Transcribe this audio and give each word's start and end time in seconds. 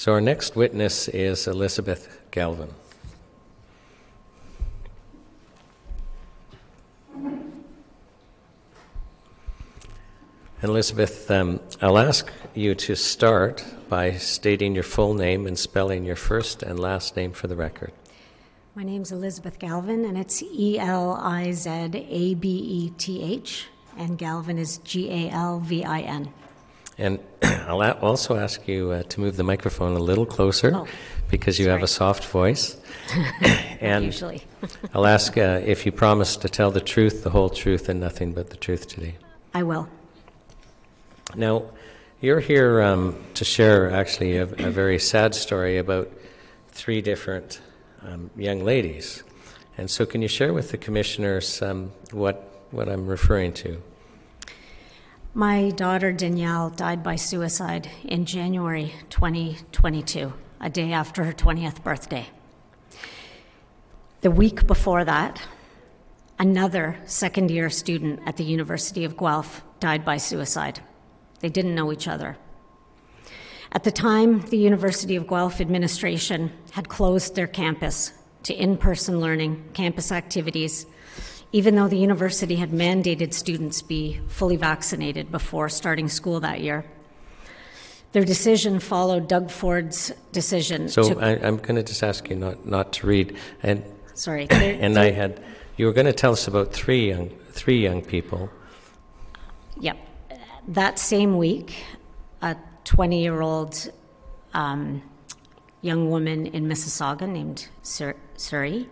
So 0.00 0.12
our 0.12 0.20
next 0.22 0.56
witness 0.56 1.08
is 1.08 1.46
Elizabeth 1.46 2.20
Galvin. 2.30 2.70
And 7.12 7.50
Elizabeth, 10.62 11.30
um, 11.30 11.60
I'll 11.82 11.98
ask 11.98 12.32
you 12.54 12.74
to 12.76 12.94
start 12.94 13.62
by 13.90 14.12
stating 14.12 14.74
your 14.74 14.84
full 14.84 15.12
name 15.12 15.46
and 15.46 15.58
spelling 15.58 16.06
your 16.06 16.16
first 16.16 16.62
and 16.62 16.80
last 16.80 17.14
name 17.14 17.32
for 17.32 17.46
the 17.46 17.56
record. 17.56 17.92
My 18.74 18.84
name's 18.84 19.12
Elizabeth 19.12 19.58
Galvin, 19.58 20.06
and 20.06 20.16
it's 20.16 20.42
E 20.42 20.78
L 20.78 21.12
I 21.20 21.52
Z 21.52 21.68
A 21.68 22.34
B 22.36 22.48
E 22.48 22.90
T 22.96 23.22
H, 23.22 23.66
and 23.98 24.16
Galvin 24.16 24.56
is 24.56 24.78
G 24.78 25.10
A 25.10 25.30
L 25.30 25.60
V 25.60 25.84
I 25.84 26.00
N. 26.00 26.32
And 27.00 27.18
I'll 27.42 27.80
also 28.02 28.36
ask 28.36 28.68
you 28.68 28.90
uh, 28.90 29.02
to 29.04 29.20
move 29.20 29.38
the 29.38 29.42
microphone 29.42 29.96
a 29.96 30.00
little 30.00 30.26
closer 30.26 30.72
Oh, 30.74 30.86
because 31.30 31.58
you 31.58 31.70
have 31.70 31.82
a 31.82 31.88
soft 31.88 32.26
voice. 32.26 32.76
and 33.80 34.04
Usually. 34.04 34.42
I'll 34.94 35.06
ask 35.06 35.36
uh, 35.38 35.62
if 35.64 35.86
you 35.86 35.92
promise 35.92 36.36
to 36.36 36.48
tell 36.50 36.70
the 36.70 36.82
truth, 36.82 37.24
the 37.24 37.30
whole 37.30 37.48
truth, 37.48 37.88
and 37.88 37.98
nothing 38.00 38.34
but 38.34 38.50
the 38.50 38.56
truth 38.56 38.86
today. 38.86 39.16
I 39.54 39.62
will. 39.62 39.88
Now, 41.34 41.70
you're 42.20 42.40
here 42.40 42.82
um, 42.82 43.16
to 43.32 43.46
share 43.46 43.90
actually 43.90 44.36
a, 44.36 44.42
a 44.42 44.70
very 44.70 44.98
sad 44.98 45.34
story 45.34 45.78
about 45.78 46.12
three 46.68 47.00
different 47.00 47.62
um, 48.02 48.30
young 48.36 48.62
ladies. 48.62 49.22
And 49.78 49.90
so, 49.90 50.04
can 50.04 50.20
you 50.20 50.28
share 50.28 50.52
with 50.52 50.70
the 50.70 50.76
commissioners 50.76 51.62
um, 51.62 51.92
what, 52.10 52.66
what 52.72 52.90
I'm 52.90 53.06
referring 53.06 53.54
to? 53.54 53.82
My 55.34 55.70
daughter 55.70 56.10
Danielle 56.10 56.70
died 56.70 57.04
by 57.04 57.14
suicide 57.14 57.88
in 58.02 58.26
January 58.26 58.92
2022, 59.10 60.32
a 60.60 60.68
day 60.68 60.92
after 60.92 61.22
her 61.22 61.32
20th 61.32 61.84
birthday. 61.84 62.26
The 64.22 64.32
week 64.32 64.66
before 64.66 65.04
that, 65.04 65.40
another 66.40 66.96
second 67.06 67.52
year 67.52 67.70
student 67.70 68.18
at 68.26 68.38
the 68.38 68.44
University 68.44 69.04
of 69.04 69.16
Guelph 69.16 69.62
died 69.78 70.04
by 70.04 70.16
suicide. 70.16 70.80
They 71.38 71.48
didn't 71.48 71.76
know 71.76 71.92
each 71.92 72.08
other. 72.08 72.36
At 73.70 73.84
the 73.84 73.92
time, 73.92 74.40
the 74.40 74.58
University 74.58 75.14
of 75.14 75.28
Guelph 75.28 75.60
administration 75.60 76.50
had 76.72 76.88
closed 76.88 77.36
their 77.36 77.46
campus 77.46 78.12
to 78.42 78.52
in 78.52 78.76
person 78.76 79.20
learning, 79.20 79.70
campus 79.74 80.10
activities, 80.10 80.86
even 81.52 81.74
though 81.74 81.88
the 81.88 81.98
university 81.98 82.56
had 82.56 82.70
mandated 82.70 83.32
students 83.34 83.82
be 83.82 84.20
fully 84.28 84.56
vaccinated 84.56 85.30
before 85.30 85.68
starting 85.68 86.08
school 86.08 86.40
that 86.40 86.60
year. 86.60 86.84
Their 88.12 88.24
decision 88.24 88.80
followed 88.80 89.28
Doug 89.28 89.50
Ford's 89.50 90.12
decision 90.32 90.88
So, 90.88 91.14
to. 91.14 91.20
I, 91.20 91.46
I'm 91.46 91.56
going 91.58 91.76
to 91.76 91.82
just 91.82 92.02
ask 92.02 92.28
you 92.28 92.36
not, 92.36 92.66
not 92.66 92.92
to 92.94 93.06
read. 93.06 93.36
And, 93.62 93.84
sorry. 94.14 94.48
and 94.50 94.98
I 94.98 95.10
had, 95.10 95.40
you 95.76 95.86
were 95.86 95.92
going 95.92 96.06
to 96.06 96.12
tell 96.12 96.32
us 96.32 96.48
about 96.48 96.72
three 96.72 97.08
young, 97.08 97.30
three 97.52 97.80
young 97.80 98.02
people. 98.02 98.50
Yep. 99.80 99.96
That 100.68 100.98
same 100.98 101.36
week, 101.36 101.84
a 102.42 102.56
20 102.84 103.22
year 103.22 103.40
old 103.40 103.90
um, 104.54 105.02
young 105.82 106.10
woman 106.10 106.46
in 106.46 106.66
Mississauga 106.66 107.28
named 107.28 107.68
Sur- 107.82 108.16
Suri, 108.36 108.88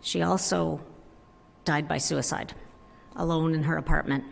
she 0.00 0.22
also 0.22 0.80
died 1.64 1.88
by 1.88 1.98
suicide 1.98 2.54
alone 3.16 3.54
in 3.54 3.62
her 3.62 3.76
apartment 3.76 4.24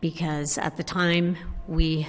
because 0.00 0.58
at 0.58 0.76
the 0.76 0.84
time 0.84 1.36
we 1.66 2.06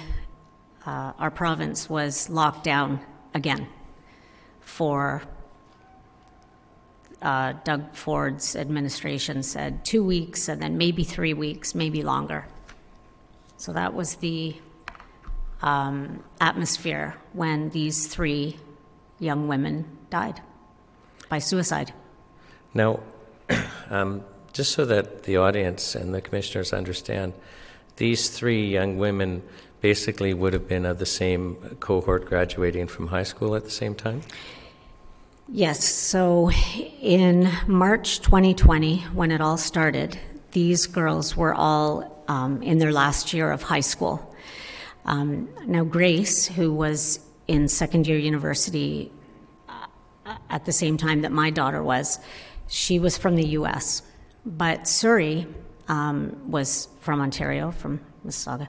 uh, 0.84 1.12
our 1.18 1.30
province 1.30 1.90
was 1.90 2.30
locked 2.30 2.62
down 2.62 3.00
again 3.34 3.66
for 4.60 5.22
uh, 7.22 7.54
Doug 7.64 7.94
Ford's 7.94 8.54
administration 8.54 9.42
said 9.42 9.84
two 9.84 10.04
weeks 10.04 10.48
and 10.48 10.60
then 10.60 10.76
maybe 10.76 11.02
three 11.02 11.34
weeks, 11.34 11.74
maybe 11.74 12.02
longer. 12.02 12.46
So 13.56 13.72
that 13.72 13.94
was 13.94 14.16
the 14.16 14.56
um, 15.62 16.22
atmosphere 16.40 17.16
when 17.32 17.70
these 17.70 18.06
three 18.06 18.58
young 19.18 19.48
women 19.48 19.86
died 20.10 20.40
by 21.28 21.38
suicide. 21.38 21.92
Now, 22.74 23.00
um, 23.90 24.24
just 24.52 24.72
so 24.72 24.84
that 24.84 25.24
the 25.24 25.36
audience 25.36 25.94
and 25.94 26.14
the 26.14 26.20
commissioners 26.20 26.72
understand, 26.72 27.32
these 27.96 28.28
three 28.28 28.66
young 28.66 28.98
women 28.98 29.42
basically 29.80 30.34
would 30.34 30.52
have 30.52 30.66
been 30.66 30.86
of 30.86 30.98
the 30.98 31.06
same 31.06 31.54
cohort 31.80 32.26
graduating 32.26 32.86
from 32.86 33.08
high 33.08 33.22
school 33.22 33.54
at 33.54 33.64
the 33.64 33.70
same 33.70 33.94
time? 33.94 34.22
Yes, 35.48 35.84
so 35.84 36.50
in 37.00 37.48
March 37.68 38.20
2020, 38.20 38.98
when 39.14 39.30
it 39.30 39.40
all 39.40 39.56
started, 39.56 40.18
these 40.52 40.86
girls 40.86 41.36
were 41.36 41.54
all 41.54 42.24
um, 42.26 42.62
in 42.62 42.78
their 42.78 42.92
last 42.92 43.32
year 43.32 43.52
of 43.52 43.62
high 43.62 43.80
school. 43.80 44.34
Um, 45.04 45.48
now, 45.66 45.84
Grace, 45.84 46.46
who 46.46 46.72
was 46.72 47.20
in 47.46 47.68
second 47.68 48.08
year 48.08 48.18
university 48.18 49.12
uh, 49.68 50.36
at 50.50 50.64
the 50.64 50.72
same 50.72 50.96
time 50.96 51.22
that 51.22 51.30
my 51.30 51.50
daughter 51.50 51.82
was, 51.82 52.18
she 52.68 52.98
was 52.98 53.16
from 53.16 53.36
the 53.36 53.46
US. 53.48 54.02
But 54.44 54.82
Suri 54.82 55.52
um, 55.88 56.36
was 56.50 56.88
from 57.00 57.20
Ontario, 57.20 57.70
from 57.70 58.00
Mississauga. 58.24 58.68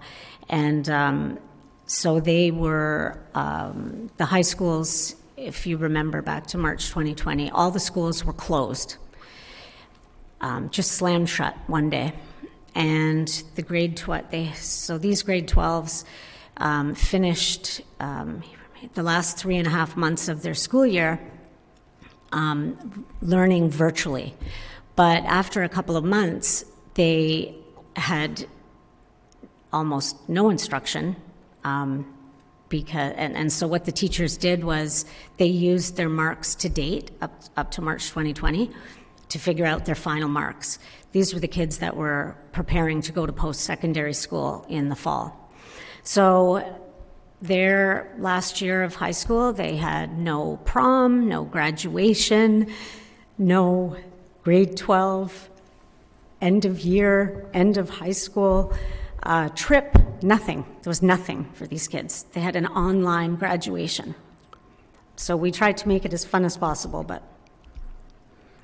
And 0.49 0.89
um, 0.89 1.39
so 1.85 2.19
they 2.19 2.51
were, 2.51 3.19
um, 3.35 4.09
the 4.17 4.25
high 4.25 4.41
schools, 4.41 5.15
if 5.35 5.67
you 5.67 5.77
remember 5.77 6.21
back 6.21 6.47
to 6.47 6.57
March 6.57 6.87
2020, 6.87 7.51
all 7.51 7.71
the 7.71 7.79
schools 7.79 8.23
were 8.25 8.33
closed, 8.33 8.97
um, 10.41 10.69
just 10.69 10.91
slammed 10.91 11.29
shut 11.29 11.55
one 11.67 11.89
day. 11.89 12.13
And 12.75 13.27
the 13.55 13.63
grade 13.63 13.97
12, 13.97 14.29
they, 14.29 14.51
so 14.53 14.97
these 14.97 15.23
grade 15.23 15.47
12s 15.47 16.05
um, 16.57 16.93
finished 16.95 17.81
the 18.93 19.03
last 19.03 19.37
three 19.37 19.57
and 19.57 19.67
a 19.67 19.71
half 19.71 19.97
months 19.97 20.27
of 20.27 20.43
their 20.43 20.53
school 20.53 20.85
year 20.85 21.19
um, 22.31 23.05
learning 23.21 23.69
virtually. 23.69 24.35
But 24.95 25.23
after 25.25 25.63
a 25.63 25.69
couple 25.69 25.95
of 25.95 26.03
months, 26.03 26.65
they 26.95 27.55
had 27.95 28.47
almost 29.71 30.27
no 30.29 30.49
instruction. 30.49 31.15
Um, 31.63 32.13
because, 32.69 33.13
and, 33.15 33.35
and 33.35 33.51
so 33.51 33.67
what 33.67 33.85
the 33.85 33.91
teachers 33.91 34.37
did 34.37 34.63
was 34.63 35.05
they 35.37 35.45
used 35.45 35.95
their 35.95 36.09
marks 36.09 36.55
to 36.55 36.69
date 36.69 37.11
up, 37.21 37.31
up 37.55 37.71
to 37.71 37.81
March 37.81 38.09
2020 38.09 38.69
to 39.29 39.39
figure 39.39 39.65
out 39.65 39.85
their 39.85 39.95
final 39.95 40.29
marks. 40.29 40.79
These 41.11 41.33
were 41.33 41.39
the 41.39 41.47
kids 41.47 41.79
that 41.79 41.95
were 41.95 42.35
preparing 42.51 43.01
to 43.03 43.11
go 43.11 43.25
to 43.25 43.33
post 43.33 43.61
secondary 43.61 44.13
school 44.13 44.65
in 44.69 44.89
the 44.89 44.95
fall. 44.95 45.51
So 46.03 46.86
their 47.41 48.13
last 48.17 48.61
year 48.61 48.83
of 48.83 48.95
high 48.95 49.11
school, 49.11 49.53
they 49.53 49.75
had 49.75 50.17
no 50.17 50.57
prom, 50.65 51.27
no 51.27 51.43
graduation, 51.43 52.71
no 53.37 53.95
grade 54.43 54.75
12, 54.75 55.49
end 56.41 56.65
of 56.65 56.79
year, 56.79 57.45
end 57.53 57.77
of 57.77 57.89
high 57.89 58.11
school 58.11 58.73
uh, 59.23 59.49
trip, 59.49 59.97
nothing. 60.23 60.63
There 60.81 60.89
was 60.89 61.01
nothing 61.01 61.45
for 61.53 61.67
these 61.67 61.87
kids. 61.87 62.23
They 62.31 62.39
had 62.39 62.55
an 62.55 62.65
online 62.67 63.35
graduation. 63.35 64.15
So 65.17 65.35
we 65.35 65.51
tried 65.51 65.77
to 65.77 65.87
make 65.87 66.05
it 66.05 66.13
as 66.13 66.23
fun 66.23 66.45
as 66.45 66.57
possible, 66.57 67.03
but 67.03 67.23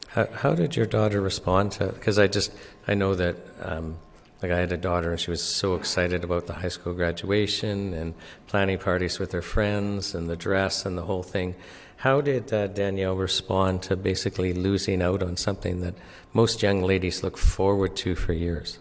How, 0.10 0.28
how 0.28 0.56
did 0.56 0.76
your 0.76 0.86
daughter 0.86 1.20
respond 1.20 1.72
to? 1.74 1.88
Because 1.88 2.20
I 2.20 2.28
just 2.28 2.52
I 2.88 2.94
know 2.94 3.16
that 3.16 3.36
um, 3.62 3.98
like 4.44 4.52
I 4.52 4.60
had 4.60 4.74
a 4.74 4.78
daughter 4.78 5.12
and 5.12 5.20
she 5.20 5.32
was 5.32 5.42
so 5.42 5.76
excited 5.76 6.26
about 6.26 6.48
the 6.48 6.54
high 6.54 6.68
school 6.68 6.94
graduation 6.94 7.94
and 7.94 8.14
planning 8.48 8.78
parties 8.78 9.18
with 9.18 9.32
her 9.32 9.42
friends 9.42 10.14
and 10.14 10.30
the 10.30 10.36
dress 10.36 10.86
and 10.86 10.98
the 10.98 11.04
whole 11.04 11.24
thing. 11.24 11.56
How 11.96 12.20
did 12.20 12.52
uh, 12.52 12.68
Danielle 12.68 13.16
respond 13.16 13.82
to 13.84 13.96
basically 13.96 14.52
losing 14.54 15.02
out 15.02 15.24
on 15.24 15.38
something 15.38 15.80
that 15.80 15.96
most 16.34 16.62
young 16.62 16.84
ladies 16.84 17.24
look 17.24 17.38
forward 17.38 17.96
to 17.98 18.16
for 18.16 18.34
years? 18.34 18.80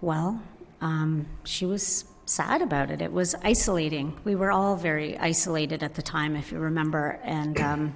Well, 0.00 0.42
um, 0.80 1.26
she 1.44 1.66
was 1.66 2.06
sad 2.24 2.62
about 2.62 2.90
it. 2.90 3.02
It 3.02 3.12
was 3.12 3.34
isolating. 3.44 4.18
We 4.24 4.34
were 4.34 4.50
all 4.50 4.76
very 4.76 5.18
isolated 5.18 5.82
at 5.82 5.94
the 5.94 6.02
time, 6.02 6.36
if 6.36 6.50
you 6.50 6.58
remember. 6.58 7.20
And 7.22 7.60
um, 7.60 7.94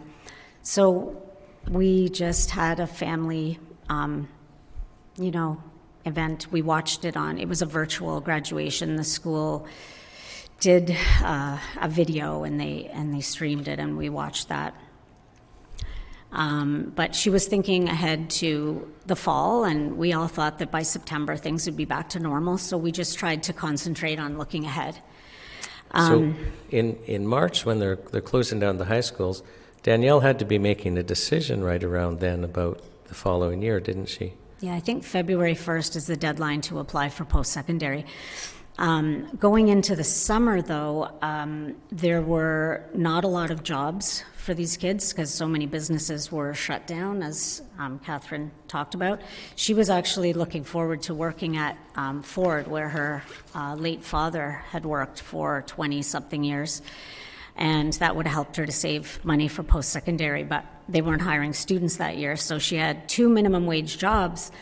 so 0.63 1.23
we 1.69 2.11
just 2.11 2.51
had 2.51 2.79
a 2.79 2.87
family, 2.87 3.59
um, 3.89 4.29
you 5.19 5.31
know, 5.31 5.63
event. 6.05 6.47
We 6.51 6.63
watched 6.63 7.05
it 7.05 7.17
on, 7.17 7.39
it 7.39 7.49
was 7.49 7.63
a 7.63 7.67
virtual 7.67 8.21
graduation. 8.21 8.97
The 8.97 9.05
school 9.05 9.67
did 10.61 10.97
uh, 11.23 11.59
a 11.81 11.89
video 11.89 12.45
and 12.45 12.61
they, 12.61 12.91
and 12.93 13.13
they 13.13 13.21
streamed 13.21 13.69
it, 13.69 13.79
and 13.79 13.97
we 13.97 14.09
watched 14.09 14.49
that. 14.49 14.75
Um, 16.33 16.93
but 16.95 17.15
she 17.15 17.31
was 17.31 17.47
thinking 17.47 17.89
ahead 17.89 18.31
to 18.31 18.91
the 19.07 19.17
fall, 19.17 19.65
and 19.65 19.97
we 19.97 20.13
all 20.13 20.29
thought 20.29 20.59
that 20.59 20.71
by 20.71 20.83
September 20.83 21.37
things 21.37 21.67
would 21.67 21.77
be 21.77 21.85
back 21.85 22.11
to 22.11 22.21
normal, 22.21 22.59
so 22.59 22.77
we 22.77 22.93
just 22.93 23.19
tried 23.19 23.43
to 23.45 23.53
concentrate 23.53 24.19
on 24.19 24.37
looking 24.37 24.65
ahead. 24.65 25.01
So 25.95 26.35
in, 26.71 26.97
in 27.07 27.27
March, 27.27 27.65
when 27.65 27.79
they're, 27.79 27.97
they're 27.97 28.21
closing 28.21 28.59
down 28.59 28.77
the 28.77 28.85
high 28.85 29.01
schools, 29.01 29.43
Danielle 29.83 30.21
had 30.21 30.39
to 30.41 30.45
be 30.45 30.59
making 30.59 30.99
a 30.99 31.03
decision 31.03 31.65
right 31.65 31.83
around 31.83 32.21
then 32.21 32.45
about 32.45 32.83
the 33.05 33.15
following 33.15 33.63
year, 33.63 33.81
didn't 33.81 34.07
she? 34.07 34.35
Yeah, 34.61 34.75
I 34.75 34.81
think 34.81 35.05
February 35.05 35.55
1st 35.55 35.97
is 35.97 36.07
the 36.07 36.17
deadline 36.17 36.63
to 36.63 36.79
apply 36.79 37.11
for 37.11 37.27
post 37.27 37.53
secondary. 37.53 38.07
Um, 38.79 39.29
going 39.39 39.69
into 39.69 39.95
the 39.95 40.05
summer, 40.05 40.63
though, 40.63 41.11
um, 41.21 41.77
there 41.93 42.23
were 42.23 42.83
not 42.95 43.25
a 43.25 43.29
lot 43.29 43.51
of 43.51 43.63
jobs 43.63 44.25
for 44.37 44.55
these 44.55 44.79
kids 44.79 45.13
because 45.13 45.33
so 45.33 45.47
many 45.47 45.67
businesses 45.67 46.33
were 46.33 46.55
shut 46.55 46.87
down, 46.87 47.23
as 47.23 47.61
um, 47.79 47.99
Catherine 47.99 48.51
talked 48.67 48.95
about. 48.95 49.21
She 49.57 49.75
was 49.75 49.91
actually 49.91 50.33
looking 50.33 50.65
forward 50.65 51.03
to 51.03 51.15
working 51.15 51.59
at 51.59 51.77
um, 51.95 52.23
Ford, 52.23 52.67
where 52.67 52.89
her 52.89 53.25
uh, 53.55 53.75
late 53.75 54.03
father 54.03 54.63
had 54.71 54.87
worked 54.87 55.21
for 55.21 55.65
20 55.67 56.01
something 56.01 56.43
years. 56.43 56.81
And 57.57 57.93
that 57.95 58.15
would 58.15 58.27
have 58.27 58.35
helped 58.35 58.57
her 58.57 58.67
to 58.67 58.73
save 58.73 59.25
money 59.25 59.49
for 59.49 59.63
post 59.63 59.91
secondary, 59.91 60.45
but 60.45 60.65
they 60.89 61.01
weren't 61.01 61.23
hiring 61.23 61.53
students 61.53 61.97
that 61.97 62.17
year. 62.19 62.37
So 62.37 62.59
she 62.59 62.77
had 62.77 63.09
two 63.09 63.29
minimum 63.29 63.67
wage 63.67 63.99
jobs, 63.99 64.53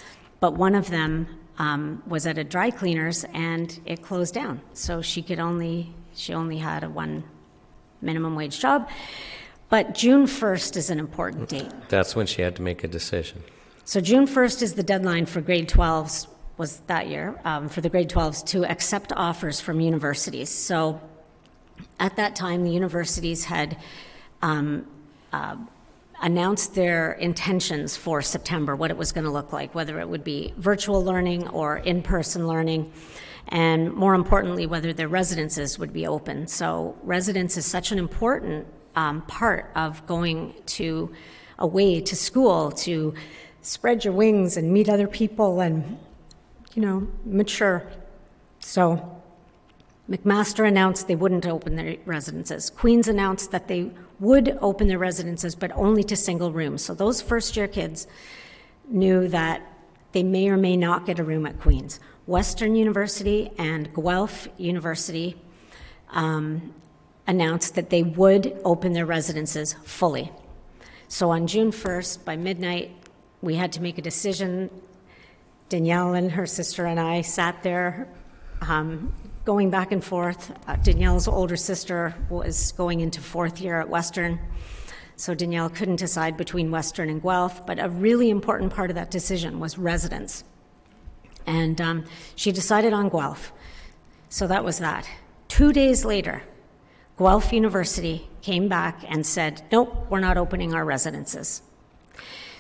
but 0.41 0.55
one 0.55 0.75
of 0.75 0.91
them 0.91 1.27
um, 1.59 2.03
was 2.07 2.27
at 2.27 2.39
a 2.39 2.45
dry 2.45 2.71
cleaners 2.71 3.25
and 3.33 3.79
it 3.85 4.03
closed 4.03 4.35
down. 4.35 4.61
So 4.73 5.03
she 5.03 5.23
could 5.23 5.39
only, 5.39 5.95
she 6.15 6.35
only 6.35 6.59
had 6.59 6.85
a 6.85 6.89
one 6.89 7.25
minimum 8.01 8.37
wage 8.37 8.61
job. 8.61 8.89
But 9.69 9.95
June 9.95 10.27
1st 10.27 10.77
is 10.77 10.91
an 10.91 10.99
important 10.99 11.49
date. 11.49 11.73
That's 11.89 12.15
when 12.15 12.27
she 12.27 12.43
had 12.43 12.55
to 12.57 12.63
make 12.63 12.85
a 12.85 12.89
decision. 12.89 13.43
So 13.85 14.01
June 14.01 14.27
1st 14.27 14.63
is 14.63 14.75
the 14.75 14.83
deadline 14.83 15.27
for 15.27 15.41
grade 15.41 15.69
12s, 15.69 16.29
was 16.57 16.79
that 16.87 17.09
year, 17.09 17.41
um, 17.45 17.69
for 17.69 17.81
the 17.81 17.89
grade 17.89 18.09
12s 18.09 18.47
to 18.47 18.65
accept 18.65 19.13
offers 19.17 19.61
from 19.61 19.81
universities. 19.81 20.49
So 20.49 21.01
at 21.99 22.17
that 22.17 22.37
time, 22.37 22.65
the 22.65 22.71
universities 22.71 23.45
had 23.45 23.77
um, 24.43 24.87
uh, 25.33 25.57
announced 26.23 26.75
their 26.75 27.13
intentions 27.13 27.97
for 27.97 28.23
September, 28.23 28.77
what 28.77 28.91
it 28.91 28.97
was 28.97 29.13
going 29.13 29.25
to 29.25 29.31
look 29.31 29.53
like, 29.53 29.75
whether 29.75 30.01
it 30.01 30.09
would 30.09 30.25
be 30.25 30.55
virtual 30.57 31.05
learning 31.05 31.49
or 31.49 31.79
in 31.79 32.03
person 32.03 32.47
learning, 32.47 32.93
and 33.49 33.93
more 33.93 34.15
importantly, 34.15 34.67
whether 34.67 34.93
their 34.93 35.09
residences 35.09 35.79
would 35.79 35.93
be 35.93 36.07
open. 36.07 36.47
So, 36.47 36.97
residence 37.03 37.57
is 37.57 37.67
such 37.67 37.93
an 37.93 37.99
important 37.99 38.67
um, 38.97 39.23
part 39.23 39.71
of 39.75 40.07
going 40.07 40.55
to 40.67 41.13
away 41.59 42.01
to 42.01 42.17
school 42.17 42.71
to 42.73 43.15
spread 43.63 44.05
your 44.05 44.15
wings 44.15 44.57
and 44.57 44.73
meet 44.73 44.89
other 44.89 45.09
people 45.09 45.61
and, 45.61 45.99
you 46.75 46.83
know, 46.83 47.09
mature. 47.25 47.83
So, 48.61 49.14
McMaster 50.09 50.69
announced 50.69 51.09
they 51.09 51.17
wouldn't 51.17 51.47
open 51.47 51.77
their 51.77 51.97
residences. 52.05 52.69
Queens 52.69 53.09
announced 53.09 53.51
that 53.53 53.69
they 53.69 53.91
would 54.21 54.59
open 54.61 54.89
their 54.89 54.99
residences, 54.99 55.55
but 55.55 55.73
only 55.73 56.05
to 56.05 56.17
single 56.17 56.53
rooms. 56.53 56.85
So 56.85 56.95
those 56.95 57.23
first 57.23 57.57
year 57.57 57.67
kids 57.67 58.07
knew 58.89 59.29
that 59.29 59.63
they 60.13 60.23
may 60.23 60.49
or 60.49 60.57
may 60.57 60.77
not 60.77 61.07
get 61.07 61.19
a 61.19 61.25
room 61.25 61.47
at 61.47 61.59
Queens. 61.59 62.01
Western 62.27 62.77
University 62.77 63.51
and 63.59 63.93
Guelph 63.95 64.47
University 64.59 65.37
um, 66.11 66.75
announced 67.27 67.75
that 67.75 67.91
they 67.91 68.03
would 68.03 68.59
open 68.65 68.93
their 68.93 69.07
residences 69.07 69.75
fully. 69.85 70.31
So 71.09 71.31
on 71.31 71.47
June 71.47 71.71
1st, 71.71 72.25
by 72.25 72.37
midnight, 72.37 72.91
we 73.41 73.57
had 73.57 73.73
to 73.73 73.83
make 73.83 73.99
a 73.99 74.03
decision. 74.03 74.71
Danielle 75.69 76.15
and 76.15 76.33
her 76.33 76.47
sister 76.47 76.87
and 76.87 77.01
I 77.01 77.23
sat 77.23 77.63
there 77.63 78.09
um, 78.61 79.13
going 79.45 79.71
back 79.71 79.93
and 79.93 80.03
forth. 80.03 80.53
Uh, 80.67 80.77
Danielle's 80.77 81.29
older 81.29 81.57
sister 81.57 82.15
was 82.31 82.73
going 82.73 83.01
into 83.01 83.21
fourth 83.21 83.61
year 83.61 83.81
at 83.81 83.89
Western, 83.89 84.41
so 85.17 85.35
Danielle 85.35 85.69
couldn't 85.69 85.97
decide 85.97 86.37
between 86.37 86.71
Western 86.71 87.11
and 87.11 87.23
Guelph. 87.23 87.67
But 87.67 87.79
a 87.79 87.89
really 87.89 88.31
important 88.31 88.73
part 88.73 88.91
of 88.91 88.97
that 88.97 89.11
decision 89.11 89.61
was 89.61 89.79
residence. 89.79 90.45
And 91.47 91.81
um, 91.81 92.05
she 92.37 92.53
decided 92.53 92.93
on 92.93 93.09
Guelph. 93.11 93.53
So 94.29 94.47
that 94.47 94.65
was 94.65 94.79
that. 94.79 95.09
Two 95.49 95.73
days 95.73 96.05
later, 96.05 96.43
Guelph 97.19 97.53
University 97.53 98.29
came 98.43 98.67
back 98.67 99.05
and 99.09 99.25
said, 99.25 99.63
nope, 99.71 100.07
we're 100.11 100.21
not 100.21 100.37
opening 100.37 100.75
our 100.75 100.85
residences. 100.85 101.63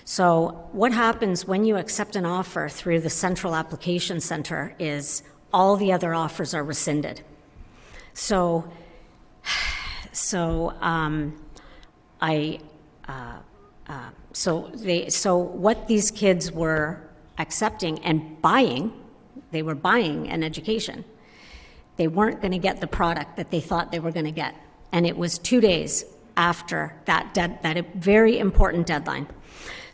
So, 0.07 0.69
what 0.73 0.93
happens 0.93 1.47
when 1.47 1.65
you 1.65 1.79
accept 1.79 2.15
an 2.15 2.27
offer 2.27 2.69
through 2.69 3.01
the 3.01 3.11
Central 3.11 3.55
Application 3.57 4.21
Center 4.21 4.77
is 4.79 5.23
all 5.55 5.77
the 5.77 5.93
other 5.93 6.13
offers 6.13 6.53
are 6.53 6.65
rescinded. 6.65 7.23
So, 8.13 8.69
so 10.13 10.75
um, 10.81 11.41
I, 12.21 12.59
uh, 13.07 13.39
uh, 13.89 14.11
so 14.33 14.69
they, 14.75 15.09
so 15.11 15.37
what 15.37 15.87
these 15.87 16.11
kids 16.11 16.51
were 16.51 17.01
accepting 17.39 18.01
and 18.01 18.43
buying, 18.43 18.93
they 19.53 19.63
were 19.63 19.77
buying 19.77 20.29
an 20.29 20.43
education. 20.43 21.05
They 21.99 22.09
weren't 22.09 22.41
going 22.41 22.53
to 22.53 22.59
get 22.59 22.81
the 22.81 22.89
product 22.89 23.37
that 23.37 23.53
they 23.53 23.61
thought 23.61 23.93
they 23.93 24.01
were 24.01 24.11
going 24.11 24.27
to 24.27 24.33
get, 24.33 24.57
and 24.91 25.07
it 25.07 25.17
was 25.17 25.39
two 25.39 25.61
days 25.61 26.05
after 26.37 26.97
that 27.05 27.33
dead, 27.33 27.63
that 27.63 27.95
very 27.95 28.41
important 28.41 28.89
deadline. 28.89 29.29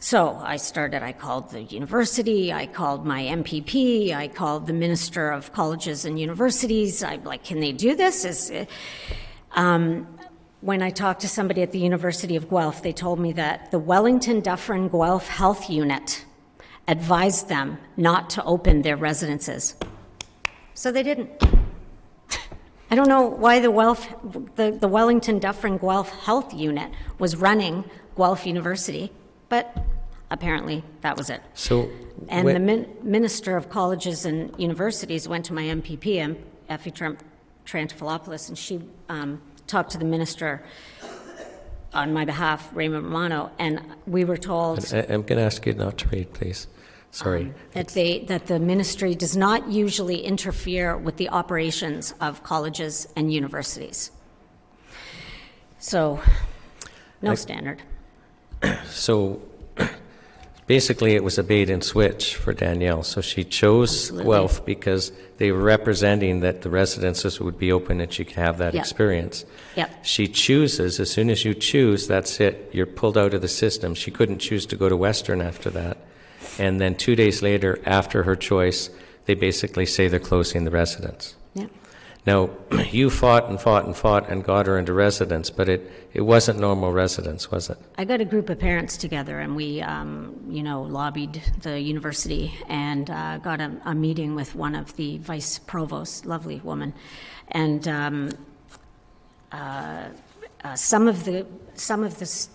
So 0.02 0.40
I 0.42 0.56
started, 0.56 1.02
I 1.02 1.12
called 1.12 1.50
the 1.50 1.62
university, 1.62 2.54
I 2.54 2.66
called 2.66 3.04
my 3.04 3.22
MPP, 3.22 4.14
I 4.14 4.28
called 4.28 4.66
the 4.66 4.72
Minister 4.72 5.30
of 5.30 5.52
Colleges 5.52 6.06
and 6.06 6.18
Universities. 6.18 7.02
I'm 7.02 7.22
like, 7.22 7.44
can 7.44 7.60
they 7.60 7.72
do 7.72 7.94
this? 7.94 8.24
Is, 8.24 8.50
um, 9.52 10.08
when 10.62 10.80
I 10.80 10.88
talked 10.88 11.20
to 11.20 11.28
somebody 11.28 11.60
at 11.60 11.72
the 11.72 11.78
University 11.78 12.34
of 12.34 12.48
Guelph, 12.48 12.82
they 12.82 12.94
told 12.94 13.20
me 13.20 13.32
that 13.34 13.70
the 13.72 13.78
Wellington 13.78 14.40
Dufferin 14.40 14.88
Guelph 14.88 15.28
Health 15.28 15.68
Unit 15.68 16.24
advised 16.88 17.50
them 17.50 17.76
not 17.98 18.30
to 18.30 18.44
open 18.44 18.80
their 18.80 18.96
residences. 18.96 19.76
So 20.72 20.90
they 20.90 21.02
didn't. 21.02 21.28
I 22.90 22.94
don't 22.94 23.06
know 23.06 23.26
why 23.26 23.60
the, 23.60 23.70
Guelph, 23.70 24.08
the, 24.56 24.70
the 24.70 24.88
Wellington 24.88 25.40
Dufferin 25.40 25.76
Guelph 25.76 26.08
Health 26.24 26.54
Unit 26.54 26.90
was 27.18 27.36
running 27.36 27.84
Guelph 28.16 28.46
University 28.46 29.12
but 29.50 29.76
apparently 30.30 30.84
that 31.00 31.16
was 31.16 31.30
it. 31.30 31.40
So, 31.54 31.88
And 32.28 32.44
when- 32.44 32.54
the 32.54 32.60
min- 32.60 32.86
Minister 33.02 33.56
of 33.56 33.68
Colleges 33.70 34.24
and 34.24 34.52
Universities 34.58 35.28
went 35.28 35.44
to 35.46 35.52
my 35.54 35.64
MPP, 35.64 36.36
Effie 36.68 36.90
Trump 36.90 37.22
Triantafilopoulos, 37.66 38.48
and 38.48 38.56
she 38.58 38.80
um, 39.08 39.40
talked 39.66 39.90
to 39.92 39.98
the 39.98 40.04
minister 40.04 40.62
on 41.92 42.12
my 42.12 42.24
behalf, 42.24 42.70
Raymond 42.74 43.04
Romano, 43.04 43.50
and 43.58 43.80
we 44.06 44.24
were 44.24 44.36
told 44.36 44.92
I- 44.92 45.06
I'm 45.08 45.22
going 45.22 45.38
to 45.38 45.44
ask 45.44 45.66
you 45.66 45.72
not 45.74 45.98
to 45.98 46.08
read, 46.08 46.32
please. 46.32 46.66
Sorry. 47.12 47.52
that 47.72 47.88
they 47.88 48.20
that 48.26 48.46
the 48.46 48.60
ministry 48.60 49.16
does 49.16 49.36
not 49.36 49.68
usually 49.68 50.20
interfere 50.22 50.96
with 50.96 51.16
the 51.16 51.28
operations 51.30 52.14
of 52.20 52.44
colleges 52.44 53.08
and 53.16 53.32
universities. 53.34 54.12
So, 55.80 56.20
no 57.20 57.32
I- 57.32 57.34
standard. 57.34 57.82
So 58.86 59.42
basically, 60.70 61.16
it 61.16 61.24
was 61.24 61.36
a 61.36 61.42
bait 61.42 61.68
and 61.68 61.82
switch 61.82 62.36
for 62.36 62.52
Danielle. 62.52 63.02
So 63.02 63.20
she 63.20 63.42
chose 63.42 63.90
Absolutely. 63.90 64.24
Guelph 64.30 64.64
because 64.64 65.10
they 65.38 65.50
were 65.50 65.64
representing 65.76 66.40
that 66.42 66.62
the 66.62 66.70
residences 66.70 67.40
would 67.40 67.58
be 67.58 67.72
open 67.72 68.00
and 68.00 68.12
she 68.12 68.24
could 68.24 68.36
have 68.36 68.58
that 68.58 68.72
Yeah. 68.74 68.78
experience. 68.80 69.44
Yep. 69.74 70.04
She 70.04 70.28
chooses, 70.28 71.00
as 71.00 71.10
soon 71.10 71.28
as 71.28 71.44
you 71.44 71.54
choose, 71.54 72.06
that's 72.06 72.38
it. 72.38 72.70
You're 72.70 72.86
pulled 72.86 73.18
out 73.18 73.34
of 73.34 73.42
the 73.42 73.48
system. 73.48 73.96
She 73.96 74.12
couldn't 74.12 74.38
choose 74.38 74.64
to 74.66 74.76
go 74.76 74.88
to 74.88 74.96
Western 74.96 75.40
after 75.40 75.70
that. 75.70 75.96
And 76.56 76.80
then 76.80 76.94
two 76.94 77.16
days 77.16 77.42
later, 77.42 77.80
after 77.84 78.22
her 78.22 78.36
choice, 78.36 78.90
they 79.26 79.34
basically 79.34 79.86
say 79.86 80.06
they're 80.06 80.20
closing 80.20 80.62
the 80.64 80.70
residence. 80.70 81.34
Now, 82.26 82.50
you 82.90 83.10
fought 83.10 83.48
and 83.48 83.60
fought 83.60 83.86
and 83.86 83.96
fought 83.96 84.28
and 84.28 84.44
got 84.44 84.66
her 84.66 84.78
into 84.78 84.92
residence, 84.92 85.50
but 85.50 85.68
it, 85.68 85.90
it 86.12 86.22
wasn't 86.22 86.60
normal 86.60 86.92
residence, 86.92 87.50
was 87.50 87.70
it? 87.70 87.78
I 87.96 88.04
got 88.04 88.20
a 88.20 88.24
group 88.24 88.50
of 88.50 88.58
parents 88.58 88.96
together, 88.96 89.40
and 89.40 89.56
we, 89.56 89.80
um, 89.80 90.38
you 90.48 90.62
know, 90.62 90.82
lobbied 90.82 91.42
the 91.62 91.80
university 91.80 92.54
and 92.68 93.08
uh, 93.10 93.38
got 93.38 93.60
a, 93.60 93.72
a 93.84 93.94
meeting 93.94 94.34
with 94.34 94.54
one 94.54 94.74
of 94.74 94.96
the 94.96 95.18
vice 95.18 95.58
provosts, 95.58 96.24
lovely 96.24 96.60
woman, 96.60 96.92
and 97.48 97.88
um, 97.88 98.30
uh, 99.52 100.08
uh, 100.62 100.74
some 100.74 101.08
of 101.08 101.24
the 101.24 101.46
some 101.74 102.04
of 102.04 102.18
the 102.18 102.48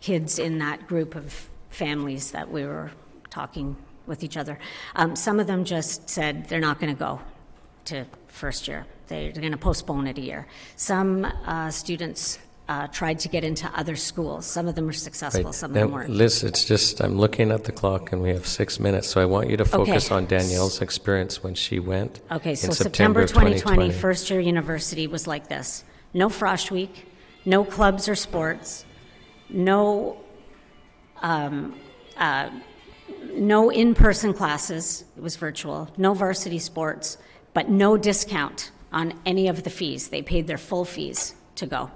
kids 0.00 0.38
in 0.38 0.58
that 0.58 0.86
group 0.86 1.14
of 1.14 1.48
families 1.70 2.30
that 2.32 2.50
we 2.50 2.64
were 2.64 2.90
talking 3.30 3.76
with 4.06 4.22
each 4.22 4.36
other, 4.36 4.58
um, 4.94 5.16
some 5.16 5.40
of 5.40 5.46
them 5.46 5.64
just 5.64 6.08
said 6.08 6.48
they're 6.48 6.60
not 6.60 6.78
going 6.78 6.94
to 6.94 6.98
go 6.98 7.20
to 7.86 8.04
first 8.36 8.68
year. 8.68 8.86
They're 9.08 9.32
going 9.32 9.52
to 9.52 9.56
postpone 9.58 10.06
it 10.06 10.18
a 10.18 10.20
year. 10.20 10.46
Some 10.76 11.24
uh, 11.24 11.70
students 11.70 12.38
uh, 12.68 12.88
tried 12.88 13.18
to 13.20 13.28
get 13.28 13.44
into 13.44 13.70
other 13.76 13.94
schools. 13.96 14.44
Some 14.44 14.66
of 14.66 14.74
them 14.74 14.86
were 14.86 14.92
successful, 14.92 15.44
Right. 15.44 15.54
some 15.54 15.70
of 15.70 15.74
them 15.74 15.88
Now, 15.88 15.94
weren't. 15.94 16.10
Liz, 16.10 16.42
it's 16.42 16.64
just, 16.64 17.00
I'm 17.00 17.16
looking 17.18 17.52
at 17.52 17.62
the 17.64 17.72
clock 17.72 18.12
and 18.12 18.20
we 18.20 18.30
have 18.30 18.46
six 18.46 18.80
minutes, 18.80 19.06
so 19.08 19.20
I 19.20 19.24
want 19.24 19.48
you 19.48 19.56
to 19.56 19.64
focus 19.64 20.10
on 20.10 20.26
Danielle's 20.26 20.82
experience 20.82 21.42
when 21.44 21.54
she 21.54 21.78
went 21.78 22.20
Okay, 22.32 22.50
in 22.50 22.56
so 22.56 22.72
September 22.72 23.26
September 23.26 23.50
of 23.50 23.62
2020, 23.62 23.92
first 23.92 24.28
year 24.30 24.40
university 24.40 25.06
was 25.06 25.26
like 25.26 25.48
this 25.48 25.84
no 26.12 26.28
Frosh 26.28 26.70
Week, 26.70 27.06
no 27.44 27.64
clubs 27.64 28.08
or 28.08 28.14
sports, 28.16 28.84
no, 29.48 30.16
um, 31.22 31.74
uh, 32.16 32.50
no 33.32 33.70
in 33.70 33.94
person 33.94 34.32
classes, 34.32 35.04
it 35.16 35.22
was 35.22 35.36
virtual, 35.36 35.88
no 35.96 36.14
varsity 36.14 36.58
sports, 36.58 37.18
but 37.56 37.70
no 37.70 37.96
discount 37.96 38.70
on 38.92 39.14
any 39.24 39.48
of 39.48 39.62
the 39.62 39.70
fees. 39.70 40.08
They 40.08 40.20
paid 40.20 40.46
their 40.46 40.58
full 40.58 40.84
fees 40.84 41.34
to 41.54 41.64
go. 41.64 41.90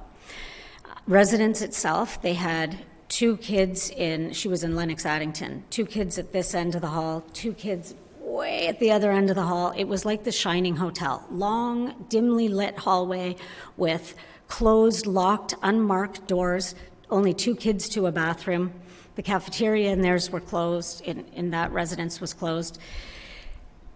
Residence 1.06 1.60
itself, 1.60 2.22
they 2.22 2.32
had 2.32 2.78
two 3.10 3.36
kids 3.36 3.90
in, 3.90 4.32
she 4.32 4.48
was 4.48 4.64
in 4.64 4.74
Lennox 4.74 5.04
Addington, 5.04 5.64
two 5.68 5.84
kids 5.84 6.16
at 6.16 6.32
this 6.32 6.54
end 6.54 6.74
of 6.76 6.80
the 6.80 6.88
hall, 6.88 7.22
two 7.34 7.52
kids 7.52 7.94
way 8.20 8.68
at 8.68 8.80
the 8.80 8.90
other 8.90 9.12
end 9.12 9.28
of 9.28 9.36
the 9.36 9.42
hall. 9.42 9.74
It 9.76 9.84
was 9.84 10.06
like 10.06 10.24
the 10.24 10.32
Shining 10.32 10.76
Hotel 10.76 11.26
long, 11.30 12.06
dimly 12.08 12.48
lit 12.48 12.78
hallway 12.78 13.36
with 13.76 14.14
closed, 14.48 15.04
locked, 15.04 15.54
unmarked 15.62 16.26
doors, 16.26 16.74
only 17.10 17.34
two 17.34 17.54
kids 17.54 17.86
to 17.90 18.06
a 18.06 18.12
bathroom. 18.12 18.72
The 19.16 19.22
cafeteria 19.22 19.92
and 19.92 20.02
theirs 20.02 20.30
were 20.30 20.40
closed, 20.40 21.02
in, 21.02 21.26
in 21.34 21.50
that 21.50 21.70
residence 21.70 22.18
was 22.18 22.32
closed. 22.32 22.78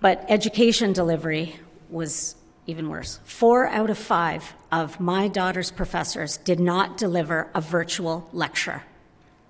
But 0.05 0.27
education 0.29 0.93
delivery 0.93 1.57
was 1.89 2.37
even 2.67 2.91
worse. 2.91 3.21
Four 3.25 3.67
out 3.69 3.89
of 3.89 3.97
five 3.97 4.53
of 4.71 5.01
my 5.01 5.29
daughter's 5.29 5.71
professors 5.71 6.37
did 6.37 6.61
not 6.61 6.99
deliver 6.99 7.49
a 7.55 7.63
virtual 7.63 8.29
lecture. 8.31 8.83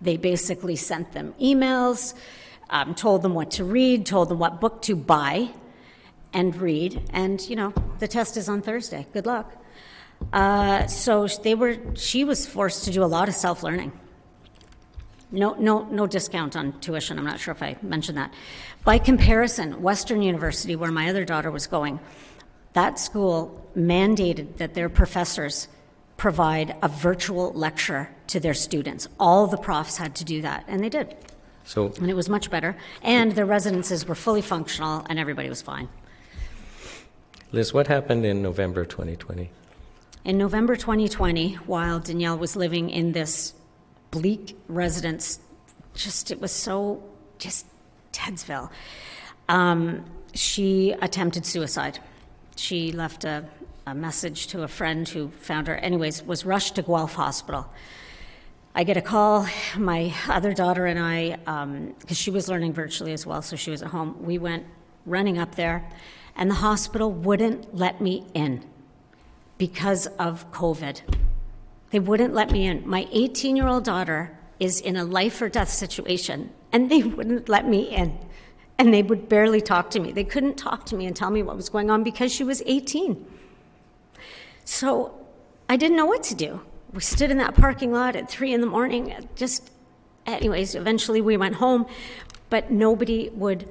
They 0.01 0.17
basically 0.17 0.77
sent 0.77 1.11
them 1.11 1.35
emails, 1.41 2.15
um, 2.71 2.95
told 2.95 3.23
them 3.23 3.35
what 3.35 3.51
to 3.51 3.65
read, 3.65 4.07
told 4.07 4.29
them 4.29 4.39
what 4.39 4.61
book 4.61 4.81
to 4.83 4.95
buy 4.95 5.49
and 6.33 6.55
read, 6.55 7.03
and 7.13 7.41
you 7.51 7.57
know 7.57 7.75
the 7.99 8.07
test 8.07 8.37
is 8.37 8.49
on 8.49 8.63
Thursday. 8.63 9.09
Good 9.13 9.27
luck. 9.27 9.57
Uh, 10.33 10.87
so 10.87 11.27
they 11.27 11.57
were. 11.57 11.79
She 11.97 12.23
was 12.23 12.47
forced 12.47 12.85
to 12.85 12.93
do 12.93 13.03
a 13.03 13.11
lot 13.11 13.29
of 13.29 13.35
self-learning. 13.35 13.91
No, 15.33 15.55
no, 15.55 15.83
no 15.91 16.07
discount 16.07 16.55
on 16.55 16.79
tuition. 16.79 17.19
I'm 17.19 17.25
not 17.25 17.41
sure 17.41 17.51
if 17.51 17.61
I 17.61 17.77
mentioned 17.83 18.19
that. 18.19 18.33
By 18.85 18.99
comparison, 18.99 19.81
Western 19.81 20.21
University, 20.21 20.77
where 20.77 20.93
my 20.93 21.09
other 21.09 21.25
daughter 21.25 21.51
was 21.51 21.67
going, 21.67 22.01
that 22.75 22.99
school 22.99 23.67
mandated 23.75 24.59
that 24.59 24.75
their 24.75 24.91
professors 24.91 25.69
provide 26.19 26.77
a 26.83 26.89
virtual 26.89 27.53
lecture 27.55 28.11
to 28.27 28.39
their 28.39 28.53
students. 28.53 29.09
All 29.19 29.47
the 29.47 29.57
profs 29.57 29.97
had 29.97 30.15
to 30.17 30.25
do 30.25 30.43
that, 30.43 30.65
and 30.69 30.85
they 30.85 30.91
did. 30.91 31.17
So, 31.65 31.95
And 31.97 32.11
it 32.11 32.15
was 32.15 32.29
much 32.29 32.51
better. 32.51 32.77
And 33.03 33.33
their 33.33 33.47
residences 33.47 34.07
were 34.07 34.15
fully 34.15 34.43
functional, 34.43 35.07
and 35.09 35.19
everybody 35.19 35.49
was 35.49 35.63
fine. 35.63 35.89
Liz, 37.53 37.73
what 37.73 37.87
happened 37.87 38.27
in 38.27 38.43
November 38.43 38.85
2020? 38.85 39.51
In 40.27 40.37
November 40.37 40.77
2020, 40.77 41.55
while 41.67 42.01
Danielle 42.01 42.37
was 42.37 42.55
living 42.55 42.91
in 42.91 43.13
this 43.13 43.55
bleak 44.11 44.59
residence, 44.69 45.39
just 45.95 46.31
it 46.31 46.41
was 46.41 46.53
so 46.53 47.03
just 47.39 47.67
Tedsville, 48.15 48.71
um, 49.49 50.05
she 50.33 50.93
attempted 51.03 51.45
suicide. 51.45 51.99
She 52.57 52.93
left 52.93 53.25
a, 53.25 53.45
a 53.87 53.95
message 53.95 54.47
to 54.49 54.63
a 54.63 54.69
friend 54.69 55.07
who 55.09 55.29
found 55.29 55.67
her, 55.67 55.77
anyways, 55.77 56.23
was 56.23 56.47
rushed 56.47 56.77
to 56.77 56.83
Guelph 56.83 57.15
Hospital. 57.15 57.69
I 58.75 58.83
get 58.85 58.97
a 58.97 59.03
call. 59.03 59.47
My 59.77 60.13
other 60.29 60.53
daughter 60.53 60.87
and 60.87 60.99
I, 60.99 61.37
because 62.01 62.17
she 62.17 62.31
was 62.31 62.49
learning 62.49 62.73
virtually 62.73 63.13
as 63.13 63.25
well, 63.25 63.43
so 63.43 63.55
she 63.55 63.71
was 63.71 63.83
at 63.83 63.91
home, 63.91 64.17
we 64.25 64.39
went 64.39 64.65
running 65.07 65.39
up 65.39 65.55
there, 65.55 65.89
and 66.35 66.51
the 66.51 66.57
hospital 66.57 67.13
wouldn't 67.13 67.75
let 67.75 68.01
me 68.01 68.27
in 68.35 68.65
because 69.59 70.07
of 70.19 70.51
COVID. 70.51 71.03
They 71.91 72.01
wouldn't 72.01 72.35
let 72.35 72.51
me 72.51 72.67
in. 72.67 72.89
My 72.89 73.07
18 73.13 73.55
year 73.55 73.69
old 73.69 73.85
daughter 73.85 74.37
is 74.59 74.81
in 74.81 74.97
a 74.97 75.05
life 75.05 75.41
or 75.41 75.49
death 75.49 75.69
situation, 75.69 76.51
and 76.75 76.91
they 76.91 77.05
wouldn't 77.05 77.49
let 77.49 77.69
me 77.69 77.83
in. 77.85 78.19
And 78.79 78.93
they 78.93 79.05
would 79.05 79.29
barely 79.29 79.61
talk 79.61 79.91
to 79.91 80.01
me. 80.01 80.11
They 80.11 80.25
couldn't 80.25 80.57
talk 80.57 80.85
to 80.87 80.97
me 80.97 81.07
and 81.07 81.15
tell 81.15 81.31
me 81.31 81.41
what 81.41 81.57
was 81.57 81.69
going 81.69 81.89
on 81.89 82.03
because 82.03 82.33
she 82.33 82.43
was 82.43 82.63
18. 82.67 83.25
So 84.65 85.15
I 85.69 85.77
didn't 85.77 85.97
know 85.97 86.07
what 86.07 86.25
to 86.25 86.35
do. 86.35 86.63
We 86.93 87.01
stood 87.01 87.31
in 87.31 87.39
that 87.39 87.55
parking 87.55 87.93
lot 87.93 88.17
at 88.17 88.29
three 88.29 88.53
in 88.53 88.61
the 88.61 88.67
morning. 88.67 89.15
Just, 89.37 89.71
anyways, 90.27 90.75
eventually 90.75 91.21
we 91.21 91.37
went 91.37 91.55
home, 91.55 91.87
but 92.51 92.73
nobody 92.73 93.31
would 93.35 93.69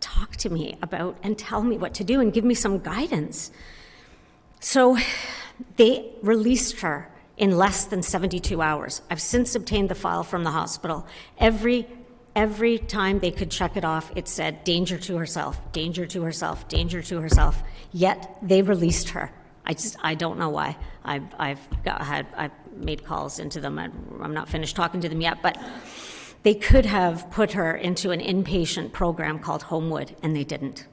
talk 0.00 0.36
to 0.36 0.48
me 0.48 0.78
about 0.80 1.18
and 1.22 1.38
tell 1.38 1.62
me 1.62 1.76
what 1.76 1.92
to 1.94 2.04
do 2.04 2.20
and 2.20 2.32
give 2.32 2.44
me 2.44 2.54
some 2.54 2.78
guidance. 2.78 3.52
So 4.60 4.96
they 5.76 6.10
released 6.22 6.80
her 6.80 7.10
in 7.36 7.58
less 7.58 7.84
than 7.84 8.02
72 8.02 8.62
hours. 8.62 9.02
I've 9.10 9.20
since 9.20 9.54
obtained 9.54 9.90
the 9.90 9.94
file 9.94 10.24
from 10.24 10.42
the 10.44 10.50
hospital. 10.50 11.06
Every 11.38 11.86
every 12.34 12.78
time 12.78 13.18
they 13.18 13.30
could 13.30 13.50
check 13.50 13.76
it 13.76 13.84
off, 13.84 14.12
it 14.16 14.28
said 14.28 14.64
danger 14.64 14.98
to 14.98 15.16
herself, 15.16 15.72
danger 15.72 16.06
to 16.06 16.22
herself, 16.22 16.68
danger 16.68 17.02
to 17.02 17.20
herself. 17.20 17.62
Yet 17.92 18.36
they 18.42 18.62
released 18.62 19.10
her. 19.10 19.32
I 19.64 19.74
just 19.74 19.96
I 20.02 20.14
don't 20.14 20.38
know 20.38 20.48
why. 20.48 20.76
I've 21.04 21.34
I've 21.38 21.84
got, 21.84 22.02
had 22.02 22.26
I've 22.36 22.52
made 22.74 23.04
calls 23.04 23.38
into 23.38 23.60
them. 23.60 23.78
I'm 23.78 24.34
not 24.34 24.48
finished 24.48 24.76
talking 24.76 25.00
to 25.02 25.08
them 25.08 25.20
yet, 25.20 25.42
but 25.42 25.58
they 26.42 26.54
could 26.54 26.86
have 26.86 27.30
put 27.30 27.52
her 27.52 27.74
into 27.74 28.10
an 28.10 28.20
inpatient 28.20 28.92
program 28.92 29.38
called 29.38 29.62
Homewood, 29.62 30.16
and 30.22 30.34
they 30.34 30.44
didn't. 30.44 30.86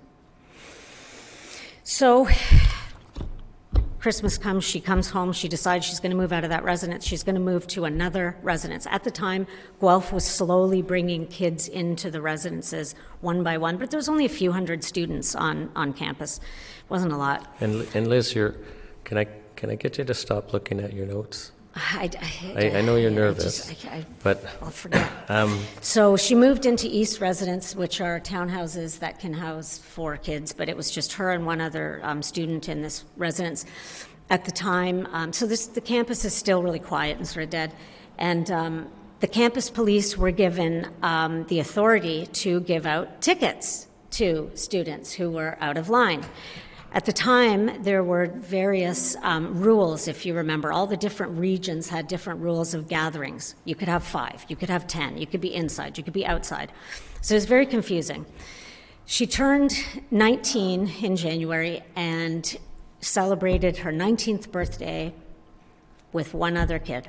So 1.84 2.28
Christmas 4.00 4.38
comes, 4.38 4.64
she 4.64 4.80
comes 4.80 5.10
home, 5.10 5.34
she 5.34 5.48
decides 5.48 5.86
she's 5.86 6.00
going 6.00 6.12
to 6.12 6.18
move 6.18 6.32
out 6.32 6.44
of 6.44 6.50
that 6.52 6.64
residence. 6.64 7.06
She's 7.06 7.24
going 7.24 7.36
to 7.36 7.42
move 7.42 7.66
to 7.68 7.86
another 7.86 8.38
residence. 8.44 8.86
At 8.90 9.04
the 9.04 9.12
time, 9.12 9.48
Guelph 9.82 10.14
was 10.14 10.26
slowly 10.26 10.82
bringing 10.82 11.28
kids 11.28 11.68
into 11.68 12.12
the 12.12 12.22
residences 12.22 12.96
one 13.22 13.44
by 13.44 13.58
one, 13.58 13.78
but 13.78 13.90
there 13.90 13.98
was 13.98 14.10
only 14.10 14.26
a 14.26 14.30
few 14.30 14.52
hundred 14.52 14.84
students 14.84 15.36
on, 15.36 15.72
on 15.76 15.94
campus. 15.94 16.38
It 16.38 16.90
wasn't 16.90 17.14
a 17.14 17.18
lot. 17.18 17.56
And, 17.60 17.88
and 17.96 18.08
Liz, 18.08 18.36
you're, 18.36 18.56
can 19.04 19.18
I 19.18 19.28
can 19.58 19.72
I 19.72 19.76
get 19.76 19.98
you 19.98 20.06
to 20.06 20.14
stop 20.14 20.54
looking 20.54 20.80
at 20.80 20.94
your 20.94 21.08
notes? 21.08 21.52
I, 21.78 22.10
I, 22.56 22.72
I 22.78 22.82
know 22.82 22.96
you're 22.96 23.12
I 23.12 23.14
nervous, 23.14 23.68
just- 23.68 23.86
I- 23.86 23.98
I- 23.98 24.06
but 24.24 24.44
I'll 24.62 24.70
forget. 24.72 25.10
um, 25.30 25.60
So 25.82 26.18
she 26.18 26.36
moved 26.36 26.66
into 26.66 26.88
East 26.88 27.22
Residence, 27.22 27.76
which 27.76 28.02
are 28.02 28.20
townhouses 28.20 29.00
that 29.00 29.20
can 29.20 29.34
house 29.34 29.78
four 29.78 30.18
kids, 30.18 30.54
but 30.54 30.70
it 30.70 30.76
was 30.78 30.92
just 30.92 31.14
her 31.14 31.32
and 31.32 31.46
one 31.46 31.62
other 31.62 32.00
um, 32.04 32.22
student 32.24 32.68
in 32.68 32.82
this 32.82 33.04
residence 33.16 33.66
at 34.30 34.46
the 34.46 34.52
time. 34.52 35.08
Um, 35.12 35.32
so 35.34 35.46
this, 35.46 35.68
the 35.68 35.82
campus 35.82 36.26
is 36.26 36.34
still 36.34 36.62
really 36.64 36.80
quiet 36.80 37.18
and 37.18 37.28
sort 37.28 37.44
of 37.44 37.50
dead. 37.50 37.74
And 38.18 38.50
um, 38.52 38.92
the 39.20 39.28
campus 39.28 39.70
police 39.70 40.18
were 40.18 40.32
given 40.32 40.88
um, 41.04 41.46
the 41.46 41.60
authority 41.60 42.28
to 42.34 42.60
give 42.62 42.86
out 42.86 43.22
tickets 43.22 43.88
to 44.12 44.50
students 44.56 45.14
who 45.14 45.30
were 45.30 45.58
out 45.62 45.78
of 45.78 45.90
line. 45.90 46.24
At 46.98 47.06
the 47.06 47.14
time, 47.14 47.84
there 47.84 48.04
were 48.04 48.26
various 48.26 49.16
um, 49.22 49.62
rules, 49.62 50.08
if 50.08 50.26
you 50.26 50.34
remember. 50.34 50.72
All 50.72 50.88
the 50.88 50.98
different 50.98 51.38
regions 51.38 51.90
had 51.90 52.08
different 52.08 52.42
rules 52.42 52.74
of 52.74 52.88
gatherings. 52.88 53.54
You 53.66 53.76
could 53.76 53.88
have 53.88 54.04
five, 54.04 54.44
you 54.48 54.56
could 54.56 54.72
have 54.72 54.88
ten, 54.88 55.16
you 55.16 55.28
could 55.28 55.40
be 55.40 55.54
inside, 55.54 56.00
you 56.00 56.04
could 56.04 56.12
be 56.12 56.26
outside. 56.26 56.72
So 57.22 57.36
it 57.36 57.38
was 57.38 57.46
very 57.46 57.68
confusing. 57.68 58.26
She 59.06 59.28
turned 59.28 59.78
19 60.10 60.92
in 61.04 61.16
January 61.16 61.84
and 61.96 62.58
celebrated 63.00 63.78
her 63.78 63.92
19th 63.92 64.52
birthday 64.52 65.14
with 66.14 66.34
one 66.34 66.58
other 66.58 66.80
kid. 66.80 67.08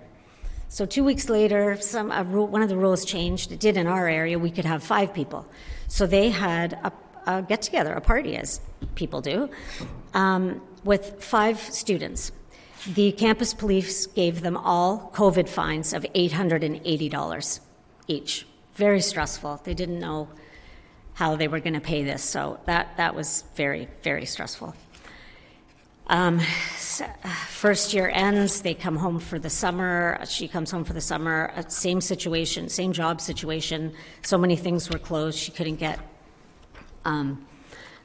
So 0.68 0.84
two 0.84 1.02
weeks 1.02 1.30
later, 1.30 1.78
some 1.80 2.12
rule, 2.30 2.46
one 2.46 2.60
of 2.60 2.68
the 2.68 2.76
rules 2.76 3.06
changed. 3.06 3.52
It 3.52 3.60
did 3.60 3.78
in 3.78 3.86
our 3.86 4.06
area. 4.06 4.38
We 4.38 4.50
could 4.50 4.66
have 4.66 4.82
five 4.82 5.14
people. 5.14 5.46
So 5.86 6.06
they 6.06 6.28
had 6.28 6.74
a, 6.84 6.92
a 7.28 7.42
get 7.42 7.62
together, 7.62 7.92
a 7.92 8.00
party, 8.00 8.36
as 8.36 8.60
people 8.94 9.20
do, 9.20 9.48
um, 10.14 10.60
with 10.84 11.22
five 11.22 11.60
students. 11.60 12.32
The 12.94 13.12
campus 13.12 13.54
police 13.54 14.06
gave 14.06 14.40
them 14.40 14.56
all 14.56 15.12
COVID 15.14 15.48
fines 15.48 15.92
of 15.92 16.04
$880 16.14 17.60
each. 18.06 18.46
Very 18.74 19.00
stressful. 19.00 19.60
They 19.64 19.74
didn't 19.74 20.00
know 20.00 20.28
how 21.14 21.36
they 21.36 21.48
were 21.48 21.60
going 21.60 21.74
to 21.74 21.80
pay 21.80 22.04
this, 22.04 22.22
so 22.22 22.60
that, 22.66 22.96
that 22.96 23.14
was 23.14 23.44
very, 23.56 23.88
very 24.02 24.24
stressful. 24.24 24.74
Um, 26.06 26.40
first 27.48 27.92
year 27.92 28.08
ends, 28.08 28.62
they 28.62 28.72
come 28.72 28.96
home 28.96 29.18
for 29.18 29.38
the 29.38 29.50
summer. 29.50 30.18
She 30.26 30.48
comes 30.48 30.70
home 30.70 30.84
for 30.84 30.94
the 30.94 31.02
summer. 31.02 31.52
Uh, 31.54 31.68
Same 31.68 32.00
situation, 32.00 32.70
same 32.70 32.92
job 32.92 33.20
situation. 33.20 33.92
So 34.22 34.38
many 34.38 34.56
things 34.56 34.88
were 34.88 34.98
closed. 34.98 35.38
She 35.38 35.52
couldn't 35.52 35.76
get 35.76 35.98
um, 37.04 37.46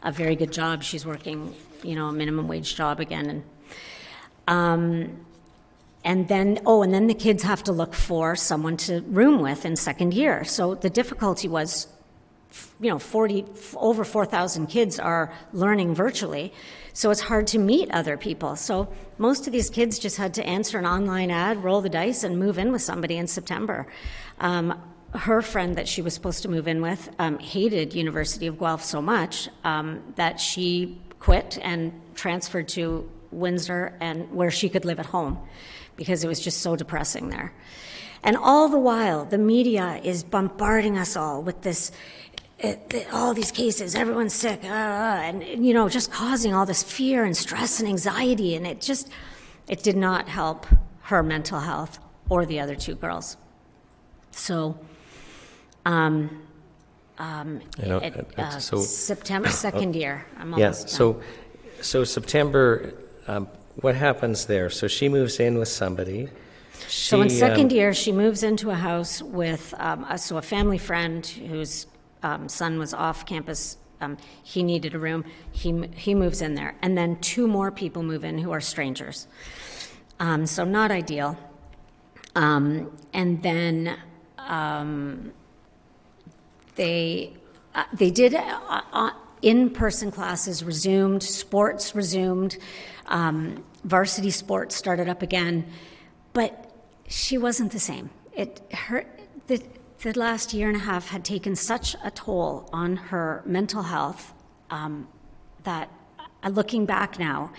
a 0.02 0.12
very 0.12 0.36
good 0.36 0.52
job. 0.52 0.84
She's 0.84 1.06
working, 1.06 1.56
you 1.84 1.96
know, 1.96 2.08
a 2.08 2.14
minimum 2.14 2.48
wage 2.48 2.76
job 2.76 3.00
again. 3.00 3.30
And 3.30 3.44
um, 4.48 5.26
and 6.06 6.28
then, 6.28 6.60
oh, 6.66 6.84
and 6.84 6.94
then 6.94 7.08
the 7.08 7.14
kids 7.14 7.44
have 7.44 7.64
to 7.64 7.72
look 7.72 7.94
for 7.94 8.36
someone 8.36 8.76
to 8.78 9.02
room 9.02 9.40
with 9.42 9.66
in 9.66 9.76
second 9.76 10.14
year. 10.14 10.44
So 10.44 10.76
the 10.76 10.90
difficulty 10.90 11.48
was, 11.48 11.88
you 12.82 12.90
know, 12.90 13.00
40, 13.00 13.46
over 13.78 14.04
4,000 14.04 14.68
kids 14.68 15.00
are 15.00 15.34
learning 15.54 15.96
virtually. 15.96 16.52
So 16.92 17.10
it's 17.10 17.22
hard 17.22 17.48
to 17.48 17.58
meet 17.58 17.90
other 17.92 18.18
people. 18.18 18.58
So 18.58 18.94
most 19.18 19.48
of 19.48 19.54
these 19.54 19.70
kids 19.70 19.98
just 19.98 20.18
had 20.18 20.34
to 20.34 20.46
answer 20.46 20.78
an 20.78 20.86
online 20.86 21.32
ad, 21.32 21.64
roll 21.64 21.80
the 21.80 21.90
dice, 21.90 22.24
and 22.24 22.38
move 22.38 22.58
in 22.58 22.74
with 22.74 22.82
somebody 22.82 23.18
in 23.18 23.28
September. 23.28 23.88
Um, 24.40 24.78
her 25.15 25.41
friend 25.41 25.75
that 25.75 25.88
she 25.88 26.01
was 26.01 26.13
supposed 26.13 26.41
to 26.43 26.50
move 26.50 26.67
in 26.67 26.82
with 26.82 27.10
um, 27.20 27.39
hated 27.39 27.93
University 27.93 28.48
of 28.48 28.58
Guelph 28.60 28.84
so 28.84 29.01
much 29.01 29.50
um, 29.63 30.01
that 30.15 30.39
she 30.39 31.00
quit 31.20 31.58
and 31.62 31.93
transferred 32.15 32.67
to 32.70 33.10
Windsor 33.32 33.96
and 34.00 34.32
where 34.32 34.51
she 34.51 34.70
could 34.70 34.86
live 34.86 35.00
at 35.00 35.08
home 35.08 35.39
because 35.96 36.24
it 36.24 36.27
was 36.27 36.39
just 36.39 36.62
so 36.62 36.75
depressing 36.75 37.29
there. 37.29 37.53
And 38.24 38.38
all 38.38 38.70
the 38.70 38.79
while, 38.79 39.25
the 39.25 39.38
media 39.38 40.00
is 40.03 40.24
bombarding 40.24 40.98
us 40.98 41.15
all 41.15 41.41
with 41.41 41.62
this. 41.62 41.91
It, 42.60 43.08
all 43.12 43.34
these 43.34 43.51
cases, 43.51 43.93
everyone's 43.93 44.34
sick, 44.34 44.63
uh, 44.63 44.67
and 44.67 45.65
you 45.65 45.74
know, 45.74 45.89
just 45.89 46.12
causing 46.12 46.53
all 46.53 46.65
this 46.65 46.82
fear 46.82 47.25
and 47.25 47.36
stress 47.36 47.82
and 47.82 47.89
anxiety, 47.89 48.55
and 48.55 48.65
it 48.65 48.79
just, 48.79 49.10
it 49.67 49.84
did 49.84 49.98
not 49.98 50.29
help 50.29 50.65
her 51.01 51.22
mental 51.22 51.60
health 51.60 52.00
or 52.29 52.46
the 52.46 52.62
other 52.62 52.75
two 52.75 52.96
girls. 52.96 53.36
So, 54.32 54.79
um, 55.86 56.42
um, 57.18 57.62
You 57.82 57.90
know, 57.90 57.98
it, 58.00 58.16
uh, 58.38 58.42
uh, 58.42 58.60
so- 58.60 58.82
September 58.82 59.50
second 59.66 59.96
year. 59.96 60.25
I'm 60.38 60.54
almost 60.54 60.60
Yes, 60.60 60.80
done. 60.82 60.90
so, 60.90 61.22
so 61.82 62.04
September, 62.04 62.94
um, 63.28 63.48
what 63.82 63.96
happens 63.96 64.46
there? 64.46 64.70
So 64.70 64.88
she 64.88 65.10
moves 65.10 65.40
in 65.40 65.58
with 65.58 65.68
somebody. 65.68 66.30
So 66.88 67.22
in 67.22 67.30
She, 67.30 67.36
second 67.38 67.72
um, 67.72 67.78
year, 67.78 67.94
she 67.94 68.12
moves 68.12 68.44
into 68.44 68.70
a 68.70 68.75
house 68.75 69.22
with 69.22 69.74
um, 69.78 70.06
a, 70.10 70.18
so 70.18 70.38
a 70.38 70.42
family 70.42 70.78
friend 70.78 71.25
whose 71.25 71.88
um, 72.24 72.50
son 72.50 72.78
was 72.80 72.94
off 72.94 73.25
campus. 73.25 73.78
Um, 74.02 74.18
he 74.44 74.63
needed 74.63 74.96
a 74.96 75.00
room. 75.00 75.24
He 75.52 75.70
m- 75.70 75.92
he 75.94 76.13
moves 76.13 76.42
in 76.42 76.56
there, 76.56 76.75
and 76.82 76.98
then 76.98 77.18
two 77.22 77.48
more 77.48 77.72
people 77.72 78.04
move 78.04 78.24
in 78.25 78.38
who 78.38 78.52
are 78.52 78.60
strangers. 78.62 79.28
Um, 80.20 80.46
so 80.46 80.66
not 80.66 80.92
ideal. 80.92 81.38
Um, 82.36 82.92
and 83.13 83.42
then 83.42 83.98
um, 84.40 85.32
they 86.75 87.34
uh, 87.75 87.84
they 87.94 88.12
did 88.12 88.36
uh, 88.36 88.82
uh, 88.92 89.12
in-person 89.42 90.12
classes 90.12 90.63
resumed, 90.63 91.24
sports 91.24 91.96
resumed, 91.96 92.58
um, 93.08 93.63
varsity 93.84 94.30
sports 94.30 94.75
started 94.75 95.10
up 95.10 95.22
again, 95.22 95.65
but 96.34 96.72
she 97.08 97.38
wasn't 97.38 97.72
the 97.72 97.80
same. 97.80 98.10
It 98.34 98.62
her 98.72 99.06
the 99.48 99.62
the 100.03 100.18
last 100.20 100.53
year 100.53 100.68
and 100.68 100.75
a 100.75 100.82
half 100.82 101.10
had 101.10 101.24
taken 101.24 101.56
such 101.56 101.96
a 102.03 102.12
toll 102.12 102.70
on 102.74 102.96
her 102.98 103.42
mental 103.46 103.84
health 103.84 104.34
um, 104.70 105.08
that, 105.63 105.89
uh, 106.44 106.50
looking 106.50 106.86
back 106.86 107.18
now. 107.18 107.51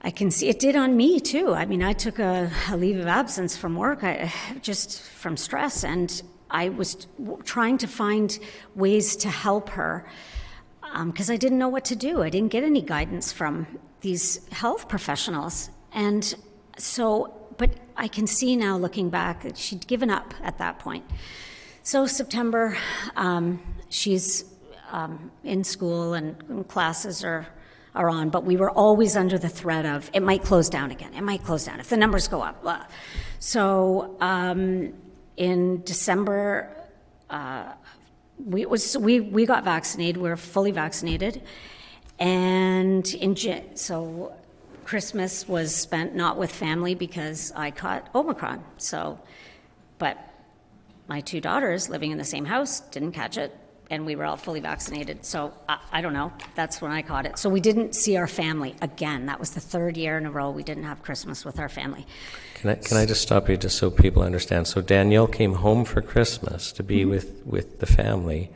I 0.00 0.10
can 0.10 0.30
see 0.30 0.48
it 0.48 0.58
did 0.58 0.76
on 0.76 0.96
me 0.96 1.18
too. 1.18 1.54
I 1.54 1.64
mean, 1.64 1.82
I 1.82 1.94
took 1.94 2.18
a, 2.18 2.50
a 2.70 2.76
leave 2.76 2.98
of 3.00 3.06
absence 3.06 3.56
from 3.56 3.74
work, 3.74 4.04
I, 4.04 4.32
just 4.60 5.00
from 5.02 5.36
stress, 5.36 5.82
and 5.82 6.22
I 6.54 6.68
was 6.68 7.08
trying 7.44 7.78
to 7.78 7.88
find 7.88 8.38
ways 8.76 9.16
to 9.16 9.28
help 9.28 9.70
her 9.70 10.06
because 11.06 11.28
I 11.28 11.36
didn't 11.36 11.58
know 11.58 11.68
what 11.68 11.84
to 11.86 11.96
do. 11.96 12.22
I 12.22 12.30
didn't 12.30 12.52
get 12.52 12.62
any 12.62 12.80
guidance 12.80 13.32
from 13.32 13.66
these 14.00 14.46
health 14.52 14.88
professionals, 14.88 15.70
and 15.92 16.34
so. 16.78 17.34
But 17.56 17.70
I 17.96 18.08
can 18.08 18.26
see 18.26 18.56
now, 18.56 18.76
looking 18.76 19.10
back, 19.10 19.42
that 19.42 19.56
she'd 19.56 19.86
given 19.86 20.10
up 20.10 20.34
at 20.42 20.58
that 20.58 20.78
point. 20.78 21.04
So 21.84 22.06
September, 22.06 22.76
um, 23.14 23.60
she's 23.88 24.44
um, 24.90 25.30
in 25.44 25.62
school 25.62 26.14
and, 26.14 26.36
and 26.48 26.66
classes 26.66 27.22
are 27.24 27.46
are 27.94 28.10
on, 28.10 28.28
but 28.28 28.44
we 28.44 28.56
were 28.56 28.70
always 28.70 29.16
under 29.16 29.38
the 29.38 29.48
threat 29.48 29.86
of 29.86 30.10
it 30.12 30.20
might 30.20 30.42
close 30.42 30.68
down 30.68 30.90
again. 30.90 31.14
It 31.14 31.22
might 31.22 31.44
close 31.44 31.64
down 31.64 31.78
if 31.80 31.88
the 31.88 31.96
numbers 31.96 32.26
go 32.26 32.42
up. 32.42 32.62
Blah. 32.62 32.86
So 33.38 34.16
um, 34.20 34.94
in 35.36 35.82
December, 35.82 36.70
uh, 37.30 37.72
we 38.44 38.66
was 38.66 38.96
we 38.96 39.20
we 39.20 39.46
got 39.46 39.64
vaccinated. 39.64 40.16
We 40.20 40.30
are 40.30 40.36
fully 40.36 40.70
vaccinated, 40.70 41.42
and 42.18 43.06
in 43.14 43.36
so 43.76 44.32
Christmas 44.84 45.48
was 45.48 45.74
spent 45.74 46.14
not 46.14 46.36
with 46.36 46.50
family 46.50 46.94
because 46.94 47.52
I 47.56 47.70
caught 47.70 48.08
Omicron. 48.14 48.62
So, 48.76 49.18
but 49.98 50.18
my 51.08 51.20
two 51.20 51.40
daughters 51.40 51.88
living 51.88 52.10
in 52.10 52.18
the 52.18 52.24
same 52.24 52.44
house 52.44 52.80
didn't 52.80 53.12
catch 53.12 53.36
it 53.36 53.56
and 53.90 54.06
we 54.06 54.16
were 54.16 54.24
all 54.24 54.36
fully 54.36 54.60
vaccinated 54.60 55.24
so 55.24 55.52
I, 55.68 55.78
I, 55.92 56.00
don't 56.00 56.14
know 56.14 56.32
that's 56.54 56.80
when 56.80 56.90
i 56.90 57.02
caught 57.02 57.26
it 57.26 57.38
so 57.38 57.50
we 57.50 57.60
didn't 57.60 57.94
see 57.94 58.16
our 58.16 58.26
family 58.26 58.74
again 58.80 59.26
that 59.26 59.38
was 59.38 59.50
the 59.50 59.60
third 59.60 59.96
year 59.96 60.16
in 60.16 60.26
a 60.26 60.30
row 60.30 60.50
we 60.50 60.62
didn't 60.62 60.84
have 60.84 61.02
christmas 61.02 61.44
with 61.44 61.58
our 61.58 61.68
family 61.68 62.06
Can 62.64 62.70
I, 62.70 62.74
can 62.76 62.96
I 62.96 63.04
just 63.04 63.20
stop 63.20 63.50
you 63.50 63.58
just 63.58 63.76
so 63.76 63.90
people 63.90 64.22
understand? 64.22 64.66
So 64.66 64.80
Danielle 64.80 65.26
came 65.26 65.52
home 65.56 65.84
for 65.84 66.00
Christmas 66.00 66.72
to 66.72 66.82
be 66.82 67.04
with, 67.04 67.42
with 67.44 67.80
the 67.80 67.84
family, 67.84 68.50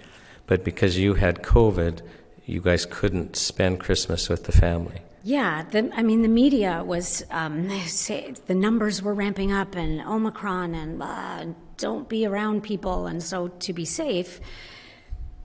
but 0.46 0.64
because 0.64 0.96
you 0.96 1.12
had 1.12 1.42
COVID, 1.42 2.00
you 2.46 2.62
guys 2.62 2.86
couldn't 2.86 3.36
spend 3.36 3.80
Christmas 3.80 4.30
with 4.30 4.44
the 4.44 4.52
family. 4.52 5.02
yeah 5.24 5.62
the, 5.72 5.90
i 5.94 6.02
mean 6.02 6.22
the 6.22 6.34
media 6.44 6.82
was 6.86 7.22
um, 7.30 7.68
say 7.86 8.32
the 8.46 8.54
numbers 8.54 9.02
were 9.02 9.12
ramping 9.12 9.50
up 9.52 9.74
and 9.76 10.00
omicron 10.14 10.74
and 10.74 11.02
uh, 11.02 11.44
don't 11.76 12.08
be 12.08 12.24
around 12.24 12.62
people 12.62 13.06
and 13.10 13.20
so 13.22 13.48
to 13.66 13.72
be 13.74 13.84
safe 13.84 14.40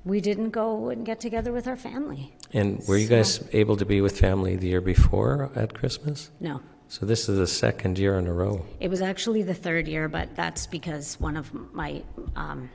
we 0.06 0.22
didn't 0.22 0.52
go 0.52 0.90
and 0.90 1.06
get 1.06 1.20
together 1.20 1.52
with 1.52 1.68
our 1.68 1.76
family 1.90 2.24
And 2.54 2.82
were 2.88 2.98
you 2.98 3.08
So- 3.08 3.16
guys 3.16 3.32
able 3.52 3.76
to 3.78 3.86
be 3.94 4.00
with 4.00 4.16
family 4.28 4.56
the 4.56 4.68
year 4.74 4.82
before 4.96 5.52
at 5.56 5.74
Christmas? 5.74 6.30
no 6.40 6.62
So 6.94 7.08
this 7.08 7.28
is 7.28 7.40
the 7.40 7.48
second 7.48 7.98
year 7.98 8.20
in 8.20 8.28
a 8.28 8.32
row. 8.32 8.64
It 8.80 8.88
was 8.88 9.02
actually 9.02 9.42
the 9.42 9.56
third 9.56 9.88
year, 9.88 10.08
but 10.08 10.36
that's 10.36 10.68
because 10.68 11.20
one 11.20 11.38
of 11.38 11.52
my 11.74 12.04
um, 12.36 12.70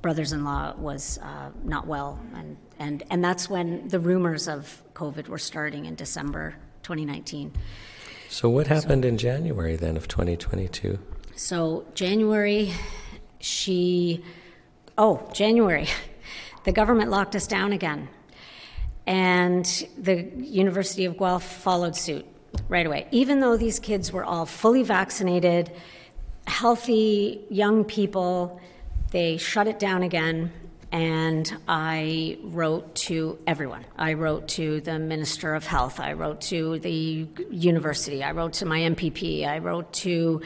brothers-in-law 0.00 0.76
was 0.78 1.18
uh, 1.18 1.50
not 1.62 1.86
well, 1.86 2.18
and, 2.34 2.56
and 2.78 3.02
and 3.10 3.22
that's 3.22 3.50
when 3.50 3.86
the 3.86 4.00
rumors 4.00 4.48
of 4.48 4.82
COVID 4.94 5.28
were 5.28 5.36
starting 5.36 5.84
in 5.84 5.94
December 5.94 6.54
2019. 6.84 7.52
So 8.30 8.48
what 8.48 8.66
happened 8.66 9.04
in 9.04 9.18
January 9.18 9.76
then 9.76 9.98
of 9.98 10.08
2022? 10.08 10.98
So 11.36 11.84
January, 11.92 12.72
she, 13.40 14.24
oh 14.96 15.30
January, 15.34 15.86
the 16.64 16.72
government 16.72 17.10
locked 17.10 17.36
us 17.36 17.46
down 17.46 17.74
again, 17.74 18.08
and 19.06 19.66
the 19.98 20.22
University 20.38 21.04
of 21.04 21.18
Guelph 21.18 21.44
followed 21.44 21.94
suit 21.94 22.24
right 22.68 22.86
away. 22.86 23.06
Even 23.10 23.40
though 23.40 23.56
these 23.56 23.78
kids 23.78 24.12
were 24.12 24.24
all 24.24 24.46
fully 24.46 24.82
vaccinated, 24.82 25.70
healthy 26.46 27.44
young 27.50 27.84
people, 27.84 28.60
they 29.10 29.36
shut 29.36 29.66
it 29.68 29.78
down 29.78 30.02
again. 30.02 30.52
And 30.92 31.52
I 31.68 32.38
wrote 32.42 32.96
to 33.06 33.38
everyone. 33.46 33.84
I 33.96 34.14
wrote 34.14 34.48
to 34.48 34.80
the 34.80 34.98
Minister 34.98 35.54
of 35.54 35.64
Health. 35.64 36.00
I 36.00 36.14
wrote 36.14 36.40
to 36.42 36.80
the 36.80 37.28
university. 37.50 38.24
I 38.24 38.32
wrote 38.32 38.54
to 38.54 38.66
my 38.66 38.80
MPP. 38.80 39.46
I 39.46 39.58
wrote 39.58 39.92
to 39.94 40.42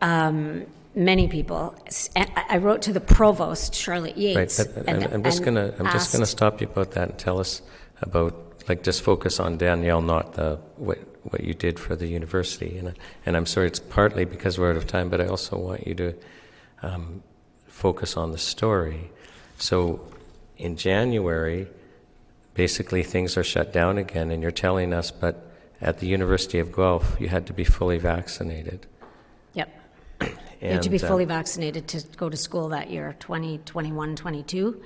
um, 0.00 0.64
many 0.94 1.26
people. 1.28 1.74
I 2.16 2.58
wrote 2.58 2.82
to 2.82 2.92
the 2.92 3.00
provost, 3.00 3.74
Charlotte 3.74 4.16
Yates. 4.16 4.62
but 4.62 4.88
I'm, 4.88 5.02
and- 5.02 5.12
I'm 5.14 5.22
just 5.24 5.42
gonna, 5.42 5.74
I'm 5.78 5.86
just 5.86 6.12
gonna 6.12 6.26
stop 6.26 6.60
you 6.60 6.68
about 6.68 6.92
that 6.92 7.08
and 7.10 7.18
tell 7.18 7.40
us 7.40 7.62
about, 8.00 8.51
like, 8.68 8.82
just 8.82 9.02
focus 9.02 9.40
on 9.40 9.58
Danielle, 9.58 10.02
not 10.02 10.34
the, 10.34 10.58
what, 10.76 10.98
what 11.24 11.44
you 11.44 11.54
did 11.54 11.78
for 11.78 11.96
the 11.96 12.06
university. 12.06 12.78
And, 12.78 12.94
and 13.26 13.36
I'm 13.36 13.46
sorry, 13.46 13.66
it's 13.66 13.80
partly 13.80 14.24
because 14.24 14.58
we're 14.58 14.70
out 14.70 14.76
of 14.76 14.86
time, 14.86 15.08
but 15.08 15.20
I 15.20 15.26
also 15.26 15.58
want 15.58 15.86
you 15.86 15.94
to 15.94 16.14
um, 16.82 17.22
focus 17.66 18.16
on 18.16 18.32
the 18.32 18.38
story. 18.38 19.10
So 19.58 20.06
in 20.56 20.76
January, 20.76 21.68
basically 22.54 23.02
things 23.02 23.36
are 23.36 23.44
shut 23.44 23.72
down 23.72 23.98
again, 23.98 24.30
and 24.30 24.42
you're 24.42 24.50
telling 24.50 24.92
us, 24.92 25.10
but 25.10 25.48
at 25.80 25.98
the 25.98 26.06
University 26.06 26.58
of 26.58 26.72
Guelph, 26.72 27.16
you 27.20 27.28
had 27.28 27.46
to 27.46 27.52
be 27.52 27.64
fully 27.64 27.98
vaccinated. 27.98 28.86
Yep. 29.54 29.68
You 30.62 30.68
had 30.68 30.82
to 30.82 30.90
be 30.90 30.96
And, 30.98 31.04
uh, 31.04 31.08
fully 31.08 31.24
vaccinated 31.24 31.88
to 31.88 32.04
go 32.16 32.28
to 32.28 32.36
school 32.36 32.68
that 32.68 32.88
year, 32.88 33.16
2021, 33.18 34.14
22. 34.14 34.80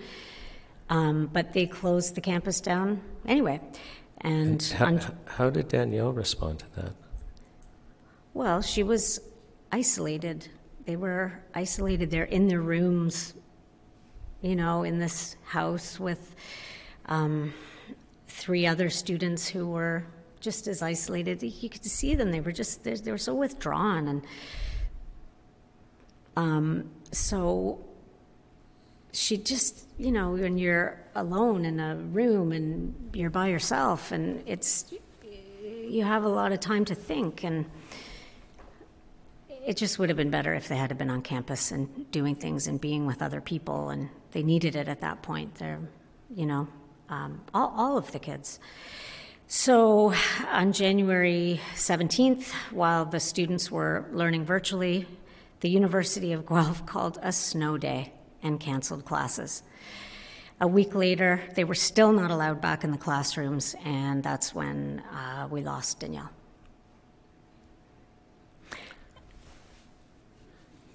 Um, 0.89 1.29
but 1.33 1.53
they 1.53 1.67
closed 1.67 2.15
the 2.15 2.21
campus 2.21 2.61
down 2.61 3.01
anyway. 3.27 3.61
And, 4.21 4.63
How, 4.63 4.87
on, 4.87 5.01
how 5.27 5.51
did 5.51 5.69
Danielle 5.69 6.13
respond 6.13 6.61
to 6.61 6.67
that? 6.77 6.93
well, 8.35 8.61
she 8.61 8.83
was 8.83 9.21
isolated. 9.73 10.49
They 10.85 10.97
were 10.97 11.33
isolated. 11.55 12.11
They're 12.11 12.25
in 12.25 12.49
their 12.49 12.61
rooms, 12.61 13.35
you 14.43 14.55
know, 14.55 14.83
in 14.85 14.99
this 14.99 15.37
house 15.45 15.99
with 15.99 16.37
um, 17.07 17.53
three 18.29 18.67
other 18.67 18.91
students 18.91 19.49
who 19.49 19.67
were 19.67 20.05
just 20.41 20.69
as 20.69 20.83
isolated. 20.83 21.43
You 21.43 21.69
could 21.69 21.85
see 21.85 22.15
them; 22.15 22.31
they 22.31 22.41
were 22.41 22.53
just 22.53 22.85
they, 22.85 22.95
they 22.95 23.11
were 23.11 23.19
so 23.19 23.35
withdrawn, 23.35 24.09
and 24.09 24.23
um, 26.37 26.91
so 27.11 27.83
she 29.13 29.39
just, 29.39 29.86
you 29.99 30.13
know, 30.13 30.33
when 30.33 30.59
you're 30.59 30.99
alone 31.15 31.65
in 31.65 31.81
a 31.81 31.97
room 31.97 32.53
and 32.53 33.11
you're 33.15 33.31
by 33.31 33.49
yourself, 33.49 34.13
and 34.13 34.43
it's 34.47 34.93
you 35.89 36.05
have 36.05 36.25
a 36.25 36.29
lot 36.29 36.53
of 36.53 36.61
time 36.61 36.85
to 36.85 36.95
think 36.95 37.45
and 37.45 37.65
it 39.65 39.77
just 39.77 39.99
would 39.99 40.09
have 40.09 40.17
been 40.17 40.31
better 40.31 40.53
if 40.55 40.69
they 40.69 40.77
had 40.77 40.97
been 40.99 41.11
on 41.11 41.23
campus 41.23 41.71
and 41.71 42.11
doing 42.11 42.35
things 42.35 42.67
and 42.67 42.81
being 42.81 43.07
with 43.07 43.23
other 43.23 43.41
people 43.41 43.91
and 43.91 44.09
they 44.33 44.43
needed 44.43 44.77
it 44.77 44.89
at 44.89 45.01
that 45.01 45.23
point. 45.23 45.55
They're 45.57 45.81
you 46.35 46.47
know 46.47 46.69
um, 47.09 47.41
all, 47.55 47.73
all 47.77 47.99
of 47.99 48.13
the 48.13 48.19
kids. 48.19 48.59
So 49.49 50.13
on 50.51 50.73
january 50.73 51.61
17th 51.77 52.51
while 52.73 53.05
the 53.05 53.21
students 53.21 53.71
were 53.71 54.07
learning 54.13 54.45
virtually 54.45 55.07
the 55.61 55.71
university 55.71 56.33
of 56.33 56.45
guelph 56.45 56.85
called 56.85 57.19
a 57.23 57.31
snow 57.31 57.79
day 57.79 58.13
and 58.43 58.59
canceled 58.59 59.05
classes 59.05 59.63
a 60.61 60.67
week 60.67 60.95
later, 60.95 61.43
they 61.55 61.65
were 61.65 61.75
still 61.75 62.13
not 62.13 62.31
allowed 62.31 62.61
back 62.61 62.83
in 62.83 62.91
the 62.91 62.99
classrooms, 62.99 63.75
and 63.85 64.23
that's 64.23 64.55
when 64.55 65.03
uh, 65.13 65.49
we 65.51 65.63
lost 65.63 66.01
Danielle. 66.01 66.31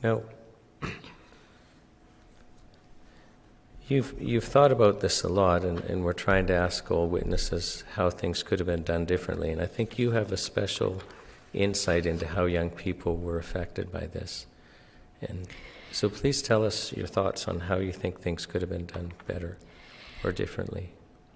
Now, 0.04 0.24
you've, 3.88 4.16
you've 4.20 4.44
thought 4.44 4.72
about 4.72 5.02
this 5.02 5.22
a 5.22 5.30
lot, 5.30 5.64
and, 5.64 5.80
and 5.82 6.04
we're 6.04 6.14
trying 6.14 6.48
to 6.48 6.56
ask 6.56 6.90
all 6.90 7.08
witnesses 7.08 7.84
how 7.94 8.10
things 8.10 8.42
could 8.42 8.58
have 8.58 8.66
been 8.66 8.84
done 8.84 9.06
differently. 9.06 9.52
And 9.52 9.62
I 9.62 9.68
think 9.68 10.00
you 10.00 10.12
have 10.12 10.32
a 10.32 10.38
special 10.38 11.04
insight 11.54 12.08
into 12.08 12.26
how 12.26 12.46
young 12.46 12.72
people 12.72 13.16
were 13.16 13.38
affected 13.38 13.92
by 13.92 14.08
this. 14.08 14.48
And 15.22 15.48
so 15.92 16.10
please 16.10 16.42
tell 16.42 16.66
us 16.66 16.92
your 16.94 17.08
thoughts 17.08 17.48
on 17.48 17.60
how 17.62 17.78
you 17.78 17.92
think 17.92 18.22
things 18.22 18.46
could 18.46 18.62
have 18.62 18.70
been 18.70 18.86
done 18.86 19.14
better 19.28 19.58
or 20.24 20.32
differently. 20.32 20.92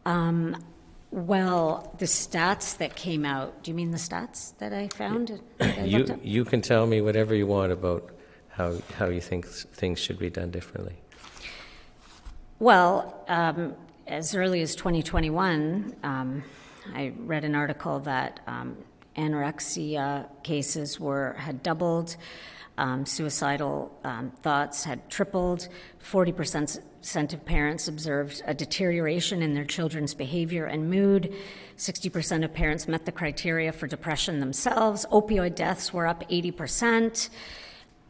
Um, 0.06 0.64
well, 1.12 1.96
the 2.00 2.06
stats 2.06 2.78
that 2.78 2.96
came 2.96 3.26
out, 3.26 3.64
do 3.64 3.72
you 3.72 3.76
mean 3.76 3.92
the 3.92 3.98
stats 3.98 4.58
that 4.58 4.74
I 4.74 4.88
found? 4.90 5.40
that 5.58 5.80
I 5.80 5.84
You, 5.84 6.20
you 6.22 6.46
can 6.46 6.62
tell 6.62 6.86
me 6.88 7.02
whatever 7.02 7.34
you 7.34 7.48
want 7.48 7.72
about 7.72 8.10
how, 8.50 8.76
how 8.98 9.08
you 9.08 9.22
think 9.22 9.46
things 9.48 10.00
should 10.00 10.20
be 10.20 10.30
done 10.30 10.52
differently. 10.52 10.96
Well, 12.60 13.24
um, 13.28 13.76
as 14.08 14.36
early 14.36 14.62
as 14.62 14.76
2021, 14.76 15.96
um, 16.04 16.44
I 16.94 17.14
read 17.18 17.44
an 17.44 17.56
article 17.56 18.00
that 18.02 18.40
um, 18.48 18.78
anorexia 19.18 20.28
cases 20.44 21.00
were 21.00 21.34
had 21.34 21.64
doubled, 21.64 22.16
um, 22.78 23.06
suicidal 23.06 23.98
um, 24.04 24.32
thoughts 24.42 24.84
had 24.84 25.10
tripled. 25.10 25.68
40% 26.04 27.34
of 27.34 27.46
parents 27.46 27.88
observed 27.88 28.42
a 28.46 28.54
deterioration 28.54 29.42
in 29.42 29.54
their 29.54 29.66
children's 29.66 30.14
behavior 30.14 30.66
and 30.66 30.90
mood. 30.90 31.34
60% 31.78 32.44
of 32.44 32.54
parents 32.54 32.88
met 32.88 33.06
the 33.06 33.12
criteria 33.12 33.72
for 33.72 33.88
depression 33.88 34.40
themselves. 34.40 35.06
Opioid 35.12 35.56
deaths 35.56 35.94
were 35.94 36.08
up 36.08 36.28
80%. 36.30 37.30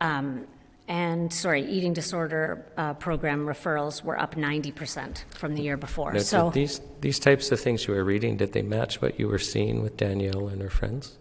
Um, 0.02 0.48
and 0.88 1.34
sorry, 1.34 1.66
eating 1.66 1.94
disorder 1.94 2.64
uh, 2.78 2.94
program 2.94 3.46
referrals 3.46 4.04
were 4.04 4.20
up 4.20 4.36
90% 4.36 5.24
from 5.36 5.56
the 5.56 5.64
year 5.64 5.78
before. 5.78 6.14
Now, 6.14 6.20
so 6.20 6.52
these, 6.52 6.80
these 7.02 7.18
types 7.18 7.52
of 7.52 7.60
things 7.60 7.88
you 7.88 7.96
were 7.96 8.04
reading, 8.04 8.38
did 8.38 8.54
they 8.54 8.62
match 8.62 9.02
what 9.02 9.20
you 9.20 9.28
were 9.28 9.40
seeing 9.40 9.82
with 9.82 9.98
Danielle 9.98 10.48
and 10.48 10.62
her 10.62 10.70
friends? 10.70 11.18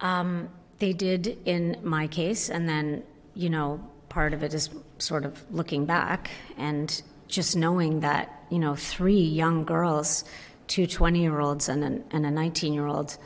Um, 0.00 0.48
they 0.78 0.92
did 0.92 1.38
in 1.44 1.78
my 1.82 2.06
case, 2.06 2.50
and 2.50 2.68
then, 2.68 3.02
you 3.34 3.50
know, 3.50 3.80
part 4.08 4.32
of 4.32 4.42
it 4.42 4.54
is 4.54 4.70
sort 4.98 5.24
of 5.24 5.44
looking 5.52 5.84
back 5.84 6.30
and 6.56 7.02
just 7.28 7.56
knowing 7.56 8.00
that, 8.00 8.44
you 8.50 8.58
know, 8.58 8.74
three 8.74 9.20
young 9.20 9.64
girls, 9.64 10.24
two 10.68 10.86
20 10.86 11.20
year 11.20 11.40
olds 11.40 11.68
and, 11.68 11.84
an, 11.84 12.04
and 12.10 12.24
a 12.26 12.30
19 12.30 12.72
year 12.72 12.86
old, 12.86 13.16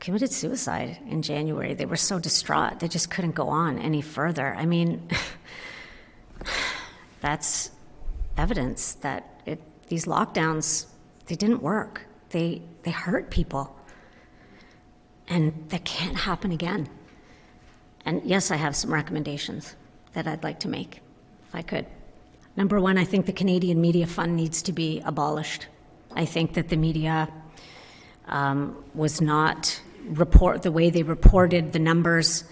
committed 0.00 0.30
suicide 0.30 0.98
in 1.08 1.22
January. 1.22 1.74
They 1.74 1.86
were 1.86 1.96
so 1.96 2.18
distraught, 2.18 2.80
they 2.80 2.88
just 2.88 3.10
couldn't 3.10 3.34
go 3.34 3.48
on 3.48 3.78
any 3.78 4.02
further. 4.02 4.54
I 4.54 4.66
mean, 4.66 5.08
that's 7.20 7.70
evidence 8.36 8.94
that 8.94 9.40
it, 9.46 9.60
these 9.88 10.04
lockdowns, 10.04 10.86
they 11.26 11.36
didn't 11.36 11.62
work. 11.62 12.02
They, 12.30 12.62
they 12.82 12.90
hurt 12.90 13.30
people. 13.30 13.74
And 15.28 15.68
that 15.70 15.84
can't 15.84 16.16
happen 16.16 16.52
again. 16.52 16.88
And 18.04 18.22
yes, 18.24 18.50
I 18.50 18.56
have 18.56 18.76
some 18.76 18.92
recommendations 18.92 19.74
that 20.12 20.26
I'd 20.26 20.42
like 20.42 20.60
to 20.60 20.68
make, 20.68 21.00
if 21.48 21.54
I 21.54 21.62
could. 21.62 21.86
Number 22.56 22.80
one, 22.80 22.98
I 22.98 23.04
think 23.04 23.26
the 23.26 23.32
Canadian 23.32 23.80
Media 23.80 24.06
Fund 24.06 24.36
needs 24.36 24.62
to 24.62 24.72
be 24.72 25.00
abolished. 25.04 25.66
I 26.14 26.24
think 26.24 26.54
that 26.54 26.68
the 26.68 26.76
media 26.76 27.28
um, 28.28 28.84
was 28.94 29.20
not 29.20 29.80
report 30.06 30.62
the 30.62 30.70
way 30.70 30.90
they 30.90 31.02
reported 31.02 31.72
the 31.72 31.78
numbers 31.78 32.44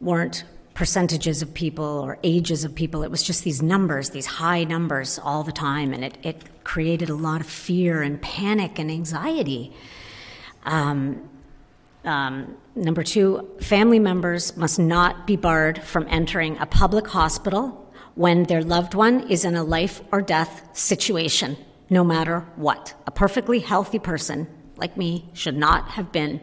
weren't 0.00 0.44
percentages 0.72 1.40
of 1.40 1.54
people 1.54 1.84
or 1.84 2.18
ages 2.24 2.64
of 2.64 2.74
people. 2.74 3.04
It 3.04 3.10
was 3.10 3.22
just 3.22 3.44
these 3.44 3.62
numbers, 3.62 4.10
these 4.10 4.26
high 4.26 4.64
numbers 4.64 5.20
all 5.22 5.44
the 5.44 5.52
time, 5.52 5.92
and 5.92 6.04
it, 6.04 6.18
it 6.22 6.64
created 6.64 7.10
a 7.10 7.14
lot 7.14 7.40
of 7.40 7.46
fear 7.46 8.02
and 8.02 8.20
panic 8.20 8.78
and 8.78 8.90
anxiety. 8.90 9.72
Um, 10.64 11.28
um, 12.04 12.56
number 12.74 13.02
two, 13.02 13.48
family 13.60 13.98
members 13.98 14.56
must 14.56 14.78
not 14.78 15.26
be 15.26 15.36
barred 15.36 15.82
from 15.82 16.06
entering 16.08 16.58
a 16.58 16.66
public 16.66 17.06
hospital 17.06 17.92
when 18.14 18.44
their 18.44 18.62
loved 18.62 18.94
one 18.94 19.28
is 19.30 19.44
in 19.44 19.54
a 19.54 19.64
life 19.64 20.00
or 20.12 20.22
death 20.22 20.68
situation, 20.76 21.56
no 21.90 22.04
matter 22.04 22.40
what. 22.56 22.94
A 23.06 23.10
perfectly 23.10 23.60
healthy 23.60 23.98
person 23.98 24.46
like 24.76 24.96
me 24.96 25.28
should 25.32 25.56
not 25.56 25.88
have 25.90 26.12
been 26.12 26.40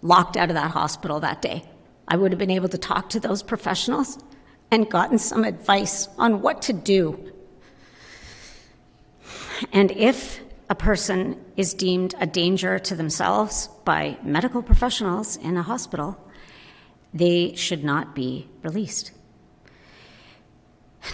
locked 0.00 0.36
out 0.36 0.48
of 0.48 0.54
that 0.54 0.70
hospital 0.72 1.20
that 1.20 1.42
day. 1.42 1.62
I 2.08 2.16
would 2.16 2.32
have 2.32 2.38
been 2.38 2.50
able 2.50 2.68
to 2.68 2.78
talk 2.78 3.10
to 3.10 3.20
those 3.20 3.42
professionals 3.42 4.18
and 4.70 4.90
gotten 4.90 5.18
some 5.18 5.44
advice 5.44 6.08
on 6.18 6.40
what 6.40 6.62
to 6.62 6.72
do. 6.72 7.32
And 9.72 9.90
if 9.92 10.40
a 10.72 10.74
person 10.74 11.38
is 11.54 11.74
deemed 11.74 12.14
a 12.18 12.26
danger 12.26 12.78
to 12.78 12.96
themselves 12.96 13.68
by 13.84 14.16
medical 14.22 14.62
professionals 14.62 15.36
in 15.36 15.58
a 15.58 15.62
hospital, 15.62 16.18
they 17.12 17.54
should 17.56 17.84
not 17.84 18.14
be 18.14 18.48
released. 18.62 19.12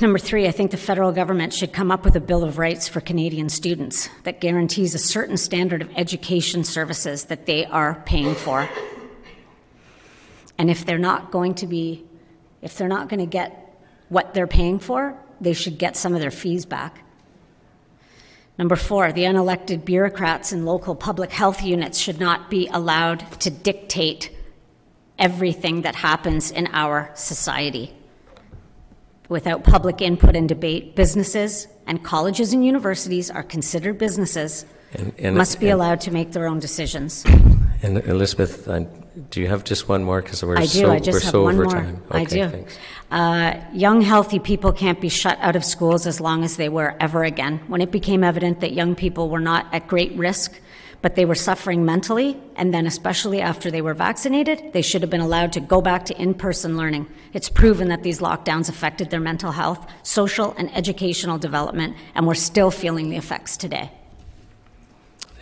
Number 0.00 0.20
three, 0.20 0.46
I 0.46 0.52
think 0.52 0.70
the 0.70 0.76
federal 0.76 1.10
government 1.10 1.52
should 1.52 1.72
come 1.72 1.90
up 1.90 2.04
with 2.04 2.14
a 2.14 2.20
Bill 2.20 2.44
of 2.44 2.56
Rights 2.56 2.86
for 2.86 3.00
Canadian 3.00 3.48
students 3.48 4.08
that 4.22 4.40
guarantees 4.40 4.94
a 4.94 4.98
certain 4.98 5.36
standard 5.36 5.82
of 5.82 5.90
education 5.96 6.62
services 6.62 7.24
that 7.24 7.46
they 7.46 7.66
are 7.66 8.00
paying 8.06 8.36
for. 8.36 8.68
And 10.56 10.70
if 10.70 10.86
they're 10.86 10.98
not 10.98 11.32
going 11.32 11.54
to 11.54 11.66
be, 11.66 12.06
if 12.62 12.76
they're 12.76 12.86
not 12.86 13.08
going 13.08 13.18
to 13.18 13.26
get 13.26 13.76
what 14.08 14.34
they're 14.34 14.46
paying 14.46 14.78
for, 14.78 15.18
they 15.40 15.52
should 15.52 15.78
get 15.78 15.96
some 15.96 16.14
of 16.14 16.20
their 16.20 16.30
fees 16.30 16.64
back. 16.64 17.02
Number 18.58 18.74
four, 18.74 19.12
the 19.12 19.22
unelected 19.22 19.84
bureaucrats 19.84 20.52
in 20.52 20.64
local 20.64 20.96
public 20.96 21.30
health 21.30 21.62
units 21.62 21.96
should 21.96 22.18
not 22.18 22.50
be 22.50 22.68
allowed 22.72 23.20
to 23.40 23.50
dictate 23.50 24.36
everything 25.16 25.82
that 25.82 25.94
happens 25.94 26.50
in 26.50 26.66
our 26.72 27.10
society. 27.14 27.94
Without 29.28 29.62
public 29.62 30.00
input 30.00 30.34
and 30.34 30.48
debate, 30.48 30.96
businesses 30.96 31.68
and 31.86 32.02
colleges 32.02 32.52
and 32.52 32.64
universities 32.64 33.30
are 33.30 33.44
considered 33.44 33.96
businesses, 33.96 34.66
And, 34.92 35.12
and, 35.18 35.36
must 35.36 35.60
be 35.60 35.66
and, 35.66 35.74
allowed 35.74 36.00
to 36.02 36.10
make 36.10 36.32
their 36.32 36.46
own 36.46 36.58
decisions. 36.58 37.24
And 37.82 37.98
Elizabeth, 37.98 38.68
uh, 38.68 38.80
do 39.30 39.40
you 39.40 39.48
have 39.48 39.64
just 39.64 39.88
one 39.88 40.04
more? 40.04 40.22
Because 40.22 40.42
we're 40.42 40.58
I 40.58 40.62
do. 40.62 40.66
so, 40.66 40.90
I 40.90 40.98
just 40.98 41.14
we're 41.16 41.20
have 41.20 41.30
so 41.32 41.42
one 41.44 41.54
over 41.54 41.64
more. 41.64 41.72
time. 41.72 42.02
I 42.10 42.24
do. 42.24 42.48
thanks. 42.48 42.78
Uh, 43.10 43.54
young, 43.72 44.00
healthy 44.00 44.38
people 44.38 44.72
can't 44.72 45.00
be 45.00 45.08
shut 45.08 45.38
out 45.40 45.56
of 45.56 45.64
schools 45.64 46.06
as 46.06 46.20
long 46.20 46.44
as 46.44 46.56
they 46.56 46.68
were 46.68 46.94
ever 47.00 47.24
again. 47.24 47.60
When 47.66 47.80
it 47.80 47.90
became 47.90 48.22
evident 48.22 48.60
that 48.60 48.72
young 48.72 48.94
people 48.94 49.28
were 49.28 49.40
not 49.40 49.66
at 49.72 49.88
great 49.88 50.12
risk, 50.12 50.60
but 51.00 51.14
they 51.14 51.24
were 51.24 51.34
suffering 51.34 51.84
mentally, 51.84 52.36
and 52.56 52.74
then 52.74 52.86
especially 52.86 53.40
after 53.40 53.70
they 53.70 53.80
were 53.80 53.94
vaccinated, 53.94 54.72
they 54.72 54.82
should 54.82 55.00
have 55.02 55.10
been 55.10 55.20
allowed 55.20 55.52
to 55.52 55.60
go 55.60 55.80
back 55.80 56.04
to 56.06 56.20
in 56.20 56.34
person 56.34 56.76
learning. 56.76 57.06
It's 57.32 57.48
proven 57.48 57.88
that 57.88 58.02
these 58.02 58.18
lockdowns 58.18 58.68
affected 58.68 59.10
their 59.10 59.20
mental 59.20 59.52
health, 59.52 59.88
social, 60.02 60.54
and 60.58 60.74
educational 60.76 61.38
development, 61.38 61.96
and 62.14 62.26
we're 62.26 62.34
still 62.34 62.70
feeling 62.70 63.10
the 63.10 63.16
effects 63.16 63.56
today. 63.56 63.92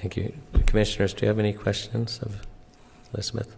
Thank 0.07 0.19
you. 0.19 0.37
Commissioners, 0.66 1.12
do 1.14 1.23
you 1.23 1.29
have 1.29 1.40
any 1.40 1.53
questions 1.53 2.21
of 2.23 2.47
Elizabeth? 3.12 3.57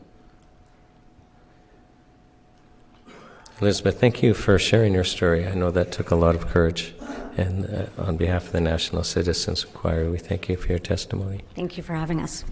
Elizabeth, 3.60 4.00
thank 4.00 4.22
you 4.22 4.32
for 4.32 4.58
sharing 4.58 4.94
your 4.94 5.04
story. 5.04 5.46
I 5.46 5.52
know 5.52 5.70
that 5.70 5.92
took 5.92 6.10
a 6.10 6.14
lot 6.14 6.34
of 6.34 6.46
courage 6.46 6.94
And 7.36 7.66
uh, 7.66 8.02
on 8.02 8.16
behalf 8.16 8.46
of 8.46 8.52
the 8.52 8.62
National 8.62 9.04
Citizens 9.04 9.62
Inquiry, 9.64 10.08
we 10.08 10.16
thank 10.16 10.48
you 10.48 10.56
for 10.56 10.68
your 10.68 10.78
testimony. 10.78 11.42
Thank 11.54 11.76
you 11.76 11.82
for 11.82 11.92
having 11.92 12.22
us. 12.22 12.46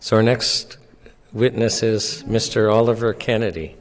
So 0.00 0.16
our 0.16 0.22
next 0.22 0.78
witness 1.32 1.82
is 1.82 2.24
Mr. 2.24 2.72
Oliver 2.72 3.12
Kennedy. 3.14 3.76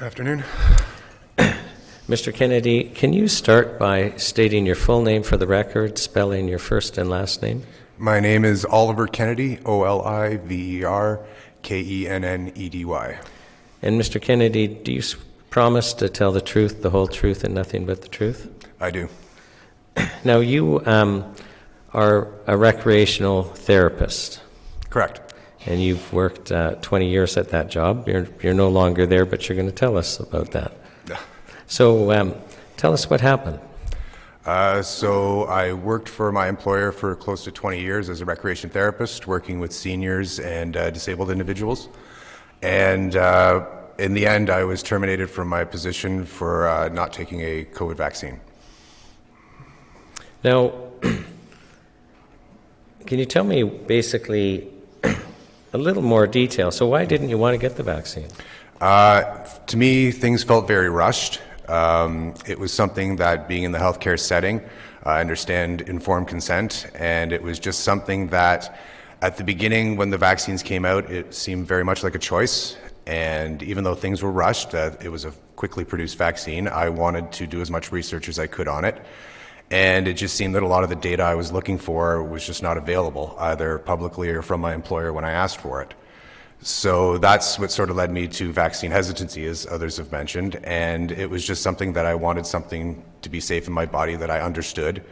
Afternoon. 0.00 0.44
Mr. 2.08 2.32
Kennedy, 2.32 2.84
can 2.84 3.12
you 3.12 3.26
start 3.26 3.78
by 3.78 4.12
stating 4.16 4.66
your 4.66 4.76
full 4.76 5.02
name 5.02 5.22
for 5.22 5.36
the 5.36 5.46
record, 5.46 5.98
spelling 5.98 6.46
your 6.46 6.58
first 6.58 6.98
and 6.98 7.08
last 7.08 7.42
name? 7.42 7.62
My 7.98 8.20
name 8.20 8.44
is 8.44 8.64
Oliver 8.64 9.06
Kennedy, 9.06 9.58
O 9.64 9.84
L 9.84 10.02
I 10.02 10.36
V 10.36 10.80
E 10.80 10.84
R 10.84 11.20
K 11.62 11.80
E 11.80 12.06
N 12.06 12.24
N 12.24 12.52
E 12.54 12.68
D 12.68 12.84
Y. 12.84 13.18
And 13.82 14.00
Mr. 14.00 14.20
Kennedy, 14.20 14.68
do 14.68 14.92
you 14.92 15.02
promise 15.48 15.94
to 15.94 16.08
tell 16.08 16.30
the 16.30 16.40
truth, 16.40 16.82
the 16.82 16.90
whole 16.90 17.08
truth, 17.08 17.42
and 17.42 17.54
nothing 17.54 17.86
but 17.86 18.02
the 18.02 18.08
truth? 18.08 18.55
I 18.80 18.90
do. 18.90 19.08
Now, 20.24 20.40
you 20.40 20.84
um, 20.86 21.34
are 21.94 22.32
a 22.46 22.56
recreational 22.56 23.44
therapist, 23.44 24.42
Correct. 24.90 25.34
and 25.64 25.80
you've 25.80 26.12
worked 26.12 26.52
uh, 26.52 26.74
20 26.82 27.08
years 27.08 27.36
at 27.36 27.48
that 27.50 27.70
job. 27.70 28.08
You're, 28.08 28.28
you're 28.42 28.54
no 28.54 28.68
longer 28.68 29.06
there, 29.06 29.24
but 29.24 29.48
you're 29.48 29.56
going 29.56 29.68
to 29.68 29.74
tell 29.74 29.96
us 29.96 30.20
about 30.20 30.50
that. 30.52 30.72
So, 31.68 32.12
um, 32.12 32.34
tell 32.76 32.92
us 32.92 33.10
what 33.10 33.20
happened. 33.20 33.58
Uh, 34.44 34.80
so 34.80 35.42
I 35.44 35.72
worked 35.72 36.08
for 36.08 36.30
my 36.30 36.48
employer 36.48 36.92
for 36.92 37.16
close 37.16 37.42
to 37.44 37.50
20 37.50 37.80
years 37.80 38.08
as 38.08 38.20
a 38.20 38.24
recreation 38.24 38.70
therapist, 38.70 39.26
working 39.26 39.58
with 39.58 39.72
seniors 39.72 40.38
and 40.38 40.76
uh, 40.76 40.90
disabled 40.90 41.30
individuals. 41.30 41.88
And 42.62 43.16
uh, 43.16 43.66
in 43.98 44.14
the 44.14 44.24
end, 44.24 44.48
I 44.48 44.62
was 44.62 44.84
terminated 44.84 45.28
from 45.28 45.48
my 45.48 45.64
position 45.64 46.24
for 46.24 46.68
uh, 46.68 46.88
not 46.90 47.12
taking 47.12 47.40
a 47.40 47.64
COVID 47.64 47.96
vaccine. 47.96 48.38
Now, 50.44 50.72
can 53.06 53.18
you 53.18 53.26
tell 53.26 53.44
me 53.44 53.62
basically 53.62 54.68
a 55.72 55.78
little 55.78 56.02
more 56.02 56.26
detail? 56.26 56.70
So, 56.70 56.86
why 56.86 57.04
didn't 57.04 57.28
you 57.28 57.38
want 57.38 57.54
to 57.54 57.58
get 57.58 57.76
the 57.76 57.82
vaccine? 57.82 58.28
Uh, 58.80 59.44
to 59.66 59.76
me, 59.76 60.10
things 60.10 60.44
felt 60.44 60.68
very 60.68 60.90
rushed. 60.90 61.40
Um, 61.68 62.34
it 62.46 62.58
was 62.58 62.72
something 62.72 63.16
that, 63.16 63.48
being 63.48 63.64
in 63.64 63.72
the 63.72 63.78
healthcare 63.78 64.18
setting, 64.18 64.60
I 65.04 65.20
understand 65.20 65.82
informed 65.82 66.28
consent, 66.28 66.86
and 66.94 67.32
it 67.32 67.42
was 67.42 67.58
just 67.58 67.80
something 67.80 68.28
that, 68.28 68.78
at 69.22 69.36
the 69.36 69.44
beginning, 69.44 69.96
when 69.96 70.10
the 70.10 70.18
vaccines 70.18 70.62
came 70.62 70.84
out, 70.84 71.10
it 71.10 71.34
seemed 71.34 71.66
very 71.66 71.84
much 71.84 72.04
like 72.04 72.14
a 72.14 72.18
choice. 72.18 72.76
And 73.06 73.62
even 73.62 73.84
though 73.84 73.94
things 73.94 74.22
were 74.22 74.32
rushed, 74.32 74.74
uh, 74.74 74.92
it 75.00 75.08
was 75.08 75.24
a 75.24 75.30
quickly 75.54 75.84
produced 75.84 76.18
vaccine. 76.18 76.68
I 76.68 76.88
wanted 76.88 77.32
to 77.32 77.46
do 77.46 77.60
as 77.60 77.70
much 77.70 77.92
research 77.92 78.28
as 78.28 78.38
I 78.38 78.46
could 78.46 78.68
on 78.68 78.84
it. 78.84 79.00
And 79.70 80.06
it 80.06 80.14
just 80.14 80.36
seemed 80.36 80.54
that 80.54 80.62
a 80.62 80.66
lot 80.68 80.84
of 80.84 80.90
the 80.90 80.96
data 80.96 81.24
I 81.24 81.34
was 81.34 81.50
looking 81.50 81.78
for 81.78 82.22
was 82.22 82.46
just 82.46 82.62
not 82.62 82.76
available, 82.76 83.34
either 83.38 83.78
publicly 83.78 84.28
or 84.28 84.42
from 84.42 84.60
my 84.60 84.74
employer 84.74 85.12
when 85.12 85.24
I 85.24 85.32
asked 85.32 85.60
for 85.60 85.82
it. 85.82 85.94
So 86.60 87.18
that's 87.18 87.58
what 87.58 87.70
sort 87.70 87.90
of 87.90 87.96
led 87.96 88.10
me 88.10 88.28
to 88.28 88.52
vaccine 88.52 88.90
hesitancy, 88.90 89.44
as 89.46 89.66
others 89.66 89.96
have 89.98 90.10
mentioned. 90.12 90.56
And 90.64 91.12
it 91.12 91.28
was 91.28 91.44
just 91.44 91.62
something 91.62 91.92
that 91.94 92.06
I 92.06 92.14
wanted 92.14 92.46
something 92.46 93.04
to 93.22 93.28
be 93.28 93.40
safe 93.40 93.66
in 93.66 93.72
my 93.72 93.86
body 93.86 94.16
that 94.16 94.30
I 94.30 94.40
understood. 94.40 95.04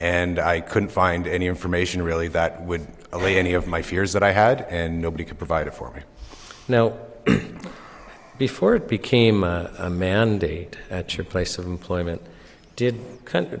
And 0.00 0.38
I 0.38 0.60
couldn't 0.60 0.90
find 0.90 1.26
any 1.26 1.46
information 1.46 2.02
really 2.02 2.28
that 2.28 2.62
would 2.64 2.86
allay 3.12 3.38
any 3.38 3.54
of 3.54 3.66
my 3.66 3.82
fears 3.82 4.12
that 4.12 4.22
I 4.22 4.32
had, 4.32 4.62
and 4.70 5.00
nobody 5.00 5.24
could 5.24 5.38
provide 5.38 5.66
it 5.66 5.74
for 5.74 5.92
me. 5.92 6.00
Now, 6.68 6.94
before 8.38 8.74
it 8.74 8.88
became 8.88 9.44
a, 9.44 9.72
a 9.78 9.90
mandate 9.90 10.76
at 10.90 11.16
your 11.16 11.24
place 11.24 11.58
of 11.58 11.66
employment, 11.66 12.22
did 12.80 12.98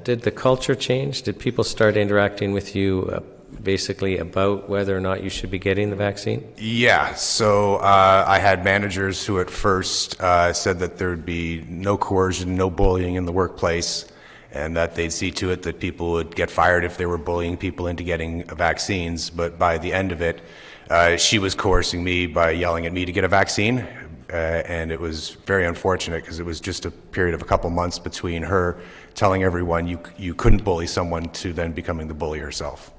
did 0.04 0.22
the 0.22 0.30
culture 0.30 0.74
change? 0.74 1.22
Did 1.22 1.38
people 1.38 1.62
start 1.62 1.98
interacting 1.98 2.52
with 2.52 2.74
you 2.74 3.10
uh, 3.12 3.20
basically 3.62 4.16
about 4.16 4.70
whether 4.70 4.96
or 4.96 5.00
not 5.00 5.22
you 5.22 5.28
should 5.28 5.50
be 5.50 5.58
getting 5.58 5.90
the 5.90 5.96
vaccine? 5.96 6.40
Yeah, 6.56 7.14
so 7.14 7.76
uh, 7.76 8.24
I 8.26 8.38
had 8.38 8.64
managers 8.64 9.26
who 9.26 9.38
at 9.38 9.50
first 9.50 10.18
uh, 10.22 10.54
said 10.54 10.78
that 10.78 10.96
there 10.96 11.10
would 11.10 11.26
be 11.26 11.66
no 11.68 11.98
coercion, 11.98 12.56
no 12.56 12.70
bullying 12.70 13.16
in 13.16 13.26
the 13.26 13.32
workplace, 13.32 14.06
and 14.52 14.74
that 14.78 14.94
they'd 14.94 15.12
see 15.12 15.30
to 15.32 15.50
it 15.50 15.64
that 15.64 15.80
people 15.80 16.12
would 16.12 16.34
get 16.34 16.50
fired 16.50 16.82
if 16.84 16.96
they 16.96 17.04
were 17.04 17.18
bullying 17.18 17.58
people 17.58 17.88
into 17.88 18.02
getting 18.02 18.44
vaccines. 18.44 19.28
But 19.28 19.58
by 19.58 19.76
the 19.76 19.92
end 19.92 20.12
of 20.12 20.22
it, 20.22 20.40
uh, 20.88 21.18
she 21.18 21.38
was 21.38 21.54
coercing 21.54 22.02
me 22.02 22.26
by 22.26 22.52
yelling 22.52 22.86
at 22.86 22.92
me 22.94 23.04
to 23.04 23.12
get 23.12 23.24
a 23.24 23.28
vaccine. 23.28 23.86
Uh, 24.32 24.62
and 24.66 24.92
it 24.92 25.00
was 25.00 25.30
very 25.44 25.66
unfortunate 25.66 26.22
because 26.22 26.38
it 26.38 26.46
was 26.46 26.60
just 26.60 26.84
a 26.84 26.90
period 26.90 27.34
of 27.34 27.42
a 27.42 27.44
couple 27.44 27.68
months 27.68 27.98
between 27.98 28.44
her 28.44 28.80
telling 29.20 29.42
everyone 29.42 29.86
you, 29.86 30.00
you 30.16 30.32
couldn't 30.34 30.64
bully 30.64 30.86
someone 30.86 31.28
to 31.28 31.52
then 31.52 31.72
becoming 31.72 32.08
the 32.08 32.14
bully 32.14 32.38
herself. 32.38 32.90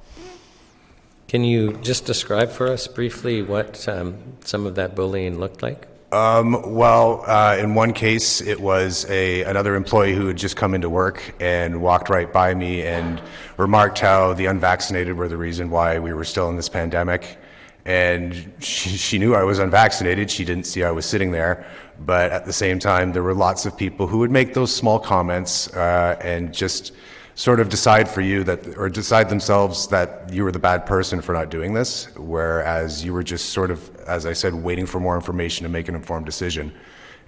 Can 1.27 1.43
you 1.43 1.73
just 1.81 2.05
describe 2.05 2.51
for 2.51 2.67
us 2.67 2.87
briefly 2.87 3.41
what 3.41 3.87
um, 3.89 4.15
some 4.41 4.67
of 4.67 4.75
that 4.75 4.95
bullying 4.95 5.39
looked 5.39 5.63
like? 5.63 5.87
Um, 6.11 6.75
well, 6.75 7.23
uh, 7.25 7.57
in 7.57 7.73
one 7.73 7.93
case, 7.93 8.39
it 8.39 8.59
was 8.59 9.09
a 9.09 9.41
another 9.43 9.75
employee 9.75 10.13
who 10.13 10.27
had 10.27 10.37
just 10.37 10.55
come 10.55 10.75
into 10.75 10.89
work 10.91 11.33
and 11.39 11.81
walked 11.81 12.09
right 12.09 12.31
by 12.31 12.53
me 12.53 12.83
and 12.83 13.19
remarked 13.57 13.97
how 13.97 14.33
the 14.33 14.45
unvaccinated 14.45 15.17
were 15.17 15.27
the 15.27 15.37
reason 15.37 15.71
why 15.71 15.97
we 15.97 16.13
were 16.13 16.25
still 16.25 16.49
in 16.49 16.55
this 16.55 16.69
pandemic. 16.69 17.37
And 17.85 18.53
she, 18.59 18.89
she 18.89 19.17
knew 19.17 19.33
I 19.35 19.43
was 19.43 19.59
unvaccinated. 19.59 20.29
She 20.29 20.45
didn't 20.45 20.65
see 20.65 20.83
I 20.83 20.91
was 20.91 21.05
sitting 21.05 21.31
there. 21.31 21.65
But 21.99 22.31
at 22.31 22.45
the 22.45 22.53
same 22.53 22.79
time, 22.79 23.11
there 23.11 23.23
were 23.23 23.33
lots 23.33 23.65
of 23.65 23.77
people 23.77 24.07
who 24.07 24.19
would 24.19 24.31
make 24.31 24.53
those 24.53 24.73
small 24.73 24.99
comments 24.99 25.67
uh, 25.75 26.17
and 26.21 26.53
just 26.53 26.93
sort 27.35 27.59
of 27.59 27.69
decide 27.69 28.09
for 28.09 28.21
you 28.21 28.43
that, 28.43 28.77
or 28.77 28.89
decide 28.89 29.29
themselves 29.29 29.87
that 29.87 30.31
you 30.31 30.43
were 30.43 30.51
the 30.51 30.59
bad 30.59 30.85
person 30.85 31.21
for 31.21 31.33
not 31.33 31.49
doing 31.49 31.73
this, 31.73 32.07
whereas 32.17 33.03
you 33.03 33.13
were 33.13 33.23
just 33.23 33.49
sort 33.49 33.71
of, 33.71 33.95
as 34.01 34.25
I 34.25 34.33
said, 34.33 34.53
waiting 34.53 34.85
for 34.85 34.99
more 34.99 35.15
information 35.15 35.63
to 35.63 35.69
make 35.69 35.87
an 35.87 35.95
informed 35.95 36.25
decision 36.25 36.73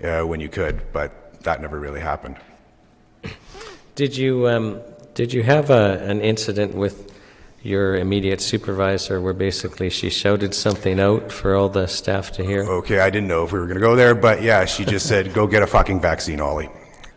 uh, 0.04 0.22
when 0.22 0.40
you 0.40 0.50
could. 0.50 0.92
But 0.92 1.42
that 1.44 1.62
never 1.62 1.80
really 1.80 2.02
happened. 2.02 2.38
Did 3.96 4.18
you 4.18 4.48
um, 4.48 4.82
did 5.14 5.32
you 5.32 5.44
have 5.44 5.70
a, 5.70 6.00
an 6.04 6.22
incident 6.22 6.74
with 6.74 7.13
your 7.64 7.96
immediate 7.96 8.42
supervisor 8.42 9.22
where 9.22 9.34
basically 9.34 9.90
she 9.90 10.10
shouted 10.10 10.54
something 10.54 11.00
out 11.00 11.32
for 11.32 11.56
all 11.56 11.70
the 11.70 11.88
staff 11.88 12.32
to 12.34 12.44
hear? 12.44 12.64
Okay, 12.64 13.00
I 13.00 13.10
didn't 13.10 13.30
know 13.30 13.46
if 13.46 13.54
we 13.54 13.60
were 13.60 13.66
going 13.66 13.80
to 13.80 13.82
go 13.82 13.96
there, 13.96 14.14
but 14.14 14.42
yeah, 14.42 14.66
she 14.66 14.84
just 14.84 15.08
said, 15.08 15.34
go 15.34 15.48
get 15.48 15.64
a 15.64 15.68
fucking 15.68 16.02
vaccine, 16.02 16.42
Ollie. 16.42 16.70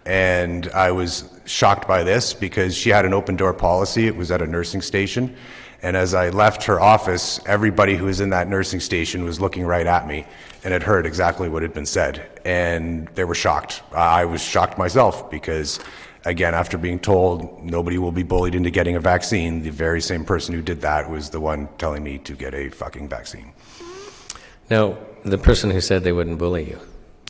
And 0.05 0.69
I 0.69 0.93
was 0.93 1.29
shocked 1.47 1.89
by 1.89 2.05
this 2.05 2.33
because 2.33 2.77
she 2.77 2.91
had 2.91 3.05
an 3.05 3.13
open 3.13 3.35
door 3.35 3.53
policy. 3.53 4.07
It 4.07 4.15
was 4.15 4.31
at 4.31 4.41
a 4.41 4.47
nursing 4.47 4.83
station. 4.83 5.35
And 5.83 5.97
as 5.97 6.15
I 6.15 6.31
left 6.31 6.63
her 6.65 6.81
office, 6.81 7.41
everybody 7.45 7.97
who 7.97 8.07
was 8.07 8.21
in 8.21 8.31
that 8.31 8.49
nursing 8.49 8.81
station 8.81 9.25
was 9.25 9.41
looking 9.41 9.67
right 9.67 9.87
at 9.87 10.07
me 10.07 10.27
and 10.63 10.73
had 10.73 10.85
heard 10.85 11.07
exactly 11.07 11.49
what 11.49 11.63
had 11.63 11.75
been 11.75 11.87
said. 11.87 12.25
And 12.45 13.09
they 13.09 13.25
were 13.25 13.35
shocked. 13.35 13.83
I 13.93 14.25
was 14.25 14.41
shocked 14.41 14.79
myself 14.79 15.29
because, 15.29 15.81
again, 16.27 16.55
after 16.55 16.77
being 16.77 16.99
told 16.99 17.65
nobody 17.65 17.99
will 17.99 18.13
be 18.13 18.23
bullied 18.23 18.55
into 18.55 18.71
getting 18.71 18.97
a 18.97 19.01
vaccine, 19.01 19.63
the 19.63 19.71
very 19.71 20.01
same 20.01 20.25
person 20.25 20.55
who 20.55 20.61
did 20.61 20.81
that 20.83 21.09
was 21.09 21.31
the 21.31 21.41
one 21.41 21.69
telling 21.79 22.03
me 22.03 22.19
to 22.19 22.35
get 22.35 22.53
a 22.53 22.69
fucking 22.69 23.09
vaccine. 23.09 23.53
Now, 24.69 24.99
the 25.25 25.39
person 25.39 25.71
who 25.71 25.81
said 25.81 26.03
they 26.03 26.13
wouldn't 26.13 26.39
bully 26.39 26.69
you. 26.69 26.81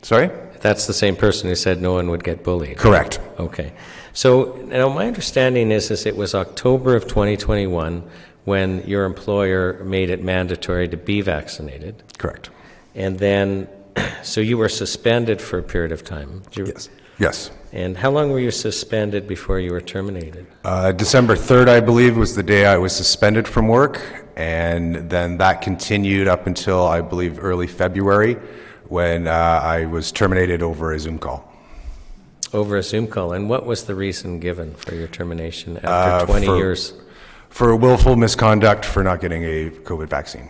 Sorry? 0.01 0.29
That's 0.61 0.87
the 0.87 0.93
same 0.93 1.15
person 1.15 1.49
who 1.49 1.55
said 1.55 1.81
no 1.81 1.93
one 1.93 2.09
would 2.09 2.23
get 2.23 2.43
bullied. 2.43 2.77
Correct. 2.77 3.19
Okay. 3.39 3.73
So 4.13 4.59
now 4.65 4.89
my 4.89 5.07
understanding 5.07 5.71
is, 5.71 5.91
is 5.91 6.05
it 6.05 6.17
was 6.17 6.33
October 6.33 6.95
of 6.95 7.03
2021 7.03 8.03
when 8.45 8.83
your 8.87 9.05
employer 9.05 9.83
made 9.83 10.09
it 10.09 10.23
mandatory 10.23 10.87
to 10.87 10.97
be 10.97 11.21
vaccinated. 11.21 12.01
Correct. 12.17 12.49
And 12.95 13.19
then, 13.19 13.67
so 14.23 14.41
you 14.41 14.57
were 14.57 14.69
suspended 14.69 15.41
for 15.41 15.59
a 15.59 15.63
period 15.63 15.91
of 15.91 16.03
time. 16.03 16.41
Yes. 16.55 16.89
Yes. 17.19 17.51
And 17.73 17.97
how 17.97 18.11
long 18.11 18.31
were 18.31 18.39
you 18.39 18.51
suspended 18.51 19.27
before 19.27 19.59
you 19.59 19.71
were 19.71 19.81
terminated? 19.81 20.47
Uh, 20.63 20.91
December 20.93 21.35
3rd, 21.35 21.67
I 21.67 21.79
believe, 21.81 22.15
was 22.15 22.35
the 22.35 22.43
day 22.43 22.65
I 22.65 22.77
was 22.77 22.95
suspended 22.95 23.47
from 23.47 23.67
work, 23.67 24.01
and 24.37 25.09
then 25.09 25.37
that 25.37 25.61
continued 25.61 26.27
up 26.27 26.47
until, 26.47 26.87
I 26.87 27.01
believe, 27.01 27.43
early 27.43 27.67
February, 27.67 28.35
when 28.87 29.27
uh, 29.27 29.31
I 29.31 29.85
was 29.85 30.11
terminated 30.13 30.61
over 30.63 30.93
a 30.93 30.99
Zoom 30.99 31.19
call. 31.19 31.43
Over 32.53 32.77
a 32.77 32.83
Zoom 32.83 33.07
call. 33.07 33.33
And 33.33 33.49
what 33.49 33.65
was 33.65 33.83
the 33.83 33.95
reason 33.95 34.39
given 34.39 34.73
for 34.75 34.95
your 34.95 35.09
termination 35.09 35.75
after 35.77 35.87
Uh, 35.89 36.25
20 36.25 36.45
for- 36.45 36.57
years? 36.57 36.93
For 37.49 37.75
willful 37.75 38.15
misconduct 38.15 38.85
for 38.85 39.03
not 39.03 39.19
getting 39.19 39.43
a 39.43 39.69
COVID 39.69 40.07
vaccine. 40.09 40.49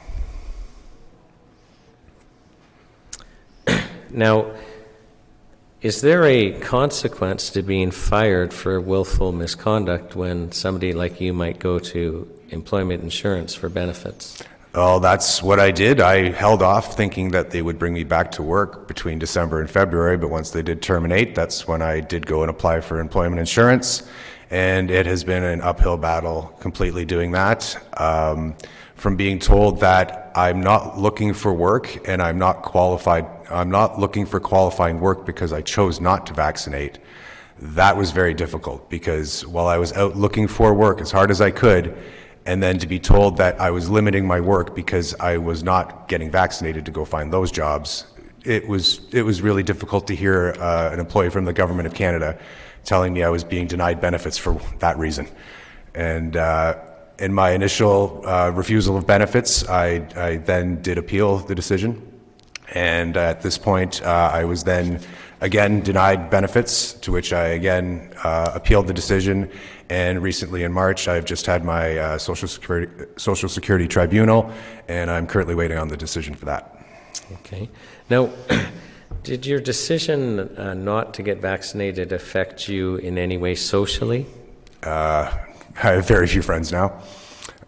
Now, 4.10 4.52
is 5.88 6.02
there 6.02 6.26
a 6.26 6.52
consequence 6.60 7.50
to 7.50 7.62
being 7.62 7.91
fired 7.91 8.54
for 8.54 8.82
willful 8.82 9.32
misconduct 9.32 10.17
when 10.17 10.52
somebody 10.52 10.91
like 10.91 11.21
you 11.21 11.32
might 11.32 11.60
go 11.60 11.80
to 11.80 12.30
employment 12.50 13.02
insurance 13.02 13.56
for 13.56 13.69
benefits? 13.69 14.43
Well, 14.76 15.00
that's 15.00 15.41
what 15.41 15.62
I 15.62 15.71
did. 15.71 16.02
I 16.02 16.32
held 16.32 16.62
off 16.62 16.97
thinking 16.97 17.32
that 17.32 17.52
they 17.52 17.62
would 17.62 17.80
bring 17.80 17.93
me 17.93 18.04
back 18.04 18.32
to 18.32 18.43
work 18.43 18.89
between 18.89 19.17
December 19.17 19.62
and 19.62 19.69
February, 19.69 20.17
but 20.17 20.30
once 20.30 20.52
they 20.52 20.62
did 20.62 20.82
terminate, 20.82 21.36
that's 21.36 21.69
when 21.69 21.82
I 21.82 22.02
did 22.02 22.26
go 22.26 22.41
and 22.41 22.50
apply 22.50 22.82
for 22.82 23.00
employment 23.00 23.39
insurance. 23.39 24.04
And 24.52 24.91
it 24.91 25.06
has 25.06 25.23
been 25.23 25.45
an 25.45 25.62
uphill 25.62 25.95
battle 25.95 26.54
completely 26.60 27.06
doing 27.06 27.32
that. 27.32 27.82
Um, 27.95 28.56
from 28.98 29.16
being 29.16 29.38
told 29.38 29.80
that 29.80 30.32
I'm 30.36 30.60
not 30.60 30.98
looking 30.98 31.34
for 31.34 31.54
work 31.54 32.08
and 32.08 32.22
I'm 32.22 32.40
not 32.40 32.64
qualified, 32.64 33.28
I'm 33.50 33.70
not 33.70 34.00
looking 34.00 34.26
for 34.26 34.40
qualifying 34.40 35.00
work 35.00 35.26
because 35.26 35.54
I 35.54 35.62
chose 35.62 36.02
not 36.02 36.26
to 36.28 36.34
vaccinate. 36.34 36.98
That 37.60 37.96
was 37.96 38.10
very 38.10 38.34
difficult 38.34 38.90
because 38.90 39.46
while 39.46 39.68
I 39.68 39.78
was 39.78 39.94
out 39.94 40.18
looking 40.18 40.48
for 40.48 40.74
work 40.74 41.00
as 41.00 41.12
hard 41.12 41.30
as 41.30 41.42
I 41.42 41.52
could, 41.52 41.96
and 42.48 42.62
then 42.62 42.80
to 42.80 42.88
be 42.88 43.00
told 43.00 43.38
that 43.38 43.62
I 43.62 43.70
was 43.70 43.88
limiting 43.90 44.26
my 44.26 44.40
work 44.40 44.74
because 44.74 45.14
I 45.20 45.38
was 45.38 45.64
not 45.64 46.08
getting 46.08 46.32
vaccinated 46.32 46.86
to 46.86 46.92
go 46.92 47.06
find 47.06 47.32
those 47.32 47.52
jobs, 47.52 48.08
it 48.46 48.68
was 48.68 49.02
it 49.12 49.22
was 49.22 49.42
really 49.42 49.64
difficult 49.64 50.08
to 50.08 50.16
hear 50.16 50.56
uh, 50.60 50.90
an 50.92 51.00
employee 51.00 51.30
from 51.30 51.46
the 51.46 51.54
government 51.54 51.86
of 51.86 51.94
Canada 51.94 52.40
telling 52.84 53.14
me 53.14 53.22
I 53.22 53.30
was 53.30 53.44
being 53.44 53.68
denied 53.68 54.02
benefits 54.02 54.38
for 54.38 54.60
that 54.80 54.98
reason. 54.98 55.28
And 55.94 56.38
uh, 56.38 56.78
in 57.20 57.34
my 57.34 57.52
initial 57.52 58.22
uh, 58.26 58.52
refusal 58.54 58.98
of 58.98 59.08
benefits, 59.08 59.68
I, 59.68 60.08
I, 60.16 60.38
then 60.38 60.82
did 60.82 60.98
appeal 60.98 61.38
the 61.38 61.56
decision. 61.56 62.02
And 62.74 63.18
at 63.18 63.42
this 63.42 63.58
point, 63.58 64.02
uh, 64.04 64.32
I 64.34 64.44
was 64.44 64.64
then 64.64 65.00
again 65.42 65.82
denied 65.82 66.30
benefits, 66.30 66.94
to 66.94 67.12
which 67.12 67.34
I 67.34 67.48
again 67.48 68.14
uh, 68.24 68.52
appealed 68.54 68.88
the 68.88 68.94
decision. 68.94 69.50
And 69.90 70.22
recently 70.22 70.64
in 70.64 70.74
March, 70.74 71.08
I've 71.08 71.26
just 71.26 71.46
had 71.46 71.64
my 71.64 71.98
uh, 71.98 72.18
Social, 72.18 72.48
Security, 72.48 73.06
Social 73.16 73.48
Security 73.48 73.88
Tribunal, 73.88 74.52
and 74.88 75.10
I'm 75.10 75.28
currently 75.28 75.56
waiting 75.56 75.78
on 75.78 75.88
the 75.88 75.98
decision 75.98 76.36
for 76.36 76.46
that. 76.46 76.86
Okay. 77.34 77.70
Now, 78.10 78.30
did 79.24 79.46
your 79.46 79.60
decision 79.60 80.40
uh, 80.58 80.74
not 80.74 81.14
to 81.16 81.24
get 81.24 81.40
vaccinated 81.40 82.12
affect 82.12 82.68
you 82.68 82.98
in 82.98 83.18
any 83.18 83.38
way 83.38 83.56
socially? 83.56 84.26
Uh, 84.84 85.32
I 85.84 85.92
have 85.92 86.08
very 86.08 86.26
few 86.26 86.42
friends 86.42 86.72
now. 86.72 87.04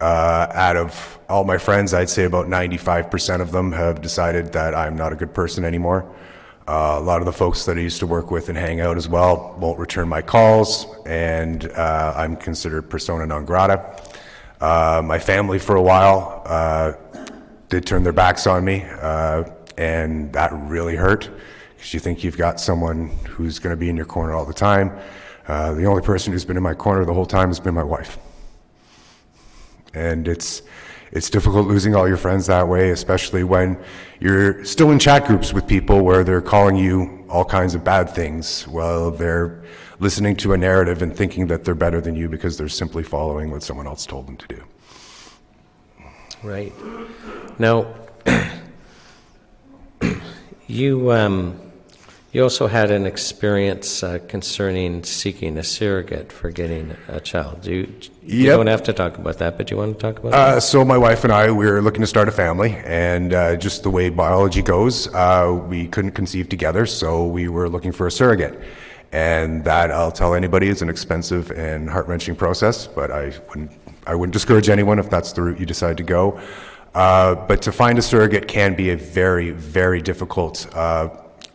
Uh, 0.00 0.48
out 0.52 0.76
of 0.76 1.18
all 1.28 1.44
my 1.44 1.58
friends, 1.58 1.94
I'd 1.94 2.10
say 2.10 2.24
about 2.24 2.46
95% 2.46 3.40
of 3.40 3.52
them 3.52 3.70
have 3.70 4.00
decided 4.00 4.52
that 4.54 4.74
I'm 4.74 4.96
not 4.96 5.12
a 5.12 5.16
good 5.16 5.32
person 5.32 5.64
anymore. 5.64 6.12
Uh, 6.66 6.96
a 6.98 7.00
lot 7.00 7.20
of 7.20 7.26
the 7.26 7.32
folks 7.32 7.64
that 7.66 7.78
I 7.78 7.80
used 7.80 8.00
to 8.00 8.08
work 8.08 8.32
with 8.32 8.48
and 8.48 8.58
hang 8.58 8.80
out 8.80 8.96
as 8.96 9.08
well 9.08 9.54
won't 9.60 9.78
return 9.78 10.08
my 10.08 10.22
calls, 10.22 10.86
and 11.06 11.70
uh, 11.70 12.14
I'm 12.16 12.36
considered 12.36 12.90
persona 12.90 13.26
non 13.26 13.44
grata. 13.44 14.02
Uh, 14.60 15.02
my 15.04 15.20
family, 15.20 15.60
for 15.60 15.76
a 15.76 15.82
while, 15.82 16.42
uh, 16.46 16.92
did 17.68 17.86
turn 17.86 18.02
their 18.02 18.12
backs 18.12 18.46
on 18.48 18.64
me, 18.64 18.84
uh, 19.00 19.44
and 19.78 20.32
that 20.32 20.52
really 20.52 20.96
hurt 20.96 21.30
because 21.76 21.94
you 21.94 22.00
think 22.00 22.24
you've 22.24 22.36
got 22.36 22.60
someone 22.60 23.08
who's 23.28 23.60
going 23.60 23.72
to 23.72 23.76
be 23.76 23.88
in 23.88 23.96
your 23.96 24.04
corner 24.04 24.34
all 24.34 24.44
the 24.44 24.52
time. 24.52 24.90
Uh, 25.46 25.72
the 25.72 25.84
only 25.84 26.02
person 26.02 26.32
who's 26.32 26.44
been 26.44 26.56
in 26.56 26.62
my 26.62 26.74
corner 26.74 27.04
the 27.04 27.14
whole 27.14 27.26
time 27.26 27.48
has 27.48 27.60
been 27.60 27.74
my 27.74 27.82
wife, 27.82 28.18
and 29.94 30.28
it's 30.28 30.62
it's 31.12 31.28
difficult 31.28 31.66
losing 31.66 31.94
all 31.94 32.06
your 32.06 32.16
friends 32.16 32.46
that 32.46 32.68
way, 32.68 32.90
especially 32.90 33.42
when 33.42 33.76
you're 34.20 34.64
still 34.64 34.92
in 34.92 34.98
chat 34.98 35.26
groups 35.26 35.52
with 35.52 35.66
people 35.66 36.02
where 36.02 36.22
they're 36.22 36.40
calling 36.40 36.76
you 36.76 37.24
all 37.28 37.44
kinds 37.44 37.74
of 37.74 37.82
bad 37.82 38.10
things 38.10 38.66
while 38.68 39.10
they're 39.10 39.62
listening 39.98 40.36
to 40.36 40.52
a 40.52 40.56
narrative 40.56 41.02
and 41.02 41.16
thinking 41.16 41.48
that 41.48 41.64
they're 41.64 41.74
better 41.74 42.00
than 42.00 42.14
you 42.14 42.28
because 42.28 42.56
they're 42.56 42.68
simply 42.68 43.02
following 43.02 43.50
what 43.50 43.62
someone 43.62 43.86
else 43.86 44.06
told 44.06 44.26
them 44.26 44.36
to 44.36 44.46
do. 44.48 44.62
Right. 46.42 46.72
Now, 47.58 47.92
you 50.68 51.12
um, 51.12 51.69
you 52.32 52.42
also 52.42 52.68
had 52.68 52.90
an 52.90 53.06
experience 53.06 54.02
uh, 54.02 54.18
concerning 54.28 55.02
seeking 55.02 55.58
a 55.58 55.64
surrogate 55.64 56.30
for 56.32 56.50
getting 56.50 56.96
a 57.08 57.20
child. 57.20 57.66
You, 57.66 57.92
you 58.22 58.46
Yep. 58.46 58.56
don't 58.56 58.66
have 58.68 58.82
to 58.84 58.92
talk 58.92 59.18
about 59.18 59.38
that, 59.38 59.56
but 59.56 59.70
you 59.70 59.76
want 59.76 59.98
to 59.98 60.00
talk 60.00 60.18
about 60.20 60.32
Uh, 60.32 60.60
so 60.60 60.84
my 60.84 60.96
wife 60.96 61.24
and 61.24 61.32
I, 61.32 61.50
we 61.50 61.66
were 61.66 61.82
looking 61.82 62.02
to 62.02 62.06
start 62.06 62.28
a 62.28 62.32
family, 62.32 62.76
and 62.84 63.34
uh, 63.34 63.56
just 63.56 63.82
the 63.82 63.90
way 63.90 64.10
biology 64.10 64.62
goes, 64.62 65.12
uh, 65.14 65.60
we 65.68 65.88
couldn't 65.88 66.12
conceive 66.12 66.48
together, 66.48 66.86
so 66.86 67.26
we 67.26 67.48
were 67.48 67.68
looking 67.68 67.92
for 67.92 68.06
a 68.06 68.10
surrogate. 68.10 68.60
And 69.12 69.64
that, 69.64 69.90
I'll 69.90 70.12
tell 70.12 70.34
anybody, 70.34 70.68
is 70.68 70.82
an 70.82 70.88
expensive 70.88 71.50
and 71.50 71.90
heart-wrenching 71.90 72.36
process, 72.36 72.86
but 72.86 73.10
I 73.10 73.32
wouldn't, 73.48 73.72
I 74.06 74.14
wouldn't 74.14 74.32
discourage 74.32 74.68
anyone 74.68 75.00
if 75.00 75.10
that's 75.10 75.32
the 75.32 75.42
route 75.42 75.58
you 75.58 75.66
decide 75.66 75.96
to 75.96 76.04
go. 76.04 76.40
Uh, 76.94 77.34
but 77.34 77.60
to 77.62 77.72
find 77.72 77.98
a 77.98 78.02
surrogate 78.02 78.46
can 78.46 78.74
be 78.76 78.90
a 78.90 78.96
very, 78.96 79.50
very 79.50 80.00
difficult 80.00 80.72
uh, 80.76 81.08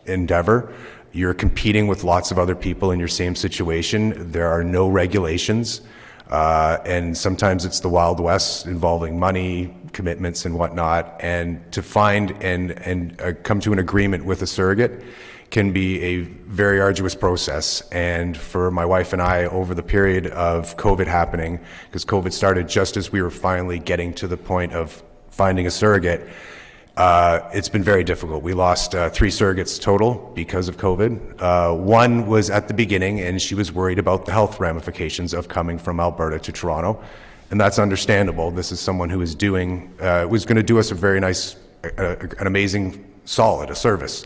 endeavor. 0.08 0.72
You're 1.12 1.34
competing 1.34 1.86
with 1.86 2.04
lots 2.04 2.30
of 2.30 2.38
other 2.38 2.54
people 2.54 2.90
in 2.90 2.98
your 2.98 3.08
same 3.08 3.34
situation. 3.34 4.30
There 4.30 4.48
are 4.48 4.62
no 4.62 4.88
regulations. 4.88 5.80
Uh, 6.28 6.78
and 6.84 7.16
sometimes 7.16 7.64
it's 7.64 7.80
the 7.80 7.88
Wild 7.88 8.18
West 8.18 8.66
involving 8.66 9.18
money, 9.18 9.74
commitments, 9.92 10.44
and 10.44 10.58
whatnot. 10.58 11.16
And 11.20 11.60
to 11.72 11.82
find 11.82 12.32
and, 12.42 12.72
and 12.72 13.20
uh, 13.20 13.32
come 13.44 13.60
to 13.60 13.72
an 13.72 13.78
agreement 13.78 14.24
with 14.24 14.42
a 14.42 14.46
surrogate 14.46 15.04
can 15.50 15.72
be 15.72 16.02
a 16.02 16.20
very 16.22 16.80
arduous 16.80 17.14
process. 17.14 17.80
And 17.92 18.36
for 18.36 18.70
my 18.70 18.84
wife 18.84 19.12
and 19.12 19.22
I, 19.22 19.44
over 19.44 19.74
the 19.74 19.82
period 19.82 20.26
of 20.28 20.76
COVID 20.76 21.06
happening, 21.06 21.60
because 21.86 22.04
COVID 22.04 22.32
started 22.32 22.68
just 22.68 22.96
as 22.96 23.12
we 23.12 23.22
were 23.22 23.30
finally 23.30 23.78
getting 23.78 24.12
to 24.14 24.26
the 24.26 24.36
point 24.36 24.72
of 24.72 25.02
finding 25.30 25.66
a 25.66 25.70
surrogate, 25.70 26.28
uh, 26.96 27.50
it's 27.52 27.68
been 27.68 27.82
very 27.82 28.02
difficult. 28.02 28.42
We 28.42 28.54
lost 28.54 28.94
uh, 28.94 29.10
three 29.10 29.28
surrogates 29.28 29.78
total 29.80 30.32
because 30.34 30.68
of 30.68 30.78
COVID. 30.78 31.40
Uh, 31.40 31.74
one 31.74 32.26
was 32.26 32.48
at 32.48 32.68
the 32.68 32.74
beginning, 32.74 33.20
and 33.20 33.40
she 33.40 33.54
was 33.54 33.70
worried 33.70 33.98
about 33.98 34.24
the 34.24 34.32
health 34.32 34.58
ramifications 34.60 35.34
of 35.34 35.46
coming 35.46 35.78
from 35.78 36.00
Alberta 36.00 36.38
to 36.38 36.52
Toronto, 36.52 37.02
and 37.50 37.60
that's 37.60 37.78
understandable. 37.78 38.50
This 38.50 38.72
is 38.72 38.80
someone 38.80 39.10
who 39.10 39.20
is 39.20 39.34
doing 39.34 39.92
uh, 40.00 40.26
was 40.28 40.46
going 40.46 40.56
to 40.56 40.62
do 40.62 40.78
us 40.78 40.90
a 40.90 40.94
very 40.94 41.20
nice, 41.20 41.56
an 41.98 42.46
amazing, 42.46 43.04
solid, 43.26 43.68
a 43.68 43.74
service, 43.74 44.24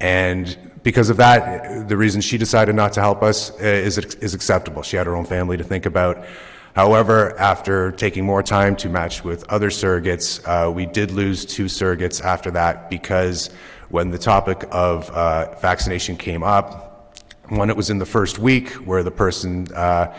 and 0.00 0.58
because 0.82 1.08
of 1.08 1.16
that, 1.18 1.88
the 1.88 1.96
reason 1.96 2.20
she 2.20 2.36
decided 2.36 2.74
not 2.74 2.92
to 2.94 3.00
help 3.00 3.22
us 3.22 3.52
uh, 3.52 3.64
is 3.64 3.96
is 3.98 4.34
acceptable. 4.34 4.82
She 4.82 4.96
had 4.96 5.06
her 5.06 5.14
own 5.14 5.24
family 5.24 5.56
to 5.56 5.64
think 5.64 5.86
about. 5.86 6.24
However, 6.74 7.38
after 7.38 7.92
taking 7.92 8.24
more 8.24 8.42
time 8.42 8.76
to 8.76 8.88
match 8.88 9.22
with 9.22 9.44
other 9.50 9.68
surrogates, 9.68 10.40
uh, 10.46 10.70
we 10.70 10.86
did 10.86 11.10
lose 11.10 11.44
two 11.44 11.66
surrogates 11.66 12.24
after 12.24 12.50
that 12.52 12.88
because 12.88 13.50
when 13.90 14.10
the 14.10 14.18
topic 14.18 14.64
of 14.70 15.10
uh, 15.10 15.54
vaccination 15.60 16.16
came 16.16 16.42
up, 16.42 17.14
one, 17.50 17.68
it 17.68 17.76
was 17.76 17.90
in 17.90 17.98
the 17.98 18.06
first 18.06 18.38
week 18.38 18.70
where 18.86 19.02
the 19.02 19.10
person 19.10 19.70
uh, 19.74 20.16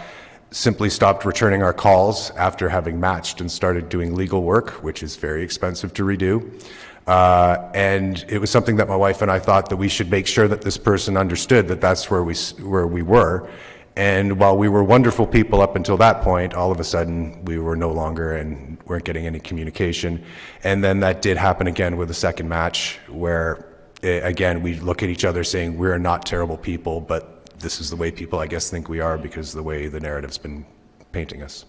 simply 0.51 0.91
stopped 0.91 1.25
returning 1.25 1.63
our 1.63 1.73
calls 1.73 2.29
after 2.31 2.69
having 2.69 2.99
matched 2.99 3.41
and 3.41 3.51
started 3.51 3.89
doing 3.89 4.13
legal 4.13 4.43
work, 4.43 4.83
which 4.83 5.01
is 5.01 5.15
very 5.15 5.41
expensive 5.41 5.91
to 5.95 6.03
redo. 6.03 6.63
Uh, 7.07 7.71
and 7.73 8.23
it 8.29 8.37
was 8.37 8.51
something 8.51 8.75
that 8.75 8.87
my 8.87 8.95
wife 8.95 9.23
and 9.23 9.31
I 9.31 9.39
thought 9.39 9.69
that 9.69 9.77
we 9.77 9.89
should 9.89 10.11
make 10.11 10.27
sure 10.27 10.47
that 10.47 10.61
this 10.61 10.77
person 10.77 11.17
understood 11.17 11.67
that 11.69 11.81
that's 11.81 12.11
where 12.11 12.23
we, 12.23 12.35
where 12.61 12.85
we 12.85 13.01
were. 13.01 13.49
And 13.95 14.39
while 14.39 14.58
we 14.58 14.69
were 14.69 14.84
wonderful 14.84 15.27
people 15.27 15.62
up 15.62 15.75
until 15.75 15.98
that 15.98 16.21
point, 16.21 16.54
all 16.56 16.71
of 16.71 16.79
a 16.79 16.83
sudden 16.83 17.46
we 17.46 17.60
were 17.60 17.75
no 17.75 17.91
longer 17.91 18.35
and 18.35 18.77
weren't 18.85 19.04
getting 19.04 19.27
any 19.27 19.39
communication. 19.39 20.23
And 20.63 20.83
then 20.83 21.00
that 21.02 21.21
did 21.21 21.37
happen 21.37 21.67
again 21.67 21.98
with 21.98 22.08
the 22.08 22.13
second 22.13 22.50
match, 22.50 23.00
where 23.08 23.65
eh, 24.02 24.19
again 24.27 24.63
we 24.63 24.79
look 24.79 25.04
at 25.04 25.10
each 25.10 25.25
other 25.25 25.44
saying 25.44 25.77
we're 25.77 26.00
not 26.00 26.25
terrible 26.25 26.58
people, 26.58 27.02
but 27.02 27.60
this 27.60 27.79
is 27.79 27.89
the 27.91 27.96
way 27.96 28.10
people, 28.12 28.39
I 28.39 28.48
guess, 28.48 28.69
think 28.69 28.89
we 28.89 29.00
are 29.00 29.17
because 29.17 29.54
the 29.54 29.63
way 29.63 29.87
the 29.87 30.00
narrative's 30.00 30.39
been 30.39 30.65
painting 31.12 31.44
us. 31.44 31.65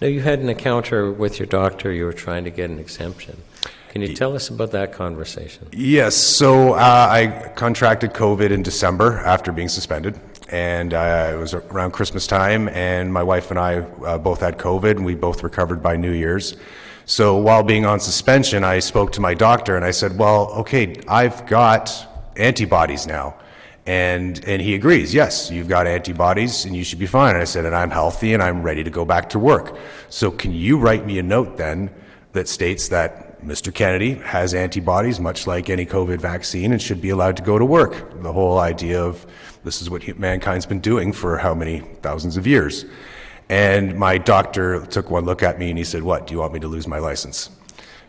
Now, 0.00 0.08
you 0.08 0.20
had 0.20 0.40
an 0.40 0.48
encounter 0.48 1.10
with 1.10 1.38
your 1.38 1.46
doctor. 1.46 1.90
You 1.90 2.04
were 2.04 2.12
trying 2.12 2.44
to 2.44 2.50
get 2.50 2.70
an 2.70 2.78
exemption. 2.78 3.42
Can 3.96 4.10
you 4.10 4.14
tell 4.14 4.36
us 4.36 4.50
about 4.50 4.72
that 4.72 4.92
conversation? 4.92 5.68
Yes, 5.72 6.14
so 6.14 6.74
uh, 6.74 7.08
I 7.10 7.50
contracted 7.56 8.12
COVID 8.12 8.50
in 8.50 8.62
December 8.62 9.20
after 9.20 9.52
being 9.52 9.70
suspended, 9.70 10.20
and 10.50 10.92
uh, 10.92 11.30
it 11.32 11.38
was 11.38 11.54
around 11.54 11.92
Christmas 11.92 12.26
time, 12.26 12.68
and 12.68 13.10
my 13.10 13.22
wife 13.22 13.50
and 13.50 13.58
I 13.58 13.76
uh, 13.78 14.18
both 14.18 14.40
had 14.40 14.58
COVID, 14.58 14.90
and 14.96 15.04
we 15.06 15.14
both 15.14 15.42
recovered 15.42 15.82
by 15.82 15.96
New 15.96 16.12
Year's. 16.12 16.58
So 17.06 17.38
while 17.38 17.62
being 17.62 17.86
on 17.86 17.98
suspension, 17.98 18.64
I 18.64 18.80
spoke 18.80 19.12
to 19.12 19.22
my 19.22 19.32
doctor, 19.32 19.76
and 19.76 19.84
I 19.84 19.92
said, 19.92 20.18
"Well, 20.18 20.50
okay, 20.60 21.00
I've 21.08 21.46
got 21.46 21.90
antibodies 22.36 23.06
now." 23.06 23.36
And, 23.86 24.44
and 24.44 24.60
he 24.60 24.74
agrees, 24.74 25.14
yes, 25.14 25.50
you've 25.50 25.68
got 25.68 25.86
antibodies 25.86 26.64
and 26.64 26.74
you 26.74 26.82
should 26.82 26.98
be 26.98 27.06
fine. 27.06 27.36
And 27.36 27.42
I 27.42 27.44
said, 27.44 27.64
and 27.64 27.74
I'm 27.74 27.90
healthy 27.90 28.34
and 28.34 28.42
I'm 28.42 28.64
ready 28.64 28.82
to 28.82 28.90
go 28.90 29.04
back 29.04 29.30
to 29.30 29.38
work. 29.38 29.78
So 30.08 30.32
can 30.32 30.52
you 30.52 30.76
write 30.76 31.06
me 31.06 31.20
a 31.20 31.22
note 31.22 31.56
then 31.56 31.90
that 32.32 32.48
states 32.48 32.88
that 32.88 33.25
Mr. 33.46 33.72
Kennedy 33.72 34.14
has 34.14 34.54
antibodies, 34.54 35.20
much 35.20 35.46
like 35.46 35.70
any 35.70 35.86
COVID 35.86 36.18
vaccine, 36.18 36.72
and 36.72 36.82
should 36.82 37.00
be 37.00 37.10
allowed 37.10 37.36
to 37.36 37.44
go 37.44 37.60
to 37.60 37.64
work. 37.64 38.20
The 38.20 38.32
whole 38.32 38.58
idea 38.58 39.00
of 39.00 39.24
this 39.62 39.80
is 39.80 39.88
what 39.88 40.18
mankind's 40.18 40.66
been 40.66 40.80
doing 40.80 41.12
for 41.12 41.38
how 41.38 41.54
many 41.54 41.78
thousands 42.02 42.36
of 42.36 42.44
years. 42.44 42.84
And 43.48 43.96
my 43.96 44.18
doctor 44.18 44.84
took 44.86 45.12
one 45.12 45.24
look 45.24 45.44
at 45.44 45.60
me 45.60 45.68
and 45.68 45.78
he 45.78 45.84
said, 45.84 46.02
What, 46.02 46.26
do 46.26 46.34
you 46.34 46.40
want 46.40 46.54
me 46.54 46.60
to 46.60 46.66
lose 46.66 46.88
my 46.88 46.98
license? 46.98 47.50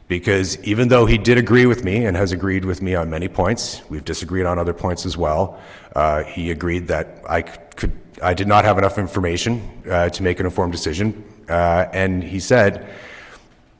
Because 0.07 0.57
even 0.63 0.87
though 0.87 1.05
he 1.05 1.19
did 1.19 1.37
agree 1.37 1.67
with 1.67 1.83
me 1.83 2.05
and 2.05 2.17
has 2.17 2.31
agreed 2.31 2.65
with 2.65 2.81
me 2.81 2.95
on 2.95 3.07
many 3.11 3.27
points, 3.27 3.83
we've 3.89 4.05
disagreed 4.05 4.47
on 4.47 4.57
other 4.57 4.73
points 4.73 5.05
as 5.05 5.17
well. 5.17 5.59
Uh, 5.95 6.23
he 6.23 6.49
agreed 6.49 6.87
that 6.87 7.21
I 7.29 7.43
could, 7.43 7.91
I 8.23 8.33
did 8.33 8.47
not 8.47 8.65
have 8.65 8.79
enough 8.79 8.97
information 8.97 9.83
uh, 9.87 10.09
to 10.09 10.23
make 10.23 10.39
an 10.39 10.47
informed 10.47 10.71
decision, 10.71 11.23
uh, 11.47 11.85
and 11.93 12.23
he 12.23 12.39
said, 12.39 12.89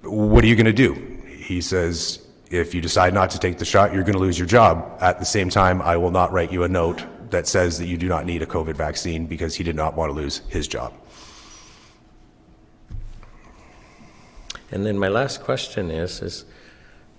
"What 0.03 0.43
are 0.43 0.47
you 0.47 0.55
going 0.55 0.65
to 0.65 0.73
do?" 0.73 1.16
He 1.47 1.61
says, 1.61 2.19
"If 2.51 2.75
you 2.75 2.81
decide 2.81 3.13
not 3.13 3.29
to 3.29 3.39
take 3.39 3.57
the 3.57 3.63
shot, 3.63 3.93
you're 3.93 4.03
going 4.03 4.19
to 4.19 4.25
lose 4.27 4.37
your 4.37 4.47
job. 4.47 4.85
At 4.99 5.17
the 5.19 5.25
same 5.25 5.49
time, 5.49 5.81
I 5.81 5.95
will 5.95 6.11
not 6.11 6.33
write 6.33 6.51
you 6.51 6.63
a 6.63 6.67
note 6.67 7.01
that 7.29 7.47
says 7.47 7.79
that 7.79 7.87
you 7.87 7.97
do 7.97 8.09
not 8.09 8.25
need 8.25 8.41
a 8.41 8.45
COVID 8.45 8.75
vaccine 8.75 9.27
because 9.27 9.55
he 9.55 9.63
did 9.63 9.75
not 9.75 9.95
want 9.95 10.09
to 10.09 10.13
lose 10.13 10.41
his 10.49 10.67
job." 10.67 10.91
And 14.71 14.85
then 14.85 14.99
my 14.99 15.07
last 15.07 15.41
question 15.41 15.89
is, 15.89 16.21
is 16.21 16.43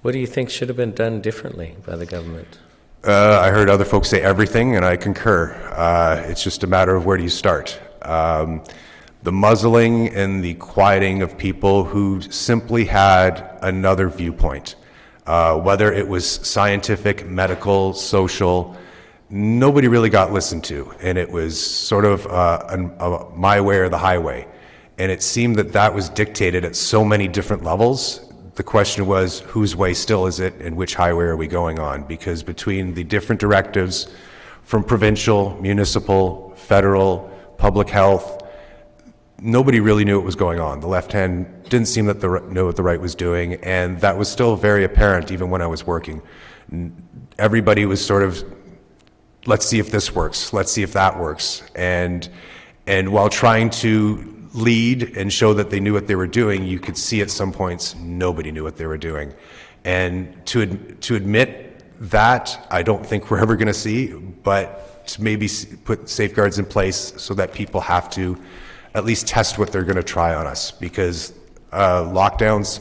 what 0.02 0.12
do 0.12 0.18
you 0.18 0.26
think 0.26 0.50
should 0.50 0.68
have 0.68 0.76
been 0.76 0.92
done 0.92 1.22
differently 1.22 1.76
by 1.86 1.96
the 1.96 2.04
government? 2.04 2.58
Uh, 3.02 3.40
I 3.40 3.48
heard 3.50 3.70
other 3.70 3.86
folks 3.86 4.08
say 4.08 4.20
everything, 4.20 4.76
and 4.76 4.84
I 4.84 4.96
concur. 4.96 5.54
Uh, 5.74 6.22
it's 6.28 6.42
just 6.42 6.64
a 6.64 6.66
matter 6.66 6.94
of 6.94 7.06
where 7.06 7.16
do 7.16 7.22
you 7.22 7.30
start. 7.30 7.80
Um, 8.02 8.62
the 9.22 9.32
muzzling 9.32 10.08
and 10.08 10.42
the 10.42 10.54
quieting 10.54 11.22
of 11.22 11.36
people 11.36 11.84
who 11.84 12.20
simply 12.20 12.84
had 12.84 13.58
another 13.62 14.08
viewpoint, 14.08 14.76
uh, 15.26 15.58
whether 15.58 15.92
it 15.92 16.06
was 16.06 16.26
scientific, 16.26 17.26
medical, 17.26 17.92
social, 17.94 18.76
nobody 19.28 19.88
really 19.88 20.10
got 20.10 20.32
listened 20.32 20.64
to, 20.64 20.92
and 21.00 21.18
it 21.18 21.30
was 21.30 21.60
sort 21.60 22.04
of 22.04 22.26
uh, 22.26 22.64
an, 22.68 23.36
my 23.36 23.60
way 23.60 23.78
or 23.78 23.88
the 23.88 23.98
highway. 23.98 24.46
And 24.98 25.12
it 25.12 25.22
seemed 25.22 25.56
that 25.56 25.72
that 25.72 25.94
was 25.94 26.08
dictated 26.08 26.64
at 26.64 26.74
so 26.74 27.04
many 27.04 27.28
different 27.28 27.62
levels 27.62 28.28
the 28.58 28.64
question 28.64 29.06
was 29.06 29.38
whose 29.46 29.76
way 29.76 29.94
still 29.94 30.26
is 30.26 30.40
it 30.40 30.52
and 30.60 30.76
which 30.76 30.96
highway 30.96 31.26
are 31.26 31.36
we 31.36 31.46
going 31.46 31.78
on? 31.78 32.02
Because 32.02 32.42
between 32.42 32.92
the 32.92 33.04
different 33.04 33.40
directives 33.40 34.08
from 34.64 34.82
provincial, 34.82 35.56
municipal, 35.62 36.52
federal, 36.56 37.30
public 37.56 37.88
health, 37.88 38.42
nobody 39.40 39.80
really 39.80 40.04
knew 40.04 40.16
what 40.16 40.24
was 40.24 40.36
going 40.36 40.60
on. 40.60 40.80
The 40.80 40.86
left 40.86 41.12
hand 41.12 41.46
didn't 41.64 41.88
seem 41.88 42.06
that 42.06 42.20
the, 42.20 42.40
know 42.50 42.66
what 42.66 42.76
the 42.76 42.82
right 42.82 43.00
was 43.00 43.14
doing, 43.14 43.54
and 43.54 44.00
that 44.00 44.18
was 44.18 44.30
still 44.30 44.56
very 44.56 44.84
apparent 44.84 45.30
even 45.30 45.50
when 45.50 45.62
I 45.62 45.66
was 45.66 45.86
working. 45.86 46.22
Everybody 47.38 47.86
was 47.86 48.04
sort 48.04 48.22
of, 48.22 48.44
let's 49.46 49.66
see 49.66 49.78
if 49.78 49.90
this 49.90 50.14
works, 50.14 50.52
let's 50.52 50.72
see 50.72 50.82
if 50.82 50.92
that 50.94 51.18
works, 51.18 51.62
and 51.74 52.28
and 52.86 53.12
while 53.12 53.28
trying 53.28 53.68
to 53.68 54.34
lead 54.54 55.16
and 55.16 55.30
show 55.30 55.52
that 55.54 55.68
they 55.68 55.78
knew 55.78 55.92
what 55.92 56.06
they 56.06 56.14
were 56.14 56.26
doing, 56.26 56.64
you 56.64 56.78
could 56.78 56.96
see 56.96 57.20
at 57.20 57.30
some 57.30 57.52
points 57.52 57.94
nobody 57.96 58.50
knew 58.50 58.64
what 58.64 58.76
they 58.76 58.86
were 58.86 58.96
doing. 58.96 59.34
And 59.84 60.44
to, 60.46 60.62
ad- 60.62 61.00
to 61.02 61.16
admit 61.16 61.84
that, 62.10 62.66
I 62.70 62.82
don't 62.82 63.04
think 63.04 63.30
we're 63.30 63.40
ever 63.40 63.56
going 63.56 63.68
to 63.68 63.74
see, 63.74 64.14
but 64.14 65.06
to 65.08 65.22
maybe 65.22 65.50
put 65.84 66.08
safeguards 66.08 66.58
in 66.58 66.64
place 66.64 67.12
so 67.18 67.34
that 67.34 67.52
people 67.52 67.82
have 67.82 68.08
to 68.10 68.38
at 68.98 69.04
least 69.04 69.26
test 69.26 69.58
what 69.58 69.72
they're 69.72 69.84
going 69.84 69.96
to 69.96 70.02
try 70.02 70.34
on 70.34 70.46
us. 70.46 70.70
Because 70.70 71.32
uh, 71.72 72.02
lockdowns, 72.02 72.80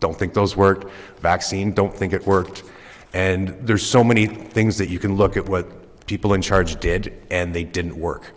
don't 0.00 0.18
think 0.18 0.34
those 0.34 0.56
worked. 0.56 0.90
Vaccine, 1.20 1.72
don't 1.72 1.94
think 1.94 2.12
it 2.12 2.26
worked. 2.26 2.64
And 3.12 3.48
there's 3.60 3.86
so 3.86 4.02
many 4.02 4.26
things 4.26 4.78
that 4.78 4.88
you 4.88 4.98
can 4.98 5.14
look 5.16 5.36
at 5.36 5.48
what 5.48 6.06
people 6.06 6.34
in 6.34 6.42
charge 6.42 6.80
did, 6.80 7.12
and 7.30 7.54
they 7.54 7.64
didn't 7.64 7.96
work. 7.96 8.32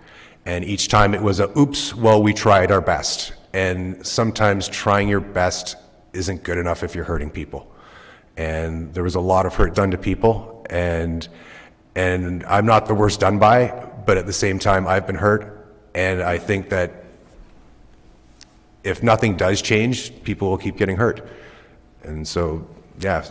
And 0.45 0.63
each 0.63 0.87
time 0.87 1.13
it 1.13 1.21
was 1.21 1.39
a, 1.39 1.57
oops, 1.59 1.95
well, 1.95 2.21
we 2.21 2.33
tried 2.33 2.71
our 2.71 2.81
best. 2.81 3.33
And 3.53 4.05
sometimes 4.05 4.67
trying 4.67 5.09
your 5.09 5.19
best 5.19 5.75
isn't 6.13 6.43
good 6.43 6.57
enough 6.57 6.83
if 6.83 6.95
you're 6.95 7.05
hurting 7.05 7.31
people. 7.31 7.73
And 8.37 8.93
there 8.93 9.03
was 9.03 9.15
a 9.15 9.19
lot 9.19 9.45
of 9.45 9.55
hurt 9.55 9.73
done 9.73 9.91
to 9.91 9.97
people, 9.97 10.65
and 10.69 11.27
and 11.95 12.45
I'm 12.45 12.67
not 12.67 12.85
the 12.85 12.93
worst 12.93 13.19
done 13.19 13.39
by, 13.39 13.89
but 14.05 14.17
at 14.17 14.27
the 14.27 14.33
same 14.33 14.59
time, 14.59 14.87
I've 14.87 15.07
been 15.07 15.15
hurt, 15.15 15.56
and 15.97 16.21
I 16.21 16.37
think 16.37 16.69
that 16.69 16.91
if 18.83 19.01
nothing 19.01 19.35
does 19.35 19.63
change, 19.63 20.13
people 20.23 20.47
will 20.47 20.59
keep 20.59 20.77
getting 20.77 20.95
hurt. 20.95 21.27
And 22.03 22.25
so, 22.27 22.67
yeah, 22.99 23.25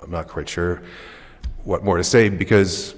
I'm 0.00 0.10
not 0.12 0.28
quite 0.28 0.48
sure 0.48 0.80
what 1.64 1.82
more 1.82 1.96
to 1.96 2.04
say 2.04 2.28
because 2.28 2.94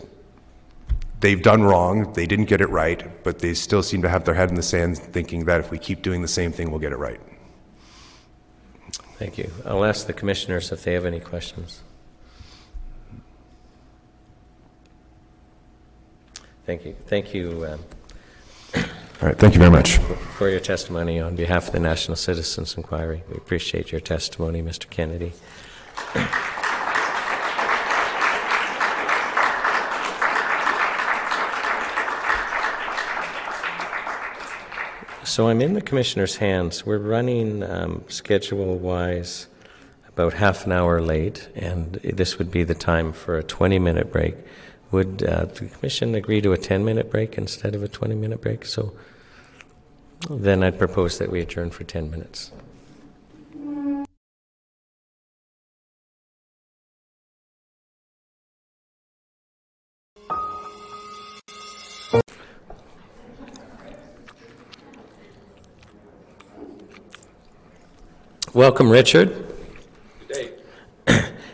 they've 1.21 1.43
done 1.43 1.63
wrong, 1.63 2.13
they 2.13 2.27
didn't 2.27 2.45
get 2.45 2.61
it 2.61 2.69
right, 2.69 3.25
but 3.25 3.39
they 3.39 3.55
still 3.55 3.83
seem 3.83 4.03
to 4.03 4.09
have 4.11 4.27
their 4.27 4.35
head 4.35 4.51
in 4.51 4.55
the 4.55 4.63
sand 4.63 4.99
thinking 4.99 5.47
that 5.47 5.61
if 5.61 5.71
we 5.71 5.79
keep 5.79 6.03
doing 6.03 6.21
the 6.21 6.29
same 6.29 6.53
thing, 6.53 6.71
we'll 6.71 6.79
get 6.79 6.93
it 6.93 6.99
right. 6.99 7.21
Thank 9.17 9.39
you. 9.39 9.51
I'll 9.65 9.87
ask 9.87 10.07
the 10.07 10.13
commissioners 10.13 10.73
if 10.73 10.85
they 10.85 10.93
have 10.93 11.07
any 11.07 11.21
questions. 11.21 11.81
Thank 16.67 16.85
you. 16.85 16.95
Thank 17.07 17.33
you 17.33 17.67
um, 17.67 17.81
All 19.23 19.29
right, 19.29 19.37
thank 19.37 19.53
you 19.53 19.59
very 19.59 19.71
much. 19.71 19.99
for 20.39 20.49
your 20.49 20.61
testimony 20.61 21.21
on 21.21 21.37
behalf 21.37 21.67
of 21.67 21.73
the 21.75 21.79
National 21.79 22.17
Citizens 22.17 22.75
Inquiry. 22.75 23.23
We 23.29 23.37
appreciate 23.37 23.93
your 23.93 24.01
testimony, 24.01 24.63
Mr. 24.63 24.89
Kennedy. 24.89 25.35
So 35.23 35.49
I'm 35.49 35.61
in 35.61 35.75
the 35.75 35.83
commissioner's 35.83 36.37
hands. 36.37 36.87
We're 36.87 36.97
running 36.97 37.63
um, 37.63 38.05
schedule-wise 38.09 39.49
about 40.09 40.33
half 40.33 40.65
an 40.65 40.73
hour 40.73 41.03
late, 41.03 41.51
and 41.55 41.97
this 41.97 42.39
would 42.39 42.51
be 42.51 42.65
the 42.65 42.75
time 42.75 43.13
for 43.13 43.37
a 43.37 43.43
20-minute 43.43 44.11
break. 44.11 44.37
Would 44.93 45.23
uh, 45.23 45.45
the 45.45 45.67
commission 45.67 46.15
agree 46.15 46.41
to 46.41 46.55
a 46.55 46.57
10-minute 46.57 47.11
break 47.11 47.37
instead 47.37 47.75
of 47.75 47.83
a 47.83 47.89
20-minute 47.89 48.41
break? 48.41 48.65
So 48.65 48.95
then 50.29 50.63
I'd 50.63 50.79
propose 50.79 51.19
that 51.19 51.31
we 51.31 51.41
adjourn 51.41 51.71
for 51.71 51.85
10 51.85 52.11
minutes. 52.11 52.51
Welcome, 68.53 68.91
Richard. 68.91 69.47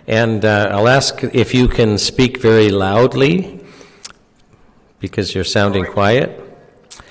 And 0.06 0.44
uh, 0.44 0.68
I'll 0.70 0.88
ask 0.88 1.24
if 1.24 1.52
you 1.52 1.66
can 1.66 1.98
speak 1.98 2.38
very 2.38 2.70
loudly 2.70 3.60
because 5.00 5.34
you're 5.34 5.44
sounding 5.44 5.84
quiet. 5.84 6.45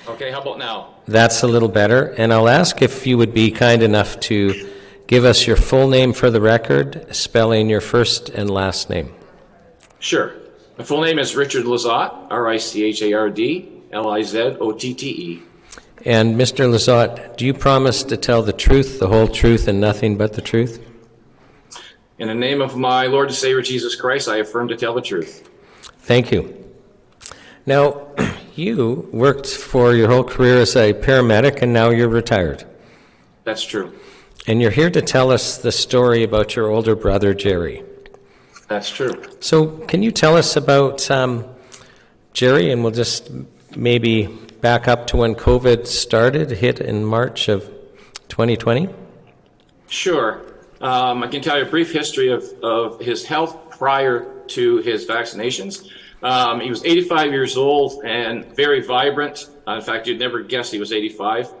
Okay, 0.08 0.30
how 0.30 0.40
about 0.40 0.58
now? 0.58 0.94
That's 1.06 1.42
a 1.42 1.48
little 1.48 1.68
better. 1.68 2.14
And 2.16 2.32
I'll 2.32 2.48
ask 2.48 2.80
if 2.80 3.06
you 3.06 3.18
would 3.18 3.34
be 3.34 3.50
kind 3.50 3.82
enough 3.82 4.20
to 4.20 4.70
give 5.06 5.24
us 5.24 5.46
your 5.46 5.56
full 5.56 5.88
name 5.88 6.12
for 6.12 6.30
the 6.30 6.40
record, 6.40 7.14
spelling 7.14 7.68
your 7.68 7.80
first 7.80 8.28
and 8.28 8.48
last 8.48 8.88
name. 8.88 9.14
Sure. 9.98 10.34
My 10.78 10.84
full 10.84 11.00
name 11.00 11.18
is 11.18 11.34
Richard 11.34 11.64
Lizotte, 11.64 12.30
R 12.30 12.46
I 12.48 12.58
C 12.58 12.84
H 12.84 13.02
A 13.02 13.12
R 13.14 13.30
D 13.30 13.68
L 13.92 14.08
I 14.08 14.22
Z 14.22 14.56
O 14.60 14.72
T 14.72 14.94
T 14.94 15.08
E. 15.08 15.42
And 16.04 16.36
Mr. 16.36 16.70
Lizotte, 16.70 17.36
do 17.36 17.44
you 17.44 17.54
promise 17.54 18.04
to 18.04 18.16
tell 18.16 18.42
the 18.42 18.52
truth, 18.52 19.00
the 19.00 19.08
whole 19.08 19.26
truth, 19.26 19.66
and 19.66 19.80
nothing 19.80 20.16
but 20.16 20.34
the 20.34 20.42
truth? 20.42 20.84
In 22.18 22.28
the 22.28 22.34
name 22.34 22.60
of 22.60 22.76
my 22.76 23.06
Lord 23.06 23.28
and 23.28 23.36
Savior 23.36 23.60
Jesus 23.60 23.96
Christ, 23.96 24.28
I 24.28 24.36
affirm 24.36 24.68
to 24.68 24.76
tell 24.76 24.94
the 24.94 25.02
truth. 25.02 25.48
Thank 26.00 26.30
you. 26.30 26.64
Now, 27.66 28.06
you 28.58 29.08
worked 29.12 29.46
for 29.46 29.94
your 29.94 30.08
whole 30.08 30.24
career 30.24 30.58
as 30.58 30.76
a 30.76 30.92
paramedic, 30.92 31.62
and 31.62 31.72
now 31.72 31.90
you're 31.90 32.08
retired. 32.08 32.64
That's 33.44 33.64
true. 33.64 33.92
And 34.46 34.62
you're 34.62 34.70
here 34.70 34.90
to 34.90 35.02
tell 35.02 35.30
us 35.30 35.58
the 35.58 35.72
story 35.72 36.22
about 36.22 36.56
your 36.56 36.68
older 36.68 36.94
brother, 36.94 37.34
Jerry. 37.34 37.82
That's 38.68 38.90
true. 38.90 39.22
So, 39.40 39.66
can 39.86 40.02
you 40.02 40.10
tell 40.10 40.36
us 40.36 40.56
about 40.56 41.10
um, 41.10 41.44
Jerry? 42.32 42.70
And 42.70 42.82
we'll 42.82 42.92
just 42.92 43.30
maybe 43.76 44.26
back 44.60 44.88
up 44.88 45.06
to 45.08 45.16
when 45.18 45.34
COVID 45.34 45.86
started, 45.86 46.50
hit 46.50 46.80
in 46.80 47.04
March 47.04 47.48
of 47.48 47.64
2020. 48.28 48.88
Sure. 49.88 50.42
Um, 50.80 51.22
I 51.22 51.28
can 51.28 51.42
tell 51.42 51.58
you 51.58 51.64
a 51.64 51.68
brief 51.68 51.92
history 51.92 52.30
of, 52.30 52.44
of 52.62 53.00
his 53.00 53.24
health 53.24 53.70
prior 53.70 54.26
to 54.48 54.78
his 54.78 55.06
vaccinations. 55.06 55.88
Um, 56.26 56.58
he 56.58 56.68
was 56.68 56.84
85 56.84 57.30
years 57.30 57.56
old 57.56 58.04
and 58.04 58.44
very 58.56 58.82
vibrant. 58.82 59.48
Uh, 59.64 59.74
in 59.74 59.80
fact, 59.80 60.08
you'd 60.08 60.18
never 60.18 60.42
guess 60.42 60.72
he 60.72 60.80
was 60.80 60.92
85. 60.92 61.54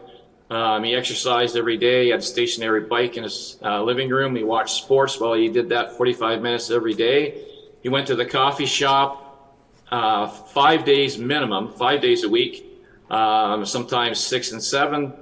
Um, 0.50 0.82
he 0.82 0.96
exercised 0.96 1.56
every 1.56 1.76
day. 1.76 2.06
He 2.06 2.10
had 2.10 2.18
a 2.18 2.22
stationary 2.22 2.80
bike 2.80 3.16
in 3.16 3.22
his 3.22 3.60
uh, 3.62 3.80
living 3.84 4.10
room. 4.10 4.34
He 4.34 4.42
watched 4.42 4.74
sports 4.74 5.20
while 5.20 5.34
he 5.34 5.48
did 5.48 5.68
that 5.68 5.96
45 5.96 6.42
minutes 6.42 6.68
every 6.72 6.94
day. 6.94 7.44
He 7.84 7.88
went 7.88 8.08
to 8.08 8.16
the 8.16 8.26
coffee 8.26 8.66
shop 8.66 9.54
uh, 9.92 10.26
five 10.26 10.84
days 10.84 11.16
minimum, 11.16 11.72
five 11.74 12.00
days 12.00 12.24
a 12.24 12.28
week, 12.28 12.66
um, 13.08 13.64
sometimes 13.64 14.18
six 14.18 14.50
and 14.50 14.60
seven. 14.60 15.12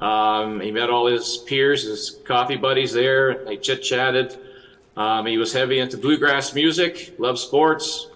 Um, 0.00 0.60
he 0.60 0.72
met 0.72 0.90
all 0.90 1.06
his 1.06 1.36
peers, 1.46 1.84
his 1.84 2.18
coffee 2.24 2.56
buddies 2.56 2.92
there. 2.92 3.44
They 3.44 3.56
chit 3.56 3.84
chatted. 3.84 4.36
Um, 4.96 5.26
he 5.26 5.38
was 5.38 5.52
heavy 5.52 5.78
into 5.78 5.96
bluegrass 5.96 6.54
music, 6.54 7.14
loved 7.18 7.38
sports, 7.38 8.09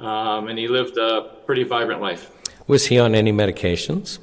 um, 0.00 0.48
and 0.48 0.58
he 0.58 0.68
lived 0.68 0.96
a 0.96 1.36
pretty 1.46 1.64
vibrant 1.64 2.00
life. 2.00 2.30
Was 2.66 2.86
he 2.86 2.98
on 2.98 3.14
any 3.14 3.32
medications? 3.32 4.18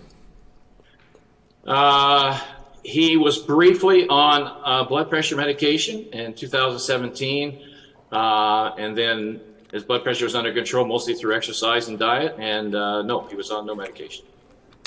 Uh, 1.65 2.39
he 2.83 3.17
was 3.17 3.37
briefly 3.37 4.07
on 4.07 4.61
uh, 4.63 4.83
blood 4.85 5.09
pressure 5.09 5.35
medication 5.35 6.05
in 6.13 6.33
2017, 6.33 7.61
uh, 8.11 8.71
and 8.77 8.97
then 8.97 9.41
his 9.71 9.83
blood 9.83 10.03
pressure 10.03 10.23
was 10.23 10.35
under 10.35 10.53
control 10.53 10.85
mostly 10.85 11.13
through 11.13 11.35
exercise 11.35 11.89
and 11.89 11.99
diet. 11.99 12.35
And 12.39 12.73
uh, 12.73 13.01
no, 13.01 13.27
he 13.27 13.35
was 13.35 13.51
on 13.51 13.65
no 13.65 13.75
medication. 13.75 14.25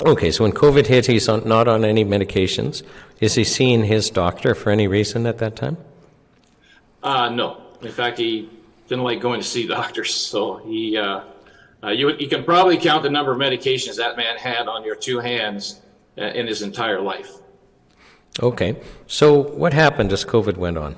Okay, 0.03 0.31
so 0.31 0.43
when 0.43 0.51
COVID 0.51 0.87
hit, 0.87 1.05
he's 1.05 1.29
on, 1.29 1.47
not 1.47 1.67
on 1.67 1.85
any 1.85 2.03
medications. 2.03 2.81
Is 3.19 3.35
he 3.35 3.43
seeing 3.43 3.83
his 3.83 4.09
doctor 4.09 4.55
for 4.55 4.71
any 4.71 4.87
reason 4.87 5.27
at 5.27 5.37
that 5.37 5.55
time? 5.55 5.77
Uh, 7.03 7.29
no. 7.29 7.61
In 7.83 7.91
fact, 7.91 8.17
he 8.17 8.49
didn't 8.91 9.05
like 9.05 9.21
going 9.21 9.39
to 9.39 9.47
see 9.47 9.65
doctors, 9.79 10.13
so 10.13 10.57
he. 10.57 10.97
Uh, 10.97 11.21
uh, 11.83 11.89
you, 11.89 12.15
you 12.17 12.27
can 12.27 12.43
probably 12.43 12.77
count 12.77 13.01
the 13.01 13.09
number 13.09 13.31
of 13.31 13.39
medications 13.39 13.97
that 13.97 14.15
man 14.15 14.37
had 14.37 14.67
on 14.67 14.85
your 14.85 14.95
two 14.95 15.17
hands 15.17 15.81
uh, 16.15 16.25
in 16.25 16.45
his 16.45 16.61
entire 16.61 17.01
life. 17.01 17.37
Okay, 18.39 18.79
so 19.07 19.41
what 19.41 19.73
happened 19.73 20.13
as 20.13 20.23
COVID 20.23 20.57
went 20.57 20.77
on? 20.77 20.95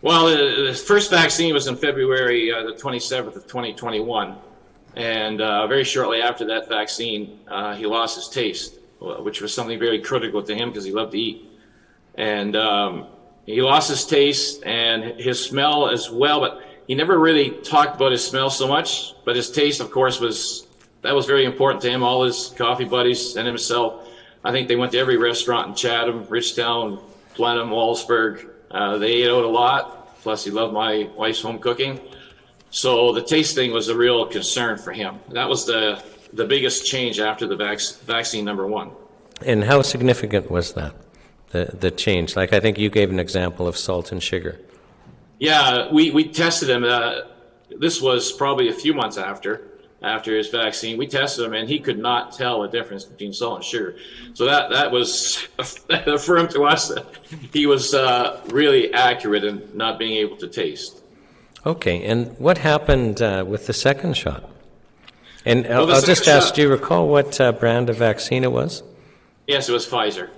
Well, 0.00 0.26
the, 0.26 0.66
the 0.68 0.74
first 0.74 1.10
vaccine 1.10 1.52
was 1.52 1.66
in 1.66 1.76
February 1.76 2.52
uh, 2.52 2.62
the 2.62 2.74
27th 2.74 3.34
of 3.34 3.46
2021, 3.48 4.36
and 4.94 5.40
uh, 5.40 5.66
very 5.66 5.82
shortly 5.82 6.22
after 6.22 6.44
that 6.46 6.68
vaccine, 6.68 7.40
uh, 7.48 7.74
he 7.74 7.84
lost 7.84 8.14
his 8.14 8.28
taste, 8.28 8.76
which 9.00 9.40
was 9.40 9.52
something 9.52 9.80
very 9.80 10.00
critical 10.00 10.40
to 10.40 10.54
him 10.54 10.68
because 10.68 10.84
he 10.84 10.92
loved 10.92 11.12
to 11.12 11.18
eat, 11.18 11.50
and 12.14 12.54
um, 12.54 13.08
he 13.46 13.62
lost 13.62 13.88
his 13.88 14.04
taste 14.04 14.62
and 14.64 15.18
his 15.20 15.42
smell 15.42 15.88
as 15.88 16.10
well. 16.10 16.40
But 16.40 16.62
he 16.86 16.94
never 16.94 17.18
really 17.18 17.50
talked 17.50 17.96
about 17.96 18.12
his 18.12 18.26
smell 18.26 18.50
so 18.50 18.68
much, 18.68 19.14
but 19.24 19.36
his 19.36 19.50
taste, 19.50 19.80
of 19.80 19.90
course, 19.90 20.20
was 20.20 20.66
that 21.02 21.14
was 21.14 21.26
very 21.26 21.44
important 21.44 21.80
to 21.82 21.90
him. 21.90 22.02
All 22.02 22.24
his 22.24 22.52
coffee 22.56 22.84
buddies 22.84 23.36
and 23.36 23.46
himself, 23.46 24.08
I 24.42 24.50
think 24.50 24.68
they 24.68 24.76
went 24.76 24.92
to 24.92 24.98
every 24.98 25.16
restaurant 25.16 25.68
in 25.68 25.74
Chatham, 25.74 26.26
Ridgetown, 26.28 26.98
Blenheim, 27.36 27.70
Wallaceburg. 27.70 28.48
Uh, 28.70 28.98
they 28.98 29.22
ate 29.22 29.30
out 29.30 29.44
a 29.44 29.48
lot. 29.48 30.20
Plus, 30.22 30.44
he 30.44 30.50
loved 30.50 30.74
my 30.74 31.08
wife's 31.16 31.40
home 31.40 31.60
cooking. 31.60 32.00
So 32.70 33.12
the 33.12 33.22
taste 33.22 33.54
thing 33.54 33.72
was 33.72 33.88
a 33.88 33.96
real 33.96 34.26
concern 34.26 34.76
for 34.76 34.92
him. 34.92 35.20
That 35.28 35.48
was 35.48 35.66
the 35.66 36.02
the 36.32 36.44
biggest 36.44 36.84
change 36.84 37.20
after 37.20 37.46
the 37.46 37.56
vac- 37.56 37.80
vaccine 38.04 38.44
number 38.44 38.66
one. 38.66 38.90
And 39.44 39.64
how 39.64 39.82
significant 39.82 40.50
was 40.50 40.72
that? 40.72 40.94
The 41.50 41.76
the 41.78 41.90
change. 41.90 42.36
Like 42.36 42.52
I 42.52 42.60
think 42.60 42.78
you 42.78 42.90
gave 42.90 43.10
an 43.10 43.20
example 43.20 43.66
of 43.68 43.76
salt 43.76 44.12
and 44.12 44.22
sugar. 44.22 44.60
Yeah, 45.38 45.92
we, 45.92 46.10
we 46.12 46.28
tested 46.28 46.70
him. 46.70 46.82
Uh, 46.84 47.20
this 47.78 48.00
was 48.00 48.32
probably 48.32 48.68
a 48.68 48.72
few 48.72 48.94
months 48.94 49.18
after 49.18 49.68
after 50.02 50.36
his 50.36 50.48
vaccine. 50.48 50.96
We 50.98 51.06
tested 51.06 51.44
him, 51.44 51.52
and 51.52 51.68
he 51.68 51.78
could 51.78 51.98
not 51.98 52.32
tell 52.32 52.62
the 52.62 52.68
difference 52.68 53.04
between 53.04 53.32
salt 53.32 53.56
and 53.56 53.64
sugar. 53.64 53.96
So 54.34 54.46
that 54.46 54.70
that 54.70 54.90
was 54.90 55.46
affirmed 55.90 56.50
to 56.50 56.64
us 56.64 56.88
that 56.88 57.06
he 57.52 57.66
was 57.66 57.94
uh, 57.94 58.40
really 58.48 58.92
accurate 58.92 59.44
in 59.44 59.68
not 59.74 59.98
being 59.98 60.16
able 60.16 60.36
to 60.38 60.48
taste. 60.48 61.02
Okay, 61.64 62.04
and 62.04 62.38
what 62.38 62.58
happened 62.58 63.20
uh, 63.20 63.44
with 63.46 63.66
the 63.66 63.72
second 63.72 64.16
shot? 64.16 64.48
And 65.44 65.64
Well, 65.64 65.90
I'll 65.92 66.00
just 66.00 66.24
second 66.24 66.32
ask, 66.38 66.46
shot- 66.48 66.54
do 66.56 66.62
you 66.62 66.68
recall 66.68 67.08
what 67.08 67.40
uh, 67.40 67.52
brand 67.52 67.88
of 67.90 67.96
vaccine 67.96 68.42
it 68.44 68.52
was? 68.52 68.82
Yes, 69.46 69.68
it 69.68 69.72
was 69.72 69.86
Pfizer. 69.86 70.30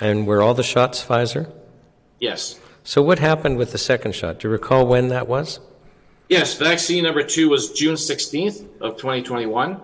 And 0.00 0.26
were 0.26 0.42
all 0.42 0.54
the 0.54 0.62
shots 0.62 1.04
Pfizer? 1.04 1.52
Yes. 2.18 2.58
So 2.84 3.02
what 3.02 3.18
happened 3.18 3.58
with 3.58 3.72
the 3.72 3.78
second 3.78 4.14
shot? 4.14 4.40
Do 4.40 4.48
you 4.48 4.52
recall 4.52 4.86
when 4.86 5.08
that 5.08 5.28
was? 5.28 5.60
Yes, 6.28 6.56
vaccine 6.56 7.04
number 7.04 7.22
two 7.24 7.48
was 7.48 7.72
June 7.72 7.96
16th 7.96 8.80
of 8.80 8.96
2021, 8.96 9.80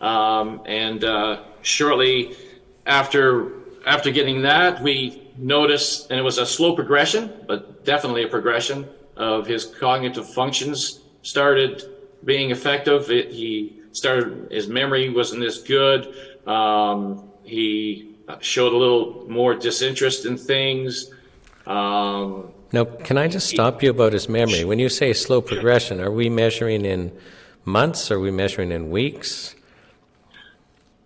um, 0.00 0.60
and 0.66 1.04
uh, 1.04 1.44
shortly 1.62 2.36
after 2.84 3.52
after 3.86 4.10
getting 4.10 4.42
that, 4.42 4.82
we 4.82 5.22
noticed, 5.36 6.10
and 6.10 6.18
it 6.18 6.22
was 6.22 6.38
a 6.38 6.46
slow 6.46 6.74
progression, 6.74 7.32
but 7.46 7.84
definitely 7.84 8.24
a 8.24 8.28
progression 8.28 8.88
of 9.16 9.46
his 9.46 9.66
cognitive 9.66 10.28
functions 10.28 11.00
started 11.22 11.84
being 12.24 12.50
effective. 12.50 13.10
It, 13.10 13.30
he 13.30 13.80
started 13.92 14.48
his 14.50 14.66
memory 14.66 15.10
wasn't 15.10 15.44
as 15.44 15.58
good. 15.58 16.14
Um, 16.46 17.30
he 17.44 18.13
showed 18.40 18.72
a 18.72 18.76
little 18.76 19.24
more 19.28 19.54
disinterest 19.54 20.26
in 20.26 20.36
things. 20.36 21.10
Um, 21.66 22.52
Now, 22.72 22.84
can 22.84 23.18
I 23.18 23.28
just 23.28 23.48
stop 23.48 23.82
you 23.82 23.90
about 23.90 24.12
his 24.12 24.28
memory? 24.28 24.64
When 24.64 24.78
you 24.78 24.88
say 24.88 25.12
slow 25.12 25.40
progression, 25.40 26.00
are 26.00 26.10
we 26.10 26.28
measuring 26.28 26.84
in 26.84 27.12
months? 27.64 28.10
Are 28.10 28.20
we 28.20 28.30
measuring 28.30 28.72
in 28.72 28.90
weeks? 28.90 29.54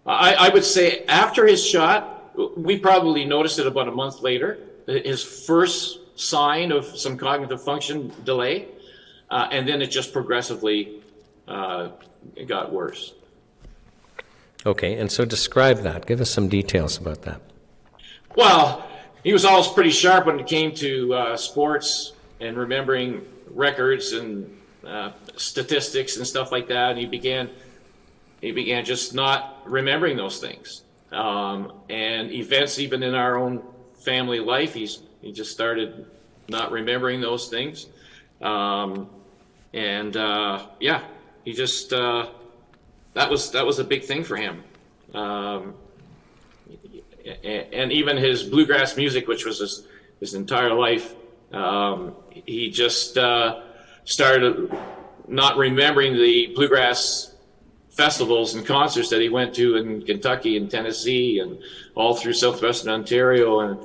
I, 0.06 0.34
I 0.34 0.48
would 0.48 0.64
say 0.64 1.04
after 1.06 1.46
his 1.46 1.64
shot, 1.64 2.32
we 2.56 2.78
probably 2.78 3.24
noticed 3.24 3.58
it 3.58 3.66
about 3.66 3.88
a 3.88 3.92
month 3.92 4.22
later, 4.22 4.58
his 4.86 5.22
first 5.22 5.98
sign 6.18 6.72
of 6.72 6.86
some 6.86 7.16
cognitive 7.16 7.62
function 7.62 8.12
delay, 8.24 8.68
uh, 9.30 9.48
and 9.50 9.68
then 9.68 9.82
it 9.82 9.88
just 9.88 10.12
progressively 10.12 11.02
uh, 11.46 11.90
got 12.46 12.72
worse. 12.72 13.14
Okay, 14.66 14.98
and 14.98 15.10
so 15.10 15.24
describe 15.24 15.78
that. 15.82 16.06
Give 16.06 16.20
us 16.20 16.30
some 16.30 16.48
details 16.48 16.98
about 16.98 17.22
that. 17.22 17.40
Well, 18.36 18.86
he 19.22 19.32
was 19.32 19.44
always 19.44 19.68
pretty 19.68 19.90
sharp 19.90 20.26
when 20.26 20.38
it 20.40 20.46
came 20.46 20.74
to 20.76 21.14
uh, 21.14 21.36
sports 21.36 22.12
and 22.40 22.56
remembering 22.56 23.26
records 23.50 24.12
and 24.12 24.58
uh, 24.86 25.12
statistics 25.36 26.16
and 26.16 26.26
stuff 26.26 26.52
like 26.52 26.68
that. 26.68 26.90
And 26.90 26.98
he 26.98 27.06
began 27.06 27.50
he 28.40 28.52
began 28.52 28.84
just 28.84 29.14
not 29.14 29.60
remembering 29.64 30.16
those 30.16 30.38
things. 30.40 30.82
Um, 31.10 31.72
and 31.88 32.30
events, 32.30 32.78
even 32.78 33.02
in 33.02 33.14
our 33.14 33.36
own 33.36 33.62
family 33.94 34.40
life, 34.40 34.74
he's 34.74 35.02
he 35.20 35.32
just 35.32 35.50
started 35.50 36.06
not 36.48 36.70
remembering 36.70 37.20
those 37.20 37.48
things. 37.48 37.86
Um, 38.40 39.08
and 39.72 40.16
uh, 40.16 40.66
yeah, 40.80 41.02
he 41.44 41.52
just 41.52 41.92
uh, 41.92 42.28
that 43.18 43.28
was 43.28 43.50
that 43.50 43.66
was 43.66 43.80
a 43.80 43.84
big 43.84 44.04
thing 44.04 44.22
for 44.22 44.36
him. 44.36 44.62
Um, 45.12 45.74
and 47.44 47.92
even 47.92 48.16
his 48.16 48.44
bluegrass 48.44 48.96
music, 48.96 49.26
which 49.26 49.44
was 49.44 49.58
his, 49.58 49.86
his 50.20 50.34
entire 50.34 50.72
life, 50.72 51.14
um, 51.52 52.14
he 52.30 52.70
just 52.70 53.18
uh, 53.18 53.62
started 54.04 54.72
not 55.26 55.56
remembering 55.56 56.14
the 56.14 56.52
bluegrass 56.54 57.34
festivals 57.90 58.54
and 58.54 58.64
concerts 58.64 59.10
that 59.10 59.20
he 59.20 59.28
went 59.28 59.54
to 59.56 59.76
in 59.76 60.02
Kentucky 60.02 60.56
and 60.56 60.70
Tennessee 60.70 61.40
and 61.40 61.58
all 61.94 62.14
through 62.14 62.32
southwestern 62.32 62.90
Ontario. 62.90 63.60
And, 63.60 63.80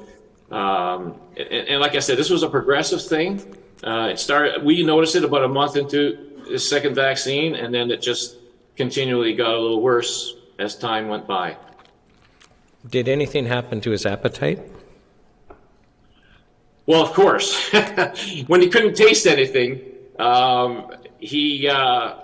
um, 0.51 1.19
and, 1.35 1.67
and 1.69 1.81
like 1.81 1.95
I 1.95 1.99
said, 1.99 2.17
this 2.17 2.29
was 2.29 2.43
a 2.43 2.49
progressive 2.49 3.03
thing. 3.03 3.57
Uh, 3.83 4.09
it 4.11 4.19
started. 4.19 4.63
We 4.63 4.83
noticed 4.83 5.15
it 5.15 5.23
about 5.23 5.43
a 5.43 5.49
month 5.49 5.75
into 5.75 6.45
his 6.47 6.69
second 6.69 6.95
vaccine, 6.95 7.55
and 7.55 7.73
then 7.73 7.91
it 7.91 8.01
just 8.01 8.37
continually 8.75 9.33
got 9.33 9.53
a 9.53 9.59
little 9.59 9.81
worse 9.81 10.35
as 10.59 10.75
time 10.75 11.07
went 11.07 11.27
by. 11.27 11.57
Did 12.89 13.07
anything 13.07 13.45
happen 13.45 13.79
to 13.81 13.91
his 13.91 14.05
appetite? 14.05 14.59
Well, 16.85 17.01
of 17.01 17.13
course. 17.13 17.71
when 18.47 18.61
he 18.61 18.67
couldn't 18.69 18.95
taste 18.95 19.25
anything, 19.25 19.81
um, 20.19 20.91
he. 21.19 21.67
Uh, 21.69 22.15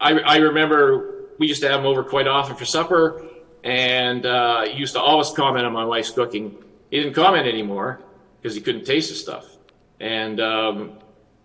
I, 0.00 0.12
I 0.20 0.36
remember 0.36 1.26
we 1.38 1.48
used 1.48 1.60
to 1.62 1.68
have 1.68 1.80
him 1.80 1.86
over 1.86 2.04
quite 2.04 2.28
often 2.28 2.54
for 2.54 2.64
supper, 2.64 3.24
and 3.64 4.24
uh, 4.24 4.66
he 4.66 4.78
used 4.78 4.94
to 4.94 5.00
always 5.00 5.30
comment 5.30 5.66
on 5.66 5.72
my 5.72 5.84
wife's 5.84 6.12
cooking. 6.12 6.56
He 6.90 6.98
didn't 6.98 7.14
comment 7.14 7.48
anymore 7.48 8.00
because 8.40 8.54
he 8.54 8.60
couldn't 8.60 8.84
taste 8.84 9.08
the 9.08 9.16
stuff, 9.16 9.56
and 9.98 10.40
um, 10.40 10.92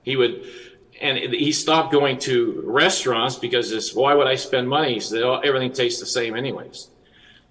he 0.04 0.16
would. 0.16 0.46
And 1.04 1.18
he 1.18 1.52
stopped 1.52 1.92
going 1.92 2.18
to 2.20 2.64
restaurants 2.66 3.36
because 3.36 3.74
it's 3.74 3.94
why 3.94 4.14
would 4.14 4.26
I 4.26 4.36
spend 4.36 4.70
money? 4.70 5.02
Said, 5.02 5.22
"Oh, 5.22 5.42
everything 5.44 5.74
tastes 5.74 6.00
the 6.00 6.06
same 6.06 6.34
anyways. 6.34 6.88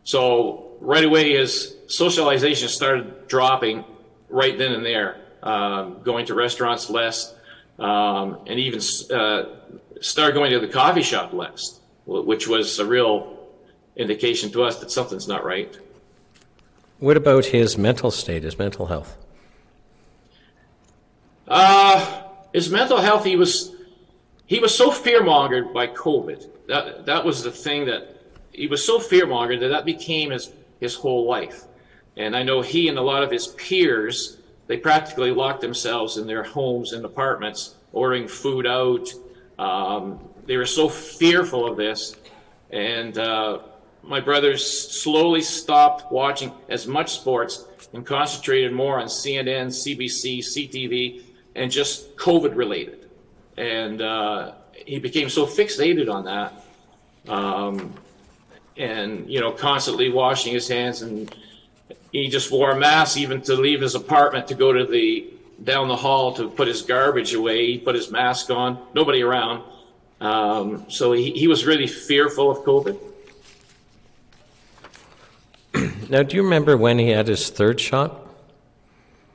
So 0.05 0.73
right 0.81 1.05
away, 1.05 1.37
his 1.37 1.77
socialization 1.87 2.69
started 2.69 3.29
dropping 3.29 3.85
right 4.31 4.57
then 4.57 4.73
and 4.73 4.85
there, 4.85 5.17
um, 5.43 6.01
going 6.03 6.25
to 6.27 6.35
restaurants 6.35 6.89
less, 6.89 7.35
um, 7.79 8.39
and 8.47 8.59
even 8.59 8.81
uh, 9.15 9.45
started 10.01 10.33
going 10.33 10.51
to 10.53 10.59
the 10.59 10.69
coffee 10.73 11.03
shop 11.03 11.35
less, 11.35 11.79
which 12.07 12.49
was 12.49 12.79
a 12.79 12.87
real 12.87 13.39
indication 13.97 14.51
to 14.53 14.63
us 14.63 14.79
that 14.79 14.91
something's 14.91 15.29
not 15.29 15.45
right. 15.45 15.79
What 16.99 17.19
about 17.19 17.45
his 17.47 17.77
mental 17.77 18.11
state, 18.11 18.45
his 18.45 18.59
mental 18.59 18.87
health? 18.87 19.17
Uh, 21.47 22.22
his 22.53 22.71
mental 22.71 22.99
health, 22.99 23.25
he 23.25 23.37
was 23.37 23.75
he 24.47 24.59
was 24.59 24.77
so 24.77 24.91
fear-mongered 24.91 25.73
by 25.73 25.87
COVID. 25.87 26.49
That 26.69 27.07
that 27.07 27.25
was 27.25 27.43
the 27.43 27.51
thing 27.51 27.87
that 27.87 28.17
he 28.53 28.67
was 28.67 28.85
so 28.85 28.99
fear-mongered 28.99 29.61
that 29.61 29.69
that 29.69 29.85
became 29.85 30.31
his 30.31 30.53
his 30.81 30.95
whole 30.95 31.27
life. 31.27 31.65
And 32.17 32.37
I 32.37 32.43
know 32.43 32.61
he 32.61 32.89
and 32.89 32.99
a 32.99 33.03
lot 33.03 33.23
of 33.23 33.31
his 33.31 33.49
peers, 33.49 34.39
they 34.67 34.77
practically 34.77 35.31
locked 35.31 35.63
themselves 35.63 36.19
in 36.19 36.27
their 36.27 36.43
homes 36.43 36.93
and 36.93 37.05
apartments, 37.05 37.77
ordering 37.93 38.29
food 38.29 38.67
out. 38.67 39.09
Um, 39.59 40.21
they 40.45 40.57
were 40.57 40.67
so 40.67 40.89
fearful 40.89 41.67
of 41.67 41.77
this, 41.77 42.17
and 42.71 43.17
uh, 43.17 43.61
my 44.03 44.21
brothers 44.21 44.91
slowly 44.91 45.41
stopped 45.41 46.13
watching 46.13 46.53
as 46.69 46.87
much 46.87 47.13
sports 47.13 47.67
and 47.93 48.05
concentrated 48.05 48.73
more 48.73 48.99
on 48.99 49.07
CNN, 49.07 49.69
CBC, 49.69 50.39
CTV, 50.41 51.23
and 51.55 51.71
just 51.71 52.17
COVID 52.17 52.57
related 52.57 53.03
and 53.57 54.01
uh, 54.01 54.53
he 54.87 54.99
became 54.99 55.29
so 55.29 55.47
fixated 55.47 56.11
on 56.11 56.25
that, 56.25 56.65
um, 57.29 57.93
and 58.77 59.29
you 59.29 59.41
know, 59.41 59.53
constantly 59.53 60.11
washing 60.11 60.53
his 60.53 60.69
hands, 60.69 61.03
and 61.03 61.35
he 62.11 62.29
just 62.29 62.51
wore 62.51 62.71
a 62.71 62.79
mask 62.79 63.17
even 63.17 63.43
to 63.43 63.55
leave 63.55 63.81
his 63.81 63.95
apartment 63.95 64.49
to 64.49 64.55
go 64.55 64.73
to 64.73 64.85
the 64.85 65.29
down 65.63 65.89
the 65.89 65.97
hall 65.97 66.33
to 66.35 66.49
put 66.49 66.67
his 66.67 66.83
garbage 66.83 67.35
away. 67.35 67.67
He 67.67 67.79
put 67.79 67.95
his 67.95 68.11
mask 68.11 68.51
on, 68.51 68.79
nobody 68.95 69.23
around, 69.23 69.63
um, 70.21 70.91
so 70.91 71.13
he, 71.13 71.31
he 71.31 71.47
was 71.47 71.67
really 71.67 71.87
fearful 71.87 72.51
of 72.51 72.59
COVID. 72.59 72.99
Now, 76.09 76.23
do 76.23 76.37
you 76.37 76.43
remember 76.43 76.77
when 76.77 76.99
he 76.99 77.09
had 77.09 77.27
his 77.27 77.49
third 77.49 77.81
shot? 77.81 78.22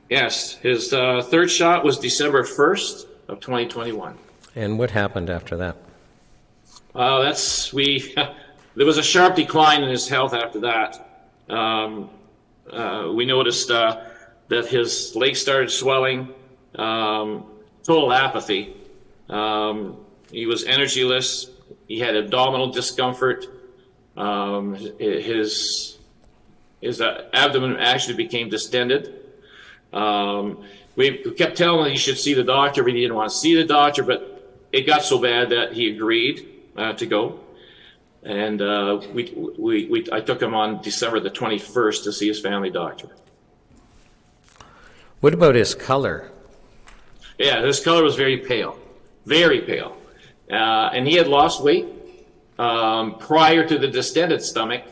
Yes, 0.08 0.54
his 0.54 0.92
uh, 0.92 1.22
third 1.22 1.50
shot 1.50 1.84
was 1.84 1.98
December 1.98 2.42
1st 2.42 3.06
of 3.28 3.40
2021. 3.40 4.16
And 4.56 4.78
what 4.78 4.90
happened 4.90 5.28
after 5.28 5.56
that? 5.58 5.76
Uh, 6.94 7.22
that's 7.22 7.72
we. 7.72 8.14
there 8.74 8.86
was 8.86 8.96
a 8.96 9.02
sharp 9.02 9.36
decline 9.36 9.82
in 9.82 9.90
his 9.90 10.08
health 10.08 10.32
after 10.32 10.60
that. 10.60 11.26
Um, 11.50 12.10
uh, 12.70 13.12
we 13.14 13.26
noticed 13.26 13.70
uh, 13.70 14.02
that 14.48 14.66
his 14.66 15.14
legs 15.14 15.40
started 15.40 15.70
swelling, 15.70 16.32
um, 16.74 17.44
total 17.82 18.12
apathy. 18.12 18.74
Um, 19.28 19.98
he 20.30 20.46
was 20.46 20.64
energyless. 20.64 21.50
He 21.86 21.98
had 21.98 22.16
abdominal 22.16 22.72
discomfort. 22.72 23.46
Um, 24.16 24.74
his 24.98 25.98
his 26.80 27.00
uh, 27.00 27.28
abdomen 27.32 27.76
actually 27.76 28.14
became 28.14 28.48
distended. 28.48 29.17
Um, 29.92 30.64
we 30.96 31.18
kept 31.32 31.56
telling 31.56 31.86
him 31.86 31.92
he 31.92 31.98
should 31.98 32.18
see 32.18 32.34
the 32.34 32.44
doctor, 32.44 32.82
but 32.82 32.92
he 32.92 33.00
didn't 33.02 33.16
want 33.16 33.30
to 33.30 33.36
see 33.36 33.54
the 33.54 33.64
doctor. 33.64 34.02
But 34.02 34.66
it 34.72 34.82
got 34.82 35.02
so 35.02 35.20
bad 35.20 35.50
that 35.50 35.72
he 35.72 35.94
agreed 35.94 36.48
uh, 36.76 36.92
to 36.94 37.06
go, 37.06 37.40
and 38.22 38.60
uh, 38.60 39.00
we, 39.12 39.32
we, 39.56 39.86
we, 39.86 40.06
I 40.12 40.20
took 40.20 40.42
him 40.42 40.54
on 40.54 40.82
December 40.82 41.20
the 41.20 41.30
21st 41.30 42.04
to 42.04 42.12
see 42.12 42.28
his 42.28 42.40
family 42.40 42.70
doctor. 42.70 43.08
What 45.20 45.34
about 45.34 45.54
his 45.54 45.74
color? 45.74 46.30
Yeah, 47.38 47.64
his 47.64 47.80
color 47.80 48.02
was 48.02 48.16
very 48.16 48.38
pale, 48.38 48.78
very 49.24 49.60
pale, 49.60 49.96
uh, 50.50 50.90
and 50.92 51.06
he 51.06 51.14
had 51.14 51.28
lost 51.28 51.62
weight 51.62 51.86
um, 52.58 53.18
prior 53.18 53.66
to 53.66 53.78
the 53.78 53.88
distended 53.88 54.42
stomach, 54.42 54.82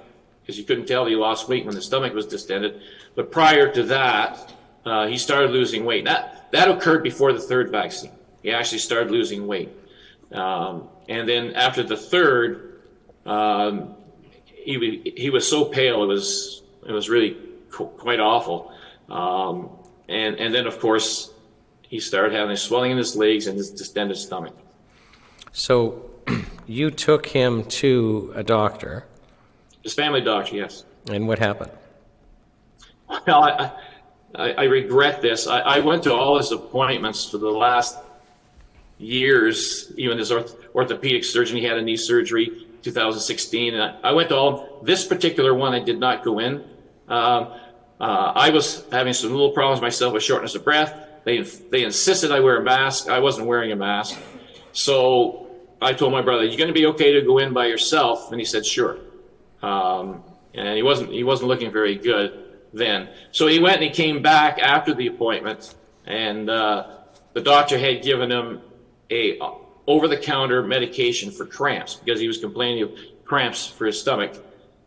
because 0.42 0.56
you 0.56 0.64
couldn't 0.64 0.86
tell 0.86 1.04
he 1.06 1.16
lost 1.16 1.48
weight 1.48 1.64
when 1.64 1.74
the 1.74 1.82
stomach 1.82 2.14
was 2.14 2.26
distended. 2.26 2.80
But 3.16 3.32
prior 3.32 3.72
to 3.72 3.82
that, 3.84 4.52
uh, 4.86 5.06
he 5.08 5.18
started 5.18 5.50
losing 5.50 5.84
weight. 5.84 6.04
That 6.04 6.50
that 6.52 6.70
occurred 6.70 7.02
before 7.02 7.32
the 7.32 7.40
third 7.40 7.70
vaccine. 7.70 8.12
He 8.42 8.52
actually 8.52 8.78
started 8.78 9.10
losing 9.10 9.46
weight, 9.46 9.70
um, 10.32 10.88
and 11.08 11.28
then 11.28 11.54
after 11.54 11.82
the 11.82 11.96
third, 11.96 12.80
um, 13.26 13.94
he 14.44 15.12
he 15.16 15.30
was 15.30 15.46
so 15.48 15.64
pale 15.64 16.04
it 16.04 16.06
was 16.06 16.62
it 16.86 16.92
was 16.92 17.08
really 17.08 17.36
co- 17.70 17.88
quite 17.88 18.20
awful. 18.20 18.72
Um, 19.10 19.70
and 20.08 20.36
and 20.36 20.54
then 20.54 20.66
of 20.66 20.78
course 20.78 21.32
he 21.82 21.98
started 21.98 22.32
having 22.32 22.52
a 22.52 22.56
swelling 22.56 22.92
in 22.92 22.98
his 22.98 23.16
legs 23.16 23.48
and 23.48 23.58
his 23.58 23.70
distended 23.70 24.16
stomach. 24.16 24.54
So 25.52 26.10
you 26.66 26.90
took 26.90 27.26
him 27.26 27.64
to 27.64 28.32
a 28.36 28.44
doctor. 28.44 29.04
His 29.82 29.94
family 29.94 30.20
doctor, 30.20 30.56
yes. 30.56 30.84
And 31.10 31.28
what 31.28 31.38
happened? 31.38 31.70
Well, 33.08 33.44
I, 33.44 33.70
I, 34.36 34.52
I 34.52 34.64
regret 34.64 35.22
this. 35.22 35.46
I, 35.46 35.60
I, 35.60 35.78
went 35.80 36.02
to 36.04 36.14
all 36.14 36.36
his 36.36 36.52
appointments 36.52 37.28
for 37.28 37.38
the 37.38 37.50
last 37.50 37.98
years, 38.98 39.92
even 39.96 40.18
his 40.18 40.30
orth- 40.30 40.56
orthopedic 40.74 41.24
surgeon. 41.24 41.56
He 41.56 41.64
had 41.64 41.78
a 41.78 41.82
knee 41.82 41.96
surgery 41.96 42.66
2016. 42.82 43.74
And 43.74 43.82
I, 43.82 44.10
I, 44.10 44.12
went 44.12 44.28
to 44.28 44.36
all. 44.36 44.80
This 44.82 45.06
particular 45.06 45.54
one, 45.54 45.72
I 45.72 45.80
did 45.80 45.98
not 45.98 46.22
go 46.22 46.38
in. 46.38 46.56
Um, 47.08 47.52
uh, 47.98 48.32
I 48.34 48.50
was 48.50 48.84
having 48.92 49.14
some 49.14 49.30
little 49.30 49.52
problems 49.52 49.80
myself 49.80 50.12
with 50.12 50.22
shortness 50.22 50.54
of 50.54 50.64
breath. 50.64 50.94
They, 51.24 51.40
they 51.40 51.82
insisted 51.82 52.30
I 52.30 52.40
wear 52.40 52.58
a 52.58 52.62
mask. 52.62 53.08
I 53.08 53.20
wasn't 53.20 53.46
wearing 53.46 53.72
a 53.72 53.76
mask. 53.76 54.18
So 54.72 55.48
I 55.80 55.94
told 55.94 56.12
my 56.12 56.20
brother, 56.20 56.44
"You're 56.44 56.58
going 56.58 56.68
to 56.68 56.74
be 56.74 56.86
okay 56.86 57.14
to 57.14 57.22
go 57.22 57.38
in 57.38 57.54
by 57.54 57.66
yourself," 57.66 58.30
and 58.30 58.40
he 58.40 58.44
said, 58.44 58.66
"Sure." 58.66 58.98
Um, 59.62 60.22
and 60.54 60.76
he 60.76 60.82
wasn't 60.82 61.10
he 61.10 61.24
wasn't 61.24 61.48
looking 61.48 61.72
very 61.72 61.96
good 61.96 62.45
then. 62.72 63.08
So 63.32 63.46
he 63.46 63.58
went 63.58 63.76
and 63.76 63.84
he 63.84 63.90
came 63.90 64.22
back 64.22 64.58
after 64.58 64.94
the 64.94 65.06
appointment, 65.06 65.74
and 66.04 66.48
uh, 66.48 66.86
the 67.32 67.40
doctor 67.40 67.78
had 67.78 68.02
given 68.02 68.30
him 68.30 68.60
a 69.10 69.38
uh, 69.38 69.50
over-the-counter 69.86 70.62
medication 70.62 71.30
for 71.30 71.46
cramps 71.46 71.94
because 71.94 72.20
he 72.20 72.26
was 72.26 72.38
complaining 72.38 72.82
of 72.82 72.90
cramps 73.24 73.66
for 73.66 73.86
his 73.86 74.00
stomach. 74.00 74.34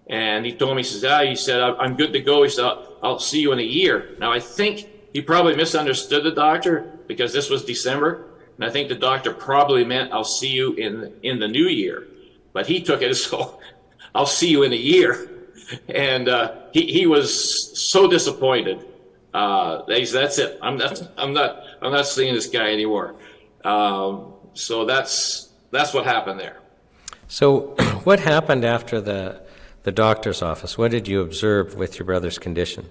And 0.08 0.46
he 0.46 0.54
told 0.54 0.76
me, 0.76 0.82
he 0.82 0.88
says, 0.88 1.06
ah, 1.06 1.22
he 1.22 1.36
said, 1.36 1.62
I'm 1.62 1.96
good 1.96 2.12
to 2.14 2.20
go. 2.20 2.44
He 2.44 2.50
said, 2.50 2.66
I'll 3.04 3.20
see 3.20 3.40
you 3.40 3.52
in 3.52 3.60
a 3.60 3.64
year. 3.64 4.16
Now, 4.20 4.32
I 4.32 4.40
think 4.40 4.88
he 5.14 5.22
probably 5.22 5.56
misunderstood 5.56 6.24
the 6.24 6.32
doctor 6.32 7.00
because 7.08 7.32
this 7.32 7.50
was 7.50 7.64
December. 7.64 8.26
And 8.58 8.66
I 8.66 8.72
think 8.72 8.90
the 8.90 8.96
doctor 8.96 9.32
probably 9.32 9.86
meant, 9.86 10.12
I'll 10.12 10.24
see 10.24 10.50
you 10.50 10.74
in, 10.74 11.14
in 11.24 11.40
the 11.40 11.48
new 11.48 11.68
year. 11.68 12.08
But 12.52 12.68
he 12.68 12.82
took 12.82 13.02
it 13.02 13.10
as, 13.10 13.24
so, 13.24 13.60
I'll 14.16 14.26
see 14.26 14.50
you 14.50 14.64
in 14.64 14.74
a 14.74 14.78
year 14.78 15.30
and 15.88 16.28
uh, 16.28 16.56
he 16.72 16.92
he 16.92 17.08
was 17.08 17.80
so 17.92 18.08
disappointed. 18.08 18.86
Uh, 19.34 19.86
he 19.88 20.06
said, 20.06 20.24
"That's 20.24 20.38
it. 20.40 20.60
I'm 20.62 20.78
not. 20.78 21.02
I'm 21.18 21.34
not. 21.34 21.64
I'm 21.82 21.92
not 21.92 22.08
seeing 22.08 22.34
this 22.34 22.48
guy 22.48 22.72
anymore." 22.72 23.16
Um, 23.64 24.34
so 24.54 24.86
that's 24.86 25.50
that's 25.72 25.94
what 25.94 26.06
happened 26.06 26.40
there. 26.40 26.58
So, 27.28 27.60
what 28.04 28.20
happened 28.20 28.66
after 28.66 29.00
the 29.00 29.42
the 29.84 29.92
doctor's 29.92 30.42
office? 30.42 30.78
What 30.78 30.92
did 30.92 31.08
you 31.08 31.22
observe 31.22 31.76
with 31.76 32.00
your 32.00 32.06
brother's 32.06 32.40
condition? 32.40 32.90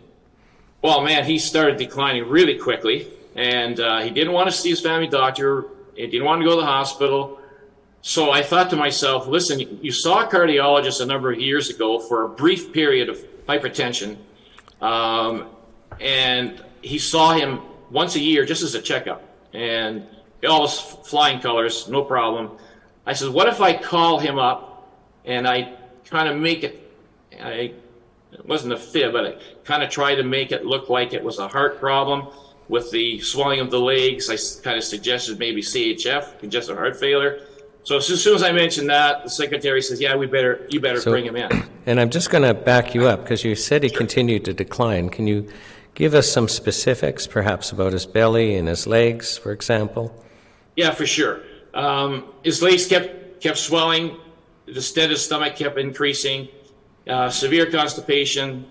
Well, 0.83 1.03
man, 1.03 1.25
he 1.25 1.39
started 1.39 1.77
declining 1.77 2.29
really 2.29 2.57
quickly, 2.57 3.09
and 3.35 3.81
uh, 3.81 4.01
he 4.01 4.11
didn't 4.11 4.33
want 4.33 4.49
to 4.49 4.57
see 4.57 4.71
his 4.71 4.81
family 4.81 5.09
doctor. 5.09 5.67
He 5.97 6.07
didn't 6.07 6.25
want 6.25 6.41
to 6.41 6.47
go 6.47 6.55
to 6.55 6.61
the 6.61 6.67
hospital. 6.67 7.41
So 8.01 8.31
I 8.31 8.43
thought 8.43 8.71
to 8.71 8.77
myself, 8.77 9.27
listen, 9.27 9.83
you 9.83 9.91
saw 9.91 10.25
a 10.25 10.29
cardiologist 10.29 11.01
a 11.01 11.07
number 11.07 11.33
of 11.33 11.41
years 11.41 11.69
ago 11.69 11.99
for 11.99 12.25
a 12.25 12.29
brief 12.29 12.73
period 12.73 13.09
of 13.09 13.19
hypertension, 13.47 14.17
um, 14.81 15.49
and 16.01 16.63
he 16.81 16.99
saw 16.99 17.33
him 17.33 17.61
once 17.91 18.15
a 18.15 18.21
year 18.21 18.45
just 18.45 18.63
as 18.63 18.75
a 18.75 18.83
checkup, 18.83 19.25
and 19.53 20.07
all 20.49 20.63
was 20.63 20.79
flying 20.79 21.41
colors, 21.41 21.89
no 21.89 22.05
problem. 22.05 22.53
I 23.05 23.15
said, 23.15 23.31
what 23.31 23.49
if 23.49 23.61
I 23.61 23.77
call 23.77 24.19
him 24.19 24.39
up 24.39 24.93
and 25.25 25.49
I 25.49 25.75
kind 26.05 26.29
of 26.29 26.37
make 26.37 26.63
it, 26.63 26.93
I, 27.43 27.73
it 28.33 28.47
wasn't 28.47 28.75
a 28.75 28.77
fib, 28.77 29.13
but 29.13 29.27
I 29.27 29.35
kind 29.65 29.83
of 29.83 29.91
tried 29.91 30.17
to 30.17 30.23
make 30.23 30.53
it 30.53 30.65
look 30.65 30.89
like 30.89 31.15
it 31.15 31.25
was 31.25 31.39
a 31.39 31.49
heart 31.49 31.81
problem 31.81 32.29
with 32.69 32.91
the 32.91 33.19
swelling 33.21 33.61
of 33.61 33.71
the 33.71 33.81
legs. 33.81 34.29
I 34.31 34.37
kind 34.63 34.77
of 34.77 34.85
suggested 34.85 35.39
maybe 35.39 35.63
CHF, 35.63 36.39
congestive 36.39 36.77
heart 36.77 37.01
failure. 37.01 37.48
So 37.89 37.97
as 37.97 38.07
soon 38.23 38.35
as 38.35 38.43
I 38.43 38.53
mentioned 38.53 38.91
that, 38.91 39.25
the 39.25 39.31
secretary 39.31 39.81
says, 39.81 39.99
"Yeah, 39.99 40.15
we 40.15 40.27
better, 40.27 40.67
you 40.69 40.79
better 40.79 41.01
So- 41.01 41.11
bring 41.11 41.25
him 41.25 41.37
in." 41.37 41.49
And 41.87 41.99
I'm 41.99 42.11
just 42.11 42.29
going 42.29 42.45
to 42.45 42.53
back 42.53 42.95
you 42.95 43.07
up 43.07 43.23
because 43.23 43.45
you 43.45 43.55
said 43.55 43.83
he 43.83 43.89
continued 43.89 44.45
to 44.45 44.53
decline. 44.53 45.09
Can 45.09 45.27
you 45.27 45.47
give 45.95 46.13
us 46.13 46.29
some 46.29 46.49
specifics, 46.49 47.27
perhaps 47.27 47.73
about 47.73 47.95
his 47.95 48.05
belly 48.05 48.57
and 48.57 48.69
his 48.69 48.87
legs, 48.87 49.39
for 49.39 49.53
example? 49.53 50.15
Yeah, 50.77 50.91
for 50.91 51.07
sure. 51.07 51.41
Um, 51.73 52.25
his 52.45 52.63
legs 52.63 52.85
kept 52.87 53.41
kept 53.41 53.57
swelling. 53.57 54.19
The 54.67 54.75
distended 54.75 55.17
stomach 55.17 55.57
kept 55.57 55.79
increasing. 55.79 56.49
Uh, 57.09 57.31
severe 57.31 57.65
constipation. 57.65 58.67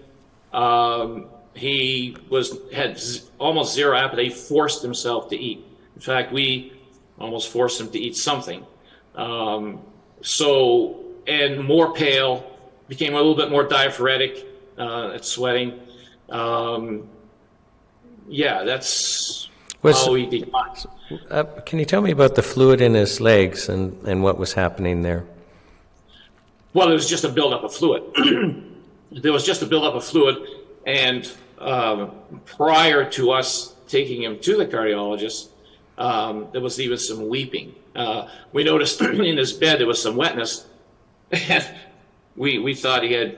Um, 0.53 1.25
he 1.55 2.15
was 2.29 2.55
had 2.71 2.99
z- 2.99 3.23
almost 3.39 3.73
zero 3.73 3.97
appetite. 3.97 4.25
He 4.25 4.29
forced 4.29 4.83
himself 4.83 5.27
to 5.29 5.35
eat. 5.35 5.65
In 5.95 6.01
fact, 6.01 6.31
we 6.31 6.71
almost 7.17 7.49
forced 7.49 7.81
him 7.81 7.89
to 7.89 7.97
eat 7.97 8.15
something. 8.15 8.63
Um, 9.17 9.81
so 10.21 11.03
and 11.27 11.63
more 11.63 11.93
pale. 11.93 12.49
Became 12.87 13.13
a 13.13 13.17
little 13.17 13.35
bit 13.35 13.51
more 13.51 13.65
diaphoretic 13.67 14.45
uh, 14.77 15.11
at 15.15 15.25
sweating. 15.25 15.79
Um, 16.29 17.09
yeah, 18.29 18.63
that's 18.63 19.49
Was- 19.81 20.05
how 20.05 20.13
he 20.13 20.25
declined. 20.25 20.85
Uh, 21.29 21.43
can 21.65 21.79
you 21.79 21.85
tell 21.85 22.01
me 22.01 22.11
about 22.11 22.35
the 22.35 22.41
fluid 22.41 22.81
in 22.81 22.93
his 22.93 23.21
legs 23.21 23.69
and, 23.69 24.01
and 24.05 24.23
what 24.23 24.37
was 24.37 24.53
happening 24.53 25.03
there? 25.03 25.25
Well, 26.73 26.89
it 26.89 26.93
was 26.93 27.09
just 27.09 27.23
a 27.23 27.29
buildup 27.29 27.63
of 27.63 27.73
fluid. 27.73 28.03
there 29.11 29.31
was 29.31 29.45
just 29.45 29.61
a 29.61 29.65
buildup 29.65 29.95
of 29.95 30.03
fluid, 30.03 30.37
and 30.85 31.31
um, 31.59 32.11
prior 32.45 33.09
to 33.11 33.31
us 33.31 33.73
taking 33.87 34.21
him 34.21 34.37
to 34.39 34.57
the 34.57 34.65
cardiologist, 34.65 35.47
um, 35.97 36.47
there 36.51 36.61
was 36.61 36.79
even 36.79 36.97
some 36.97 37.29
weeping. 37.29 37.73
Uh, 37.97 38.29
we 38.53 38.63
noticed 38.63 39.01
in 39.01 39.37
his 39.37 39.53
bed 39.53 39.79
there 39.79 39.87
was 39.87 40.01
some 40.01 40.15
wetness, 40.15 40.67
and 41.31 41.67
we 42.35 42.59
we 42.59 42.75
thought 42.75 43.03
he 43.03 43.13
had 43.13 43.37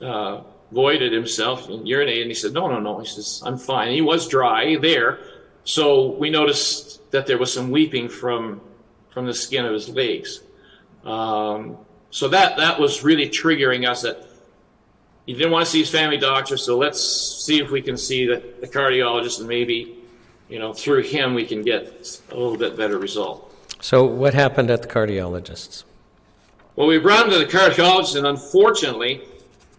uh, 0.00 0.42
voided 0.72 1.12
himself 1.12 1.68
and 1.68 1.86
urinated. 1.86 2.22
And 2.22 2.30
he 2.30 2.34
said, 2.34 2.52
"No, 2.52 2.66
no, 2.66 2.80
no." 2.80 2.98
He 2.98 3.06
says, 3.06 3.42
"I'm 3.46 3.56
fine." 3.56 3.92
He 3.92 4.02
was 4.02 4.26
dry 4.26 4.76
there, 4.76 5.20
so 5.64 6.10
we 6.10 6.30
noticed 6.30 7.10
that 7.12 7.26
there 7.26 7.38
was 7.38 7.52
some 7.52 7.70
weeping 7.70 8.08
from 8.08 8.60
from 9.10 9.26
the 9.26 9.34
skin 9.34 9.64
of 9.64 9.72
his 9.72 9.88
legs. 9.88 10.40
Um, 11.04 11.78
so 12.10 12.28
that 12.28 12.56
that 12.56 12.80
was 12.80 13.04
really 13.04 13.28
triggering 13.28 13.88
us 13.88 14.02
that 14.02 14.26
he 15.26 15.34
didn't 15.34 15.52
want 15.52 15.64
to 15.64 15.70
see 15.70 15.80
his 15.80 15.90
family 15.90 16.18
doctor. 16.18 16.56
So 16.56 16.76
let's 16.76 17.00
see 17.00 17.60
if 17.62 17.70
we 17.70 17.80
can 17.80 17.96
see 17.96 18.26
the, 18.26 18.42
the 18.60 18.66
cardiologist 18.66 19.38
and 19.38 19.48
maybe, 19.48 19.98
you 20.48 20.58
know, 20.58 20.72
through 20.72 21.02
him 21.02 21.34
we 21.34 21.46
can 21.46 21.62
get 21.62 22.20
a 22.30 22.34
little 22.34 22.56
bit 22.56 22.76
better 22.76 22.98
result. 22.98 23.51
So, 23.82 24.04
what 24.04 24.32
happened 24.32 24.70
at 24.70 24.80
the 24.80 24.86
cardiologist's? 24.86 25.84
Well, 26.76 26.86
we 26.86 26.98
brought 26.98 27.24
him 27.26 27.32
to 27.32 27.38
the 27.38 27.46
cardiologist, 27.46 28.14
and 28.14 28.28
unfortunately, 28.28 29.22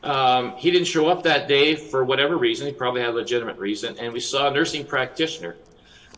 um, 0.04 0.58
he 0.58 0.72
didn't 0.72 0.88
show 0.88 1.08
up 1.08 1.24
that 1.24 1.48
day 1.48 1.78
for 1.78 2.04
whatever 2.04 2.38
reason. 2.38 2.68
He 2.68 2.74
probably 2.74 3.00
had 3.00 3.12
a 3.12 3.14
legitimate 3.14 3.58
reason. 3.58 3.98
And 3.98 4.12
we 4.12 4.20
saw 4.20 4.50
a 4.50 4.52
nursing 4.52 4.86
practitioner, 4.86 5.56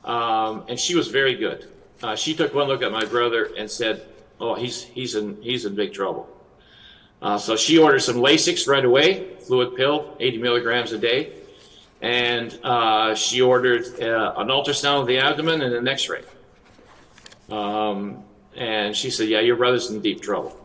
um, 0.03 0.65
and 0.67 0.79
she 0.79 0.95
was 0.95 1.09
very 1.09 1.36
good. 1.36 1.67
Uh, 2.01 2.15
she 2.15 2.33
took 2.33 2.55
one 2.55 2.67
look 2.67 2.81
at 2.81 2.91
my 2.91 3.05
brother 3.05 3.51
and 3.55 3.69
said, 3.69 4.07
"Oh, 4.39 4.55
he's 4.55 4.81
he's 4.81 5.13
in 5.13 5.39
he's 5.43 5.65
in 5.65 5.75
big 5.75 5.93
trouble." 5.93 6.27
Uh, 7.21 7.38
so 7.38 7.55
she 7.55 7.77
ordered 7.77 7.99
some 7.99 8.15
Lasix 8.15 8.67
right 8.67 8.83
away, 8.83 9.36
fluid 9.41 9.75
pill, 9.75 10.17
80 10.19 10.39
milligrams 10.39 10.91
a 10.91 10.97
day, 10.97 11.33
and 12.01 12.59
uh, 12.63 13.13
she 13.13 13.41
ordered 13.41 13.86
uh, 14.01 14.33
an 14.38 14.47
ultrasound 14.47 15.01
of 15.01 15.07
the 15.07 15.19
abdomen 15.19 15.61
and 15.61 15.75
an 15.75 15.88
X-ray. 15.88 16.23
Um, 17.49 18.23
and 18.55 18.95
she 18.95 19.09
said, 19.09 19.27
"Yeah, 19.27 19.41
your 19.41 19.55
brother's 19.55 19.89
in 19.89 20.01
deep 20.01 20.21
trouble." 20.21 20.55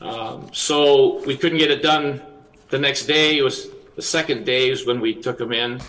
Um, 0.00 0.50
so 0.52 1.24
we 1.24 1.36
couldn't 1.36 1.58
get 1.58 1.70
it 1.70 1.82
done 1.82 2.22
the 2.68 2.78
next 2.78 3.06
day. 3.06 3.38
It 3.38 3.42
was 3.42 3.68
the 3.94 4.02
second 4.02 4.44
day 4.44 4.70
is 4.70 4.86
when 4.86 5.00
we 5.00 5.14
took 5.14 5.40
him 5.40 5.52
in. 5.52 5.80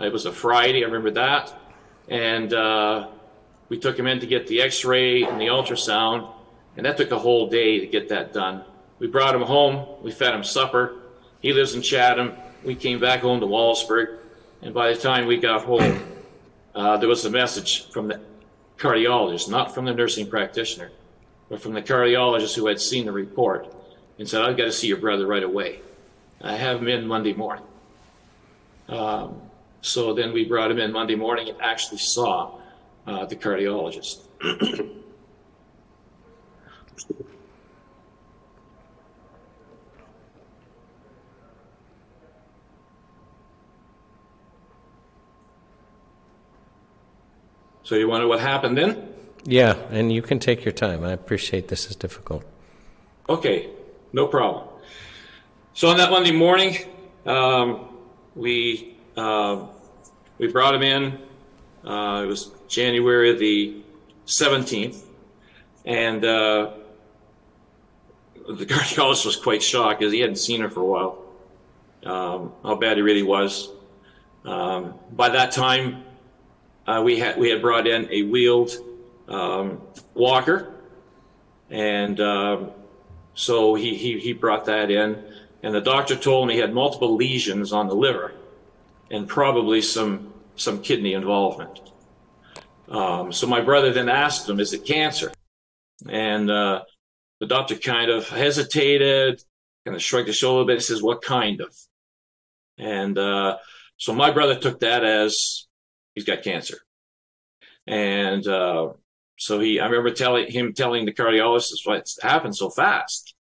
It 0.00 0.12
was 0.12 0.24
a 0.24 0.32
Friday, 0.32 0.82
I 0.82 0.86
remember 0.86 1.10
that, 1.10 1.52
and 2.08 2.54
uh, 2.54 3.08
we 3.68 3.78
took 3.78 3.98
him 3.98 4.06
in 4.06 4.18
to 4.20 4.26
get 4.26 4.46
the 4.46 4.62
X-ray 4.62 5.24
and 5.24 5.38
the 5.38 5.46
ultrasound, 5.46 6.32
and 6.76 6.86
that 6.86 6.96
took 6.96 7.10
a 7.10 7.18
whole 7.18 7.48
day 7.48 7.80
to 7.80 7.86
get 7.86 8.08
that 8.08 8.32
done. 8.32 8.64
We 8.98 9.08
brought 9.08 9.34
him 9.34 9.42
home. 9.42 9.86
We 10.02 10.10
fed 10.10 10.34
him 10.34 10.42
supper. 10.42 10.96
He 11.40 11.52
lives 11.52 11.74
in 11.74 11.82
Chatham. 11.82 12.32
We 12.64 12.74
came 12.74 12.98
back 12.98 13.20
home 13.20 13.40
to 13.40 13.46
Wallaceburg, 13.46 14.18
and 14.62 14.72
by 14.72 14.92
the 14.92 14.98
time 14.98 15.26
we 15.26 15.36
got 15.36 15.64
home, 15.64 16.00
uh, 16.74 16.96
there 16.96 17.08
was 17.08 17.24
a 17.26 17.30
message 17.30 17.90
from 17.90 18.08
the 18.08 18.20
cardiologist, 18.80 19.48
not 19.48 19.74
from 19.74 19.84
the 19.84 19.94
nursing 19.94 20.28
practitioner, 20.28 20.90
but 21.48 21.60
from 21.60 21.74
the 21.74 21.82
cardiologist 21.82 22.56
who 22.56 22.66
had 22.66 22.80
seen 22.80 23.04
the 23.04 23.12
report 23.12 23.72
and 24.18 24.28
said, 24.28 24.42
I've 24.42 24.56
got 24.56 24.64
to 24.64 24.72
see 24.72 24.88
your 24.88 24.96
brother 24.96 25.26
right 25.26 25.42
away. 25.42 25.80
I 26.40 26.56
have 26.56 26.80
him 26.80 26.88
in 26.88 27.06
Monday 27.06 27.34
morning. 27.34 27.64
Um, 28.88 29.42
so 29.82 30.14
then 30.14 30.32
we 30.32 30.44
brought 30.46 30.70
him 30.70 30.78
in 30.78 30.92
Monday 30.92 31.14
morning 31.14 31.50
and 31.50 31.60
actually 31.60 31.98
saw 31.98 32.58
uh, 33.06 33.26
the 33.26 33.36
cardiologist. 33.36 34.20
so 47.90 47.96
you 47.96 48.06
wonder 48.06 48.28
what 48.28 48.38
happened 48.38 48.78
then? 48.78 49.08
Yeah, 49.42 49.74
and 49.90 50.12
you 50.12 50.22
can 50.22 50.38
take 50.38 50.64
your 50.64 50.70
time. 50.70 51.02
I 51.02 51.10
appreciate 51.10 51.66
this 51.66 51.90
is 51.90 51.96
difficult. 51.96 52.44
Okay, 53.28 53.68
no 54.12 54.28
problem. 54.28 54.68
So 55.74 55.88
on 55.88 55.96
that 55.96 56.08
Monday 56.08 56.30
morning, 56.30 56.76
um, 57.26 57.88
we 58.36 58.96
uh, 59.16 59.66
we 60.38 60.46
brought 60.52 60.76
him 60.76 60.82
in. 60.82 61.18
Uh, 61.84 62.22
it 62.22 62.26
was 62.26 62.52
January 62.68 63.34
the 63.36 63.82
seventeenth, 64.24 65.04
and 65.84 66.24
uh, 66.24 66.70
the 68.50 68.66
cardiologist 68.72 69.26
was 69.26 69.34
quite 69.34 69.64
shocked 69.64 69.98
because 69.98 70.12
he 70.12 70.20
hadn't 70.20 70.36
seen 70.36 70.60
her 70.60 70.70
for 70.70 70.80
a 70.80 70.84
while. 70.84 71.24
Um, 72.04 72.52
how 72.62 72.76
bad 72.76 72.98
he 72.98 73.02
really 73.02 73.24
was. 73.24 73.68
Um, 74.44 74.94
by 75.10 75.30
that 75.30 75.50
time, 75.50 76.04
uh, 76.90 77.02
we 77.02 77.18
had 77.18 77.38
we 77.38 77.50
had 77.50 77.62
brought 77.62 77.86
in 77.86 78.08
a 78.10 78.22
wheeled 78.22 78.72
um, 79.28 79.80
walker, 80.14 80.74
and 81.70 82.18
um, 82.20 82.72
so 83.34 83.76
he, 83.76 83.94
he 83.94 84.18
he 84.18 84.32
brought 84.32 84.64
that 84.64 84.90
in, 84.90 85.22
and 85.62 85.72
the 85.72 85.80
doctor 85.80 86.16
told 86.16 86.44
him 86.44 86.54
he 86.54 86.60
had 86.60 86.74
multiple 86.74 87.14
lesions 87.14 87.72
on 87.72 87.86
the 87.86 87.94
liver, 87.94 88.32
and 89.08 89.28
probably 89.28 89.80
some 89.80 90.32
some 90.56 90.82
kidney 90.82 91.14
involvement. 91.14 91.80
Um, 92.88 93.32
so 93.32 93.46
my 93.46 93.60
brother 93.60 93.92
then 93.92 94.08
asked 94.08 94.48
him, 94.48 94.58
"Is 94.58 94.72
it 94.72 94.84
cancer?" 94.84 95.32
And 96.08 96.50
uh, 96.50 96.82
the 97.38 97.46
doctor 97.46 97.76
kind 97.76 98.10
of 98.10 98.28
hesitated, 98.28 99.40
kind 99.84 99.94
of 99.94 100.02
shrugged 100.02 100.26
his 100.26 100.36
shoulder 100.36 100.62
a 100.62 100.66
bit. 100.66 100.78
He 100.78 100.84
says, 100.84 101.02
"What 101.02 101.22
kind 101.22 101.60
of?" 101.60 101.72
And 102.78 103.16
uh, 103.16 103.58
so 103.96 104.12
my 104.12 104.32
brother 104.32 104.58
took 104.58 104.80
that 104.80 105.04
as 105.04 105.68
he's 106.14 106.24
got 106.24 106.42
cancer. 106.42 106.78
And 107.86 108.46
uh, 108.46 108.92
so 109.38 109.60
he, 109.60 109.80
I 109.80 109.86
remember 109.86 110.10
telling 110.10 110.50
him, 110.50 110.72
telling 110.74 111.06
the 111.06 111.14
cardiologist 111.14 111.86
what's 111.86 112.22
happened 112.22 112.56
so 112.56 112.70
fast. 112.70 113.34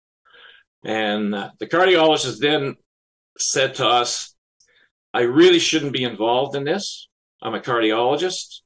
And 0.84 1.32
the 1.32 1.66
cardiologist 1.66 2.38
then 2.38 2.76
said 3.38 3.74
to 3.76 3.86
us, 3.86 4.34
I 5.12 5.22
really 5.22 5.58
shouldn't 5.58 5.92
be 5.92 6.04
involved 6.04 6.54
in 6.54 6.64
this. 6.64 7.08
I'm 7.42 7.54
a 7.54 7.60
cardiologist. 7.60 8.60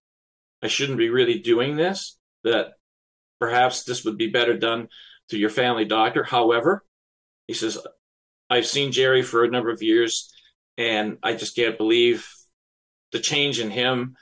I 0.62 0.66
shouldn't 0.66 0.98
be 0.98 1.09
really 1.09 1.38
doing 1.38 1.76
this. 1.76 2.18
That 2.44 2.72
perhaps 3.38 3.84
this 3.84 4.05
would 4.05 4.18
be 4.18 4.28
better 4.28 4.57
done 4.57 4.88
to 5.30 5.38
your 5.38 5.51
family 5.51 5.84
doctor. 5.84 6.24
However, 6.24 6.84
he 7.46 7.55
says, 7.55 7.78
I've 8.51 8.66
seen 8.66 8.92
Jerry 8.92 9.22
for 9.22 9.44
a 9.44 9.51
number 9.51 9.70
of 9.70 9.82
years 9.82 10.32
and 10.76 11.18
I 11.22 11.34
just 11.34 11.55
can't 11.55 11.78
believe 11.78 12.26
the 13.12 13.20
change 13.20 13.61
in 13.61 13.70
him. 13.70 14.16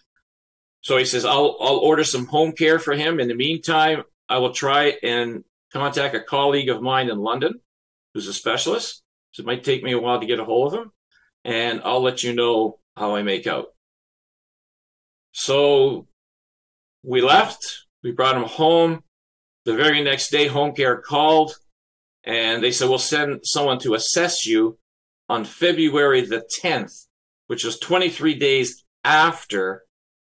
So 0.80 0.96
he 0.96 1.04
says, 1.04 1.24
I'll, 1.24 1.56
I'll 1.60 1.78
order 1.78 2.04
some 2.04 2.26
home 2.26 2.52
care 2.52 2.78
for 2.78 2.94
him. 2.94 3.20
In 3.20 3.28
the 3.28 3.34
meantime, 3.34 4.04
I 4.28 4.38
will 4.38 4.52
try 4.52 4.94
and 5.02 5.44
contact 5.72 6.14
a 6.14 6.20
colleague 6.20 6.68
of 6.68 6.82
mine 6.82 7.10
in 7.10 7.18
London 7.18 7.60
who's 8.14 8.28
a 8.28 8.32
specialist. 8.32 9.02
So 9.32 9.42
it 9.42 9.46
might 9.46 9.64
take 9.64 9.82
me 9.82 9.92
a 9.92 9.98
while 9.98 10.20
to 10.20 10.26
get 10.26 10.40
a 10.40 10.44
hold 10.44 10.72
of 10.72 10.80
him 10.80 10.92
and 11.44 11.80
I'll 11.84 12.02
let 12.02 12.22
you 12.22 12.34
know 12.34 12.78
how 12.96 13.16
I 13.16 13.22
make 13.22 13.46
out. 13.46 13.66
So 15.32 16.06
we 17.02 17.20
left, 17.20 17.86
we 18.02 18.12
brought 18.12 18.36
him 18.36 18.44
home. 18.44 19.02
The 19.64 19.74
very 19.74 20.02
next 20.02 20.30
day, 20.30 20.46
home 20.46 20.74
care 20.74 20.96
called 20.96 21.54
and 22.24 22.62
they 22.62 22.72
said, 22.72 22.88
we'll 22.88 22.98
send 22.98 23.40
someone 23.44 23.78
to 23.80 23.94
assess 23.94 24.46
you 24.46 24.78
on 25.28 25.44
February 25.44 26.22
the 26.22 26.46
10th, 26.62 27.06
which 27.48 27.64
was 27.64 27.78
23 27.78 28.34
days 28.34 28.84
after 29.04 29.84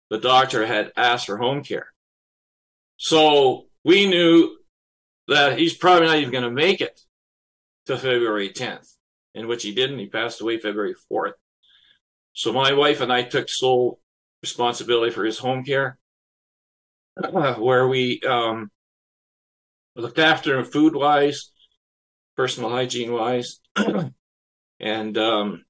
the 0.09 0.17
doctor 0.17 0.65
had 0.65 0.91
asked 0.97 1.28
for 1.28 1.38
home 1.38 1.63
care. 1.63 1.88
So 2.97 3.67
we 3.84 4.07
knew 4.07 4.57
that 5.28 5.57
he's 5.57 5.74
probably 5.74 6.07
not 6.07 6.17
even 6.17 6.32
going 6.32 6.43
to 6.43 6.51
make 6.51 6.82
it 6.82 6.99
to 7.86 7.97
February 7.97 8.49
10th, 8.49 8.95
in 9.34 9.47
which 9.47 9.63
he 9.63 9.74
didn't. 9.74 9.99
He 9.99 10.07
passed 10.07 10.41
away 10.41 10.57
February 10.57 10.95
4th. 11.11 11.34
So 12.34 12.51
my 12.51 12.74
wife 12.74 13.01
and 13.01 13.11
I 13.11 13.24
took 13.24 13.49
sole 13.49 13.99
responsibility 14.41 15.11
for 15.11 15.24
his 15.24 15.38
home 15.38 15.63
care, 15.63 15.97
where 17.32 17.88
we 17.88 18.22
um, 18.22 18.72
looked 19.95 20.19
after 20.19 20.57
him 20.57 20.65
food 20.65 20.95
wise, 20.95 21.51
personal 22.36 22.69
hygiene 22.69 23.11
wise. 23.11 23.59
and 24.80 25.17
um, 25.17 25.63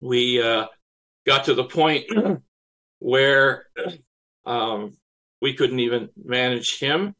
we 0.00 0.42
uh, 0.42 0.66
got 1.26 1.44
to 1.44 1.54
the 1.54 1.64
point 1.64 2.06
where 2.98 3.66
um, 4.46 4.96
we 5.40 5.54
couldn't 5.54 5.80
even 5.80 6.10
manage 6.22 6.78
him. 6.78 7.14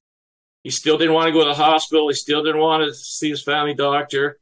He 0.63 0.71
still 0.71 0.99
didn't 0.99 1.15
want 1.15 1.29
to 1.29 1.33
go 1.33 1.41
to 1.41 1.51
the 1.51 1.55
hospital. 1.55 2.09
He 2.09 2.15
still 2.15 2.43
didn't 2.43 2.61
want 2.61 2.87
to 2.87 2.95
see 2.95 3.31
his 3.31 3.43
family 3.43 3.75
doctor. 3.75 4.39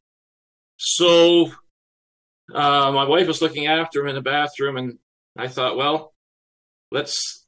So 0.76 1.52
uh, 2.52 2.92
my 2.92 3.04
wife 3.04 3.26
was 3.26 3.42
looking 3.42 3.66
after 3.66 4.00
him 4.00 4.08
in 4.08 4.14
the 4.14 4.20
bathroom, 4.20 4.76
and 4.76 4.98
I 5.36 5.48
thought, 5.48 5.76
well, 5.76 6.14
let's 6.90 7.46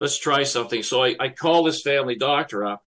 let's 0.00 0.18
try 0.18 0.42
something. 0.42 0.82
So 0.82 1.04
I, 1.04 1.14
I 1.20 1.28
called 1.28 1.66
this 1.66 1.82
family 1.82 2.16
doctor 2.16 2.64
up, 2.64 2.82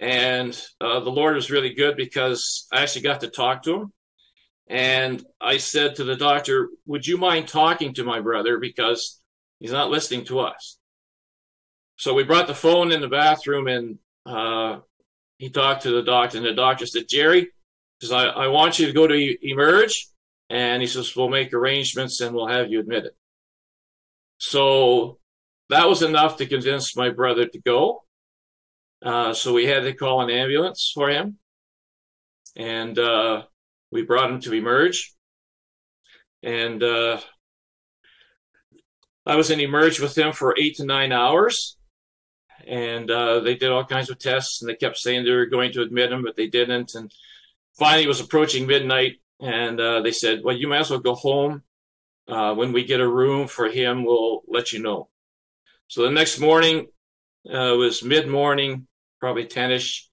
and 0.00 0.60
uh, 0.80 1.00
the 1.00 1.10
Lord 1.10 1.34
was 1.34 1.50
really 1.50 1.74
good 1.74 1.96
because 1.96 2.66
I 2.72 2.82
actually 2.82 3.02
got 3.02 3.20
to 3.20 3.28
talk 3.28 3.62
to 3.64 3.74
him. 3.74 3.92
And 4.68 5.24
I 5.40 5.58
said 5.58 5.96
to 5.96 6.04
the 6.04 6.16
doctor, 6.16 6.68
Would 6.86 7.06
you 7.06 7.18
mind 7.18 7.48
talking 7.48 7.94
to 7.94 8.04
my 8.04 8.20
brother 8.20 8.58
because 8.58 9.20
he's 9.60 9.72
not 9.72 9.90
listening 9.90 10.24
to 10.26 10.40
us? 10.40 10.78
So 11.96 12.14
we 12.14 12.24
brought 12.24 12.46
the 12.46 12.54
phone 12.54 12.92
in 12.92 13.00
the 13.00 13.08
bathroom 13.08 13.68
and 13.68 13.98
uh, 14.24 14.80
he 15.38 15.50
talked 15.50 15.82
to 15.82 15.90
the 15.90 16.02
doctor, 16.02 16.38
and 16.38 16.46
the 16.46 16.54
doctor 16.54 16.86
said, 16.86 17.08
Jerry, 17.08 17.48
says, 18.00 18.12
I, 18.12 18.26
I 18.26 18.48
want 18.48 18.78
you 18.78 18.86
to 18.86 18.92
go 18.92 19.06
to 19.06 19.48
Emerge. 19.48 20.08
And 20.48 20.82
he 20.82 20.88
says, 20.88 21.16
We'll 21.16 21.28
make 21.28 21.52
arrangements 21.52 22.20
and 22.20 22.34
we'll 22.34 22.48
have 22.48 22.70
you 22.70 22.80
admitted. 22.80 23.12
So 24.38 25.18
that 25.70 25.88
was 25.88 26.02
enough 26.02 26.36
to 26.36 26.46
convince 26.46 26.96
my 26.96 27.10
brother 27.10 27.46
to 27.46 27.60
go. 27.60 28.04
Uh, 29.02 29.32
so 29.32 29.52
we 29.52 29.66
had 29.66 29.84
to 29.84 29.94
call 29.94 30.20
an 30.20 30.30
ambulance 30.30 30.92
for 30.94 31.08
him. 31.08 31.38
And 32.54 32.98
uh, 32.98 33.44
we 33.92 34.02
brought 34.02 34.30
him 34.30 34.40
to 34.40 34.54
Emerge. 34.54 35.14
And 36.42 36.82
uh, 36.82 37.20
I 39.24 39.36
was 39.36 39.50
in 39.50 39.60
Emerge 39.60 40.00
with 40.00 40.16
him 40.16 40.32
for 40.32 40.56
eight 40.58 40.76
to 40.76 40.84
nine 40.84 41.12
hours. 41.12 41.76
And 42.66 43.10
uh, 43.10 43.40
they 43.40 43.54
did 43.54 43.70
all 43.70 43.84
kinds 43.84 44.08
of 44.08 44.18
tests, 44.18 44.60
and 44.62 44.68
they 44.68 44.76
kept 44.76 44.96
saying 44.96 45.24
they 45.24 45.32
were 45.32 45.46
going 45.46 45.72
to 45.72 45.82
admit 45.82 46.12
him, 46.12 46.22
but 46.22 46.36
they 46.36 46.46
didn't. 46.46 46.94
And 46.94 47.12
finally, 47.78 48.04
it 48.04 48.08
was 48.08 48.20
approaching 48.20 48.66
midnight, 48.66 49.16
and 49.40 49.80
uh, 49.80 50.00
they 50.00 50.12
said, 50.12 50.42
Well, 50.44 50.56
you 50.56 50.68
might 50.68 50.80
as 50.80 50.90
well 50.90 51.00
go 51.00 51.14
home. 51.14 51.62
Uh, 52.28 52.54
when 52.54 52.72
we 52.72 52.84
get 52.84 53.00
a 53.00 53.08
room 53.08 53.48
for 53.48 53.68
him, 53.68 54.04
we'll 54.04 54.42
let 54.46 54.72
you 54.72 54.80
know. 54.80 55.08
So 55.88 56.02
the 56.04 56.10
next 56.10 56.38
morning, 56.38 56.86
uh, 57.50 57.74
was 57.76 58.04
mid 58.04 58.28
morning, 58.28 58.86
probably 59.18 59.46
10 59.46 59.72
ish. 59.72 60.08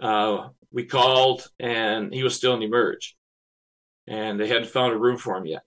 Uh, 0.00 0.48
we 0.72 0.84
called 0.84 1.46
and 1.58 2.12
he 2.12 2.22
was 2.22 2.34
still 2.34 2.54
in 2.54 2.60
the 2.60 2.66
Emerge. 2.66 3.16
And 4.06 4.40
they 4.40 4.48
hadn't 4.48 4.68
found 4.68 4.92
a 4.92 4.98
room 4.98 5.16
for 5.16 5.36
him 5.36 5.46
yet. 5.46 5.62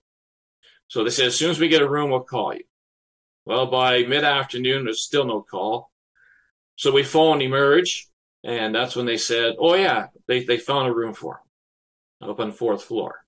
So 0.88 1.02
they 1.02 1.10
said, 1.10 1.26
as 1.26 1.36
soon 1.36 1.50
as 1.50 1.58
we 1.58 1.68
get 1.68 1.82
a 1.82 1.88
room, 1.88 2.10
we'll 2.10 2.20
call 2.20 2.54
you. 2.54 2.64
Well, 3.44 3.66
by 3.66 4.02
mid 4.02 4.24
afternoon, 4.24 4.84
there's 4.84 5.04
still 5.04 5.24
no 5.24 5.40
call. 5.40 5.90
So 6.76 6.92
we 6.92 7.02
phoned 7.02 7.42
Emerge, 7.42 8.08
and 8.44 8.74
that's 8.74 8.94
when 8.94 9.06
they 9.06 9.16
said, 9.16 9.54
oh, 9.58 9.74
yeah, 9.74 10.08
they, 10.26 10.44
they 10.44 10.58
found 10.58 10.88
a 10.88 10.94
room 10.94 11.14
for 11.14 11.40
him 12.20 12.28
up 12.28 12.40
on 12.40 12.48
the 12.48 12.54
fourth 12.54 12.82
floor. 12.84 13.24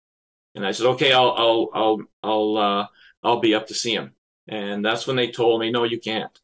And 0.54 0.66
I 0.66 0.72
said, 0.72 0.86
okay, 0.86 1.12
I'll, 1.12 1.34
I'll, 1.36 1.70
I'll, 1.72 1.98
I'll, 2.22 2.56
uh, 2.56 2.86
I'll 3.22 3.40
be 3.40 3.54
up 3.54 3.68
to 3.68 3.74
see 3.74 3.94
him. 3.94 4.12
And 4.46 4.84
that's 4.84 5.06
when 5.06 5.16
they 5.16 5.30
told 5.30 5.60
me, 5.60 5.70
no, 5.70 5.84
you 5.84 6.00
can't. 6.00 6.36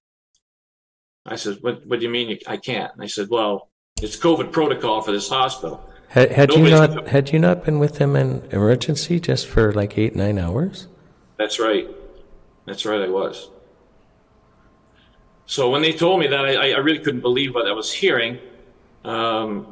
I 1.26 1.36
said, 1.36 1.58
what, 1.60 1.86
what 1.86 2.00
do 2.00 2.06
you 2.06 2.10
mean 2.10 2.38
I 2.46 2.56
can't? 2.56 2.92
And 2.92 3.02
they 3.02 3.08
said, 3.08 3.28
well, 3.30 3.70
it's 4.02 4.16
COVID 4.16 4.52
protocol 4.52 5.00
for 5.02 5.12
this 5.12 5.28
hospital. 5.28 5.82
Had, 6.08 6.32
had 6.32 6.50
you 6.52 6.64
Nobody's- 6.64 6.94
not 6.94 7.08
had 7.08 7.32
you 7.32 7.38
not 7.38 7.64
been 7.64 7.78
with 7.78 7.96
them 7.98 8.16
in 8.16 8.42
emergency 8.50 9.18
just 9.20 9.46
for 9.46 9.72
like 9.72 9.98
eight 9.98 10.14
nine 10.14 10.38
hours? 10.38 10.86
That's 11.38 11.58
right. 11.58 11.88
That's 12.66 12.84
right, 12.86 13.02
I 13.02 13.08
was. 13.08 13.50
So 15.46 15.70
when 15.70 15.82
they 15.82 15.92
told 15.92 16.20
me 16.20 16.26
that, 16.28 16.44
I, 16.46 16.72
I 16.72 16.78
really 16.78 17.00
couldn't 17.00 17.20
believe 17.20 17.54
what 17.54 17.66
I 17.66 17.72
was 17.72 17.92
hearing. 17.92 18.38
Um, 19.04 19.66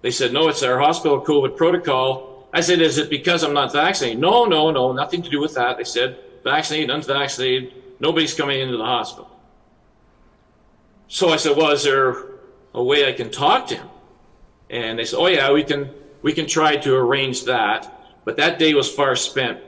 they 0.00 0.10
said, 0.10 0.32
no, 0.32 0.48
it's 0.48 0.62
our 0.62 0.78
hospital 0.78 1.20
COVID 1.20 1.56
protocol. 1.56 2.48
I 2.54 2.62
said, 2.62 2.80
is 2.80 2.96
it 2.96 3.10
because 3.10 3.42
I'm 3.42 3.52
not 3.52 3.72
vaccinated? 3.72 4.18
No, 4.20 4.46
no, 4.46 4.70
no, 4.70 4.92
nothing 4.92 5.20
to 5.22 5.28
do 5.28 5.40
with 5.40 5.54
that. 5.54 5.76
They 5.76 5.84
said, 5.84 6.18
vaccinated, 6.42 6.88
unvaccinated, 6.90 7.74
nobody's 8.00 8.32
coming 8.32 8.60
into 8.60 8.78
the 8.78 8.84
hospital. 8.84 9.28
So 11.08 11.28
I 11.28 11.36
said, 11.36 11.56
well, 11.58 11.70
is 11.72 11.84
there 11.84 12.14
a 12.74 12.82
way 12.82 13.08
I 13.08 13.12
can 13.12 13.30
talk 13.30 13.68
to 13.68 13.76
him? 13.76 13.88
And 14.70 14.98
they 14.98 15.04
said, 15.04 15.18
oh 15.18 15.26
yeah, 15.26 15.52
we 15.52 15.64
can, 15.64 15.90
we 16.22 16.32
can 16.32 16.46
try 16.46 16.76
to 16.76 16.94
arrange 16.94 17.44
that. 17.44 17.92
But 18.24 18.36
that 18.36 18.58
day 18.58 18.74
was 18.74 18.90
far 18.90 19.16
spent. 19.16 19.60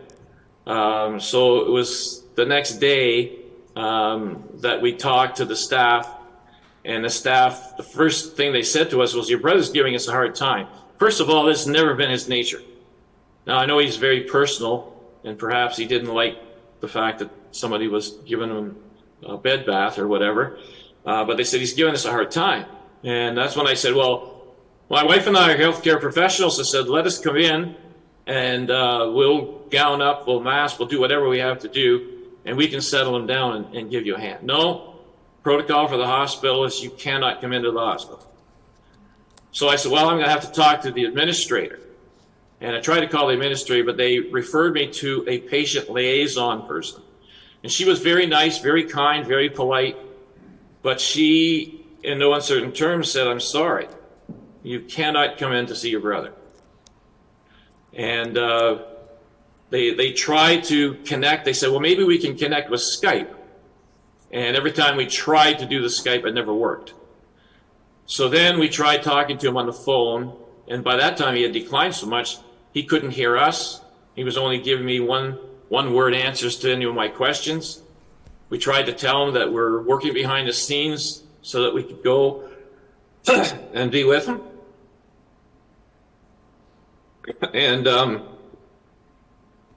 Um, 0.66 1.20
so 1.20 1.66
it 1.66 1.70
was 1.70 2.24
the 2.34 2.46
next 2.46 2.74
day 2.74 3.38
um, 3.76 4.44
that 4.60 4.80
we 4.80 4.94
talked 4.94 5.36
to 5.38 5.44
the 5.44 5.56
staff, 5.56 6.08
and 6.84 7.04
the 7.04 7.10
staff, 7.10 7.76
the 7.76 7.82
first 7.82 8.36
thing 8.36 8.52
they 8.52 8.62
said 8.62 8.90
to 8.90 9.02
us 9.02 9.14
was, 9.14 9.28
Your 9.28 9.40
brother's 9.40 9.70
giving 9.70 9.94
us 9.94 10.06
a 10.08 10.12
hard 10.12 10.34
time. 10.34 10.68
First 10.98 11.20
of 11.20 11.30
all, 11.30 11.44
this 11.44 11.64
has 11.64 11.66
never 11.66 11.94
been 11.94 12.10
his 12.10 12.28
nature. 12.28 12.60
Now, 13.46 13.58
I 13.58 13.66
know 13.66 13.78
he's 13.78 13.96
very 13.96 14.22
personal, 14.22 14.94
and 15.24 15.38
perhaps 15.38 15.76
he 15.76 15.86
didn't 15.86 16.12
like 16.12 16.38
the 16.80 16.88
fact 16.88 17.18
that 17.18 17.30
somebody 17.50 17.88
was 17.88 18.10
giving 18.26 18.50
him 18.50 18.76
a 19.22 19.36
bed 19.36 19.66
bath 19.66 19.98
or 19.98 20.06
whatever, 20.06 20.58
uh, 21.04 21.24
but 21.24 21.36
they 21.36 21.44
said 21.44 21.60
he's 21.60 21.74
giving 21.74 21.94
us 21.94 22.04
a 22.04 22.10
hard 22.10 22.30
time. 22.30 22.66
And 23.04 23.36
that's 23.36 23.54
when 23.54 23.66
I 23.66 23.74
said, 23.74 23.94
Well, 23.94 24.54
my 24.90 25.04
wife 25.04 25.26
and 25.26 25.36
I 25.36 25.52
are 25.52 25.58
healthcare 25.58 26.00
professionals. 26.00 26.58
I 26.58 26.64
said, 26.64 26.88
Let 26.88 27.06
us 27.06 27.18
come 27.18 27.36
in 27.36 27.76
and 28.26 28.70
uh, 28.70 29.10
we'll 29.14 29.58
gown 29.70 30.00
up, 30.00 30.26
we'll 30.26 30.40
mask, 30.40 30.78
we'll 30.78 30.88
do 30.88 30.98
whatever 31.00 31.28
we 31.28 31.38
have 31.38 31.58
to 31.60 31.68
do, 31.68 32.30
and 32.44 32.56
we 32.56 32.68
can 32.68 32.80
settle 32.80 33.14
him 33.16 33.26
down 33.26 33.56
and, 33.56 33.74
and 33.74 33.90
give 33.90 34.06
you 34.06 34.16
a 34.16 34.20
hand. 34.20 34.44
No, 34.44 34.94
protocol 35.42 35.88
for 35.88 35.98
the 35.98 36.06
hospital 36.06 36.64
is 36.64 36.82
you 36.82 36.90
cannot 36.90 37.40
come 37.40 37.52
into 37.52 37.70
the 37.70 37.78
hospital. 37.78 38.26
So 39.52 39.68
I 39.68 39.76
said, 39.76 39.92
well, 39.92 40.08
I'm 40.08 40.16
going 40.16 40.24
to 40.24 40.30
have 40.30 40.40
to 40.40 40.52
talk 40.52 40.80
to 40.82 40.90
the 40.90 41.04
administrator. 41.04 41.80
And 42.60 42.74
I 42.74 42.80
tried 42.80 43.00
to 43.00 43.08
call 43.08 43.28
the 43.28 43.34
administrator, 43.34 43.84
but 43.84 43.96
they 43.96 44.18
referred 44.18 44.72
me 44.72 44.90
to 44.92 45.24
a 45.28 45.40
patient 45.40 45.90
liaison 45.90 46.66
person. 46.66 47.02
And 47.62 47.70
she 47.70 47.84
was 47.84 48.00
very 48.00 48.26
nice, 48.26 48.58
very 48.58 48.84
kind, 48.84 49.26
very 49.26 49.50
polite, 49.50 49.96
but 50.82 51.00
she, 51.00 51.83
in 52.04 52.18
no 52.18 52.34
uncertain 52.34 52.72
terms, 52.72 53.10
said, 53.10 53.26
I'm 53.26 53.40
sorry, 53.40 53.88
you 54.62 54.80
cannot 54.80 55.38
come 55.38 55.52
in 55.52 55.66
to 55.66 55.74
see 55.74 55.90
your 55.90 56.00
brother 56.00 56.32
and 57.96 58.36
uh, 58.36 58.82
they 59.70 59.94
they 59.94 60.12
tried 60.12 60.64
to 60.64 60.94
connect. 61.04 61.44
They 61.44 61.52
said, 61.52 61.70
well, 61.70 61.80
maybe 61.80 62.04
we 62.04 62.18
can 62.18 62.36
connect 62.36 62.70
with 62.70 62.80
Skype. 62.80 63.32
And 64.30 64.56
every 64.56 64.72
time 64.72 64.96
we 64.96 65.06
tried 65.06 65.60
to 65.60 65.66
do 65.66 65.80
the 65.80 65.88
Skype, 65.88 66.26
it 66.26 66.34
never 66.34 66.52
worked. 66.52 66.94
So 68.06 68.28
then 68.28 68.58
we 68.58 68.68
tried 68.68 69.02
talking 69.02 69.38
to 69.38 69.48
him 69.48 69.56
on 69.56 69.66
the 69.66 69.72
phone, 69.72 70.36
and 70.68 70.82
by 70.82 70.96
that 70.96 71.16
time 71.16 71.36
he 71.36 71.42
had 71.42 71.52
declined 71.52 71.94
so 71.94 72.06
much 72.06 72.38
he 72.72 72.82
couldn't 72.82 73.12
hear 73.12 73.36
us. 73.36 73.80
He 74.16 74.24
was 74.24 74.36
only 74.36 74.60
giving 74.60 74.84
me 74.84 75.00
one 75.00 75.38
one 75.68 75.94
word 75.94 76.14
answers 76.14 76.58
to 76.58 76.72
any 76.72 76.84
of 76.84 76.94
my 76.94 77.08
questions. 77.08 77.82
We 78.50 78.58
tried 78.58 78.86
to 78.86 78.92
tell 78.92 79.26
him 79.26 79.34
that 79.34 79.52
we're 79.52 79.82
working 79.82 80.12
behind 80.12 80.46
the 80.46 80.52
scenes 80.52 81.23
so 81.44 81.62
that 81.62 81.74
we 81.74 81.82
could 81.84 82.02
go 82.02 82.48
and 83.74 83.92
be 83.92 84.02
with 84.02 84.26
him. 84.26 84.40
And 87.52 87.86
um, 87.86 88.26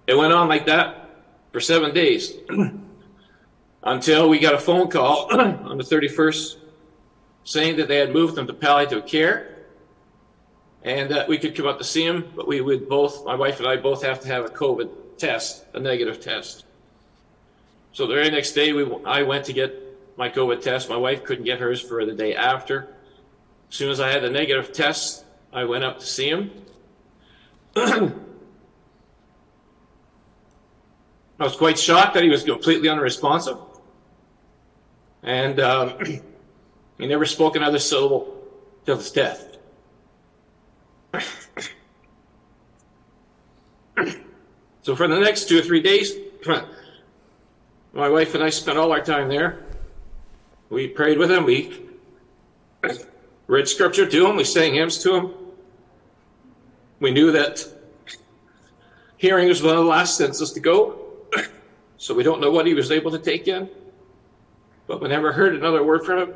it 0.08 0.16
went 0.16 0.32
on 0.32 0.48
like 0.48 0.66
that 0.68 1.10
for 1.52 1.60
seven 1.60 1.94
days 1.94 2.34
until 3.84 4.30
we 4.30 4.40
got 4.40 4.54
a 4.54 4.60
phone 4.60 4.90
call 4.90 5.28
on 5.40 5.78
the 5.78 5.84
31st 5.84 6.56
saying 7.44 7.78
that 7.78 7.90
they 7.90 7.98
had 7.98 8.14
moved 8.14 8.38
him 8.38 8.48
to 8.48 8.54
palliative 8.54 9.06
care 9.06 9.58
and 10.84 11.12
that 11.12 11.28
we 11.28 11.38
could 11.38 11.54
come 11.54 11.68
up 11.68 11.78
to 11.80 11.84
see 11.84 12.06
him, 12.06 12.32
but 12.34 12.48
we 12.48 12.62
would 12.62 12.88
both, 12.88 13.26
my 13.26 13.36
wife 13.36 13.60
and 13.60 13.68
I 13.68 13.76
both 13.76 14.04
have 14.04 14.22
to 14.22 14.28
have 14.30 14.46
a 14.46 14.50
COVID 14.50 14.90
test, 15.18 15.66
a 15.74 15.80
negative 15.82 16.22
test. 16.22 16.66
So 17.92 18.08
the 18.08 18.14
very 18.14 18.30
next 18.30 18.54
day, 18.54 18.72
we, 18.72 18.90
I 19.06 19.24
went 19.24 19.46
to 19.46 19.54
get 19.54 19.87
my 20.18 20.30
COVID 20.30 20.62
test. 20.62 20.90
My 20.90 20.98
wife 20.98 21.24
couldn't 21.24 21.46
get 21.46 21.60
hers 21.60 21.80
for 21.80 22.04
the 22.06 22.14
day 22.14 22.36
after. 22.36 22.94
As 23.70 23.76
soon 23.76 23.92
as 23.92 24.00
I 24.00 24.10
had 24.10 24.24
the 24.24 24.30
negative 24.30 24.74
test, 24.74 25.26
I 25.54 25.66
went 25.66 25.84
up 25.84 26.00
to 26.00 26.06
see 26.06 26.30
him. 26.30 26.52
I 27.76 28.12
was 31.40 31.56
quite 31.56 31.78
shocked 31.78 32.16
that 32.16 32.24
he 32.24 32.30
was 32.30 32.44
completely 32.44 32.90
unresponsive. 32.90 33.58
And 35.22 35.60
um, 35.60 35.94
he 36.98 37.06
never 37.06 37.26
spoke 37.26 37.56
another 37.56 37.80
syllable 37.80 38.44
till 38.86 38.98
his 38.98 39.12
death. 39.12 39.58
so 44.82 44.96
for 44.96 45.08
the 45.08 45.20
next 45.20 45.48
two 45.48 45.60
or 45.60 45.62
three 45.62 45.82
days, 45.82 46.14
my 47.94 48.10
wife 48.10 48.34
and 48.34 48.44
I 48.44 48.50
spent 48.50 48.80
all 48.80 48.92
our 48.92 49.02
time 49.02 49.30
there. 49.30 49.67
We 50.70 50.88
prayed 50.88 51.18
with 51.18 51.32
him. 51.32 51.46
We 51.46 51.88
read 53.48 53.68
scripture 53.68 54.06
to 54.08 54.28
him. 54.28 54.36
We 54.36 54.44
sang 54.44 54.74
hymns 54.74 55.02
to 55.04 55.16
him. 55.16 55.34
We 57.00 57.12
knew 57.12 57.32
that 57.32 57.66
hearing 59.18 59.48
was 59.48 59.62
one 59.62 59.78
of 59.78 59.84
the 59.84 59.90
last 59.90 60.18
senses 60.18 60.52
to 60.54 60.60
go, 60.60 61.00
so 61.98 62.14
we 62.14 62.24
don't 62.24 62.42
know 62.42 62.52
what 62.52 62.66
he 62.66 62.74
was 62.74 62.92
able 62.92 63.12
to 63.12 63.20
take 63.20 63.48
in. 63.48 63.70
But 64.88 65.02
we 65.02 65.10
never 65.10 65.32
heard 65.32 65.56
another 65.56 65.84
word 65.84 66.06
from 66.06 66.20
him. 66.20 66.34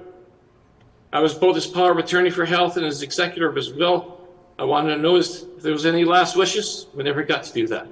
I 1.13 1.19
was 1.19 1.33
both 1.33 1.55
his 1.55 1.67
power 1.67 1.91
of 1.91 1.97
attorney 1.97 2.29
for 2.29 2.45
health 2.45 2.77
and 2.77 2.85
his 2.85 3.01
executor 3.01 3.49
of 3.49 3.55
his 3.55 3.73
will. 3.73 4.17
I 4.57 4.63
wanted 4.63 4.95
to 4.95 5.01
know 5.01 5.17
if 5.17 5.61
there 5.61 5.73
was 5.73 5.85
any 5.85 6.05
last 6.05 6.35
wishes. 6.35 6.87
We 6.93 7.03
never 7.03 7.23
got 7.23 7.43
to 7.43 7.53
do 7.53 7.67
that. 7.67 7.87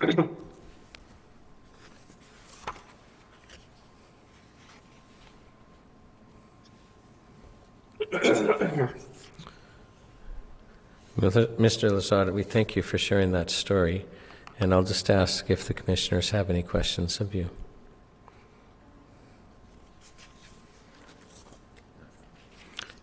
Well, 0.00 0.28
Mr. 11.58 11.90
Lozada, 11.90 12.32
we 12.32 12.44
thank 12.44 12.76
you 12.76 12.82
for 12.82 12.96
sharing 12.96 13.32
that 13.32 13.50
story, 13.50 14.06
and 14.60 14.72
I'll 14.72 14.84
just 14.84 15.10
ask 15.10 15.50
if 15.50 15.66
the 15.66 15.74
commissioners 15.74 16.30
have 16.30 16.48
any 16.48 16.62
questions 16.62 17.20
of 17.20 17.34
you. 17.34 17.50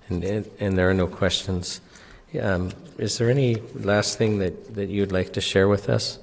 And, 0.08 0.24
and 0.24 0.50
and 0.60 0.78
there 0.78 0.90
are 0.90 0.94
no 0.94 1.08
questions. 1.08 1.82
Um, 2.42 2.72
Is 2.98 3.18
there 3.18 3.30
any 3.30 3.56
last 3.74 4.18
thing 4.18 4.40
that, 4.40 4.76
that 4.76 4.88
you'd 4.88 5.12
like 5.12 5.34
to 5.34 5.42
share 5.42 5.68
with 5.68 5.90
us? 5.90 6.20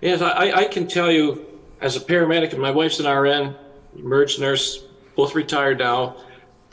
Yes, 0.00 0.22
I, 0.22 0.52
I 0.52 0.64
can 0.64 0.86
tell 0.86 1.12
you, 1.12 1.46
as 1.80 1.96
a 1.96 2.00
paramedic, 2.00 2.52
and 2.52 2.60
my 2.60 2.70
wife's 2.70 3.00
an 3.00 3.06
RN, 3.06 3.54
emerge 3.96 4.38
nurse, 4.38 4.84
both 5.14 5.34
retired 5.34 5.78
now, 5.78 6.16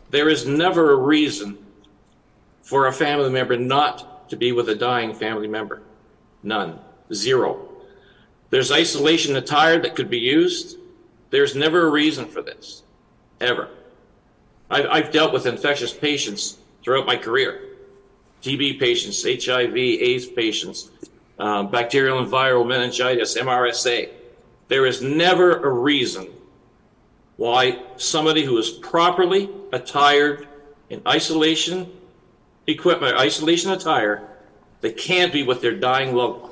there 0.10 0.30
is 0.30 0.46
never 0.46 0.94
a 0.94 0.96
reason 0.96 1.58
for 2.62 2.88
a 2.88 2.94
family 2.94 3.30
member 3.30 3.58
not 3.58 4.30
to 4.30 4.38
be 4.38 4.54
with 4.54 4.70
a 4.70 4.76
dying 4.76 5.14
family 5.14 5.48
member. 5.48 5.82
None. 6.44 6.80
Zero. 7.14 7.68
There's 8.50 8.72
isolation 8.72 9.36
attire 9.36 9.82
that 9.82 9.96
could 9.96 10.10
be 10.10 10.20
used. 10.20 10.78
There's 11.30 11.56
never 11.56 11.88
a 11.88 11.92
reason 11.92 12.28
for 12.28 12.42
this. 12.42 12.84
Ever. 13.42 13.70
I've, 14.70 14.86
I've 14.86 15.12
dealt 15.12 15.34
with 15.34 15.46
infectious 15.46 15.94
patients 15.94 16.58
throughout 16.84 17.06
my 17.06 17.18
career. 17.18 17.62
TB 18.42 18.80
patients, 18.80 19.24
HIV, 19.24 19.76
AIDS 19.76 20.28
patients, 20.28 20.90
um, 21.40 21.70
bacterial 21.70 22.20
and 22.20 22.32
viral 22.32 22.68
meningitis, 22.68 23.38
MRSA. 23.38 24.10
There 24.68 24.86
is 24.86 25.02
never 25.02 25.64
a 25.64 25.70
reason 25.70 26.28
why 27.38 27.80
somebody 27.98 28.44
who 28.44 28.58
is 28.58 28.70
properly 28.70 29.50
attired 29.72 30.48
in 30.90 31.02
isolation 31.08 31.92
equipment, 32.66 33.16
isolation 33.16 33.72
attire, 33.72 34.28
they 34.82 34.92
can't 34.92 35.32
be 35.32 35.44
with 35.44 35.62
their 35.62 35.76
dying 35.76 36.14
loved 36.14 36.42
one. 36.42 36.52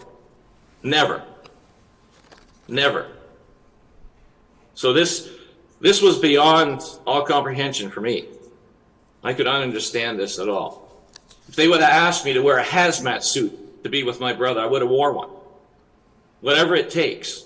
Never. 0.84 1.24
Never. 2.68 3.08
So 4.74 4.94
this 4.94 5.30
this 5.82 6.02
was 6.02 6.18
beyond 6.18 6.82
all 7.06 7.26
comprehension 7.26 7.92
for 7.92 8.02
me. 8.02 8.28
I 9.24 9.34
could 9.34 9.46
not 9.46 9.62
understand 9.62 10.18
this 10.18 10.40
at 10.40 10.48
all. 10.48 11.04
If 11.48 11.56
they 11.56 11.68
would 11.68 11.82
have 11.82 11.92
asked 11.92 12.26
me 12.26 12.34
to 12.34 12.42
wear 12.42 12.58
a 12.58 12.64
hazmat 12.64 13.24
suit 13.24 13.58
to 13.86 13.90
be 13.90 14.02
with 14.02 14.20
my 14.20 14.34
brother, 14.34 14.62
I 14.62 14.66
would 14.66 14.82
have 14.82 14.90
wore 14.90 15.14
one. 15.14 15.30
Whatever 16.42 16.76
it 16.76 16.90
takes. 16.90 17.44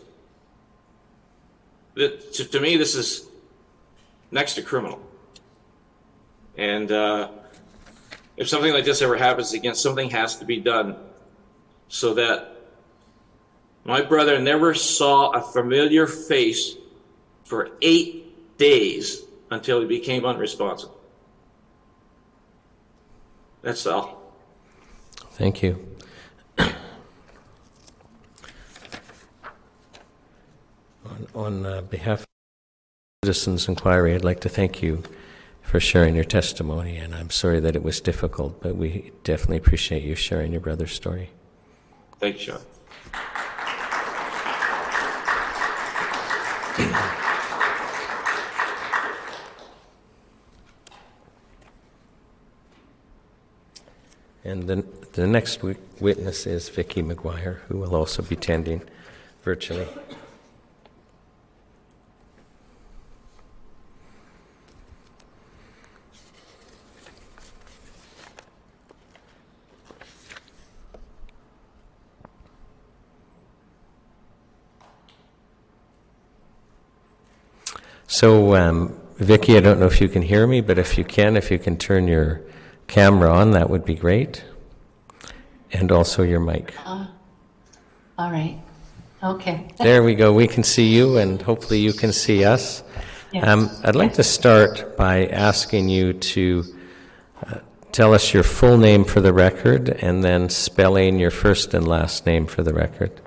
To, 1.98 2.10
to 2.10 2.60
me, 2.62 2.78
this 2.78 2.96
is 2.96 3.28
next 4.32 4.54
to 4.54 4.62
criminal. 4.62 5.02
And 6.58 6.90
uh, 6.94 7.32
if 8.38 8.48
something 8.48 8.72
like 8.72 8.86
this 8.86 9.02
ever 9.02 9.18
happens 9.18 9.52
again, 9.52 9.76
something 9.76 10.10
has 10.12 10.38
to 10.38 10.46
be 10.46 10.62
done 10.62 10.96
so 11.90 12.14
that 12.14 12.56
my 13.84 14.02
brother 14.02 14.40
never 14.40 14.74
saw 14.74 15.32
a 15.32 15.42
familiar 15.42 16.08
face 16.08 16.76
for 17.44 17.72
eight 17.82 18.58
days 18.58 19.24
until 19.52 19.82
he 19.82 19.88
became 19.88 20.26
unresponsive. 20.26 20.90
That's 23.62 23.86
all. 23.86 24.22
Thank 25.32 25.62
you. 25.62 25.89
On 31.36 31.66
uh, 31.66 31.82
behalf 31.82 32.22
of 32.22 32.28
Citizens 33.24 33.68
Inquiry, 33.68 34.16
I'd 34.16 34.24
like 34.24 34.42
to 34.42 34.50
thank 34.50 34.82
you 34.82 35.04
for 35.62 35.80
sharing 35.80 36.16
your 36.16 36.24
testimony, 36.24 36.98
and 36.98 37.14
I'm 37.14 37.30
sorry 37.30 37.60
that 37.60 37.76
it 37.76 37.84
was 37.84 38.02
difficult, 38.02 38.62
but 38.62 38.76
we 38.76 39.12
definitely 39.24 39.58
appreciate 39.58 40.04
you 40.04 40.16
sharing 40.16 40.52
your 40.52 40.62
brother's 40.62 40.94
story. 40.94 41.30
Thank 42.20 42.36
you, 42.38 42.54
Sean. 42.54 42.62
And 54.44 54.68
the, 54.68 54.84
the 55.14 55.28
next 55.28 55.62
witness 55.62 56.48
is 56.48 56.70
Vicki 56.70 57.04
McGuire, 57.04 57.58
who 57.68 57.78
will 57.78 57.96
also 57.96 58.24
be 58.24 58.36
attending 58.36 58.82
virtually. 59.44 59.88
So, 78.12 78.56
um, 78.56 79.00
Vicki, 79.18 79.56
I 79.56 79.60
don't 79.60 79.80
know 79.80 79.86
if 79.86 80.02
you 80.02 80.10
can 80.10 80.24
hear 80.24 80.48
me, 80.48 80.62
but 80.62 80.80
if 80.80 80.98
you 80.98 81.04
can, 81.04 81.38
if 81.38 81.52
you 81.52 81.60
can 81.60 81.78
turn 81.78 82.08
your 82.08 82.42
camera 82.88 83.32
on, 83.32 83.52
that 83.52 83.70
would 83.70 83.86
be 83.86 83.94
great. 83.94 84.44
And 85.72 85.92
also 85.92 86.24
your 86.24 86.40
mic. 86.40 86.74
All 86.88 88.32
right. 88.32 88.60
Okay. 89.22 89.68
There 89.78 90.02
we 90.02 90.16
go. 90.16 90.34
We 90.34 90.48
can 90.48 90.64
see 90.64 90.88
you, 90.88 91.18
and 91.18 91.40
hopefully 91.40 91.82
you 91.82 91.94
can 91.94 92.12
see 92.12 92.44
us. 92.44 92.82
Yes. 93.32 93.48
Um, 93.48 93.70
I'd 93.84 93.96
like 93.96 94.16
to 94.16 94.24
start 94.24 94.98
by 94.98 95.28
asking 95.28 95.90
you 95.90 96.14
to 96.14 96.64
uh, 97.46 97.60
tell 97.92 98.16
us 98.16 98.34
your 98.34 98.42
full 98.44 98.80
name 98.80 99.06
for 99.06 99.22
the 99.22 99.34
record 99.34 99.90
and 99.90 100.24
then 100.24 100.50
spelling 100.50 101.20
your 101.20 101.30
first 101.30 101.76
and 101.76 101.88
last 101.88 102.26
name 102.26 102.48
for 102.48 102.64
the 102.64 102.74
record. 102.74 103.22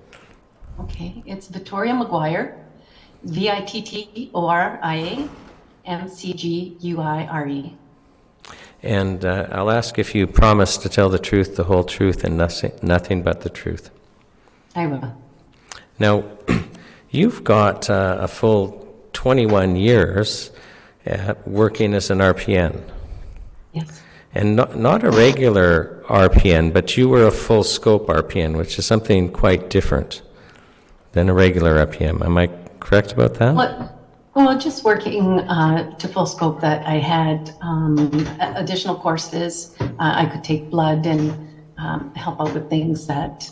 Okay. 0.80 1.22
It's 1.24 1.46
Victoria 1.46 1.92
McGuire, 1.92 2.61
V 3.24 3.50
I 3.50 3.60
T 3.60 3.82
T 3.82 4.30
O 4.34 4.46
R 4.46 4.78
I 4.82 4.96
A 4.96 5.28
M 5.86 6.08
C 6.08 6.32
G 6.34 6.76
U 6.80 7.00
I 7.00 7.26
R 7.26 7.46
E. 7.48 7.76
And 8.82 9.24
uh, 9.24 9.46
I'll 9.52 9.70
ask 9.70 9.98
if 9.98 10.14
you 10.14 10.26
promise 10.26 10.76
to 10.78 10.88
tell 10.88 11.08
the 11.08 11.18
truth, 11.18 11.54
the 11.54 11.64
whole 11.64 11.84
truth, 11.84 12.24
and 12.24 12.36
nothing, 12.36 12.72
nothing 12.82 13.22
but 13.22 13.42
the 13.42 13.48
truth. 13.50 13.90
I 14.74 14.86
will. 14.88 15.16
Now, 16.00 16.24
you've 17.10 17.44
got 17.44 17.88
uh, 17.88 18.18
a 18.20 18.26
full 18.26 18.92
21 19.12 19.76
years 19.76 20.50
uh, 21.06 21.34
working 21.46 21.94
as 21.94 22.10
an 22.10 22.18
RPN, 22.18 22.82
Yes. 23.72 24.02
and 24.34 24.56
not, 24.56 24.76
not 24.76 25.04
a 25.04 25.10
regular 25.10 26.02
RPN, 26.08 26.72
but 26.72 26.96
you 26.96 27.08
were 27.08 27.26
a 27.26 27.30
full 27.30 27.62
scope 27.62 28.08
RPN, 28.08 28.56
which 28.56 28.78
is 28.80 28.86
something 28.86 29.30
quite 29.30 29.70
different 29.70 30.22
than 31.12 31.28
a 31.28 31.34
regular 31.34 31.86
RPN. 31.86 32.24
Am 32.24 32.36
I 32.36 32.48
correct 32.82 33.12
about 33.12 33.34
that? 33.34 33.54
Well, 33.54 33.98
well 34.34 34.58
just 34.58 34.84
working 34.84 35.40
uh, 35.40 35.96
to 35.96 36.08
full 36.08 36.26
scope 36.26 36.60
that 36.60 36.86
I 36.86 36.98
had 36.98 37.54
um, 37.60 37.96
additional 38.40 38.96
courses. 38.96 39.76
Uh, 39.80 39.88
I 39.98 40.26
could 40.26 40.44
take 40.44 40.70
blood 40.70 41.06
and 41.06 41.30
um, 41.78 42.14
help 42.14 42.40
out 42.40 42.52
with 42.54 42.68
things 42.68 43.06
that 43.06 43.48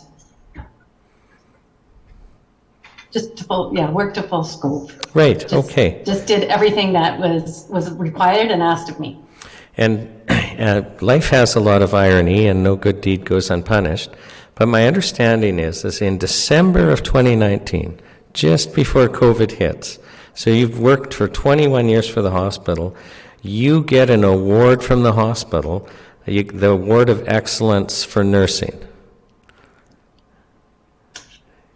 just 3.11 3.35
to 3.37 3.43
full, 3.43 3.73
yeah, 3.75 3.91
work 3.91 4.13
to 4.13 4.23
full 4.23 4.43
scope. 4.43 4.91
Right, 5.13 5.39
Just- 5.39 5.53
okay. 5.53 6.01
Just 6.05 6.27
did 6.27 6.43
everything 6.45 6.93
that 6.93 7.19
was, 7.19 7.67
was 7.69 7.91
required 7.91 8.51
and 8.51 8.63
asked 8.63 8.89
of 8.89 8.99
me. 8.99 9.19
And 9.77 10.09
uh, 10.29 10.83
life 11.01 11.29
has 11.29 11.55
a 11.55 11.59
lot 11.59 11.81
of 11.81 11.93
irony, 11.93 12.47
and 12.47 12.63
no 12.63 12.75
good 12.75 13.01
deed 13.01 13.25
goes 13.25 13.49
unpunished. 13.49 14.11
But 14.55 14.67
my 14.67 14.85
understanding 14.85 15.59
is, 15.59 15.83
is 15.85 16.01
in 16.01 16.17
December 16.17 16.89
of 16.89 17.03
2019, 17.03 17.99
just 18.33 18.73
before 18.73 19.07
COVID 19.07 19.51
hits, 19.51 19.99
so 20.33 20.49
you've 20.49 20.79
worked 20.79 21.13
for 21.13 21.27
21 21.27 21.89
years 21.89 22.07
for 22.07 22.21
the 22.21 22.31
hospital, 22.31 22.95
you 23.41 23.83
get 23.83 24.09
an 24.09 24.23
award 24.23 24.83
from 24.83 25.03
the 25.03 25.13
hospital, 25.13 25.87
the 26.25 26.69
Award 26.69 27.09
of 27.09 27.27
Excellence 27.27 28.03
for 28.03 28.23
Nursing. 28.23 28.79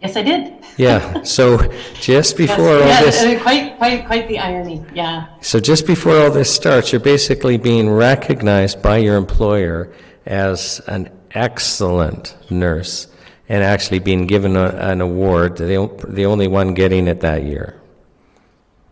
Yes, 0.00 0.16
I 0.16 0.22
did. 0.22 0.52
Yeah, 0.76 1.22
so 1.22 1.72
just 1.94 2.36
before 2.36 2.68
all 2.68 2.78
Yes, 2.78 3.04
this. 3.04 3.24
yeah, 3.24 3.38
uh, 3.38 3.42
quite, 3.42 3.76
quite, 3.78 4.06
quite 4.06 4.28
the 4.28 4.38
irony. 4.38 4.84
Yeah, 4.94 5.26
So 5.40 5.58
just 5.58 5.86
before 5.86 6.16
all 6.16 6.30
this 6.30 6.52
starts, 6.54 6.92
you're 6.92 7.00
basically 7.00 7.56
being 7.56 7.90
recognized 7.90 8.82
by 8.82 8.98
your 8.98 9.16
employer 9.16 9.92
as 10.24 10.80
an 10.86 11.10
excellent 11.32 12.36
nurse 12.50 13.08
and 13.48 13.62
actually 13.62 13.98
being 14.00 14.26
given 14.26 14.56
a, 14.56 14.66
an 14.66 15.00
award, 15.00 15.56
the, 15.56 15.88
the 16.08 16.26
only 16.26 16.48
one 16.48 16.74
getting 16.74 17.06
it 17.08 17.20
that 17.20 17.44
year. 17.44 17.80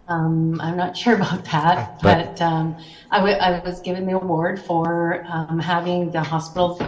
um, 0.08 0.60
I'm 0.60 0.76
not 0.76 0.96
sure 0.96 1.14
about 1.16 1.44
that, 1.46 2.00
But- 2.02 2.36
but 2.36 2.42
um, 2.42 2.76
I 3.10 3.60
was 3.64 3.80
given 3.80 4.06
the 4.06 4.16
award 4.16 4.60
for 4.60 5.24
um, 5.28 5.58
having 5.58 6.10
the 6.10 6.20
hospital 6.22 6.80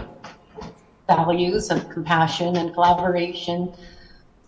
values 1.07 1.71
of 1.71 1.89
compassion 1.89 2.57
and 2.57 2.73
collaboration, 2.73 3.73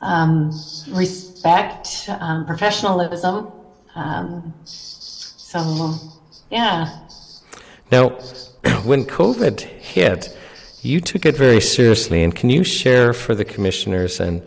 um, 0.01 0.51
respect, 0.89 2.09
um, 2.19 2.45
professionalism. 2.45 3.51
Um, 3.95 4.53
so, 4.65 5.95
yeah. 6.51 6.99
Now, 7.91 8.09
when 8.83 9.05
COVID 9.05 9.59
hit, 9.61 10.37
you 10.81 11.01
took 11.01 11.25
it 11.25 11.35
very 11.35 11.61
seriously, 11.61 12.23
and 12.23 12.35
can 12.35 12.49
you 12.49 12.63
share 12.63 13.13
for 13.13 13.35
the 13.35 13.45
commissioners 13.45 14.19
and 14.19 14.41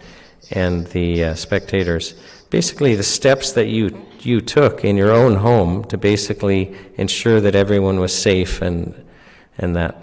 and 0.50 0.86
the 0.88 1.24
uh, 1.24 1.34
spectators 1.34 2.14
basically 2.52 2.94
the 2.94 3.02
steps 3.02 3.52
that 3.52 3.68
you 3.68 3.84
you 4.20 4.40
took 4.40 4.84
in 4.84 4.96
your 4.96 5.10
own 5.10 5.34
home 5.34 5.82
to 5.84 5.96
basically 5.96 6.76
ensure 6.96 7.40
that 7.40 7.54
everyone 7.54 7.98
was 7.98 8.14
safe 8.14 8.62
and 8.62 8.94
and 9.58 9.74
that? 9.74 9.96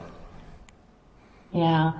Yeah. 1.51 1.93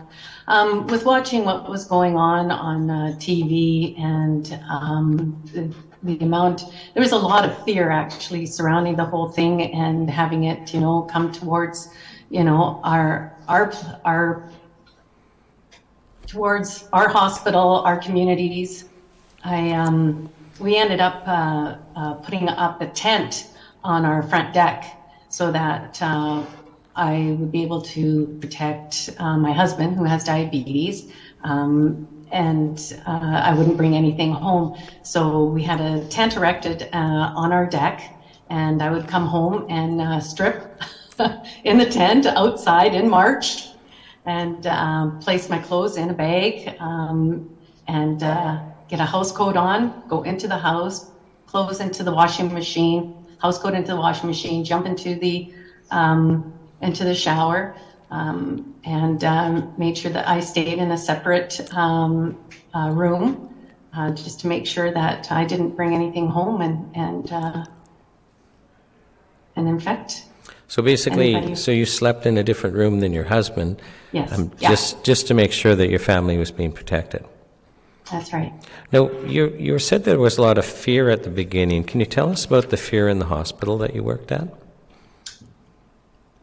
Um, 0.48 0.88
with 0.88 1.06
watching 1.06 1.46
what 1.46 1.70
was 1.70 1.86
going 1.86 2.16
on 2.18 2.50
on 2.50 2.90
uh, 2.90 2.96
TV 3.18 4.00
and 4.00 4.60
um, 4.68 5.40
the, 5.54 5.72
the, 6.02 6.24
amount, 6.26 6.64
there 6.94 7.04
was 7.04 7.12
a 7.12 7.18
lot 7.18 7.48
of 7.48 7.64
fear 7.64 7.92
actually 7.92 8.48
surrounding 8.48 8.96
the 8.96 9.06
whole 9.06 9.30
thing 9.30 9.62
and 9.74 10.10
having 10.10 10.46
it, 10.46 10.74
you 10.74 10.80
know, 10.80 11.04
come 11.04 11.32
towards, 11.32 11.90
you 12.32 12.44
know, 12.44 12.82
our 12.84 13.32
our 13.50 13.74
our 14.06 14.46
towards 16.28 16.86
our 16.94 17.10
hospital, 17.10 17.82
our 17.84 17.98
communities. 17.98 18.86
I 19.44 19.72
um, 19.72 20.30
we 20.60 20.78
ended 20.78 21.02
up 21.02 21.24
uh, 21.28 21.76
uh, 21.96 22.14
putting 22.16 22.48
up 22.48 22.82
a 22.82 22.88
tent 22.88 23.48
on 23.84 24.06
our 24.06 24.22
front 24.22 24.54
deck 24.54 24.86
so 25.30 25.52
that 25.52 26.02
uh, 26.02 26.44
I 26.96 27.36
would 27.40 27.52
be 27.52 27.64
able 27.64 27.82
to 27.82 28.38
protect 28.40 29.10
uh, 29.18 29.38
my 29.38 29.54
husband 29.54 29.96
who 29.96 30.04
has 30.04 30.24
diabetes. 30.24 31.08
Um, 31.44 32.06
and 32.32 32.80
uh, 33.08 33.42
I 33.44 33.54
wouldn't 33.56 33.76
bring 33.76 33.96
anything 33.96 34.32
home. 34.32 34.76
So 35.02 35.46
we 35.46 35.64
had 35.64 35.82
a 35.82 36.04
tent 36.06 36.36
erected 36.36 36.88
uh, 36.94 37.32
on 37.36 37.52
our 37.52 37.66
deck, 37.66 38.12
and 38.52 38.84
I 38.84 38.92
would 38.92 39.08
come 39.08 39.26
home 39.26 39.66
and 39.68 40.24
strip 40.24 40.80
in 41.64 41.78
the 41.78 41.86
tent 41.86 42.26
outside 42.26 42.96
in 42.96 43.10
March, 43.10 43.76
and 44.26 44.66
um, 44.68 45.18
place 45.20 45.50
my 45.50 45.60
clothes 45.60 45.98
in 45.98 46.10
a 46.10 46.14
bag, 46.14 46.76
um, 46.80 47.46
and 47.88 48.24
uh, 48.24 48.60
get 48.88 49.00
a 49.00 49.06
house 49.06 49.32
coat 49.32 49.58
on, 49.58 49.96
go 50.08 50.24
into 50.24 50.48
the 50.48 50.58
house, 50.58 51.12
clothes 51.46 51.80
into 51.80 52.04
the 52.04 52.12
washing 52.14 52.54
machine, 52.54 53.10
house 53.40 53.60
coat 53.60 53.74
into 53.76 53.92
the 53.94 53.98
washing 54.00 54.28
machine, 54.28 54.64
jump 54.64 54.86
into 54.86 55.18
the 55.18 55.50
um, 55.92 56.46
into 56.82 57.04
the 57.04 57.16
shower 57.16 57.76
um, 58.10 58.66
and 58.86 59.24
um, 59.24 59.72
made 59.78 59.98
sure 59.98 60.12
that 60.12 60.28
I 60.28 60.40
stayed 60.40 60.80
in 60.80 60.92
a 60.92 60.98
separate 60.98 61.60
um, 61.76 62.40
uh, 62.76 62.90
room 62.92 63.44
uh, 63.94 64.12
just 64.12 64.42
to 64.42 64.48
make 64.48 64.68
sure 64.68 64.92
that 64.92 65.32
I 65.32 65.46
didn't 65.46 65.76
bring 65.76 65.94
anything 65.94 66.30
home 66.30 66.62
and 66.62 66.90
and 66.94 67.32
uh, 67.32 67.66
and 69.56 69.68
infect. 69.68 70.29
So 70.70 70.84
basically, 70.84 71.34
Anybody? 71.34 71.56
so 71.56 71.72
you 71.72 71.86
slept 71.86 72.28
in 72.28 72.38
a 72.38 72.44
different 72.44 72.76
room 72.76 73.00
than 73.00 73.12
your 73.12 73.24
husband, 73.26 73.82
Yes, 74.12 74.32
um, 74.32 74.52
yeah. 74.60 74.70
just 74.70 75.04
just 75.04 75.28
to 75.28 75.34
make 75.34 75.52
sure 75.52 75.76
that 75.76 75.90
your 75.90 76.00
family 76.00 76.38
was 76.38 76.52
being 76.52 76.72
protected. 76.72 77.26
That's 78.12 78.32
right. 78.32 78.54
Now, 78.92 79.10
you 79.26 79.50
you 79.58 79.80
said 79.80 80.04
there 80.04 80.20
was 80.20 80.38
a 80.38 80.42
lot 80.44 80.58
of 80.60 80.66
fear 80.66 81.10
at 81.10 81.24
the 81.24 81.30
beginning. 81.32 81.84
Can 81.86 82.00
you 82.00 82.06
tell 82.06 82.30
us 82.30 82.46
about 82.46 82.70
the 82.70 82.78
fear 82.78 83.10
in 83.10 83.18
the 83.20 83.26
hospital 83.26 83.80
that 83.80 83.96
you 83.96 84.04
worked 84.04 84.32
at? 84.32 84.48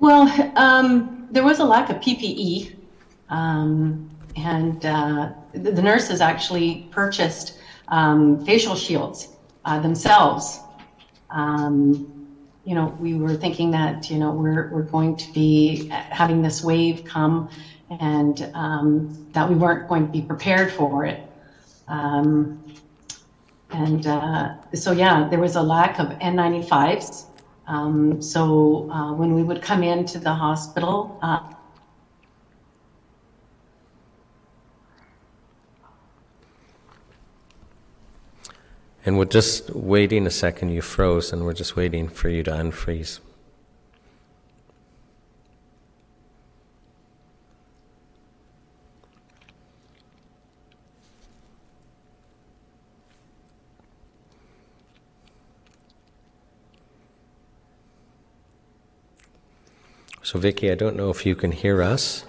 Well, 0.01 0.29
um, 0.57 1.29
there 1.31 1.45
was 1.45 1.59
a 1.61 1.64
lack 1.64 1.89
of 1.91 1.97
PPE, 1.97 2.74
um, 3.31 4.11
and 4.37 4.85
uh, 4.85 5.31
the, 5.55 5.70
the 5.70 5.83
nurses 5.83 6.20
actually 6.20 6.89
purchased 6.91 7.59
um, 7.89 8.45
facial 8.45 8.74
shields 8.74 9.29
uh, 9.64 9.79
themselves. 9.81 10.61
Um, 11.31 12.16
you 12.67 12.75
know, 12.75 12.97
we 12.99 13.14
were 13.14 13.35
thinking 13.35 13.71
that 13.71 14.11
you 14.11 14.19
know 14.19 14.33
we're 14.33 14.69
we're 14.71 14.83
going 14.83 15.17
to 15.17 15.33
be 15.33 15.89
having 15.89 16.43
this 16.43 16.62
wave 16.62 17.05
come, 17.05 17.49
and 18.01 18.51
um, 18.55 19.27
that 19.33 19.49
we 19.49 19.55
weren't 19.55 19.89
going 19.89 20.07
to 20.07 20.12
be 20.12 20.23
prepared 20.23 20.73
for 20.73 21.07
it. 21.07 21.21
Um, 21.89 22.61
and 23.71 24.07
uh, 24.07 24.55
so, 24.75 24.93
yeah, 24.93 25.29
there 25.29 25.41
was 25.41 25.57
a 25.57 25.62
lack 25.62 25.99
of 25.99 26.09
N95s. 26.09 27.27
Um, 27.67 28.23
so 28.23 28.89
uh, 28.91 29.12
when 29.12 29.35
we 29.35 29.43
would 29.43 29.61
come 29.61 29.83
into 29.83 30.19
the 30.19 30.33
hospital, 30.33 31.19
uh, 31.23 31.41
And 39.07 39.16
we're 39.16 39.24
just 39.24 39.70
waiting 39.70 40.26
a 40.26 40.30
second. 40.30 40.70
You 40.70 40.82
froze, 40.82 41.32
and 41.32 41.44
we're 41.44 41.52
just 41.52 41.76
waiting 41.76 42.09
for 42.09 42.28
you 42.28 42.42
to 42.42 42.50
unfreeze. 42.50 43.20
So, 60.24 60.40
Vicky, 60.40 60.72
I 60.72 60.74
don't 60.74 60.96
know 60.96 61.11
if 61.11 61.24
you 61.24 61.36
can 61.36 61.52
hear 61.52 61.80
us, 61.80 62.24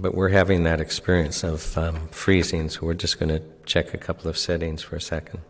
but 0.00 0.14
we're 0.14 0.28
having 0.28 0.62
that 0.62 0.80
experience 0.80 1.42
of 1.42 1.76
um, 1.76 2.08
freezing, 2.08 2.68
so 2.68 2.80
we're 2.82 2.94
just 2.94 3.18
going 3.18 3.28
to 3.28 3.42
check 3.66 3.92
a 3.94 3.98
couple 3.98 4.28
of 4.30 4.38
settings 4.38 4.82
for 4.82 4.96
a 4.96 5.00
second. 5.00 5.40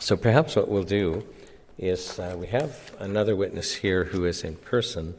So 0.00 0.16
perhaps 0.16 0.54
what 0.54 0.68
we'll 0.68 0.84
do 0.84 1.26
is 1.78 2.20
uh, 2.20 2.36
we 2.38 2.46
have 2.46 2.94
another 3.00 3.34
witness 3.34 3.74
here 3.74 4.04
who 4.04 4.24
is 4.24 4.44
in 4.44 4.54
person, 4.54 5.16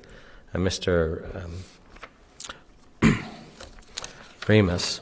uh, 0.54 0.58
Mr. 0.58 1.44
Um, 3.02 3.14
Ramus 4.48 5.02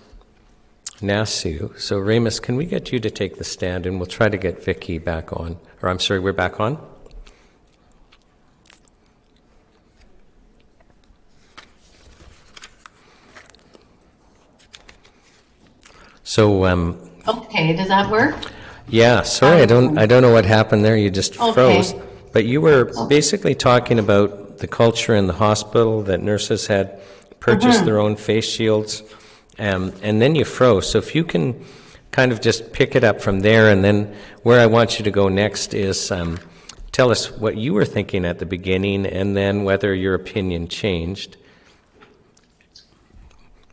Nasu. 1.02 1.78
So, 1.80 1.98
Ramus, 2.00 2.40
can 2.40 2.56
we 2.56 2.66
get 2.66 2.92
you 2.92 3.00
to 3.00 3.10
take 3.10 3.38
the 3.38 3.44
stand 3.44 3.86
and 3.86 3.98
we'll 4.00 4.06
try 4.08 4.30
to 4.30 4.38
get 4.38 4.64
Vicky 4.64 4.98
back 4.98 5.34
on? 5.34 5.58
Or 5.82 5.90
I'm 5.90 6.00
sorry, 6.00 6.20
we're 6.20 6.34
back 6.34 6.60
on? 6.60 6.78
So, 16.24 16.66
um, 16.66 17.00
okay, 17.28 17.76
does 17.76 17.88
that 17.88 18.10
work? 18.10 18.36
yeah, 18.88 19.22
sorry, 19.22 19.62
I 19.62 19.66
don't, 19.66 19.98
I 19.98 20.06
don't 20.06 20.22
know 20.22 20.32
what 20.34 20.46
happened 20.46 20.84
there. 20.84 20.98
You 20.98 21.10
just 21.10 21.40
Okay. 21.40 21.54
froze. 21.54 21.94
But 22.34 22.46
you 22.46 22.60
were 22.60 22.92
basically 23.08 23.56
talking 23.56 23.98
about 24.00 24.45
the 24.60 24.68
culture 24.68 25.16
in 25.16 25.28
the 25.28 25.34
hospital 25.34 26.04
that 26.04 26.22
nurses 26.22 26.68
had 26.68 27.00
purchased 27.40 27.78
Mm-hmm. 27.78 27.86
their 27.86 28.00
own 28.00 28.16
face 28.16 28.50
shields, 28.50 29.04
um, 29.60 29.94
and 30.02 30.22
then 30.22 30.36
you 30.36 30.46
froze. 30.46 30.90
So 30.90 30.98
if 30.98 31.14
you 31.14 31.24
can 31.24 31.64
kind 32.12 32.32
of 32.32 32.42
just 32.42 32.74
pick 32.74 32.96
it 32.96 33.04
up 33.04 33.22
from 33.22 33.42
there, 33.42 33.70
and 33.70 33.84
then 33.84 34.16
where 34.44 34.60
I 34.60 34.66
want 34.66 34.98
you 34.98 35.06
to 35.06 35.12
go 35.12 35.30
next 35.30 35.74
is 35.74 36.12
um, 36.12 36.40
tell 36.92 37.12
us 37.12 37.32
what 37.32 37.58
you 37.58 37.74
were 37.74 37.86
thinking 37.86 38.26
at 38.26 38.40
the 38.40 38.46
beginning, 38.46 39.06
and 39.06 39.36
then 39.36 39.64
whether 39.64 39.94
your 39.94 40.16
opinion 40.16 40.68
changed. 40.68 41.38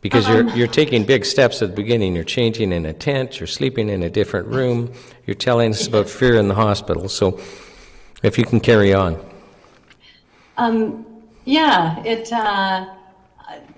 Because 0.01 0.29
you're, 0.29 0.41
Um, 0.41 0.57
you're 0.57 0.67
taking 0.67 1.05
big 1.07 1.25
steps 1.25 1.63
at 1.63 1.71
the 1.71 1.77
beginning. 1.77 2.17
You're 2.17 2.25
changing 2.25 2.73
in 2.73 2.85
a 2.87 2.93
tent, 2.93 3.39
you're 3.39 3.47
sleeping 3.47 3.89
in 3.89 4.03
a 4.03 4.11
different 4.11 4.49
room, 4.49 4.93
you're 5.27 5.37
telling 5.37 5.71
us 5.71 5.87
about 5.87 6.09
fear 6.09 6.35
in 6.35 6.49
the 6.49 6.57
hospital. 6.57 7.09
So 7.09 7.39
if 8.23 8.37
you 8.37 8.45
can 8.45 8.59
carry 8.61 8.93
on. 8.93 9.32
Um, 10.57 11.07
yeah, 11.45 12.01
it 12.05 12.33
uh, 12.33 12.87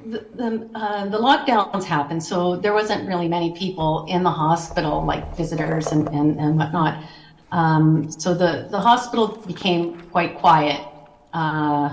the 0.04 0.26
the, 0.34 0.70
uh, 0.74 1.06
the 1.06 1.18
lockdowns 1.18 1.84
happened, 1.84 2.22
so 2.22 2.56
there 2.56 2.74
wasn't 2.74 3.06
really 3.08 3.28
many 3.28 3.52
people 3.52 4.04
in 4.08 4.22
the 4.22 4.30
hospital, 4.30 5.04
like 5.06 5.34
visitors 5.36 5.92
and 5.92 6.08
and, 6.12 6.38
and 6.38 6.56
whatnot. 6.56 7.02
Um, 7.52 8.10
so 8.18 8.34
the 8.34 8.68
the 8.70 8.80
hospital 8.80 9.40
became 9.46 9.98
quite 10.10 10.34
quiet, 10.34 10.86
uh, 11.32 11.90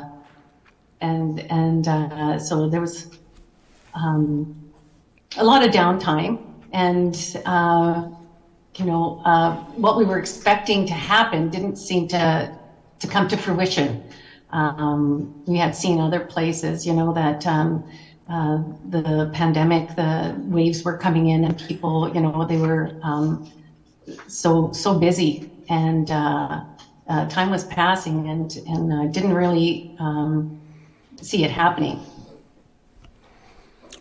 and 0.99 1.39
and 1.51 1.87
uh, 1.87 2.39
so 2.39 2.67
there 2.69 2.81
was 2.81 3.07
um, 3.93 4.53
a 5.37 5.43
lot 5.43 5.65
of 5.65 5.71
downtime, 5.71 6.41
and 6.71 7.15
uh, 7.45 8.05
you 8.77 8.85
know 8.85 9.21
uh, 9.25 9.57
what 9.75 9.97
we 9.97 10.05
were 10.05 10.19
expecting 10.19 10.85
to 10.87 10.93
happen 10.93 11.49
didn't 11.49 11.77
seem 11.77 12.07
to 12.09 12.53
to 12.99 13.07
come 13.07 13.27
to 13.29 13.37
fruition. 13.37 14.03
Um, 14.52 15.34
we 15.45 15.57
had 15.57 15.76
seen 15.76 15.99
other 15.99 16.19
places, 16.19 16.86
you 16.86 16.94
know, 16.94 17.14
that 17.14 17.45
um, 17.48 17.90
uh, 18.30 18.64
the 18.90 19.30
pandemic, 19.34 19.95
the 19.95 20.36
waves 20.38 20.84
were 20.84 20.98
coming 20.98 21.30
in, 21.30 21.44
and 21.44 21.57
people, 21.57 22.14
you 22.14 22.22
know, 22.22 22.45
they 22.45 22.57
were 22.57 22.91
um, 23.03 23.49
so 24.28 24.72
so 24.72 24.98
busy, 24.98 25.49
and 25.69 26.11
uh, 26.11 26.61
uh, 27.07 27.28
time 27.30 27.49
was 27.49 27.64
passing, 27.65 28.30
and 28.30 28.57
and 28.68 28.94
uh, 28.94 29.06
didn't 29.07 29.34
really 29.34 29.95
um, 29.99 30.60
see 31.22 31.44
it 31.44 31.52
happening. 31.52 31.99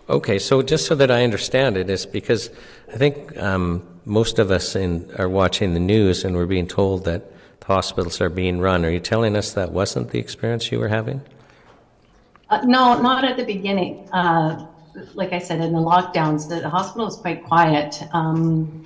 Okay, 0.09 0.41
so 0.41 0.61
just 0.63 0.87
so 0.87 0.97
that 0.97 1.11
I 1.11 1.23
understand 1.23 1.77
it, 1.77 1.89
is 1.89 2.05
because 2.05 2.51
I 2.93 2.97
think 2.97 3.37
um, 3.37 3.87
most 4.05 4.41
of 4.41 4.51
us 4.51 4.75
in, 4.75 5.09
are 5.19 5.29
watching 5.29 5.75
the 5.75 5.81
news 5.81 6.25
and 6.25 6.35
we're 6.35 6.47
being 6.47 6.67
told 6.67 7.05
that 7.05 7.33
hospitals 7.71 8.21
are 8.21 8.29
being 8.29 8.59
run. 8.59 8.85
Are 8.85 8.91
you 8.91 8.99
telling 8.99 9.37
us 9.37 9.53
that 9.53 9.71
wasn't 9.71 10.11
the 10.11 10.19
experience 10.19 10.73
you 10.73 10.81
were 10.81 10.89
having? 10.89 11.21
Uh, 12.51 12.61
no, 12.65 13.01
not 13.01 13.25
at 13.25 13.37
the 13.37 13.45
beginning. 13.45 14.09
Uh, 14.13 14.67
like 15.15 15.33
I 15.33 15.39
said, 15.39 15.61
in 15.61 15.73
the 15.73 15.79
lockdowns, 15.79 16.49
the, 16.49 16.69
hospital 16.69 17.07
was 17.07 17.17
quite 17.17 17.45
quiet. 17.45 18.03
Um, 18.13 18.85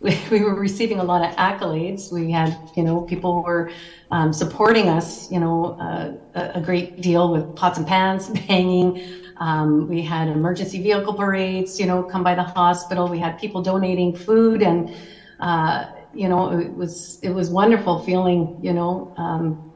we, 0.00 0.20
we, 0.30 0.40
were 0.42 0.54
receiving 0.54 0.98
a 1.00 1.04
lot 1.04 1.22
of 1.26 1.34
accolades. 1.36 2.12
We 2.12 2.30
had, 2.30 2.54
you 2.76 2.82
know, 2.82 3.00
people 3.00 3.42
were 3.42 3.70
um, 4.10 4.34
supporting 4.34 4.90
us, 4.90 5.32
you 5.32 5.40
know, 5.40 5.78
uh, 5.80 6.12
a, 6.34 6.58
a, 6.58 6.60
great 6.60 7.00
deal 7.00 7.32
with 7.32 7.56
pots 7.56 7.78
and 7.78 7.86
pans 7.86 8.28
banging. 8.46 9.02
Um, 9.38 9.88
we 9.88 10.02
had 10.02 10.28
emergency 10.28 10.82
vehicle 10.82 11.14
parades, 11.14 11.80
you 11.80 11.86
know, 11.86 12.02
come 12.02 12.22
by 12.22 12.34
the 12.34 12.42
hospital. 12.42 13.08
We 13.08 13.20
had 13.20 13.38
people 13.38 13.62
donating 13.62 14.14
food, 14.14 14.60
and 14.62 14.94
uh, 15.40 15.86
you 16.14 16.28
know, 16.28 16.58
it 16.58 16.74
was 16.74 17.18
it 17.22 17.30
was 17.30 17.50
wonderful 17.50 18.00
feeling, 18.00 18.58
you 18.60 18.72
know, 18.72 19.12
um, 19.16 19.72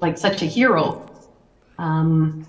like 0.00 0.18
such 0.18 0.42
a 0.42 0.46
hero. 0.46 1.08
Um, 1.78 2.46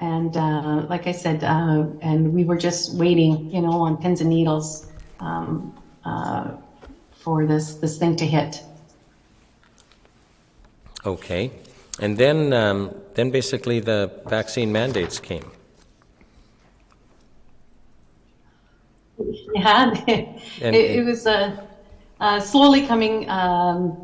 and 0.00 0.36
uh, 0.36 0.86
like 0.88 1.06
I 1.06 1.12
said, 1.12 1.44
uh, 1.44 1.86
and 2.00 2.32
we 2.32 2.44
were 2.44 2.56
just 2.56 2.94
waiting, 2.94 3.50
you 3.50 3.60
know, 3.60 3.82
on 3.82 3.98
pins 3.98 4.20
and 4.20 4.30
needles 4.30 4.90
um, 5.20 5.76
uh, 6.04 6.52
for 7.12 7.46
this 7.46 7.74
this 7.74 7.98
thing 7.98 8.16
to 8.16 8.26
hit. 8.26 8.62
Okay, 11.04 11.50
and 11.98 12.16
then 12.16 12.52
um, 12.52 12.94
then 13.14 13.30
basically 13.30 13.80
the 13.80 14.10
vaccine 14.26 14.72
mandates 14.72 15.18
came. 15.18 15.44
Yeah, 19.54 19.92
it, 20.06 20.74
it, 20.74 21.04
was 21.04 21.26
uh, 21.26 21.66
uh, 22.20 22.40
slowly 22.40 22.86
coming 22.86 23.28
um, 23.30 23.98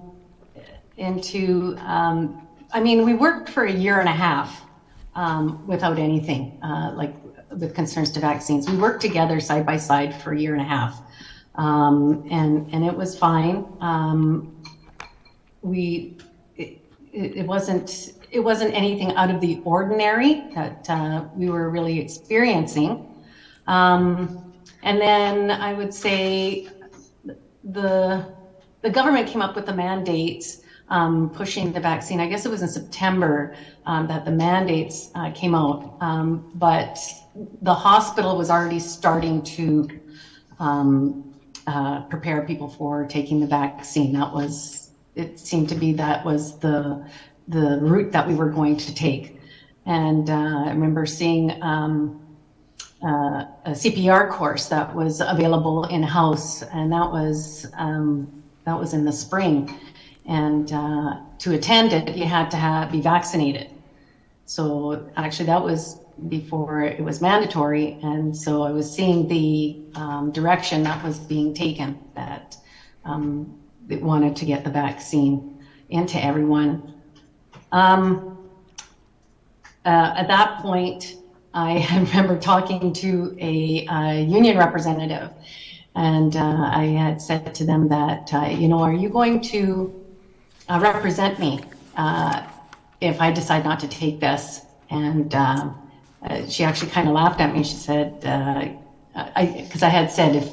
into. 0.96 1.76
Um, 1.80 2.38
I 2.72 2.80
mean, 2.80 3.04
we 3.04 3.14
worked 3.14 3.48
for 3.48 3.64
a 3.64 3.72
year 3.72 4.00
and 4.00 4.08
a 4.08 4.12
half 4.12 4.66
um, 5.14 5.60
without 5.66 5.98
anything, 5.98 6.58
uh, 6.62 6.92
like 6.94 7.16
with 7.50 7.74
concerns 7.74 8.10
to 8.12 8.20
vaccines. 8.20 8.68
We 8.68 8.76
worked 8.76 9.00
together 9.02 9.40
side 9.40 9.64
by 9.64 9.76
side 9.76 10.14
for 10.14 10.32
a 10.32 10.38
year 10.38 10.54
and 10.54 10.62
a 10.62 10.66
half, 10.66 11.00
um, 11.56 12.26
and 12.30 12.68
and 12.72 12.84
it 12.84 12.96
was 12.96 13.18
fine. 13.18 13.72
Um, 13.80 14.52
we 15.62 16.16
it, 16.56 16.82
it 17.12 17.46
wasn't 17.46 18.10
it 18.30 18.40
wasn't 18.40 18.74
anything 18.74 19.14
out 19.14 19.30
of 19.30 19.40
the 19.40 19.60
ordinary 19.64 20.50
that 20.54 20.84
uh, 20.88 21.24
we 21.34 21.48
were 21.48 21.70
really 21.70 21.98
experiencing. 21.98 23.04
Um, 23.66 24.38
and 24.82 25.00
then 25.00 25.50
I 25.50 25.72
would 25.72 25.92
say 25.94 26.68
the 27.66 28.32
the 28.82 28.90
government 28.90 29.28
came 29.28 29.42
up 29.42 29.56
with 29.56 29.66
the 29.66 29.74
mandates 29.74 30.58
um, 30.88 31.30
pushing 31.32 31.72
the 31.72 31.80
vaccine. 31.80 32.20
I 32.20 32.28
guess 32.28 32.46
it 32.46 32.50
was 32.50 32.62
in 32.62 32.68
September 32.68 33.54
um, 33.86 34.08
that 34.08 34.26
the 34.26 34.32
mandates 34.32 35.10
uh, 35.16 35.30
came 35.34 35.54
out, 35.54 35.84
um, 36.00 36.46
but 36.54 36.98
the 37.62 37.74
hospital 37.74 38.36
was 38.36 38.50
already 38.50 38.80
starting 38.80 39.44
to 39.44 39.88
um, 40.60 41.20
uh, 41.66 42.02
prepare 42.02 42.42
people 42.46 42.68
for 42.68 43.06
taking 43.06 43.40
the 43.40 43.46
vaccine. 43.48 44.12
That 44.14 44.32
was 44.32 44.90
it 45.16 45.38
seemed 45.40 45.70
to 45.70 45.76
be 45.76 45.92
that 45.94 46.24
was 46.24 46.58
the 46.58 47.02
the 47.48 47.78
route 47.80 48.12
that 48.12 48.28
we 48.28 48.34
were 48.34 48.50
going 48.50 48.76
to 48.78 48.94
take. 48.94 49.34
And 49.86 50.30
uh, 50.30 50.64
I 50.66 50.70
remember 50.70 51.06
seeing 51.06 51.52
um, 51.62 52.16
uh, 53.06 53.44
a 53.64 53.72
CPR 53.72 54.30
course 54.30 54.68
that 54.68 54.94
was 54.94 55.20
available 55.20 55.84
in 55.84 56.02
house, 56.02 56.62
and 56.62 56.92
that 56.92 57.10
was 57.10 57.66
um, 57.74 58.32
that 58.64 58.78
was 58.78 58.94
in 58.94 59.04
the 59.04 59.12
spring. 59.12 59.70
And 60.26 60.72
uh, 60.72 61.20
to 61.38 61.54
attend 61.54 61.92
it, 61.92 62.16
you 62.16 62.26
had 62.26 62.50
to 62.52 62.56
have, 62.58 62.90
be 62.90 63.00
vaccinated. 63.00 63.68
So 64.46 65.08
actually, 65.16 65.46
that 65.46 65.62
was 65.62 66.00
before 66.28 66.82
it 66.82 67.04
was 67.04 67.20
mandatory, 67.22 67.98
and 68.02 68.36
so 68.36 68.62
I 68.64 68.72
was 68.72 68.92
seeing 68.92 69.28
the 69.28 69.78
um, 69.94 70.32
direction 70.32 70.82
that 70.84 71.02
was 71.04 71.20
being 71.20 71.54
taken 71.54 72.00
that 72.14 72.56
um, 73.04 73.56
wanted 73.88 74.36
to 74.36 74.46
get 74.46 74.64
the 74.64 74.70
vaccine 74.70 75.48
into 75.90 76.22
everyone. 76.22 76.82
Um, 77.72 78.26
uh, 79.84 80.14
at 80.16 80.28
that 80.28 80.58
point, 80.58 81.16
I 81.58 81.86
remember 81.94 82.38
talking 82.38 82.92
to 82.92 83.34
a, 83.40 84.20
union 84.20 84.58
representative, 84.58 85.30
and 85.94 86.36
uh, 86.36 86.70
I 86.70 86.84
had 86.88 87.22
said 87.22 87.54
to 87.54 87.64
them 87.64 87.88
that, 87.88 88.30
uh, 88.34 88.48
you 88.48 88.68
know, 88.68 88.80
are 88.80 88.92
you 88.92 89.08
going 89.08 89.40
to 89.52 89.96
uh, 90.68 90.78
represent 90.82 91.38
me 91.38 91.60
uh, 91.96 92.42
if 93.00 93.22
I 93.22 93.30
decide 93.30 93.64
not 93.64 93.80
to 93.80 93.88
take 93.88 94.20
this? 94.20 94.60
And 94.90 95.34
um, 95.34 95.80
uh, 96.28 96.46
she 96.46 96.62
actually 96.62 96.90
kind 96.90 97.08
of 97.08 97.14
laughed 97.14 97.40
at 97.40 97.54
me. 97.54 97.62
She 97.62 97.76
said, 97.76 98.20
because 98.20 99.82
I, 99.82 99.86
I 99.86 99.88
had 99.88 100.10
said 100.10 100.36
if 100.36 100.52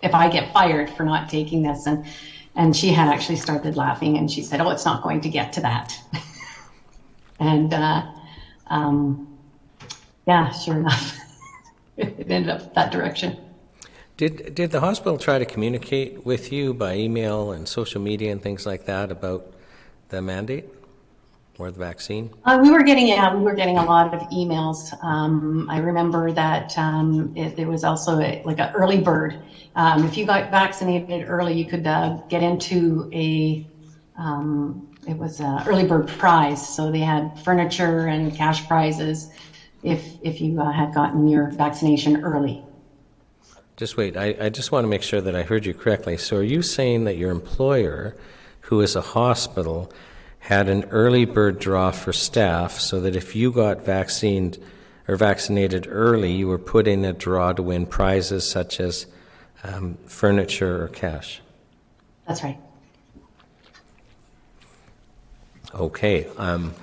if 0.00 0.14
I 0.14 0.28
get 0.28 0.52
fired 0.52 0.90
for 0.90 1.02
not 1.02 1.28
taking 1.28 1.62
this, 1.62 1.86
and 1.86 2.06
and 2.54 2.76
she 2.76 2.92
had 2.92 3.08
actually 3.08 3.36
started 3.36 3.76
laughing, 3.76 4.16
and 4.16 4.30
she 4.30 4.42
said, 4.42 4.60
"Oh, 4.60 4.70
it's 4.70 4.84
not 4.84 5.02
going 5.02 5.22
to 5.22 5.28
get 5.28 5.52
to 5.54 5.60
that." 5.62 5.92
and 7.40 7.74
um, 8.68 9.29
yeah, 10.26 10.50
sure 10.50 10.76
enough, 10.76 11.18
it 11.96 12.30
ended 12.30 12.50
up 12.50 12.74
that 12.74 12.92
direction. 12.92 13.36
Did 14.16 14.54
did 14.54 14.70
the 14.70 14.80
hospital 14.80 15.16
try 15.16 15.38
to 15.38 15.46
communicate 15.46 16.26
with 16.26 16.52
you 16.52 16.74
by 16.74 16.94
email 16.94 17.52
and 17.52 17.66
social 17.66 18.02
media 18.02 18.30
and 18.30 18.42
things 18.42 18.66
like 18.66 18.84
that 18.84 19.10
about 19.10 19.50
the 20.10 20.20
mandate 20.20 20.66
or 21.58 21.70
the 21.70 21.78
vaccine? 21.78 22.30
Uh, 22.44 22.58
we 22.62 22.70
were 22.70 22.82
getting 22.82 23.08
yeah, 23.08 23.34
we 23.34 23.42
were 23.42 23.54
getting 23.54 23.78
a 23.78 23.84
lot 23.84 24.12
of 24.12 24.20
emails. 24.28 24.92
Um, 25.02 25.70
I 25.70 25.78
remember 25.78 26.32
that 26.32 26.76
um, 26.76 27.32
it, 27.34 27.56
there 27.56 27.68
was 27.68 27.82
also 27.82 28.20
a, 28.20 28.42
like 28.44 28.58
an 28.58 28.74
early 28.74 29.00
bird. 29.00 29.42
Um, 29.74 30.04
if 30.04 30.18
you 30.18 30.26
got 30.26 30.50
vaccinated 30.50 31.26
early, 31.26 31.54
you 31.54 31.64
could 31.64 31.86
uh, 31.86 32.18
get 32.28 32.42
into 32.42 33.10
a 33.14 33.66
um, 34.18 34.86
it 35.08 35.16
was 35.16 35.40
an 35.40 35.66
early 35.66 35.86
bird 35.86 36.08
prize. 36.08 36.60
So 36.76 36.90
they 36.92 37.00
had 37.00 37.38
furniture 37.40 38.08
and 38.08 38.34
cash 38.34 38.68
prizes 38.68 39.30
if, 39.82 40.18
if 40.22 40.40
you 40.40 40.60
uh, 40.60 40.70
had 40.70 40.94
gotten 40.94 41.28
your 41.28 41.50
vaccination 41.50 42.22
early. 42.24 42.64
Just 43.76 43.96
wait, 43.96 44.16
I, 44.16 44.36
I 44.40 44.48
just 44.50 44.72
want 44.72 44.84
to 44.84 44.88
make 44.88 45.02
sure 45.02 45.20
that 45.20 45.34
I 45.34 45.42
heard 45.42 45.64
you 45.64 45.72
correctly. 45.72 46.18
So 46.18 46.36
are 46.36 46.42
you 46.42 46.60
saying 46.60 47.04
that 47.04 47.16
your 47.16 47.30
employer, 47.30 48.16
who 48.62 48.80
is 48.82 48.94
a 48.94 49.00
hospital, 49.00 49.90
had 50.40 50.68
an 50.68 50.84
early 50.90 51.24
bird 51.24 51.58
draw 51.58 51.90
for 51.90 52.12
staff 52.12 52.78
so 52.78 53.00
that 53.00 53.16
if 53.16 53.34
you 53.34 53.52
got 53.52 53.84
vaccinated 53.84 54.62
or 55.08 55.16
vaccinated 55.16 55.86
early, 55.88 56.32
you 56.32 56.46
were 56.46 56.58
put 56.58 56.86
in 56.86 57.04
a 57.04 57.12
draw 57.12 57.52
to 57.52 57.62
win 57.62 57.86
prizes 57.86 58.48
such 58.48 58.80
as 58.80 59.06
um, 59.64 59.96
furniture 60.06 60.84
or 60.84 60.88
cash? 60.88 61.40
That's 62.26 62.42
right. 62.44 62.58
Okay. 65.74 66.26
Um, 66.36 66.74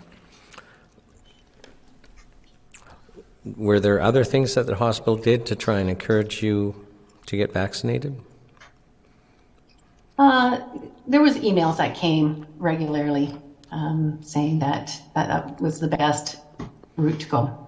were 3.56 3.80
there 3.80 4.02
other 4.02 4.24
things 4.24 4.56
that 4.56 4.66
the 4.66 4.76
hospital 4.76 5.16
did 5.16 5.46
to 5.48 5.56
try 5.56 5.80
and 5.80 5.90
encourage 5.90 6.44
you 6.44 6.86
to 7.28 7.38
get 7.38 7.54
vaccinated? 7.54 8.20
Uh, 10.18 10.60
there 11.08 11.22
was 11.22 11.38
emails 11.38 11.78
that 11.78 11.96
came 11.96 12.46
regularly 12.58 13.36
um, 13.72 14.20
saying 14.22 14.60
that, 14.60 15.00
that 15.14 15.28
that 15.28 15.62
was 15.62 15.80
the 15.80 15.88
best 15.88 16.38
route 16.96 17.20
to 17.20 17.28
go. 17.28 17.68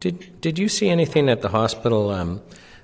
Did 0.00 0.40
Did 0.40 0.58
you 0.58 0.68
see 0.68 0.88
anything 0.88 1.28
at 1.28 1.42
the 1.42 1.48
hospital 1.48 2.10
um, 2.10 2.40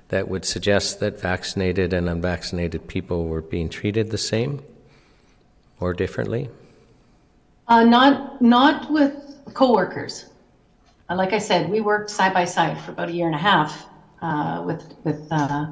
that 0.09 0.27
would 0.27 0.45
suggest 0.45 0.99
that 0.99 1.19
vaccinated 1.19 1.93
and 1.93 2.09
unvaccinated 2.09 2.87
people 2.87 3.25
were 3.25 3.41
being 3.41 3.69
treated 3.69 4.11
the 4.11 4.17
same 4.17 4.61
or 5.79 5.93
differently? 5.93 6.49
Uh, 7.67 7.83
not 7.83 8.41
not 8.41 8.91
with 8.91 9.13
coworkers. 9.53 10.25
Uh, 11.09 11.15
like 11.15 11.33
I 11.33 11.37
said, 11.39 11.69
we 11.69 11.81
worked 11.81 12.09
side 12.09 12.33
by 12.33 12.45
side 12.45 12.79
for 12.79 12.91
about 12.91 13.09
a 13.09 13.13
year 13.13 13.27
and 13.27 13.35
a 13.35 13.39
half 13.39 13.87
uh, 14.21 14.63
with 14.65 14.93
with 15.03 15.27
uh, 15.31 15.67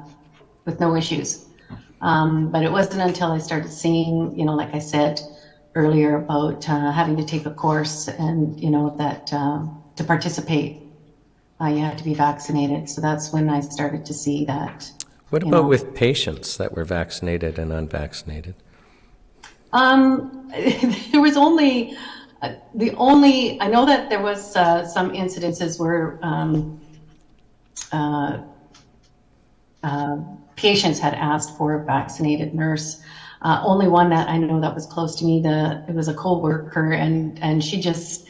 with 0.64 0.80
no 0.80 0.94
issues. 0.96 1.44
Um, 2.00 2.50
but 2.50 2.62
it 2.62 2.70
wasn't 2.70 3.02
until 3.02 3.32
I 3.32 3.38
started 3.38 3.72
seeing, 3.72 4.36
you 4.36 4.44
know, 4.44 4.54
like 4.54 4.74
I 4.74 4.78
said, 4.78 5.20
earlier 5.74 6.16
about 6.16 6.68
uh, 6.68 6.92
having 6.92 7.16
to 7.16 7.24
take 7.24 7.46
a 7.46 7.50
course 7.50 8.08
and, 8.08 8.60
you 8.60 8.70
know, 8.70 8.94
that 8.98 9.32
uh, 9.32 9.64
to 9.96 10.04
participate, 10.04 10.82
uh, 11.60 11.66
you 11.66 11.78
had 11.78 11.98
to 11.98 12.04
be 12.04 12.14
vaccinated. 12.14 12.90
So 12.90 13.00
that's 13.00 13.32
when 13.32 13.48
I 13.48 13.60
started 13.60 14.04
to 14.06 14.14
see 14.14 14.44
that. 14.44 14.90
What 15.30 15.42
about 15.42 15.62
know. 15.62 15.68
with 15.68 15.94
patients 15.94 16.56
that 16.58 16.72
were 16.72 16.84
vaccinated 16.84 17.58
and 17.58 17.72
unvaccinated? 17.72 18.54
Um, 19.72 20.30
there 20.52 21.20
was 21.20 21.36
only 21.36 21.96
the 22.72 22.94
only 22.96 23.60
I 23.60 23.68
know 23.68 23.84
that 23.86 24.08
there 24.08 24.20
was 24.20 24.56
uh, 24.56 24.84
some 24.84 25.10
incidences 25.12 25.78
where 25.78 26.18
um, 26.22 26.74
uh, 27.92 28.38
uh, 29.82 30.16
patients 30.56 30.98
had 30.98 31.14
asked 31.14 31.56
for 31.56 31.74
a 31.74 31.84
vaccinated 31.84 32.54
nurse. 32.54 32.98
Uh, 33.42 33.60
only 33.62 33.86
one 33.86 34.08
that 34.10 34.28
I 34.28 34.38
know 34.38 34.60
that 34.60 34.74
was 34.74 34.86
close 34.86 35.16
to 35.16 35.24
me. 35.24 35.40
The 35.40 35.82
it 35.86 35.94
was 35.94 36.08
a 36.08 36.14
coworker, 36.14 36.92
and 36.92 37.38
and 37.42 37.62
she 37.62 37.80
just 37.80 38.26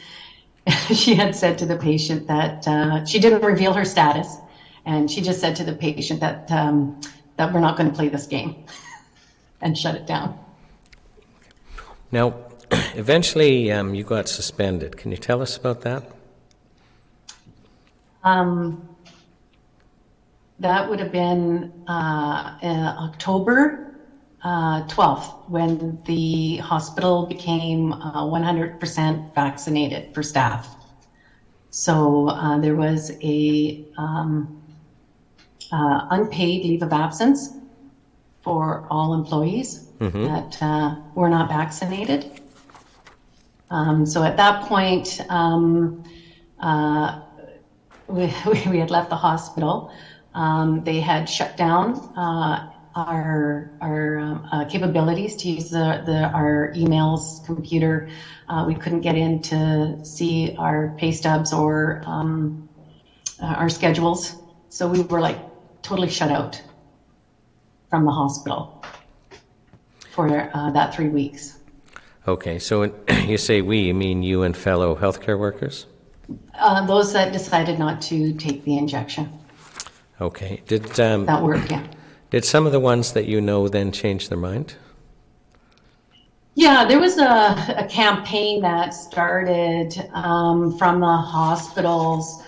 she 0.93 1.15
had 1.15 1.35
said 1.35 1.57
to 1.59 1.65
the 1.65 1.77
patient 1.77 2.27
that 2.27 2.67
uh, 2.67 3.03
she 3.05 3.19
didn't 3.19 3.43
reveal 3.43 3.73
her 3.73 3.85
status, 3.85 4.41
and 4.85 5.09
she 5.09 5.21
just 5.21 5.39
said 5.39 5.55
to 5.55 5.63
the 5.63 5.75
patient 5.75 6.19
that 6.19 6.51
um, 6.51 6.99
that 7.37 7.53
we're 7.53 7.61
not 7.61 7.77
going 7.77 7.89
to 7.89 7.95
play 7.95 8.09
this 8.09 8.27
game, 8.27 8.57
and 9.61 9.77
shut 9.77 9.95
it 9.95 10.05
down. 10.05 10.37
Now, 12.11 12.35
eventually 12.95 13.71
um, 13.71 13.93
you 13.95 14.03
got 14.03 14.27
suspended. 14.27 14.97
Can 14.97 15.11
you 15.11 15.17
tell 15.17 15.41
us 15.41 15.57
about 15.57 15.81
that? 15.81 16.03
Um, 18.23 18.87
that 20.59 20.89
would 20.89 20.99
have 20.99 21.11
been 21.11 21.71
uh, 21.87 22.57
October 22.63 23.85
uh, 24.43 24.83
12th 24.87 25.49
when 25.49 25.99
the 26.05 26.57
hospital 26.57 27.25
became 27.25 27.93
uh, 27.93 28.23
100% 28.23 29.33
vaccinated 29.35 30.13
for 30.13 30.23
staff. 30.23 30.75
So 31.71 32.29
uh, 32.29 32.59
there 32.59 32.75
was 32.75 33.11
a 33.21 33.83
um, 33.97 34.61
uh, 35.71 36.07
unpaid 36.11 36.63
leave 36.63 36.83
of 36.83 36.93
absence 36.93 37.53
for 38.41 38.87
all 38.89 39.13
employees 39.13 39.87
that 39.99 40.61
uh, 40.61 40.95
were 41.15 41.29
not 41.29 41.49
vaccinated. 41.49 42.41
Um, 43.69 44.05
so 44.05 44.23
at 44.23 44.37
that 44.37 44.61
point, 44.63 45.19
um, 45.29 46.01
uh, 46.59 47.17
we, 48.07 48.31
we 48.67 48.79
had 48.79 48.91
left 48.91 49.09
the 49.09 49.15
hospital. 49.15 49.89
Um, 50.33 50.83
they 50.83 50.99
had 50.99 51.29
shut 51.29 51.55
down 51.57 52.01
uh, 52.15 52.63
our 52.95 53.71
our 53.81 54.17
um, 54.19 54.47
uh, 54.51 54.65
capabilities 54.65 55.35
to 55.37 55.49
use 55.49 55.69
the, 55.69 56.01
the 56.05 56.29
our 56.31 56.71
emails, 56.75 57.43
computer. 57.43 58.07
Uh, 58.47 58.63
we 58.67 58.75
couldn't 58.75 59.01
get 59.01 59.15
in 59.15 59.41
to 59.41 59.97
see 60.03 60.53
our 60.57 60.93
pay 60.97 61.11
stubs 61.11 61.53
or 61.53 62.01
um, 62.05 62.57
uh, 63.41 63.45
our 63.45 63.69
schedules. 63.69 64.35
So 64.69 64.87
we 64.87 65.01
were 65.03 65.21
like 65.21 65.45
totally 65.81 66.09
shut 66.09 66.31
out 66.31 66.61
from 67.89 68.05
the 68.05 68.11
hospital 68.11 68.73
for 70.11 70.49
uh, 70.53 70.71
that 70.71 70.93
three 70.93 71.09
weeks. 71.09 71.54
Okay, 72.27 72.59
so 72.59 72.79
when 72.81 72.93
you 73.29 73.37
say 73.37 73.61
we, 73.61 73.79
you 73.79 73.93
mean 73.93 74.23
you 74.23 74.43
and 74.43 74.55
fellow 74.55 74.95
healthcare 74.95 75.37
workers? 75.37 75.85
Uh, 76.55 76.85
those 76.85 77.13
that 77.13 77.31
decided 77.31 77.77
not 77.77 78.01
to 78.01 78.33
take 78.33 78.63
the 78.63 78.77
injection, 78.77 79.29
Okay. 80.21 80.61
Did 80.67 80.99
um, 80.99 81.25
that 81.25 81.41
were, 81.41 81.57
yeah. 81.57 81.85
did 82.29 82.45
some 82.45 82.65
of 82.65 82.71
the 82.71 82.79
ones 82.79 83.13
that 83.13 83.25
you 83.25 83.41
know 83.41 83.67
then 83.67 83.91
change 83.91 84.29
their 84.29 84.37
mind? 84.37 84.75
Yeah, 86.55 86.85
there 86.85 86.99
was 86.99 87.17
a, 87.17 87.75
a 87.77 87.85
campaign 87.89 88.61
that 88.61 88.93
started 88.93 90.09
um, 90.13 90.77
from 90.77 91.01
the 91.01 91.17
hospitals, 91.17 92.41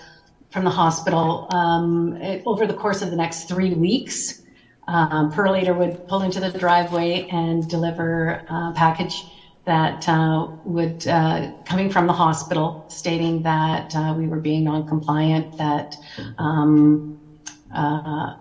from 0.50 0.64
the 0.64 0.70
hospital 0.70 1.46
um, 1.50 2.16
it, 2.16 2.42
over 2.46 2.66
the 2.66 2.72
course 2.72 3.02
of 3.02 3.10
the 3.10 3.16
next 3.16 3.48
three 3.48 3.74
weeks. 3.74 4.42
Um, 4.86 5.30
Purolator 5.30 5.76
would 5.76 6.08
pull 6.08 6.22
into 6.22 6.40
the 6.40 6.58
driveway 6.58 7.28
and 7.30 7.68
deliver 7.68 8.42
a 8.48 8.72
package 8.74 9.24
that 9.68 10.08
uh, 10.08 10.48
would 10.64 11.06
uh, 11.06 11.48
coming 11.66 11.90
from 11.90 12.06
the 12.06 12.14
hospital, 12.14 12.82
stating 12.88 13.42
that 13.42 13.94
uh, 13.94 14.14
we 14.16 14.26
were 14.26 14.40
being 14.40 14.64
non-compliant, 14.64 15.58
that 15.58 15.94
um, 16.38 17.06
uh, 17.74 18.32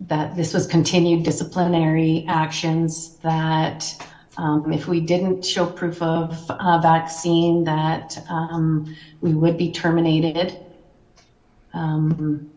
that 0.00 0.34
this 0.34 0.52
was 0.52 0.66
continued 0.66 1.22
disciplinary 1.22 2.24
actions, 2.26 3.16
that 3.22 3.94
um, 4.36 4.72
if 4.72 4.88
we 4.88 4.98
didn't 5.00 5.44
show 5.44 5.66
proof 5.66 6.02
of 6.02 6.50
uh, 6.50 6.78
vaccine, 6.78 7.62
that 7.64 8.16
um, 8.28 8.84
we 9.20 9.34
would 9.34 9.56
be 9.56 9.70
terminated. 9.70 10.58
Um, 11.72 12.48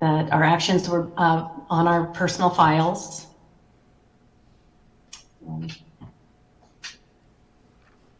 that 0.00 0.30
our 0.32 0.44
actions 0.44 0.88
were 0.88 1.10
uh, 1.16 1.42
on 1.68 1.88
our 1.88 2.06
personal 2.06 2.50
files. 2.50 3.26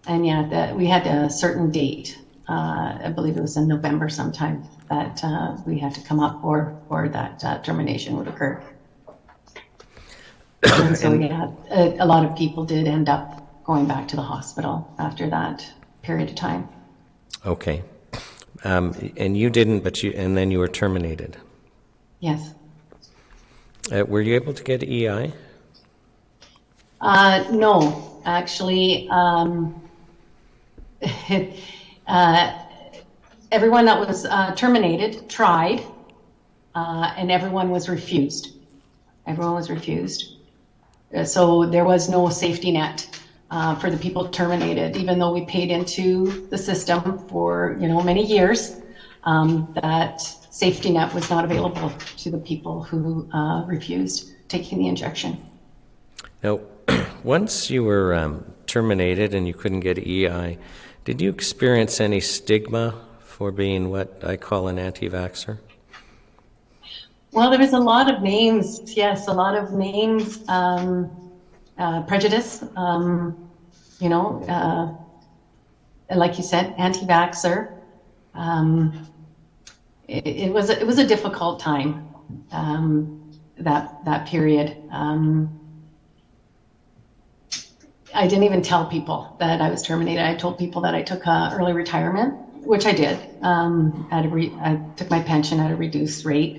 And 0.09 0.27
yeah, 0.27 0.49
that 0.49 0.75
we 0.75 0.87
had 0.87 1.07
a 1.07 1.31
certain 1.31 1.71
date. 1.71 2.19
Uh, 2.49 2.99
I 3.05 3.13
believe 3.15 3.37
it 3.37 3.43
was 3.43 3.59
in 3.59 3.69
November 3.69 4.09
sometime 4.09 4.65
that 4.89 5.23
uh, 5.23 5.57
we 5.67 5.79
had 5.79 5.95
to 5.95 6.01
come 6.01 6.19
up 6.19 6.43
or 6.43 6.81
or 6.89 7.09
that 7.11 7.45
uh, 7.45 7.59
termination 7.59 8.17
would 8.17 8.29
occur. 8.29 8.63
And 10.63 10.97
so 10.97 11.13
yeah, 11.13 11.51
a, 11.71 11.99
a 12.01 12.07
lot 12.07 12.25
of 12.25 12.37
people 12.37 12.65
did 12.65 12.89
end 12.89 13.09
up 13.09 13.65
going 13.65 13.87
back 13.87 14.09
to 14.09 14.17
the 14.17 14.23
hospital 14.23 14.93
after 14.99 15.29
that 15.29 15.65
period 16.03 16.31
of 16.31 16.35
time. 16.35 16.69
Okay. 17.45 17.83
Um, 18.65 19.13
and 19.17 19.37
you 19.37 19.51
didn't, 19.51 19.81
but 19.81 20.03
you 20.03 20.13
and 20.13 20.37
then 20.37 20.51
you 20.51 20.59
were 20.59 20.69
terminated. 20.69 21.37
Yes. 22.21 22.55
Uh, 23.93 24.05
were 24.09 24.23
you 24.23 24.35
able 24.35 24.55
to 24.55 24.65
get 24.65 24.83
EI? 24.83 25.33
Uh, 27.01 27.45
no, 27.53 28.21
actually, 28.25 29.09
um, 29.11 29.88
uh, 32.07 32.59
everyone 33.51 33.85
that 33.85 33.99
was 33.99 34.25
uh, 34.25 34.55
terminated 34.55 35.29
tried, 35.29 35.83
uh, 36.75 37.13
and 37.17 37.31
everyone 37.31 37.71
was 37.71 37.89
refused. 37.89 38.53
Everyone 39.27 39.55
was 39.55 39.71
refused. 39.71 40.37
Uh, 41.15 41.25
So 41.25 41.67
there 41.67 41.85
was 41.85 42.09
no 42.09 42.29
safety 42.29 42.73
net 42.73 43.09
uh, 43.51 43.75
for 43.77 43.91
the 43.91 43.97
people 43.97 44.29
terminated, 44.29 44.97
even 44.97 45.19
though 45.19 45.33
we 45.33 45.45
paid 45.47 45.71
into 45.71 46.47
the 46.51 46.59
system 46.59 47.27
for 47.29 47.77
you 47.81 47.89
know 47.89 48.03
many 48.03 48.25
years. 48.25 48.81
Um, 49.25 49.75
that 49.83 50.21
safety 50.21 50.91
net 50.91 51.13
was 51.15 51.29
not 51.31 51.45
available 51.45 51.93
to 52.17 52.31
the 52.31 52.39
people 52.39 52.83
who 52.83 53.29
uh, 53.33 53.65
refused 53.67 54.33
taking 54.49 54.79
the 54.79 54.89
injection. 54.89 55.39
Now, 56.43 56.61
once 57.23 57.71
you 57.71 57.85
were 57.85 58.15
um, 58.15 58.45
terminated 58.67 59.35
and 59.35 59.47
you 59.47 59.55
couldn't 59.55 59.81
get 59.81 59.99
EI, 59.99 60.59
did 61.09 61.23
you 61.23 61.31
experience 61.31 62.03
any 62.03 62.21
stigma 62.21 62.95
for 63.21 63.51
being 63.51 63.89
what 63.89 64.23
I 64.23 64.37
call 64.37 64.69
an 64.69 64.79
anti-vaxxer? 64.79 65.57
Well, 67.33 67.49
there 67.49 67.59
was 67.59 67.73
a 67.73 67.79
lot 67.79 68.13
of 68.13 68.21
names, 68.21 68.95
yes, 68.95 69.27
a 69.27 69.33
lot 69.33 69.57
of 69.57 69.73
names, 69.73 70.47
um, 70.51 71.11
uh, 71.79 72.03
prejudice, 72.03 72.63
um, 72.77 73.49
you 74.01 74.11
know, 74.11 74.45
uh, 76.11 76.15
like 76.15 76.37
you 76.37 76.45
said, 76.45 76.75
anti-vaxxer. 76.77 77.73
Um, 78.35 79.09
it, 80.09 80.27
it 80.27 80.53
was 80.53 80.69
it 80.69 80.87
was 80.87 80.99
a 80.99 81.07
difficult 81.07 81.59
time 81.59 82.07
um, 82.53 83.33
that 83.57 84.05
that 84.05 84.27
period. 84.27 84.77
Um, 84.91 85.58
I 88.15 88.27
didn't 88.27 88.45
even 88.45 88.63
tell 88.63 88.87
people 88.87 89.27
that 89.39 89.61
I 89.61 89.71
was 89.71 89.83
terminated. 89.83 90.25
I 90.25 90.35
told 90.35 90.59
people 90.59 90.83
that 90.83 90.95
I 90.95 91.03
took 91.03 91.27
uh, 91.27 91.51
early 91.53 91.73
retirement, 91.73 92.39
which 92.53 92.87
I 92.87 92.93
did. 92.93 93.19
Um, 93.43 94.07
at 94.11 94.25
a 94.25 94.29
re- 94.29 94.55
I 94.61 94.81
took 94.97 95.11
my 95.11 95.21
pension 95.21 95.61
at 95.61 95.71
a 95.71 95.77
reduced 95.77 96.25
rate. 96.25 96.59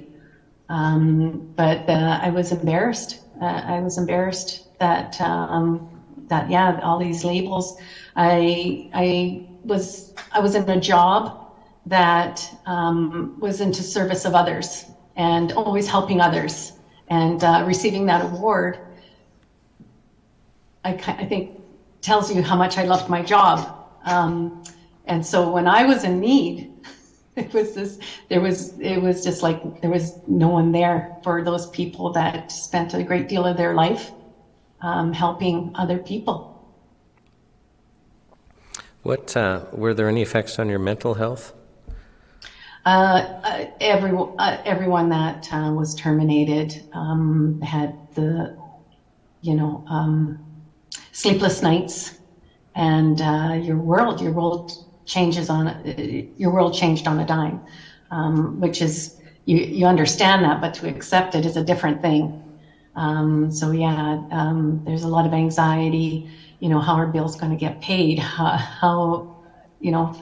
Um, 0.69 1.47
but 1.55 1.87
uh, 1.89 2.19
I 2.21 2.29
was 2.29 2.51
embarrassed. 2.51 3.19
Uh, 3.41 3.45
I 3.65 3.79
was 3.81 3.97
embarrassed 3.97 4.61
that 4.79 5.19
um, 5.21 5.87
that 6.27 6.49
yeah, 6.49 6.79
all 6.83 6.99
these 6.99 7.23
labels. 7.23 7.75
I 8.15 8.85
I 8.93 9.41
was 9.63 10.13
I 10.31 10.39
was 10.39 10.55
in 10.55 10.69
a 10.69 10.79
job 10.79 11.35
that 11.85 12.51
um, 12.65 13.33
was 13.37 13.61
into 13.61 13.83
service 13.83 14.25
of 14.25 14.35
others 14.35 14.89
and 15.15 15.51
always 15.53 15.87
helping 15.87 16.21
others 16.21 16.73
and 17.07 17.43
uh, 17.43 17.63
receiving 17.65 18.05
that 18.07 18.21
award. 18.21 18.79
I, 20.83 20.91
I 20.93 21.25
think 21.25 21.55
tells 22.01 22.33
you 22.33 22.41
how 22.41 22.55
much 22.55 22.77
I 22.77 22.83
loved 22.83 23.09
my 23.09 23.21
job. 23.21 23.75
Um, 24.03 24.63
and 25.05 25.25
so 25.25 25.49
when 25.49 25.67
I 25.67 25.83
was 25.83 26.03
in 26.03 26.19
need, 26.19 26.71
it 27.35 27.53
was 27.53 27.73
this, 27.73 27.99
there 28.29 28.41
was, 28.41 28.77
it 28.79 29.01
was 29.01 29.23
just 29.23 29.43
like, 29.43 29.81
there 29.81 29.91
was 29.91 30.17
no 30.27 30.49
one 30.49 30.71
there 30.71 31.17
for 31.23 31.43
those 31.43 31.69
people 31.69 32.11
that 32.13 32.51
spent 32.51 32.93
a 32.93 33.03
great 33.03 33.27
deal 33.27 33.45
of 33.45 33.57
their 33.57 33.73
life 33.73 34.11
um, 34.81 35.13
helping 35.13 35.71
other 35.75 35.97
people. 35.97 36.55
What 39.03 39.35
uh, 39.35 39.61
were 39.71 39.93
there 39.93 40.09
any 40.09 40.21
effects 40.21 40.59
on 40.59 40.69
your 40.69 40.79
mental 40.79 41.15
health? 41.15 41.53
Uh, 42.85 43.35
uh, 43.43 43.65
every, 43.81 44.11
uh, 44.37 44.57
everyone 44.65 45.09
that 45.09 45.47
uh, 45.51 45.71
was 45.71 45.95
terminated 45.95 46.85
um, 46.93 47.59
had 47.61 47.97
the, 48.15 48.57
you 49.41 49.53
know, 49.53 49.83
um, 49.89 50.48
sleepless 51.11 51.61
nights, 51.61 52.13
and 52.75 53.21
uh, 53.21 53.57
your 53.61 53.77
world, 53.77 54.21
your 54.21 54.31
world 54.31 54.71
changes 55.05 55.49
on, 55.49 55.75
your 56.37 56.51
world 56.51 56.73
changed 56.73 57.07
on 57.07 57.19
a 57.19 57.25
dime, 57.25 57.61
um, 58.11 58.59
which 58.59 58.81
is 58.81 59.15
you, 59.45 59.57
you 59.57 59.85
understand 59.85 60.43
that, 60.45 60.61
but 60.61 60.73
to 60.75 60.87
accept 60.87 61.35
it 61.35 61.45
is 61.45 61.57
a 61.57 61.63
different 61.63 62.01
thing. 62.01 62.35
Um, 62.95 63.51
so 63.51 63.71
yeah, 63.71 64.19
um, 64.31 64.81
there's 64.85 65.03
a 65.03 65.07
lot 65.07 65.25
of 65.25 65.33
anxiety. 65.33 66.27
You 66.59 66.69
know, 66.69 66.79
how 66.79 66.95
are 66.95 67.07
bills 67.07 67.35
going 67.35 67.51
to 67.51 67.57
get 67.57 67.81
paid? 67.81 68.19
How, 68.37 68.57
how 68.57 69.27
you 69.79 69.91
know, 69.91 70.13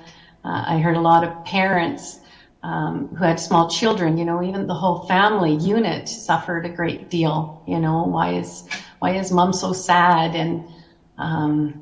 uh, 0.44 0.64
I 0.68 0.80
heard 0.80 0.96
a 0.96 1.02
lot 1.02 1.24
of 1.24 1.44
parents 1.44 2.20
um, 2.64 3.08
who 3.18 3.24
had 3.24 3.40
small 3.40 3.70
children. 3.70 4.18
You 4.18 4.26
know, 4.26 4.44
even 4.44 4.68
the 4.68 4.74
whole 4.76 5.04
family 5.04 5.54
unit 5.54 6.08
suffered 6.08 6.66
a 6.66 6.70
great 6.70 7.10
deal. 7.10 7.58
You 7.66 7.80
know, 7.80 8.04
why 8.04 8.34
is 8.34 8.64
why 9.00 9.12
is 9.12 9.32
mom 9.32 9.54
so 9.54 9.74
sad? 9.74 10.36
And 10.36 10.68
um, 11.18 11.80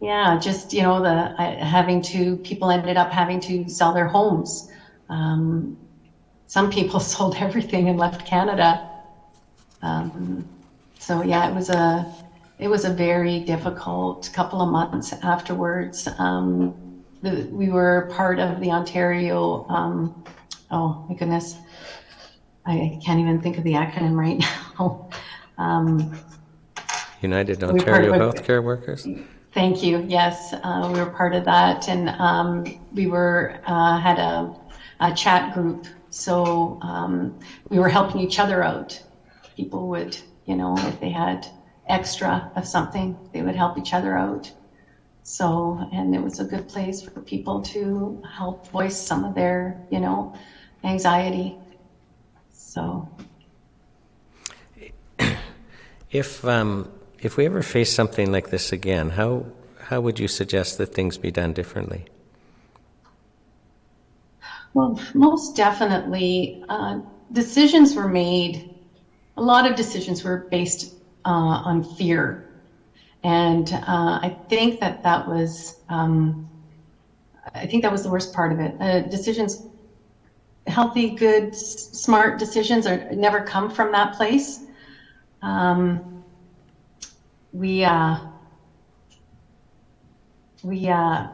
yeah, 0.00 0.38
just 0.38 0.72
you 0.72 0.82
know, 0.82 1.00
the 1.00 1.32
having 1.64 2.02
to 2.02 2.36
people 2.38 2.70
ended 2.70 2.96
up 2.96 3.10
having 3.10 3.40
to 3.40 3.68
sell 3.68 3.92
their 3.92 4.06
homes. 4.06 4.68
Um, 5.08 5.76
some 6.46 6.70
people 6.70 7.00
sold 7.14 7.36
everything 7.36 7.88
and 7.88 7.98
left 7.98 8.24
Canada. 8.26 8.82
Um, 9.82 10.48
so 10.98 11.22
yeah, 11.22 11.48
it 11.48 11.54
was 11.54 11.70
a 11.70 12.08
it 12.58 12.68
was 12.68 12.84
a 12.84 12.90
very 12.90 13.40
difficult 13.40 14.30
couple 14.32 14.60
of 14.60 14.70
months 14.70 15.12
afterwards. 15.22 16.06
Um, 16.18 16.74
the, 17.22 17.48
we 17.50 17.70
were 17.70 18.08
part 18.10 18.38
of 18.38 18.60
the 18.60 18.70
Ontario. 18.70 19.64
Um, 19.68 20.14
oh 20.70 21.02
my 21.08 21.14
goodness, 21.14 21.56
I 22.66 22.98
can't 23.04 23.20
even 23.20 23.40
think 23.40 23.58
of 23.58 23.64
the 23.64 23.72
acronym 23.72 24.14
right 24.16 24.38
now. 24.78 25.00
United 27.20 27.62
Ontario 27.62 28.12
Healthcare 28.12 28.62
Workers? 28.62 29.06
Thank 29.52 29.82
you. 29.82 30.04
Yes, 30.08 30.52
uh, 30.52 30.90
we 30.92 30.98
were 30.98 31.10
part 31.10 31.34
of 31.34 31.44
that, 31.44 31.88
and 31.88 32.08
um, 32.10 32.64
we 32.92 33.06
were 33.06 33.60
uh, 33.66 33.98
had 33.98 34.18
a, 34.18 34.54
a 35.00 35.14
chat 35.14 35.54
group. 35.54 35.86
So 36.10 36.78
um, 36.82 37.38
we 37.68 37.78
were 37.78 37.88
helping 37.88 38.20
each 38.20 38.38
other 38.38 38.62
out. 38.62 39.00
People 39.56 39.88
would, 39.88 40.16
you 40.46 40.56
know, 40.56 40.76
if 40.78 41.00
they 41.00 41.10
had 41.10 41.46
extra 41.88 42.50
of 42.56 42.66
something, 42.66 43.16
they 43.32 43.42
would 43.42 43.56
help 43.56 43.78
each 43.78 43.94
other 43.94 44.16
out. 44.16 44.50
So, 45.22 45.88
and 45.92 46.14
it 46.14 46.22
was 46.22 46.38
a 46.40 46.44
good 46.44 46.68
place 46.68 47.00
for 47.00 47.20
people 47.20 47.62
to 47.62 48.22
help 48.30 48.66
voice 48.68 49.00
some 49.00 49.24
of 49.24 49.34
their, 49.34 49.80
you 49.90 50.00
know, 50.00 50.34
anxiety. 50.82 51.56
So, 52.50 53.08
If 56.14 56.44
um, 56.44 56.92
if 57.24 57.38
we 57.38 57.46
ever 57.46 57.62
face 57.62 57.90
something 57.90 58.30
like 58.30 58.50
this 58.50 58.70
again, 58.70 59.10
how 59.10 59.46
how 59.88 60.00
would 60.00 60.18
you 60.20 60.28
suggest 60.28 60.76
that 60.78 60.92
things 60.92 61.16
be 61.16 61.30
done 61.30 61.52
differently? 61.54 62.04
Well, 64.74 64.98
most 65.14 65.56
definitely, 65.56 66.60
uh, 66.68 67.00
decisions 67.32 67.94
were 67.96 68.08
made. 68.08 68.66
A 69.36 69.42
lot 69.42 69.66
of 69.66 69.74
decisions 69.74 70.22
were 70.22 70.46
based 70.50 70.94
uh, 71.24 71.62
on 71.64 71.82
fear, 71.82 72.44
and 73.22 73.72
uh, 73.72 74.20
I 74.22 74.36
think 74.48 74.80
that 74.80 75.02
that 75.02 75.26
was. 75.26 75.76
Um, 75.88 76.42
I 77.54 77.66
think 77.66 77.82
that 77.82 77.92
was 77.92 78.02
the 78.02 78.10
worst 78.10 78.32
part 78.34 78.52
of 78.52 78.58
it. 78.58 78.76
Uh, 78.80 79.00
decisions, 79.00 79.64
healthy, 80.66 81.10
good, 81.14 81.50
s- 81.54 81.88
smart 81.92 82.38
decisions, 82.38 82.86
are 82.86 83.06
never 83.12 83.40
come 83.42 83.70
from 83.70 83.92
that 83.92 84.12
place. 84.14 84.60
Um, 85.42 86.02
we 87.54 87.84
uh, 87.84 88.18
we 90.64 90.88
uh, 90.88 91.28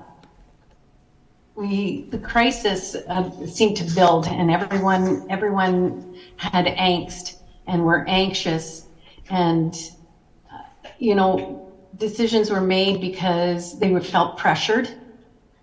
we 1.57 2.03
the 2.11 2.19
crisis 2.19 2.95
uh, 2.95 3.31
seemed 3.47 3.77
to 3.77 3.85
build 3.95 4.29
and 4.29 4.51
everyone 4.51 5.25
everyone 5.31 6.05
had 6.37 6.67
angst 6.67 7.37
and 7.67 7.85
were 7.85 8.05
anxious 8.09 8.87
and 9.31 9.91
uh, 10.53 10.59
you 10.99 11.15
know 11.15 11.61
decisions 11.97 12.51
were 12.51 12.61
made 12.61 13.01
because 13.01 13.79
they 13.79 13.91
were 13.91 14.01
felt 14.01 14.37
pressured. 14.37 14.89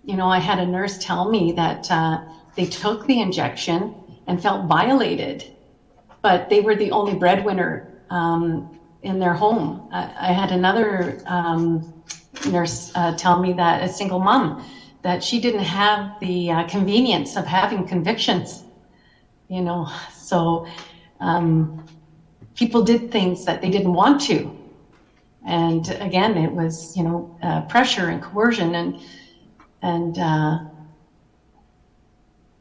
You 0.04 0.16
know 0.16 0.28
i 0.28 0.38
had 0.38 0.58
a 0.58 0.66
nurse 0.66 0.98
tell 0.98 1.28
me 1.30 1.52
that 1.52 1.90
uh, 1.90 2.20
they 2.56 2.66
took 2.66 3.06
the 3.06 3.20
injection 3.20 3.94
and 4.26 4.42
felt 4.42 4.66
violated 4.66 5.44
but 6.22 6.48
they 6.48 6.60
were 6.60 6.74
the 6.74 6.90
only 6.90 7.14
breadwinner 7.14 7.88
um, 8.10 8.68
in 9.08 9.18
their 9.18 9.34
home. 9.34 9.86
I, 9.90 10.12
I 10.20 10.32
had 10.32 10.52
another 10.52 11.20
um, 11.26 11.86
nurse 12.50 12.90
uh, 12.94 13.12
tell 13.16 13.40
me 13.40 13.54
that 13.54 13.82
a 13.82 13.88
single 13.88 14.20
mom 14.20 14.62
that 15.02 15.22
she 15.24 15.40
didn't 15.40 15.64
have 15.64 16.10
the 16.20 16.50
uh, 16.50 16.64
convenience 16.66 17.36
of 17.36 17.46
having 17.46 17.86
convictions 17.86 18.64
you 19.48 19.62
know? 19.62 19.88
So 20.12 20.66
um, 21.20 21.74
people 22.54 22.82
did 22.82 23.10
things 23.10 23.44
that 23.44 23.62
they 23.62 23.70
didn't 23.70 23.92
want 23.92 24.20
to. 24.22 24.54
And 25.46 25.88
again 26.00 26.36
it 26.36 26.52
was 26.52 26.92
you 26.96 27.04
know 27.04 27.30
uh, 27.42 27.62
pressure 27.62 28.08
and 28.08 28.22
coercion 28.22 28.74
and 28.74 28.98
and 29.82 30.18
uh, 30.18 30.58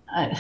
I, 0.10 0.40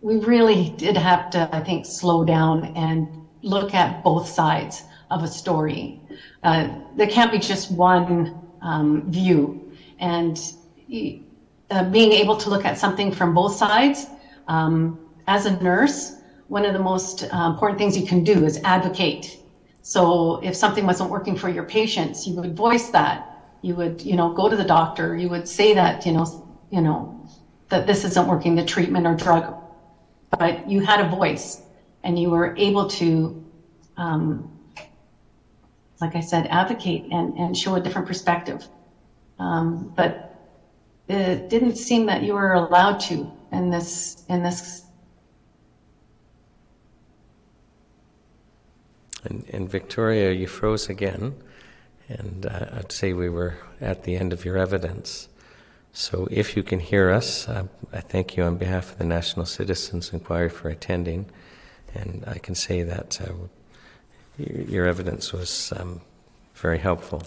we 0.00 0.16
really 0.16 0.70
did 0.78 0.96
have 0.96 1.30
to 1.30 1.48
i 1.52 1.60
think 1.60 1.84
slow 1.84 2.24
down 2.24 2.72
and 2.76 3.17
look 3.42 3.74
at 3.74 4.02
both 4.02 4.28
sides 4.28 4.82
of 5.10 5.22
a 5.22 5.28
story. 5.28 6.00
Uh, 6.42 6.68
there 6.94 7.06
can't 7.06 7.32
be 7.32 7.38
just 7.38 7.70
one 7.70 8.34
um, 8.60 9.10
view. 9.10 9.60
And 9.98 10.38
uh, 11.70 11.82
being 11.90 12.12
able 12.12 12.36
to 12.36 12.50
look 12.50 12.64
at 12.64 12.78
something 12.78 13.12
from 13.12 13.34
both 13.34 13.54
sides 13.54 14.06
um, 14.46 14.98
as 15.26 15.46
a 15.46 15.58
nurse 15.62 16.14
one 16.48 16.64
of 16.64 16.72
the 16.72 16.78
most 16.78 17.22
uh, 17.22 17.46
important 17.46 17.78
things 17.78 17.96
you 17.96 18.06
can 18.06 18.24
do 18.24 18.44
is 18.44 18.58
advocate. 18.64 19.38
So 19.82 20.40
if 20.42 20.56
something 20.56 20.86
wasn't 20.86 21.10
working 21.10 21.36
for 21.36 21.48
your 21.48 21.64
patients 21.64 22.26
you 22.26 22.34
would 22.34 22.56
voice 22.56 22.90
that. 22.90 23.24
You 23.60 23.74
would 23.76 24.02
you 24.02 24.16
know 24.16 24.32
go 24.32 24.48
to 24.48 24.56
the 24.56 24.64
doctor. 24.64 25.16
You 25.16 25.28
would 25.30 25.48
say 25.48 25.74
that 25.74 26.06
you 26.06 26.12
know 26.12 26.26
you 26.70 26.80
know 26.80 27.14
that 27.68 27.86
this 27.86 28.04
isn't 28.04 28.26
working 28.26 28.54
the 28.54 28.64
treatment 28.64 29.06
or 29.06 29.14
drug. 29.14 29.54
But 30.38 30.68
you 30.68 30.80
had 30.80 31.00
a 31.00 31.08
voice 31.08 31.58
and 32.04 32.18
you 32.18 32.30
were 32.30 32.56
able 32.56 32.88
to 32.88 33.44
um, 33.96 34.50
like 36.00 36.14
i 36.14 36.20
said 36.20 36.46
advocate 36.46 37.04
and, 37.10 37.34
and 37.34 37.56
show 37.56 37.74
a 37.74 37.80
different 37.80 38.06
perspective 38.06 38.66
um, 39.38 39.92
but 39.96 40.24
it 41.08 41.48
didn't 41.48 41.76
seem 41.76 42.06
that 42.06 42.22
you 42.22 42.34
were 42.34 42.52
allowed 42.52 42.98
to 42.98 43.30
in 43.52 43.70
this 43.70 44.24
in 44.28 44.42
this 44.42 44.84
And, 49.24 49.44
and 49.50 49.68
Victoria, 49.68 50.32
you 50.32 50.46
froze 50.46 50.88
again, 50.88 51.34
and 52.08 52.46
uh, 52.46 52.66
I'd 52.72 52.92
say 52.92 53.12
we 53.12 53.28
were 53.28 53.58
at 53.80 54.04
the 54.04 54.16
end 54.16 54.32
of 54.32 54.44
your 54.44 54.56
evidence. 54.56 55.28
So 55.92 56.28
if 56.30 56.56
you 56.56 56.62
can 56.62 56.78
hear 56.78 57.10
us, 57.10 57.48
uh, 57.48 57.66
I 57.92 58.00
thank 58.00 58.36
you 58.36 58.44
on 58.44 58.56
behalf 58.56 58.92
of 58.92 58.98
the 58.98 59.04
National 59.04 59.44
Citizens 59.44 60.12
Inquiry 60.12 60.48
for 60.48 60.68
attending, 60.68 61.26
and 61.94 62.24
I 62.26 62.38
can 62.38 62.54
say 62.54 62.82
that 62.82 63.20
uh, 63.20 63.32
your, 64.38 64.86
evidence 64.86 65.32
was 65.32 65.72
um, 65.76 66.00
very 66.54 66.78
helpful. 66.78 67.22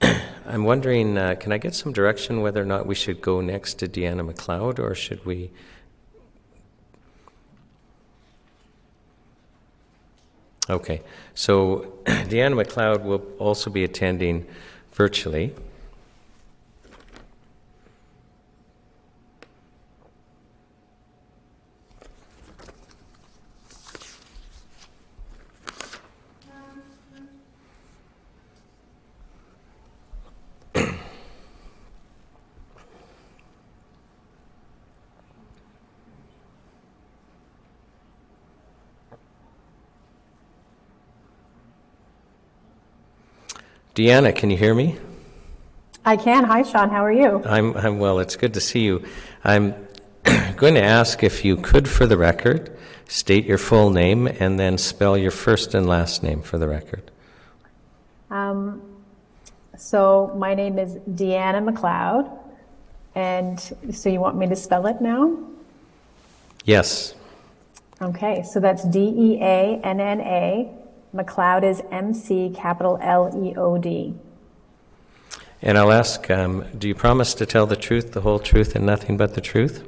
I'm 0.46 0.64
wondering, 0.64 1.18
uh, 1.18 1.34
can 1.34 1.52
I 1.52 1.58
get 1.58 1.74
some 1.74 1.92
direction 1.92 2.40
whether 2.40 2.62
or 2.62 2.66
not 2.66 2.86
we 2.86 2.94
should 2.94 3.20
go 3.20 3.40
next 3.40 3.74
to 3.74 3.88
Deanna 3.88 4.30
McLeod, 4.30 4.78
or 4.78 4.94
should 4.94 5.24
we 5.24 5.50
Okay, 10.70 11.02
so 11.34 11.98
Deanna 12.04 12.64
McLeod 12.64 13.02
will 13.02 13.22
also 13.40 13.70
be 13.70 13.82
attending 13.82 14.46
virtually. 14.92 15.52
Deanna, 43.94 44.34
can 44.34 44.50
you 44.50 44.56
hear 44.56 44.74
me? 44.74 44.96
I 46.04 46.16
can. 46.16 46.44
Hi, 46.44 46.62
Sean. 46.62 46.90
How 46.90 47.04
are 47.04 47.12
you? 47.12 47.42
I'm, 47.44 47.76
I'm 47.76 47.98
well. 47.98 48.20
It's 48.20 48.36
good 48.36 48.54
to 48.54 48.60
see 48.60 48.80
you. 48.80 49.04
I'm 49.44 49.74
going 50.56 50.74
to 50.74 50.82
ask 50.82 51.22
if 51.22 51.44
you 51.44 51.56
could, 51.56 51.88
for 51.88 52.06
the 52.06 52.16
record, 52.16 52.76
state 53.08 53.44
your 53.44 53.58
full 53.58 53.90
name 53.90 54.26
and 54.26 54.58
then 54.58 54.78
spell 54.78 55.18
your 55.18 55.32
first 55.32 55.74
and 55.74 55.86
last 55.86 56.22
name 56.22 56.40
for 56.40 56.56
the 56.56 56.68
record. 56.68 57.10
Um, 58.30 58.80
so 59.76 60.32
my 60.36 60.54
name 60.54 60.78
is 60.78 60.94
Deanna 61.10 61.68
McLeod, 61.68 62.30
and 63.16 63.58
so 63.92 64.08
you 64.08 64.20
want 64.20 64.36
me 64.36 64.46
to 64.46 64.56
spell 64.56 64.86
it 64.86 65.00
now? 65.00 65.36
Yes. 66.64 67.14
Okay, 68.00 68.44
so 68.44 68.60
that's 68.60 68.84
D 68.84 69.00
E 69.00 69.38
A 69.42 69.80
N 69.82 70.00
N 70.00 70.20
A. 70.20 70.79
McLeod 71.14 71.64
is 71.64 71.82
M 71.90 72.14
C 72.14 72.52
capital 72.54 72.98
L 73.02 73.32
E 73.44 73.54
O 73.56 73.78
D. 73.78 74.14
And 75.62 75.76
I'll 75.76 75.92
ask 75.92 76.30
um, 76.30 76.64
do 76.78 76.88
you 76.88 76.94
promise 76.94 77.34
to 77.34 77.46
tell 77.46 77.66
the 77.66 77.76
truth, 77.76 78.12
the 78.12 78.20
whole 78.22 78.38
truth, 78.38 78.74
and 78.74 78.86
nothing 78.86 79.16
but 79.16 79.34
the 79.34 79.40
truth? 79.40 79.86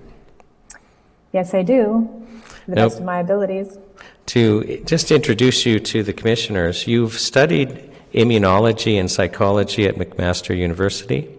Yes, 1.32 1.54
I 1.54 1.62
do, 1.62 2.26
to 2.64 2.70
the 2.70 2.74
Nope. 2.76 2.90
best 2.90 2.98
of 2.98 3.04
my 3.04 3.20
abilities. 3.20 3.78
To 4.26 4.82
just 4.84 5.10
introduce 5.10 5.64
you 5.64 5.80
to 5.80 6.02
the 6.02 6.12
commissioners, 6.12 6.86
you've 6.86 7.14
studied 7.18 7.90
immunology 8.12 9.00
and 9.00 9.10
psychology 9.10 9.86
at 9.86 9.94
McMaster 9.96 10.56
University, 10.56 11.30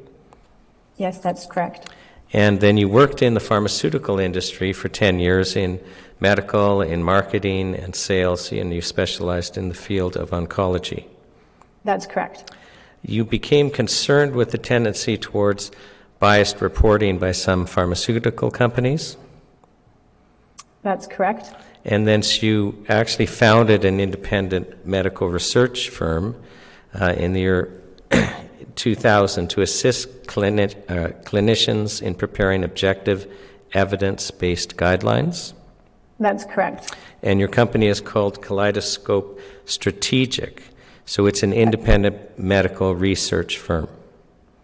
Yes, 0.97 1.19
that's 1.19 1.45
correct. 1.45 1.89
and 2.34 2.60
then 2.60 2.77
you 2.77 2.89
worked 2.89 3.22
in 3.22 3.35
the 3.35 3.39
pharmaceutical 3.39 4.18
industry 4.19 4.73
for 4.73 4.89
10 4.89 5.19
years 5.19 5.55
in 5.55 5.80
medical, 6.23 6.81
in 6.81 7.03
marketing, 7.03 7.75
and 7.75 7.93
sales, 7.93 8.51
and 8.51 8.73
you 8.73 8.81
specialized 8.81 9.57
in 9.57 9.67
the 9.67 9.75
field 9.75 10.15
of 10.15 10.29
oncology. 10.31 11.03
That's 11.83 12.07
correct. 12.07 12.49
You 13.01 13.25
became 13.25 13.69
concerned 13.69 14.33
with 14.33 14.51
the 14.51 14.57
tendency 14.57 15.17
towards 15.17 15.69
biased 16.19 16.61
reporting 16.61 17.19
by 17.19 17.33
some 17.33 17.65
pharmaceutical 17.65 18.49
companies, 18.49 19.17
That's 20.81 21.05
correct. 21.07 21.45
and 21.83 22.07
then 22.07 22.21
you 22.41 22.85
actually 22.87 23.25
founded 23.25 23.83
an 23.83 23.99
independent 23.99 24.85
medical 24.85 25.27
research 25.27 25.89
firm 25.89 26.25
uh, 27.01 27.13
in 27.17 27.33
the 27.33 27.41
year 27.41 27.81
2000 28.75 29.49
to 29.49 29.61
assist 29.61 30.07
clini- 30.27 30.73
uh, 30.89 31.11
clinicians 31.29 32.01
in 32.01 32.15
preparing 32.15 32.63
objective, 32.63 33.27
evidence 33.73 34.31
based 34.31 34.77
guidelines. 34.77 35.53
That's 36.19 36.45
correct. 36.45 36.95
And 37.22 37.40
your 37.40 37.49
company 37.49 37.88
is 37.88 38.02
called 38.02 38.41
Kaleidoscope 38.41 39.40
Strategic. 39.65 40.64
So 41.06 41.26
it's 41.26 41.44
an 41.44 41.53
independent 41.53 42.40
medical 42.40 42.95
research 42.95 43.57
firm. 43.57 43.90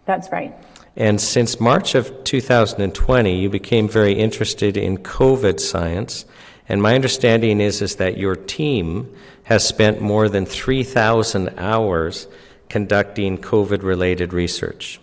That's 0.06 0.30
right. 0.32 0.54
And 0.96 1.20
since 1.20 1.60
March 1.60 1.94
of 1.94 2.24
2020, 2.24 3.40
you 3.40 3.48
became 3.48 3.88
very 3.88 4.12
interested 4.12 4.76
in 4.76 4.98
COVID 4.98 5.60
science. 5.60 6.24
And 6.68 6.82
my 6.82 6.94
understanding 6.94 7.60
is, 7.60 7.82
is 7.82 7.96
that 7.96 8.16
your 8.16 8.36
team 8.36 9.14
has 9.44 9.66
spent 9.66 10.00
more 10.00 10.28
than 10.28 10.46
3,000 10.46 11.50
hours 11.58 12.26
conducting 12.68 13.38
COVID 13.38 13.82
related 13.82 14.32
research. 14.32 15.00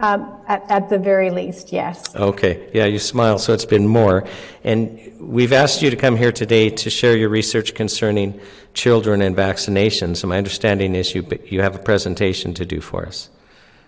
Um, 0.00 0.32
at, 0.46 0.64
at 0.70 0.88
the 0.90 0.98
very 0.98 1.30
least, 1.30 1.72
yes. 1.72 2.14
Okay, 2.14 2.70
yeah, 2.72 2.84
you 2.84 3.00
smile, 3.00 3.38
so 3.38 3.52
it's 3.52 3.64
been 3.64 3.88
more. 3.88 4.24
And 4.62 5.12
we've 5.18 5.52
asked 5.52 5.82
you 5.82 5.90
to 5.90 5.96
come 5.96 6.16
here 6.16 6.30
today 6.30 6.70
to 6.70 6.88
share 6.88 7.16
your 7.16 7.28
research 7.28 7.74
concerning 7.74 8.40
children 8.74 9.20
and 9.20 9.36
vaccinations. 9.36 10.22
And 10.22 10.30
my 10.30 10.38
understanding 10.38 10.94
is 10.94 11.16
you, 11.16 11.26
you 11.46 11.62
have 11.62 11.74
a 11.74 11.80
presentation 11.80 12.54
to 12.54 12.64
do 12.64 12.80
for 12.80 13.06
us. 13.06 13.28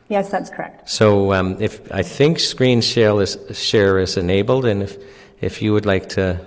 Yes, 0.09 0.31
that's 0.31 0.51
correct. 0.51 0.91
So 0.91 1.33
um, 1.33 1.57
if 1.61 1.93
I 1.93 2.03
think 2.03 2.41
screen 2.41 2.81
share 2.81 3.23
is, 3.23 3.39
share 3.53 4.01
is 4.01 4.17
enabled, 4.17 4.65
and 4.65 4.83
if, 4.83 4.99
if 5.41 5.63
you 5.63 5.73
would 5.73 5.87
like 5.87 6.09
to, 6.11 6.41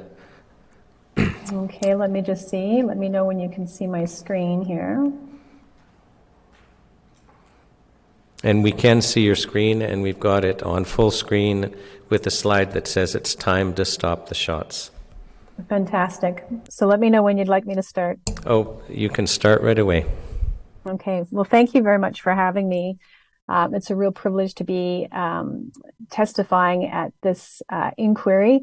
Okay, 1.51 1.93
let 1.95 2.09
me 2.09 2.21
just 2.21 2.49
see. 2.49 2.81
Let 2.81 2.97
me 2.97 3.07
know 3.07 3.25
when 3.25 3.39
you 3.39 3.47
can 3.47 3.67
see 3.67 3.85
my 3.87 4.05
screen 4.05 4.63
here. 4.63 5.11
And 8.43 8.61
we 8.61 8.71
can 8.71 9.01
see 9.01 9.21
your 9.21 9.35
screen, 9.35 9.81
and 9.81 10.03
we've 10.03 10.19
got 10.19 10.43
it 10.43 10.61
on 10.63 10.83
full 10.83 11.11
screen 11.11 11.73
with 12.09 12.27
a 12.27 12.31
slide 12.31 12.73
that 12.73 12.87
says 12.87 13.15
it's 13.15 13.33
time 13.33 13.73
to 13.75 13.85
stop 13.85 14.29
the 14.29 14.35
shots. 14.35 14.91
Fantastic. 15.69 16.45
So 16.69 16.87
let 16.87 16.99
me 16.99 17.09
know 17.09 17.23
when 17.23 17.37
you'd 17.37 17.47
like 17.47 17.65
me 17.65 17.75
to 17.75 17.83
start. 17.83 18.19
Oh, 18.45 18.81
you 18.89 19.09
can 19.09 19.27
start 19.27 19.61
right 19.61 19.79
away. 19.79 20.05
Okay. 20.85 21.23
Well, 21.31 21.45
thank 21.45 21.73
you 21.73 21.81
very 21.81 21.99
much 21.99 22.21
for 22.21 22.33
having 22.33 22.67
me. 22.67 22.97
Um, 23.47 23.73
it's 23.73 23.89
a 23.89 23.95
real 23.95 24.11
privilege 24.11 24.55
to 24.55 24.63
be 24.63 25.07
um, 25.11 25.71
testifying 26.09 26.85
at 26.85 27.13
this 27.21 27.61
uh, 27.69 27.91
inquiry. 27.97 28.61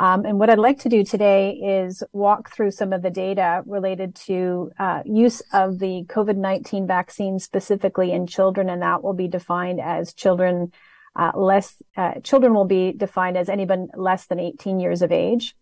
Um, 0.00 0.24
and 0.24 0.38
what 0.38 0.48
I'd 0.48 0.58
like 0.58 0.78
to 0.78 0.88
do 0.88 1.04
today 1.04 1.50
is 1.50 2.02
walk 2.12 2.50
through 2.50 2.70
some 2.70 2.94
of 2.94 3.02
the 3.02 3.10
data 3.10 3.62
related 3.66 4.14
to 4.26 4.72
uh, 4.78 5.02
use 5.04 5.42
of 5.52 5.78
the 5.78 6.06
COVID 6.08 6.38
19 6.38 6.86
vaccine 6.86 7.38
specifically 7.38 8.10
in 8.10 8.26
children, 8.26 8.70
and 8.70 8.80
that 8.80 9.02
will 9.02 9.12
be 9.12 9.28
defined 9.28 9.78
as 9.78 10.14
children 10.14 10.72
uh, 11.14 11.32
less, 11.34 11.82
uh, 11.98 12.14
children 12.24 12.54
will 12.54 12.64
be 12.64 12.92
defined 12.92 13.36
as 13.36 13.50
anyone 13.50 13.88
less 13.94 14.24
than 14.24 14.40
18 14.40 14.80
years 14.80 15.02
of 15.02 15.12
age. 15.12 15.54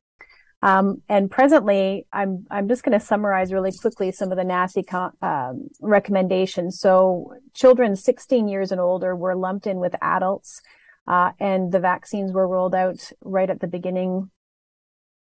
Um, 0.63 1.03
and 1.09 1.29
presently, 1.29 2.07
I'm 2.13 2.47
I'm 2.49 2.69
just 2.69 2.85
going 2.85 2.97
to 2.97 3.05
summarize 3.05 3.53
really 3.53 3.73
quickly 3.73 4.13
some 4.13 4.31
of 4.31 4.39
the 4.39 4.45
NACI 4.45 4.87
co- 4.87 5.27
um, 5.27 5.67
recommendations. 5.81 6.79
So, 6.79 7.35
children 7.55 7.97
16 7.97 8.47
years 8.47 8.71
and 8.71 8.81
older 8.81 9.17
were 9.17 9.35
lumped 9.35 9.67
in 9.67 9.79
with 9.79 9.97
adults, 10.01 10.63
uh, 11.09 11.33
and 11.41 11.73
the 11.73 11.81
vaccines 11.81 12.33
were 12.33 12.47
rolled 12.47 12.75
out 12.75 13.11
right 13.25 13.49
at 13.49 13.61
the 13.61 13.67
beginning 13.67 14.31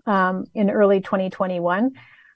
um, 0.06 0.45
in 0.53 0.69
early 0.69 0.99
2021. 0.99 1.91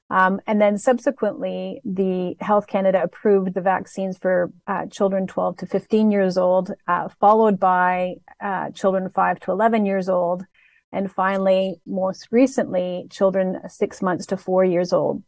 Um, 0.10 0.40
and 0.48 0.62
then 0.62 0.78
subsequently, 0.78 1.82
the 1.84 2.36
Health 2.40 2.68
Canada 2.68 3.02
approved 3.04 3.54
the 3.54 3.62
vaccines 3.62 4.18
for 4.18 4.52
uh, 4.66 4.86
children 4.86 5.28
12 5.28 5.58
to 5.58 5.66
15 5.66 6.12
years 6.12 6.38
old, 6.38 6.72
uh, 6.88 7.10
followed 7.20 7.60
by 7.60 8.16
uh, 8.42 8.70
children 8.72 9.10
5 9.10 9.40
to 9.42 9.52
11 9.52 9.86
years 9.86 10.08
old, 10.08 10.46
and 10.94 11.12
finally, 11.12 11.82
most 11.86 12.28
recently, 12.32 13.08
children 13.10 13.60
six 13.68 14.02
months 14.02 14.28
to 14.28 14.38
four 14.38 14.64
years 14.64 14.94
old. 14.94 15.24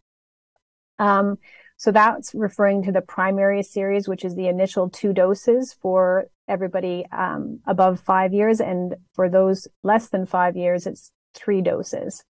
Um, 1.00 1.38
so 1.78 1.92
that's 1.92 2.34
referring 2.34 2.84
to 2.84 2.92
the 2.92 3.02
primary 3.02 3.64
series, 3.64 4.08
which 4.08 4.24
is 4.24 4.36
the 4.36 4.48
initial 4.48 4.90
two 4.90 5.12
doses 5.12 5.76
for 5.82 6.28
everybody 6.48 7.06
um, 7.12 7.60
above 7.66 8.00
five 8.00 8.34
years, 8.34 8.60
and 8.60 8.96
for 9.14 9.30
those 9.30 9.68
less 9.84 10.10
than 10.10 10.26
five 10.26 10.56
years, 10.56 10.86
it's 10.88 11.12
three 11.34 11.62
doses. 11.62 12.24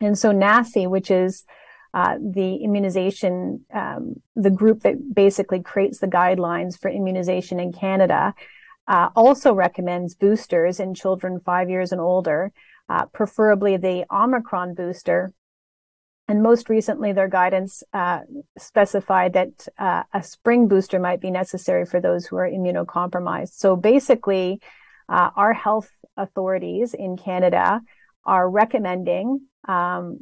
And 0.00 0.18
so 0.18 0.32
NACI, 0.32 0.88
which 0.88 1.10
is 1.10 1.44
uh, 1.94 2.16
the 2.20 2.56
immunization, 2.56 3.64
um, 3.72 4.20
the 4.34 4.50
group 4.50 4.82
that 4.82 5.14
basically 5.14 5.62
creates 5.62 5.98
the 5.98 6.06
guidelines 6.06 6.78
for 6.78 6.90
immunization 6.90 7.58
in 7.58 7.72
Canada, 7.72 8.34
uh, 8.86 9.08
also 9.16 9.54
recommends 9.54 10.14
boosters 10.14 10.78
in 10.78 10.94
children 10.94 11.40
five 11.40 11.70
years 11.70 11.92
and 11.92 12.00
older, 12.00 12.52
uh, 12.88 13.06
preferably 13.06 13.76
the 13.76 14.04
Omicron 14.10 14.74
booster. 14.74 15.32
And 16.28 16.42
most 16.42 16.68
recently, 16.68 17.12
their 17.12 17.28
guidance 17.28 17.84
uh, 17.92 18.20
specified 18.58 19.34
that 19.34 19.68
uh, 19.78 20.02
a 20.12 20.22
spring 20.22 20.66
booster 20.66 20.98
might 20.98 21.20
be 21.20 21.30
necessary 21.30 21.86
for 21.86 22.00
those 22.00 22.26
who 22.26 22.36
are 22.36 22.48
immunocompromised. 22.48 23.54
So 23.54 23.76
basically, 23.76 24.60
uh, 25.08 25.30
our 25.36 25.52
health 25.52 25.90
authorities 26.16 26.94
in 26.94 27.16
Canada 27.16 27.80
are 28.24 28.50
recommending 28.50 29.42
um, 29.68 30.18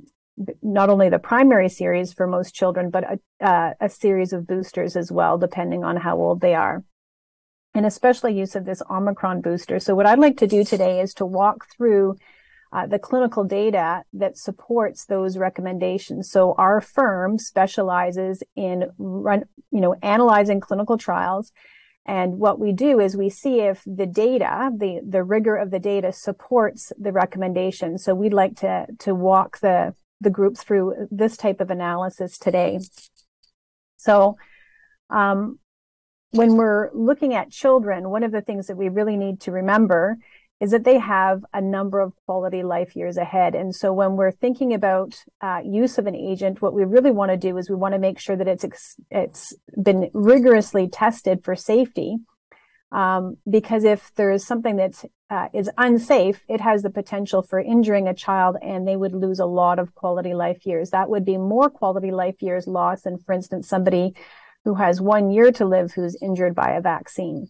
not 0.63 0.91
only 0.91 1.09
the 1.09 1.19
primary 1.19 1.71
series 1.71 2.13
for 2.13 2.27
most 2.27 2.55
children, 2.55 2.91
but 2.91 3.05
a, 3.05 3.47
uh, 3.47 3.73
a 3.81 3.89
series 3.89 4.35
of 4.35 4.47
boosters 4.47 4.97
as 4.97 5.11
well, 5.11 5.39
depending 5.39 5.85
on 5.85 5.97
how 5.97 6.19
old 6.19 6.41
they 6.41 6.55
are 6.55 6.85
and 7.75 7.85
especially 7.85 8.39
use 8.39 8.55
of 8.55 8.65
this 8.65 8.83
Omicron 8.89 9.41
booster. 9.41 9.81
So 9.81 9.95
what 9.95 10.07
I'd 10.07 10.19
like 10.19 10.39
to 10.39 10.47
do 10.47 10.65
today 10.65 11.01
is 11.01 11.13
to 11.15 11.27
walk 11.27 11.67
through 11.77 12.17
uh, 12.75 12.89
the 12.89 12.99
clinical 12.99 13.45
data 13.45 14.03
that 14.13 14.37
supports 14.37 15.05
those 15.05 15.39
recommendations. 15.39 16.29
So 16.29 16.55
our 16.59 16.81
firm 16.81 17.39
specializes 17.39 18.43
in 18.57 18.91
run, 18.99 19.45
you 19.71 19.81
know, 19.81 19.95
analyzing 20.03 20.59
clinical 20.59 20.99
trials. 20.99 21.53
And 22.05 22.41
what 22.41 22.59
we 22.59 22.73
do 22.73 22.99
is 22.99 23.17
we 23.17 23.31
see 23.31 23.61
if 23.61 23.83
the 23.87 24.07
data, 24.07 24.73
the, 24.77 25.01
the 25.09 25.23
rigor 25.23 25.55
of 25.55 25.71
the 25.71 25.79
data 25.79 26.13
supports 26.13 26.93
the 26.99 27.13
recommendation. 27.13 27.97
So 27.97 28.13
we'd 28.13 28.35
like 28.35 28.57
to, 28.57 28.87
to 28.99 29.15
walk 29.15 29.61
the, 29.61 29.95
the 30.21 30.31
group 30.31 30.59
through 30.59 31.07
this 31.13 31.37
type 31.37 31.61
of 31.61 31.71
analysis 31.71 32.37
today. 32.39 32.81
So, 33.99 34.37
um, 35.11 35.61
when 36.33 36.57
we're 36.57 36.91
looking 36.93 37.33
at 37.35 37.53
children, 37.53 38.11
one 38.11 38.25
of 38.25 38.33
the 38.33 38.41
things 38.41 38.67
that 38.67 38.77
we 38.77 38.89
really 38.89 39.17
need 39.17 39.41
to 39.43 39.53
remember 39.53 40.19
is 40.65 40.71
that 40.71 40.85
they 40.85 40.99
have 40.99 41.45
a 41.53 41.61
number 41.61 42.01
of 42.01 42.15
quality 42.25 42.63
life 42.63 42.97
years 42.97 43.19
ahead. 43.19 43.55
And 43.55 43.75
so 43.75 43.93
when 43.93 44.17
we're 44.17 44.31
thinking 44.31 44.73
about 44.73 45.15
uh, 45.43 45.61
use 45.63 45.99
of 45.99 46.07
an 46.07 46.17
agent, 46.17 46.63
what 46.63 46.73
we 46.73 46.85
really 46.85 47.11
want 47.11 47.31
to 47.33 47.37
do 47.37 47.59
is 47.59 47.69
we 47.69 47.77
want 47.77 47.93
to 47.93 47.99
make 47.99 48.19
sure 48.19 48.35
that 48.35 48.49
it's 48.49 48.65
ex- 48.65 48.97
it's 49.11 49.55
been 49.81 50.11
rigorously 50.15 50.89
tested 50.89 51.45
for 51.45 51.55
safety. 51.55 52.17
Um, 52.93 53.37
because 53.59 53.85
if 53.85 54.11
there 54.15 54.31
is 54.31 54.47
something 54.47 54.77
that 54.77 55.05
uh, 55.29 55.49
is 55.53 55.69
unsafe, 55.77 56.41
it 56.49 56.63
has 56.63 56.83
the 56.83 56.97
potential 57.01 57.43
for 57.43 57.59
injuring 57.59 58.09
a 58.09 58.15
child 58.15 58.57
and 58.63 58.89
they 58.89 58.97
would 58.97 59.13
lose 59.13 59.41
a 59.41 59.47
lot 59.47 59.79
of 59.79 59.95
quality 59.95 60.33
life 60.33 60.65
years. 60.65 60.91
That 60.91 61.11
would 61.11 61.27
be 61.27 61.37
more 61.37 61.69
quality 61.69 62.11
life 62.11 62.41
years 62.41 62.67
lost 62.67 63.05
than, 63.05 63.19
for 63.19 63.35
instance, 63.35 63.69
somebody 63.69 64.15
who 64.65 64.77
has 64.77 64.99
one 64.99 65.31
year 65.31 65.53
to 65.53 65.67
live 65.67 65.93
who's 65.93 66.17
injured 66.23 66.55
by 66.55 66.71
a 66.71 66.81
vaccine. 66.81 67.49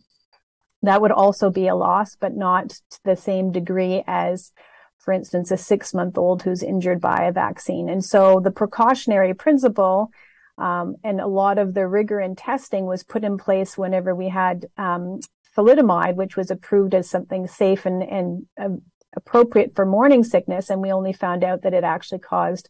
That 0.85 1.01
would 1.01 1.13
also 1.13 1.51
be 1.51 1.69
a 1.69 1.75
loss, 1.75 2.17
but 2.17 2.37
not 2.37 2.69
to 2.69 3.01
the 3.05 3.17
same 3.17 3.53
degree 3.53 4.03
as, 4.07 4.53
for 4.99 5.13
instance, 5.13 5.51
a 5.51 5.57
six 5.57 5.95
month 5.95 6.19
old 6.19 6.43
who's 6.43 6.63
injured 6.63 7.01
by 7.01 7.25
a 7.25 7.33
vaccine. 7.33 7.89
And 7.89 8.05
so 8.05 8.41
the 8.41 8.51
precautionary 8.51 9.35
principle 9.35 10.11
um, 10.59 10.97
and 11.03 11.21
a 11.21 11.27
lot 11.27 11.59
of 11.59 11.75
the 11.75 11.87
rigor 11.87 12.21
in 12.21 12.37
testing 12.37 12.87
was 12.87 13.03
put 13.03 13.25
in 13.25 13.39
place 13.39 13.77
whenever 13.77 14.15
we 14.15 14.29
had 14.29 14.67
um, 14.77 15.21
thalidomide, 15.57 16.15
which 16.17 16.37
was 16.37 16.51
approved 16.51 16.95
as 16.95 17.09
something 17.09 17.47
safe 17.47 17.87
and, 17.87 18.03
and 18.03 18.47
uh, 18.61 18.77
appropriate 19.17 19.75
for 19.75 19.85
morning 19.85 20.23
sickness. 20.23 20.71
And 20.71 20.81
we 20.81 20.93
only 20.93 21.13
found 21.13 21.45
out 21.45 21.63
that 21.63 21.75
it 21.75 21.85
actually 21.85 22.21
caused 22.21 22.69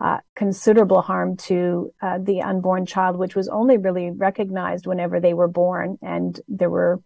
uh, 0.00 0.18
considerable 0.34 1.02
harm 1.02 1.36
to 1.36 1.92
uh, 2.00 2.18
the 2.18 2.40
unborn 2.40 2.86
child, 2.86 3.16
which 3.16 3.36
was 3.36 3.48
only 3.48 3.76
really 3.76 4.10
recognized 4.10 4.86
whenever 4.86 5.20
they 5.20 5.34
were 5.34 5.48
born. 5.48 5.98
And 6.00 6.40
there 6.48 6.70
were 6.70 7.00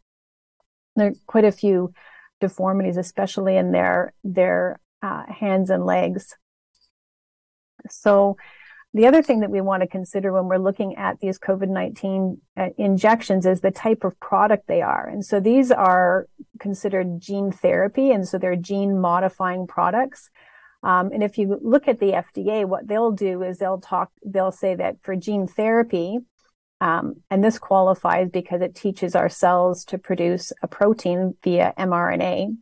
there 0.97 1.09
are 1.09 1.15
quite 1.27 1.45
a 1.45 1.53
few 1.53 1.93
deformities, 2.41 2.97
especially 2.97 3.57
in 3.57 3.73
their 3.73 4.13
their 4.23 4.81
uh, 5.03 5.25
hands 5.27 5.71
and 5.71 5.85
legs. 5.85 6.37
So, 7.91 8.37
the 8.93 9.07
other 9.07 9.23
thing 9.23 9.41
that 9.41 9.51
we 9.51 9.61
want 9.61 9.83
to 9.83 9.89
consider 9.89 10.33
when 10.33 10.47
we're 10.47 10.59
looking 10.59 10.97
at 10.97 11.21
these 11.21 11.39
COVID 11.39 11.69
nineteen 11.69 12.39
uh, 12.57 12.69
injections 12.79 13.47
is 13.47 13.61
the 13.61 13.71
type 13.71 14.05
of 14.05 14.19
product 14.21 14.67
they 14.67 14.83
are, 14.83 15.07
and 15.09 15.25
so 15.25 15.41
these 15.41 15.71
are 15.71 16.27
considered 16.59 17.21
gene 17.21 17.51
therapy, 17.51 18.11
and 18.11 18.27
so 18.27 18.39
they're 18.39 18.57
gene 18.57 19.01
modifying 19.01 19.67
products. 19.67 20.31
Um, 20.85 21.13
and 21.13 21.23
if 21.23 21.39
you 21.39 21.59
look 21.63 21.89
at 21.89 21.99
the 21.99 22.13
FDA, 22.13 22.67
what 22.67 22.87
they'll 22.87 23.11
do 23.11 23.43
is 23.43 23.57
they'll 23.57 23.81
talk, 23.81 24.11
they'll 24.23 24.53
say 24.53 24.75
that 24.75 24.97
for 25.03 25.17
gene 25.17 25.47
therapy, 25.47 26.19
um, 26.85 27.23
and 27.31 27.43
this 27.43 27.59
qualifies 27.59 28.29
because 28.31 28.61
it 28.61 28.75
teaches 28.75 29.15
our 29.15 29.31
cells 29.31 29.87
to 29.87 29.97
produce 29.97 30.53
a 30.63 30.69
protein 30.69 31.35
via 31.43 31.73
mRNA 31.79 32.59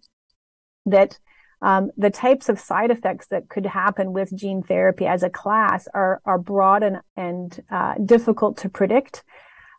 that 0.87 1.19
um, 1.61 1.91
the 1.97 2.11
types 2.11 2.49
of 2.49 2.61
side 2.61 2.93
effects 2.93 3.27
that 3.29 3.49
could 3.49 3.67
happen 3.67 4.13
with 4.13 4.33
gene 4.33 4.63
therapy 4.63 5.07
as 5.07 5.25
a 5.25 5.31
class 5.31 5.89
are, 5.93 6.21
are 6.25 6.39
broad 6.39 6.85
and, 6.85 6.99
and 7.17 7.65
uh, 7.69 7.95
difficult 8.05 8.57
to 8.59 8.69
predict. 8.69 9.25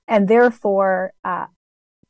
And 0.10 0.28
therefore, 0.28 1.14
uh, 1.24 1.46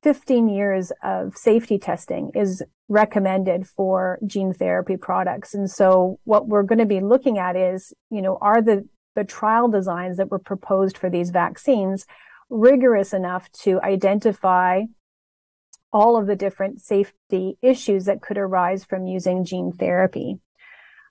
15 0.01 0.49
years 0.49 0.91
of 1.03 1.37
safety 1.37 1.77
testing 1.77 2.31
is 2.33 2.63
recommended 2.89 3.67
for 3.67 4.17
gene 4.25 4.53
therapy 4.53 4.97
products. 4.97 5.53
And 5.53 5.69
so 5.69 6.19
what 6.23 6.47
we're 6.47 6.63
going 6.63 6.79
to 6.79 6.85
be 6.85 6.99
looking 6.99 7.37
at 7.37 7.55
is, 7.55 7.93
you 8.09 8.23
know, 8.23 8.39
are 8.41 8.61
the 8.61 8.87
the 9.15 9.23
trial 9.23 9.67
designs 9.67 10.17
that 10.17 10.31
were 10.31 10.39
proposed 10.39 10.97
for 10.97 11.09
these 11.09 11.29
vaccines 11.29 12.05
rigorous 12.49 13.13
enough 13.13 13.51
to 13.51 13.81
identify 13.81 14.81
all 15.91 16.17
of 16.17 16.25
the 16.25 16.35
different 16.35 16.81
safety 16.81 17.57
issues 17.61 18.05
that 18.05 18.21
could 18.21 18.37
arise 18.37 18.83
from 18.83 19.05
using 19.05 19.45
gene 19.45 19.71
therapy. 19.71 20.39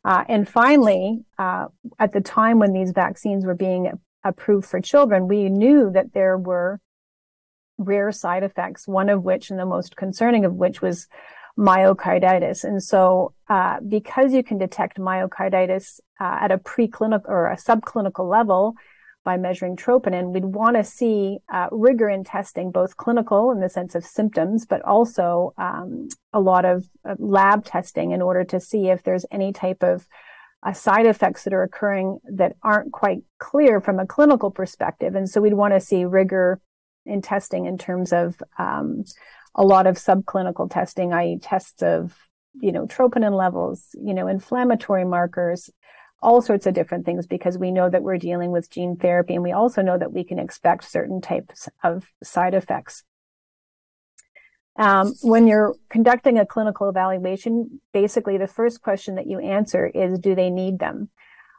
Uh, 0.05 0.25
and 0.29 0.49
finally, 0.49 1.25
uh, 1.39 1.67
at 1.99 2.13
the 2.13 2.21
time 2.21 2.59
when 2.59 2.73
these 2.73 2.91
vaccines 2.91 3.47
were 3.47 3.55
being 3.55 3.93
approved 4.25 4.67
for 4.67 4.81
children, 4.81 5.29
we 5.29 5.49
knew 5.49 5.91
that 5.93 6.13
there 6.13 6.37
were 6.37 6.81
rare 7.79 8.11
side 8.11 8.43
effects, 8.43 8.89
one 8.89 9.09
of 9.09 9.23
which, 9.23 9.51
and 9.51 9.59
the 9.59 9.67
most 9.67 9.97
concerning 9.97 10.45
of 10.45 10.55
which, 10.55 10.83
was 10.83 11.07
myocarditis. 11.59 12.65
And 12.65 12.83
so, 12.83 13.35
uh, 13.49 13.79
because 13.87 14.33
you 14.33 14.43
can 14.43 14.59
detect 14.59 14.99
myocarditis 14.99 16.01
uh, 16.21 16.39
at 16.41 16.51
a 16.51 16.59
preclinical 16.59 17.29
or 17.29 17.49
a 17.49 17.57
subclinical 17.57 18.29
level 18.29 18.75
by 19.25 19.37
measuring 19.37 19.77
troponin, 19.77 20.33
we'd 20.33 20.45
want 20.45 20.77
to 20.77 20.83
see 20.83 21.39
uh, 21.53 21.69
rigor 21.71 22.09
in 22.09 22.25
testing, 22.25 22.71
both 22.71 22.97
clinical 22.97 23.53
in 23.53 23.61
the 23.61 23.69
sense 23.69 23.95
of 23.95 24.05
symptoms, 24.05 24.67
but 24.67 24.83
also 24.83 25.55
um, 25.59 26.09
a 26.33 26.41
lot 26.41 26.65
of 26.65 26.89
lab 27.19 27.65
testing 27.65 28.11
in 28.11 28.23
order 28.23 28.43
to 28.45 28.59
see 28.59 28.89
if 28.89 29.03
there's 29.03 29.27
any 29.31 29.53
type 29.53 29.83
of 29.83 30.09
uh, 30.65 30.73
side 30.73 31.07
effects 31.07 31.45
that 31.45 31.53
are 31.53 31.63
occurring 31.63 32.19
that 32.25 32.57
aren't 32.63 32.93
quite 32.93 33.23
clear 33.39 33.81
from 33.81 33.99
a 33.99 34.07
clinical 34.07 34.51
perspective. 34.51 35.15
And 35.15 35.29
so 35.29 35.41
we'd 35.41 35.55
want 35.55 35.75
to 35.75 35.81
see 35.81 36.05
rigor 36.05 36.61
in 37.05 37.21
testing 37.21 37.67
in 37.67 37.79
terms 37.79 38.13
of 38.13 38.41
um, 38.59 39.05
a 39.55 39.65
lot 39.65 39.87
of 39.87 39.97
subclinical 39.97 40.71
testing, 40.71 41.13
i.e. 41.13 41.39
tests 41.41 41.83
of, 41.83 42.17
you 42.61 42.73
know, 42.73 42.87
troponin 42.87 43.37
levels, 43.37 43.89
you 43.95 44.15
know, 44.15 44.29
inflammatory 44.29 45.05
markers, 45.05 45.71
all 46.23 46.41
sorts 46.41 46.67
of 46.67 46.75
different 46.75 47.05
things 47.05 47.27
because 47.27 47.59
we 47.59 47.73
know 47.73 47.91
that 47.91 48.03
we're 48.03 48.17
dealing 48.17 48.53
with 48.53 48.71
gene 48.71 48.97
therapy 48.97 49.35
and 49.35 49.43
we 49.43 49.53
also 49.53 49.83
know 49.83 49.99
that 49.99 50.13
we 50.13 50.25
can 50.25 50.39
expect 50.39 50.85
certain 50.85 51.21
types 51.21 51.69
of 51.83 52.09
side 52.23 52.55
effects. 52.55 53.05
Um, 54.77 55.13
when 55.23 55.47
you're 55.47 55.75
conducting 55.91 56.39
a 56.39 56.47
clinical 56.47 56.89
evaluation, 56.89 57.81
basically 57.93 58.39
the 58.39 58.47
first 58.47 58.81
question 58.81 59.17
that 59.17 59.27
you 59.27 59.39
answer 59.39 59.87
is, 59.87 60.19
do 60.19 60.35
they 60.35 60.49
need 60.49 60.79
them? 60.79 61.11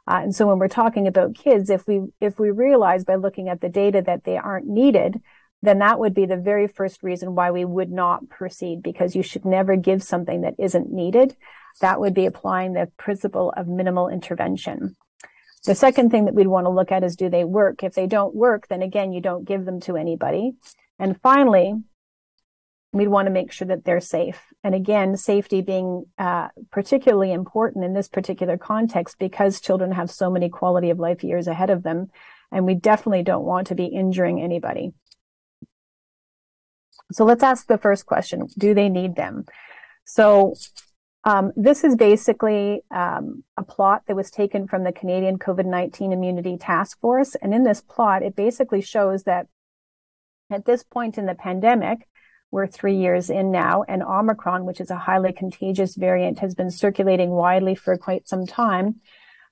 Uh, 0.06 0.20
and 0.22 0.34
so 0.34 0.48
when 0.48 0.58
we're 0.58 0.68
talking 0.68 1.06
about 1.06 1.34
kids, 1.34 1.70
if 1.70 1.86
we, 1.86 2.00
if 2.20 2.38
we 2.38 2.50
realize 2.50 3.04
by 3.04 3.14
looking 3.14 3.48
at 3.48 3.60
the 3.60 3.68
data 3.68 4.02
that 4.04 4.24
they 4.24 4.36
aren't 4.36 4.66
needed, 4.66 5.20
then 5.64 5.78
that 5.78 5.98
would 5.98 6.14
be 6.14 6.26
the 6.26 6.36
very 6.36 6.66
first 6.66 7.02
reason 7.02 7.34
why 7.34 7.50
we 7.50 7.64
would 7.64 7.90
not 7.90 8.28
proceed 8.28 8.82
because 8.82 9.16
you 9.16 9.22
should 9.22 9.44
never 9.44 9.76
give 9.76 10.02
something 10.02 10.42
that 10.42 10.54
isn't 10.58 10.92
needed. 10.92 11.36
That 11.80 12.00
would 12.00 12.14
be 12.14 12.26
applying 12.26 12.72
the 12.72 12.90
principle 12.96 13.52
of 13.56 13.66
minimal 13.66 14.08
intervention. 14.08 14.96
The 15.64 15.74
second 15.74 16.10
thing 16.10 16.26
that 16.26 16.34
we'd 16.34 16.46
want 16.46 16.66
to 16.66 16.70
look 16.70 16.92
at 16.92 17.02
is 17.02 17.16
do 17.16 17.30
they 17.30 17.44
work? 17.44 17.82
If 17.82 17.94
they 17.94 18.06
don't 18.06 18.34
work, 18.34 18.68
then 18.68 18.82
again, 18.82 19.12
you 19.12 19.20
don't 19.20 19.46
give 19.46 19.64
them 19.64 19.80
to 19.80 19.96
anybody. 19.96 20.52
And 20.98 21.20
finally, 21.22 21.74
we'd 22.92 23.08
want 23.08 23.26
to 23.26 23.32
make 23.32 23.50
sure 23.50 23.66
that 23.68 23.84
they're 23.84 24.00
safe. 24.00 24.40
And 24.62 24.74
again, 24.74 25.16
safety 25.16 25.62
being 25.62 26.04
uh, 26.18 26.48
particularly 26.70 27.32
important 27.32 27.84
in 27.84 27.94
this 27.94 28.08
particular 28.08 28.58
context 28.58 29.18
because 29.18 29.60
children 29.60 29.92
have 29.92 30.10
so 30.10 30.30
many 30.30 30.48
quality 30.48 30.90
of 30.90 31.00
life 31.00 31.24
years 31.24 31.48
ahead 31.48 31.70
of 31.70 31.82
them. 31.82 32.10
And 32.52 32.66
we 32.66 32.74
definitely 32.74 33.24
don't 33.24 33.44
want 33.44 33.66
to 33.68 33.74
be 33.74 33.86
injuring 33.86 34.40
anybody. 34.40 34.92
So 37.14 37.24
let's 37.24 37.44
ask 37.44 37.68
the 37.68 37.78
first 37.78 38.06
question 38.06 38.48
Do 38.58 38.74
they 38.74 38.88
need 38.88 39.14
them? 39.14 39.44
So 40.04 40.54
um, 41.24 41.52
this 41.56 41.84
is 41.84 41.96
basically 41.96 42.82
um, 42.90 43.44
a 43.56 43.62
plot 43.62 44.02
that 44.06 44.16
was 44.16 44.30
taken 44.30 44.66
from 44.66 44.84
the 44.84 44.92
Canadian 44.92 45.38
COVID 45.38 45.64
19 45.64 46.12
Immunity 46.12 46.58
Task 46.58 47.00
Force. 47.00 47.36
And 47.36 47.54
in 47.54 47.62
this 47.62 47.80
plot, 47.80 48.22
it 48.22 48.36
basically 48.36 48.82
shows 48.82 49.22
that 49.22 49.46
at 50.50 50.66
this 50.66 50.82
point 50.82 51.16
in 51.16 51.26
the 51.26 51.34
pandemic, 51.34 52.06
we're 52.50 52.66
three 52.66 52.96
years 52.96 53.30
in 53.30 53.50
now, 53.50 53.84
and 53.88 54.02
Omicron, 54.02 54.64
which 54.64 54.80
is 54.80 54.90
a 54.90 54.98
highly 54.98 55.32
contagious 55.32 55.96
variant, 55.96 56.40
has 56.40 56.54
been 56.54 56.70
circulating 56.70 57.30
widely 57.30 57.74
for 57.74 57.96
quite 57.96 58.28
some 58.28 58.46
time. 58.46 58.96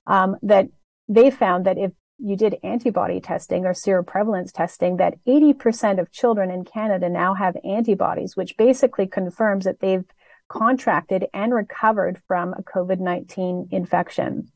Um, 0.07 0.37
that 0.43 0.67
they 1.09 1.31
found 1.31 1.65
that 1.67 1.79
if 1.79 1.93
you 2.23 2.37
did 2.37 2.57
antibody 2.63 3.21
testing 3.21 3.67
or 3.67 3.73
seroprevalence 3.73 4.53
testing 4.53 4.97
that 4.99 5.15
80% 5.27 5.99
of 5.99 6.13
children 6.13 6.51
in 6.51 6.65
Canada 6.65 7.09
now 7.09 7.35
have 7.35 7.57
antibodies, 7.65 8.37
which 8.37 8.57
basically 8.57 9.07
confirms 9.07 9.65
that 9.65 9.81
they've 9.81 10.05
contracted 10.49 11.27
and 11.35 11.53
recovered 11.53 12.21
from 12.29 12.55
a 12.55 12.63
COVID-19 12.63 13.73
infection. 13.73 14.53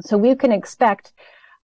So 0.00 0.18
we 0.18 0.34
can 0.34 0.50
expect, 0.50 1.12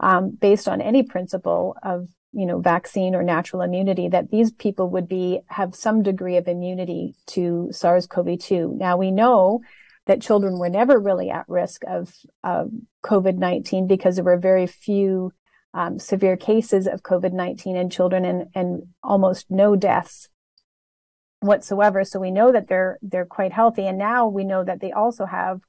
um, 0.01 0.31
based 0.31 0.69
on 0.69 0.81
any 0.81 1.03
principle 1.03 1.77
of 1.83 2.09
you 2.33 2.45
know 2.45 2.61
vaccine 2.61 3.15
or 3.15 3.23
natural 3.23 3.63
immunity, 3.63 4.09
that 4.09 4.31
these 4.31 4.53
people 4.53 4.91
would 4.91 5.09
be 5.09 5.41
have 5.47 5.75
some 5.75 6.03
degree 6.03 6.37
of 6.37 6.47
immunity 6.47 7.15
to 7.29 7.69
SARS-CoV-2. 7.73 8.77
Now 8.77 8.97
we 8.99 9.11
know 9.11 9.63
that 10.09 10.23
children 10.23 10.59
were 10.59 10.71
never 10.71 10.99
really 10.99 11.31
at 11.31 11.45
risk 11.49 11.83
of 11.87 12.15
COVID 13.05 13.37
19 13.37 13.87
because 13.87 14.17
there 14.17 14.25
were 14.25 14.39
very 14.39 14.67
few 14.67 15.33
um, 15.75 15.99
severe 15.99 16.37
cases 16.37 16.87
of 16.87 17.03
COVID 17.03 17.35
19 17.35 17.77
in 17.77 17.91
children 17.91 18.25
and, 18.25 18.47
and 18.55 18.83
almost 19.03 19.51
no 19.51 19.77
deaths 19.77 20.31
whatsoever. 21.41 22.05
So 22.05 22.19
we 22.19 22.31
know 22.31 22.51
that 22.53 22.69
they're 22.69 22.99
they're 23.03 23.27
quite 23.27 23.53
healthy, 23.53 23.87
and 23.87 23.99
now 23.99 24.27
we 24.27 24.45
know 24.45 24.65
that 24.65 24.81
they 24.81 24.93
also 24.93 25.27
have 25.27 25.61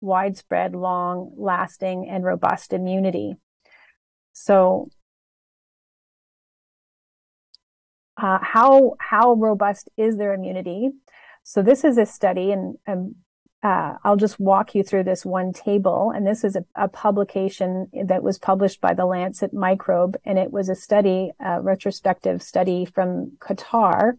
widespread, 0.00 0.76
long 0.76 1.32
lasting, 1.36 2.08
and 2.08 2.24
robust 2.24 2.72
immunity. 2.72 3.34
So 4.32 4.90
uh, 8.16 8.38
how 8.42 8.94
how 9.00 9.32
robust 9.34 9.90
is 9.96 10.18
their 10.18 10.34
immunity? 10.34 10.90
So 11.42 11.62
this 11.62 11.82
is 11.82 11.98
a 11.98 12.06
study, 12.06 12.52
and 12.52 12.76
uh, 13.62 13.94
I'll 14.04 14.16
just 14.16 14.38
walk 14.38 14.74
you 14.74 14.84
through 14.84 15.04
this 15.04 15.26
one 15.26 15.52
table. 15.52 16.12
And 16.14 16.26
this 16.26 16.44
is 16.44 16.54
a, 16.54 16.64
a, 16.76 16.88
publication 16.88 17.88
that 18.06 18.22
was 18.22 18.38
published 18.38 18.80
by 18.80 18.94
the 18.94 19.04
Lancet 19.04 19.52
Microbe, 19.52 20.16
and 20.24 20.38
it 20.38 20.52
was 20.52 20.68
a 20.68 20.76
study, 20.76 21.32
a 21.40 21.60
retrospective 21.60 22.40
study 22.40 22.84
from 22.84 23.32
Qatar. 23.40 24.12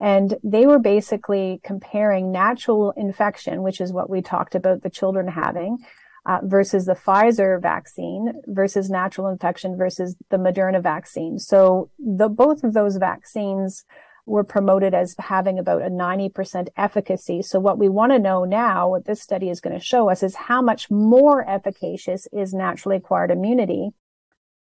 And 0.00 0.38
they 0.42 0.66
were 0.66 0.78
basically 0.78 1.60
comparing 1.62 2.32
natural 2.32 2.92
infection, 2.96 3.62
which 3.62 3.80
is 3.80 3.92
what 3.92 4.08
we 4.08 4.22
talked 4.22 4.54
about 4.54 4.82
the 4.82 4.90
children 4.90 5.28
having, 5.28 5.78
uh, 6.24 6.38
versus 6.42 6.86
the 6.86 6.94
Pfizer 6.94 7.60
vaccine 7.60 8.32
versus 8.46 8.88
natural 8.88 9.28
infection 9.28 9.76
versus 9.76 10.16
the 10.30 10.38
Moderna 10.38 10.82
vaccine. 10.82 11.38
So 11.38 11.90
the, 11.98 12.28
both 12.28 12.64
of 12.64 12.72
those 12.72 12.96
vaccines 12.96 13.84
were 14.24 14.44
promoted 14.44 14.94
as 14.94 15.16
having 15.18 15.58
about 15.58 15.82
a 15.82 15.90
90% 15.90 16.68
efficacy. 16.76 17.42
So 17.42 17.58
what 17.58 17.78
we 17.78 17.88
want 17.88 18.12
to 18.12 18.18
know 18.18 18.44
now, 18.44 18.88
what 18.88 19.04
this 19.04 19.20
study 19.20 19.50
is 19.50 19.60
going 19.60 19.78
to 19.78 19.84
show 19.84 20.08
us 20.10 20.22
is 20.22 20.34
how 20.34 20.62
much 20.62 20.90
more 20.90 21.48
efficacious 21.48 22.28
is 22.32 22.54
naturally 22.54 22.96
acquired 22.96 23.30
immunity 23.30 23.90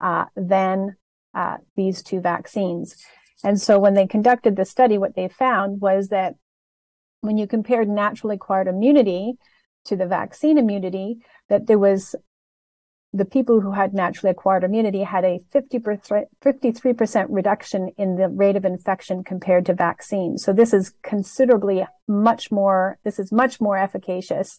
uh, 0.01 0.25
than 0.37 0.97
uh, 1.35 1.59
these 1.77 2.03
two 2.03 2.21
vaccines. 2.21 2.97
And 3.45 3.61
so 3.61 3.79
when 3.79 3.95
they 3.95 4.07
conducted 4.07 4.57
the 4.57 4.65
study, 4.65 4.99
what 4.99 5.15
they 5.15 5.29
found 5.29 5.81
was 5.81 6.09
that 6.09 6.35
when 7.21 7.37
you 7.37 7.47
compared 7.47 7.89
naturally 7.89 8.37
acquired 8.37 8.69
immunity 8.69 9.35
to 9.85 9.97
the 9.97 10.07
vaccine 10.07 10.59
immunity, 10.59 11.19
that 11.49 11.67
there 11.67 11.79
was 11.79 12.15
the 13.15 13.24
people 13.24 13.61
who 13.61 13.70
had 13.70 13.95
naturally 13.95 14.32
acquired 14.32 14.65
immunity 14.65 15.05
had 15.05 15.24
a 15.24 15.39
50 15.53 15.78
53% 15.78 17.27
reduction 17.28 17.91
in 17.97 18.16
the 18.16 18.28
rate 18.28 18.57
of 18.57 18.65
infection 18.65 19.23
compared 19.23 19.65
to 19.66 19.73
vaccine. 19.73 20.36
So 20.36 20.53
this 20.53 20.74
is 20.74 20.93
considerably 21.05 21.86
much 22.09 22.51
more, 22.51 22.99
this 23.05 23.20
is 23.20 23.31
much 23.31 23.61
more 23.61 23.78
efficacious, 23.78 24.59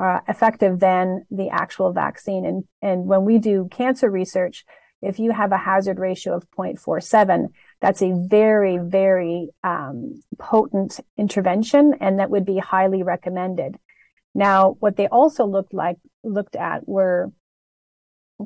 uh, 0.00 0.20
effective 0.28 0.78
than 0.78 1.26
the 1.28 1.48
actual 1.48 1.92
vaccine. 1.92 2.46
And, 2.46 2.64
and 2.80 3.06
when 3.06 3.24
we 3.24 3.38
do 3.38 3.68
cancer 3.72 4.08
research, 4.08 4.64
if 5.02 5.18
you 5.18 5.32
have 5.32 5.50
a 5.50 5.58
hazard 5.58 5.98
ratio 5.98 6.36
of 6.36 6.48
0.47, 6.56 7.48
that's 7.80 8.02
a 8.02 8.12
very, 8.28 8.78
very 8.78 9.48
um, 9.64 10.22
potent 10.38 11.00
intervention, 11.16 11.94
and 12.00 12.20
that 12.20 12.30
would 12.30 12.46
be 12.46 12.58
highly 12.58 13.02
recommended. 13.02 13.76
Now, 14.36 14.76
what 14.78 14.96
they 14.96 15.08
also 15.08 15.46
looked 15.46 15.74
like 15.74 15.96
looked 16.22 16.54
at 16.54 16.86
were 16.86 17.32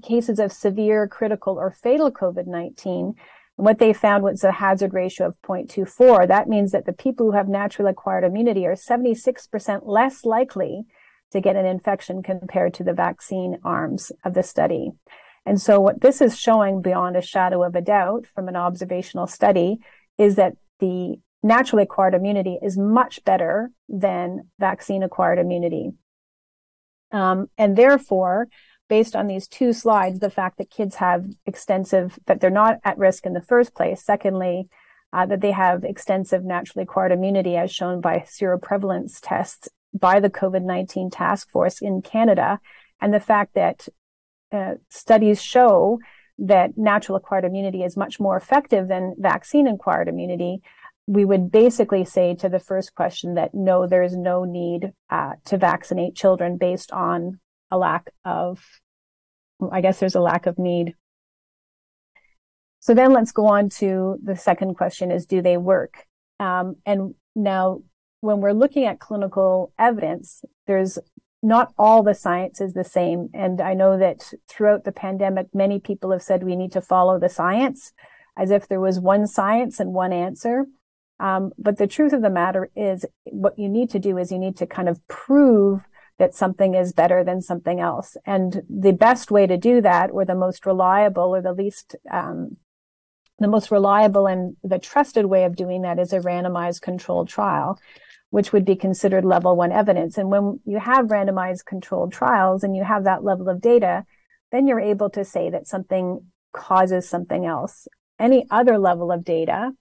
cases 0.00 0.38
of 0.38 0.52
severe, 0.52 1.06
critical, 1.06 1.58
or 1.58 1.70
fatal 1.70 2.10
COVID 2.10 2.46
19. 2.46 3.14
what 3.56 3.78
they 3.78 3.92
found 3.92 4.24
was 4.24 4.42
a 4.42 4.52
hazard 4.52 4.94
ratio 4.94 5.28
of 5.28 5.34
0.24. 5.42 6.26
That 6.26 6.48
means 6.48 6.72
that 6.72 6.86
the 6.86 6.92
people 6.92 7.26
who 7.26 7.36
have 7.36 7.48
naturally 7.48 7.90
acquired 7.90 8.24
immunity 8.24 8.66
are 8.66 8.74
76% 8.74 9.82
less 9.84 10.24
likely 10.24 10.84
to 11.32 11.40
get 11.40 11.56
an 11.56 11.66
infection 11.66 12.22
compared 12.22 12.74
to 12.74 12.84
the 12.84 12.94
vaccine 12.94 13.58
arms 13.64 14.10
of 14.24 14.34
the 14.34 14.42
study. 14.42 14.92
And 15.44 15.60
so 15.60 15.80
what 15.80 16.00
this 16.00 16.20
is 16.20 16.38
showing 16.38 16.82
beyond 16.82 17.16
a 17.16 17.22
shadow 17.22 17.62
of 17.62 17.74
a 17.74 17.80
doubt 17.80 18.26
from 18.26 18.48
an 18.48 18.56
observational 18.56 19.26
study 19.26 19.78
is 20.18 20.36
that 20.36 20.54
the 20.78 21.16
naturally 21.42 21.82
acquired 21.82 22.14
immunity 22.14 22.58
is 22.62 22.78
much 22.78 23.24
better 23.24 23.70
than 23.88 24.48
vaccine 24.58 25.02
acquired 25.02 25.38
immunity. 25.38 25.90
Um, 27.10 27.48
and 27.58 27.76
therefore, 27.76 28.48
based 28.88 29.16
on 29.16 29.26
these 29.26 29.48
two 29.48 29.72
slides, 29.72 30.18
the 30.18 30.30
fact 30.30 30.58
that 30.58 30.70
kids 30.70 30.96
have 30.96 31.26
extensive, 31.46 32.18
that 32.26 32.40
they're 32.40 32.50
not 32.50 32.78
at 32.84 32.98
risk 32.98 33.24
in 33.26 33.32
the 33.32 33.40
first 33.40 33.74
place. 33.74 34.04
Secondly, 34.04 34.68
uh, 35.12 35.26
that 35.26 35.40
they 35.40 35.52
have 35.52 35.84
extensive 35.84 36.44
naturally 36.44 36.84
acquired 36.84 37.12
immunity 37.12 37.56
as 37.56 37.70
shown 37.70 38.00
by 38.00 38.18
seroprevalence 38.18 39.18
tests 39.22 39.68
by 39.92 40.20
the 40.20 40.30
COVID-19 40.30 41.10
task 41.12 41.50
force 41.50 41.82
in 41.82 42.02
Canada. 42.02 42.60
And 43.00 43.12
the 43.12 43.20
fact 43.20 43.54
that 43.54 43.88
uh, 44.52 44.74
studies 44.88 45.42
show 45.42 45.98
that 46.38 46.76
natural 46.76 47.16
acquired 47.16 47.44
immunity 47.44 47.82
is 47.82 47.96
much 47.96 48.18
more 48.18 48.36
effective 48.36 48.88
than 48.88 49.14
vaccine 49.18 49.66
acquired 49.66 50.08
immunity, 50.08 50.62
we 51.06 51.24
would 51.24 51.50
basically 51.50 52.04
say 52.04 52.34
to 52.34 52.48
the 52.48 52.58
first 52.58 52.94
question 52.94 53.34
that 53.34 53.54
no, 53.54 53.86
there 53.86 54.02
is 54.02 54.16
no 54.16 54.44
need 54.44 54.92
uh, 55.10 55.32
to 55.44 55.58
vaccinate 55.58 56.14
children 56.14 56.56
based 56.56 56.90
on 56.92 57.38
a 57.72 57.78
lack 57.78 58.10
of 58.24 58.64
I 59.72 59.80
guess 59.80 59.98
there's 60.00 60.14
a 60.14 60.20
lack 60.20 60.46
of 60.46 60.58
need. 60.58 60.94
So 62.80 62.94
then 62.94 63.12
let's 63.12 63.32
go 63.32 63.46
on 63.46 63.68
to 63.80 64.18
the 64.22 64.36
second 64.36 64.74
question 64.74 65.12
is, 65.12 65.26
do 65.26 65.40
they 65.40 65.56
work? 65.56 66.04
Um, 66.40 66.76
and 66.84 67.14
now 67.36 67.82
when 68.20 68.40
we're 68.40 68.52
looking 68.52 68.84
at 68.86 68.98
clinical 68.98 69.72
evidence, 69.78 70.44
there's 70.66 70.98
not 71.44 71.72
all 71.78 72.02
the 72.02 72.14
science 72.14 72.60
is 72.60 72.72
the 72.72 72.84
same. 72.84 73.28
And 73.34 73.60
I 73.60 73.74
know 73.74 73.98
that 73.98 74.32
throughout 74.48 74.84
the 74.84 74.92
pandemic, 74.92 75.48
many 75.54 75.78
people 75.78 76.10
have 76.12 76.22
said 76.22 76.42
we 76.42 76.56
need 76.56 76.72
to 76.72 76.80
follow 76.80 77.18
the 77.18 77.28
science 77.28 77.92
as 78.36 78.50
if 78.50 78.66
there 78.66 78.80
was 78.80 78.98
one 78.98 79.26
science 79.26 79.78
and 79.78 79.92
one 79.92 80.12
answer. 80.12 80.66
Um, 81.20 81.52
but 81.58 81.78
the 81.78 81.86
truth 81.86 82.12
of 82.12 82.22
the 82.22 82.30
matter 82.30 82.70
is 82.74 83.06
what 83.24 83.58
you 83.58 83.68
need 83.68 83.90
to 83.90 83.98
do 83.98 84.18
is 84.18 84.32
you 84.32 84.38
need 84.38 84.56
to 84.56 84.66
kind 84.66 84.88
of 84.88 85.06
prove 85.06 85.86
that 86.22 86.36
something 86.36 86.76
is 86.76 86.92
better 86.92 87.24
than 87.24 87.42
something 87.42 87.80
else. 87.80 88.16
And 88.24 88.62
the 88.70 88.92
best 88.92 89.32
way 89.32 89.44
to 89.48 89.56
do 89.56 89.80
that, 89.80 90.10
or 90.12 90.24
the 90.24 90.36
most 90.36 90.64
reliable, 90.64 91.34
or 91.34 91.42
the 91.42 91.52
least, 91.52 91.96
um, 92.08 92.58
the 93.40 93.48
most 93.48 93.72
reliable 93.72 94.28
and 94.28 94.56
the 94.62 94.78
trusted 94.78 95.26
way 95.26 95.42
of 95.42 95.56
doing 95.56 95.82
that 95.82 95.98
is 95.98 96.12
a 96.12 96.20
randomized 96.20 96.80
controlled 96.80 97.28
trial, 97.28 97.76
which 98.30 98.52
would 98.52 98.64
be 98.64 98.76
considered 98.76 99.24
level 99.24 99.56
one 99.56 99.72
evidence. 99.72 100.16
And 100.16 100.30
when 100.30 100.60
you 100.64 100.78
have 100.78 101.06
randomized 101.06 101.64
controlled 101.64 102.12
trials 102.12 102.62
and 102.62 102.76
you 102.76 102.84
have 102.84 103.02
that 103.02 103.24
level 103.24 103.48
of 103.48 103.60
data, 103.60 104.04
then 104.52 104.68
you're 104.68 104.78
able 104.92 105.10
to 105.10 105.24
say 105.24 105.50
that 105.50 105.66
something 105.66 106.24
causes 106.52 107.08
something 107.08 107.44
else. 107.44 107.88
Any 108.20 108.46
other 108.48 108.78
level 108.78 109.10
of 109.10 109.24
data, 109.24 109.72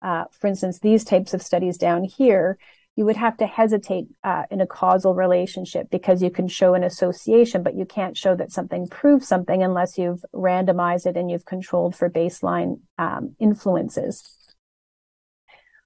uh, 0.00 0.24
for 0.32 0.46
instance, 0.46 0.78
these 0.78 1.04
types 1.04 1.34
of 1.34 1.42
studies 1.42 1.76
down 1.76 2.04
here, 2.04 2.56
you 2.96 3.04
would 3.04 3.16
have 3.16 3.36
to 3.38 3.46
hesitate 3.46 4.06
uh, 4.22 4.44
in 4.50 4.60
a 4.60 4.66
causal 4.66 5.14
relationship 5.14 5.90
because 5.90 6.22
you 6.22 6.30
can 6.30 6.46
show 6.46 6.74
an 6.74 6.84
association, 6.84 7.62
but 7.62 7.74
you 7.74 7.84
can't 7.84 8.16
show 8.16 8.36
that 8.36 8.52
something 8.52 8.86
proves 8.86 9.26
something 9.26 9.62
unless 9.62 9.98
you've 9.98 10.24
randomized 10.32 11.06
it 11.06 11.16
and 11.16 11.30
you've 11.30 11.44
controlled 11.44 11.96
for 11.96 12.08
baseline 12.08 12.80
um, 12.98 13.34
influences. 13.40 14.36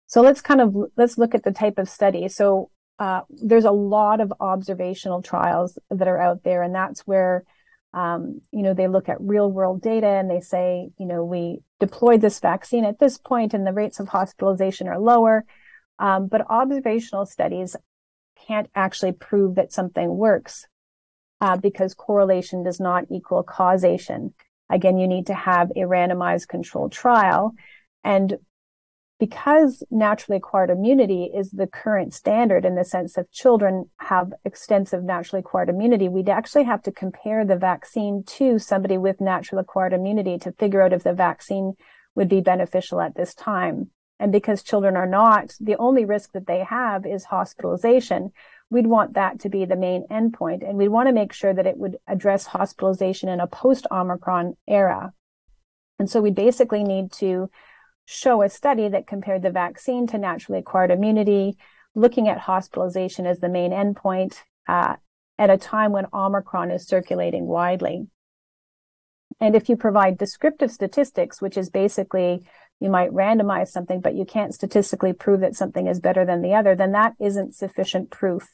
So 0.07 0.21
let's 0.21 0.41
kind 0.41 0.61
of 0.61 0.77
let's 0.97 1.19
look 1.19 1.35
at 1.35 1.45
the 1.45 1.53
type 1.53 1.79
of 1.79 1.89
study. 1.89 2.29
So 2.29 2.71
uh, 2.99 3.23
there's 3.31 3.65
a 3.65 3.71
lot 3.71 4.21
of 4.21 4.33
observational 4.41 5.23
trials 5.23 5.79
that 5.91 6.09
are 6.09 6.21
out 6.21 6.43
there, 6.45 6.63
and 6.63 6.75
that's 6.75 7.07
where 7.07 7.45
um, 7.95 8.43
you 8.53 8.63
know 8.63 8.75
they 8.75 8.89
look 8.89 9.09
at 9.09 9.21
real 9.21 9.51
world 9.51 9.81
data 9.81 10.07
and 10.07 10.31
they 10.31 10.41
say, 10.41 10.91
you 10.99 11.07
know, 11.07 11.25
we 11.25 11.61
deployed 11.81 12.21
this 12.21 12.41
vaccine 12.41 12.85
at 12.85 12.99
this 12.99 13.17
point, 13.17 13.55
and 13.55 13.67
the 13.67 13.73
rates 13.73 13.99
of 13.99 14.09
hospitalization 14.09 14.89
are 14.89 14.99
lower 14.99 15.47
um, 15.99 16.27
but 16.27 16.47
observational 16.49 17.27
studies 17.27 17.77
can't 18.47 18.71
actually 18.75 19.13
prove 19.13 19.57
that 19.57 19.73
something 19.73 20.17
works 20.17 20.67
uh, 21.41 21.57
because 21.57 21.95
correlation 21.95 22.63
does 22.63 22.81
not 22.81 23.05
equal 23.11 23.43
causation. 23.43 24.35
Again, 24.71 24.99
you 24.99 25.09
need 25.09 25.27
to 25.27 25.35
have 25.35 25.71
a 25.71 25.81
randomized 25.81 26.49
controlled 26.49 26.93
trial. 26.93 27.55
And 28.05 28.39
because 29.19 29.83
naturally 29.91 30.37
acquired 30.37 30.71
immunity 30.71 31.25
is 31.25 31.51
the 31.51 31.67
current 31.67 32.15
standard 32.15 32.65
in 32.65 32.77
the 32.77 32.85
sense 32.85 33.17
of 33.17 33.31
children 33.33 33.91
have 33.99 34.33
extensive 34.45 35.03
naturally 35.03 35.41
acquired 35.41 35.69
immunity, 35.69 36.09
we'd 36.09 36.29
actually 36.29 36.65
have 36.65 36.83
to 36.83 36.93
compare 36.93 37.45
the 37.45 37.57
vaccine 37.57 38.23
to 38.25 38.59
somebody 38.59 38.97
with 38.97 39.21
naturally 39.21 39.63
acquired 39.63 39.93
immunity 39.93 40.39
to 40.39 40.53
figure 40.53 40.83
out 40.83 40.93
if 40.93 41.03
the 41.03 41.13
vaccine 41.13 41.75
would 42.15 42.29
be 42.29 42.41
beneficial 42.41 43.01
at 43.01 43.17
this 43.17 43.35
time. 43.35 43.91
And 44.21 44.33
because 44.33 44.63
children 44.63 44.97
are 44.97 45.07
not, 45.07 45.55
the 45.61 45.77
only 45.77 46.05
risk 46.05 46.33
that 46.33 46.47
they 46.47 46.65
have 46.65 47.07
is 47.07 47.25
hospitalization. 47.25 48.33
We'd 48.71 48.87
want 48.87 49.15
that 49.15 49.41
to 49.41 49.49
be 49.49 49.65
the 49.65 49.77
main 49.77 50.07
endpoint. 50.11 50.69
And 50.69 50.77
we'd 50.77 50.89
want 50.89 51.09
to 51.09 51.15
make 51.15 51.33
sure 51.33 51.55
that 51.55 51.67
it 51.67 51.79
would 51.79 51.99
address 52.07 52.47
hospitalization 52.47 53.29
in 53.29 53.41
a 53.41 53.47
post 53.47 53.87
Omicron 53.91 54.57
era. 54.67 55.13
And 55.99 56.11
so 56.11 56.21
we 56.21 56.31
basically 56.31 56.85
need 56.85 57.13
to 57.13 57.51
show 58.07 58.43
a 58.43 58.49
study 58.49 58.89
that 58.89 59.07
compared 59.07 59.43
the 59.43 59.51
vaccine 59.51 60.07
to 60.09 60.19
naturally 60.19 60.61
acquired 60.61 60.91
immunity, 60.91 61.57
looking 61.95 62.29
at 62.29 62.39
hospitalization 62.39 63.27
as 63.27 63.41
the 63.41 63.49
main 63.49 63.71
endpoint 63.71 64.37
uh, 64.69 64.97
at 65.39 65.51
a 65.51 65.59
time 65.59 65.93
when 65.93 66.07
Omicron 66.13 66.71
is 66.71 66.87
circulating 66.87 67.47
widely. 67.47 68.07
And 69.41 69.55
if 69.55 69.69
you 69.69 69.77
provide 69.77 70.19
descriptive 70.19 70.73
statistics, 70.73 71.41
which 71.41 71.57
is 71.57 71.71
basically 71.71 72.47
you 72.81 72.91
might 72.91 73.11
randomize 73.11 73.69
something, 73.69 74.01
but 74.01 74.15
you 74.15 74.25
can't 74.25 74.55
statistically 74.55 75.13
prove 75.13 75.41
that 75.41 75.57
something 75.57 75.87
is 75.87 76.01
better 76.01 76.25
than 76.25 76.43
the 76.43 76.55
other, 76.55 76.75
then 76.75 76.93
that 76.93 77.15
isn't 77.21 77.55
sufficient 77.55 78.11
proof 78.11 78.49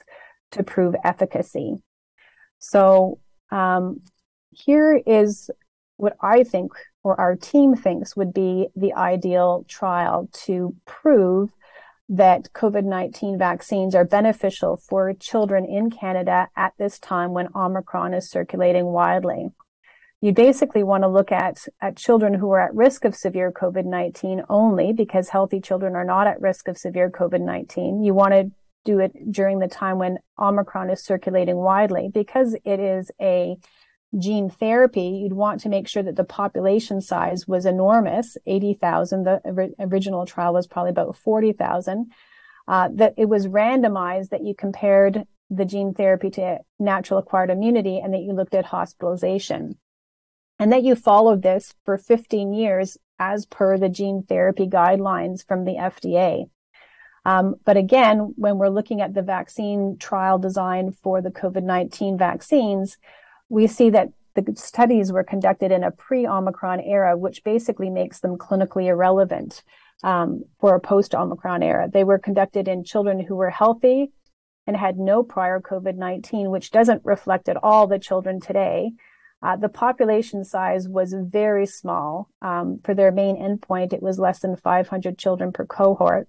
to 0.52 0.62
prove 0.62 0.94
efficacy. 1.04 1.82
So 2.58 3.18
um, 3.50 4.00
here 4.50 5.00
is 5.06 5.50
what 5.96 6.16
I 6.20 6.44
think, 6.44 6.72
or 7.02 7.20
our 7.20 7.36
team 7.36 7.76
thinks, 7.76 8.16
would 8.16 8.32
be 8.32 8.68
the 8.74 8.94
ideal 8.94 9.64
trial 9.68 10.28
to 10.44 10.74
prove 10.86 11.50
that 12.08 12.52
COVID 12.52 12.84
19 12.84 13.38
vaccines 13.38 13.94
are 13.94 14.04
beneficial 14.04 14.76
for 14.76 15.12
children 15.14 15.64
in 15.64 15.90
Canada 15.90 16.48
at 16.56 16.72
this 16.78 16.98
time 16.98 17.32
when 17.32 17.48
Omicron 17.54 18.14
is 18.14 18.30
circulating 18.30 18.86
widely. 18.86 19.50
You 20.24 20.32
basically 20.32 20.82
want 20.82 21.02
to 21.02 21.08
look 21.08 21.30
at, 21.30 21.68
at 21.82 21.98
children 21.98 22.32
who 22.32 22.50
are 22.52 22.60
at 22.60 22.74
risk 22.74 23.04
of 23.04 23.14
severe 23.14 23.52
COVID 23.52 23.84
19 23.84 24.44
only 24.48 24.90
because 24.94 25.28
healthy 25.28 25.60
children 25.60 25.94
are 25.94 26.04
not 26.04 26.26
at 26.26 26.40
risk 26.40 26.66
of 26.66 26.78
severe 26.78 27.10
COVID 27.10 27.42
19. 27.42 28.02
You 28.02 28.14
want 28.14 28.32
to 28.32 28.50
do 28.86 29.00
it 29.00 29.12
during 29.30 29.58
the 29.58 29.68
time 29.68 29.98
when 29.98 30.20
Omicron 30.38 30.88
is 30.88 31.04
circulating 31.04 31.56
widely 31.56 32.08
because 32.10 32.56
it 32.64 32.80
is 32.80 33.10
a 33.20 33.56
gene 34.18 34.48
therapy, 34.48 35.02
you'd 35.02 35.34
want 35.34 35.60
to 35.60 35.68
make 35.68 35.86
sure 35.86 36.02
that 36.02 36.16
the 36.16 36.24
population 36.24 37.02
size 37.02 37.46
was 37.46 37.66
enormous 37.66 38.38
80,000. 38.46 39.24
The 39.24 39.74
original 39.78 40.24
trial 40.24 40.54
was 40.54 40.66
probably 40.66 40.92
about 40.92 41.16
40,000. 41.16 42.10
Uh, 42.66 42.88
that 42.94 43.12
it 43.18 43.28
was 43.28 43.46
randomized, 43.46 44.30
that 44.30 44.42
you 44.42 44.54
compared 44.54 45.26
the 45.50 45.66
gene 45.66 45.92
therapy 45.92 46.30
to 46.30 46.60
natural 46.78 47.18
acquired 47.18 47.50
immunity, 47.50 48.00
and 48.02 48.14
that 48.14 48.22
you 48.22 48.32
looked 48.32 48.54
at 48.54 48.64
hospitalization. 48.64 49.76
And 50.58 50.72
that 50.72 50.84
you 50.84 50.94
followed 50.94 51.42
this 51.42 51.74
for 51.84 51.98
15 51.98 52.52
years 52.52 52.96
as 53.18 53.46
per 53.46 53.78
the 53.78 53.88
gene 53.88 54.22
therapy 54.28 54.66
guidelines 54.66 55.46
from 55.46 55.64
the 55.64 55.74
FDA. 55.74 56.48
Um, 57.24 57.56
but 57.64 57.76
again, 57.76 58.34
when 58.36 58.58
we're 58.58 58.68
looking 58.68 59.00
at 59.00 59.14
the 59.14 59.22
vaccine 59.22 59.96
trial 59.98 60.38
design 60.38 60.92
for 60.92 61.22
the 61.22 61.30
COVID 61.30 61.62
19 61.62 62.18
vaccines, 62.18 62.98
we 63.48 63.66
see 63.66 63.90
that 63.90 64.10
the 64.34 64.52
studies 64.56 65.12
were 65.12 65.24
conducted 65.24 65.70
in 65.70 65.84
a 65.84 65.90
pre-Omicron 65.90 66.80
era, 66.80 67.16
which 67.16 67.44
basically 67.44 67.88
makes 67.88 68.20
them 68.20 68.36
clinically 68.36 68.86
irrelevant 68.86 69.62
um, 70.02 70.44
for 70.58 70.74
a 70.74 70.80
post-Omicron 70.80 71.62
era. 71.62 71.88
They 71.88 72.04
were 72.04 72.18
conducted 72.18 72.66
in 72.68 72.84
children 72.84 73.20
who 73.20 73.36
were 73.36 73.50
healthy 73.50 74.12
and 74.66 74.76
had 74.76 74.98
no 74.98 75.22
prior 75.22 75.60
COVID-19, 75.60 76.50
which 76.50 76.70
doesn't 76.70 77.02
reflect 77.04 77.48
at 77.48 77.62
all 77.62 77.86
the 77.86 77.98
children 77.98 78.40
today. 78.40 78.92
Uh, 79.44 79.56
the 79.56 79.68
population 79.68 80.42
size 80.42 80.88
was 80.88 81.12
very 81.12 81.66
small. 81.66 82.30
Um, 82.40 82.80
for 82.82 82.94
their 82.94 83.12
main 83.12 83.36
endpoint, 83.36 83.92
it 83.92 84.02
was 84.02 84.18
less 84.18 84.38
than 84.38 84.56
500 84.56 85.18
children 85.18 85.52
per 85.52 85.66
cohort. 85.66 86.28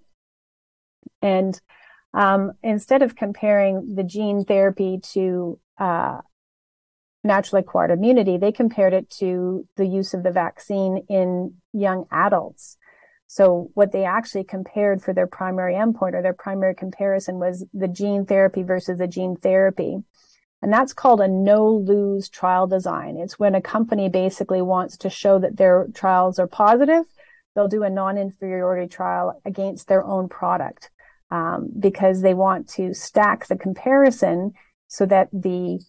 And 1.21 1.59
um, 2.13 2.51
instead 2.61 3.01
of 3.01 3.15
comparing 3.15 3.95
the 3.95 4.03
gene 4.03 4.43
therapy 4.43 4.99
to 5.13 5.57
uh, 5.77 6.19
naturally 7.23 7.61
acquired 7.61 7.91
immunity, 7.91 8.37
they 8.37 8.51
compared 8.51 8.93
it 8.93 9.09
to 9.11 9.65
the 9.77 9.85
use 9.85 10.13
of 10.13 10.23
the 10.23 10.31
vaccine 10.31 11.05
in 11.07 11.55
young 11.71 12.05
adults. 12.11 12.77
So 13.27 13.71
what 13.75 13.93
they 13.93 14.03
actually 14.03 14.43
compared 14.43 15.01
for 15.01 15.13
their 15.13 15.25
primary 15.27 15.73
endpoint 15.75 16.15
or 16.15 16.21
their 16.21 16.33
primary 16.33 16.75
comparison 16.75 17.39
was 17.39 17.65
the 17.73 17.87
gene 17.87 18.25
therapy 18.25 18.61
versus 18.61 18.97
the 18.97 19.07
gene 19.07 19.37
therapy. 19.37 20.03
And 20.65 20.73
that's 20.73 20.93
called 20.93 21.21
a 21.21 21.27
no 21.27 21.69
lose 21.69 22.27
trial 22.27 22.65
design. 22.65 23.17
It's 23.17 23.37
when 23.37 23.53
a 23.53 23.61
company 23.61 24.09
basically 24.09 24.63
wants 24.63 24.97
to 24.97 25.11
show 25.11 25.37
that 25.37 25.57
their 25.57 25.85
trials 25.93 26.39
are 26.39 26.47
positive, 26.47 27.03
they'll 27.53 27.67
do 27.67 27.83
a 27.83 27.89
non 27.91 28.17
inferiority 28.17 28.87
trial 28.87 29.39
against 29.45 29.87
their 29.87 30.03
own 30.03 30.27
product 30.27 30.89
um, 31.29 31.69
because 31.77 32.23
they 32.23 32.33
want 32.33 32.67
to 32.69 32.95
stack 32.95 33.45
the 33.45 33.55
comparison 33.55 34.53
so 34.87 35.05
that 35.05 35.29
the 35.31 35.79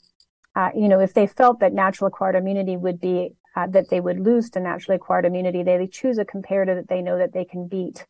uh, 0.54 0.68
you 0.76 0.88
know, 0.88 1.00
if 1.00 1.14
they 1.14 1.26
felt 1.26 1.58
that 1.60 1.72
natural 1.72 2.08
acquired 2.08 2.34
immunity 2.34 2.76
would 2.76 3.00
be 3.00 3.30
uh, 3.56 3.66
that 3.68 3.88
they 3.88 4.00
would 4.00 4.20
lose 4.20 4.50
to 4.50 4.60
naturally 4.60 4.96
acquired 4.96 5.24
immunity, 5.24 5.62
they 5.62 5.86
choose 5.86 6.18
a 6.18 6.24
comparator 6.26 6.74
that 6.74 6.90
they 6.90 7.00
know 7.00 7.16
that 7.16 7.32
they 7.32 7.46
can 7.46 7.66
beat 7.66 8.04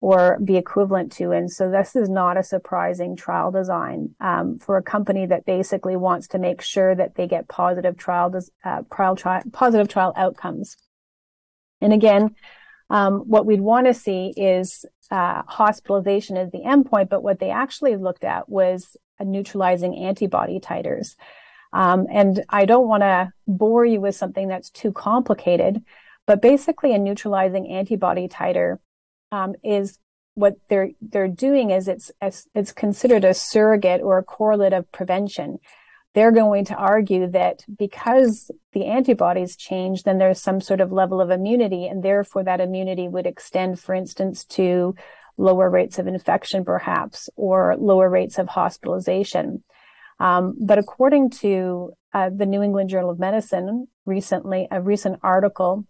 or 0.00 0.38
be 0.44 0.56
equivalent 0.56 1.10
to. 1.12 1.32
And 1.32 1.50
so 1.50 1.70
this 1.70 1.96
is 1.96 2.08
not 2.08 2.36
a 2.36 2.42
surprising 2.42 3.16
trial 3.16 3.50
design 3.50 4.14
um, 4.20 4.58
for 4.58 4.76
a 4.76 4.82
company 4.82 5.26
that 5.26 5.46
basically 5.46 5.96
wants 5.96 6.28
to 6.28 6.38
make 6.38 6.60
sure 6.60 6.94
that 6.94 7.14
they 7.14 7.26
get 7.26 7.48
positive 7.48 7.96
trial, 7.96 8.32
uh, 8.64 8.82
trial, 8.92 9.16
tri- 9.16 9.42
positive 9.52 9.88
trial 9.88 10.12
outcomes. 10.16 10.76
And 11.80 11.92
again, 11.92 12.34
um, 12.90 13.20
what 13.20 13.46
we'd 13.46 13.60
want 13.60 13.86
to 13.86 13.94
see 13.94 14.32
is 14.36 14.84
uh, 15.10 15.42
hospitalization 15.46 16.36
as 16.36 16.50
the 16.52 16.60
endpoint, 16.60 17.08
but 17.08 17.22
what 17.22 17.40
they 17.40 17.50
actually 17.50 17.96
looked 17.96 18.24
at 18.24 18.48
was 18.48 18.96
neutralizing 19.20 19.96
antibody 19.96 20.60
titers. 20.60 21.16
Um, 21.72 22.06
and 22.10 22.44
I 22.48 22.64
don't 22.64 22.88
want 22.88 23.02
to 23.02 23.32
bore 23.46 23.84
you 23.84 24.00
with 24.00 24.14
something 24.14 24.48
that's 24.48 24.70
too 24.70 24.92
complicated, 24.92 25.82
but 26.26 26.42
basically 26.42 26.94
a 26.94 26.98
neutralizing 26.98 27.68
antibody 27.68 28.28
titer 28.28 28.78
um, 29.32 29.54
is 29.62 29.98
what 30.34 30.54
they're 30.68 30.90
they're 31.00 31.28
doing 31.28 31.70
is 31.70 31.88
it's 31.88 32.12
it's 32.54 32.72
considered 32.72 33.24
a 33.24 33.34
surrogate 33.34 34.02
or 34.02 34.18
a 34.18 34.22
correlate 34.24 34.74
of 34.74 34.90
prevention. 34.92 35.58
They're 36.14 36.32
going 36.32 36.64
to 36.66 36.74
argue 36.74 37.30
that 37.32 37.62
because 37.76 38.50
the 38.72 38.86
antibodies 38.86 39.54
change, 39.56 40.04
then 40.04 40.18
there's 40.18 40.40
some 40.40 40.62
sort 40.62 40.80
of 40.80 40.92
level 40.92 41.20
of 41.20 41.30
immunity, 41.30 41.86
and 41.86 42.02
therefore 42.02 42.44
that 42.44 42.60
immunity 42.60 43.06
would 43.08 43.26
extend, 43.26 43.80
for 43.80 43.94
instance, 43.94 44.44
to 44.56 44.94
lower 45.36 45.68
rates 45.68 45.98
of 45.98 46.06
infection, 46.06 46.64
perhaps, 46.64 47.28
or 47.36 47.76
lower 47.76 48.08
rates 48.08 48.38
of 48.38 48.48
hospitalization. 48.48 49.62
Um, 50.18 50.56
but 50.58 50.78
according 50.78 51.30
to 51.42 51.92
uh, 52.14 52.30
the 52.34 52.46
New 52.46 52.62
England 52.62 52.88
Journal 52.88 53.10
of 53.10 53.18
Medicine 53.18 53.88
recently, 54.06 54.68
a 54.70 54.80
recent 54.80 55.20
article 55.22 55.86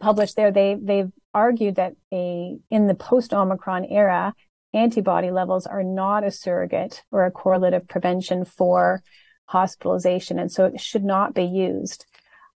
published 0.00 0.36
there, 0.36 0.50
they 0.50 0.76
they've 0.80 1.12
argued 1.34 1.76
that 1.76 1.94
a 2.12 2.56
in 2.70 2.86
the 2.86 2.94
post 2.94 3.32
Omicron 3.32 3.84
era, 3.86 4.34
antibody 4.74 5.30
levels 5.30 5.66
are 5.66 5.82
not 5.82 6.24
a 6.24 6.30
surrogate 6.30 7.02
or 7.10 7.24
a 7.24 7.30
correlative 7.30 7.88
prevention 7.88 8.44
for 8.44 9.02
hospitalization, 9.46 10.38
and 10.38 10.50
so 10.50 10.66
it 10.66 10.80
should 10.80 11.04
not 11.04 11.34
be 11.34 11.44
used. 11.44 12.06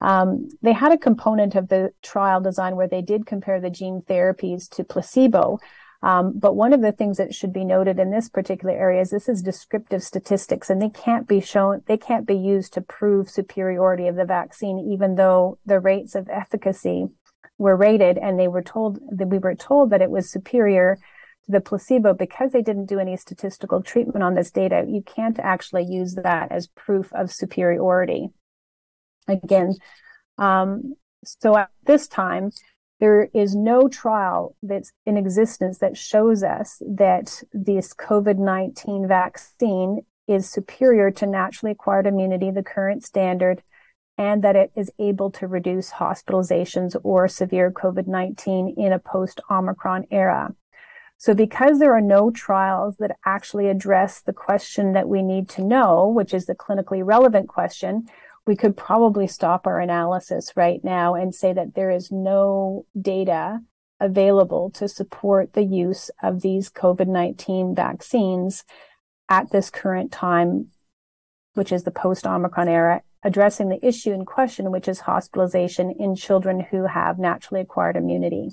Um, 0.01 0.49
they 0.61 0.73
had 0.73 0.93
a 0.93 0.99
component 0.99 1.55
of 1.55 1.69
the 1.69 1.91
trial 2.03 2.41
design 2.41 2.77
where 2.77 2.89
they 2.89 3.03
did 3.03 3.27
compare 3.27 3.61
the 3.61 3.71
gene 3.71 4.03
therapies 4.07 4.69
to 4.71 4.85
placebo, 4.85 5.59
um, 6.03 6.39
but 6.39 6.55
one 6.55 6.73
of 6.73 6.83
the 6.83 6.93
things 6.93 7.17
that 7.17 7.35
should 7.35 7.53
be 7.53 7.65
noted 7.65 7.99
in 7.99 8.11
this 8.11 8.29
particular 8.29 8.75
area 8.75 9.01
is 9.01 9.11
this 9.11 9.29
is 9.29 9.43
descriptive 9.43 10.03
statistics 10.03 10.69
and 10.69 10.81
they 10.81 10.91
can't 10.91 11.27
be 11.27 11.41
shown, 11.41 11.83
they 11.87 11.97
can't 11.97 12.27
be 12.27 12.37
used 12.37 12.75
to 12.75 12.81
prove 12.81 13.31
superiority 13.31 14.07
of 14.07 14.17
the 14.17 14.25
vaccine, 14.25 14.79
even 14.79 15.15
though 15.15 15.59
the 15.65 15.81
rates 15.81 16.15
of 16.15 16.29
efficacy 16.29 17.09
were 17.59 17.77
rated 17.77 18.19
and 18.19 18.39
they 18.39 18.49
were 18.49 18.63
told 18.63 18.99
that 19.11 19.29
we 19.29 19.39
were 19.39 19.55
told 19.55 19.91
that 19.91 20.03
it 20.03 20.11
was 20.11 20.31
superior 20.31 20.99
to 21.45 21.53
the 21.53 21.61
placebo 21.61 22.13
because 22.13 22.53
they 22.53 22.63
didn't 22.63 22.87
do 22.87 22.99
any 22.99 23.17
statistical 23.17 23.83
treatment 23.83 24.23
on 24.23 24.35
this 24.35 24.51
data. 24.51 24.85
You 24.89 25.03
can't 25.03 25.39
actually 25.39 25.85
use 25.85 26.15
that 26.17 26.53
as 26.53 26.67
proof 26.69 27.13
of 27.13 27.33
superiority. 27.33 28.29
Again, 29.29 29.75
um, 30.39 30.95
so 31.25 31.57
at 31.57 31.71
this 31.85 32.07
time, 32.07 32.51
there 32.99 33.29
is 33.35 33.55
no 33.55 33.89
trial 33.89 34.57
that's 34.63 34.93
in 35.05 35.17
existence 35.17 35.79
that 35.79 35.97
shows 35.97 36.43
us 36.43 36.81
that 36.87 37.43
this 37.53 37.93
COVID 37.93 38.39
19 38.39 39.07
vaccine 39.07 40.01
is 40.27 40.49
superior 40.49 41.11
to 41.11 41.27
naturally 41.27 41.73
acquired 41.73 42.07
immunity, 42.07 42.51
the 42.51 42.63
current 42.63 43.05
standard, 43.05 43.63
and 44.19 44.43
that 44.43 44.57
it 44.57 44.73
is 44.75 44.91
able 44.99 45.31
to 45.31 45.47
reduce 45.47 45.93
hospitalizations 45.93 46.97
or 47.03 47.29
severe 47.29 47.71
COVID 47.71 48.07
19 48.07 48.75
in 48.77 48.93
a 48.93 48.99
post 48.99 49.41
Omicron 49.51 50.07
era. 50.11 50.55
So, 51.19 51.35
because 51.35 51.79
there 51.79 51.95
are 51.95 52.03
no 52.03 52.31
trials 52.31 52.97
that 52.99 53.17
actually 53.25 53.69
address 53.69 54.21
the 54.21 54.33
question 54.35 54.93
that 54.93 55.09
we 55.09 55.23
need 55.23 55.49
to 55.51 55.65
know, 55.65 56.09
which 56.09 56.35
is 56.35 56.47
the 56.47 56.55
clinically 56.55 57.03
relevant 57.03 57.49
question, 57.49 58.07
we 58.47 58.55
could 58.55 58.77
probably 58.77 59.27
stop 59.27 59.67
our 59.67 59.81
analysis 59.81 60.53
right 60.57 60.83
now 60.85 61.15
and 61.15 61.35
say 61.35 61.53
that 61.53 61.75
there 61.75 61.91
is 61.91 62.13
no 62.13 62.87
data 63.01 63.61
available 63.99 64.71
to 64.71 64.89
support 64.89 65.55
the 65.55 65.65
use 65.65 66.11
of 66.23 66.43
these 66.43 66.71
COVID 66.71 67.09
19 67.09 67.75
vaccines 67.75 68.65
at 69.29 69.51
this 69.51 69.71
current 69.71 70.13
time, 70.13 70.69
which 71.55 71.73
is 71.73 71.85
the 71.85 71.91
post 71.91 72.27
Omicron 72.27 72.69
era, 72.69 73.03
addressing 73.27 73.69
the 73.69 73.85
issue 73.87 74.13
in 74.13 74.25
question, 74.25 74.71
which 74.71 74.89
is 74.89 75.01
hospitalization 75.01 75.91
in 75.91 76.15
children 76.15 76.61
who 76.71 76.87
have 76.87 77.19
naturally 77.19 77.61
acquired 77.61 77.97
immunity. 77.97 78.51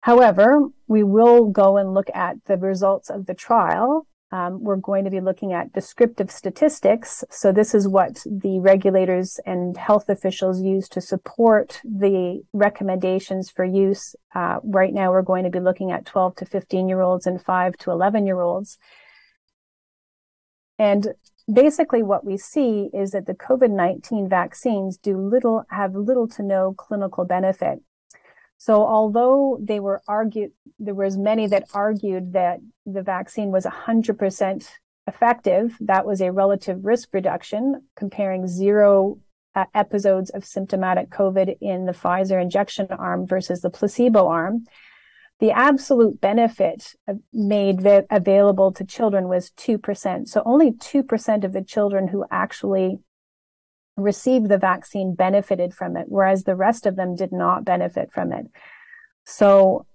However, 0.00 0.68
we 0.86 1.02
will 1.02 1.46
go 1.50 1.76
and 1.76 1.92
look 1.92 2.08
at 2.14 2.36
the 2.44 2.56
results 2.56 3.10
of 3.10 3.26
the 3.26 3.34
trial 3.34 4.06
um, 4.32 4.62
we're 4.62 4.76
going 4.76 5.04
to 5.04 5.10
be 5.10 5.20
looking 5.20 5.52
at 5.52 5.72
descriptive 5.72 6.30
statistics. 6.30 7.22
So 7.30 7.52
this 7.52 7.74
is 7.74 7.86
what 7.86 8.24
the 8.26 8.58
regulators 8.58 9.38
and 9.46 9.76
health 9.76 10.08
officials 10.08 10.60
use 10.60 10.88
to 10.90 11.00
support 11.00 11.80
the 11.84 12.42
recommendations 12.52 13.50
for 13.50 13.64
use. 13.64 14.16
Uh, 14.34 14.58
right 14.64 14.92
now, 14.92 15.12
we're 15.12 15.22
going 15.22 15.44
to 15.44 15.50
be 15.50 15.60
looking 15.60 15.92
at 15.92 16.06
12 16.06 16.36
to 16.36 16.44
15 16.44 16.88
year 16.88 17.02
olds 17.02 17.26
and 17.26 17.40
5 17.40 17.76
to 17.78 17.90
11 17.92 18.26
year 18.26 18.40
olds. 18.40 18.78
And 20.78 21.14
basically 21.52 22.02
what 22.02 22.24
we 22.24 22.36
see 22.36 22.90
is 22.92 23.12
that 23.12 23.26
the 23.26 23.34
COVID-19 23.34 24.28
vaccines 24.28 24.96
do 24.96 25.16
little, 25.16 25.64
have 25.70 25.94
little 25.94 26.28
to 26.28 26.42
no 26.42 26.74
clinical 26.76 27.24
benefit. 27.24 27.80
So 28.58 28.86
although 28.86 29.58
they 29.60 29.80
were 29.80 30.02
argued, 30.08 30.52
there 30.78 30.94
was 30.94 31.16
many 31.16 31.46
that 31.48 31.64
argued 31.74 32.32
that 32.32 32.60
the 32.84 33.02
vaccine 33.02 33.50
was 33.50 33.64
100% 33.64 34.68
effective. 35.06 35.76
That 35.80 36.06
was 36.06 36.20
a 36.20 36.32
relative 36.32 36.84
risk 36.84 37.10
reduction 37.12 37.82
comparing 37.96 38.46
zero 38.46 39.18
uh, 39.54 39.66
episodes 39.74 40.30
of 40.30 40.44
symptomatic 40.44 41.10
COVID 41.10 41.58
in 41.60 41.86
the 41.86 41.92
Pfizer 41.92 42.40
injection 42.40 42.88
arm 42.90 43.26
versus 43.26 43.60
the 43.60 43.70
placebo 43.70 44.26
arm. 44.26 44.64
The 45.38 45.50
absolute 45.50 46.20
benefit 46.20 46.94
made 47.32 47.86
available 48.10 48.72
to 48.72 48.84
children 48.84 49.28
was 49.28 49.50
2%. 49.50 50.28
So 50.28 50.42
only 50.46 50.72
2% 50.72 51.44
of 51.44 51.52
the 51.52 51.62
children 51.62 52.08
who 52.08 52.24
actually 52.30 53.00
received 53.96 54.48
the 54.48 54.58
vaccine 54.58 55.14
benefited 55.14 55.74
from 55.74 55.96
it, 55.96 56.06
whereas 56.08 56.44
the 56.44 56.56
rest 56.56 56.86
of 56.86 56.96
them 56.96 57.14
did 57.14 57.32
not 57.32 57.64
benefit 57.64 58.12
from 58.12 58.32
it. 58.32 58.46
So 59.24 59.86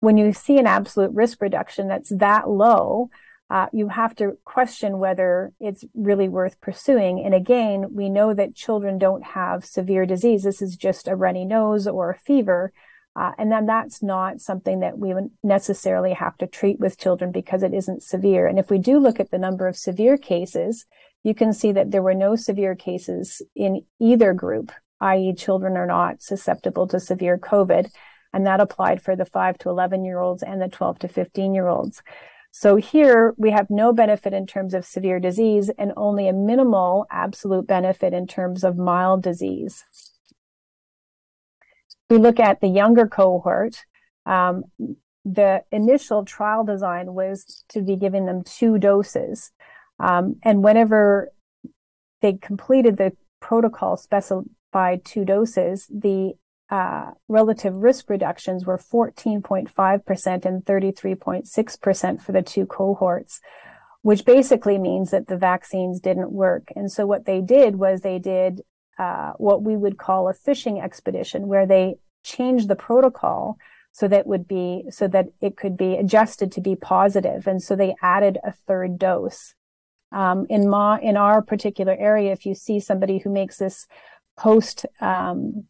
when 0.00 0.16
you 0.16 0.32
see 0.32 0.58
an 0.58 0.66
absolute 0.66 1.12
risk 1.12 1.40
reduction 1.40 1.88
that's 1.88 2.10
that 2.10 2.48
low, 2.48 3.08
uh, 3.50 3.66
you 3.72 3.88
have 3.88 4.14
to 4.16 4.38
question 4.44 4.98
whether 4.98 5.52
it's 5.60 5.84
really 5.94 6.28
worth 6.28 6.60
pursuing. 6.60 7.22
And 7.22 7.34
again, 7.34 7.94
we 7.94 8.08
know 8.08 8.32
that 8.32 8.54
children 8.54 8.98
don't 8.98 9.22
have 9.22 9.64
severe 9.64 10.06
disease. 10.06 10.42
This 10.42 10.62
is 10.62 10.74
just 10.74 11.06
a 11.06 11.14
runny 11.14 11.44
nose 11.44 11.86
or 11.86 12.10
a 12.10 12.16
fever. 12.16 12.72
Uh, 13.14 13.32
and 13.38 13.52
then 13.52 13.66
that's 13.66 14.02
not 14.02 14.40
something 14.40 14.80
that 14.80 14.98
we 14.98 15.12
would 15.12 15.30
necessarily 15.42 16.14
have 16.14 16.36
to 16.38 16.46
treat 16.46 16.80
with 16.80 16.98
children 16.98 17.30
because 17.30 17.62
it 17.62 17.74
isn't 17.74 18.02
severe. 18.02 18.46
And 18.46 18.58
if 18.58 18.70
we 18.70 18.78
do 18.78 18.98
look 18.98 19.20
at 19.20 19.30
the 19.30 19.38
number 19.38 19.66
of 19.66 19.76
severe 19.76 20.16
cases, 20.16 20.86
you 21.22 21.34
can 21.34 21.52
see 21.52 21.72
that 21.72 21.90
there 21.90 22.02
were 22.02 22.14
no 22.14 22.36
severe 22.36 22.74
cases 22.74 23.42
in 23.54 23.84
either 24.00 24.32
group, 24.32 24.72
i.e. 25.00 25.34
children 25.34 25.76
are 25.76 25.86
not 25.86 26.22
susceptible 26.22 26.86
to 26.88 26.98
severe 26.98 27.36
COVID. 27.36 27.90
And 28.32 28.46
that 28.46 28.60
applied 28.60 29.02
for 29.02 29.14
the 29.14 29.26
5 29.26 29.58
to 29.58 29.68
11 29.68 30.04
year 30.04 30.18
olds 30.18 30.42
and 30.42 30.60
the 30.60 30.68
12 30.68 31.00
to 31.00 31.08
15 31.08 31.54
year 31.54 31.68
olds. 31.68 32.02
So 32.50 32.76
here 32.76 33.34
we 33.38 33.50
have 33.50 33.70
no 33.70 33.92
benefit 33.92 34.34
in 34.34 34.46
terms 34.46 34.74
of 34.74 34.84
severe 34.84 35.18
disease 35.18 35.70
and 35.78 35.92
only 35.96 36.28
a 36.28 36.34
minimal 36.34 37.06
absolute 37.10 37.66
benefit 37.66 38.12
in 38.12 38.26
terms 38.26 38.62
of 38.62 38.76
mild 38.76 39.22
disease. 39.22 39.84
We 42.12 42.18
look 42.18 42.38
at 42.38 42.60
the 42.60 42.68
younger 42.68 43.06
cohort. 43.06 43.86
Um, 44.26 44.64
the 45.24 45.64
initial 45.72 46.26
trial 46.26 46.62
design 46.62 47.14
was 47.14 47.64
to 47.70 47.80
be 47.80 47.96
giving 47.96 48.26
them 48.26 48.42
two 48.42 48.76
doses. 48.76 49.50
Um, 49.98 50.36
and 50.42 50.62
whenever 50.62 51.32
they 52.20 52.34
completed 52.34 52.98
the 52.98 53.16
protocol 53.40 53.96
specified 53.96 55.06
two 55.06 55.24
doses, 55.24 55.86
the 55.86 56.34
uh, 56.68 57.12
relative 57.28 57.76
risk 57.76 58.10
reductions 58.10 58.66
were 58.66 58.76
14.5% 58.76 60.44
and 60.44 60.64
33.6% 60.66 62.20
for 62.20 62.32
the 62.32 62.42
two 62.42 62.66
cohorts, 62.66 63.40
which 64.02 64.26
basically 64.26 64.76
means 64.76 65.12
that 65.12 65.28
the 65.28 65.38
vaccines 65.38 65.98
didn't 65.98 66.30
work. 66.30 66.68
And 66.76 66.92
so 66.92 67.06
what 67.06 67.24
they 67.24 67.40
did 67.40 67.76
was 67.76 68.02
they 68.02 68.18
did 68.18 68.60
uh, 68.98 69.32
what 69.38 69.62
we 69.62 69.76
would 69.76 69.98
call 69.98 70.28
a 70.28 70.34
fishing 70.34 70.80
expedition, 70.80 71.48
where 71.48 71.66
they 71.66 71.96
changed 72.22 72.68
the 72.68 72.76
protocol 72.76 73.58
so 73.92 74.08
that 74.08 74.26
would 74.26 74.48
be 74.48 74.84
so 74.90 75.06
that 75.08 75.28
it 75.40 75.56
could 75.56 75.76
be 75.76 75.96
adjusted 75.96 76.50
to 76.52 76.60
be 76.60 76.74
positive, 76.74 77.46
and 77.46 77.62
so 77.62 77.76
they 77.76 77.94
added 78.02 78.38
a 78.42 78.52
third 78.52 78.98
dose. 78.98 79.54
Um, 80.10 80.46
in 80.50 80.68
ma 80.68 80.96
in 80.96 81.16
our 81.16 81.42
particular 81.42 81.96
area, 81.98 82.32
if 82.32 82.44
you 82.46 82.54
see 82.54 82.80
somebody 82.80 83.18
who 83.18 83.30
makes 83.30 83.58
this 83.58 83.86
post 84.36 84.86
um, 85.00 85.64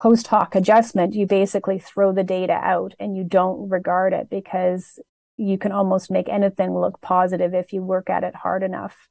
post 0.00 0.26
hoc 0.26 0.54
adjustment, 0.54 1.14
you 1.14 1.26
basically 1.26 1.78
throw 1.78 2.12
the 2.12 2.24
data 2.24 2.54
out 2.54 2.92
and 2.98 3.16
you 3.16 3.24
don't 3.24 3.70
regard 3.70 4.12
it 4.12 4.28
because 4.28 4.98
you 5.36 5.56
can 5.56 5.72
almost 5.72 6.10
make 6.10 6.28
anything 6.28 6.74
look 6.74 7.00
positive 7.00 7.54
if 7.54 7.72
you 7.72 7.82
work 7.82 8.10
at 8.10 8.24
it 8.24 8.34
hard 8.34 8.62
enough. 8.62 9.08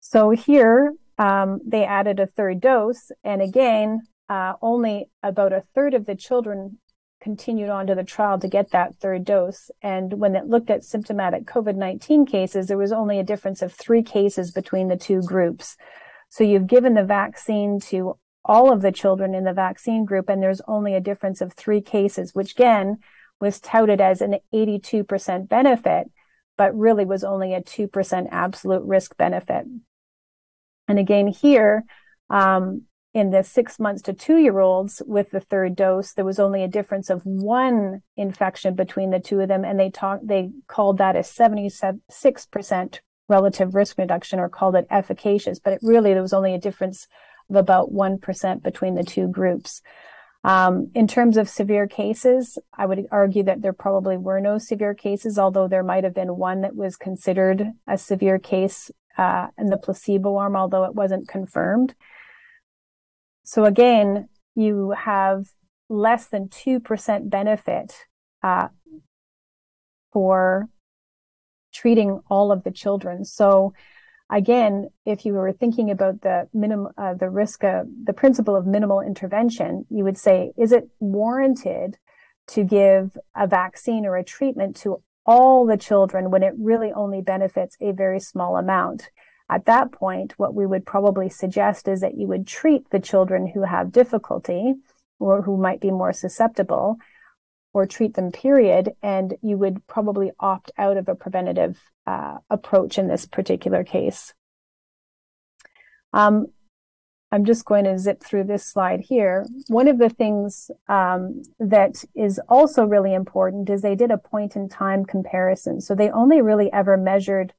So 0.00 0.30
here, 0.30 0.94
um, 1.18 1.60
they 1.64 1.84
added 1.84 2.20
a 2.20 2.26
third 2.26 2.60
dose. 2.60 3.10
And 3.24 3.42
again, 3.42 4.02
uh, 4.28 4.54
only 4.62 5.06
about 5.22 5.52
a 5.52 5.64
third 5.74 5.94
of 5.94 6.06
the 6.06 6.14
children 6.14 6.78
continued 7.20 7.68
on 7.68 7.86
to 7.86 7.94
the 7.94 8.02
trial 8.02 8.38
to 8.40 8.48
get 8.48 8.70
that 8.72 8.96
third 8.96 9.24
dose. 9.24 9.70
And 9.80 10.14
when 10.14 10.34
it 10.34 10.46
looked 10.46 10.70
at 10.70 10.84
symptomatic 10.84 11.44
COVID 11.44 11.76
19 11.76 12.26
cases, 12.26 12.66
there 12.66 12.78
was 12.78 12.92
only 12.92 13.18
a 13.18 13.24
difference 13.24 13.62
of 13.62 13.72
three 13.72 14.02
cases 14.02 14.50
between 14.50 14.88
the 14.88 14.96
two 14.96 15.22
groups. 15.22 15.76
So 16.28 16.44
you've 16.44 16.66
given 16.66 16.94
the 16.94 17.04
vaccine 17.04 17.78
to 17.88 18.18
all 18.44 18.72
of 18.72 18.82
the 18.82 18.90
children 18.90 19.34
in 19.34 19.44
the 19.44 19.52
vaccine 19.52 20.04
group, 20.04 20.28
and 20.28 20.42
there's 20.42 20.62
only 20.66 20.94
a 20.94 21.00
difference 21.00 21.40
of 21.40 21.52
three 21.52 21.80
cases, 21.80 22.34
which 22.34 22.52
again 22.52 22.98
was 23.40 23.60
touted 23.60 24.00
as 24.00 24.20
an 24.20 24.38
82% 24.52 25.48
benefit, 25.48 26.10
but 26.56 26.76
really 26.76 27.04
was 27.04 27.24
only 27.24 27.54
a 27.54 27.60
2% 27.60 28.28
absolute 28.30 28.82
risk 28.82 29.16
benefit. 29.16 29.66
And 30.92 30.98
again, 30.98 31.26
here, 31.26 31.86
um, 32.28 32.82
in 33.14 33.30
the 33.30 33.42
six 33.42 33.80
months 33.80 34.02
to 34.02 34.12
two 34.12 34.36
year 34.36 34.60
olds 34.60 35.00
with 35.06 35.30
the 35.30 35.40
third 35.40 35.74
dose, 35.74 36.12
there 36.12 36.24
was 36.26 36.38
only 36.38 36.62
a 36.62 36.68
difference 36.68 37.08
of 37.08 37.22
one 37.24 38.02
infection 38.14 38.74
between 38.74 39.08
the 39.08 39.18
two 39.18 39.40
of 39.40 39.48
them. 39.48 39.64
And 39.64 39.80
they 39.80 39.88
talked, 39.88 40.26
they 40.26 40.50
called 40.66 40.98
that 40.98 41.16
a 41.16 41.20
76% 41.20 43.00
relative 43.26 43.74
risk 43.74 43.96
reduction 43.96 44.38
or 44.38 44.50
called 44.50 44.76
it 44.76 44.86
efficacious, 44.90 45.58
but 45.58 45.72
it 45.72 45.80
really, 45.82 46.12
there 46.12 46.20
was 46.20 46.34
only 46.34 46.52
a 46.52 46.60
difference 46.60 47.08
of 47.48 47.56
about 47.56 47.90
1% 47.90 48.62
between 48.62 48.94
the 48.94 49.02
two 49.02 49.28
groups. 49.28 49.80
Um, 50.44 50.90
in 50.94 51.08
terms 51.08 51.38
of 51.38 51.48
severe 51.48 51.86
cases, 51.86 52.58
I 52.76 52.84
would 52.84 53.06
argue 53.10 53.44
that 53.44 53.62
there 53.62 53.72
probably 53.72 54.18
were 54.18 54.42
no 54.42 54.58
severe 54.58 54.92
cases, 54.92 55.38
although 55.38 55.68
there 55.68 55.82
might 55.84 56.04
have 56.04 56.14
been 56.14 56.36
one 56.36 56.60
that 56.60 56.76
was 56.76 56.96
considered 56.96 57.72
a 57.86 57.96
severe 57.96 58.38
case 58.38 58.90
uh, 59.18 59.48
in 59.58 59.66
the 59.66 59.76
placebo 59.76 60.36
arm, 60.36 60.56
although 60.56 60.84
it 60.84 60.94
wasn't 60.94 61.28
confirmed. 61.28 61.94
So 63.44 63.64
again, 63.64 64.28
you 64.54 64.90
have 64.92 65.46
less 65.88 66.28
than 66.28 66.48
2% 66.48 67.30
benefit 67.30 67.94
uh, 68.42 68.68
for 70.12 70.68
treating 71.72 72.20
all 72.28 72.52
of 72.52 72.64
the 72.64 72.70
children. 72.70 73.24
So 73.24 73.72
again, 74.30 74.88
if 75.04 75.24
you 75.24 75.34
were 75.34 75.52
thinking 75.52 75.90
about 75.90 76.22
the 76.22 76.48
minimum, 76.52 76.92
uh, 76.96 77.14
the 77.14 77.30
risk 77.30 77.64
of 77.64 77.86
the 78.04 78.12
principle 78.12 78.56
of 78.56 78.66
minimal 78.66 79.00
intervention, 79.00 79.86
you 79.90 80.04
would 80.04 80.18
say, 80.18 80.52
is 80.56 80.72
it 80.72 80.88
warranted 81.00 81.98
to 82.48 82.64
give 82.64 83.16
a 83.36 83.46
vaccine 83.46 84.04
or 84.04 84.16
a 84.16 84.24
treatment 84.24 84.76
to 84.76 85.02
all 85.24 85.66
the 85.66 85.76
children 85.76 86.30
when 86.30 86.42
it 86.42 86.54
really 86.58 86.92
only 86.92 87.20
benefits 87.20 87.76
a 87.80 87.92
very 87.92 88.20
small 88.20 88.56
amount? 88.56 89.10
At 89.50 89.66
that 89.66 89.92
point, 89.92 90.38
what 90.38 90.54
we 90.54 90.66
would 90.66 90.86
probably 90.86 91.28
suggest 91.28 91.88
is 91.88 92.00
that 92.00 92.16
you 92.16 92.26
would 92.26 92.46
treat 92.46 92.90
the 92.90 93.00
children 93.00 93.48
who 93.48 93.64
have 93.64 93.92
difficulty 93.92 94.74
or 95.18 95.42
who 95.42 95.56
might 95.56 95.80
be 95.80 95.90
more 95.90 96.12
susceptible 96.12 96.96
or 97.72 97.86
treat 97.86 98.14
them 98.14 98.30
period 98.30 98.92
and 99.02 99.34
you 99.42 99.56
would 99.56 99.86
probably 99.86 100.30
opt 100.40 100.70
out 100.76 100.96
of 100.96 101.08
a 101.08 101.14
preventative 101.14 101.80
uh, 102.06 102.38
approach 102.50 102.98
in 102.98 103.08
this 103.08 103.26
particular 103.26 103.84
case 103.84 104.34
um, 106.12 106.46
i'm 107.32 107.44
just 107.44 107.64
going 107.64 107.84
to 107.84 107.98
zip 107.98 108.22
through 108.22 108.44
this 108.44 108.64
slide 108.64 109.00
here 109.00 109.44
one 109.68 109.88
of 109.88 109.98
the 109.98 110.08
things 110.08 110.70
um, 110.88 111.42
that 111.58 112.04
is 112.14 112.40
also 112.48 112.84
really 112.84 113.12
important 113.12 113.68
is 113.68 113.82
they 113.82 113.96
did 113.96 114.10
a 114.10 114.18
point 114.18 114.54
in 114.54 114.68
time 114.68 115.04
comparison 115.04 115.80
so 115.80 115.94
they 115.94 116.10
only 116.10 116.40
really 116.40 116.72
ever 116.72 116.96
measured 116.96 117.52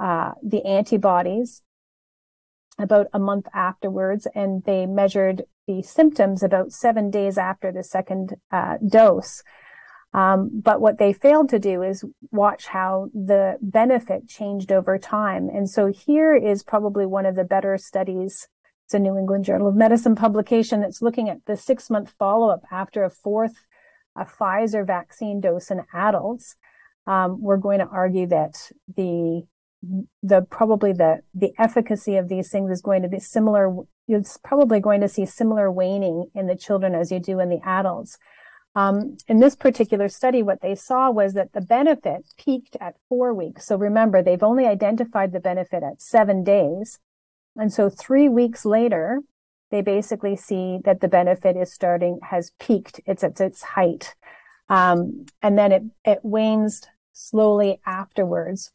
uh, 0.00 0.32
the 0.42 0.64
antibodies 0.64 1.62
about 2.78 3.06
a 3.12 3.18
month 3.18 3.46
afterwards 3.54 4.26
and 4.34 4.64
they 4.64 4.86
measured 4.86 5.42
the 5.66 5.82
symptoms 5.82 6.42
about 6.42 6.72
seven 6.72 7.10
days 7.10 7.38
after 7.38 7.70
the 7.70 7.84
second 7.84 8.34
uh, 8.50 8.76
dose. 8.88 9.42
Um, 10.12 10.50
but 10.52 10.80
what 10.80 10.98
they 10.98 11.12
failed 11.12 11.50
to 11.50 11.60
do 11.60 11.82
is 11.82 12.04
watch 12.32 12.66
how 12.66 13.10
the 13.14 13.58
benefit 13.60 14.28
changed 14.28 14.72
over 14.72 14.98
time. 14.98 15.48
And 15.48 15.70
so 15.70 15.86
here 15.86 16.34
is 16.34 16.64
probably 16.64 17.06
one 17.06 17.26
of 17.26 17.36
the 17.36 17.44
better 17.44 17.78
studies. 17.78 18.48
It's 18.90 18.94
a 18.96 18.98
New 18.98 19.16
England 19.16 19.44
Journal 19.44 19.68
of 19.68 19.76
Medicine 19.76 20.16
publication. 20.16 20.80
That's 20.80 21.00
looking 21.00 21.28
at 21.28 21.46
the 21.46 21.56
six 21.56 21.90
month 21.90 22.12
follow 22.18 22.50
up 22.50 22.64
after 22.72 23.04
a 23.04 23.10
fourth 23.10 23.54
a 24.16 24.24
Pfizer 24.24 24.84
vaccine 24.84 25.40
dose 25.40 25.70
in 25.70 25.84
adults. 25.94 26.56
Um, 27.06 27.40
we're 27.40 27.56
going 27.56 27.78
to 27.78 27.86
argue 27.86 28.26
that 28.26 28.72
the 28.96 29.46
the 30.24 30.42
probably 30.42 30.92
the 30.92 31.20
the 31.32 31.52
efficacy 31.56 32.16
of 32.16 32.28
these 32.28 32.50
things 32.50 32.68
is 32.72 32.82
going 32.82 33.02
to 33.02 33.08
be 33.08 33.20
similar 33.20 33.72
you're 34.08 34.24
probably 34.42 34.80
going 34.80 35.02
to 35.02 35.08
see 35.08 35.24
similar 35.24 35.70
waning 35.70 36.24
in 36.34 36.48
the 36.48 36.56
children 36.56 36.96
as 36.96 37.12
you 37.12 37.20
do 37.20 37.38
in 37.38 37.48
the 37.48 37.60
adults. 37.64 38.18
Um, 38.74 39.18
in 39.28 39.38
this 39.38 39.54
particular 39.54 40.08
study 40.08 40.42
what 40.42 40.62
they 40.62 40.74
saw 40.74 41.12
was 41.12 41.34
that 41.34 41.52
the 41.52 41.60
benefit 41.60 42.26
peaked 42.36 42.76
at 42.80 42.96
four 43.08 43.32
weeks. 43.34 43.66
So 43.66 43.76
remember 43.76 44.20
they've 44.20 44.42
only 44.42 44.66
identified 44.66 45.30
the 45.30 45.38
benefit 45.38 45.84
at 45.84 46.02
seven 46.02 46.42
days 46.42 46.98
and 47.56 47.72
so 47.72 47.90
three 47.90 48.28
weeks 48.28 48.64
later 48.64 49.20
they 49.70 49.82
basically 49.82 50.36
see 50.36 50.78
that 50.84 51.00
the 51.00 51.08
benefit 51.08 51.56
is 51.56 51.72
starting, 51.72 52.18
has 52.30 52.52
peaked. 52.58 53.00
It's 53.06 53.22
at 53.22 53.40
its 53.40 53.62
height. 53.62 54.14
Um, 54.68 55.26
and 55.42 55.56
then 55.56 55.72
it, 55.72 55.82
it 56.04 56.18
wanes 56.22 56.82
slowly 57.12 57.80
afterwards. 57.86 58.70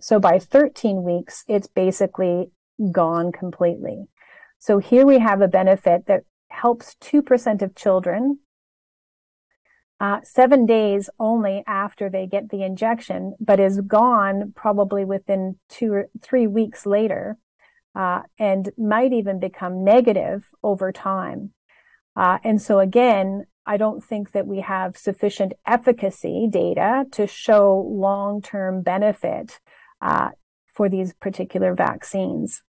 So 0.00 0.20
by 0.20 0.38
13 0.38 1.02
weeks, 1.02 1.44
it's 1.48 1.68
basically 1.68 2.50
gone 2.92 3.32
completely. 3.32 4.08
So 4.58 4.78
here 4.78 5.06
we 5.06 5.18
have 5.20 5.40
a 5.40 5.48
benefit 5.48 6.06
that 6.06 6.24
helps 6.50 6.96
2% 7.00 7.62
of 7.62 7.74
children 7.74 8.40
uh, 9.98 10.20
seven 10.22 10.66
days 10.66 11.08
only 11.18 11.64
after 11.66 12.10
they 12.10 12.26
get 12.26 12.50
the 12.50 12.62
injection, 12.62 13.34
but 13.40 13.58
is 13.58 13.80
gone 13.80 14.52
probably 14.54 15.04
within 15.06 15.56
two 15.70 15.92
or 15.92 16.10
three 16.20 16.46
weeks 16.46 16.84
later, 16.84 17.38
uh, 17.96 18.20
and 18.38 18.70
might 18.76 19.12
even 19.12 19.40
become 19.40 19.82
negative 19.82 20.46
over 20.62 20.92
time. 20.92 21.52
Uh, 22.14 22.38
and 22.44 22.60
so 22.60 22.78
again, 22.78 23.46
I 23.64 23.78
don't 23.78 24.04
think 24.04 24.32
that 24.32 24.46
we 24.46 24.60
have 24.60 24.96
sufficient 24.96 25.54
efficacy 25.66 26.46
data 26.50 27.04
to 27.12 27.26
show 27.26 27.84
long-term 27.90 28.82
benefit 28.82 29.58
uh, 30.00 30.30
for 30.72 30.88
these 30.88 31.14
particular 31.14 31.74
vaccines. 31.74 32.62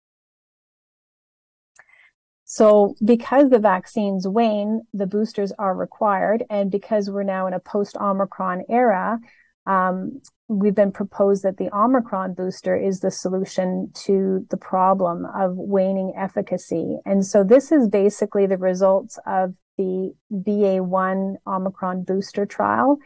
So 2.44 2.94
because 3.04 3.50
the 3.50 3.58
vaccines 3.58 4.26
wane, 4.26 4.80
the 4.94 5.06
boosters 5.06 5.52
are 5.58 5.74
required. 5.74 6.44
And 6.48 6.70
because 6.70 7.10
we're 7.10 7.22
now 7.22 7.46
in 7.46 7.52
a 7.52 7.60
post 7.60 7.94
Omicron 8.00 8.64
era, 8.70 9.18
um, 9.66 10.22
we've 10.48 10.74
been 10.74 10.92
proposed 10.92 11.42
that 11.42 11.58
the 11.58 11.74
Omicron 11.76 12.34
booster 12.34 12.74
is 12.76 13.00
the 13.00 13.10
solution 13.10 13.90
to 14.06 14.46
the 14.50 14.56
problem 14.56 15.26
of 15.26 15.56
waning 15.56 16.14
efficacy. 16.16 16.98
And 17.04 17.24
so 17.24 17.44
this 17.44 17.70
is 17.70 17.88
basically 17.88 18.46
the 18.46 18.56
results 18.56 19.18
of 19.26 19.54
the 19.76 20.14
BA1 20.32 21.36
Omicron 21.46 22.02
booster 22.02 22.46
trial, 22.46 22.98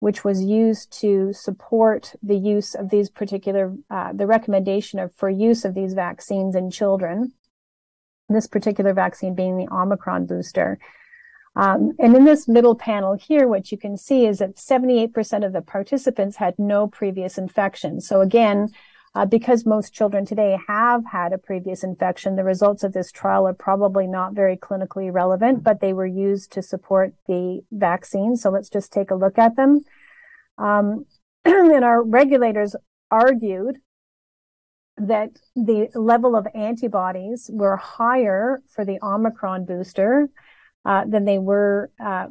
which 0.00 0.24
was 0.24 0.44
used 0.44 0.92
to 1.00 1.32
support 1.32 2.14
the 2.22 2.36
use 2.36 2.74
of 2.74 2.90
these 2.90 3.08
particular, 3.08 3.74
uh, 3.90 4.12
the 4.12 4.26
recommendation 4.26 4.98
of 4.98 5.14
for 5.14 5.30
use 5.30 5.64
of 5.64 5.74
these 5.74 5.94
vaccines 5.94 6.54
in 6.54 6.70
children 6.70 7.32
this 8.28 8.46
particular 8.46 8.92
vaccine 8.92 9.34
being 9.34 9.56
the 9.56 9.72
Omicron 9.72 10.26
booster. 10.26 10.78
Um, 11.58 11.92
and 11.98 12.14
in 12.14 12.24
this 12.24 12.46
middle 12.46 12.76
panel 12.76 13.14
here, 13.14 13.48
what 13.48 13.72
you 13.72 13.78
can 13.78 13.96
see 13.96 14.26
is 14.26 14.38
that 14.38 14.54
78% 14.54 15.44
of 15.44 15.52
the 15.52 15.60
participants 15.60 16.36
had 16.36 16.54
no 16.56 16.86
previous 16.86 17.36
infection. 17.36 18.00
So 18.00 18.20
again, 18.20 18.68
uh, 19.16 19.26
because 19.26 19.66
most 19.66 19.92
children 19.92 20.24
today 20.24 20.56
have 20.68 21.04
had 21.06 21.32
a 21.32 21.38
previous 21.38 21.82
infection, 21.82 22.36
the 22.36 22.44
results 22.44 22.84
of 22.84 22.92
this 22.92 23.10
trial 23.10 23.44
are 23.48 23.54
probably 23.54 24.06
not 24.06 24.34
very 24.34 24.56
clinically 24.56 25.12
relevant, 25.12 25.64
but 25.64 25.80
they 25.80 25.92
were 25.92 26.06
used 26.06 26.52
to 26.52 26.62
support 26.62 27.12
the 27.26 27.60
vaccine. 27.72 28.36
So 28.36 28.50
let's 28.50 28.70
just 28.70 28.92
take 28.92 29.10
a 29.10 29.16
look 29.16 29.36
at 29.36 29.56
them. 29.56 29.80
Um, 30.58 31.06
and 31.44 31.84
our 31.84 32.04
regulators 32.04 32.76
argued 33.10 33.78
that 34.96 35.30
the 35.56 35.88
level 35.96 36.36
of 36.36 36.46
antibodies 36.54 37.50
were 37.52 37.76
higher 37.76 38.62
for 38.68 38.84
the 38.84 39.00
Omicron 39.02 39.64
booster 39.64 40.28
uh, 40.84 41.04
than 41.06 41.24
they 41.24 41.38
were 41.38 41.90
uh, 42.04 42.26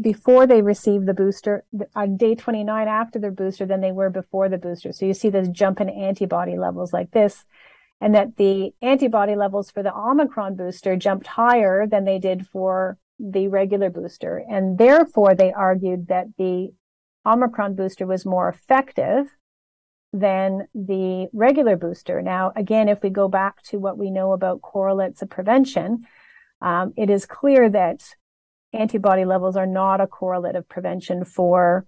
before 0.00 0.46
they 0.46 0.62
received 0.62 1.06
the 1.06 1.14
booster 1.14 1.64
on 1.94 2.16
day 2.16 2.34
29 2.34 2.88
after 2.88 3.18
their 3.18 3.30
booster 3.30 3.66
than 3.66 3.80
they 3.80 3.92
were 3.92 4.10
before 4.10 4.48
the 4.48 4.58
booster. 4.58 4.92
So 4.92 5.06
you 5.06 5.14
see 5.14 5.28
this 5.28 5.48
jump 5.48 5.80
in 5.80 5.88
antibody 5.88 6.56
levels 6.56 6.92
like 6.92 7.10
this, 7.10 7.44
and 8.00 8.14
that 8.14 8.36
the 8.36 8.72
antibody 8.80 9.36
levels 9.36 9.70
for 9.70 9.82
the 9.82 9.94
Omicron 9.94 10.56
booster 10.56 10.96
jumped 10.96 11.26
higher 11.26 11.86
than 11.86 12.04
they 12.04 12.18
did 12.18 12.46
for 12.46 12.98
the 13.18 13.48
regular 13.48 13.90
booster. 13.90 14.42
And 14.50 14.78
therefore, 14.78 15.34
they 15.34 15.52
argued 15.52 16.08
that 16.08 16.26
the 16.38 16.72
Omicron 17.24 17.76
booster 17.76 18.06
was 18.06 18.26
more 18.26 18.48
effective 18.48 19.36
than 20.12 20.66
the 20.74 21.28
regular 21.32 21.76
booster. 21.76 22.20
Now, 22.20 22.52
again, 22.56 22.88
if 22.88 23.02
we 23.02 23.10
go 23.10 23.28
back 23.28 23.62
to 23.64 23.78
what 23.78 23.96
we 23.96 24.10
know 24.10 24.32
about 24.32 24.62
correlates 24.62 25.22
of 25.22 25.30
prevention, 25.30 26.04
um, 26.62 26.94
it 26.96 27.10
is 27.10 27.26
clear 27.26 27.68
that 27.68 28.02
antibody 28.72 29.24
levels 29.24 29.56
are 29.56 29.66
not 29.66 30.00
a 30.00 30.06
correlate 30.06 30.56
of 30.56 30.68
prevention 30.68 31.24
for 31.24 31.86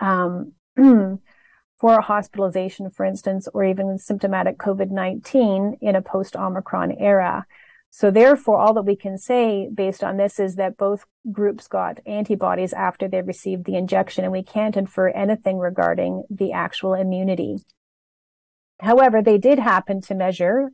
um, 0.00 0.52
for 0.76 2.00
hospitalization, 2.00 2.88
for 2.88 3.04
instance, 3.04 3.48
or 3.52 3.64
even 3.64 3.98
symptomatic 3.98 4.58
COVID-19 4.58 5.78
in 5.80 5.96
a 5.96 6.02
post-Omicron 6.02 6.92
era. 6.98 7.46
So 7.90 8.10
therefore, 8.10 8.58
all 8.58 8.74
that 8.74 8.82
we 8.82 8.96
can 8.96 9.18
say 9.18 9.68
based 9.72 10.04
on 10.04 10.16
this 10.16 10.38
is 10.38 10.56
that 10.56 10.76
both 10.76 11.04
groups 11.32 11.66
got 11.66 12.00
antibodies 12.06 12.72
after 12.72 13.08
they 13.08 13.22
received 13.22 13.64
the 13.64 13.76
injection, 13.76 14.24
and 14.24 14.32
we 14.32 14.42
can't 14.42 14.76
infer 14.76 15.08
anything 15.08 15.58
regarding 15.58 16.24
the 16.30 16.52
actual 16.52 16.94
immunity. 16.94 17.58
However, 18.80 19.22
they 19.22 19.38
did 19.38 19.58
happen 19.58 20.00
to 20.02 20.14
measure 20.14 20.70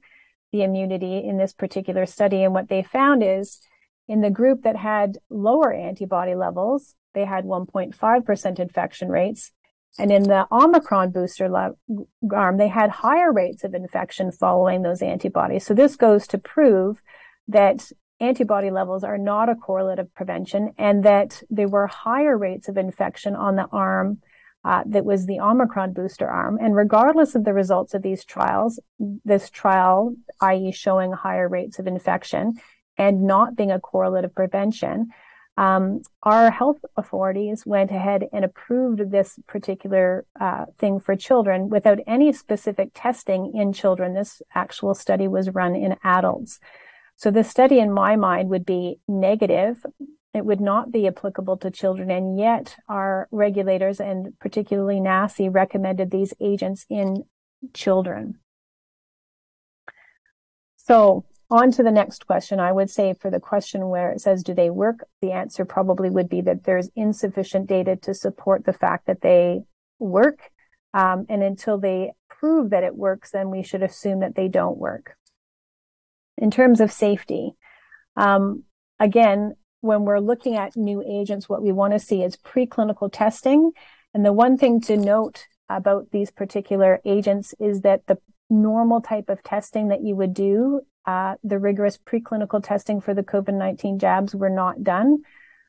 the 0.54 0.62
immunity 0.62 1.18
in 1.18 1.36
this 1.36 1.52
particular 1.52 2.06
study, 2.06 2.44
and 2.44 2.54
what 2.54 2.68
they 2.68 2.80
found 2.80 3.24
is 3.24 3.60
in 4.06 4.20
the 4.20 4.30
group 4.30 4.62
that 4.62 4.76
had 4.76 5.18
lower 5.28 5.72
antibody 5.72 6.36
levels, 6.36 6.94
they 7.12 7.24
had 7.24 7.44
1.5% 7.44 8.60
infection 8.60 9.08
rates. 9.08 9.50
And 9.98 10.12
in 10.12 10.22
the 10.22 10.46
Omicron 10.52 11.10
booster 11.10 11.74
arm, 12.32 12.56
they 12.56 12.68
had 12.68 12.90
higher 12.90 13.32
rates 13.32 13.64
of 13.64 13.74
infection 13.74 14.30
following 14.30 14.82
those 14.82 15.02
antibodies. 15.02 15.66
So 15.66 15.74
this 15.74 15.96
goes 15.96 16.28
to 16.28 16.38
prove 16.38 17.02
that 17.48 17.90
antibody 18.20 18.70
levels 18.70 19.02
are 19.02 19.18
not 19.18 19.48
a 19.48 19.56
correlate 19.56 19.98
of 19.98 20.14
prevention 20.14 20.72
and 20.78 21.04
that 21.04 21.42
there 21.50 21.68
were 21.68 21.88
higher 21.88 22.38
rates 22.38 22.68
of 22.68 22.76
infection 22.76 23.34
on 23.34 23.56
the 23.56 23.66
arm 23.72 24.18
uh, 24.64 24.82
that 24.86 25.04
was 25.04 25.26
the 25.26 25.40
Omicron 25.40 25.92
booster 25.92 26.28
arm. 26.28 26.58
And 26.60 26.74
regardless 26.74 27.34
of 27.34 27.44
the 27.44 27.52
results 27.52 27.94
of 27.94 28.02
these 28.02 28.24
trials, 28.24 28.80
this 29.24 29.50
trial, 29.50 30.14
i.e. 30.40 30.72
showing 30.72 31.12
higher 31.12 31.48
rates 31.48 31.78
of 31.78 31.86
infection 31.86 32.54
and 32.96 33.24
not 33.24 33.56
being 33.56 33.70
a 33.70 33.80
correlate 33.80 34.24
of 34.24 34.34
prevention, 34.34 35.08
um, 35.56 36.02
our 36.22 36.50
health 36.50 36.78
authorities 36.96 37.64
went 37.64 37.90
ahead 37.92 38.24
and 38.32 38.44
approved 38.44 39.10
this 39.10 39.38
particular 39.46 40.26
uh, 40.40 40.66
thing 40.78 40.98
for 40.98 41.14
children 41.14 41.68
without 41.68 41.98
any 42.06 42.32
specific 42.32 42.90
testing 42.94 43.52
in 43.54 43.72
children. 43.72 44.14
This 44.14 44.42
actual 44.54 44.94
study 44.94 45.28
was 45.28 45.50
run 45.50 45.76
in 45.76 45.96
adults. 46.02 46.58
So 47.16 47.30
the 47.30 47.44
study 47.44 47.78
in 47.78 47.92
my 47.92 48.16
mind 48.16 48.48
would 48.48 48.66
be 48.66 48.98
negative. 49.06 49.84
It 50.34 50.44
would 50.44 50.60
not 50.60 50.90
be 50.90 51.06
applicable 51.06 51.58
to 51.58 51.70
children. 51.70 52.10
And 52.10 52.36
yet 52.36 52.76
our 52.88 53.28
regulators 53.30 54.00
and 54.00 54.36
particularly 54.40 54.96
NACI 54.96 55.54
recommended 55.54 56.10
these 56.10 56.34
agents 56.40 56.84
in 56.90 57.24
children. 57.72 58.40
So 60.76 61.24
on 61.50 61.70
to 61.72 61.82
the 61.84 61.92
next 61.92 62.26
question. 62.26 62.58
I 62.58 62.72
would 62.72 62.90
say 62.90 63.14
for 63.14 63.30
the 63.30 63.38
question 63.38 63.88
where 63.88 64.10
it 64.10 64.20
says, 64.20 64.42
do 64.42 64.54
they 64.54 64.70
work? 64.70 65.06
The 65.22 65.30
answer 65.30 65.64
probably 65.64 66.10
would 66.10 66.28
be 66.28 66.40
that 66.40 66.64
there's 66.64 66.90
insufficient 66.96 67.68
data 67.68 67.96
to 68.02 68.12
support 68.12 68.64
the 68.64 68.72
fact 68.72 69.06
that 69.06 69.20
they 69.20 69.62
work. 70.00 70.50
Um, 70.92 71.26
and 71.28 71.42
until 71.42 71.78
they 71.78 72.12
prove 72.28 72.70
that 72.70 72.84
it 72.84 72.96
works, 72.96 73.30
then 73.30 73.50
we 73.50 73.62
should 73.62 73.82
assume 73.82 74.20
that 74.20 74.34
they 74.34 74.48
don't 74.48 74.78
work. 74.78 75.16
In 76.36 76.50
terms 76.50 76.80
of 76.80 76.90
safety, 76.90 77.52
um, 78.16 78.64
again, 78.98 79.54
when 79.84 80.06
we're 80.06 80.18
looking 80.18 80.56
at 80.56 80.76
new 80.76 81.04
agents, 81.06 81.46
what 81.46 81.62
we 81.62 81.70
want 81.70 81.92
to 81.92 81.98
see 81.98 82.22
is 82.22 82.38
preclinical 82.38 83.10
testing. 83.12 83.70
And 84.14 84.24
the 84.24 84.32
one 84.32 84.56
thing 84.56 84.80
to 84.82 84.96
note 84.96 85.46
about 85.68 86.10
these 86.10 86.30
particular 86.30 87.00
agents 87.04 87.54
is 87.60 87.82
that 87.82 88.06
the 88.06 88.16
normal 88.48 89.02
type 89.02 89.28
of 89.28 89.42
testing 89.42 89.88
that 89.88 90.02
you 90.02 90.16
would 90.16 90.32
do, 90.32 90.80
uh, 91.04 91.34
the 91.44 91.58
rigorous 91.58 91.98
preclinical 91.98 92.64
testing 92.64 92.98
for 92.98 93.12
the 93.12 93.22
COVID-19 93.22 94.00
jabs 94.00 94.34
were 94.34 94.48
not 94.48 94.82
done. 94.82 95.18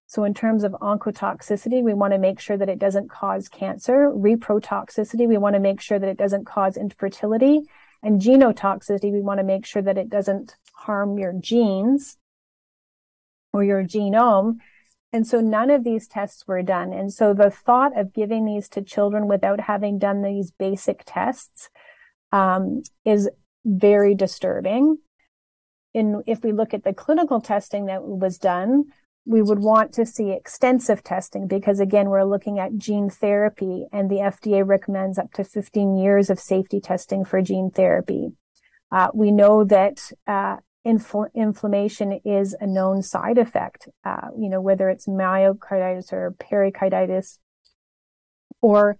So 0.08 0.24
in 0.24 0.34
terms 0.34 0.64
of 0.64 0.72
oncotoxicity, 0.74 1.84
we 1.84 1.94
want 1.94 2.14
to 2.14 2.20
make 2.20 2.40
sure 2.40 2.56
that 2.56 2.70
it 2.70 2.80
doesn't 2.80 3.10
cause 3.10 3.50
cancer. 3.50 4.10
Reprotoxicity, 4.16 5.28
we 5.28 5.38
want 5.38 5.56
to 5.56 5.60
make 5.60 5.82
sure 5.82 6.00
that 6.00 6.10
it 6.10 6.18
doesn't 6.18 6.46
cause 6.46 6.78
infertility. 6.78 7.64
And 8.02 8.22
genotoxicity, 8.22 9.12
we 9.12 9.22
want 9.22 9.40
to 9.40 9.44
make 9.44 9.66
sure 9.66 9.82
that 9.82 9.98
it 9.98 10.10
doesn't 10.10 10.56
harm 10.74 11.18
your 11.18 11.34
genes 11.34 12.18
or 13.56 13.64
your 13.64 13.84
genome. 13.84 14.58
And 15.14 15.26
so 15.26 15.40
none 15.40 15.70
of 15.70 15.86
these 15.86 16.08
tests 16.08 16.46
were 16.46 16.62
done. 16.62 16.92
And 16.92 17.12
so 17.14 17.34
the 17.34 17.50
thought 17.50 17.98
of 17.98 18.14
giving 18.14 18.46
these 18.46 18.68
to 18.70 18.82
children 18.82 19.28
without 19.28 19.62
having 19.62 19.98
done 19.98 20.22
these 20.22 20.52
basic 20.52 21.04
tests 21.06 21.70
um, 22.34 22.84
is 23.06 23.30
very 23.64 24.14
disturbing. 24.14 24.98
In, 25.94 26.22
if 26.28 26.44
we 26.44 26.52
look 26.52 26.74
at 26.74 26.84
the 26.84 26.94
clinical 26.94 27.40
testing 27.40 27.86
that 27.86 28.04
was 28.04 28.38
done, 28.38 28.86
we 29.26 29.42
would 29.42 29.60
want 29.60 29.94
to 29.94 30.06
see 30.06 30.32
extensive 30.32 31.02
testing 31.02 31.48
because 31.48 31.80
again, 31.80 32.10
we're 32.10 32.26
looking 32.26 32.60
at 32.60 32.78
gene 32.78 33.10
therapy 33.10 33.86
and 33.94 34.10
the 34.10 34.18
FDA 34.18 34.68
recommends 34.68 35.18
up 35.18 35.32
to 35.34 35.46
15 35.46 35.96
years 35.96 36.30
of 36.30 36.40
safety 36.42 36.82
testing 36.82 37.24
for 37.24 37.42
gene 37.42 37.72
therapy. 37.72 38.34
Uh, 38.92 39.08
we 39.14 39.32
know 39.32 39.64
that 39.64 40.12
uh, 40.28 40.58
infl- 40.86 41.34
inflammation 41.34 42.20
is 42.24 42.56
a 42.60 42.68
known 42.68 43.02
side 43.02 43.38
effect. 43.38 43.90
Uh, 44.04 44.30
you 44.38 44.50
know, 44.50 44.62
whether 44.62 44.90
it's 44.90 45.08
myocarditis 45.08 46.14
or 46.14 46.36
pericarditis 46.40 47.40
or 48.62 48.98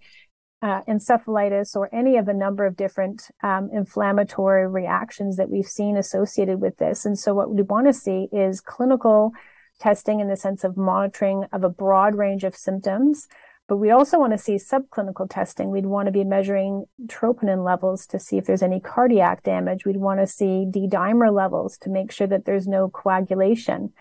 uh, 0.62 0.82
encephalitis 0.88 1.76
or 1.76 1.94
any 1.94 2.16
of 2.16 2.28
a 2.28 2.34
number 2.34 2.66
of 2.66 2.76
different 2.76 3.28
um, 3.42 3.68
inflammatory 3.72 4.66
reactions 4.66 5.36
that 5.36 5.50
we've 5.50 5.66
seen 5.66 5.96
associated 5.96 6.60
with 6.60 6.78
this. 6.78 7.04
And 7.04 7.18
so 7.18 7.34
what 7.34 7.54
we 7.54 7.62
want 7.62 7.86
to 7.86 7.92
see 7.92 8.28
is 8.32 8.60
clinical 8.60 9.32
testing 9.78 10.20
in 10.20 10.28
the 10.28 10.36
sense 10.36 10.64
of 10.64 10.76
monitoring 10.76 11.44
of 11.52 11.62
a 11.62 11.68
broad 11.68 12.14
range 12.14 12.44
of 12.44 12.56
symptoms. 12.56 13.28
But 13.68 13.78
we 13.78 13.90
also 13.90 14.18
want 14.18 14.32
to 14.32 14.38
see 14.38 14.54
subclinical 14.54 15.28
testing. 15.28 15.70
We'd 15.70 15.86
want 15.86 16.06
to 16.06 16.12
be 16.12 16.22
measuring 16.22 16.84
troponin 17.06 17.64
levels 17.64 18.06
to 18.06 18.20
see 18.20 18.38
if 18.38 18.46
there's 18.46 18.62
any 18.62 18.78
cardiac 18.78 19.42
damage. 19.42 19.84
We'd 19.84 19.96
want 19.96 20.20
to 20.20 20.26
see 20.26 20.66
D-dimer 20.70 21.34
levels 21.34 21.76
to 21.78 21.90
make 21.90 22.12
sure 22.12 22.28
that 22.28 22.44
there's 22.44 22.68
no 22.68 22.88
coagulation 22.88 23.92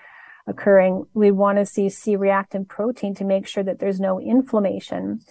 occurring. 0.45 1.05
We'd 1.15 1.31
want 1.31 1.57
to 1.57 1.65
see 1.65 1.89
C-reactant 1.89 2.69
protein 2.69 3.15
to 3.15 3.23
make 3.23 3.47
sure 3.47 3.63
that 3.63 3.79
there's 3.79 3.99
no 3.99 4.21
inflammation. 4.21 5.21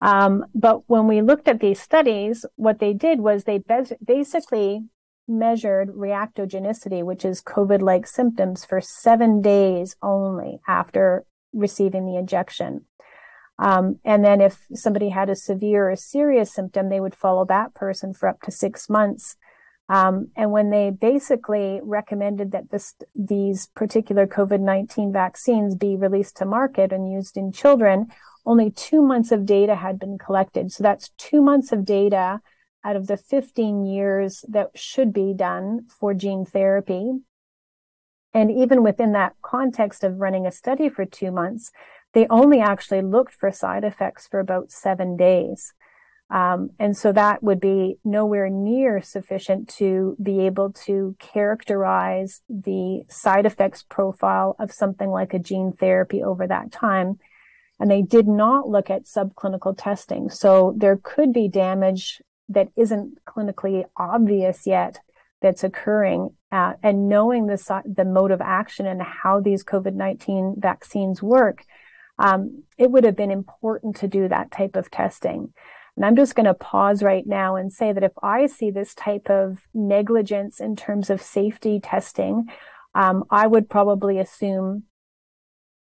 Um, 0.00 0.44
but 0.54 0.88
when 0.88 1.06
we 1.06 1.22
looked 1.22 1.46
at 1.46 1.60
these 1.60 1.80
studies, 1.80 2.44
what 2.56 2.80
they 2.80 2.92
did 2.92 3.20
was 3.20 3.44
they 3.44 3.62
basically 4.04 4.82
measured 5.28 5.90
reactogenicity, 5.90 7.04
which 7.04 7.24
is 7.24 7.42
COVID-like 7.42 8.08
symptoms 8.08 8.64
for 8.64 8.80
seven 8.80 9.40
days 9.40 9.94
only 10.02 10.58
after 10.66 11.24
receiving 11.52 12.06
the 12.06 12.16
injection. 12.16 12.86
Um, 13.58 13.98
and 14.04 14.24
then 14.24 14.40
if 14.40 14.66
somebody 14.74 15.08
had 15.08 15.28
a 15.28 15.36
severe 15.36 15.90
or 15.90 15.96
serious 15.96 16.52
symptom, 16.52 16.88
they 16.88 17.00
would 17.00 17.14
follow 17.14 17.44
that 17.46 17.74
person 17.74 18.14
for 18.14 18.28
up 18.28 18.40
to 18.42 18.50
six 18.50 18.88
months. 18.88 19.36
Um, 19.88 20.28
and 20.36 20.52
when 20.52 20.70
they 20.70 20.90
basically 20.90 21.80
recommended 21.82 22.52
that 22.52 22.70
this, 22.70 22.94
these 23.14 23.68
particular 23.74 24.26
COVID-19 24.26 25.12
vaccines 25.12 25.74
be 25.74 25.96
released 25.96 26.36
to 26.36 26.44
market 26.44 26.92
and 26.92 27.10
used 27.10 27.36
in 27.36 27.52
children, 27.52 28.08
only 28.44 28.70
two 28.70 29.00
months 29.00 29.32
of 29.32 29.46
data 29.46 29.74
had 29.74 29.98
been 29.98 30.18
collected. 30.18 30.72
So 30.72 30.82
that's 30.82 31.10
two 31.16 31.40
months 31.40 31.72
of 31.72 31.84
data 31.84 32.40
out 32.84 32.96
of 32.96 33.06
the 33.06 33.16
15 33.16 33.86
years 33.86 34.44
that 34.48 34.70
should 34.74 35.12
be 35.12 35.32
done 35.34 35.86
for 35.88 36.14
gene 36.14 36.44
therapy. 36.44 37.12
And 38.34 38.50
even 38.50 38.82
within 38.82 39.12
that 39.12 39.34
context 39.42 40.04
of 40.04 40.20
running 40.20 40.46
a 40.46 40.52
study 40.52 40.88
for 40.88 41.04
two 41.04 41.30
months, 41.30 41.72
they 42.14 42.26
only 42.28 42.60
actually 42.60 43.02
looked 43.02 43.34
for 43.34 43.50
side 43.52 43.84
effects 43.84 44.26
for 44.26 44.40
about 44.40 44.70
seven 44.70 45.16
days. 45.16 45.72
Um, 46.30 46.70
and 46.78 46.96
so 46.96 47.12
that 47.12 47.42
would 47.42 47.60
be 47.60 47.98
nowhere 48.04 48.50
near 48.50 49.00
sufficient 49.00 49.68
to 49.76 50.16
be 50.22 50.40
able 50.40 50.72
to 50.84 51.16
characterize 51.18 52.42
the 52.48 53.04
side 53.08 53.46
effects 53.46 53.82
profile 53.82 54.54
of 54.58 54.70
something 54.70 55.08
like 55.08 55.32
a 55.32 55.38
gene 55.38 55.72
therapy 55.72 56.22
over 56.22 56.46
that 56.46 56.70
time. 56.70 57.18
And 57.80 57.90
they 57.90 58.02
did 58.02 58.28
not 58.28 58.68
look 58.68 58.90
at 58.90 59.04
subclinical 59.04 59.74
testing. 59.78 60.28
So 60.28 60.74
there 60.76 60.98
could 61.02 61.32
be 61.32 61.48
damage 61.48 62.20
that 62.48 62.68
isn't 62.76 63.24
clinically 63.24 63.84
obvious 63.96 64.66
yet 64.66 64.98
that's 65.40 65.64
occurring 65.64 66.30
uh, 66.50 66.74
and 66.82 67.08
knowing 67.08 67.46
the, 67.46 67.82
the 67.84 68.04
mode 68.04 68.30
of 68.30 68.40
action 68.40 68.86
and 68.86 69.00
how 69.02 69.40
these 69.40 69.64
COVID-19 69.64 70.60
vaccines 70.60 71.22
work, 71.22 71.64
um, 72.18 72.64
it 72.76 72.90
would 72.90 73.04
have 73.04 73.16
been 73.16 73.30
important 73.30 73.96
to 73.96 74.08
do 74.08 74.28
that 74.28 74.50
type 74.50 74.76
of 74.76 74.90
testing. 74.90 75.52
And 75.96 76.04
I'm 76.04 76.16
just 76.16 76.36
going 76.36 76.46
to 76.46 76.54
pause 76.54 77.02
right 77.02 77.26
now 77.26 77.56
and 77.56 77.72
say 77.72 77.92
that 77.92 78.04
if 78.04 78.12
I 78.22 78.46
see 78.46 78.70
this 78.70 78.94
type 78.94 79.28
of 79.28 79.66
negligence 79.74 80.60
in 80.60 80.76
terms 80.76 81.10
of 81.10 81.20
safety 81.20 81.80
testing, 81.80 82.46
um, 82.94 83.24
I 83.30 83.46
would 83.46 83.68
probably 83.68 84.18
assume 84.18 84.84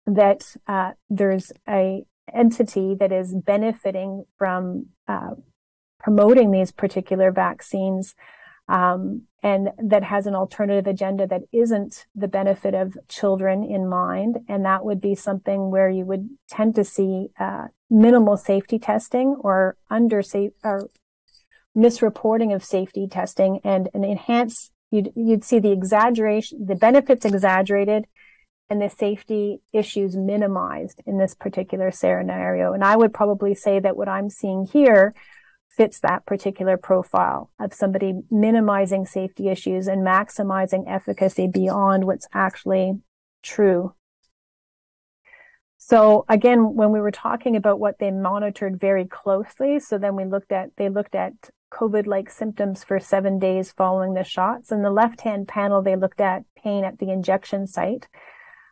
that 0.07 0.57
uh, 0.67 0.93
there's 1.11 1.53
a 1.69 2.05
entity 2.33 2.95
that 2.99 3.13
is 3.13 3.35
benefiting 3.35 4.25
from 4.39 4.87
uh, 5.07 5.35
promoting 5.99 6.51
these 6.51 6.73
particular 6.73 7.31
vaccines 7.31 8.15
um, 8.69 9.23
and 9.47 9.71
that 9.79 10.03
has 10.03 10.27
an 10.27 10.35
alternative 10.35 10.89
agenda 10.89 11.25
that 11.25 11.43
isn't 11.53 12.07
the 12.17 12.27
benefit 12.27 12.75
of 12.75 12.99
children 13.07 13.63
in 13.63 13.89
mind. 13.89 14.39
And 14.49 14.65
that 14.65 14.85
would 14.85 15.01
be 15.01 15.15
something 15.15 15.71
where 15.71 15.89
you 15.89 16.05
would 16.05 16.31
tend 16.51 16.75
to 16.75 16.83
see 16.83 17.29
uh, 17.39 17.69
minimal 17.89 18.37
safety 18.37 18.81
testing 18.81 19.37
or 19.39 19.77
under 19.89 20.21
safe 20.21 20.51
or 20.65 20.91
misreporting 21.77 22.53
of 22.53 22.65
safety 22.65 23.07
testing 23.07 23.61
and 23.63 23.89
an 23.95 24.03
enhanced 24.03 24.73
you'd 24.91 25.13
you'd 25.15 25.45
see 25.45 25.61
the 25.61 25.71
exaggeration 25.71 26.67
the 26.67 26.75
benefits 26.75 27.25
exaggerated 27.25 28.07
and 28.71 28.81
the 28.81 28.89
safety 28.89 29.61
issues 29.75 30.17
minimized 30.17 31.03
in 31.07 31.19
this 31.19 31.35
particular 31.35 31.91
scenario 31.91 32.73
and 32.73 32.83
i 32.83 32.97
would 32.97 33.13
probably 33.13 33.55
say 33.55 33.79
that 33.79 33.95
what 33.95 34.09
i'm 34.09 34.31
seeing 34.31 34.65
here 34.65 35.13
fits 35.77 36.01
that 36.01 36.25
particular 36.25 36.77
profile 36.77 37.51
of 37.61 37.75
somebody 37.75 38.15
minimizing 38.31 39.05
safety 39.05 39.49
issues 39.49 39.87
and 39.87 40.07
maximizing 40.07 40.85
efficacy 40.89 41.47
beyond 41.47 42.05
what's 42.05 42.27
actually 42.33 42.95
true. 43.43 43.95
So 45.77 46.25
again, 46.29 46.75
when 46.75 46.91
we 46.91 47.01
were 47.01 47.11
talking 47.11 47.55
about 47.55 47.79
what 47.79 47.99
they 47.99 48.11
monitored 48.11 48.81
very 48.81 49.05
closely, 49.05 49.79
so 49.79 49.99
then 49.99 50.17
we 50.17 50.25
looked 50.25 50.51
at, 50.51 50.71
they 50.77 50.89
looked 50.89 51.15
at 51.15 51.33
COVID-like 51.73 52.31
symptoms 52.31 52.83
for 52.83 52.99
seven 52.99 53.39
days 53.39 53.71
following 53.71 54.15
the 54.15 54.25
shots. 54.25 54.73
In 54.73 54.83
the 54.83 54.91
left-hand 54.91 55.47
panel, 55.47 55.83
they 55.83 55.95
looked 55.95 56.21
at 56.21 56.45
pain 56.57 56.85
at 56.85 56.99
the 56.99 57.11
injection 57.11 57.67
site. 57.67 58.09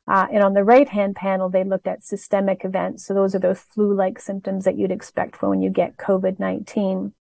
Uh, 0.06 0.26
and 0.30 0.42
on 0.42 0.52
the 0.52 0.64
right 0.64 0.88
hand 0.88 1.16
panel, 1.16 1.48
they 1.48 1.64
looked 1.64 1.86
at 1.86 2.04
systemic 2.04 2.64
events. 2.64 3.06
So 3.06 3.14
those 3.14 3.34
are 3.34 3.38
those 3.38 3.60
flu 3.60 3.94
like 3.94 4.20
symptoms 4.20 4.64
that 4.64 4.76
you'd 4.76 4.90
expect 4.90 5.36
for 5.36 5.48
when 5.48 5.62
you 5.62 5.70
get 5.70 5.96
COVID 5.96 6.38
19. 6.38 7.14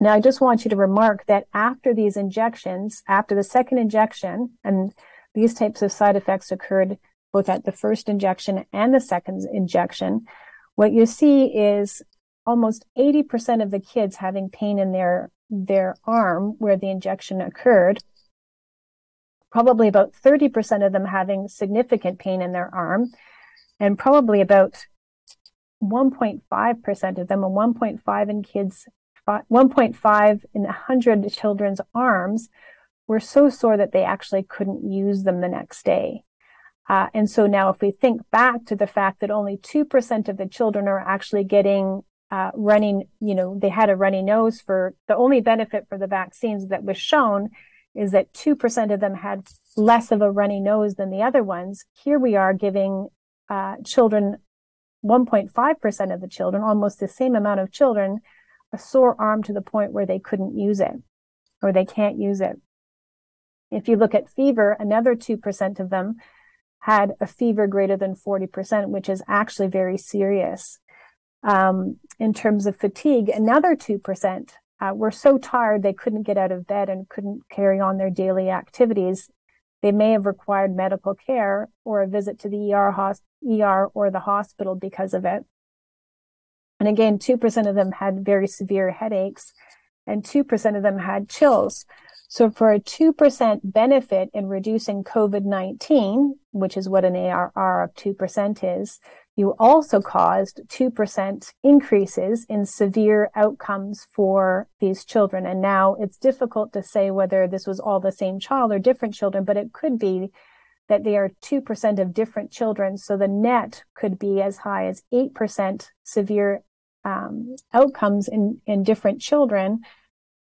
Now, 0.00 0.14
I 0.14 0.20
just 0.20 0.40
want 0.40 0.64
you 0.64 0.68
to 0.68 0.76
remark 0.76 1.26
that 1.26 1.46
after 1.54 1.94
these 1.94 2.16
injections, 2.16 3.02
after 3.06 3.34
the 3.34 3.44
second 3.44 3.78
injection, 3.78 4.50
and 4.64 4.92
these 5.34 5.54
types 5.54 5.80
of 5.80 5.92
side 5.92 6.16
effects 6.16 6.50
occurred 6.50 6.98
both 7.32 7.48
at 7.48 7.64
the 7.64 7.72
first 7.72 8.08
injection 8.08 8.64
and 8.72 8.92
the 8.92 9.00
second 9.00 9.46
injection, 9.52 10.26
what 10.74 10.92
you 10.92 11.06
see 11.06 11.46
is 11.46 12.02
almost 12.44 12.84
80% 12.98 13.62
of 13.62 13.70
the 13.70 13.80
kids 13.80 14.16
having 14.16 14.50
pain 14.50 14.78
in 14.78 14.92
their, 14.92 15.30
their 15.48 15.94
arm 16.04 16.56
where 16.58 16.76
the 16.76 16.90
injection 16.90 17.40
occurred 17.40 18.02
probably 19.52 19.86
about 19.86 20.12
30% 20.12 20.84
of 20.84 20.92
them 20.92 21.04
having 21.04 21.46
significant 21.46 22.18
pain 22.18 22.40
in 22.40 22.52
their 22.52 22.74
arm, 22.74 23.12
and 23.78 23.98
probably 23.98 24.40
about 24.40 24.86
1.5% 25.82 27.18
of 27.18 27.28
them, 27.28 27.44
and 27.44 27.54
1.5 27.54 28.30
in 28.30 28.42
kids, 28.42 28.88
1.5 29.28 30.44
in 30.54 30.62
100 30.62 31.32
children's 31.32 31.80
arms 31.94 32.48
were 33.06 33.20
so 33.20 33.50
sore 33.50 33.76
that 33.76 33.92
they 33.92 34.04
actually 34.04 34.42
couldn't 34.42 34.90
use 34.90 35.24
them 35.24 35.40
the 35.40 35.48
next 35.48 35.84
day. 35.84 36.24
Uh, 36.88 37.08
and 37.14 37.30
so 37.30 37.46
now 37.46 37.68
if 37.68 37.80
we 37.80 37.90
think 37.90 38.22
back 38.30 38.64
to 38.64 38.74
the 38.74 38.86
fact 38.86 39.20
that 39.20 39.30
only 39.30 39.56
2% 39.56 40.28
of 40.28 40.36
the 40.36 40.48
children 40.48 40.88
are 40.88 40.98
actually 40.98 41.44
getting 41.44 42.02
uh, 42.30 42.50
running, 42.54 43.04
you 43.20 43.34
know, 43.34 43.58
they 43.58 43.68
had 43.68 43.90
a 43.90 43.96
runny 43.96 44.22
nose 44.22 44.60
for 44.60 44.94
the 45.06 45.16
only 45.16 45.40
benefit 45.40 45.86
for 45.88 45.98
the 45.98 46.06
vaccines 46.06 46.68
that 46.68 46.82
was 46.82 46.96
shown 46.96 47.50
is 47.94 48.12
that 48.12 48.32
2% 48.32 48.92
of 48.92 49.00
them 49.00 49.14
had 49.16 49.44
less 49.76 50.10
of 50.10 50.22
a 50.22 50.30
runny 50.30 50.60
nose 50.60 50.94
than 50.94 51.10
the 51.10 51.22
other 51.22 51.42
ones. 51.42 51.84
Here 51.92 52.18
we 52.18 52.36
are 52.36 52.54
giving 52.54 53.08
uh, 53.50 53.76
children, 53.84 54.38
1.5% 55.04 56.14
of 56.14 56.20
the 56.20 56.28
children, 56.28 56.62
almost 56.62 57.00
the 57.00 57.08
same 57.08 57.34
amount 57.34 57.60
of 57.60 57.70
children, 57.70 58.20
a 58.72 58.78
sore 58.78 59.14
arm 59.20 59.42
to 59.42 59.52
the 59.52 59.60
point 59.60 59.92
where 59.92 60.06
they 60.06 60.18
couldn't 60.18 60.58
use 60.58 60.80
it 60.80 60.94
or 61.62 61.72
they 61.72 61.84
can't 61.84 62.18
use 62.18 62.40
it. 62.40 62.60
If 63.70 63.88
you 63.88 63.96
look 63.96 64.14
at 64.14 64.28
fever, 64.28 64.76
another 64.78 65.14
2% 65.14 65.80
of 65.80 65.90
them 65.90 66.16
had 66.80 67.12
a 67.20 67.26
fever 67.26 67.66
greater 67.66 67.96
than 67.96 68.14
40%, 68.14 68.88
which 68.88 69.08
is 69.08 69.22
actually 69.28 69.68
very 69.68 69.96
serious. 69.96 70.78
Um, 71.42 71.96
in 72.18 72.34
terms 72.34 72.66
of 72.66 72.76
fatigue, 72.76 73.28
another 73.28 73.76
2% 73.76 74.50
uh, 74.82 74.92
were 74.92 75.10
so 75.12 75.38
tired 75.38 75.82
they 75.82 75.92
couldn't 75.92 76.24
get 76.24 76.36
out 76.36 76.50
of 76.50 76.66
bed 76.66 76.88
and 76.88 77.08
couldn't 77.08 77.48
carry 77.48 77.78
on 77.78 77.98
their 77.98 78.10
daily 78.10 78.50
activities. 78.50 79.30
They 79.80 79.92
may 79.92 80.12
have 80.12 80.26
required 80.26 80.74
medical 80.74 81.14
care 81.14 81.68
or 81.84 82.02
a 82.02 82.08
visit 82.08 82.38
to 82.40 82.48
the 82.48 82.72
ER, 82.72 83.14
ER 83.48 83.86
or 83.94 84.10
the 84.10 84.20
hospital 84.20 84.74
because 84.74 85.14
of 85.14 85.24
it. 85.24 85.44
And 86.80 86.88
again, 86.88 87.18
2% 87.18 87.68
of 87.68 87.76
them 87.76 87.92
had 87.92 88.24
very 88.24 88.48
severe 88.48 88.90
headaches 88.90 89.52
and 90.04 90.24
2% 90.24 90.76
of 90.76 90.82
them 90.82 90.98
had 90.98 91.28
chills. 91.28 91.84
So 92.26 92.50
for 92.50 92.72
a 92.72 92.80
2% 92.80 93.60
benefit 93.62 94.30
in 94.32 94.46
reducing 94.46 95.04
COVID-19, 95.04 96.32
which 96.50 96.76
is 96.76 96.88
what 96.88 97.04
an 97.04 97.14
ARR 97.14 97.84
of 97.84 97.94
2% 97.94 98.80
is, 98.80 98.98
you 99.34 99.54
also 99.58 100.00
caused 100.00 100.60
2% 100.68 101.52
increases 101.62 102.44
in 102.48 102.66
severe 102.66 103.30
outcomes 103.34 104.06
for 104.12 104.68
these 104.78 105.04
children. 105.04 105.46
And 105.46 105.62
now 105.62 105.96
it's 105.98 106.18
difficult 106.18 106.72
to 106.74 106.82
say 106.82 107.10
whether 107.10 107.48
this 107.48 107.66
was 107.66 107.80
all 107.80 107.98
the 107.98 108.12
same 108.12 108.38
child 108.38 108.72
or 108.72 108.78
different 108.78 109.14
children, 109.14 109.44
but 109.44 109.56
it 109.56 109.72
could 109.72 109.98
be 109.98 110.30
that 110.88 111.04
they 111.04 111.16
are 111.16 111.30
2% 111.42 111.98
of 111.98 112.12
different 112.12 112.50
children. 112.50 112.98
So 112.98 113.16
the 113.16 113.28
net 113.28 113.84
could 113.94 114.18
be 114.18 114.42
as 114.42 114.58
high 114.58 114.86
as 114.86 115.02
8% 115.12 115.88
severe 116.04 116.62
um, 117.04 117.56
outcomes 117.72 118.28
in, 118.28 118.60
in 118.66 118.82
different 118.82 119.20
children 119.20 119.80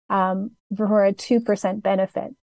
um, 0.09 0.53
for 0.75 1.05
a 1.05 1.13
2% 1.13 1.83
benefit. 1.83 2.35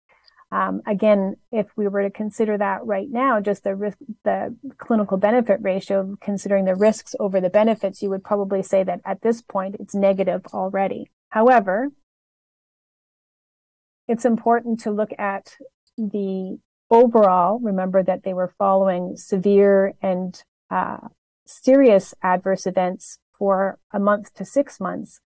Um, 0.56 0.82
again, 0.88 1.36
if 1.52 1.68
we 1.76 1.90
were 1.90 2.03
to 2.03 2.10
consider 2.10 2.57
that 2.57 2.86
right 2.86 3.10
now, 3.11 3.41
just 3.41 3.65
the 3.65 3.76
risk, 3.76 3.98
the 4.23 4.56
clinical 4.77 5.18
benefit 5.18 5.60
ratio, 5.61 6.15
considering 6.22 6.64
the 6.64 6.76
risks 6.76 7.14
over 7.19 7.41
the 7.41 7.49
benefits, 7.49 8.02
you 8.02 8.10
would 8.11 8.23
probably 8.23 8.64
say 8.64 8.82
that 8.82 9.02
at 9.03 9.22
this 9.22 9.41
point 9.41 9.76
it's 9.82 9.94
negative 9.94 10.45
already. 10.53 11.11
However, 11.27 11.90
it's 14.07 14.23
important 14.23 14.80
to 14.82 14.91
look 14.91 15.11
at 15.19 15.57
the 15.98 16.57
overall. 16.90 17.60
Remember 17.60 18.02
that 18.02 18.23
they 18.23 18.34
were 18.34 18.53
following 18.57 19.18
severe 19.18 19.95
and 20.02 20.41
uh, 20.72 21.10
serious 21.45 22.14
adverse 22.23 22.65
events 22.65 23.19
for 23.38 23.77
a 23.91 23.99
month 23.99 24.34
to 24.36 24.45
six 24.45 24.80
months. 24.80 25.19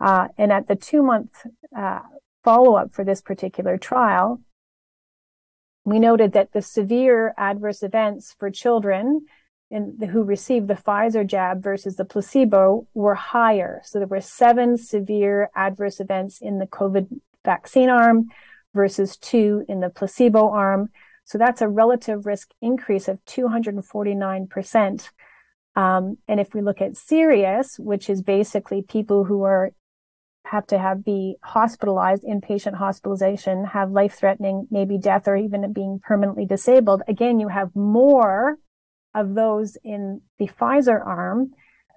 Uh, 0.00 0.28
and 0.38 0.50
at 0.50 0.66
the 0.66 0.76
two 0.76 1.02
month 1.02 1.44
uh, 1.76 2.00
follow 2.42 2.76
up 2.76 2.94
for 2.94 3.04
this 3.04 3.20
particular 3.20 3.76
trial, 3.76 4.40
we 5.84 5.98
noted 5.98 6.32
that 6.32 6.52
the 6.52 6.62
severe 6.62 7.34
adverse 7.36 7.82
events 7.82 8.34
for 8.38 8.50
children 8.50 9.26
in 9.70 9.98
who 10.10 10.22
received 10.22 10.68
the 10.68 10.74
Pfizer 10.74 11.26
jab 11.26 11.62
versus 11.62 11.96
the 11.96 12.04
placebo 12.04 12.86
were 12.94 13.14
higher. 13.14 13.80
So 13.84 13.98
there 13.98 14.06
were 14.06 14.20
seven 14.20 14.76
severe 14.76 15.50
adverse 15.56 15.98
events 15.98 16.40
in 16.40 16.58
the 16.58 16.66
COVID 16.66 17.08
vaccine 17.44 17.88
arm 17.88 18.26
versus 18.74 19.16
two 19.16 19.64
in 19.68 19.80
the 19.80 19.88
placebo 19.88 20.50
arm. 20.50 20.90
So 21.24 21.38
that's 21.38 21.62
a 21.62 21.68
relative 21.68 22.26
risk 22.26 22.50
increase 22.60 23.08
of 23.08 23.24
249%. 23.24 25.10
Um, 25.74 26.18
and 26.28 26.38
if 26.38 26.54
we 26.54 26.60
look 26.60 26.82
at 26.82 26.96
serious, 26.96 27.78
which 27.78 28.10
is 28.10 28.22
basically 28.22 28.82
people 28.82 29.24
who 29.24 29.42
are 29.42 29.72
have 30.52 30.66
to 30.66 30.78
have 30.78 31.02
be 31.02 31.36
hospitalized, 31.42 32.24
inpatient 32.24 32.74
hospitalization, 32.74 33.64
have 33.64 33.90
life 33.90 34.12
threatening, 34.12 34.68
maybe 34.70 34.98
death 34.98 35.26
or 35.26 35.34
even 35.34 35.72
being 35.72 35.98
permanently 35.98 36.44
disabled. 36.44 37.02
Again, 37.08 37.40
you 37.40 37.48
have 37.48 37.74
more 37.74 38.58
of 39.14 39.34
those 39.34 39.78
in 39.82 40.20
the 40.38 40.48
Pfizer 40.48 41.04
arm, 41.04 41.52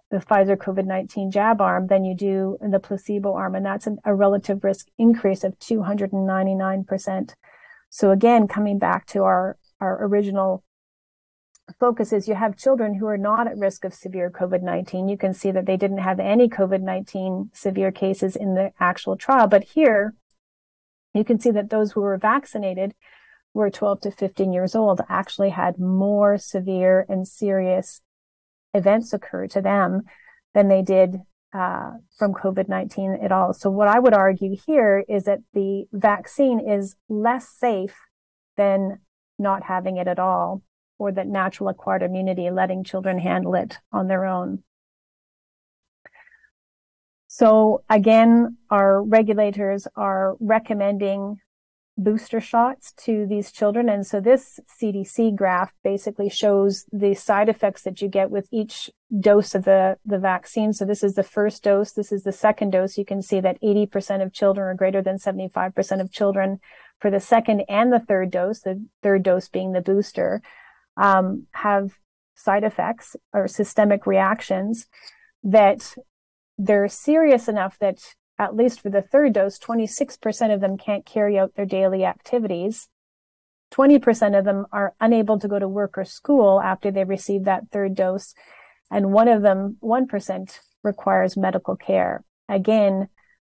the 0.09 0.19
Pfizer 0.19 0.55
COVID-19 0.55 1.33
jab 1.33 1.59
arm 1.59 1.87
than 1.87 2.05
you 2.05 2.15
do 2.15 2.57
in 2.61 2.71
the 2.71 2.79
placebo 2.79 3.33
arm. 3.33 3.55
And 3.55 3.65
that's 3.65 3.87
an, 3.87 3.97
a 4.05 4.15
relative 4.15 4.63
risk 4.63 4.87
increase 4.97 5.43
of 5.43 5.59
299%. 5.59 7.33
So 7.89 8.11
again, 8.11 8.47
coming 8.47 8.79
back 8.79 9.05
to 9.07 9.23
our, 9.23 9.57
our 9.81 10.05
original 10.05 10.63
focus 11.79 12.13
is 12.13 12.27
you 12.27 12.35
have 12.35 12.57
children 12.57 12.95
who 12.95 13.07
are 13.07 13.17
not 13.17 13.47
at 13.47 13.57
risk 13.57 13.83
of 13.85 13.93
severe 13.93 14.29
COVID-19. 14.29 15.09
You 15.09 15.17
can 15.17 15.33
see 15.33 15.51
that 15.51 15.65
they 15.65 15.77
didn't 15.77 15.97
have 15.99 16.19
any 16.19 16.47
COVID-19 16.47 17.55
severe 17.55 17.91
cases 17.91 18.35
in 18.35 18.53
the 18.53 18.71
actual 18.79 19.17
trial. 19.17 19.47
But 19.47 19.63
here, 19.63 20.13
you 21.13 21.23
can 21.23 21.39
see 21.39 21.51
that 21.51 21.69
those 21.69 21.93
who 21.93 22.01
were 22.01 22.17
vaccinated 22.17 22.93
were 23.53 23.69
12 23.69 24.01
to 24.01 24.11
15 24.11 24.53
years 24.53 24.75
old 24.75 25.01
actually 25.09 25.51
had 25.51 25.79
more 25.79 26.37
severe 26.37 27.05
and 27.07 27.27
serious 27.27 28.01
events 28.73 29.13
occur 29.13 29.47
to 29.47 29.61
them 29.61 30.03
than 30.53 30.67
they 30.67 30.81
did 30.81 31.21
uh, 31.53 31.91
from 32.17 32.33
COVID-19 32.33 33.23
at 33.23 33.31
all. 33.31 33.53
So 33.53 33.69
what 33.69 33.87
I 33.87 33.97
would 33.97 34.13
argue 34.13 34.57
here 34.67 35.05
is 35.07 35.23
that 35.23 35.39
the 35.53 35.85
vaccine 35.93 36.59
is 36.59 36.95
less 37.07 37.49
safe 37.49 37.95
than 38.57 38.99
not 39.39 39.63
having 39.63 39.97
it 39.97 40.07
at 40.07 40.19
all 40.19 40.61
or 40.97 41.11
that 41.11 41.27
natural 41.27 41.69
acquired 41.69 42.03
immunity, 42.03 42.49
letting 42.49 42.83
children 42.83 43.19
handle 43.19 43.55
it 43.55 43.77
on 43.91 44.07
their 44.07 44.25
own. 44.25 44.63
So 47.27 47.83
again, 47.89 48.57
our 48.69 49.03
regulators 49.03 49.87
are 49.95 50.35
recommending 50.39 51.37
booster 51.97 52.41
shots 52.41 52.91
to 52.91 53.25
these 53.25 53.51
children. 53.51 53.87
And 53.87 54.05
so 54.05 54.19
this 54.19 54.59
CDC 54.81 55.35
graph 55.35 55.73
basically 55.83 56.29
shows 56.29 56.85
the 56.91 57.13
side 57.13 57.47
effects 57.47 57.83
that 57.83 58.01
you 58.01 58.09
get 58.09 58.31
with 58.31 58.47
each 58.51 58.89
dose 59.19 59.55
of 59.55 59.63
the, 59.63 59.97
the 60.05 60.19
vaccine. 60.19 60.73
So 60.73 60.85
this 60.85 61.03
is 61.03 61.15
the 61.15 61.23
first 61.23 61.63
dose. 61.63 61.93
This 61.93 62.11
is 62.11 62.23
the 62.23 62.33
second 62.33 62.71
dose. 62.71 62.97
You 62.97 63.05
can 63.05 63.21
see 63.21 63.39
that 63.39 63.61
80% 63.61 64.21
of 64.21 64.33
children 64.33 64.67
or 64.67 64.73
greater 64.73 65.01
than 65.01 65.17
75% 65.17 66.01
of 66.01 66.11
children 66.11 66.59
for 66.99 67.09
the 67.09 67.19
second 67.19 67.63
and 67.69 67.93
the 67.93 67.99
third 67.99 68.31
dose, 68.31 68.61
the 68.61 68.85
third 69.01 69.23
dose 69.23 69.47
being 69.47 69.71
the 69.71 69.81
booster, 69.81 70.41
um, 70.97 71.47
have 71.53 71.97
side 72.35 72.63
effects 72.63 73.15
or 73.33 73.47
systemic 73.47 74.05
reactions 74.05 74.87
that 75.43 75.95
they're 76.57 76.87
serious 76.87 77.47
enough 77.47 77.77
that 77.79 77.99
at 78.37 78.55
least 78.55 78.81
for 78.81 78.89
the 78.89 79.01
third 79.01 79.33
dose, 79.33 79.57
26% 79.59 80.53
of 80.53 80.59
them 80.59 80.77
can't 80.77 81.05
carry 81.05 81.39
out 81.39 81.55
their 81.55 81.65
daily 81.65 82.03
activities. 82.03 82.89
20% 83.73 84.37
of 84.37 84.45
them 84.45 84.65
are 84.71 84.93
unable 84.99 85.39
to 85.39 85.47
go 85.47 85.57
to 85.57 85.67
work 85.67 85.97
or 85.97 86.05
school 86.05 86.61
after 86.61 86.91
they 86.91 87.03
receive 87.03 87.45
that 87.45 87.69
third 87.71 87.95
dose. 87.95 88.33
And 88.91 89.11
one 89.11 89.27
of 89.27 89.41
them, 89.41 89.77
1% 89.81 90.59
requires 90.83 91.37
medical 91.37 91.75
care. 91.75 92.23
Again, 92.47 93.07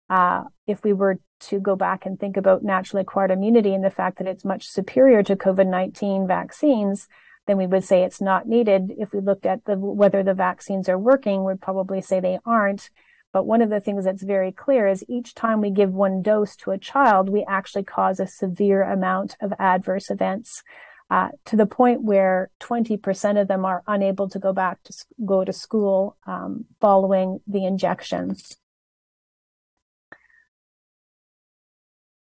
uh, 0.09 0.45
if 0.67 0.85
we 0.85 0.93
were 0.93 1.19
to 1.41 1.61
go 1.61 1.77
back 1.77 2.07
and 2.07 2.19
think 2.19 2.37
about 2.37 2.63
naturally 2.63 3.03
acquired 3.03 3.31
immunity 3.31 3.75
and 3.75 3.85
the 3.85 3.91
fact 3.91 4.19
that 4.19 4.27
it's 4.27 4.45
much 4.45 4.69
superior 4.69 5.23
to 5.23 5.37
COVID-19 5.37 6.29
vaccines, 6.29 7.09
then 7.47 7.57
we 7.57 7.67
would 7.67 7.85
say 7.85 8.03
it's 8.03 8.21
not 8.21 8.49
needed. 8.49 8.93
If 8.99 9.13
we 9.13 9.21
looked 9.21 9.47
at 9.47 9.65
the, 9.65 9.77
whether 9.77 10.23
the 10.23 10.35
vaccines 10.35 10.89
are 10.89 10.99
working, 10.99 11.45
we'd 11.45 11.61
probably 11.61 12.01
say 12.01 12.21
they 12.21 12.39
aren't. 12.47 12.91
But 13.33 13.47
one 13.47 13.63
of 13.63 13.71
the 13.71 13.81
things 13.81 14.05
that's 14.05 14.23
very 14.23 14.53
clear 14.53 14.87
is 14.87 15.05
each 15.09 15.35
time 15.35 15.61
we 15.61 15.71
give 15.71 15.93
one 15.93 16.23
dose 16.23 16.57
to 16.57 16.71
a 16.71 16.79
child, 16.79 17.29
we 17.29 17.45
actually 17.49 17.85
cause 17.85 18.21
a 18.21 18.27
severe 18.27 18.83
amount 18.83 19.37
of 19.41 19.53
adverse 19.59 20.11
events. 20.11 20.63
Uh, 21.11 21.29
to 21.45 21.55
the 21.55 21.67
point 21.67 22.03
where 22.03 22.51
20% 22.61 23.41
of 23.41 23.47
them 23.47 23.65
are 23.65 23.83
unable 23.87 24.27
to 24.27 24.39
go 24.39 24.55
back 24.55 24.83
to 24.85 24.95
go 25.27 25.45
to 25.45 25.53
school 25.53 26.17
um, 26.27 26.65
following 26.81 27.41
the 27.47 27.67
injection. 27.67 28.35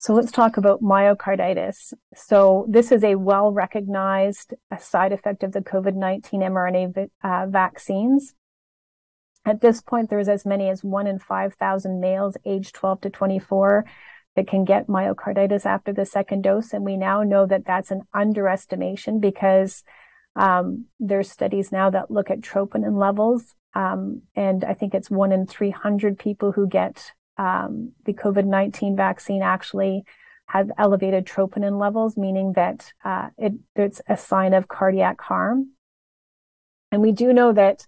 So 0.01 0.15
let's 0.15 0.31
talk 0.31 0.57
about 0.57 0.81
myocarditis. 0.81 1.93
So 2.15 2.66
this 2.69 2.93
is 2.93 3.03
a 3.03 3.16
well-recognized 3.16 4.55
side 4.79 5.12
effect 5.12 5.43
of 5.43 5.53
the 5.53 5.61
COVID-19 5.61 6.35
mRNA 6.35 7.11
uh, 7.25 7.47
vaccines. 7.49 8.35
At 9.45 9.61
this 9.61 9.81
point, 9.83 10.09
there's 10.09 10.29
as 10.29 10.47
many 10.47 10.69
as 10.69 10.85
one 10.85 11.09
in 11.09 11.19
5,000 11.19 12.01
males 12.01 12.37
aged 12.45 12.77
12 12.77 13.01
to 13.03 13.11
24 13.11 13.85
that 14.37 14.47
can 14.47 14.65
get 14.65 14.87
myocarditis 14.87 15.66
after 15.66 15.93
the 15.93 16.07
second 16.07 16.43
dose. 16.43 16.73
And 16.73 16.85
we 16.85 16.97
now 16.97 17.25
know 17.25 17.45
that 17.47 17.65
that's 17.66 17.91
an 17.91 18.03
underestimation 18.15 19.19
because 19.19 19.83
um, 20.37 20.85
there's 21.01 21.29
studies 21.29 21.73
now 21.73 21.91
that 21.91 22.09
look 22.09 22.31
at 22.31 22.41
troponin 22.41 23.01
levels. 23.01 23.57
Um, 23.75 24.23
and 24.37 24.65
I 24.65 24.75
think 24.75 24.95
it's 24.95 25.11
one 25.11 25.33
in 25.33 25.47
300 25.47 26.20
people 26.20 26.53
who 26.53 26.69
get 26.69 27.12
um, 27.39 27.93
the 28.05 28.12
COVID-19 28.12 28.97
vaccine 28.97 29.43
actually 29.43 30.05
has 30.47 30.69
elevated 30.78 31.27
troponin 31.27 31.78
levels, 31.78 32.16
meaning 32.16 32.52
that 32.55 32.93
uh, 33.05 33.28
it, 33.36 33.52
it's 33.77 34.01
a 34.09 34.16
sign 34.16 34.55
of 34.55 34.66
cardiac 34.66 35.20
harm. 35.20 35.73
And 36.90 37.02
we 37.02 37.12
do 37.12 37.32
know 37.32 37.52
that 37.52 37.86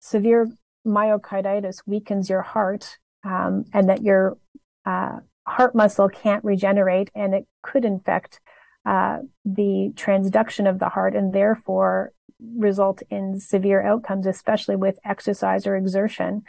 severe 0.00 0.48
myocarditis 0.86 1.82
weakens 1.86 2.28
your 2.28 2.42
heart 2.42 2.98
um, 3.24 3.64
and 3.72 3.88
that 3.88 4.02
your 4.02 4.36
uh, 4.84 5.20
heart 5.46 5.74
muscle 5.74 6.10
can't 6.10 6.44
regenerate 6.44 7.10
and 7.14 7.34
it 7.34 7.46
could 7.62 7.84
infect 7.86 8.38
uh, 8.84 9.20
the 9.46 9.92
transduction 9.94 10.68
of 10.68 10.78
the 10.78 10.90
heart 10.90 11.16
and 11.16 11.32
therefore 11.32 12.12
result 12.58 13.02
in 13.08 13.40
severe 13.40 13.82
outcomes, 13.82 14.26
especially 14.26 14.76
with 14.76 14.98
exercise 15.04 15.66
or 15.66 15.74
exertion. 15.74 16.42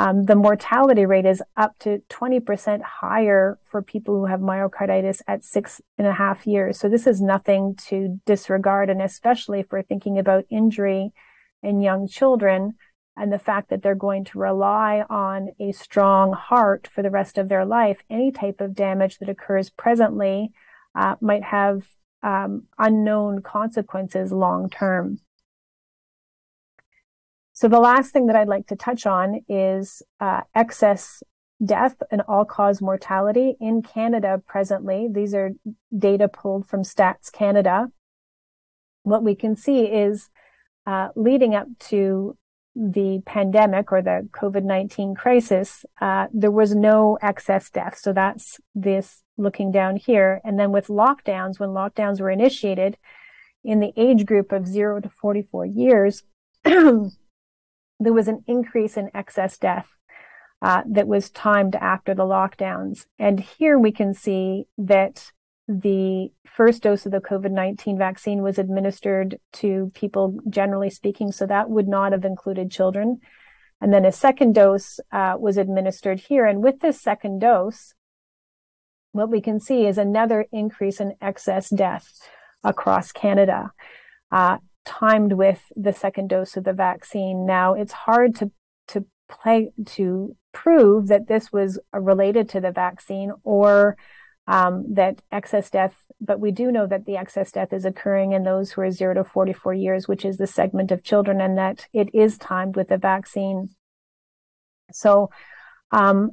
Um, 0.00 0.24
the 0.24 0.34
mortality 0.34 1.04
rate 1.04 1.26
is 1.26 1.42
up 1.58 1.78
to 1.80 2.02
20% 2.08 2.80
higher 2.80 3.58
for 3.64 3.82
people 3.82 4.14
who 4.14 4.24
have 4.24 4.40
myocarditis 4.40 5.20
at 5.28 5.44
six 5.44 5.82
and 5.98 6.06
a 6.06 6.14
half 6.14 6.46
years. 6.46 6.80
So 6.80 6.88
this 6.88 7.06
is 7.06 7.20
nothing 7.20 7.74
to 7.88 8.18
disregard. 8.24 8.88
And 8.88 9.02
especially 9.02 9.60
if 9.60 9.66
we're 9.70 9.82
thinking 9.82 10.18
about 10.18 10.46
injury 10.48 11.12
in 11.62 11.82
young 11.82 12.08
children 12.08 12.76
and 13.14 13.30
the 13.30 13.38
fact 13.38 13.68
that 13.68 13.82
they're 13.82 13.94
going 13.94 14.24
to 14.24 14.38
rely 14.38 15.04
on 15.10 15.50
a 15.60 15.70
strong 15.72 16.32
heart 16.32 16.88
for 16.90 17.02
the 17.02 17.10
rest 17.10 17.36
of 17.36 17.50
their 17.50 17.66
life, 17.66 17.98
any 18.08 18.32
type 18.32 18.62
of 18.62 18.74
damage 18.74 19.18
that 19.18 19.28
occurs 19.28 19.68
presently 19.68 20.50
uh, 20.94 21.16
might 21.20 21.44
have 21.44 21.88
um, 22.22 22.62
unknown 22.78 23.42
consequences 23.42 24.32
long 24.32 24.70
term. 24.70 25.20
So 27.60 27.68
the 27.68 27.78
last 27.78 28.14
thing 28.14 28.24
that 28.28 28.36
I'd 28.36 28.48
like 28.48 28.68
to 28.68 28.74
touch 28.74 29.04
on 29.04 29.42
is 29.46 30.00
uh, 30.18 30.40
excess 30.54 31.22
death 31.62 31.94
and 32.10 32.22
all 32.26 32.46
cause 32.46 32.80
mortality 32.80 33.54
in 33.60 33.82
Canada 33.82 34.42
presently. 34.46 35.08
These 35.12 35.34
are 35.34 35.50
data 35.94 36.26
pulled 36.26 36.66
from 36.66 36.84
Stats 36.84 37.30
Canada. 37.30 37.88
What 39.02 39.22
we 39.22 39.34
can 39.34 39.56
see 39.56 39.80
is 39.80 40.30
uh, 40.86 41.08
leading 41.14 41.54
up 41.54 41.66
to 41.90 42.38
the 42.74 43.20
pandemic 43.26 43.92
or 43.92 44.00
the 44.00 44.26
COVID 44.32 44.64
19 44.64 45.14
crisis, 45.14 45.84
uh, 46.00 46.28
there 46.32 46.50
was 46.50 46.74
no 46.74 47.18
excess 47.20 47.68
death. 47.68 47.98
So 47.98 48.14
that's 48.14 48.58
this 48.74 49.22
looking 49.36 49.70
down 49.70 49.96
here. 49.96 50.40
And 50.44 50.58
then 50.58 50.72
with 50.72 50.86
lockdowns, 50.86 51.60
when 51.60 51.70
lockdowns 51.70 52.22
were 52.22 52.30
initiated 52.30 52.96
in 53.62 53.80
the 53.80 53.92
age 53.98 54.24
group 54.24 54.50
of 54.50 54.66
zero 54.66 54.98
to 54.98 55.10
44 55.10 55.66
years, 55.66 56.22
there 58.00 58.12
was 58.12 58.28
an 58.28 58.42
increase 58.46 58.96
in 58.96 59.10
excess 59.14 59.58
death 59.58 59.88
uh, 60.62 60.82
that 60.86 61.06
was 61.06 61.30
timed 61.30 61.76
after 61.76 62.14
the 62.14 62.24
lockdowns. 62.24 63.06
And 63.18 63.40
here 63.40 63.78
we 63.78 63.92
can 63.92 64.14
see 64.14 64.64
that 64.76 65.32
the 65.68 66.32
first 66.44 66.82
dose 66.82 67.06
of 67.06 67.12
the 67.12 67.20
COVID 67.20 67.52
19 67.52 67.96
vaccine 67.96 68.42
was 68.42 68.58
administered 68.58 69.38
to 69.52 69.92
people, 69.94 70.38
generally 70.48 70.90
speaking, 70.90 71.30
so 71.30 71.46
that 71.46 71.70
would 71.70 71.86
not 71.86 72.12
have 72.12 72.24
included 72.24 72.70
children. 72.70 73.20
And 73.80 73.92
then 73.92 74.04
a 74.04 74.12
second 74.12 74.54
dose 74.54 74.98
uh, 75.12 75.36
was 75.38 75.56
administered 75.56 76.20
here. 76.20 76.44
And 76.44 76.62
with 76.62 76.80
this 76.80 77.00
second 77.00 77.40
dose, 77.40 77.94
what 79.12 79.30
we 79.30 79.40
can 79.40 79.60
see 79.60 79.86
is 79.86 79.96
another 79.96 80.46
increase 80.52 81.00
in 81.00 81.14
excess 81.20 81.70
death 81.70 82.28
across 82.62 83.12
Canada, 83.12 83.72
uh, 84.30 84.58
timed 84.90 85.34
with 85.34 85.72
the 85.76 85.92
second 85.92 86.28
dose 86.28 86.56
of 86.56 86.64
the 86.64 86.72
vaccine. 86.72 87.46
Now, 87.46 87.74
it's 87.74 87.92
hard 87.92 88.34
to 88.36 88.50
to 88.88 89.06
play 89.28 89.70
to 89.86 90.36
prove 90.52 91.06
that 91.06 91.28
this 91.28 91.52
was 91.52 91.78
related 91.92 92.48
to 92.48 92.60
the 92.60 92.72
vaccine 92.72 93.30
or 93.44 93.96
um, 94.48 94.94
that 94.94 95.22
excess 95.30 95.70
death, 95.70 95.94
but 96.20 96.40
we 96.40 96.50
do 96.50 96.72
know 96.72 96.86
that 96.88 97.06
the 97.06 97.16
excess 97.16 97.52
death 97.52 97.72
is 97.72 97.84
occurring 97.84 98.32
in 98.32 98.42
those 98.42 98.72
who 98.72 98.80
are 98.80 98.90
zero 98.90 99.14
to 99.14 99.22
44 99.22 99.74
years, 99.74 100.08
which 100.08 100.24
is 100.24 100.38
the 100.38 100.46
segment 100.48 100.90
of 100.90 101.04
children, 101.04 101.40
and 101.40 101.56
that 101.56 101.86
it 101.92 102.08
is 102.12 102.36
timed 102.36 102.74
with 102.74 102.88
the 102.88 102.98
vaccine. 102.98 103.68
So, 104.90 105.30
um, 105.92 106.32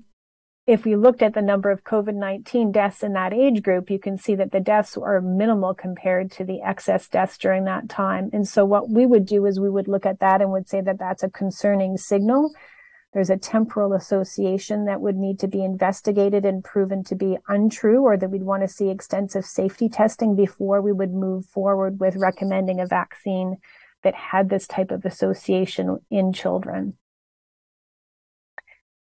if 0.68 0.86
we 0.86 0.96
looked 0.96 1.22
at 1.22 1.34
the 1.34 1.42
number 1.42 1.72
of 1.72 1.84
COVID 1.84 2.14
19 2.14 2.72
deaths 2.72 3.02
in 3.02 3.14
that 3.14 3.34
age 3.34 3.64
group, 3.64 3.90
you 3.90 3.98
can 3.98 4.18
see 4.18 4.36
that 4.36 4.52
the 4.52 4.60
deaths 4.60 4.98
are 4.98 5.22
minimal 5.22 5.74
compared 5.74 6.30
to 6.34 6.44
the 6.44 6.62
excess 6.62 7.08
deaths 7.08 7.38
during 7.38 7.64
that 7.64 7.90
time. 7.90 8.30
And 8.34 8.48
so, 8.48 8.66
what 8.66 8.90
we 8.90 9.06
would 9.06 9.26
do 9.26 9.46
is 9.46 9.60
we 9.60 9.70
would 9.70 9.88
look 9.88 10.06
at 10.06 10.20
that 10.20 10.42
and 10.42 10.52
would 10.52 10.70
say 10.70 10.82
that 10.82 11.00
that's 11.00 11.24
a 11.24 11.30
concerning 11.30 11.98
signal 11.98 12.52
there's 13.14 13.30
a 13.30 13.38
temporal 13.38 13.94
association 13.94 14.86
that 14.86 15.02
would 15.02 15.16
need 15.16 15.40
to 15.40 15.48
be 15.48 15.64
investigated 15.64 16.46
and 16.46 16.64
proven 16.64 17.04
to 17.06 17.16
be 17.16 17.38
untrue, 17.48 18.04
or 18.04 18.18
that 18.18 18.30
we'd 18.30 18.44
want 18.44 18.64
to 18.64 18.68
see 18.68 18.90
extensive 18.90 19.46
safety 19.46 19.90
testing 19.90 20.36
before 20.36 20.82
we 20.82 20.92
would 20.92 21.14
move 21.14 21.46
forward 21.46 22.00
with 22.00 22.16
recommending 22.16 22.80
a 22.80 22.86
vaccine 22.86 23.58
that 24.04 24.14
had 24.14 24.50
this 24.50 24.68
type 24.68 24.92
of 24.92 25.06
association 25.06 25.98
in 26.12 26.34
children. 26.34 26.96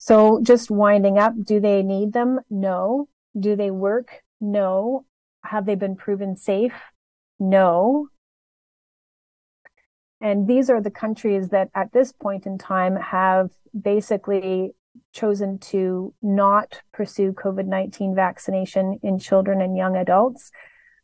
So 0.02 0.40
just 0.42 0.72
winding 0.72 1.20
up, 1.20 1.36
do 1.44 1.60
they 1.60 1.84
need 1.84 2.12
them? 2.12 2.40
No. 2.50 3.08
Do 3.40 3.56
they 3.56 3.70
work? 3.70 4.24
No. 4.40 5.06
Have 5.44 5.68
they 5.68 5.76
been 5.76 5.96
proven 5.96 6.36
safe? 6.36 6.74
No. 7.40 8.08
And 10.20 10.48
these 10.48 10.72
are 10.72 10.82
the 10.82 10.90
countries 10.90 11.50
that 11.50 11.70
at 11.76 11.94
this 11.94 12.12
point 12.12 12.48
in 12.48 12.58
time 12.58 12.96
have 12.96 13.52
basically 13.80 14.72
chosen 15.14 15.60
to 15.70 16.16
not 16.24 16.82
pursue 16.92 17.32
COVID 17.32 17.68
19 17.68 18.16
vaccination 18.16 19.00
in 19.04 19.20
children 19.20 19.62
and 19.62 19.78
young 19.78 19.96
adults. 19.96 20.50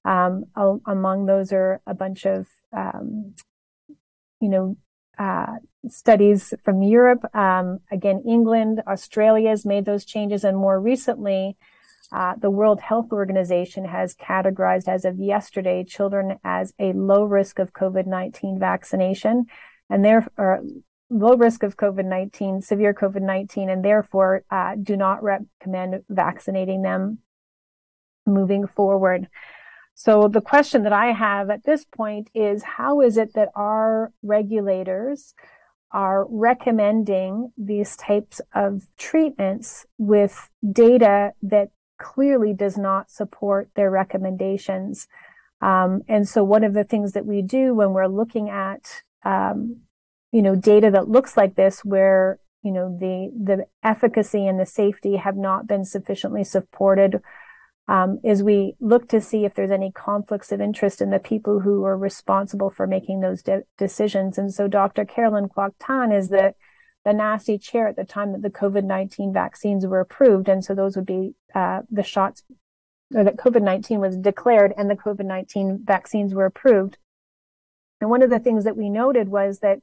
Um, 0.06 0.46
among 0.88 1.28
those 1.28 1.54
are 1.54 1.82
a 1.86 1.94
bunch 1.94 2.26
of, 2.26 2.48
um, 2.76 3.36
you 4.42 4.50
know, 4.50 4.78
uh, 5.20 5.58
studies 5.92 6.54
from 6.64 6.82
Europe. 6.84 7.24
Um, 7.36 7.80
again, 7.92 8.24
England, 8.28 8.82
Australia 8.88 9.50
has 9.50 9.66
made 9.66 9.86
those 9.86 10.06
changes. 10.06 10.44
And 10.44 10.58
more 10.58 10.80
recently, 10.80 11.58
uh, 12.12 12.36
the 12.40 12.50
World 12.50 12.80
Health 12.80 13.12
Organization 13.12 13.86
has 13.86 14.16
categorized 14.16 14.88
as 14.88 15.06
of 15.06 15.20
yesterday 15.20 15.84
children 15.84 16.40
as 16.44 16.74
a 16.80 16.94
low 16.94 17.24
risk 17.24 17.60
of 17.60 17.74
COVID-19 17.74 18.60
vaccination 18.60 19.46
and 19.90 20.04
therefore 20.04 20.62
low 21.10 21.36
risk 21.36 21.64
of 21.64 21.78
COVID-19, 21.78 22.64
severe 22.64 22.94
COVID-19, 22.94 23.72
and 23.72 23.84
therefore 23.84 24.44
uh, 24.52 24.76
do 24.82 24.98
not 24.98 25.24
recommend 25.24 26.04
vaccinating 26.10 26.82
them 26.82 27.20
moving 28.26 28.68
forward. 28.68 29.28
So 29.94 30.28
the 30.28 30.42
question 30.42 30.84
that 30.84 30.94
I 30.94 31.08
have 31.08 31.50
at 31.50 31.64
this 31.64 31.84
point 31.86 32.30
is 32.36 32.64
how 32.64 33.02
is 33.02 33.18
it 33.18 33.34
that 33.34 33.50
our 33.56 34.12
regulators 34.22 35.34
are 35.92 36.26
recommending 36.30 37.52
these 37.58 37.96
types 37.96 38.42
of 38.54 38.88
treatments 38.98 39.86
with 39.98 40.50
data 40.72 41.32
that 41.42 41.70
clearly 42.00 42.54
does 42.54 42.78
not 42.78 43.10
support 43.10 43.70
their 43.76 43.90
recommendations. 43.90 45.08
Um, 45.62 46.02
and 46.08 46.28
so 46.28 46.44
one 46.44 46.64
of 46.64 46.74
the 46.74 46.84
things 46.84 47.14
that 47.14 47.26
we 47.26 47.42
do 47.42 47.74
when 47.74 47.94
we're 47.94 48.08
looking 48.08 48.50
at, 48.50 49.02
um, 49.26 49.78
you 50.32 50.42
know, 50.42 50.56
data 50.56 50.92
that 50.92 51.10
looks 51.10 51.36
like 51.36 51.56
this, 51.56 51.84
where, 51.84 52.40
you 52.62 52.72
know, 52.72 52.96
the, 53.00 53.32
the 53.36 53.66
efficacy 53.84 54.46
and 54.46 54.60
the 54.60 54.66
safety 54.66 55.16
have 55.16 55.38
not 55.38 55.68
been 55.68 55.86
sufficiently 55.86 56.44
supported, 56.44 57.22
um, 57.88 58.20
is 58.24 58.44
we 58.44 58.76
look 58.80 59.08
to 59.10 59.22
see 59.22 59.46
if 59.46 59.54
there's 59.54 59.72
any 59.72 59.92
conflicts 59.92 60.52
of 60.52 60.60
interest 60.60 61.02
in 61.02 61.10
the 61.10 61.20
people 61.20 61.62
who 61.62 61.86
are 61.86 61.98
responsible 61.98 62.70
for 62.70 62.86
making 62.86 63.22
those 63.22 63.42
de- 63.42 63.64
decisions. 63.78 64.38
And 64.38 64.54
so 64.54 64.68
Dr. 64.68 65.06
Carolyn 65.06 65.48
Quach-Thanh 65.48 66.18
is 66.18 66.30
that 66.30 66.56
the 67.06 67.12
NACI 67.12 67.62
chair 67.62 67.88
at 67.88 67.96
the 67.96 68.04
time 68.04 68.34
that 68.34 68.42
the 68.42 68.50
COVID 68.50 68.84
19 68.84 69.32
vaccines 69.32 69.86
were 69.86 70.02
approved. 70.02 70.50
And 70.50 70.64
so 70.66 70.76
those 70.76 70.98
would 70.98 71.06
be 71.06 71.36
uh, 71.56 71.82
the 71.90 72.04
shots, 72.04 72.44
or 73.16 73.24
that 73.24 73.38
COVID 73.38 73.62
19 73.62 74.02
was 74.02 74.18
declared 74.18 74.74
and 74.78 74.90
the 74.90 74.96
COVID 74.96 75.26
19 75.26 75.84
vaccines 75.86 76.34
were 76.34 76.46
approved. 76.46 76.98
And 78.02 78.10
one 78.10 78.22
of 78.22 78.30
the 78.30 78.40
things 78.40 78.66
that 78.66 78.76
we 78.76 78.90
noted 78.90 79.30
was 79.30 79.60
that 79.60 79.80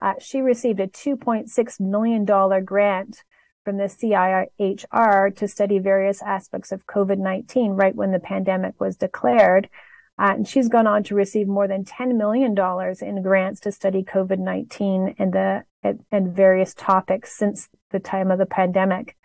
uh, 0.00 0.14
she 0.18 0.40
received 0.40 0.80
a 0.80 0.86
$2.6 0.86 1.80
million 1.80 2.24
grant 2.64 3.22
from 3.64 3.78
the 3.78 3.84
CIHR 3.84 5.34
to 5.36 5.48
study 5.48 5.78
various 5.78 6.22
aspects 6.22 6.70
of 6.70 6.86
COVID 6.86 7.18
19 7.18 7.72
right 7.72 7.94
when 7.94 8.12
the 8.12 8.18
pandemic 8.18 8.80
was 8.80 8.96
declared. 8.96 9.68
Uh, 10.16 10.34
and 10.36 10.48
she's 10.48 10.68
gone 10.68 10.86
on 10.86 11.02
to 11.02 11.14
receive 11.14 11.48
more 11.48 11.66
than 11.66 11.84
$10 11.84 12.16
million 12.16 12.54
in 13.00 13.22
grants 13.22 13.60
to 13.60 13.72
study 13.72 14.04
COVID 14.04 14.38
19 14.38 15.16
and 15.18 15.32
the 15.32 15.64
and, 15.82 16.34
various 16.34 16.72
topics 16.72 17.36
since 17.36 17.68
the 17.90 17.98
time 17.98 18.30
of 18.30 18.38
the 18.38 18.46
pandemic. 18.46 19.16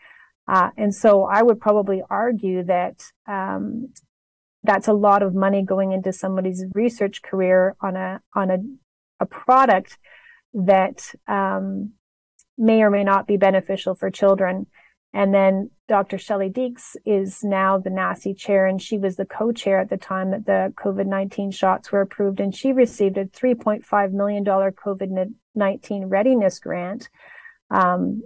Uh, 0.47 0.71
and 0.77 0.95
so 0.95 1.23
I 1.23 1.43
would 1.43 1.59
probably 1.59 2.01
argue 2.09 2.63
that 2.63 3.03
um, 3.27 3.93
that's 4.63 4.87
a 4.87 4.93
lot 4.93 5.21
of 5.21 5.35
money 5.35 5.63
going 5.63 5.91
into 5.91 6.11
somebody's 6.11 6.65
research 6.73 7.21
career 7.21 7.75
on 7.81 7.95
a 7.95 8.21
on 8.33 8.49
a, 8.49 8.57
a 9.19 9.25
product 9.25 9.97
that 10.53 11.13
um, 11.27 11.91
may 12.59 12.83
or 12.83 12.91
may 12.91 13.03
not 13.03 13.25
be 13.25 13.37
beneficial 13.37 13.95
for 13.95 14.11
children. 14.11 14.67
And 15.13 15.33
then 15.33 15.71
Dr. 15.87 16.19
Shelley 16.19 16.49
Deeks 16.49 16.95
is 17.03 17.43
now 17.43 17.79
the 17.79 17.89
NACI 17.89 18.37
chair, 18.37 18.67
and 18.67 18.79
she 18.79 18.99
was 18.99 19.15
the 19.15 19.25
co-chair 19.25 19.79
at 19.79 19.89
the 19.89 19.97
time 19.97 20.29
that 20.31 20.45
the 20.45 20.71
COVID-19 20.77 21.51
shots 21.51 21.91
were 21.91 22.01
approved, 22.01 22.39
and 22.39 22.53
she 22.53 22.71
received 22.71 23.17
a 23.17 23.25
$3.5 23.25 24.11
million 24.11 24.45
COVID-19 24.45 26.03
readiness 26.05 26.59
grant 26.59 27.09
um, 27.71 28.21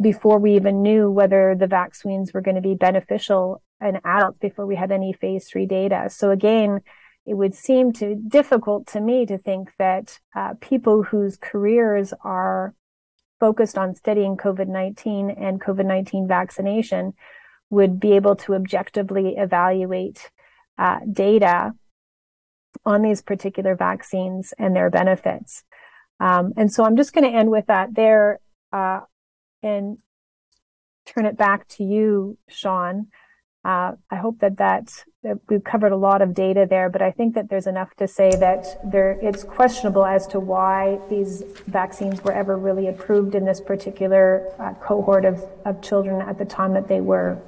before 0.00 0.38
we 0.38 0.54
even 0.54 0.82
knew 0.82 1.10
whether 1.10 1.56
the 1.58 1.66
vaccines 1.66 2.32
were 2.32 2.40
going 2.42 2.54
to 2.54 2.60
be 2.60 2.74
beneficial 2.74 3.60
in 3.80 3.98
adults 4.04 4.38
before 4.38 4.66
we 4.66 4.76
had 4.76 4.92
any 4.92 5.12
phase 5.12 5.48
three 5.48 5.66
data. 5.66 6.08
So 6.08 6.30
again, 6.30 6.80
it 7.26 7.34
would 7.34 7.54
seem 7.54 7.92
to 7.94 8.14
difficult 8.14 8.86
to 8.88 9.00
me 9.00 9.26
to 9.26 9.38
think 9.38 9.70
that 9.78 10.20
uh, 10.34 10.54
people 10.60 11.02
whose 11.02 11.36
careers 11.36 12.12
are 12.22 12.74
focused 13.42 13.76
on 13.76 13.96
studying 13.96 14.36
COVID 14.36 14.68
19 14.68 15.30
and 15.30 15.60
COVID 15.60 15.84
19 15.84 16.28
vaccination 16.28 17.12
would 17.70 17.98
be 17.98 18.12
able 18.12 18.36
to 18.36 18.54
objectively 18.54 19.34
evaluate 19.36 20.30
uh, 20.78 21.00
data 21.10 21.72
on 22.84 23.02
these 23.02 23.20
particular 23.20 23.74
vaccines 23.74 24.54
and 24.60 24.76
their 24.76 24.90
benefits. 24.90 25.64
Um, 26.20 26.52
and 26.56 26.72
so 26.72 26.84
I'm 26.84 26.96
just 26.96 27.12
going 27.12 27.28
to 27.28 27.36
end 27.36 27.50
with 27.50 27.66
that 27.66 27.96
there 27.96 28.38
uh, 28.72 29.00
and 29.60 29.98
turn 31.04 31.26
it 31.26 31.36
back 31.36 31.66
to 31.66 31.82
you, 31.82 32.38
Shawn, 32.48 33.08
Uh, 33.64 33.92
I 34.10 34.16
hope 34.16 34.40
that, 34.40 34.56
that 34.58 35.04
that 35.22 35.38
we've 35.48 35.62
covered 35.62 35.92
a 35.92 35.96
lot 35.96 36.20
of 36.20 36.34
data 36.34 36.66
there, 36.68 36.90
but 36.90 37.00
I 37.00 37.12
think 37.12 37.36
that 37.36 37.48
there's 37.48 37.68
enough 37.68 37.94
to 37.96 38.08
say 38.08 38.34
that 38.36 38.90
there 38.90 39.12
it's 39.22 39.44
questionable 39.44 40.04
as 40.04 40.26
to 40.28 40.40
why 40.40 40.98
these 41.08 41.42
vaccines 41.68 42.24
were 42.24 42.32
ever 42.32 42.56
really 42.58 42.88
approved 42.88 43.36
in 43.36 43.44
this 43.44 43.60
particular 43.60 44.48
uh, 44.58 44.74
cohort 44.74 45.24
of, 45.24 45.44
of 45.64 45.80
children 45.80 46.20
at 46.20 46.38
the 46.38 46.44
time 46.44 46.72
that 46.72 46.88
they 46.88 47.00
were. 47.00 47.38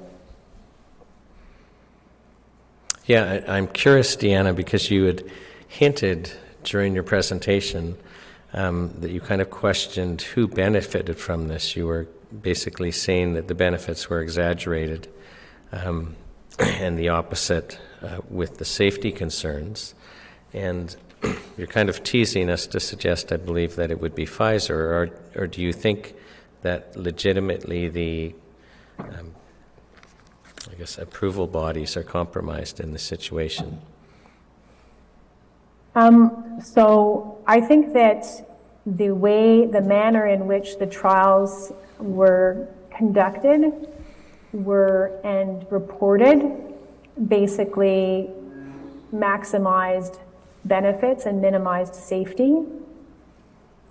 Yeah, 3.05 3.41
I, 3.47 3.57
I'm 3.57 3.67
curious, 3.67 4.15
Deanna, 4.15 4.55
because 4.55 4.89
you 4.89 5.03
had 5.03 5.29
hinted 5.67 6.31
during 6.63 6.93
your 6.93 7.03
presentation 7.03 7.97
um, 8.53 8.93
that 8.99 9.11
you 9.11 9.19
kind 9.19 9.41
of 9.41 9.49
questioned 9.49 10.21
who 10.21 10.47
benefited 10.47 11.17
from 11.17 11.49
this. 11.49 11.75
You 11.75 11.87
were 11.87 12.07
basically 12.41 12.91
saying 12.91 13.33
that 13.33 13.49
the 13.49 13.53
benefits 13.53 14.09
were 14.09 14.21
exaggerated, 14.21 15.09
um, 15.75 16.15
and 16.59 16.97
the 16.97 17.09
opposite 17.09 17.79
uh, 18.01 18.19
with 18.29 18.57
the 18.57 18.65
safety 18.65 19.11
concerns. 19.11 19.93
And 20.53 20.95
you're 21.57 21.67
kind 21.67 21.89
of 21.89 22.03
teasing 22.03 22.49
us 22.49 22.67
to 22.67 22.79
suggest, 22.79 23.31
I 23.31 23.37
believe, 23.37 23.75
that 23.75 23.91
it 23.91 23.99
would 23.99 24.15
be 24.15 24.25
Pfizer, 24.25 24.71
or, 24.71 25.09
or 25.35 25.47
do 25.47 25.61
you 25.61 25.73
think 25.73 26.15
that 26.61 26.95
legitimately 26.95 27.89
the 27.89 28.35
um, 28.99 29.35
I 30.71 30.73
guess 30.75 30.97
approval 30.97 31.47
bodies 31.47 31.95
are 31.95 32.03
compromised 32.03 32.79
in 32.79 32.91
the 32.91 32.99
situation? 32.99 33.79
Um, 35.93 36.59
so 36.63 37.37
I 37.45 37.61
think 37.61 37.93
that 37.93 38.25
the 38.85 39.11
way, 39.11 39.65
the 39.65 39.81
manner 39.81 40.27
in 40.27 40.47
which 40.47 40.77
the 40.77 40.85
trials 40.85 41.71
were 41.99 42.67
conducted 42.95 43.87
were 44.55 45.19
and 45.23 45.65
reported 45.71 46.73
basically 47.27 48.29
maximized 49.13 50.19
benefits 50.65 51.25
and 51.25 51.41
minimized 51.41 51.95
safety. 51.95 52.63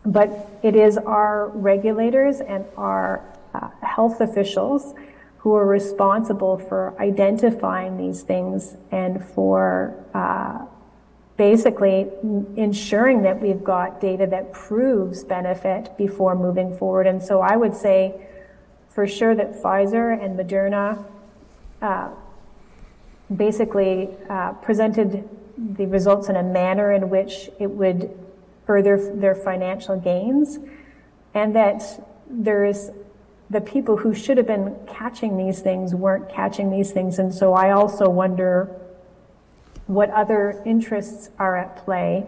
But 0.05 0.51
it 0.63 0.77
is 0.77 0.99
our 0.99 1.49
regulators 1.49 2.41
and 2.41 2.67
our 2.77 3.25
uh, 3.55 3.71
health 3.81 4.21
officials 4.21 4.95
who 5.39 5.55
are 5.55 5.67
responsible 5.67 6.59
for 6.59 6.95
identifying 7.01 7.97
these 7.97 8.23
things 8.23 8.77
and 8.91 9.25
for 9.25 9.95
uh, 10.15 10.65
basically 11.37 12.07
ensuring 12.57 13.23
that 13.23 13.41
we've 13.41 13.65
got 13.65 14.01
data 14.01 14.27
that 14.27 14.53
proves 14.53 15.25
benefit 15.25 15.97
before 15.99 16.35
moving 16.35 16.77
forward. 16.77 17.07
And 17.07 17.23
so 17.23 17.41
I 17.41 17.57
would 17.57 17.75
say 17.75 18.15
for 18.95 19.09
sure 19.09 19.35
that 19.35 19.61
Pfizer 19.61 20.23
and 20.23 20.39
Moderna 20.39 21.05
uh, 21.83 22.11
basically 23.35 24.09
uh, 24.31 24.53
presented 24.53 25.29
the 25.59 25.87
results 25.87 26.29
in 26.29 26.37
a 26.37 26.43
manner 26.43 26.93
in 26.93 27.11
which 27.11 27.51
it 27.59 27.69
would 27.69 28.17
further 28.65 29.13
their 29.15 29.35
financial 29.35 29.99
gains, 29.99 30.59
and 31.35 31.55
that 31.57 31.83
there 32.31 32.65
is 32.65 32.93
the 33.51 33.61
people 33.61 33.97
who 33.97 34.15
should 34.15 34.37
have 34.37 34.47
been 34.47 34.75
catching 34.87 35.37
these 35.37 35.61
things 35.61 35.95
weren't 35.95 36.29
catching 36.29 36.71
these 36.71 36.93
things. 36.93 37.19
And 37.19 37.35
so 37.35 37.53
I 37.53 37.73
also 37.73 38.09
wonder 38.09 38.69
what 39.87 40.09
other 40.11 40.63
interests 40.65 41.31
are 41.39 41.57
at 41.57 41.85
play 41.85 42.25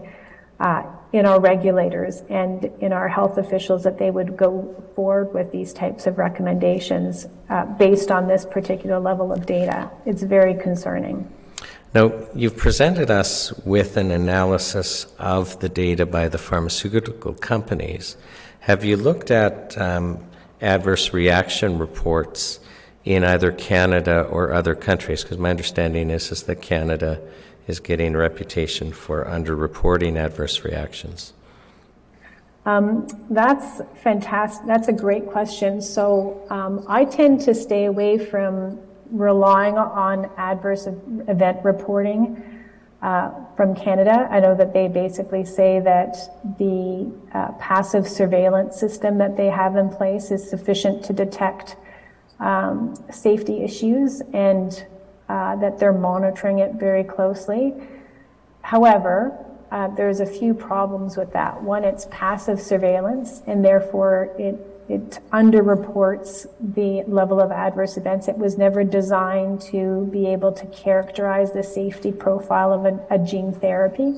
uh, 0.60 0.82
in 1.16 1.24
our 1.24 1.40
regulators 1.40 2.22
and 2.28 2.64
in 2.80 2.93
our 2.93 3.09
health 3.09 3.38
officials 3.38 3.84
that 3.84 3.98
they 3.98 4.10
would 4.10 4.36
go 4.36 4.74
forward 4.94 5.32
with 5.32 5.51
these 5.51 5.72
types 5.72 6.06
of 6.06 6.18
recommendations 6.18 7.26
uh, 7.48 7.64
based 7.64 8.10
on 8.10 8.28
this 8.28 8.44
particular 8.44 9.01
level 9.01 9.32
of 9.32 9.47
data. 9.47 9.90
It's 10.05 10.22
very 10.22 10.55
concerning. 10.55 11.32
Now, 11.94 12.12
you've 12.34 12.59
presented 12.59 13.10
us 13.10 13.52
with 13.64 13.97
an 13.97 14.10
analysis 14.10 15.06
of 15.18 15.59
the 15.60 15.70
data 15.70 16.05
by 16.05 16.28
the 16.28 16.38
pharmaceutical 16.38 17.32
companies. 17.32 18.16
Have 18.60 18.84
you 18.84 18.98
looked 18.98 19.30
at 19.30 19.78
um, 19.78 20.22
adverse 20.60 21.14
reaction 21.14 21.78
reports 21.78 22.60
in 23.05 23.24
either 23.24 23.52
Canada 23.52 24.22
or 24.24 24.52
other 24.52 24.74
countries? 24.74 25.22
Because 25.22 25.38
my 25.38 25.48
understanding 25.48 26.10
is, 26.10 26.30
is 26.30 26.43
that 26.43 26.60
Canada 26.60 27.20
is 27.66 27.80
getting 27.80 28.14
a 28.14 28.18
reputation 28.18 28.93
for 28.93 29.24
underreporting 29.24 30.16
adverse 30.16 30.64
reactions. 30.64 31.32
Um, 32.64 33.06
that's 33.30 33.80
fantastic. 34.02 34.66
That's 34.66 34.88
a 34.88 34.93
great 34.93 35.26
question. 35.26 35.80
So 35.80 36.44
um, 36.51 36.84
I 36.88 37.05
tend 37.05 37.40
to 37.43 37.55
stay 37.55 37.84
away 37.84 38.18
from 38.18 38.78
relying 39.10 39.76
on 39.76 40.28
adverse 40.36 40.86
event 40.86 41.64
reporting 41.64 42.43
uh, 43.02 43.30
from 43.56 43.76
Canada. 43.76 44.26
I 44.30 44.40
know 44.40 44.56
that 44.56 44.72
they 44.72 44.88
basically 44.88 45.44
say 45.44 45.78
that 45.80 46.16
the 46.59 47.12
uh, 47.32 47.52
passive 47.52 48.09
surveillance 48.09 48.78
system 48.80 49.18
that 49.18 49.36
they 49.36 49.47
have 49.47 49.76
in 49.76 49.88
place 49.90 50.32
is 50.32 50.48
sufficient 50.48 51.05
to 51.05 51.12
detect 51.12 51.76
um, 52.40 52.97
safety 53.10 53.62
issues 53.62 54.22
and 54.32 54.84
uh, 55.28 55.56
that 55.56 55.78
they're 55.78 55.92
monitoring 55.92 56.58
it 56.58 56.74
very 56.74 57.04
closely. 57.04 57.74
However, 58.62 59.36
uh, 59.70 59.88
there's 59.88 60.20
a 60.20 60.26
few 60.26 60.54
problems 60.54 61.16
with 61.16 61.32
that. 61.32 61.62
One, 61.62 61.84
it's 61.84 62.06
passive 62.10 62.60
surveillance, 62.60 63.42
and 63.46 63.64
therefore 63.64 64.30
it 64.38 64.72
it 64.88 65.18
underreports 65.32 66.46
the 66.60 67.02
level 67.10 67.40
of 67.40 67.50
adverse 67.50 67.96
events. 67.96 68.28
It 68.28 68.38
was 68.38 68.56
never 68.56 68.84
designed 68.84 69.60
to 69.72 70.06
be 70.12 70.28
able 70.28 70.52
to 70.52 70.66
characterize 70.66 71.52
the 71.52 71.64
safety 71.64 72.12
profile 72.12 72.72
of 72.72 72.84
a, 72.86 73.04
a 73.10 73.18
gene 73.18 73.52
therapy. 73.52 74.14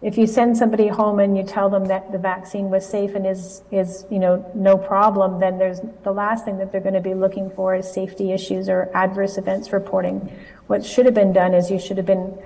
If 0.00 0.16
you 0.16 0.28
send 0.28 0.56
somebody 0.56 0.86
home 0.86 1.18
and 1.18 1.36
you 1.36 1.42
tell 1.42 1.68
them 1.68 1.86
that 1.86 2.12
the 2.12 2.18
vaccine 2.18 2.70
was 2.70 2.88
safe 2.88 3.16
and 3.16 3.26
is, 3.26 3.62
is, 3.72 4.06
you 4.10 4.20
know, 4.20 4.48
no 4.54 4.78
problem, 4.78 5.40
then 5.40 5.58
there's 5.58 5.80
the 6.04 6.12
last 6.12 6.44
thing 6.44 6.58
that 6.58 6.70
they're 6.70 6.80
going 6.80 6.94
to 6.94 7.00
be 7.00 7.14
looking 7.14 7.50
for 7.50 7.74
is 7.74 7.92
safety 7.92 8.30
issues 8.30 8.68
or 8.68 8.90
adverse 8.94 9.38
events 9.38 9.72
reporting. 9.72 10.32
What 10.68 10.84
should 10.86 11.06
have 11.06 11.14
been 11.14 11.32
done 11.32 11.52
is 11.52 11.68
you 11.68 11.80
should 11.80 11.96
have 11.96 12.06
been 12.06 12.38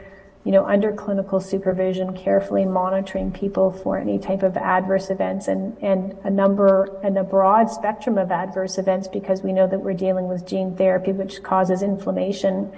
you 0.45 0.51
know, 0.51 0.67
under 0.67 0.93
clinical 0.93 1.41
supervision, 1.41 2.17
carefully 2.17 2.65
monitoring 2.65 3.31
people 3.31 3.71
for 3.71 3.97
any 3.97 4.19
type 4.19 4.43
of 4.43 4.57
adverse 4.57 5.09
events 5.09 5.47
and, 5.47 5.77
and 5.81 6.17
a 6.25 6.31
number 6.31 6.99
and 7.05 7.17
a 7.17 7.23
broad 7.23 7.71
spectrum 7.71 8.19
of 8.19 8.33
adverse 8.33 8.77
events 8.77 9.07
because 9.07 9.43
we 9.43 9.53
know 9.53 9.69
that 9.69 9.79
we're 9.79 9.95
dealing 9.95 10.27
with 10.27 10.45
gene 10.45 10.75
therapy, 10.75 11.13
which 11.13 11.43
causes 11.45 11.83
inflammation 11.83 12.73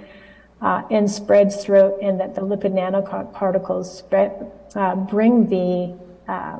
uh, 0.61 0.83
and 0.89 1.09
spreads 1.09 1.63
through, 1.63 1.99
and 2.01 2.19
that 2.19 2.35
the 2.35 2.41
lipid 2.41 2.73
nanoparticles 2.73 3.85
spread, 3.85 4.51
uh, 4.75 4.95
bring 4.95 5.47
the 5.49 5.97
uh, 6.31 6.59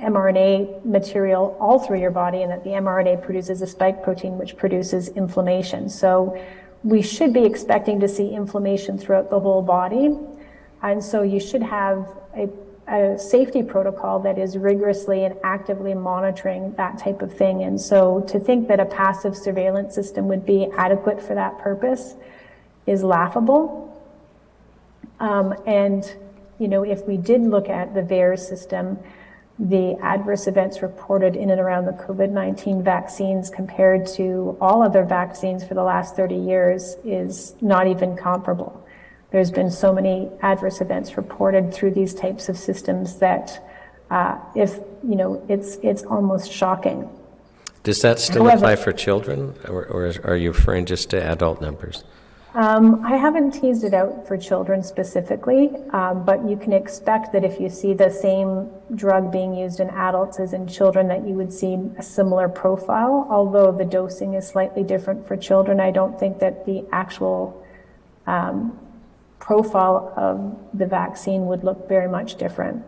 mRNA 0.00 0.84
material 0.84 1.56
all 1.60 1.78
through 1.78 2.00
your 2.00 2.10
body, 2.10 2.42
and 2.42 2.50
that 2.50 2.64
the 2.64 2.70
mRNA 2.70 3.22
produces 3.22 3.62
a 3.62 3.66
spike 3.66 4.02
protein 4.02 4.38
which 4.38 4.56
produces 4.56 5.08
inflammation. 5.08 5.88
So 5.88 6.40
we 6.82 7.02
should 7.02 7.32
be 7.32 7.44
expecting 7.44 8.00
to 8.00 8.08
see 8.08 8.30
inflammation 8.30 8.98
throughout 8.98 9.30
the 9.30 9.40
whole 9.40 9.62
body. 9.62 10.16
And 10.82 11.02
so 11.02 11.22
you 11.22 11.40
should 11.40 11.62
have 11.62 12.08
a, 12.34 12.48
a, 12.88 13.18
safety 13.18 13.62
protocol 13.62 14.20
that 14.20 14.38
is 14.38 14.56
rigorously 14.56 15.24
and 15.24 15.36
actively 15.44 15.92
monitoring 15.92 16.72
that 16.76 16.98
type 16.98 17.20
of 17.20 17.36
thing. 17.36 17.62
And 17.64 17.78
so 17.78 18.20
to 18.28 18.40
think 18.40 18.68
that 18.68 18.80
a 18.80 18.86
passive 18.86 19.36
surveillance 19.36 19.94
system 19.94 20.26
would 20.28 20.46
be 20.46 20.68
adequate 20.76 21.20
for 21.20 21.34
that 21.34 21.58
purpose 21.58 22.14
is 22.86 23.02
laughable. 23.02 23.86
Um, 25.18 25.54
and, 25.66 26.12
you 26.58 26.68
know, 26.68 26.82
if 26.82 27.06
we 27.06 27.16
did 27.16 27.42
look 27.42 27.68
at 27.68 27.94
the 27.94 28.00
VAERS 28.00 28.40
system, 28.40 28.98
the 29.58 29.94
adverse 30.00 30.46
events 30.46 30.80
reported 30.80 31.36
in 31.36 31.50
and 31.50 31.60
around 31.60 31.84
the 31.84 31.92
COVID 31.92 32.30
19 32.30 32.82
vaccines 32.82 33.50
compared 33.50 34.06
to 34.06 34.56
all 34.60 34.82
other 34.82 35.04
vaccines 35.04 35.62
for 35.62 35.74
the 35.74 35.82
last 35.82 36.16
30 36.16 36.34
years 36.34 36.96
is 37.04 37.54
not 37.60 37.86
even 37.86 38.16
comparable. 38.16 38.86
There's 39.30 39.50
been 39.50 39.70
so 39.70 39.92
many 39.92 40.30
adverse 40.40 40.80
events 40.80 41.16
reported 41.16 41.74
through 41.74 41.92
these 41.92 42.14
types 42.14 42.48
of 42.48 42.56
systems 42.56 43.18
that 43.18 43.62
uh, 44.10 44.38
if, 44.54 44.78
you 45.06 45.14
know, 45.14 45.44
it's, 45.48 45.76
it's 45.82 46.02
almost 46.04 46.50
shocking. 46.50 47.08
Does 47.82 48.00
that 48.00 48.18
still 48.18 48.44
However, 48.44 48.56
apply 48.56 48.76
for 48.76 48.92
children, 48.92 49.54
or, 49.68 49.86
or, 49.86 50.12
are 50.24 50.36
you 50.36 50.52
referring 50.52 50.84
just 50.84 51.10
to 51.10 51.22
adult 51.22 51.60
numbers? 51.60 52.02
Um, 52.54 53.04
I 53.04 53.16
haven't 53.16 53.52
teased 53.52 53.84
it 53.84 53.94
out 53.94 54.26
for 54.26 54.36
children 54.36 54.82
specifically, 54.82 55.70
um, 55.92 56.24
but 56.24 56.48
you 56.48 56.56
can 56.56 56.72
expect 56.72 57.32
that 57.32 57.44
if 57.44 57.60
you 57.60 57.68
see 57.68 57.94
the 57.94 58.10
same 58.10 58.68
drug 58.96 59.30
being 59.30 59.54
used 59.54 59.78
in 59.78 59.88
adults 59.90 60.40
as 60.40 60.52
in 60.52 60.66
children, 60.66 61.06
that 61.08 61.24
you 61.24 61.34
would 61.34 61.52
see 61.52 61.78
a 61.96 62.02
similar 62.02 62.48
profile. 62.48 63.28
Although 63.30 63.70
the 63.70 63.84
dosing 63.84 64.34
is 64.34 64.48
slightly 64.48 64.82
different 64.82 65.28
for 65.28 65.36
children, 65.36 65.78
I 65.78 65.92
don't 65.92 66.18
think 66.18 66.40
that 66.40 66.66
the 66.66 66.84
actual 66.90 67.64
um, 68.26 68.76
profile 69.38 70.12
of 70.16 70.76
the 70.76 70.86
vaccine 70.86 71.46
would 71.46 71.62
look 71.62 71.88
very 71.88 72.08
much 72.08 72.34
different. 72.34 72.84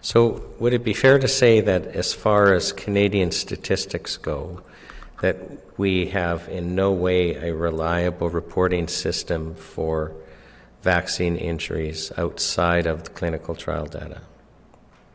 So, 0.00 0.42
would 0.58 0.72
it 0.72 0.84
be 0.84 0.94
fair 0.94 1.18
to 1.18 1.28
say 1.28 1.60
that 1.60 1.86
as 1.88 2.14
far 2.14 2.54
as 2.54 2.72
Canadian 2.72 3.30
statistics 3.30 4.16
go, 4.16 4.62
that 5.20 5.36
we 5.78 6.06
have 6.06 6.48
in 6.48 6.74
no 6.74 6.92
way 6.92 7.34
a 7.36 7.54
reliable 7.54 8.28
reporting 8.28 8.88
system 8.88 9.54
for 9.54 10.12
vaccine 10.82 11.36
injuries 11.36 12.12
outside 12.16 12.86
of 12.86 13.04
the 13.04 13.10
clinical 13.10 13.54
trial 13.54 13.86
data. 13.86 14.20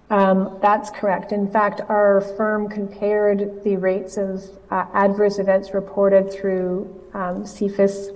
Um, 0.09 0.57
that's 0.61 0.89
correct. 0.89 1.31
In 1.31 1.49
fact, 1.49 1.79
our 1.87 2.19
firm 2.19 2.67
compared 2.67 3.63
the 3.63 3.77
rates 3.77 4.17
of 4.17 4.43
uh, 4.69 4.85
adverse 4.93 5.39
events 5.39 5.73
reported 5.73 6.29
through 6.29 7.01
um, 7.13 7.45
CAEFISS 7.45 8.09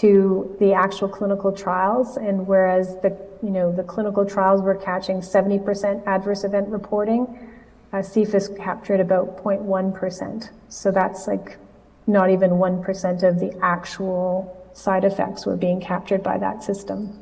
to 0.00 0.56
the 0.58 0.72
actual 0.72 1.08
clinical 1.08 1.52
trials, 1.52 2.16
and 2.16 2.46
whereas 2.46 2.96
the 3.02 3.16
you 3.42 3.50
know 3.50 3.70
the 3.70 3.82
clinical 3.82 4.24
trials 4.24 4.62
were 4.62 4.74
catching 4.74 5.20
70% 5.20 6.06
adverse 6.06 6.44
event 6.44 6.68
reporting, 6.68 7.47
uh, 7.92 7.98
CAEFISS 7.98 8.56
captured 8.58 9.00
about 9.00 9.42
0.1%. 9.42 10.50
So 10.68 10.90
that's 10.90 11.26
like 11.26 11.58
not 12.06 12.30
even 12.30 12.52
1% 12.52 13.22
of 13.22 13.40
the 13.40 13.56
actual 13.62 14.54
side 14.72 15.04
effects 15.04 15.46
were 15.46 15.56
being 15.56 15.80
captured 15.80 16.22
by 16.22 16.38
that 16.38 16.62
system. 16.62 17.18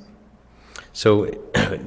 So, 0.93 1.31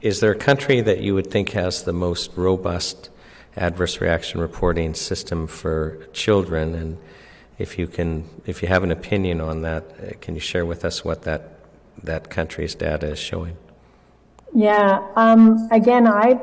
is 0.00 0.20
there 0.20 0.32
a 0.32 0.36
country 0.36 0.80
that 0.80 1.00
you 1.00 1.14
would 1.14 1.30
think 1.30 1.50
has 1.50 1.82
the 1.82 1.92
most 1.92 2.30
robust 2.36 3.10
adverse 3.56 4.00
reaction 4.00 4.40
reporting 4.40 4.94
system 4.94 5.46
for 5.46 6.06
children? 6.12 6.74
And 6.74 6.98
if 7.58 7.78
you 7.78 7.86
can, 7.86 8.28
if 8.46 8.62
you 8.62 8.68
have 8.68 8.82
an 8.82 8.90
opinion 8.90 9.40
on 9.40 9.62
that, 9.62 9.84
uh, 9.84 10.12
can 10.20 10.34
you 10.34 10.40
share 10.40 10.64
with 10.64 10.84
us 10.84 11.04
what 11.04 11.22
that 11.22 11.42
that 12.02 12.30
country's 12.30 12.74
data 12.74 13.08
is 13.08 13.18
showing? 13.18 13.56
Yeah. 14.54 15.06
Um, 15.16 15.68
again, 15.70 16.06
I 16.06 16.40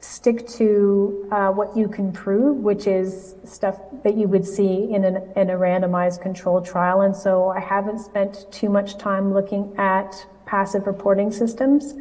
stick 0.00 0.46
to 0.46 1.28
uh, 1.32 1.50
what 1.50 1.76
you 1.76 1.88
can 1.88 2.12
prove, 2.12 2.58
which 2.58 2.86
is 2.86 3.34
stuff 3.44 3.78
that 4.04 4.16
you 4.16 4.28
would 4.28 4.46
see 4.46 4.92
in, 4.92 5.04
an, 5.04 5.16
in 5.36 5.50
a 5.50 5.54
randomized 5.54 6.22
controlled 6.22 6.64
trial. 6.64 7.00
And 7.00 7.14
so 7.16 7.48
I 7.48 7.60
haven't 7.60 7.98
spent 7.98 8.50
too 8.52 8.68
much 8.68 8.96
time 8.98 9.34
looking 9.34 9.74
at 9.76 10.26
passive 10.46 10.86
reporting 10.86 11.32
systems 11.32 11.94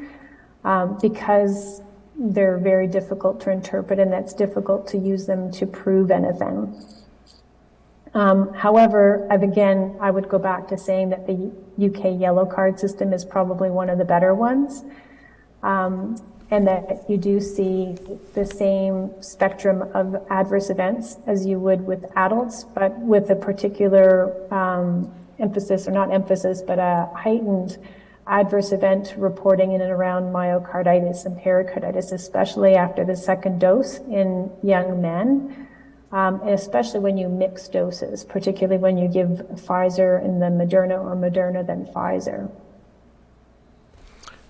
um, 0.64 0.98
because 1.02 1.82
they're 2.20 2.58
very 2.58 2.88
difficult 2.88 3.40
to 3.42 3.52
interpret 3.52 4.00
and 4.00 4.12
that's 4.12 4.34
difficult 4.34 4.88
to 4.88 4.98
use 4.98 5.26
them 5.26 5.52
to 5.52 5.66
prove 5.66 6.12
anything. 6.12 6.84
Um, 8.14 8.54
however, 8.54 9.28
again, 9.30 9.98
I 10.02 10.10
would 10.12 10.28
go 10.30 10.40
back 10.40 10.68
to 10.70 10.78
saying 10.78 11.10
that 11.10 11.28
the 11.28 11.52
UK 11.78 12.20
yellow 12.20 12.46
card 12.46 12.80
system 12.80 13.14
is 13.14 13.24
probably 13.24 13.70
one 13.70 13.90
of 13.90 13.98
the 13.98 14.06
better 14.06 14.34
ones. 14.34 14.84
Um, 15.62 16.16
and 16.50 16.66
that 16.68 17.10
you 17.10 17.18
do 17.18 17.40
see 17.42 17.96
the 18.34 18.46
same 18.46 19.12
spectrum 19.22 19.82
of 19.94 20.16
adverse 20.30 20.70
events 20.70 21.18
as 21.28 21.46
you 21.46 21.60
would 21.60 21.86
with 21.86 22.06
adults, 22.16 22.64
but 22.64 22.98
with 23.00 23.30
a 23.30 23.36
particular 23.36 24.34
um, 24.54 25.12
emphasis, 25.40 25.88
or 25.88 25.92
not 25.92 26.12
emphasis, 26.12 26.62
but 26.62 26.80
a 26.80 27.10
heightened 27.16 27.78
adverse 28.28 28.72
event 28.72 29.14
reporting 29.18 29.74
in 29.74 29.82
and 29.82 29.92
around 29.92 30.24
myocarditis 30.34 31.26
and 31.26 31.38
pericarditis, 31.42 32.12
especially 32.12 32.76
after 32.76 33.04
the 33.06 33.16
second 33.16 33.60
dose 33.60 34.00
in 34.10 34.52
young 34.64 35.02
men, 35.02 35.68
um, 36.12 36.40
and 36.42 36.52
especially 36.52 37.00
when 37.00 37.18
you 37.18 37.28
mix 37.28 37.68
doses, 37.68 38.24
particularly 38.24 38.78
when 38.78 38.98
you 38.98 39.08
give 39.08 39.46
Pfizer 39.56 40.24
and 40.24 40.42
then 40.42 40.58
Moderna 40.58 41.00
or 41.00 41.16
Moderna 41.16 41.66
then 41.66 41.86
Pfizer. 41.86 42.50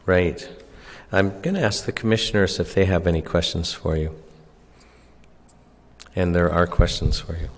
Right. 0.05 0.47
I'm 1.11 1.41
going 1.41 1.55
to 1.55 1.61
ask 1.61 1.85
the 1.85 1.93
commissioners 1.93 2.59
if 2.59 2.73
they 2.73 2.85
have 2.85 3.07
any 3.07 3.21
questions 3.21 3.71
for 3.71 3.95
you. 3.95 4.13
And 6.15 6.35
there 6.35 6.51
are 6.51 6.67
questions 6.67 7.19
for 7.19 7.37
you. 7.37 7.49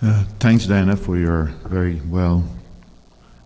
Uh, 0.00 0.24
thanks, 0.38 0.66
Diana, 0.66 0.96
for 0.96 1.16
your 1.16 1.44
very 1.64 2.00
well 2.06 2.44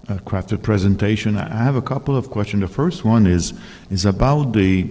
uh, 0.08 0.14
crafted 0.18 0.62
presentation. 0.62 1.36
I 1.36 1.64
have 1.64 1.76
a 1.76 1.82
couple 1.82 2.16
of 2.16 2.30
questions. 2.30 2.62
The 2.62 2.68
first 2.68 3.04
one 3.04 3.26
is 3.26 3.54
is 3.90 4.04
about 4.04 4.52
the. 4.52 4.88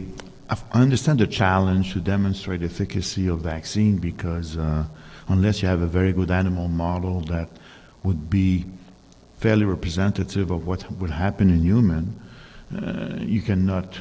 I 0.49 0.57
understand 0.73 1.19
the 1.19 1.27
challenge 1.27 1.93
to 1.93 1.99
demonstrate 1.99 2.61
efficacy 2.61 3.27
of 3.27 3.39
vaccine 3.39 3.97
because 3.97 4.57
uh, 4.57 4.85
unless 5.27 5.63
you 5.63 5.67
have 5.67 5.81
a 5.81 5.87
very 5.87 6.13
good 6.13 6.29
animal 6.29 6.67
model 6.67 7.21
that 7.21 7.49
would 8.03 8.29
be 8.29 8.65
fairly 9.39 9.65
representative 9.65 10.51
of 10.51 10.67
what 10.67 10.89
would 10.99 11.09
happen 11.09 11.49
in 11.49 11.63
human, 11.63 12.19
you 13.21 13.41
cannot 13.41 13.99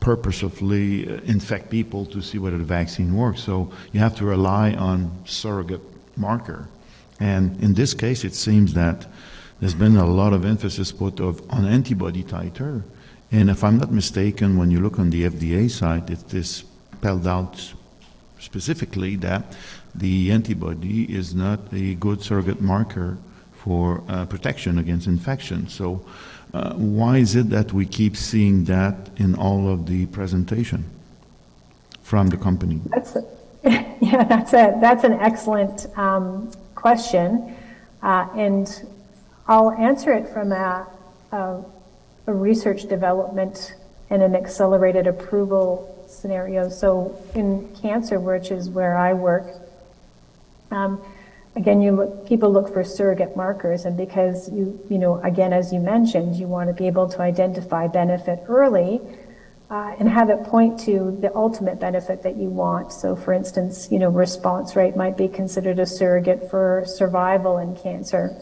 purposefully 0.00 1.08
uh, 1.08 1.20
infect 1.24 1.68
people 1.68 2.06
to 2.06 2.22
see 2.22 2.38
whether 2.38 2.58
the 2.58 2.64
vaccine 2.64 3.16
works. 3.16 3.42
So 3.42 3.72
you 3.92 4.00
have 4.00 4.14
to 4.16 4.24
rely 4.24 4.72
on 4.74 5.10
surrogate 5.24 5.82
marker. 6.16 6.68
And 7.18 7.60
in 7.62 7.74
this 7.74 7.94
case, 7.94 8.24
it 8.24 8.34
seems 8.34 8.74
that 8.74 9.06
there's 9.58 9.74
been 9.74 9.96
a 9.96 10.06
lot 10.06 10.32
of 10.32 10.44
emphasis 10.44 10.92
put 10.92 11.18
of, 11.18 11.42
on 11.50 11.64
antibody 11.64 12.22
titer. 12.22 12.82
And 13.32 13.50
if 13.50 13.64
I'm 13.64 13.78
not 13.78 13.90
mistaken, 13.90 14.56
when 14.56 14.70
you 14.70 14.80
look 14.80 14.98
on 14.98 15.10
the 15.10 15.24
FDA 15.24 15.70
side, 15.70 16.08
it 16.10 16.32
is 16.32 16.64
spelled 16.94 17.26
out 17.26 17.72
specifically 18.38 19.16
that 19.16 19.56
the 19.94 20.30
antibody 20.30 21.04
is 21.12 21.34
not 21.34 21.58
a 21.72 21.94
good 21.94 22.22
surrogate 22.22 22.60
marker 22.60 23.18
for 23.54 24.04
uh, 24.08 24.26
protection 24.26 24.78
against 24.78 25.06
infection. 25.06 25.68
So 25.68 26.04
uh, 26.56 26.72
why 26.74 27.18
is 27.18 27.36
it 27.36 27.50
that 27.50 27.72
we 27.74 27.84
keep 27.84 28.16
seeing 28.16 28.64
that 28.64 29.10
in 29.16 29.34
all 29.34 29.68
of 29.70 29.86
the 29.86 30.06
presentation 30.06 30.84
from 32.02 32.28
the 32.28 32.36
company? 32.38 32.80
That's 32.86 33.14
a, 33.16 33.24
yeah, 34.00 34.24
that's 34.24 34.54
a 34.54 34.78
that's 34.80 35.04
an 35.04 35.12
excellent 35.14 35.86
um, 35.98 36.50
question, 36.74 37.54
uh, 38.02 38.28
and 38.34 38.66
I'll 39.46 39.72
answer 39.72 40.12
it 40.14 40.28
from 40.28 40.52
a, 40.52 40.86
a, 41.32 41.62
a, 42.26 42.32
research 42.32 42.88
development 42.88 43.74
and 44.08 44.22
an 44.22 44.34
accelerated 44.34 45.06
approval 45.06 46.06
scenario. 46.08 46.70
So 46.70 47.22
in 47.34 47.68
cancer, 47.76 48.18
which 48.18 48.50
is 48.50 48.70
where 48.70 48.96
I 48.96 49.12
work. 49.12 49.46
Um, 50.70 51.02
again, 51.56 51.80
you 51.80 51.90
look, 51.90 52.28
people 52.28 52.52
look 52.52 52.72
for 52.72 52.84
surrogate 52.84 53.34
markers, 53.34 53.86
and 53.86 53.96
because 53.96 54.52
you, 54.52 54.78
you 54.88 54.98
know, 54.98 55.20
again, 55.22 55.52
as 55.52 55.72
you 55.72 55.80
mentioned, 55.80 56.36
you 56.36 56.46
want 56.46 56.68
to 56.68 56.74
be 56.74 56.86
able 56.86 57.08
to 57.08 57.20
identify 57.20 57.88
benefit 57.88 58.44
early 58.46 59.00
uh, 59.70 59.96
and 59.98 60.08
have 60.08 60.28
it 60.30 60.44
point 60.44 60.78
to 60.80 61.16
the 61.20 61.34
ultimate 61.34 61.80
benefit 61.80 62.22
that 62.22 62.36
you 62.36 62.48
want. 62.48 62.92
So, 62.92 63.16
for 63.16 63.32
instance, 63.32 63.88
you 63.90 63.98
know, 63.98 64.10
response 64.10 64.76
rate 64.76 64.96
might 64.96 65.16
be 65.16 65.28
considered 65.28 65.78
a 65.78 65.86
surrogate 65.86 66.50
for 66.50 66.84
survival 66.86 67.58
in 67.58 67.74
cancer. 67.74 68.40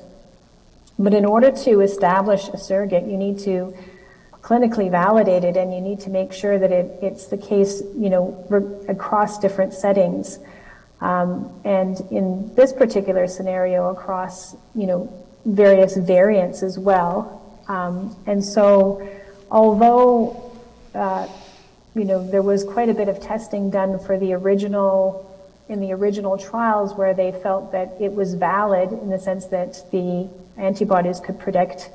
But 0.99 1.15
in 1.15 1.25
order 1.25 1.51
to 1.51 1.81
establish 1.81 2.49
a 2.49 2.59
surrogate, 2.59 3.07
you 3.07 3.17
need 3.17 3.39
to 3.41 3.75
clinically 4.43 4.91
validate 4.91 5.45
it, 5.45 5.57
and 5.57 5.73
you 5.73 5.81
need 5.81 6.01
to 6.01 6.11
make 6.11 6.33
sure 6.33 6.59
that 6.59 6.71
it, 6.71 6.99
it's 7.01 7.29
the 7.29 7.39
case, 7.39 7.81
you 7.97 8.11
know, 8.11 8.45
re- 8.51 8.87
across 8.89 9.39
different 9.39 9.73
settings. 9.73 10.39
Um, 11.05 11.61
and 11.65 12.01
in 12.11 12.55
this 12.55 12.73
particular 12.73 13.27
scenario, 13.27 13.91
across 13.91 14.57
you 14.75 14.87
know 14.87 15.25
various 15.45 15.99
variants 15.99 16.63
as 16.63 16.79
well. 16.79 17.43
Um, 17.69 18.17
and 18.27 18.43
so, 18.43 19.07
although 19.51 20.51
uh, 20.95 21.29
you 21.95 22.05
know 22.05 22.27
there 22.27 22.41
was 22.41 22.65
quite 22.65 22.89
a 22.89 22.95
bit 22.95 23.09
of 23.09 23.21
testing 23.21 23.69
done 23.69 23.99
for 23.99 24.19
the 24.19 24.33
original 24.33 25.31
in 25.69 25.81
the 25.81 25.93
original 25.93 26.39
trials 26.39 26.95
where 26.95 27.13
they 27.13 27.33
felt 27.33 27.73
that 27.73 27.97
it 28.01 28.13
was 28.13 28.33
valid 28.33 28.91
in 28.91 29.11
the 29.11 29.19
sense 29.19 29.47
that 29.49 29.85
the 29.93 30.27
antibodies 30.57 31.21
could 31.21 31.39
predict 31.39 31.91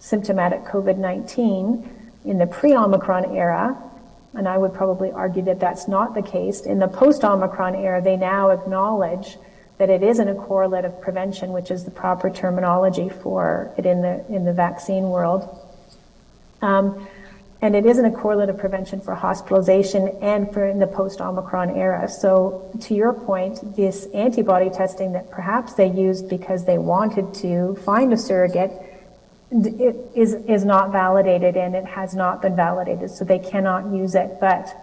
symptomatic 0.00 0.64
COVID-19 0.64 1.88
in 2.24 2.38
the 2.38 2.46
pre-Omicron 2.46 3.36
era, 3.36 3.76
and 4.34 4.46
I 4.46 4.58
would 4.58 4.74
probably 4.74 5.10
argue 5.10 5.42
that 5.42 5.60
that's 5.60 5.88
not 5.88 6.14
the 6.14 6.22
case. 6.22 6.60
In 6.60 6.78
the 6.78 6.88
post 6.88 7.24
Omicron 7.24 7.74
era, 7.74 8.02
they 8.02 8.16
now 8.16 8.50
acknowledge 8.50 9.38
that 9.78 9.90
it 9.90 10.02
isn't 10.02 10.28
a 10.28 10.34
correlate 10.34 10.84
of 10.84 11.00
prevention, 11.00 11.52
which 11.52 11.70
is 11.70 11.84
the 11.84 11.90
proper 11.90 12.28
terminology 12.28 13.08
for 13.08 13.72
it 13.78 13.86
in 13.86 14.02
the, 14.02 14.24
in 14.28 14.44
the 14.44 14.52
vaccine 14.52 15.04
world. 15.08 15.48
Um, 16.60 17.08
and 17.60 17.74
it 17.74 17.86
isn't 17.86 18.04
a 18.04 18.10
correlate 18.10 18.48
of 18.48 18.58
prevention 18.58 19.00
for 19.00 19.14
hospitalization 19.14 20.08
and 20.20 20.52
for 20.52 20.66
in 20.66 20.78
the 20.78 20.86
post 20.86 21.20
Omicron 21.20 21.76
era. 21.76 22.08
So, 22.08 22.70
to 22.82 22.94
your 22.94 23.12
point, 23.12 23.76
this 23.76 24.06
antibody 24.14 24.70
testing 24.70 25.12
that 25.12 25.30
perhaps 25.30 25.74
they 25.74 25.90
used 25.90 26.28
because 26.28 26.64
they 26.64 26.78
wanted 26.78 27.34
to 27.34 27.76
find 27.84 28.12
a 28.12 28.16
surrogate 28.16 28.70
it 29.50 29.96
is 30.14 30.34
is 30.34 30.64
not 30.64 30.92
validated 30.92 31.56
and 31.56 31.74
it 31.74 31.84
has 31.84 32.14
not 32.14 32.42
been 32.42 32.54
validated, 32.54 33.10
so 33.10 33.24
they 33.24 33.38
cannot 33.38 33.92
use 33.92 34.14
it. 34.14 34.38
But 34.40 34.74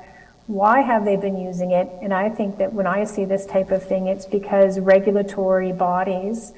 why 0.48 0.82
have 0.82 1.06
they 1.06 1.16
been 1.16 1.38
using 1.38 1.72
it? 1.72 1.90
And 2.02 2.14
I 2.14 2.30
think 2.30 2.58
that 2.58 2.74
when 2.74 2.88
I 2.88 3.04
see 3.04 3.26
this 3.26 3.46
type 3.46 3.72
of 3.72 3.84
thing, 3.84 4.08
it's 4.08 4.26
because 4.26 4.80
regulatory 4.80 5.72
bodies 5.72 6.54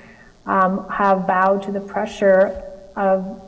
um, 0.45 0.87
have 0.89 1.27
bowed 1.27 1.63
to 1.63 1.71
the 1.71 1.79
pressure 1.79 2.63
of 2.95 3.41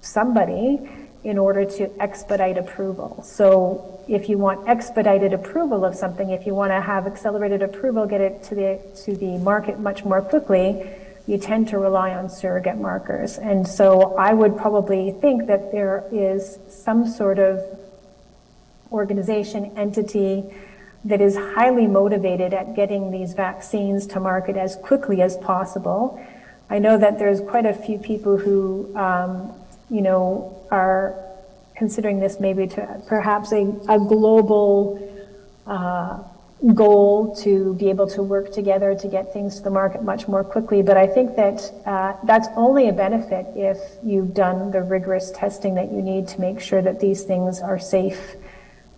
somebody 0.00 0.88
in 1.22 1.38
order 1.38 1.64
to 1.64 1.90
expedite 2.02 2.58
approval. 2.58 3.22
So 3.22 4.02
if 4.06 4.28
you 4.28 4.36
want 4.36 4.68
expedited 4.68 5.32
approval 5.32 5.84
of 5.84 5.94
something, 5.94 6.30
if 6.30 6.46
you 6.46 6.54
want 6.54 6.70
to 6.72 6.80
have 6.80 7.06
accelerated 7.06 7.62
approval, 7.62 8.06
get 8.06 8.20
it 8.20 8.42
to 8.44 8.54
the 8.54 8.80
to 9.04 9.16
the 9.16 9.38
market 9.38 9.78
much 9.78 10.04
more 10.04 10.20
quickly, 10.20 10.86
you 11.26 11.38
tend 11.38 11.68
to 11.68 11.78
rely 11.78 12.12
on 12.14 12.28
surrogate 12.28 12.76
markers. 12.76 13.38
And 13.38 13.66
so 13.66 14.14
I 14.16 14.34
would 14.34 14.56
probably 14.56 15.12
think 15.12 15.46
that 15.46 15.72
there 15.72 16.04
is 16.12 16.58
some 16.68 17.06
sort 17.08 17.38
of 17.38 17.60
organization, 18.92 19.72
entity 19.76 20.44
that 21.04 21.20
is 21.20 21.36
highly 21.36 21.86
motivated 21.86 22.54
at 22.54 22.74
getting 22.74 23.10
these 23.10 23.34
vaccines 23.34 24.06
to 24.08 24.20
market 24.20 24.56
as 24.56 24.76
quickly 24.76 25.20
as 25.22 25.36
possible. 25.38 26.24
I 26.70 26.78
know 26.78 26.96
that 26.96 27.18
there's 27.18 27.40
quite 27.40 27.66
a 27.66 27.74
few 27.74 27.98
people 27.98 28.38
who, 28.38 28.94
um, 28.96 29.52
you 29.90 30.00
know, 30.00 30.62
are 30.70 31.14
considering 31.76 32.20
this 32.20 32.40
maybe 32.40 32.66
to 32.68 33.02
perhaps 33.06 33.52
a, 33.52 33.74
a 33.88 33.98
global 33.98 34.98
uh, 35.66 36.22
goal 36.72 37.36
to 37.36 37.74
be 37.74 37.90
able 37.90 38.06
to 38.06 38.22
work 38.22 38.50
together 38.50 38.94
to 38.94 39.08
get 39.08 39.32
things 39.32 39.56
to 39.56 39.62
the 39.62 39.70
market 39.70 40.02
much 40.02 40.26
more 40.26 40.42
quickly. 40.42 40.80
But 40.80 40.96
I 40.96 41.06
think 41.06 41.36
that 41.36 41.72
uh, 41.84 42.14
that's 42.24 42.48
only 42.56 42.88
a 42.88 42.92
benefit 42.92 43.46
if 43.54 43.78
you've 44.02 44.32
done 44.32 44.70
the 44.70 44.82
rigorous 44.82 45.30
testing 45.32 45.74
that 45.74 45.92
you 45.92 46.00
need 46.00 46.26
to 46.28 46.40
make 46.40 46.60
sure 46.60 46.80
that 46.80 47.00
these 47.00 47.24
things 47.24 47.60
are 47.60 47.78
safe 47.78 48.36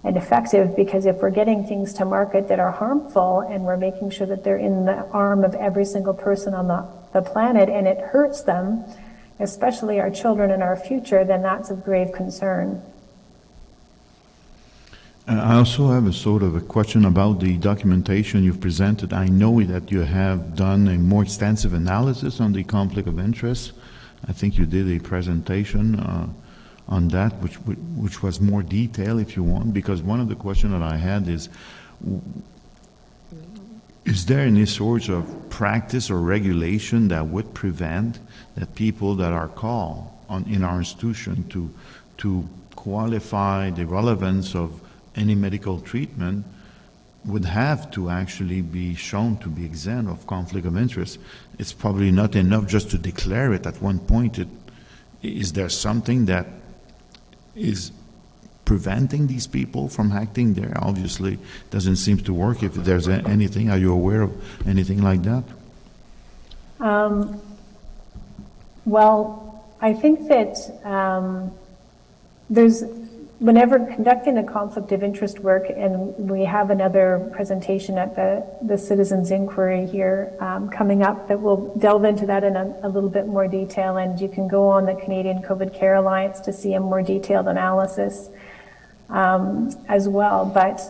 and 0.05 0.17
effective. 0.17 0.77
Because 0.77 1.07
if 1.07 1.17
we're 1.17 1.31
getting 1.31 1.67
things 1.67 1.93
to 1.95 2.05
market 2.05 2.47
that 2.49 2.61
are 2.61 2.71
harmful 2.71 3.41
and 3.41 3.65
we're 3.65 3.77
making 3.77 4.11
sure 4.11 4.29
that 4.29 4.45
they're 4.45 4.59
in 4.59 4.85
the 4.85 5.05
arm 5.09 5.43
of 5.43 5.55
every 5.57 5.85
single 5.85 6.15
person 6.15 6.55
on 6.55 6.69
the, 6.69 6.87
the 7.13 7.23
planet 7.23 7.69
and 7.69 7.89
it 7.89 7.99
hurts 7.99 8.43
them, 8.43 8.85
especially 9.41 9.99
our 9.99 10.11
children 10.11 10.53
and 10.53 10.63
our 10.63 10.77
future, 10.77 11.25
then 11.25 11.43
that's 11.43 11.71
of 11.71 11.83
grave 11.85 12.13
concern. 12.13 12.81
I 15.29 15.57
also 15.57 15.89
have 15.89 16.07
a 16.07 16.13
sort 16.13 16.45
of 16.45 16.55
a 16.55 16.61
question 16.61 17.05
about 17.05 17.41
the 17.41 17.57
documentation 17.57 18.45
you've 18.45 18.61
presented. 18.61 19.13
I 19.13 19.27
know 19.27 19.61
that 19.61 19.91
you 19.91 20.03
have 20.03 20.55
done 20.55 20.87
a 20.87 20.99
more 20.99 21.25
extensive 21.25 21.73
analysis 21.73 22.41
on 22.41 22.53
the 22.53 22.63
conflict 22.63 23.09
of 23.09 23.19
interest. 23.19 23.73
I 24.29 24.33
think 24.33 24.57
you 24.57 24.67
did 24.67 24.89
a 24.89 25.01
presentation 25.03 25.99
uh, 25.99 26.29
on 26.87 27.09
that, 27.09 27.33
which 27.43 27.55
which 27.55 28.23
was 28.23 28.41
more 28.41 28.63
detailed, 28.63 29.21
if 29.21 29.35
you 29.37 29.43
want. 29.43 29.75
Because 29.75 30.01
one 30.01 30.21
of 30.21 30.29
the 30.29 30.37
questions 30.37 30.73
that 30.73 30.83
I 30.83 30.97
had 30.97 31.27
is, 31.27 31.49
is 34.05 34.27
there 34.27 34.47
any 34.47 34.67
sort 34.67 35.09
of 35.09 35.51
practice 35.51 36.09
or 36.09 36.21
regulation 36.21 37.09
that 37.09 37.27
would 37.27 37.53
prevent 37.53 38.21
that 38.55 38.77
people 38.77 39.17
that 39.17 39.33
are 39.33 39.49
called 39.49 40.09
on 40.29 40.45
in 40.45 40.63
our 40.63 40.79
institution 40.79 41.49
to 41.49 41.69
to 42.19 42.49
qualify 42.77 43.71
the 43.71 43.85
relevance 43.85 44.55
of 44.55 44.81
any 45.17 45.35
medical 45.35 45.81
treatment 45.81 46.45
would 47.25 47.45
have 47.45 47.91
to 47.91 48.09
actually 48.09 48.63
be 48.63 48.95
shown 48.95 49.37
to 49.39 49.49
be 49.49 49.65
exempt 49.65 50.11
of 50.11 50.27
conflict 50.27 50.67
of 50.67 50.77
interest. 50.77 51.19
It's 51.59 51.73
probably 51.73 52.13
not 52.13 52.37
enough 52.37 52.67
just 52.67 52.91
to 52.91 52.99
declare 52.99 53.53
it 53.53 53.67
at 53.67 53.83
one 53.83 53.99
point. 53.99 54.39
It, 54.39 54.49
is 55.23 55.53
there 55.53 55.69
something 55.69 56.27
that 56.27 56.47
is 57.57 57.91
preventing 58.65 59.27
these 59.27 59.47
people 59.47 59.89
from 59.89 60.13
acting 60.13 60.55
there? 60.55 60.73
Obviously, 60.77 61.39
doesn't 61.71 61.97
seem 61.97 62.19
to 62.19 62.33
work. 62.33 62.63
If 62.63 62.75
there's 62.75 63.09
anything, 63.09 63.71
are 63.71 63.79
you 63.79 63.93
aware 63.93 64.23
of 64.23 64.69
anything 64.69 65.03
like 65.03 65.23
that? 65.23 65.45
Um, 66.79 67.41
well, 68.85 69.65
I 69.81 69.95
think 69.95 70.29
that 70.29 70.57
um, 70.85 71.53
there's 72.49 72.85
whenever 73.39 73.79
conducting 73.79 74.35
the 74.35 74.43
conflict 74.43 74.93
of 74.93 75.03
interest 75.03 75.41
work, 75.41 75.67
and 75.69 76.15
we 76.17 76.45
have 76.45 76.71
another 76.71 77.31
presentation 77.35 77.99
at 77.99 78.17
the, 78.17 78.47
the 78.63 78.79
Citizens 78.79 79.31
Inquiry 79.31 79.87
here 79.87 80.33
um, 80.41 80.71
coming 80.71 81.03
up 81.03 81.29
that 81.29 81.41
will 81.41 81.75
delve 81.77 82.05
into 82.05 82.25
that 82.27 82.45
in 82.45 82.57
a, 82.57 82.75
a, 82.83 82.89
little 82.89 83.11
bit 83.11 83.27
more 83.27 83.47
detail, 83.47 83.99
and 83.99 84.19
you 84.19 84.29
can 84.29 84.49
go 84.49 84.69
on 84.69 84.87
the 84.87 84.95
Canadian 84.95 85.43
COVID 85.43 85.75
Care 85.79 85.97
Alliance 85.97 86.41
to 86.41 86.53
see 86.53 86.73
a 86.75 86.81
more 86.81 87.03
detailed 87.03 87.47
analysis 87.47 88.31
um, 89.11 89.71
as 89.89 90.09
well. 90.09 90.47
But 90.47 90.81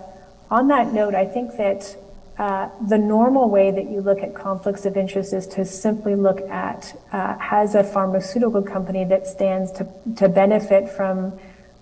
on 0.49 0.69
that 0.69 0.93
note, 0.93 1.17
I 1.17 1.27
think 1.27 1.57
that 1.57 1.97
uh, 2.39 2.69
the 2.87 2.99
normal 2.99 3.49
way 3.49 3.73
that 3.73 3.91
you 3.91 4.01
look 4.01 4.21
at 4.21 4.35
conflicts 4.35 4.85
of 4.85 4.97
interest 4.97 5.33
is 5.33 5.49
to 5.49 5.65
simply 5.65 6.15
look 6.15 6.41
at 6.43 6.97
uh, 7.11 7.37
has 7.39 7.75
a 7.75 7.83
pharmaceutical 7.83 8.63
company 8.63 9.05
that 9.07 9.27
stands 9.27 9.73
to, 9.73 9.89
to 10.17 10.29
benefit 10.29 10.89
from 10.89 11.37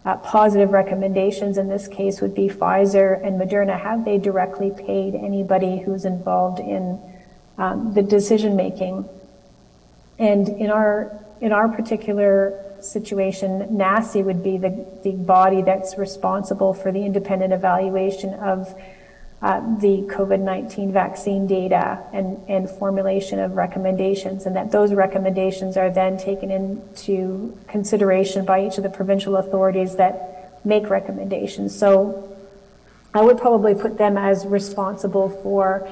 uh, 0.05 0.17
positive 0.19 0.71
recommendations 0.71 1.57
in 1.59 1.69
this 1.69 1.89
case 1.89 2.21
would 2.21 2.35
be 2.35 2.49
Pfizer 2.49 3.25
and 3.25 3.41
Moderna. 3.41 3.81
Have 3.81 4.05
they 4.05 4.19
directly 4.19 4.71
paid 4.71 5.15
anybody 5.15 5.79
who's 5.79 6.05
involved 6.05 6.61
in 6.61 7.01
um, 7.57 7.95
the 7.95 8.03
decision 8.03 8.57
making? 8.57 9.09
And 10.19 10.49
in 10.49 10.71
our 10.71 11.21
in 11.41 11.53
our 11.53 11.69
particular 11.69 12.61
situation, 12.81 13.61
NACI 13.77 14.25
would 14.25 14.43
be 14.43 14.57
the, 14.57 14.87
the 15.03 15.13
body 15.13 15.63
that's 15.63 15.99
responsible 15.99 16.75
for 16.75 16.93
the 16.93 17.05
independent 17.05 17.53
evaluation 17.53 18.35
of 18.35 18.75
uh, 19.45 19.61
the 19.77 20.01
COVID-19 20.09 20.91
vaccine 20.91 21.47
data 21.47 22.03
and, 22.15 22.43
and 22.49 22.71
formulation 22.71 23.39
of 23.39 23.57
recommendations, 23.57 24.47
and 24.47 24.57
that 24.57 24.73
those 24.73 24.95
recommendations 24.95 25.77
are 25.77 25.91
then 25.91 26.17
taken 26.17 26.51
into 26.51 27.55
consideration 27.69 28.47
by 28.47 28.67
each 28.67 28.79
of 28.79 28.83
the 28.85 28.89
provincial 28.89 29.37
authorities 29.37 29.97
that 29.97 30.65
make 30.65 30.89
recommendations. 30.89 31.79
So 31.79 32.35
I 33.13 33.21
would 33.21 33.37
probably 33.37 33.75
put 33.75 33.99
them 33.99 34.17
as 34.17 34.47
responsible 34.47 35.29
for 35.29 35.87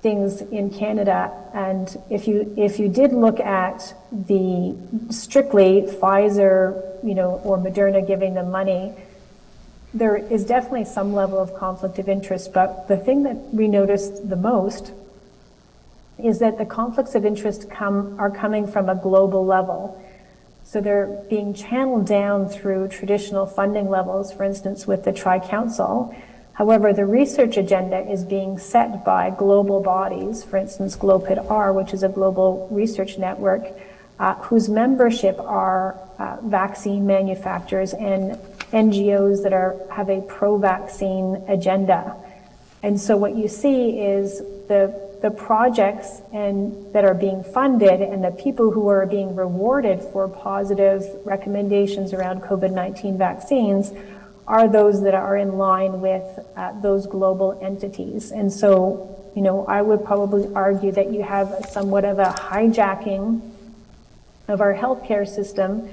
things 0.00 0.40
in 0.40 0.70
Canada. 0.70 1.32
And 1.52 2.00
if 2.10 2.28
you 2.28 2.54
if 2.56 2.78
you 2.78 2.88
did 2.88 3.12
look 3.12 3.40
at 3.40 3.92
the 4.12 4.76
strictly 5.10 5.82
Pfizer, 5.82 7.04
you 7.04 7.16
know, 7.16 7.40
or 7.42 7.58
Moderna 7.58 8.06
giving 8.06 8.34
them 8.34 8.52
money, 8.52 8.94
there 9.94 10.16
is 10.16 10.44
definitely 10.44 10.84
some 10.84 11.14
level 11.14 11.38
of 11.38 11.54
conflict 11.54 12.00
of 12.00 12.08
interest, 12.08 12.52
but 12.52 12.88
the 12.88 12.96
thing 12.96 13.22
that 13.22 13.36
we 13.54 13.68
noticed 13.68 14.28
the 14.28 14.36
most 14.36 14.92
is 16.18 16.40
that 16.40 16.58
the 16.58 16.66
conflicts 16.66 17.14
of 17.14 17.24
interest 17.24 17.70
come, 17.70 18.18
are 18.18 18.30
coming 18.30 18.66
from 18.66 18.88
a 18.88 18.94
global 18.96 19.46
level. 19.46 20.00
So 20.64 20.80
they're 20.80 21.06
being 21.30 21.54
channeled 21.54 22.06
down 22.06 22.48
through 22.48 22.88
traditional 22.88 23.46
funding 23.46 23.88
levels, 23.88 24.32
for 24.32 24.42
instance, 24.42 24.86
with 24.86 25.04
the 25.04 25.12
Tri 25.12 25.38
Council. 25.38 26.14
However, 26.54 26.92
the 26.92 27.06
research 27.06 27.56
agenda 27.56 27.98
is 28.10 28.24
being 28.24 28.58
set 28.58 29.04
by 29.04 29.30
global 29.30 29.80
bodies, 29.80 30.42
for 30.42 30.56
instance, 30.56 30.96
GLOPID-R, 30.96 31.72
which 31.72 31.92
is 31.92 32.02
a 32.02 32.08
global 32.08 32.68
research 32.70 33.18
network, 33.18 33.64
uh, 34.18 34.34
whose 34.36 34.68
membership 34.68 35.38
are 35.40 35.98
uh, 36.18 36.38
vaccine 36.42 37.06
manufacturers 37.06 37.92
and 37.92 38.38
NGOs 38.74 39.42
that 39.44 39.52
are 39.52 39.76
have 39.90 40.10
a 40.10 40.20
pro-vaccine 40.20 41.44
agenda. 41.48 42.16
And 42.82 43.00
so 43.00 43.16
what 43.16 43.34
you 43.36 43.48
see 43.48 43.98
is 44.00 44.40
the 44.68 45.04
the 45.24 45.30
projects 45.30 46.20
and 46.34 46.92
that 46.92 47.02
are 47.02 47.14
being 47.14 47.42
funded 47.42 48.02
and 48.02 48.22
the 48.22 48.30
people 48.32 48.70
who 48.70 48.88
are 48.88 49.06
being 49.06 49.34
rewarded 49.34 50.02
for 50.12 50.28
positive 50.28 51.02
recommendations 51.24 52.12
around 52.12 52.42
COVID-19 52.42 53.16
vaccines 53.16 53.90
are 54.46 54.68
those 54.68 55.02
that 55.02 55.14
are 55.14 55.38
in 55.38 55.56
line 55.56 56.02
with 56.02 56.24
uh, 56.56 56.78
those 56.82 57.06
global 57.06 57.58
entities. 57.62 58.32
And 58.32 58.52
so, 58.52 59.18
you 59.34 59.40
know, 59.40 59.64
I 59.64 59.80
would 59.80 60.04
probably 60.04 60.46
argue 60.54 60.92
that 60.92 61.10
you 61.10 61.22
have 61.22 61.68
somewhat 61.70 62.04
of 62.04 62.18
a 62.18 62.26
hijacking 62.26 63.40
of 64.46 64.60
our 64.60 64.74
healthcare 64.74 65.26
system 65.26 65.88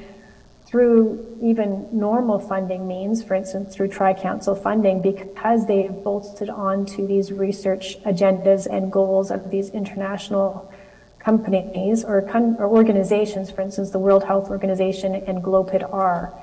through 0.72 1.38
even 1.42 1.86
normal 1.92 2.40
funding 2.40 2.88
means, 2.88 3.22
for 3.22 3.36
instance, 3.36 3.76
through 3.76 3.90
Tri-Council 3.90 4.56
funding, 4.56 5.02
because 5.02 5.66
they 5.66 5.82
have 5.82 6.02
bolted 6.02 6.50
onto 6.50 7.06
these 7.06 7.30
research 7.30 8.02
agendas 8.04 8.68
and 8.68 8.90
goals 8.90 9.32
of 9.32 9.52
these 9.52 9.70
international 9.72 10.74
companies 11.20 12.06
or, 12.06 12.22
con- 12.22 12.56
or 12.58 12.68
organizations, 12.68 13.52
for 13.52 13.62
instance, 13.62 13.92
the 13.92 14.00
World 14.00 14.24
Health 14.24 14.50
Organization 14.50 15.14
and 15.14 15.44
GLOPID-R. 15.44 16.34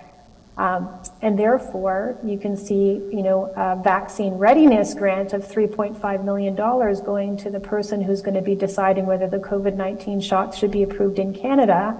Um, 0.59 0.91
and 1.23 1.39
therefore, 1.39 2.19
you 2.23 2.37
can 2.37 2.55
see, 2.55 3.01
you 3.11 3.23
know, 3.23 3.51
a 3.57 3.81
vaccine 3.83 4.35
readiness 4.35 4.93
grant 4.93 5.33
of 5.33 5.43
$3.5 5.47 6.25
million 6.25 6.55
going 6.55 7.39
to 7.39 7.49
the 7.49 7.61
person 7.61 8.03
who's 8.03 8.21
going 8.21 8.35
to 8.35 8.43
be 8.43 8.55
deciding 8.55 9.07
whether 9.07 9.27
the 9.27 9.39
COVID-19 9.39 10.23
shots 10.23 10.59
should 10.59 10.73
be 10.73 10.83
approved 10.83 11.19
in 11.19 11.33
Canada 11.33 11.97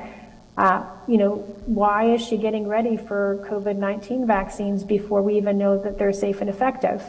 uh, 0.59 0.85
you 1.07 1.19
know, 1.19 1.37
why 1.67 2.13
is 2.15 2.21
she 2.21 2.37
getting 2.37 2.67
ready 2.67 2.97
for 2.97 3.47
COVID 3.49 3.77
19 3.77 4.27
vaccines 4.27 4.83
before 4.83 5.23
we 5.23 5.37
even 5.37 5.57
know 5.57 5.81
that 5.81 5.99
they're 5.99 6.13
safe 6.13 6.41
and 6.41 6.51
effective? 6.51 7.01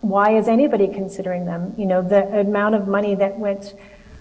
Why 0.00 0.38
is 0.38 0.48
anybody 0.48 0.88
considering 0.88 1.44
them? 1.44 1.74
You 1.76 1.84
know, 1.84 2.00
the 2.00 2.40
amount 2.40 2.74
of 2.74 2.88
money 2.88 3.14
that 3.16 3.38
went 3.38 3.74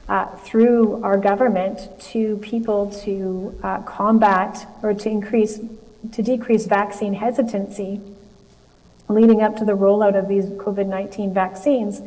uh, 0.10 0.26
through 0.36 1.02
our 1.04 1.18
government 1.18 1.90
to 2.12 2.36
people 2.38 2.92
to 3.06 3.58
uh, 3.64 3.82
combat 3.84 4.68
or 4.84 4.94
to 4.94 5.10
increase 5.10 5.62
to 6.12 6.22
decrease 6.22 6.66
vaccine 6.66 7.14
hesitancy 7.14 8.02
leading 9.08 9.42
up 9.42 9.56
to 9.56 9.66
the 9.66 9.72
rollout 9.72 10.20
of 10.20 10.28
these 10.28 10.46
COVID 10.46 10.88
19 10.88 11.34
vaccines 11.34 12.02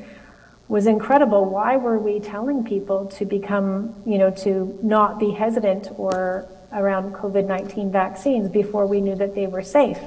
was 0.68 0.86
incredible. 0.86 1.46
Why 1.46 1.76
were 1.76 1.98
we 1.98 2.20
telling 2.20 2.62
people 2.62 3.06
to 3.06 3.24
become, 3.24 3.94
you 4.04 4.18
know, 4.18 4.30
to 4.42 4.78
not 4.82 5.18
be 5.18 5.30
hesitant 5.30 5.88
or 5.96 6.46
around 6.72 7.14
COVID 7.14 7.46
19 7.46 7.90
vaccines 7.90 8.50
before 8.50 8.86
we 8.86 9.00
knew 9.00 9.14
that 9.16 9.34
they 9.34 9.46
were 9.46 9.62
safe? 9.62 9.98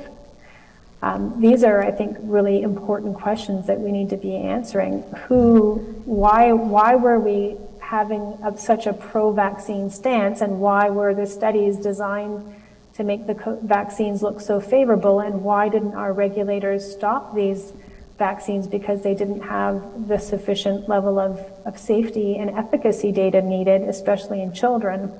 Um, 1.02 1.42
these 1.42 1.64
are, 1.64 1.84
I 1.84 1.90
think, 1.90 2.16
really 2.22 2.62
important 2.62 3.16
questions 3.16 3.66
that 3.66 3.80
we 3.80 3.92
need 3.92 4.12
to 4.12 4.18
be 4.18 4.36
answering. 4.36 5.02
Who, 5.28 5.78
why, 6.06 6.54
why 6.54 6.96
were 6.96 7.20
we 7.20 7.58
having 7.80 8.38
a, 8.44 8.56
such 8.56 8.86
a 8.86 8.94
pro-vaccine 8.94 9.90
stance, 9.90 10.42
and 10.42 10.60
why 10.60 10.92
were 10.92 11.16
the 11.16 11.26
studies 11.26 11.78
designed 11.78 12.56
to 12.94 13.04
make 13.04 13.26
the 13.26 13.34
co- 13.34 13.60
vaccines 13.64 14.22
look 14.22 14.40
so 14.40 14.60
favorable, 14.60 15.22
and 15.22 15.44
why 15.44 15.70
didn't 15.70 15.96
our 15.96 16.14
regulators 16.14 16.90
stop 16.90 17.34
these 17.34 17.74
vaccines 18.22 18.68
because 18.68 19.02
they 19.02 19.16
didn't 19.16 19.42
have 19.42 20.08
the 20.08 20.20
sufficient 20.20 20.88
level 20.88 21.18
of, 21.18 21.40
of 21.66 21.76
safety 21.76 22.38
and 22.38 22.52
efficacy 22.52 23.12
data 23.12 23.42
needed, 23.42 23.82
especially 23.82 24.44
in 24.44 24.54
children? 24.54 25.12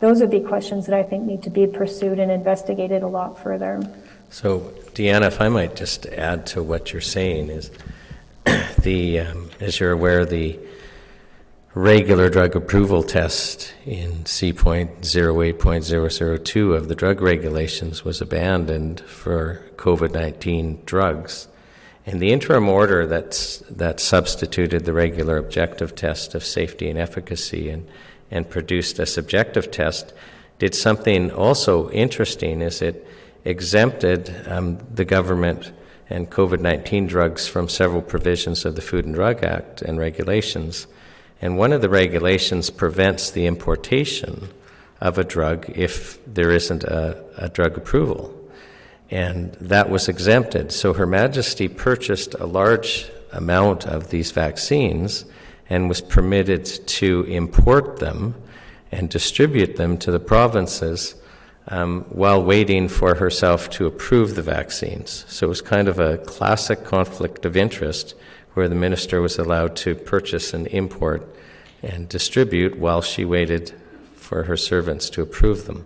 Those 0.00 0.20
would 0.20 0.30
be 0.30 0.40
questions 0.40 0.84
that 0.86 0.94
I 0.94 1.02
think 1.02 1.24
need 1.24 1.42
to 1.44 1.50
be 1.50 1.66
pursued 1.66 2.18
and 2.18 2.30
investigated 2.30 3.02
a 3.02 3.08
lot 3.08 3.42
further. 3.42 3.80
So, 4.28 4.74
Deanna, 4.92 5.28
if 5.28 5.40
I 5.40 5.48
might 5.48 5.74
just 5.74 6.04
add 6.04 6.44
to 6.48 6.62
what 6.62 6.92
you're 6.92 7.00
saying, 7.00 7.48
is 7.48 7.70
the, 8.82 9.20
um, 9.20 9.48
as 9.60 9.80
you're 9.80 9.92
aware, 9.92 10.26
the 10.26 10.58
regular 11.74 12.28
drug 12.28 12.54
approval 12.54 13.02
test 13.02 13.72
in 13.86 14.26
C.08.002 14.26 16.76
of 16.76 16.88
the 16.88 16.94
drug 16.94 17.22
regulations 17.22 18.04
was 18.04 18.20
abandoned 18.20 19.00
for 19.00 19.62
COVID 19.76 20.12
19 20.12 20.82
drugs. 20.84 21.48
And 22.06 22.20
the 22.20 22.32
interim 22.32 22.68
order 22.68 23.06
that's, 23.06 23.58
that 23.70 23.98
substituted 23.98 24.84
the 24.84 24.92
regular 24.92 25.38
objective 25.38 25.94
test 25.94 26.34
of 26.34 26.44
safety 26.44 26.90
and 26.90 26.98
efficacy 26.98 27.70
and, 27.70 27.88
and 28.30 28.48
produced 28.48 28.98
a 28.98 29.06
subjective 29.06 29.70
test 29.70 30.12
did 30.58 30.74
something 30.74 31.30
also 31.30 31.90
interesting 31.90 32.60
is 32.60 32.82
it 32.82 33.06
exempted 33.44 34.34
um, 34.46 34.78
the 34.92 35.04
government 35.04 35.72
and 36.10 36.30
COVID 36.30 36.60
19 36.60 37.06
drugs 37.06 37.48
from 37.48 37.68
several 37.68 38.02
provisions 38.02 38.64
of 38.64 38.76
the 38.76 38.82
Food 38.82 39.06
and 39.06 39.14
Drug 39.14 39.42
Act 39.42 39.82
and 39.82 39.98
regulations. 39.98 40.86
And 41.40 41.56
one 41.58 41.72
of 41.72 41.80
the 41.80 41.88
regulations 41.88 42.70
prevents 42.70 43.30
the 43.30 43.46
importation 43.46 44.50
of 45.00 45.18
a 45.18 45.24
drug 45.24 45.70
if 45.74 46.18
there 46.26 46.50
isn't 46.50 46.84
a, 46.84 47.22
a 47.36 47.48
drug 47.48 47.76
approval. 47.76 48.33
And 49.14 49.52
that 49.60 49.90
was 49.90 50.08
exempted. 50.08 50.72
So 50.72 50.92
Her 50.92 51.06
Majesty 51.06 51.68
purchased 51.68 52.34
a 52.34 52.46
large 52.46 53.08
amount 53.30 53.86
of 53.86 54.10
these 54.10 54.32
vaccines 54.32 55.24
and 55.70 55.88
was 55.88 56.00
permitted 56.00 56.64
to 56.64 57.22
import 57.28 58.00
them 58.00 58.34
and 58.90 59.08
distribute 59.08 59.76
them 59.76 59.98
to 59.98 60.10
the 60.10 60.18
provinces 60.18 61.14
um, 61.68 62.04
while 62.08 62.42
waiting 62.42 62.88
for 62.88 63.14
herself 63.14 63.70
to 63.70 63.86
approve 63.86 64.34
the 64.34 64.42
vaccines. 64.42 65.24
So 65.28 65.46
it 65.46 65.48
was 65.48 65.62
kind 65.62 65.86
of 65.86 66.00
a 66.00 66.18
classic 66.18 66.82
conflict 66.82 67.44
of 67.44 67.56
interest 67.56 68.16
where 68.54 68.68
the 68.68 68.74
minister 68.74 69.20
was 69.20 69.38
allowed 69.38 69.76
to 69.76 69.94
purchase 69.94 70.52
and 70.52 70.66
import 70.66 71.24
and 71.84 72.08
distribute 72.08 72.80
while 72.80 73.00
she 73.00 73.24
waited 73.24 73.74
for 74.16 74.42
her 74.42 74.56
servants 74.56 75.08
to 75.10 75.22
approve 75.22 75.66
them. 75.66 75.84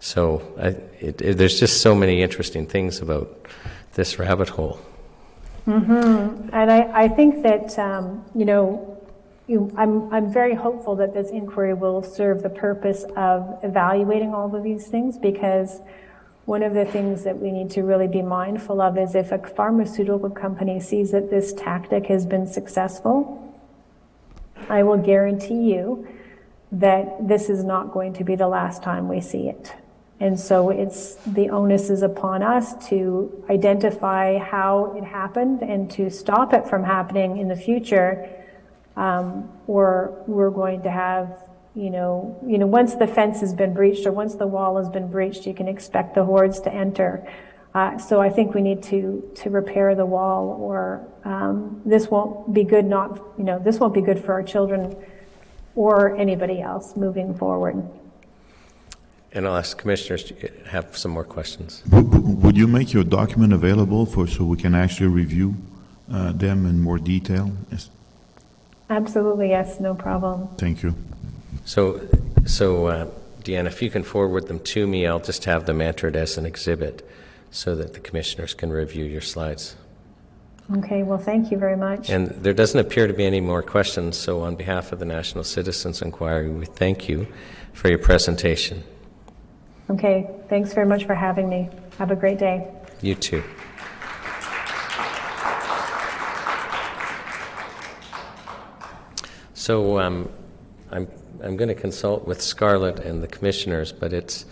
So 0.00 0.42
I, 0.58 0.66
it, 1.04 1.20
it, 1.22 1.38
there's 1.38 1.58
just 1.58 1.80
so 1.80 1.94
many 1.94 2.22
interesting 2.22 2.66
things 2.66 3.00
about 3.00 3.46
this 3.94 4.18
rabbit 4.18 4.50
hole. 4.50 4.80
Mm-hmm. 5.66 6.50
And 6.52 6.70
I, 6.70 7.04
I 7.04 7.08
think 7.08 7.42
that, 7.42 7.78
um, 7.78 8.24
you 8.34 8.44
know, 8.44 8.92
you, 9.48 9.72
I'm, 9.76 10.12
I'm 10.12 10.32
very 10.32 10.54
hopeful 10.54 10.96
that 10.96 11.14
this 11.14 11.30
inquiry 11.30 11.74
will 11.74 12.02
serve 12.02 12.42
the 12.42 12.50
purpose 12.50 13.04
of 13.16 13.58
evaluating 13.62 14.34
all 14.34 14.54
of 14.54 14.62
these 14.62 14.88
things 14.88 15.18
because 15.18 15.80
one 16.46 16.62
of 16.62 16.74
the 16.74 16.84
things 16.84 17.24
that 17.24 17.38
we 17.38 17.50
need 17.50 17.70
to 17.70 17.82
really 17.82 18.06
be 18.06 18.22
mindful 18.22 18.80
of 18.80 18.96
is 18.96 19.14
if 19.14 19.32
a 19.32 19.38
pharmaceutical 19.38 20.30
company 20.30 20.78
sees 20.78 21.10
that 21.10 21.30
this 21.30 21.52
tactic 21.52 22.06
has 22.06 22.24
been 22.26 22.46
successful, 22.46 23.42
I 24.68 24.82
will 24.84 24.98
guarantee 24.98 25.72
you 25.74 26.06
that 26.72 27.26
this 27.26 27.48
is 27.48 27.64
not 27.64 27.92
going 27.92 28.12
to 28.14 28.24
be 28.24 28.36
the 28.36 28.48
last 28.48 28.82
time 28.82 29.08
we 29.08 29.20
see 29.20 29.48
it. 29.48 29.72
And 30.18 30.38
so 30.40 30.70
it's 30.70 31.16
the 31.26 31.50
onus 31.50 31.90
is 31.90 32.02
upon 32.02 32.42
us 32.42 32.88
to 32.88 33.44
identify 33.50 34.38
how 34.38 34.94
it 34.96 35.04
happened 35.04 35.62
and 35.62 35.90
to 35.92 36.08
stop 36.10 36.54
it 36.54 36.66
from 36.66 36.84
happening 36.84 37.36
in 37.36 37.48
the 37.48 37.56
future 37.56 38.30
um, 38.96 39.50
or 39.66 40.22
we're 40.26 40.50
going 40.50 40.82
to 40.82 40.90
have, 40.90 41.36
you 41.74 41.90
know, 41.90 42.38
you 42.46 42.56
know, 42.56 42.66
once 42.66 42.94
the 42.94 43.06
fence 43.06 43.40
has 43.40 43.52
been 43.52 43.74
breached 43.74 44.06
or 44.06 44.12
once 44.12 44.34
the 44.36 44.46
wall 44.46 44.78
has 44.78 44.88
been 44.88 45.08
breached, 45.10 45.46
you 45.46 45.52
can 45.52 45.68
expect 45.68 46.14
the 46.14 46.24
hordes 46.24 46.60
to 46.60 46.72
enter. 46.72 47.30
Uh, 47.74 47.98
so 47.98 48.22
I 48.22 48.30
think 48.30 48.54
we 48.54 48.62
need 48.62 48.82
to 48.84 49.30
to 49.34 49.50
repair 49.50 49.94
the 49.94 50.06
wall, 50.06 50.56
or 50.58 51.06
um, 51.26 51.82
this 51.84 52.08
won't 52.08 52.54
be 52.54 52.64
good. 52.64 52.86
Not 52.86 53.22
you 53.36 53.44
know, 53.44 53.58
this 53.58 53.78
won't 53.78 53.92
be 53.92 54.00
good 54.00 54.18
for 54.18 54.32
our 54.32 54.42
children 54.42 54.96
or 55.74 56.16
anybody 56.16 56.62
else 56.62 56.96
moving 56.96 57.34
forward. 57.34 57.86
And 59.36 59.46
I'll 59.46 59.58
ask 59.58 59.76
commissioners 59.76 60.24
to 60.24 60.50
have 60.66 60.96
some 60.96 61.10
more 61.10 61.22
questions. 61.22 61.82
Would 61.92 62.56
you 62.56 62.66
make 62.66 62.94
your 62.94 63.04
document 63.04 63.52
available 63.52 64.06
for 64.06 64.26
so 64.26 64.44
we 64.44 64.56
can 64.56 64.74
actually 64.74 65.08
review 65.08 65.54
uh, 66.10 66.32
them 66.32 66.64
in 66.64 66.80
more 66.80 66.96
detail? 66.96 67.52
Yes. 67.70 67.90
Absolutely, 68.88 69.50
yes, 69.50 69.78
no 69.78 69.94
problem. 69.94 70.48
Thank 70.56 70.82
you. 70.82 70.94
So, 71.66 72.00
so 72.46 72.86
uh, 72.86 73.10
Deanna, 73.42 73.66
if 73.66 73.82
you 73.82 73.90
can 73.90 74.02
forward 74.02 74.48
them 74.48 74.58
to 74.60 74.86
me, 74.86 75.06
I'll 75.06 75.20
just 75.20 75.44
have 75.44 75.66
them 75.66 75.82
entered 75.82 76.16
as 76.16 76.38
an 76.38 76.46
exhibit 76.46 77.06
so 77.50 77.76
that 77.76 77.92
the 77.92 78.00
commissioners 78.00 78.54
can 78.54 78.70
review 78.70 79.04
your 79.04 79.20
slides. 79.20 79.76
Okay, 80.78 81.02
well, 81.02 81.18
thank 81.18 81.50
you 81.50 81.58
very 81.58 81.76
much. 81.76 82.08
And 82.08 82.28
there 82.28 82.54
doesn't 82.54 82.80
appear 82.80 83.06
to 83.06 83.12
be 83.12 83.26
any 83.26 83.42
more 83.42 83.62
questions, 83.62 84.16
so 84.16 84.40
on 84.40 84.56
behalf 84.56 84.92
of 84.92 84.98
the 84.98 85.04
National 85.04 85.44
Citizens 85.44 86.00
Inquiry, 86.00 86.48
we 86.48 86.64
thank 86.64 87.06
you 87.06 87.26
for 87.74 87.90
your 87.90 87.98
presentation. 87.98 88.82
Okay, 89.88 90.28
thanks 90.48 90.72
very 90.72 90.86
much 90.86 91.04
for 91.04 91.14
having 91.14 91.48
me. 91.48 91.68
Have 91.98 92.10
a 92.10 92.16
great 92.16 92.38
day. 92.38 92.68
You 93.02 93.14
too. 93.14 93.44
So 99.54 99.98
um, 100.00 100.28
I'm, 100.90 101.08
I'm 101.42 101.56
going 101.56 101.68
to 101.68 101.74
consult 101.74 102.26
with 102.26 102.40
Scarlett 102.42 102.98
and 102.98 103.22
the 103.22 103.28
commissioners, 103.28 103.92
but 103.92 104.12
it's 104.12 104.44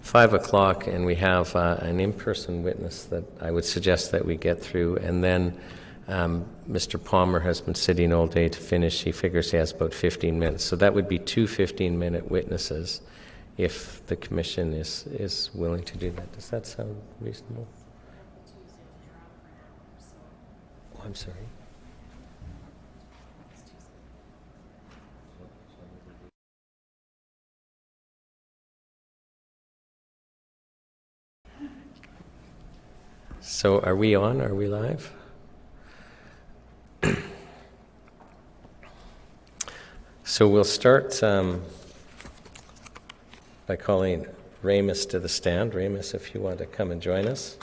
five 0.00 0.34
o'clock 0.34 0.88
and 0.88 1.06
we 1.06 1.14
have 1.16 1.54
uh, 1.54 1.76
an 1.80 2.00
in 2.00 2.12
person 2.12 2.64
witness 2.64 3.04
that 3.04 3.22
I 3.40 3.52
would 3.52 3.64
suggest 3.64 4.10
that 4.10 4.24
we 4.24 4.36
get 4.36 4.60
through. 4.60 4.96
And 4.96 5.22
then 5.22 5.56
um, 6.08 6.46
Mr. 6.68 7.02
Palmer 7.02 7.38
has 7.38 7.60
been 7.60 7.76
sitting 7.76 8.12
all 8.12 8.26
day 8.26 8.48
to 8.48 8.58
finish. 8.58 9.02
He 9.02 9.12
figures 9.12 9.52
he 9.52 9.56
has 9.56 9.70
about 9.70 9.94
15 9.94 10.36
minutes. 10.36 10.64
So 10.64 10.74
that 10.76 10.94
would 10.94 11.08
be 11.08 11.20
two 11.20 11.46
15 11.46 11.96
minute 11.96 12.28
witnesses 12.28 13.02
if 13.62 14.06
the 14.06 14.16
commission 14.16 14.72
is, 14.72 15.06
is 15.08 15.50
willing 15.54 15.82
to 15.84 15.98
do 15.98 16.10
that. 16.12 16.32
Does 16.32 16.48
that 16.48 16.66
sound 16.66 16.96
reasonable? 17.20 17.68
Oh, 20.96 21.02
I'm 21.04 21.14
sorry. 21.14 21.36
So, 33.40 33.80
are 33.80 33.96
we 33.96 34.14
on? 34.14 34.40
Are 34.40 34.54
we 34.54 34.68
live? 34.68 35.12
so, 40.24 40.48
we'll 40.48 40.64
start 40.64 41.22
um, 41.22 41.62
by 43.70 43.76
calling 43.76 44.26
Ramus 44.62 45.06
to 45.06 45.20
the 45.20 45.28
stand. 45.28 45.76
Ramus, 45.76 46.12
if 46.12 46.34
you 46.34 46.40
want 46.40 46.58
to 46.58 46.66
come 46.66 46.90
and 46.90 47.00
join 47.00 47.28
us. 47.28 47.56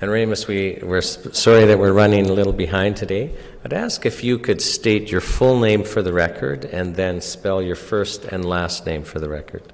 And 0.00 0.12
Ramus, 0.12 0.46
we, 0.46 0.78
we're 0.82 1.00
sorry 1.00 1.64
that 1.64 1.78
we're 1.78 1.92
running 1.94 2.28
a 2.28 2.32
little 2.32 2.52
behind 2.52 2.96
today. 2.96 3.34
I'd 3.64 3.72
ask 3.72 4.04
if 4.04 4.22
you 4.22 4.38
could 4.38 4.60
state 4.60 5.10
your 5.10 5.22
full 5.22 5.58
name 5.58 5.82
for 5.82 6.02
the 6.02 6.12
record 6.12 6.66
and 6.66 6.94
then 6.94 7.20
spell 7.22 7.60
your 7.62 7.74
first 7.76 8.26
and 8.26 8.44
last 8.44 8.84
name 8.84 9.02
for 9.02 9.18
the 9.18 9.28
record. 9.28 9.72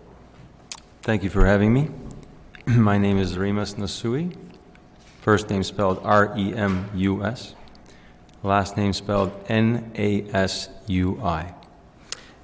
Thank 1.02 1.24
you 1.24 1.28
for 1.28 1.44
having 1.44 1.74
me. 1.74 1.90
My 2.66 2.96
name 2.96 3.18
is 3.18 3.36
Remus 3.36 3.74
Nasui. 3.74 4.34
First 5.20 5.50
name 5.50 5.62
spelled 5.62 6.00
R 6.02 6.32
E 6.34 6.54
M 6.54 6.88
U 6.94 7.22
S. 7.22 7.54
Last 8.42 8.78
name 8.78 8.94
spelled 8.94 9.32
N 9.48 9.92
A 9.96 10.22
S 10.30 10.70
U 10.86 11.20
I. 11.22 11.52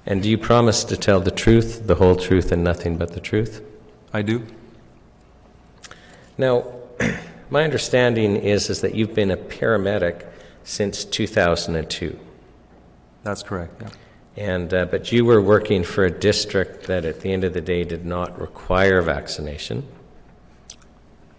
And 0.05 0.21
do 0.21 0.29
you 0.29 0.37
promise 0.37 0.83
to 0.83 0.95
tell 0.95 1.21
the 1.21 1.31
truth, 1.31 1.87
the 1.87 1.95
whole 1.95 2.15
truth, 2.15 2.51
and 2.51 2.63
nothing 2.63 2.97
but 2.97 3.13
the 3.13 3.19
truth? 3.19 3.63
I 4.13 4.21
do. 4.21 4.45
Now, 6.37 6.71
my 7.49 7.63
understanding 7.63 8.35
is, 8.35 8.69
is 8.69 8.81
that 8.81 8.93
you've 8.93 9.15
been 9.15 9.31
a 9.31 9.37
paramedic 9.37 10.27
since 10.63 11.03
2002. 11.03 12.19
That's 13.23 13.41
correct. 13.41 13.81
Yeah. 13.81 13.89
And, 14.37 14.71
uh, 14.71 14.85
but 14.85 15.11
you 15.11 15.25
were 15.25 15.41
working 15.41 15.83
for 15.83 16.05
a 16.05 16.11
district 16.11 16.85
that 16.85 17.05
at 17.05 17.21
the 17.21 17.33
end 17.33 17.43
of 17.43 17.53
the 17.53 17.61
day 17.61 17.83
did 17.83 18.05
not 18.05 18.39
require 18.39 19.01
vaccination. 19.01 19.87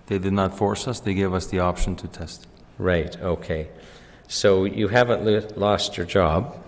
They 0.06 0.18
did 0.18 0.32
not 0.32 0.56
force 0.56 0.88
us, 0.88 1.00
they 1.00 1.14
gave 1.14 1.32
us 1.32 1.46
the 1.46 1.60
option 1.60 1.96
to 1.96 2.08
test. 2.08 2.46
Right, 2.78 3.16
okay. 3.20 3.68
So 4.28 4.64
you 4.64 4.88
haven't 4.88 5.24
lo- 5.24 5.48
lost 5.56 5.96
your 5.96 6.06
job, 6.06 6.58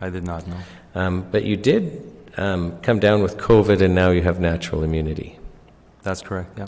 I 0.00 0.10
did 0.10 0.24
not 0.24 0.46
know. 0.46 0.56
um, 0.94 1.26
but 1.30 1.44
you 1.44 1.56
did 1.56 2.12
um, 2.36 2.78
come 2.80 2.98
down 2.98 3.22
with 3.22 3.36
COVID 3.36 3.80
and 3.82 3.94
now 3.94 4.10
you 4.10 4.22
have 4.22 4.40
natural 4.40 4.82
immunity. 4.82 5.38
That's 6.02 6.22
correct. 6.22 6.58
Yeah. 6.58 6.66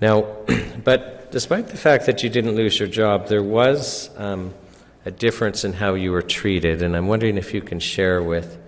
Now, 0.00 0.22
but 0.84 1.32
despite 1.32 1.68
the 1.68 1.76
fact 1.76 2.06
that 2.06 2.22
you 2.22 2.30
didn't 2.30 2.54
lose 2.54 2.78
your 2.78 2.88
job, 2.88 3.28
there 3.28 3.42
was 3.42 4.10
um, 4.16 4.54
a 5.04 5.10
difference 5.10 5.64
in 5.64 5.72
how 5.72 5.94
you 5.94 6.12
were 6.12 6.22
treated, 6.22 6.82
and 6.82 6.96
I'm 6.96 7.08
wondering 7.08 7.36
if 7.36 7.54
you 7.54 7.60
can 7.60 7.80
share 7.80 8.22
with 8.22 8.58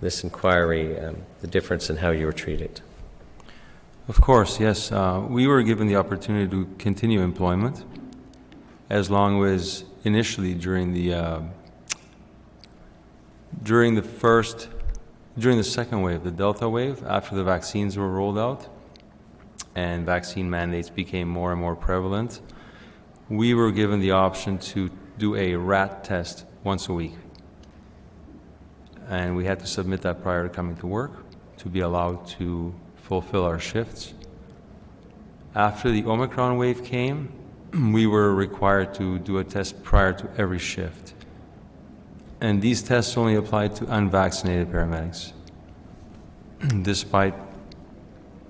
this 0.00 0.22
inquiry 0.22 0.98
um, 0.98 1.16
the 1.40 1.46
difference 1.46 1.90
in 1.90 1.96
how 1.96 2.10
you 2.10 2.26
were 2.26 2.32
treated. 2.32 2.80
Of 4.06 4.20
course, 4.20 4.60
yes. 4.60 4.92
Uh, 4.92 5.24
we 5.26 5.46
were 5.46 5.62
given 5.62 5.86
the 5.86 5.96
opportunity 5.96 6.46
to 6.50 6.66
continue 6.76 7.22
employment 7.22 7.84
as 8.90 9.10
long 9.10 9.42
as 9.46 9.84
initially 10.04 10.52
during 10.52 10.92
the 10.92 11.14
uh, 11.14 11.40
during 13.62 13.94
the 13.94 14.02
first 14.02 14.68
during 15.38 15.56
the 15.56 15.64
second 15.64 16.02
wave, 16.02 16.22
the 16.22 16.30
Delta 16.30 16.68
wave, 16.68 17.02
after 17.06 17.34
the 17.34 17.42
vaccines 17.42 17.96
were 17.96 18.10
rolled 18.10 18.38
out 18.38 18.68
and 19.74 20.04
vaccine 20.04 20.50
mandates 20.50 20.90
became 20.90 21.26
more 21.26 21.50
and 21.52 21.60
more 21.60 21.74
prevalent, 21.74 22.42
we 23.30 23.54
were 23.54 23.72
given 23.72 24.00
the 24.00 24.10
option 24.10 24.58
to 24.58 24.90
do 25.16 25.34
a 25.34 25.54
rat 25.54 26.04
test 26.04 26.44
once 26.62 26.88
a 26.88 26.92
week. 26.92 27.14
And 29.08 29.34
we 29.34 29.46
had 29.46 29.60
to 29.60 29.66
submit 29.66 30.02
that 30.02 30.22
prior 30.22 30.42
to 30.42 30.50
coming 30.50 30.76
to 30.76 30.86
work 30.86 31.24
to 31.56 31.70
be 31.70 31.80
allowed 31.80 32.26
to 32.26 32.74
fulfill 33.04 33.44
our 33.44 33.58
shifts. 33.58 34.14
After 35.54 35.90
the 35.90 36.04
Omicron 36.06 36.56
wave 36.56 36.84
came, 36.84 37.30
we 37.92 38.06
were 38.06 38.34
required 38.34 38.94
to 38.94 39.18
do 39.18 39.38
a 39.38 39.44
test 39.44 39.82
prior 39.84 40.12
to 40.14 40.28
every 40.38 40.58
shift. 40.58 41.14
And 42.40 42.62
these 42.62 42.82
tests 42.82 43.16
only 43.16 43.34
applied 43.36 43.76
to 43.76 43.94
unvaccinated 43.94 44.70
paramedics, 44.70 45.32
despite 46.82 47.34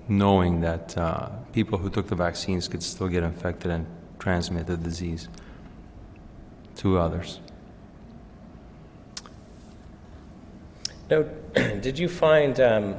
knowing 0.07 0.61
that 0.61 0.97
uh, 0.97 1.29
people 1.51 1.77
who 1.77 1.89
took 1.89 2.07
the 2.07 2.15
vaccines 2.15 2.67
could 2.67 2.81
still 2.81 3.07
get 3.07 3.23
infected 3.23 3.71
and 3.71 3.85
transmit 4.19 4.67
the 4.67 4.77
disease 4.77 5.27
to 6.77 6.97
others. 6.97 7.39
Now, 11.09 11.23
did 11.53 11.99
you 11.99 12.07
find 12.07 12.59
um, 12.59 12.95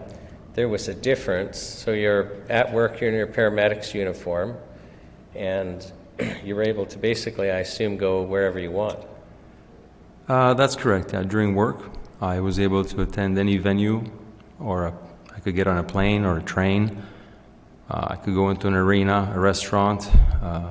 there 0.57 0.69
was 0.71 0.89
a 0.89 0.95
difference? 0.95 1.59
So 1.59 1.93
you're 1.93 2.33
at 2.49 2.73
work, 2.73 3.01
you're 3.01 3.11
in 3.11 3.17
your 3.17 3.27
paramedic's 3.27 3.95
uniform, 3.95 4.57
and 5.35 5.93
you're 6.45 6.63
able 6.63 6.87
to 6.87 6.99
basically, 6.99 7.51
I 7.51 7.59
assume, 7.59 7.99
go 7.99 8.23
wherever 8.23 8.59
you 8.59 8.73
want. 8.73 8.99
Uh, 10.27 10.55
that's 10.55 10.75
correct. 10.75 11.13
Yeah. 11.13 11.23
During 11.23 11.55
work, 11.55 11.93
I 12.21 12.41
was 12.41 12.59
able 12.59 12.85
to 12.85 13.03
attend 13.03 13.39
any 13.39 13.59
venue, 13.59 14.03
or 14.59 14.87
a, 14.87 14.95
I 15.35 15.41
could 15.41 15.55
get 15.55 15.67
on 15.67 15.77
a 15.77 15.85
plane 15.85 16.25
or 16.25 16.39
a 16.39 16.43
train. 16.43 17.03
Uh, 17.91 18.09
I 18.11 18.17
could 18.17 18.35
go 18.35 18.49
into 18.49 18.67
an 18.67 18.75
arena, 18.75 19.31
a 19.35 19.39
restaurant, 19.39 20.11
uh, 20.43 20.71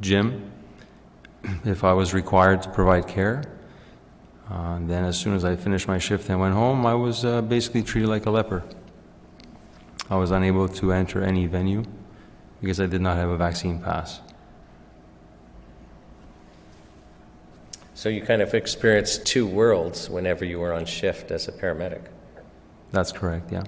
gym, 0.00 0.50
if 1.64 1.84
I 1.84 1.92
was 1.92 2.14
required 2.14 2.62
to 2.62 2.70
provide 2.70 3.06
care. 3.06 3.44
Uh, 4.50 4.78
then, 4.86 5.04
as 5.04 5.18
soon 5.18 5.34
as 5.34 5.44
I 5.44 5.54
finished 5.54 5.86
my 5.86 5.98
shift 5.98 6.30
and 6.30 6.40
went 6.40 6.54
home, 6.54 6.86
I 6.86 6.94
was 6.94 7.26
uh, 7.26 7.42
basically 7.42 7.82
treated 7.82 8.08
like 8.08 8.24
a 8.24 8.30
leper. 8.30 8.64
I 10.10 10.16
was 10.16 10.30
unable 10.30 10.68
to 10.68 10.92
enter 10.92 11.22
any 11.22 11.46
venue 11.46 11.84
because 12.60 12.80
I 12.80 12.86
did 12.86 13.00
not 13.00 13.16
have 13.16 13.28
a 13.28 13.36
vaccine 13.36 13.78
pass. 13.78 14.20
So 17.94 18.08
you 18.08 18.22
kind 18.22 18.40
of 18.40 18.54
experienced 18.54 19.26
two 19.26 19.46
worlds 19.46 20.08
whenever 20.08 20.44
you 20.44 20.60
were 20.60 20.72
on 20.72 20.86
shift 20.86 21.30
as 21.30 21.48
a 21.48 21.52
paramedic. 21.52 22.02
That's 22.90 23.12
correct, 23.12 23.52
yeah. 23.52 23.64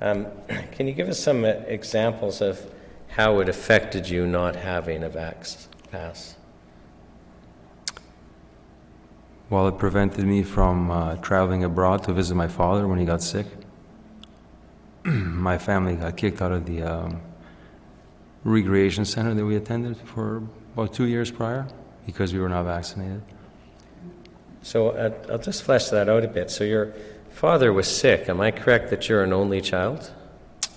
Um, 0.00 0.26
can 0.72 0.86
you 0.86 0.92
give 0.92 1.08
us 1.08 1.18
some 1.18 1.44
uh, 1.44 1.48
examples 1.66 2.40
of 2.40 2.70
how 3.08 3.40
it 3.40 3.48
affected 3.48 4.08
you 4.08 4.26
not 4.26 4.56
having 4.56 5.02
a 5.02 5.08
vax 5.08 5.68
pass? 5.90 6.36
Well, 9.48 9.68
it 9.68 9.78
prevented 9.78 10.24
me 10.24 10.42
from 10.42 10.90
uh, 10.90 11.16
traveling 11.16 11.64
abroad 11.64 12.02
to 12.04 12.12
visit 12.12 12.34
my 12.34 12.48
father 12.48 12.86
when 12.86 12.98
he 12.98 13.04
got 13.04 13.22
sick. 13.22 13.46
my 15.12 15.56
family 15.56 15.94
got 15.94 16.16
kicked 16.16 16.42
out 16.42 16.50
of 16.50 16.66
the 16.66 16.82
um, 16.82 17.20
recreation 18.42 19.04
center 19.04 19.34
that 19.34 19.44
we 19.44 19.54
attended 19.54 19.96
for 19.96 20.42
about 20.74 20.92
two 20.92 21.06
years 21.06 21.30
prior 21.30 21.66
because 22.06 22.32
we 22.32 22.40
were 22.40 22.48
not 22.48 22.64
vaccinated. 22.64 23.22
So 24.62 24.90
uh, 24.90 25.12
I'll 25.30 25.38
just 25.38 25.62
flesh 25.62 25.90
that 25.90 26.08
out 26.08 26.24
a 26.24 26.28
bit. 26.28 26.50
So 26.50 26.64
your 26.64 26.92
father 27.30 27.72
was 27.72 27.86
sick. 27.86 28.28
Am 28.28 28.40
I 28.40 28.50
correct 28.50 28.90
that 28.90 29.08
you're 29.08 29.22
an 29.22 29.32
only 29.32 29.60
child? 29.60 30.10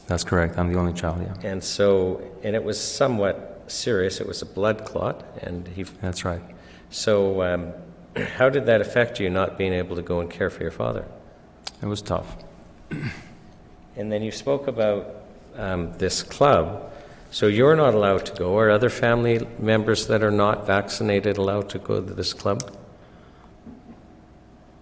That's 0.05 0.23
correct. 0.23 0.59
I'm 0.59 0.71
the 0.71 0.77
only 0.77 0.93
child, 0.93 1.21
yeah. 1.21 1.49
And 1.49 1.63
so, 1.63 2.21
and 2.43 2.55
it 2.55 2.63
was 2.63 2.79
somewhat 2.79 3.63
serious. 3.67 4.19
It 4.19 4.27
was 4.27 4.41
a 4.41 4.45
blood 4.45 4.85
clot, 4.85 5.23
and 5.41 5.67
he. 5.67 5.83
That's 5.83 6.25
right. 6.25 6.41
So, 6.89 7.41
um, 7.41 7.73
how 8.37 8.49
did 8.49 8.65
that 8.67 8.81
affect 8.81 9.19
you 9.19 9.29
not 9.29 9.57
being 9.57 9.73
able 9.73 9.95
to 9.95 10.01
go 10.01 10.19
and 10.19 10.29
care 10.29 10.49
for 10.49 10.61
your 10.61 10.71
father? 10.71 11.05
It 11.81 11.85
was 11.85 12.01
tough. 12.01 12.37
And 13.99 14.09
then 14.09 14.23
you 14.23 14.31
spoke 14.31 14.67
about 14.67 15.13
um, 15.57 15.91
this 15.97 16.23
club. 16.23 16.89
So 17.31 17.47
you're 17.47 17.75
not 17.75 17.93
allowed 17.93 18.25
to 18.27 18.33
go. 18.33 18.57
Are 18.57 18.69
other 18.69 18.89
family 18.89 19.45
members 19.59 20.07
that 20.07 20.23
are 20.23 20.31
not 20.31 20.65
vaccinated 20.65 21.35
allowed 21.35 21.67
to 21.71 21.79
go 21.79 22.01
to 22.01 22.13
this 22.13 22.33
club? 22.33 22.73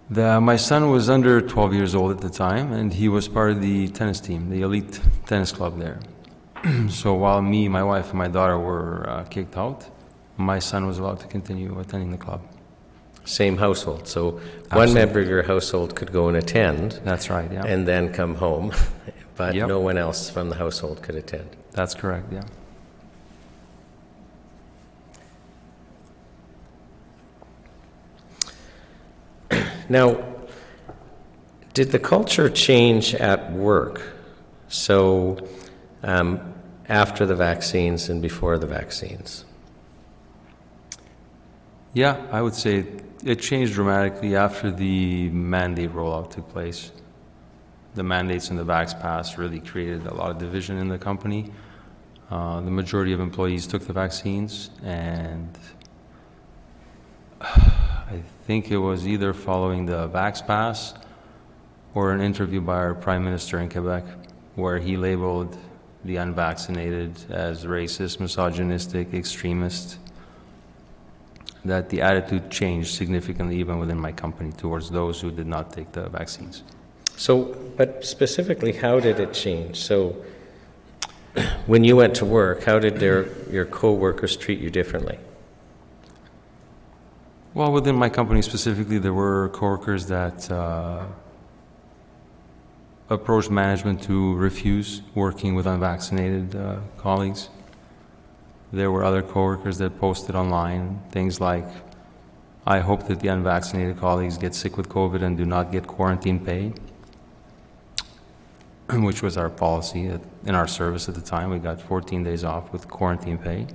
The, 0.08 0.40
my 0.40 0.54
son 0.54 0.90
was 0.90 1.10
under 1.10 1.40
12 1.40 1.74
years 1.74 1.96
old 1.96 2.12
at 2.12 2.20
the 2.20 2.30
time, 2.30 2.72
and 2.72 2.94
he 2.94 3.08
was 3.08 3.26
part 3.26 3.50
of 3.50 3.60
the 3.60 3.88
tennis 3.88 4.20
team, 4.20 4.50
the 4.50 4.62
elite 4.62 5.00
tennis 5.26 5.50
club 5.50 5.80
there. 5.80 5.98
so 6.88 7.12
while 7.14 7.42
me, 7.42 7.66
my 7.66 7.82
wife, 7.82 8.10
and 8.10 8.18
my 8.18 8.28
daughter 8.28 8.56
were 8.56 9.04
uh, 9.10 9.24
kicked 9.24 9.56
out, 9.56 9.84
my 10.36 10.60
son 10.60 10.86
was 10.86 10.98
allowed 10.98 11.18
to 11.18 11.26
continue 11.26 11.76
attending 11.80 12.12
the 12.12 12.18
club. 12.18 12.40
Same 13.28 13.58
household. 13.58 14.08
So 14.08 14.40
one 14.72 14.94
member 14.94 15.20
of 15.20 15.28
your 15.28 15.42
household 15.42 15.94
could 15.94 16.12
go 16.12 16.28
and 16.28 16.36
attend 16.38 16.92
That's 17.04 17.28
right, 17.28 17.52
yeah. 17.52 17.62
and 17.66 17.86
then 17.86 18.10
come 18.10 18.34
home, 18.36 18.72
but 19.36 19.54
Yep. 19.54 19.68
no 19.68 19.80
one 19.80 19.98
else 19.98 20.30
from 20.30 20.48
the 20.48 20.54
household 20.56 21.02
could 21.02 21.14
attend. 21.14 21.50
That's 21.72 21.94
correct, 21.94 22.32
yeah. 22.32 22.44
Now, 29.90 30.24
did 31.74 31.92
the 31.92 31.98
culture 31.98 32.48
change 32.48 33.14
at 33.14 33.52
work? 33.52 34.00
So, 34.68 35.36
um, 36.02 36.54
after 36.88 37.26
the 37.26 37.34
vaccines 37.36 38.08
and 38.08 38.22
before 38.22 38.56
the 38.58 38.66
vaccines? 38.66 39.44
Yeah, 41.92 42.26
I 42.32 42.40
would 42.40 42.54
say 42.54 42.86
it 43.24 43.40
changed 43.40 43.74
dramatically 43.74 44.36
after 44.36 44.70
the 44.70 45.28
mandate 45.30 45.92
rollout 45.92 46.30
took 46.30 46.48
place. 46.50 46.92
The 47.94 48.02
mandates 48.02 48.50
and 48.50 48.58
the 48.58 48.64
Vax 48.64 48.98
Pass 49.00 49.38
really 49.38 49.60
created 49.60 50.06
a 50.06 50.14
lot 50.14 50.30
of 50.30 50.38
division 50.38 50.78
in 50.78 50.88
the 50.88 50.98
company. 50.98 51.52
Uh, 52.30 52.60
the 52.60 52.70
majority 52.70 53.12
of 53.12 53.20
employees 53.20 53.66
took 53.66 53.86
the 53.86 53.92
vaccines, 53.92 54.70
and 54.82 55.58
I 57.40 58.22
think 58.46 58.70
it 58.70 58.78
was 58.78 59.08
either 59.08 59.32
following 59.32 59.86
the 59.86 60.08
Vax 60.08 60.46
Pass 60.46 60.94
or 61.94 62.12
an 62.12 62.20
interview 62.20 62.60
by 62.60 62.76
our 62.76 62.94
Prime 62.94 63.24
Minister 63.24 63.58
in 63.58 63.68
Quebec 63.68 64.04
where 64.54 64.78
he 64.78 64.96
labeled 64.96 65.56
the 66.04 66.16
unvaccinated 66.16 67.12
as 67.30 67.64
racist, 67.64 68.20
misogynistic, 68.20 69.14
extremist 69.14 69.98
that 71.64 71.88
the 71.88 72.00
attitude 72.00 72.50
changed 72.50 72.94
significantly 72.94 73.56
even 73.58 73.78
within 73.78 73.98
my 73.98 74.12
company 74.12 74.52
towards 74.52 74.90
those 74.90 75.20
who 75.20 75.30
did 75.30 75.46
not 75.46 75.72
take 75.72 75.92
the 75.92 76.08
vaccines. 76.08 76.62
So, 77.16 77.56
but 77.76 78.04
specifically, 78.04 78.72
how 78.72 79.00
did 79.00 79.18
it 79.18 79.32
change? 79.32 79.76
So, 79.80 80.16
when 81.66 81.84
you 81.84 81.96
went 81.96 82.14
to 82.16 82.24
work, 82.24 82.64
how 82.64 82.78
did 82.78 82.96
their, 82.96 83.26
your 83.50 83.64
co-workers 83.64 84.36
treat 84.36 84.60
you 84.60 84.70
differently? 84.70 85.18
Well, 87.54 87.72
within 87.72 87.96
my 87.96 88.08
company 88.08 88.42
specifically, 88.42 88.98
there 88.98 89.12
were 89.12 89.48
coworkers 89.48 90.06
that 90.06 90.50
uh, 90.50 91.06
approached 93.10 93.50
management 93.50 94.02
to 94.02 94.34
refuse 94.36 95.02
working 95.14 95.54
with 95.54 95.66
unvaccinated 95.66 96.54
uh, 96.54 96.76
colleagues. 96.98 97.48
There 98.72 98.90
were 98.90 99.04
other 99.04 99.22
coworkers 99.22 99.78
that 99.78 99.98
posted 99.98 100.34
online 100.34 101.00
things 101.10 101.40
like, 101.40 101.66
I 102.66 102.80
hope 102.80 103.06
that 103.08 103.20
the 103.20 103.28
unvaccinated 103.28 103.98
colleagues 103.98 104.36
get 104.36 104.54
sick 104.54 104.76
with 104.76 104.88
COVID 104.88 105.22
and 105.22 105.36
do 105.36 105.46
not 105.46 105.72
get 105.72 105.86
quarantine 105.86 106.44
pay, 106.44 106.74
which 108.92 109.22
was 109.22 109.38
our 109.38 109.48
policy 109.48 110.08
at, 110.08 110.20
in 110.44 110.54
our 110.54 110.66
service 110.66 111.08
at 111.08 111.14
the 111.14 111.22
time. 111.22 111.50
We 111.50 111.58
got 111.58 111.80
14 111.80 112.22
days 112.24 112.44
off 112.44 112.72
with 112.72 112.88
quarantine 112.88 113.38
pay. 113.38 113.66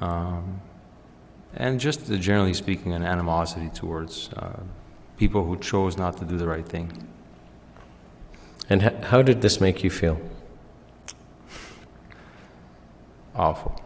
Um, 0.00 0.60
and 1.54 1.80
just 1.80 2.06
generally 2.20 2.54
speaking, 2.54 2.92
an 2.92 3.02
animosity 3.02 3.70
towards 3.70 4.30
uh, 4.36 4.60
people 5.16 5.44
who 5.44 5.58
chose 5.58 5.96
not 5.96 6.16
to 6.18 6.24
do 6.24 6.36
the 6.36 6.46
right 6.46 6.66
thing. 6.66 6.92
And 8.68 8.82
how 8.82 9.22
did 9.22 9.42
this 9.42 9.60
make 9.60 9.82
you 9.82 9.90
feel? 9.90 10.20
Awful. 13.34 13.80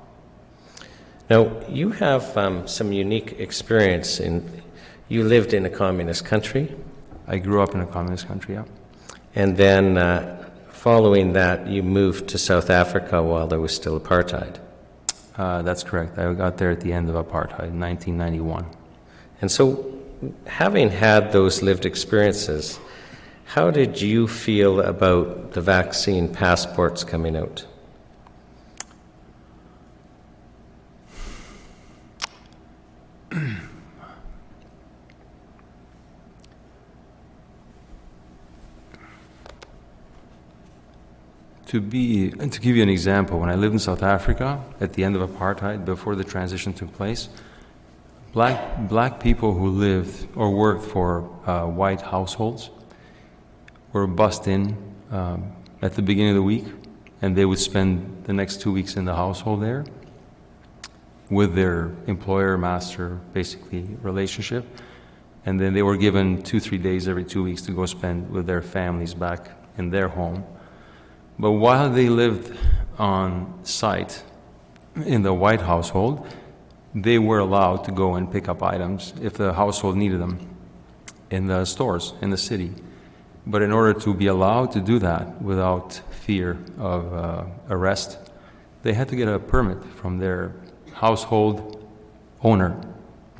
Now, 1.30 1.50
you 1.68 1.90
have 1.90 2.36
um, 2.36 2.68
some 2.68 2.92
unique 2.92 3.40
experience 3.40 4.20
in, 4.20 4.62
you 5.08 5.24
lived 5.24 5.54
in 5.54 5.64
a 5.64 5.70
communist 5.70 6.24
country, 6.24 6.74
I 7.26 7.38
grew 7.38 7.62
up 7.62 7.74
in 7.74 7.80
a 7.80 7.86
communist 7.86 8.26
country, 8.28 8.54
yeah. 8.54 8.64
and 9.34 9.56
then 9.56 9.96
uh, 9.96 10.50
following 10.68 11.32
that, 11.32 11.66
you 11.66 11.82
moved 11.82 12.28
to 12.28 12.38
South 12.38 12.68
Africa 12.68 13.22
while 13.22 13.46
there 13.46 13.60
was 13.60 13.74
still 13.74 13.98
apartheid. 13.98 14.58
Uh, 15.36 15.62
that's 15.62 15.82
correct. 15.82 16.18
I 16.18 16.32
got 16.34 16.58
there 16.58 16.70
at 16.70 16.82
the 16.82 16.92
end 16.92 17.08
of 17.08 17.14
apartheid, 17.14 17.72
1991. 17.72 18.66
And 19.40 19.50
so, 19.50 19.98
having 20.46 20.90
had 20.90 21.32
those 21.32 21.62
lived 21.62 21.86
experiences, 21.86 22.78
how 23.46 23.70
did 23.70 24.00
you 24.00 24.28
feel 24.28 24.80
about 24.80 25.52
the 25.52 25.60
vaccine 25.60 26.28
passports 26.32 27.02
coming 27.02 27.36
out? 27.36 27.64
To 41.68 41.80
be 41.80 42.30
to 42.30 42.60
give 42.60 42.76
you 42.76 42.82
an 42.82 42.90
example, 42.90 43.40
when 43.40 43.48
I 43.48 43.54
lived 43.54 43.72
in 43.72 43.78
South 43.78 44.02
Africa 44.02 44.62
at 44.80 44.92
the 44.92 45.02
end 45.02 45.16
of 45.16 45.28
apartheid, 45.28 45.84
before 45.84 46.14
the 46.14 46.24
transition 46.24 46.74
took 46.74 46.92
place, 46.92 47.28
black 48.32 48.88
black 48.88 49.18
people 49.18 49.54
who 49.54 49.70
lived 49.70 50.28
or 50.36 50.50
worked 50.50 50.84
for 50.84 51.22
uh, 51.46 51.66
white 51.66 52.02
households 52.02 52.70
were 53.92 54.06
bussed 54.06 54.46
in 54.46 54.76
um, 55.10 55.52
at 55.80 55.94
the 55.94 56.02
beginning 56.02 56.30
of 56.30 56.36
the 56.36 56.42
week, 56.42 56.66
and 57.22 57.34
they 57.34 57.46
would 57.46 57.58
spend 57.58 58.24
the 58.24 58.32
next 58.32 58.60
two 58.60 58.72
weeks 58.72 58.96
in 58.96 59.06
the 59.06 59.14
household 59.14 59.62
there 59.62 59.86
with 61.30 61.54
their 61.54 61.92
employer 62.06 62.58
master 62.58 63.18
basically 63.32 63.96
relationship, 64.02 64.66
and 65.46 65.58
then 65.58 65.72
they 65.72 65.82
were 65.82 65.96
given 65.96 66.42
two 66.42 66.60
three 66.60 66.78
days 66.78 67.08
every 67.08 67.24
two 67.24 67.42
weeks 67.42 67.62
to 67.62 67.72
go 67.72 67.86
spend 67.86 68.30
with 68.30 68.46
their 68.46 68.60
families 68.60 69.14
back 69.14 69.50
in 69.78 69.88
their 69.88 70.08
home. 70.08 70.44
But 71.38 71.52
while 71.52 71.90
they 71.90 72.08
lived 72.08 72.56
on 72.98 73.64
site 73.64 74.22
in 75.04 75.22
the 75.22 75.34
white 75.34 75.60
household, 75.60 76.26
they 76.94 77.18
were 77.18 77.40
allowed 77.40 77.84
to 77.84 77.92
go 77.92 78.14
and 78.14 78.30
pick 78.30 78.48
up 78.48 78.62
items 78.62 79.12
if 79.20 79.34
the 79.34 79.52
household 79.52 79.96
needed 79.96 80.20
them 80.20 80.38
in 81.30 81.46
the 81.46 81.64
stores 81.64 82.14
in 82.20 82.30
the 82.30 82.36
city. 82.36 82.72
But 83.46 83.62
in 83.62 83.72
order 83.72 83.98
to 84.00 84.14
be 84.14 84.28
allowed 84.28 84.72
to 84.72 84.80
do 84.80 84.98
that 85.00 85.42
without 85.42 86.00
fear 86.10 86.58
of 86.78 87.12
uh, 87.12 87.44
arrest, 87.68 88.18
they 88.82 88.94
had 88.94 89.08
to 89.08 89.16
get 89.16 89.28
a 89.28 89.38
permit 89.38 89.84
from 89.96 90.18
their 90.18 90.54
household 90.94 91.84
owner 92.42 92.80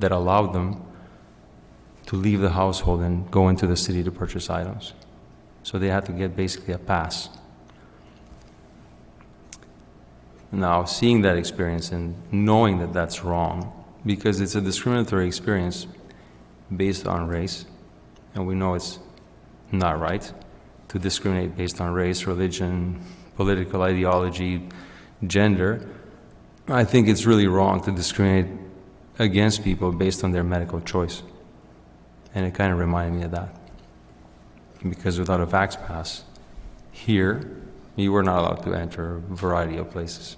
that 0.00 0.10
allowed 0.10 0.52
them 0.52 0.82
to 2.06 2.16
leave 2.16 2.40
the 2.40 2.50
household 2.50 3.00
and 3.00 3.30
go 3.30 3.48
into 3.48 3.66
the 3.66 3.76
city 3.76 4.02
to 4.02 4.10
purchase 4.10 4.50
items. 4.50 4.92
So 5.62 5.78
they 5.78 5.88
had 5.88 6.04
to 6.06 6.12
get 6.12 6.36
basically 6.36 6.74
a 6.74 6.78
pass. 6.78 7.30
Now, 10.54 10.84
seeing 10.84 11.22
that 11.22 11.36
experience 11.36 11.90
and 11.90 12.14
knowing 12.30 12.78
that 12.78 12.92
that's 12.92 13.24
wrong, 13.24 13.72
because 14.06 14.40
it's 14.40 14.54
a 14.54 14.60
discriminatory 14.60 15.26
experience 15.26 15.88
based 16.74 17.08
on 17.08 17.26
race, 17.26 17.66
and 18.34 18.46
we 18.46 18.54
know 18.54 18.74
it's 18.74 19.00
not 19.72 19.98
right 19.98 20.32
to 20.88 20.98
discriminate 21.00 21.56
based 21.56 21.80
on 21.80 21.92
race, 21.92 22.24
religion, 22.26 23.00
political 23.36 23.82
ideology, 23.82 24.68
gender. 25.26 25.88
I 26.68 26.84
think 26.84 27.08
it's 27.08 27.26
really 27.26 27.48
wrong 27.48 27.82
to 27.82 27.90
discriminate 27.90 28.46
against 29.18 29.64
people 29.64 29.90
based 29.90 30.22
on 30.22 30.30
their 30.30 30.44
medical 30.44 30.80
choice. 30.80 31.24
And 32.32 32.46
it 32.46 32.54
kind 32.54 32.72
of 32.72 32.78
reminded 32.78 33.18
me 33.18 33.24
of 33.24 33.32
that. 33.32 33.56
Because 34.88 35.18
without 35.18 35.40
a 35.40 35.46
vax 35.46 35.76
pass, 35.86 36.22
here, 36.92 37.58
you 37.96 38.12
were 38.12 38.22
not 38.22 38.38
allowed 38.38 38.62
to 38.64 38.74
enter 38.74 39.16
a 39.16 39.20
variety 39.20 39.78
of 39.78 39.90
places. 39.90 40.36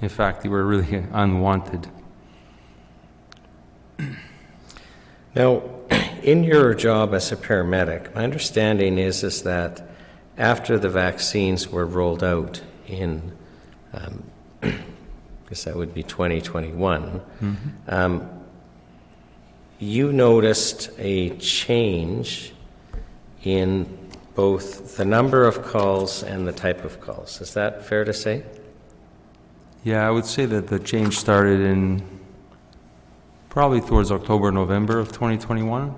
In 0.00 0.08
fact, 0.08 0.44
you 0.44 0.50
were 0.50 0.64
really 0.64 1.04
unwanted. 1.12 1.88
Now, 5.34 5.62
in 6.22 6.44
your 6.44 6.74
job 6.74 7.14
as 7.14 7.32
a 7.32 7.36
paramedic, 7.36 8.14
my 8.14 8.24
understanding 8.24 8.98
is 8.98 9.22
is 9.22 9.42
that 9.42 9.88
after 10.36 10.78
the 10.78 10.88
vaccines 10.88 11.68
were 11.68 11.86
rolled 11.86 12.22
out 12.22 12.62
in, 12.86 13.32
um, 13.92 14.22
I 14.62 14.74
guess 15.48 15.64
that 15.64 15.74
would 15.76 15.94
be 15.94 16.02
2021, 16.02 17.20
um, 17.88 18.28
you 19.80 20.12
noticed 20.12 20.90
a 20.98 21.30
change 21.38 22.52
in 23.42 23.98
both 24.34 24.96
the 24.96 25.04
number 25.04 25.44
of 25.44 25.62
calls 25.64 26.22
and 26.22 26.46
the 26.46 26.52
type 26.52 26.84
of 26.84 27.00
calls. 27.00 27.40
Is 27.40 27.54
that 27.54 27.84
fair 27.84 28.04
to 28.04 28.12
say? 28.12 28.44
Yeah, 29.84 30.06
I 30.06 30.10
would 30.10 30.26
say 30.26 30.44
that 30.46 30.66
the 30.66 30.78
change 30.80 31.18
started 31.18 31.60
in 31.60 32.02
probably 33.48 33.80
towards 33.80 34.10
October, 34.10 34.50
November 34.50 34.98
of 34.98 35.08
2021, 35.08 35.94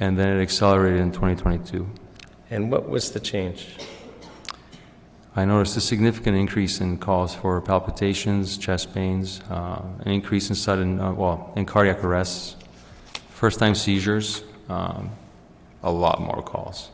and 0.00 0.18
then 0.18 0.28
it 0.28 0.40
accelerated 0.40 1.00
in 1.00 1.10
2022. 1.10 1.88
And 2.50 2.70
what 2.70 2.88
was 2.88 3.10
the 3.10 3.20
change? 3.20 3.76
I 5.34 5.44
noticed 5.44 5.76
a 5.76 5.80
significant 5.80 6.36
increase 6.36 6.80
in 6.80 6.98
calls 6.98 7.34
for 7.34 7.60
palpitations, 7.60 8.56
chest 8.56 8.94
pains, 8.94 9.40
uh, 9.50 9.82
an 10.00 10.12
increase 10.12 10.48
in 10.48 10.54
sudden, 10.54 11.00
uh, 11.00 11.12
well, 11.12 11.52
in 11.56 11.66
cardiac 11.66 12.02
arrests, 12.02 12.56
first 13.30 13.58
time 13.58 13.74
seizures, 13.74 14.42
um, 14.68 15.10
a 15.82 15.90
lot 15.90 16.20
more 16.20 16.42
calls 16.42 16.90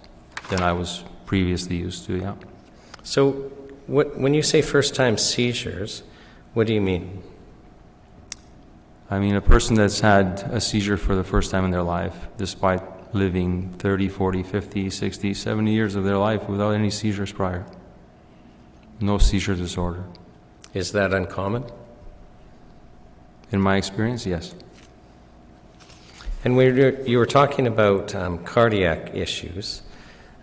than 0.49 0.63
I 0.63 0.73
was 0.73 1.05
previously 1.27 1.77
used 1.77 2.07
to, 2.07 2.19
yeah. 2.19 2.35
So, 3.03 3.51
what, 3.87 4.19
when 4.19 4.35
you 4.35 4.43
say 4.43 4.63
first 4.63 4.95
time 4.95 5.19
seizures, 5.19 6.03
what 6.55 6.67
do 6.67 6.75
you 6.75 6.81
mean? 6.81 7.23
I 9.11 9.19
mean, 9.19 9.35
a 9.35 9.41
person 9.41 9.77
that's 9.77 10.01
had 10.01 10.41
a 10.51 10.61
seizure 10.61 10.97
for 10.97 11.15
the 11.15 11.25
first 11.25 11.51
time 11.51 11.65
in 11.65 11.71
their 11.71 11.83
life, 11.83 12.15
despite 12.37 12.83
living 13.15 13.69
30, 13.79 14.09
40, 14.09 14.43
50, 14.43 14.91
60, 14.91 15.35
70 15.35 15.73
years 15.73 15.95
of 15.95 16.05
their 16.05 16.17
life 16.17 16.49
without 16.49 16.71
any 16.71 16.91
seizures 16.91 17.31
prior. 17.33 17.65
No 19.01 19.19
seizure 19.19 19.55
disorder. 19.55 20.05
Is 20.73 20.93
that 20.93 21.13
uncommon? 21.13 21.65
In 23.53 23.61
my 23.61 23.77
experience, 23.77 24.27
yes. 24.27 24.55
And 26.45 26.57
when 26.57 27.07
you 27.07 27.19
were 27.19 27.27
talking 27.27 27.67
about 27.67 28.15
um, 28.15 28.39
cardiac 28.45 29.15
issues, 29.15 29.83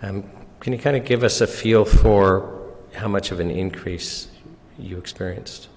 um, 0.02 0.24
can 0.60 0.74
you 0.74 0.80
kind 0.80 0.96
of 0.96 1.06
give 1.06 1.24
us 1.24 1.42
a 1.42 1.48
feel 1.48 1.84
for 1.86 2.61
how 2.94 3.08
much 3.08 3.32
of 3.32 3.40
an 3.40 3.50
increase 3.50 4.28
you 4.78 4.98
experienced? 4.98 5.70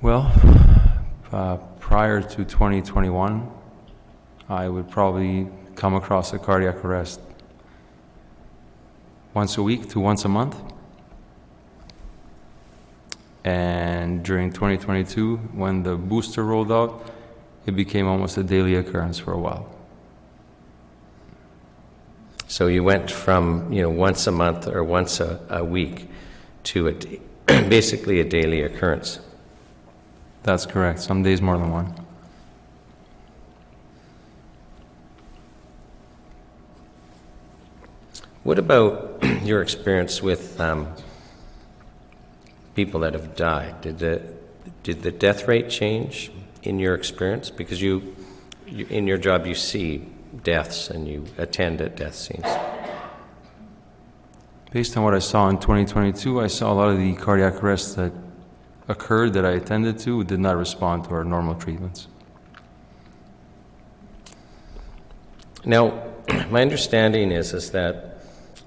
Well, 0.00 0.32
uh, 1.32 1.56
prior 1.78 2.20
to 2.20 2.44
2021, 2.44 3.50
I 4.48 4.68
would 4.68 4.90
probably 4.90 5.48
come 5.76 5.94
across 5.94 6.32
a 6.32 6.38
cardiac 6.38 6.84
arrest 6.84 7.20
once 9.32 9.56
a 9.56 9.62
week 9.62 9.88
to 9.90 10.00
once 10.00 10.24
a 10.24 10.28
month. 10.28 10.56
And 13.44 14.22
during 14.22 14.52
2022, 14.52 15.36
when 15.54 15.82
the 15.82 15.96
booster 15.96 16.44
rolled 16.44 16.70
out, 16.70 17.10
it 17.66 17.72
became 17.72 18.06
almost 18.06 18.36
a 18.36 18.42
daily 18.42 18.74
occurrence 18.74 19.18
for 19.18 19.32
a 19.32 19.38
while. 19.38 19.71
So 22.52 22.66
you 22.66 22.84
went 22.84 23.10
from, 23.10 23.72
you 23.72 23.80
know, 23.80 23.88
once 23.88 24.26
a 24.26 24.30
month 24.30 24.68
or 24.68 24.84
once 24.84 25.20
a, 25.20 25.40
a 25.48 25.64
week 25.64 26.06
to 26.64 26.88
a, 26.88 26.92
basically 27.70 28.20
a 28.20 28.24
daily 28.24 28.60
occurrence. 28.60 29.20
That's 30.42 30.66
correct. 30.66 31.00
Some 31.00 31.22
days 31.22 31.40
more 31.40 31.56
than 31.56 31.70
one. 31.70 31.94
What 38.42 38.58
about 38.58 39.24
your 39.42 39.62
experience 39.62 40.22
with 40.22 40.60
um, 40.60 40.92
people 42.74 43.00
that 43.00 43.14
have 43.14 43.34
died? 43.34 43.80
Did 43.80 43.98
the 43.98 44.22
did 44.82 45.00
the 45.00 45.10
death 45.10 45.48
rate 45.48 45.70
change 45.70 46.30
in 46.62 46.78
your 46.78 46.94
experience? 46.94 47.48
Because 47.48 47.80
you, 47.80 48.14
you 48.66 48.84
in 48.90 49.06
your 49.06 49.16
job 49.16 49.46
you 49.46 49.54
see 49.54 50.11
deaths 50.42 50.90
and 50.90 51.06
you 51.06 51.24
attend 51.38 51.80
at 51.80 51.96
death 51.96 52.14
scenes. 52.14 52.46
Based 54.70 54.96
on 54.96 55.04
what 55.04 55.14
I 55.14 55.18
saw 55.18 55.48
in 55.48 55.58
2022, 55.58 56.40
I 56.40 56.46
saw 56.46 56.72
a 56.72 56.74
lot 56.74 56.88
of 56.88 56.98
the 56.98 57.14
cardiac 57.14 57.62
arrests 57.62 57.94
that 57.94 58.12
occurred 58.88 59.34
that 59.34 59.44
I 59.44 59.50
attended 59.52 59.98
to 60.00 60.24
did 60.24 60.40
not 60.40 60.56
respond 60.56 61.04
to 61.04 61.10
our 61.10 61.24
normal 61.24 61.54
treatments. 61.54 62.08
Now, 65.64 66.02
my 66.50 66.62
understanding 66.62 67.30
is 67.30 67.52
is 67.52 67.70
that 67.72 68.12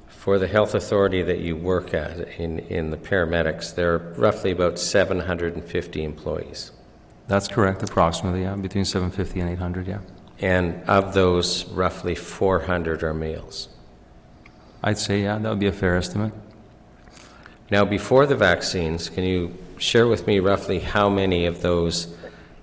for 0.08 0.40
the 0.40 0.48
health 0.48 0.74
authority 0.74 1.22
that 1.22 1.40
you 1.40 1.56
work 1.56 1.94
at 1.94 2.18
in, 2.40 2.60
in 2.60 2.90
the 2.90 2.98
paramedics, 2.98 3.76
there 3.76 3.94
are 3.94 4.14
roughly 4.18 4.52
about 4.52 4.80
750 4.80 6.04
employees. 6.04 6.72
That's 7.28 7.48
correct, 7.48 7.84
approximately, 7.84 8.42
yeah, 8.42 8.56
between 8.56 8.86
750 8.86 9.40
and 9.40 9.50
800, 9.52 9.88
yeah. 9.88 10.00
And 10.40 10.84
of 10.84 11.14
those, 11.14 11.66
roughly 11.66 12.16
400 12.16 13.04
are 13.04 13.14
males. 13.14 13.70
I'd 14.84 14.98
say, 14.98 15.24
yeah, 15.24 15.38
that 15.38 15.50
would 15.50 15.60
be 15.60 15.68
a 15.68 15.72
fair 15.72 15.96
estimate. 15.96 16.34
Now, 17.72 17.86
before 17.86 18.26
the 18.26 18.36
vaccines, 18.36 19.10
can 19.10 19.24
you 19.24 19.58
share 19.78 20.08
with 20.08 20.28
me 20.28 20.40
roughly 20.40 20.80
how 20.80 21.10
many 21.10 21.46
of 21.46 21.62
those 21.62 22.16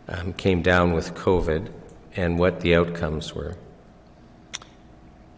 um, 0.09 0.33
came 0.35 0.63
down 0.63 0.93
with 0.93 1.15
COVID 1.15 1.69
and 2.15 2.39
what 2.39 2.61
the 2.61 2.77
outcomes 2.77 3.35
were? 3.35 3.57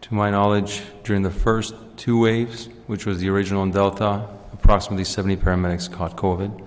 To 0.01 0.13
my 0.13 0.29
knowledge, 0.29 0.83
during 1.03 1.23
the 1.23 1.31
first 1.31 1.73
two 1.97 2.19
waves, 2.19 2.69
which 2.85 3.07
was 3.07 3.19
the 3.19 3.29
original 3.29 3.63
and 3.63 3.73
Delta, 3.73 4.27
approximately 4.53 5.03
70 5.03 5.37
paramedics 5.37 5.91
caught 5.91 6.15
COVID. 6.15 6.63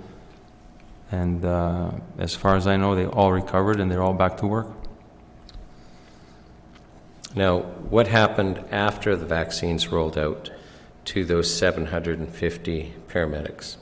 And 1.12 1.44
uh, 1.44 1.92
as 2.18 2.34
far 2.34 2.56
as 2.56 2.66
I 2.66 2.76
know, 2.76 2.94
they 2.94 3.06
all 3.06 3.32
recovered 3.32 3.78
and 3.78 3.90
they're 3.90 4.02
all 4.02 4.12
back 4.12 4.38
to 4.38 4.46
work. 4.46 4.66
Now, 7.34 7.60
what 7.60 8.08
happened 8.08 8.64
after 8.70 9.14
the 9.14 9.26
vaccines 9.26 9.88
rolled 9.88 10.16
out 10.16 10.50
to 11.06 11.24
those 11.24 11.54
750 11.54 12.94
paramedics? 13.08 13.76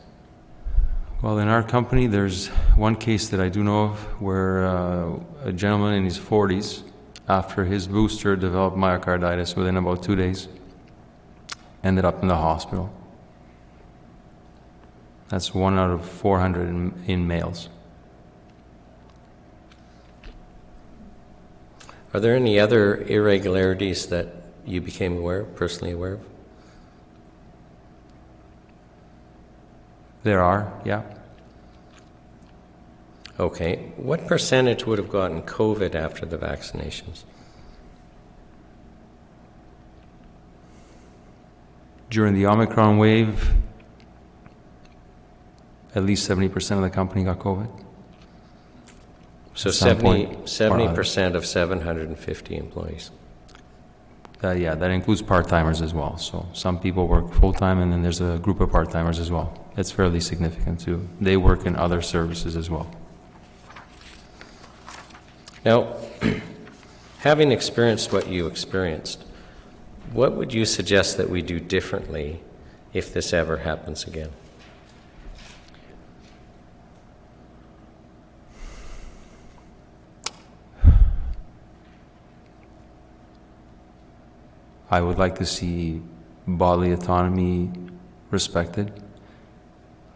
Well, 1.22 1.38
in 1.38 1.48
our 1.48 1.62
company, 1.62 2.06
there's 2.06 2.48
one 2.76 2.96
case 2.96 3.28
that 3.28 3.40
I 3.40 3.48
do 3.48 3.64
know 3.64 3.84
of 3.84 4.20
where 4.20 4.66
uh, 4.66 5.18
a 5.44 5.52
gentleman 5.52 5.94
in 5.94 6.04
his 6.04 6.18
40s, 6.18 6.82
after 7.28 7.64
his 7.64 7.86
booster, 7.86 8.36
developed 8.36 8.76
myocarditis 8.76 9.56
within 9.56 9.76
about 9.76 10.02
two 10.02 10.16
days, 10.16 10.48
ended 11.82 12.04
up 12.04 12.22
in 12.22 12.28
the 12.28 12.36
hospital. 12.36 12.92
That's 15.28 15.54
one 15.54 15.78
out 15.78 15.90
of 15.90 16.08
400 16.08 16.68
in, 16.68 16.94
in 17.06 17.26
males. 17.26 17.68
Are 22.16 22.20
there 22.20 22.34
any 22.34 22.58
other 22.58 22.96
irregularities 23.02 24.06
that 24.06 24.28
you 24.64 24.80
became 24.80 25.18
aware 25.18 25.40
of, 25.40 25.54
personally 25.54 25.92
aware 25.92 26.14
of? 26.14 26.20
There 30.22 30.40
are, 30.40 30.72
yeah. 30.82 31.02
Okay. 33.38 33.92
What 33.98 34.26
percentage 34.26 34.86
would 34.86 34.96
have 34.96 35.10
gotten 35.10 35.42
COVID 35.42 35.94
after 35.94 36.24
the 36.24 36.38
vaccinations? 36.38 37.24
During 42.08 42.32
the 42.32 42.46
Omicron 42.46 42.96
wave, 42.96 43.52
at 45.94 46.02
least 46.02 46.26
70% 46.26 46.76
of 46.76 46.80
the 46.80 46.88
company 46.88 47.24
got 47.24 47.40
COVID. 47.40 47.85
So 49.56 49.70
At 49.70 49.74
some 49.74 49.88
70, 49.88 50.26
point, 50.26 50.38
or 50.38 50.42
70% 50.42 51.34
of 51.34 51.46
750 51.46 52.56
employees. 52.56 53.10
Uh, 54.44 54.50
yeah, 54.50 54.74
that 54.74 54.90
includes 54.90 55.22
part 55.22 55.48
timers 55.48 55.80
as 55.80 55.94
well. 55.94 56.18
So 56.18 56.46
some 56.52 56.78
people 56.78 57.08
work 57.08 57.32
full 57.32 57.54
time, 57.54 57.80
and 57.80 57.90
then 57.90 58.02
there's 58.02 58.20
a 58.20 58.38
group 58.38 58.60
of 58.60 58.70
part 58.70 58.90
timers 58.90 59.18
as 59.18 59.30
well. 59.30 59.58
It's 59.78 59.90
fairly 59.90 60.20
significant 60.20 60.80
too. 60.80 61.08
They 61.22 61.38
work 61.38 61.64
in 61.64 61.74
other 61.74 62.02
services 62.02 62.54
as 62.54 62.68
well. 62.68 62.86
Now, 65.64 65.96
having 67.18 67.50
experienced 67.50 68.12
what 68.12 68.28
you 68.28 68.46
experienced, 68.46 69.24
what 70.12 70.34
would 70.36 70.52
you 70.52 70.66
suggest 70.66 71.16
that 71.16 71.30
we 71.30 71.40
do 71.40 71.58
differently 71.58 72.42
if 72.92 73.14
this 73.14 73.32
ever 73.32 73.56
happens 73.56 74.04
again? 74.04 74.30
I 84.90 85.00
would 85.00 85.18
like 85.18 85.36
to 85.36 85.46
see 85.46 86.02
bodily 86.46 86.92
autonomy 86.92 87.70
respected. 88.30 88.92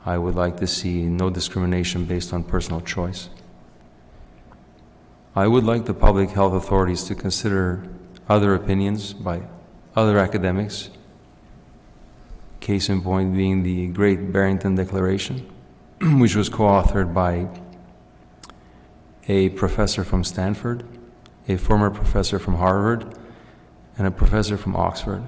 I 0.07 0.17
would 0.17 0.35
like 0.35 0.57
to 0.59 0.67
see 0.67 1.03
no 1.03 1.29
discrimination 1.29 2.05
based 2.05 2.33
on 2.33 2.45
personal 2.45 2.81
choice. 2.81 3.29
I 5.35 5.47
would 5.47 5.65
like 5.65 5.87
the 5.87 5.95
public 5.95 6.31
health 6.31 6.55
authorities 6.55 7.05
to 7.05 7.15
consider 7.15 7.83
other 8.29 8.55
opinions 8.55 9.13
by 9.13 9.43
other 9.97 10.19
academics, 10.19 10.91
case 12.61 12.89
in 12.89 13.03
point 13.03 13.35
being 13.35 13.63
the 13.63 13.89
Great 13.89 14.33
Barrington 14.33 14.77
Declaration, 14.77 15.51
which 16.01 16.37
was 16.37 16.49
co 16.49 16.65
authored 16.65 17.13
by 17.13 17.49
a 19.29 19.51
professor 19.51 20.05
from 20.05 20.25
Stanford, 20.25 20.85
a 21.49 21.57
former 21.57 21.91
professor 21.91 22.39
from 22.39 22.57
Harvard, 22.57 23.17
and 24.01 24.07
a 24.07 24.11
professor 24.11 24.57
from 24.57 24.75
Oxford, 24.77 25.23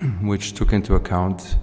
which 0.22 0.54
took 0.54 0.72
into 0.72 0.94
account 0.94 1.58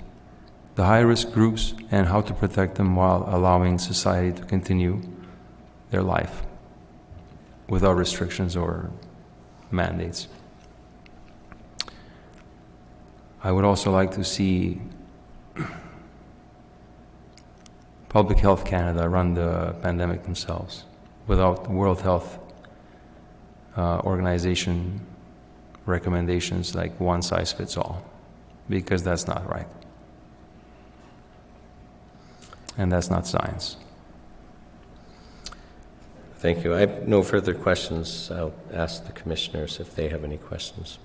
the 0.76 0.86
high 0.86 1.00
risk 1.00 1.32
groups 1.32 1.74
and 1.90 2.06
how 2.06 2.22
to 2.22 2.32
protect 2.32 2.76
them 2.76 2.96
while 2.96 3.26
allowing 3.28 3.80
society 3.80 4.32
to 4.32 4.46
continue 4.46 5.02
their 5.90 6.04
life 6.04 6.44
without 7.68 7.94
restrictions 7.94 8.56
or 8.56 8.92
mandates. 9.72 10.28
I 13.44 13.52
would 13.52 13.66
also 13.66 13.92
like 13.92 14.12
to 14.12 14.24
see 14.24 14.80
Public 18.10 18.38
Health 18.38 18.64
Canada 18.64 19.10
run 19.10 19.34
the 19.34 19.74
pandemic 19.82 20.22
themselves 20.22 20.84
without 21.26 21.64
the 21.64 21.72
World 21.72 22.02
Health 22.02 22.38
uh, 23.76 24.02
Organization 24.02 25.08
recommendations 25.92 26.74
like 26.74 27.00
one 27.00 27.22
size 27.22 27.52
fits 27.54 27.78
all, 27.78 28.04
because 28.70 29.04
that's 29.04 29.28
not 29.28 29.48
right. 29.48 29.68
And 32.78 32.92
that's 32.92 33.10
not 33.10 33.28
science. 33.28 33.78
Thank 36.40 36.64
you. 36.64 36.74
I 36.74 36.80
have 36.80 37.08
no 37.08 37.22
further 37.22 37.54
questions. 37.54 38.32
I'll 38.32 38.54
ask 38.74 39.06
the 39.06 39.12
commissioners 39.12 39.80
if 39.80 39.94
they 39.96 40.10
have 40.10 40.24
any 40.24 40.38
questions. 40.38 40.98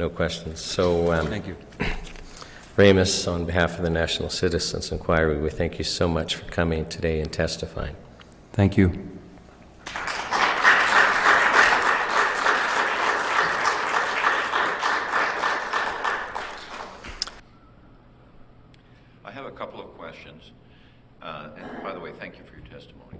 No 0.00 0.10
questions. 0.10 0.60
So, 0.60 1.12
um, 1.12 1.28
Thank 1.28 1.46
you. 1.46 1.56
Ramus, 2.76 3.28
on 3.28 3.44
behalf 3.44 3.76
of 3.76 3.84
the 3.84 3.90
National 3.90 4.30
Citizens 4.30 4.90
Inquiry, 4.90 5.38
we 5.38 5.50
thank 5.50 5.78
you 5.78 5.84
so 5.84 6.08
much 6.08 6.36
for 6.36 6.46
coming 6.50 6.86
today 6.86 7.20
and 7.20 7.30
testifying. 7.30 7.94
Thank 8.52 8.76
you. 8.76 8.92
I 19.24 19.30
have 19.30 19.46
a 19.46 19.50
couple 19.50 19.80
of 19.80 19.86
questions. 19.96 20.50
Uh, 21.22 21.50
And 21.56 21.82
by 21.82 21.92
the 21.92 22.00
way, 22.00 22.12
thank 22.18 22.38
you 22.38 22.44
for 22.44 22.56
your 22.56 22.66
testimony. 22.66 23.18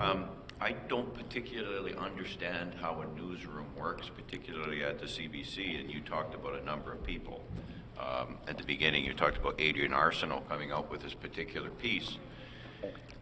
Um, 0.00 0.26
I 0.60 0.72
don't 0.88 1.12
particularly 1.14 1.94
understand 1.94 2.74
how 2.80 3.02
a 3.02 3.20
newsroom 3.20 3.66
works, 3.76 4.08
particularly 4.08 4.82
at 4.82 4.98
the 4.98 5.06
CBC, 5.06 5.78
and 5.80 5.90
you 5.90 6.00
talked 6.00 6.34
about 6.34 6.54
a 6.58 6.64
number 6.64 6.92
of 6.92 7.04
people. 7.04 7.42
Um, 8.00 8.38
At 8.46 8.56
the 8.58 8.64
beginning, 8.64 9.04
you 9.04 9.12
talked 9.12 9.36
about 9.36 9.60
Adrienne 9.60 9.90
Arsenault 9.92 10.48
coming 10.48 10.70
out 10.72 10.90
with 10.90 11.02
this 11.02 11.14
particular 11.14 11.68
piece. 11.70 12.16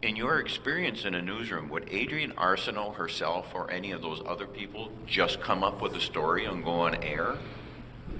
In 0.03 0.15
your 0.15 0.41
experience 0.41 1.07
in 1.07 1.15
a 1.15 1.23
newsroom, 1.23 1.71
would 1.71 1.89
Adrienne 1.89 2.33
Arsenault 2.33 2.97
herself 2.97 3.55
or 3.55 3.71
any 3.71 3.93
of 3.93 4.03
those 4.03 4.21
other 4.27 4.47
people 4.47 4.91
just 5.07 5.41
come 5.41 5.65
up 5.65 5.81
with 5.81 5.95
a 5.95 6.01
story 6.01 6.45
and 6.45 6.63
go 6.63 6.71
on 6.71 7.03
air? 7.03 7.37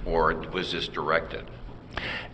Or 0.03 0.33
was 0.51 0.71
this 0.71 0.87
directed? 0.87 1.45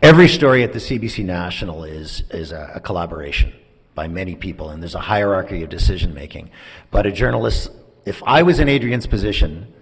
Every 0.01 0.29
story 0.29 0.63
at 0.63 0.71
the 0.71 0.79
CBC 0.79 1.25
National 1.25 1.83
is, 1.83 2.23
is 2.31 2.53
a, 2.53 2.73
a 2.75 2.79
collaboration 2.79 3.53
by 3.95 4.07
many 4.07 4.35
people, 4.35 4.69
and 4.69 4.81
there's 4.81 4.95
a 4.95 5.01
hierarchy 5.01 5.61
of 5.61 5.69
decision 5.69 6.13
making. 6.13 6.49
But 6.89 7.05
a 7.05 7.11
journalist, 7.11 7.69
if 8.05 8.23
I 8.25 8.43
was 8.43 8.59
in 8.59 8.69
Adrienne's 8.69 9.07
position, 9.07 9.73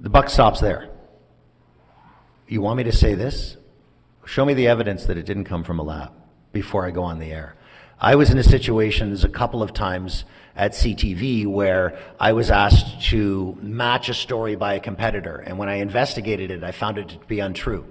the 0.00 0.08
buck 0.08 0.30
stops 0.30 0.60
there. 0.60 0.88
You 2.48 2.62
want 2.62 2.78
me 2.78 2.84
to 2.84 2.92
say 2.92 3.14
this? 3.14 3.56
Show 4.24 4.46
me 4.46 4.54
the 4.54 4.68
evidence 4.68 5.04
that 5.06 5.18
it 5.18 5.26
didn't 5.26 5.44
come 5.44 5.62
from 5.62 5.78
a 5.78 5.82
lab 5.82 6.12
before 6.52 6.86
I 6.86 6.90
go 6.90 7.02
on 7.02 7.18
the 7.18 7.32
air. 7.32 7.54
I 8.02 8.16
was 8.16 8.30
in 8.30 8.38
a 8.38 8.42
situation, 8.42 9.16
a 9.22 9.28
couple 9.28 9.62
of 9.62 9.72
times 9.72 10.24
at 10.56 10.72
CTV 10.72 11.46
where 11.46 11.96
I 12.18 12.32
was 12.32 12.50
asked 12.50 13.00
to 13.10 13.56
match 13.62 14.08
a 14.08 14.14
story 14.14 14.56
by 14.56 14.74
a 14.74 14.80
competitor. 14.80 15.36
And 15.36 15.56
when 15.56 15.68
I 15.68 15.74
investigated 15.74 16.50
it, 16.50 16.64
I 16.64 16.72
found 16.72 16.98
it 16.98 17.10
to 17.10 17.18
be 17.28 17.38
untrue 17.38 17.86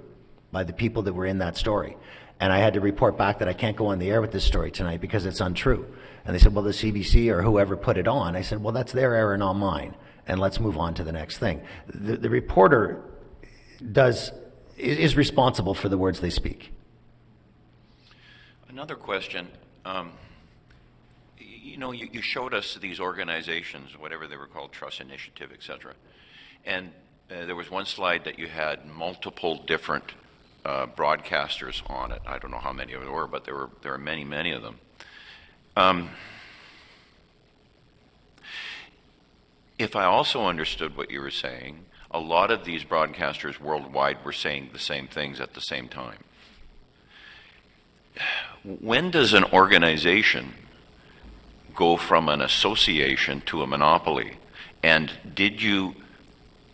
by 0.51 0.65
the 0.65 0.73
people 0.73 1.03
that 1.03 1.13
were 1.13 1.25
in 1.25 1.37
that 1.37 1.55
story. 1.55 1.95
And 2.41 2.51
I 2.51 2.57
had 2.57 2.73
to 2.73 2.81
report 2.81 3.17
back 3.17 3.39
that 3.39 3.47
I 3.47 3.53
can't 3.53 3.77
go 3.77 3.85
on 3.85 3.99
the 3.99 4.09
air 4.09 4.19
with 4.19 4.33
this 4.33 4.43
story 4.43 4.69
tonight 4.69 4.99
because 4.99 5.25
it's 5.25 5.39
untrue. 5.39 5.87
And 6.25 6.35
they 6.35 6.39
said, 6.39 6.53
well, 6.53 6.65
the 6.65 6.71
CBC 6.71 7.29
or 7.29 7.41
whoever 7.41 7.77
put 7.77 7.97
it 7.97 8.09
on. 8.09 8.35
I 8.35 8.41
said, 8.41 8.61
well, 8.61 8.73
that's 8.73 8.91
their 8.91 9.15
error, 9.15 9.37
not 9.37 9.53
mine. 9.53 9.95
And 10.27 10.41
let's 10.41 10.59
move 10.59 10.77
on 10.77 10.93
to 10.95 11.05
the 11.05 11.13
next 11.13 11.37
thing. 11.37 11.61
The, 11.87 12.17
the 12.17 12.29
reporter 12.29 13.01
does 13.93 14.33
is 14.75 15.15
responsible 15.15 15.73
for 15.73 15.87
the 15.87 15.97
words 15.97 16.19
they 16.19 16.29
speak. 16.29 16.73
Another 18.67 18.95
question. 18.95 19.47
Um, 19.85 20.11
you 21.37 21.77
know, 21.77 21.91
you, 21.91 22.07
you 22.11 22.21
showed 22.21 22.53
us 22.53 22.75
these 22.75 22.99
organizations, 22.99 23.97
whatever 23.97 24.27
they 24.27 24.37
were 24.37 24.47
called, 24.47 24.71
Trust 24.71 25.01
Initiative, 25.01 25.49
et 25.53 25.63
cetera. 25.63 25.93
And 26.65 26.91
uh, 27.29 27.45
there 27.45 27.55
was 27.55 27.71
one 27.71 27.85
slide 27.85 28.25
that 28.25 28.37
you 28.37 28.47
had 28.47 28.85
multiple 28.85 29.55
different 29.55 30.13
uh, 30.63 30.85
broadcasters 30.85 31.81
on 31.89 32.11
it. 32.11 32.21
I 32.27 32.37
don't 32.37 32.51
know 32.51 32.59
how 32.59 32.73
many 32.73 32.93
of 32.93 33.01
there 33.01 33.11
were, 33.11 33.27
but 33.27 33.45
there 33.45 33.55
were 33.55 33.69
there 33.81 33.91
were 33.93 33.97
many, 33.97 34.23
many 34.23 34.51
of 34.51 34.61
them. 34.61 34.79
Um, 35.75 36.09
if 39.79 39.95
I 39.95 40.05
also 40.05 40.45
understood 40.45 40.95
what 40.95 41.09
you 41.09 41.21
were 41.21 41.31
saying, 41.31 41.85
a 42.11 42.19
lot 42.19 42.51
of 42.51 42.65
these 42.65 42.83
broadcasters 42.83 43.59
worldwide 43.59 44.23
were 44.23 44.33
saying 44.33 44.69
the 44.73 44.79
same 44.79 45.07
things 45.07 45.39
at 45.39 45.53
the 45.53 45.61
same 45.61 45.87
time. 45.87 46.19
When 48.63 49.09
does 49.11 49.33
an 49.33 49.45
organization 49.45 50.53
go 51.75 51.97
from 51.97 52.29
an 52.29 52.41
association 52.41 53.41
to 53.47 53.63
a 53.63 53.67
monopoly? 53.67 54.37
And 54.83 55.11
did 55.33 55.61
you 55.61 55.95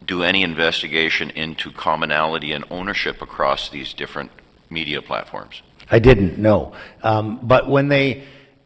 do 0.05 0.23
any 0.23 0.43
investigation 0.43 1.29
into 1.29 1.71
commonality 1.71 2.51
and 2.51 2.65
ownership 2.69 3.21
across 3.21 3.69
these 3.69 3.93
different 3.93 4.31
media 4.69 5.01
platforms? 5.01 5.61
I 5.89 5.99
didn't 5.99 6.37
know. 6.37 6.73
Um, 7.03 7.39
but 7.41 7.69
when 7.69 7.87
they 7.87 8.23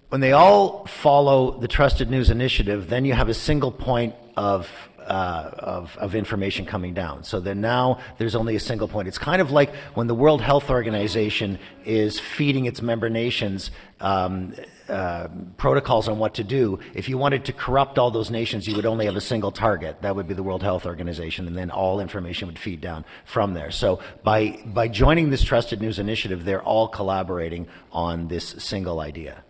when 0.09 0.19
they 0.21 0.33
all 0.33 0.85
follow 0.87 1.59
the 1.59 1.67
Trusted 1.67 2.09
News 2.09 2.29
Initiative, 2.29 2.89
then 2.89 3.05
you 3.05 3.13
have 3.13 3.29
a 3.29 3.33
single 3.33 3.71
point 3.71 4.13
of 4.35 4.67
uh, 5.11 5.51
of, 5.59 5.97
of 5.97 6.15
information 6.15 6.65
coming 6.65 6.93
down. 6.93 7.25
So 7.25 7.41
then 7.41 7.59
now 7.59 7.99
there's 8.17 8.33
only 8.33 8.55
a 8.55 8.61
single 8.61 8.87
point. 8.87 9.09
It's 9.09 9.17
kind 9.17 9.41
of 9.41 9.51
like 9.51 9.75
when 9.93 10.07
the 10.07 10.15
World 10.15 10.41
Health 10.41 10.69
Organization 10.69 11.59
is 11.83 12.17
feeding 12.17 12.63
its 12.63 12.81
member 12.81 13.09
nations 13.09 13.71
um, 13.99 14.53
uh, 14.87 15.27
protocols 15.57 16.07
on 16.07 16.17
what 16.17 16.35
to 16.35 16.45
do. 16.45 16.79
If 16.93 17.09
you 17.09 17.17
wanted 17.17 17.43
to 17.45 17.51
corrupt 17.51 17.99
all 17.99 18.09
those 18.09 18.31
nations, 18.31 18.65
you 18.69 18.75
would 18.77 18.85
only 18.85 19.05
have 19.05 19.17
a 19.17 19.21
single 19.21 19.51
target. 19.51 20.01
That 20.01 20.15
would 20.15 20.29
be 20.29 20.33
the 20.33 20.43
World 20.43 20.63
Health 20.63 20.85
Organization, 20.85 21.45
and 21.45 21.57
then 21.57 21.71
all 21.71 21.99
information 21.99 22.47
would 22.47 22.57
feed 22.57 22.79
down 22.79 23.03
from 23.25 23.53
there. 23.53 23.71
So 23.71 23.99
by 24.23 24.63
by 24.65 24.87
joining 24.87 25.29
this 25.29 25.43
Trusted 25.43 25.81
News 25.81 25.99
Initiative, 25.99 26.45
they're 26.45 26.63
all 26.63 26.87
collaborating 26.87 27.67
on 27.91 28.29
this 28.29 28.45
single 28.59 29.01
idea. 29.01 29.43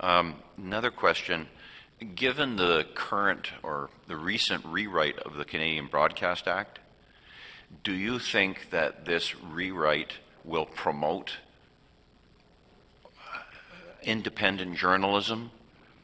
Um, 0.00 0.34
another 0.58 0.90
question. 0.90 1.46
Given 2.00 2.56
the 2.56 2.86
current 2.94 3.50
or 3.62 3.90
the 4.06 4.16
recent 4.16 4.64
rewrite 4.64 5.18
of 5.18 5.34
the 5.34 5.44
Canadian 5.44 5.86
Broadcast 5.86 6.48
Act, 6.48 6.78
do 7.84 7.92
you 7.92 8.18
think 8.18 8.70
that 8.70 9.04
this 9.04 9.34
rewrite 9.42 10.14
will 10.42 10.64
promote 10.64 11.32
uh, 13.04 13.08
independent 14.02 14.78
journalism 14.78 15.50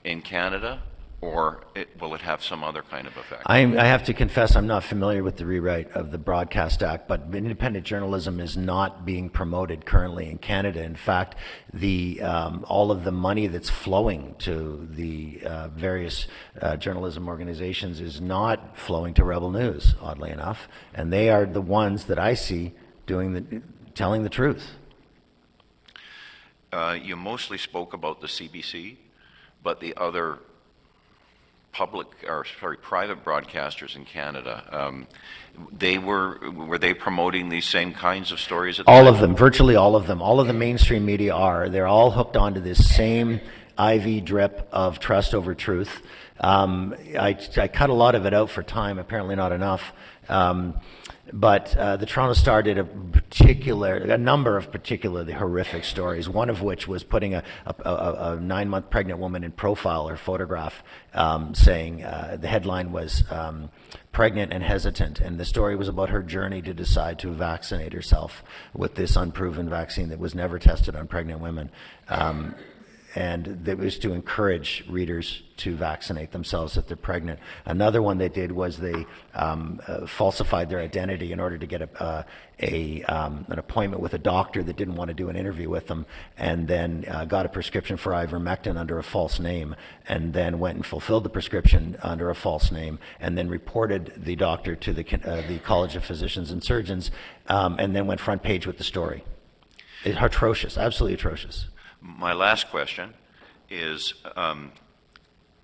in 0.05 0.21
Canada, 0.21 0.83
or 1.21 1.65
it, 1.75 1.89
will 2.01 2.15
it 2.15 2.21
have 2.21 2.43
some 2.43 2.63
other 2.63 2.83
kind 2.83 3.07
of 3.07 3.17
effect? 3.17 3.43
I'm, 3.47 3.79
I 3.79 3.85
have 3.85 4.05
to 4.05 4.15
confess, 4.15 4.55
I'm 4.55 4.67
not 4.67 4.85
familiar 4.85 5.23
with 5.23 5.37
the 5.37 5.47
rewrite 5.47 5.91
of 5.93 6.11
the 6.11 6.19
Broadcast 6.19 6.83
Act, 6.83 7.09
but 7.09 7.23
independent 7.33 7.87
journalism 7.87 8.39
is 8.39 8.57
not 8.57 9.07
being 9.07 9.31
promoted 9.31 9.87
currently 9.87 10.29
in 10.29 10.39
Canada. 10.39 10.83
In 10.83 10.95
fact, 10.95 11.37
the 11.73 12.21
um, 12.23 12.65
all 12.69 12.91
of 12.91 13.05
the 13.05 13.13
money 13.13 13.47
that's 13.47 13.71
flowing 13.71 14.35
to 14.41 14.87
the 14.91 15.41
uh, 15.45 15.69
various 15.69 16.27
uh, 16.61 16.77
journalism 16.77 17.29
organizations 17.29 18.01
is 18.01 18.21
not 18.21 18.77
flowing 18.77 19.15
to 19.15 19.25
Rebel 19.25 19.51
News, 19.51 19.95
oddly 20.01 20.31
enough, 20.31 20.69
and 20.95 21.13
they 21.13 21.31
are 21.31 21.47
the 21.47 21.63
ones 21.63 22.05
that 22.05 22.19
I 22.19 22.35
see 22.35 22.75
doing 23.07 23.33
the 23.33 23.63
telling 23.95 24.23
the 24.23 24.29
truth. 24.29 24.73
Uh, 26.73 26.99
you 27.01 27.17
mostly 27.17 27.57
spoke 27.57 27.95
about 27.95 28.21
the 28.21 28.27
CBC, 28.27 28.97
but 29.63 29.81
the 29.81 29.97
other 29.97 30.41
public 31.77 32.09
or 32.27 32.47
sorry 32.59 32.79
private 32.79 33.23
broadcasters 33.23 33.97
in 33.97 34.05
Canada, 34.07 34.65
um, 34.73 35.07
they 35.77 35.99
were 35.99 36.39
were 36.51 36.79
they 36.79 36.95
promoting 36.95 37.51
these 37.51 37.67
same 37.67 37.93
kinds 37.93 38.33
of 38.33 38.41
stories? 38.41 38.81
At 38.81 38.87
the 38.87 38.93
All 38.93 39.05
time? 39.05 39.15
of 39.15 39.21
them, 39.21 39.37
virtually 39.37 39.77
all 39.77 39.95
of 39.95 40.07
them, 40.07 40.23
all 40.23 40.41
of 40.41 40.47
the 40.47 40.55
mainstream 40.55 41.05
media 41.05 41.35
are. 41.35 41.69
They're 41.69 41.87
all 41.87 42.11
hooked 42.11 42.37
onto 42.37 42.61
this 42.61 42.95
same 42.97 43.41
IV 43.79 44.25
drip 44.25 44.69
of 44.73 44.99
trust 45.01 45.35
over 45.35 45.55
truth. 45.55 46.01
Um, 46.41 46.95
I, 47.19 47.37
I 47.59 47.69
cut 47.69 47.91
a 47.91 47.95
lot 47.95 48.15
of 48.15 48.25
it 48.25 48.33
out 48.33 48.49
for 48.49 48.63
time, 48.63 48.99
apparently 48.99 49.37
not 49.37 49.53
enough. 49.53 49.93
Um, 50.31 50.81
but 51.33 51.77
uh, 51.77 51.97
the 51.97 52.07
Toronto 52.07 52.35
Star 52.35 52.63
did 52.63 52.79
a 52.79 52.85
particular, 52.85 53.97
a 53.97 54.19
number 54.19 54.57
of 54.57 54.71
particularly 54.71 55.33
horrific 55.33 55.85
stories. 55.85 56.29
One 56.29 56.49
of 56.49 56.63
which 56.63 56.87
was 56.87 57.03
putting 57.03 57.35
a, 57.35 57.43
a, 57.67 57.75
a, 57.85 58.33
a 58.33 58.41
nine-month 58.41 58.91
pregnant 58.91 59.19
woman 59.19 59.43
in 59.45 59.53
profile 59.53 60.09
or 60.09 60.17
photograph, 60.17 60.83
um, 61.15 61.55
saying 61.55 62.05
uh, 62.05 62.39
the 62.41 62.49
headline 62.49 62.93
was 62.93 63.25
um, 63.31 63.71
"Pregnant 64.13 64.53
and 64.53 64.63
Hesitant," 64.63 65.21
and 65.21 65.39
the 65.39 65.45
story 65.45 65.77
was 65.77 65.89
about 65.89 66.11
her 66.11 66.23
journey 66.23 66.63
to 66.63 66.73
decide 66.73 67.19
to 67.21 67.31
vaccinate 67.31 67.93
herself 67.93 68.45
with 68.73 68.95
this 68.95 69.17
unproven 69.17 69.69
vaccine 69.69 70.11
that 70.11 70.19
was 70.19 70.35
never 70.35 70.59
tested 70.59 70.95
on 70.95 71.09
pregnant 71.09 71.41
women. 71.41 71.71
Um, 72.09 72.55
and 73.17 73.65
that 73.65 73.79
was 73.79 73.99
to 73.99 74.13
encourage 74.13 74.85
readers 74.91 75.43
to 75.57 75.75
vaccinate 75.75 76.33
themselves 76.33 76.77
if 76.77 76.87
they're 76.87 76.99
pregnant. 76.99 77.41
Another 77.65 78.03
one 78.03 78.19
they 78.19 78.29
did 78.29 78.53
was 78.53 78.77
they 78.77 79.07
um, 79.35 79.81
uh, 79.89 80.07
falsified 80.07 80.69
their 80.69 80.81
identity 80.81 81.33
in 81.33 81.41
order 81.41 81.57
to 81.57 81.67
get 81.67 81.81
a, 81.81 81.89
uh, 81.99 82.23
a 82.61 83.03
um, 83.05 83.47
an 83.49 83.59
appointment 83.59 84.03
with 84.03 84.13
a 84.13 84.19
doctor 84.19 84.63
that 84.63 84.77
didn't 84.77 84.97
want 84.97 85.09
to 85.09 85.15
do 85.15 85.31
an 85.31 85.37
interview 85.37 85.71
with 85.71 85.87
them, 85.87 86.05
and 86.37 86.69
then 86.69 87.07
uh, 87.09 87.25
got 87.25 87.47
a 87.47 87.49
prescription 87.49 87.97
for 87.97 88.13
ivermectin 88.13 88.77
under 88.77 88.99
a 88.99 89.03
false 89.03 89.41
name, 89.41 89.75
and 90.07 90.35
then 90.35 90.59
went 90.59 90.77
and 90.77 90.85
fulfilled 90.85 91.25
the 91.25 91.31
prescription 91.31 91.97
under 92.03 92.29
a 92.29 92.35
false 92.35 92.71
name, 92.71 92.99
and 93.19 93.39
then 93.39 93.49
reported 93.49 94.13
the 94.15 94.37
doctor 94.37 94.77
to 94.77 94.93
the 94.93 95.05
uh, 95.25 95.41
the 95.49 95.59
College 95.61 95.97
of 95.97 96.05
Physicians 96.05 96.51
and 96.51 96.63
Surgeons, 96.63 97.11
um, 97.49 97.77
and 97.79 97.97
then 97.97 98.07
went 98.07 98.21
front 98.21 98.43
page 98.43 98.67
with 98.67 98.77
the 98.77 98.85
story. 98.85 99.25
It's 100.05 100.19
atrocious, 100.21 100.77
absolutely 100.77 101.15
atrocious. 101.15 101.69
My 102.01 102.33
last 102.33 102.69
question 102.71 103.15
is 103.71 104.15
um, 104.37 104.73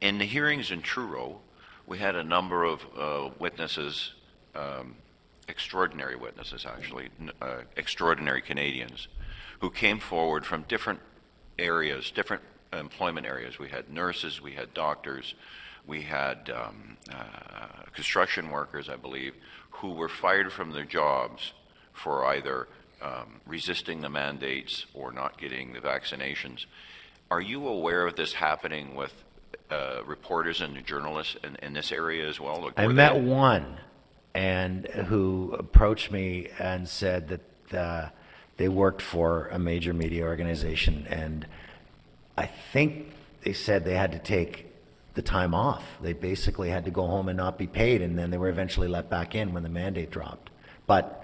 in 0.00 0.18
the 0.18 0.24
hearings 0.24 0.70
in 0.70 0.82
Truro, 0.82 1.40
we 1.86 1.98
had 1.98 2.16
a 2.16 2.24
number 2.24 2.64
of 2.64 2.86
uh, 2.98 3.30
witnesses, 3.38 4.12
um, 4.54 4.96
extraordinary 5.48 6.16
witnesses 6.16 6.66
actually, 6.66 7.10
uh, 7.40 7.58
extraordinary 7.76 8.40
Canadians, 8.40 9.08
who 9.60 9.70
came 9.70 9.98
forward 9.98 10.46
from 10.46 10.62
different 10.62 11.00
areas, 11.58 12.10
different 12.10 12.42
employment 12.72 13.26
areas. 13.26 13.58
We 13.58 13.68
had 13.68 13.90
nurses, 13.90 14.40
we 14.40 14.52
had 14.52 14.72
doctors, 14.74 15.34
we 15.86 16.02
had 16.02 16.50
um, 16.50 16.96
uh, 17.12 17.84
construction 17.92 18.50
workers, 18.50 18.88
I 18.88 18.96
believe, 18.96 19.34
who 19.70 19.92
were 19.92 20.08
fired 20.08 20.52
from 20.52 20.72
their 20.72 20.84
jobs 20.84 21.52
for 21.92 22.24
either 22.24 22.68
um, 23.02 23.40
resisting 23.46 24.00
the 24.00 24.08
mandates 24.08 24.86
or 24.94 25.12
not 25.12 25.38
getting 25.38 25.72
the 25.72 25.80
vaccinations. 25.80 26.66
Are 27.30 27.40
you 27.40 27.66
aware 27.66 28.06
of 28.06 28.14
this 28.14 28.34
happening 28.34 28.94
with 28.94 29.24
uh, 29.70 30.02
reporters 30.06 30.60
and 30.60 30.84
journalists 30.86 31.36
in, 31.42 31.56
in 31.56 31.72
this 31.72 31.92
area 31.92 32.28
as 32.28 32.38
well? 32.38 32.62
Like, 32.62 32.78
I 32.78 32.86
met 32.88 33.16
one, 33.16 33.78
and 34.34 34.86
who 34.86 35.54
approached 35.58 36.10
me 36.10 36.48
and 36.58 36.88
said 36.88 37.28
that 37.28 37.78
uh, 37.78 38.08
they 38.56 38.68
worked 38.68 39.02
for 39.02 39.48
a 39.48 39.58
major 39.58 39.92
media 39.92 40.24
organization, 40.24 41.06
and 41.08 41.46
I 42.36 42.46
think 42.46 43.12
they 43.42 43.52
said 43.52 43.84
they 43.84 43.96
had 43.96 44.12
to 44.12 44.18
take 44.18 44.66
the 45.14 45.22
time 45.22 45.54
off. 45.54 45.84
They 46.00 46.12
basically 46.12 46.70
had 46.70 46.84
to 46.84 46.90
go 46.90 47.06
home 47.06 47.28
and 47.28 47.36
not 47.36 47.58
be 47.58 47.66
paid, 47.66 48.02
and 48.02 48.18
then 48.18 48.30
they 48.30 48.38
were 48.38 48.48
eventually 48.48 48.88
let 48.88 49.10
back 49.10 49.34
in 49.34 49.52
when 49.52 49.62
the 49.62 49.68
mandate 49.68 50.10
dropped. 50.10 50.50
But 50.86 51.21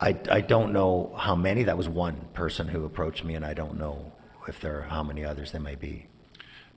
I, 0.00 0.16
I 0.30 0.40
don't 0.40 0.72
know 0.72 1.12
how 1.18 1.34
many. 1.34 1.64
That 1.64 1.76
was 1.76 1.88
one 1.88 2.16
person 2.32 2.68
who 2.68 2.84
approached 2.84 3.24
me, 3.24 3.34
and 3.34 3.44
I 3.44 3.52
don't 3.54 3.78
know 3.78 4.12
if 4.46 4.60
there 4.60 4.78
are 4.78 4.82
how 4.82 5.02
many 5.02 5.24
others 5.24 5.50
there 5.52 5.60
may 5.60 5.74
be. 5.74 6.06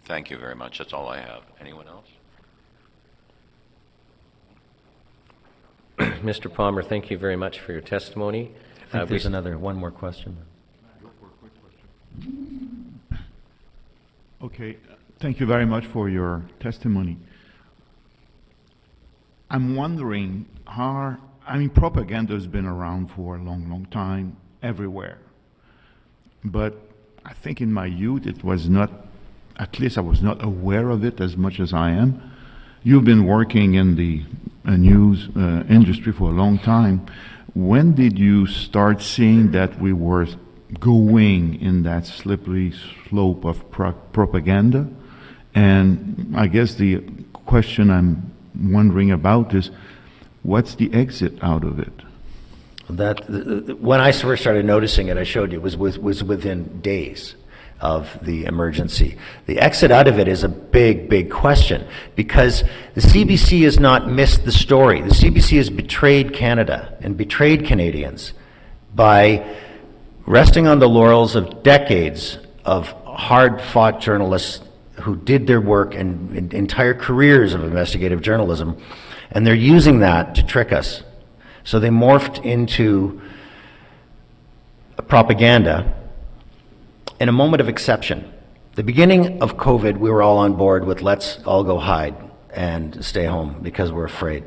Thank 0.05 0.29
you 0.31 0.37
very 0.37 0.55
much. 0.55 0.79
That's 0.79 0.93
all 0.93 1.07
I 1.07 1.19
have. 1.21 1.43
Anyone 1.59 1.87
else? 1.87 2.07
Mr. 5.99 6.51
Palmer, 6.51 6.81
thank 6.81 7.11
you 7.11 7.17
very 7.17 7.35
much 7.35 7.59
for 7.59 7.71
your 7.73 7.81
testimony. 7.81 8.51
I 8.51 8.91
think 8.91 8.95
Uh, 8.95 9.05
we- 9.05 9.09
there's 9.09 9.25
another 9.27 9.57
one 9.57 9.75
more 9.77 9.91
question. 9.91 10.37
Okay, 14.43 14.77
thank 15.19 15.39
you 15.39 15.45
very 15.45 15.65
much 15.67 15.85
for 15.85 16.09
your 16.09 16.43
testimony. 16.59 17.17
I'm 19.51 19.75
wondering 19.75 20.47
how, 20.65 21.17
I 21.47 21.57
mean, 21.57 21.69
propaganda 21.69 22.33
has 22.33 22.47
been 22.47 22.65
around 22.65 23.07
for 23.11 23.35
a 23.35 23.39
long, 23.41 23.69
long 23.69 23.85
time 23.87 24.37
everywhere. 24.61 25.17
But 26.43 26.77
I 27.25 27.33
think 27.33 27.61
in 27.61 27.73
my 27.73 27.85
youth 27.85 28.27
it 28.27 28.43
was 28.43 28.69
not, 28.69 28.91
at 29.57 29.79
least 29.79 29.97
I 29.97 30.01
was 30.01 30.21
not 30.21 30.43
aware 30.43 30.89
of 30.89 31.03
it 31.03 31.19
as 31.19 31.35
much 31.35 31.59
as 31.59 31.73
I 31.73 31.91
am. 31.91 32.31
You've 32.83 33.05
been 33.05 33.25
working 33.25 33.75
in 33.75 33.95
the 33.95 34.23
uh, 34.65 34.75
news 34.75 35.29
uh, 35.35 35.63
industry 35.69 36.11
for 36.11 36.29
a 36.29 36.33
long 36.33 36.59
time. 36.59 37.05
When 37.53 37.93
did 37.93 38.17
you 38.17 38.47
start 38.47 39.01
seeing 39.01 39.51
that 39.51 39.79
we 39.79 39.93
were 39.93 40.27
going 40.79 41.61
in 41.61 41.83
that 41.83 42.05
slippery 42.05 42.73
slope 43.09 43.45
of 43.45 43.69
pro- 43.71 43.91
propaganda? 43.91 44.87
And 45.53 46.33
I 46.35 46.47
guess 46.47 46.75
the 46.75 47.03
question 47.33 47.89
I'm 47.91 48.31
wondering 48.59 49.11
about 49.11 49.53
is 49.53 49.69
what's 50.43 50.75
the 50.75 50.93
exit 50.93 51.41
out 51.43 51.63
of 51.63 51.79
it? 51.79 51.93
That 52.89 53.21
uh, 53.29 53.75
when 53.75 54.01
I 54.01 54.11
first 54.11 54.41
started 54.41 54.65
noticing 54.65 55.07
it, 55.07 55.17
I 55.17 55.23
showed 55.23 55.51
you 55.51 55.61
was 55.61 55.77
was, 55.77 55.97
was 55.97 56.23
within 56.23 56.81
days 56.81 57.35
of 57.81 58.23
the 58.23 58.45
emergency. 58.45 59.17
The 59.47 59.59
exit 59.59 59.89
out 59.91 60.07
of 60.07 60.19
it 60.19 60.27
is 60.27 60.43
a 60.43 60.49
big, 60.49 61.09
big 61.09 61.31
question 61.31 61.87
because 62.15 62.63
the 62.93 63.01
CBC 63.01 63.63
has 63.63 63.79
not 63.79 64.07
missed 64.07 64.45
the 64.45 64.51
story. 64.51 65.01
The 65.01 65.09
CBC 65.09 65.57
has 65.57 65.69
betrayed 65.69 66.33
Canada 66.33 66.95
and 67.01 67.17
betrayed 67.17 67.65
Canadians 67.65 68.33
by 68.93 69.55
resting 70.27 70.67
on 70.67 70.77
the 70.77 70.87
laurels 70.87 71.35
of 71.35 71.63
decades 71.63 72.37
of 72.63 72.91
hard-fought 73.05 73.99
journalists 73.99 74.63
who 75.01 75.15
did 75.15 75.47
their 75.47 75.59
work 75.59 75.95
and, 75.95 76.37
and 76.37 76.53
entire 76.53 76.93
careers 76.93 77.55
of 77.55 77.63
investigative 77.63 78.21
journalism, 78.21 78.79
and 79.31 79.45
they're 79.45 79.53
using 79.55 79.99
that 79.99 80.35
to 80.35 80.45
trick 80.45 80.71
us. 80.71 81.03
So 81.63 81.79
they 81.79 81.89
morphed 81.89 82.43
into 82.43 83.21
propaganda 85.11 85.93
in 87.19 87.27
a 87.27 87.33
moment 87.33 87.59
of 87.59 87.67
exception. 87.67 88.31
The 88.75 88.83
beginning 88.83 89.41
of 89.41 89.57
COVID, 89.57 89.97
we 89.97 90.09
were 90.09 90.21
all 90.21 90.37
on 90.37 90.53
board 90.53 90.85
with 90.85 91.01
let's 91.01 91.37
all 91.45 91.65
go 91.65 91.77
hide 91.77 92.15
and 92.53 93.03
stay 93.03 93.25
home 93.25 93.59
because 93.61 93.91
we're 93.91 94.05
afraid. 94.05 94.45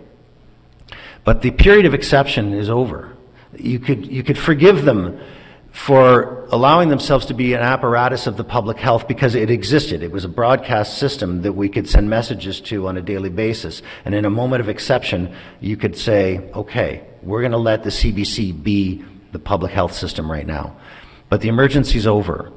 But 1.22 1.42
the 1.42 1.50
period 1.50 1.84
of 1.84 1.92
exception 1.92 2.54
is 2.54 2.70
over. 2.70 3.14
You 3.58 3.78
could, 3.78 4.06
you 4.06 4.22
could 4.22 4.38
forgive 4.38 4.86
them 4.86 5.20
for 5.74 6.46
allowing 6.52 6.88
themselves 6.88 7.26
to 7.26 7.34
be 7.34 7.52
an 7.52 7.60
apparatus 7.60 8.28
of 8.28 8.36
the 8.36 8.44
public 8.44 8.78
health 8.78 9.08
because 9.08 9.34
it 9.34 9.50
existed. 9.50 10.04
It 10.04 10.12
was 10.12 10.24
a 10.24 10.28
broadcast 10.28 10.98
system 10.98 11.42
that 11.42 11.54
we 11.54 11.68
could 11.68 11.88
send 11.88 12.08
messages 12.08 12.60
to 12.60 12.86
on 12.86 12.96
a 12.96 13.02
daily 13.02 13.28
basis. 13.28 13.82
And 14.04 14.14
in 14.14 14.24
a 14.24 14.30
moment 14.30 14.60
of 14.60 14.68
exception, 14.68 15.34
you 15.60 15.76
could 15.76 15.98
say, 15.98 16.48
okay, 16.54 17.04
we're 17.22 17.40
going 17.40 17.52
to 17.52 17.58
let 17.58 17.82
the 17.82 17.90
CBC 17.90 18.62
be 18.62 19.04
the 19.32 19.40
public 19.40 19.72
health 19.72 19.94
system 19.94 20.30
right 20.30 20.46
now. 20.46 20.76
But 21.28 21.40
the 21.40 21.48
emergency's 21.48 22.06
over, 22.06 22.52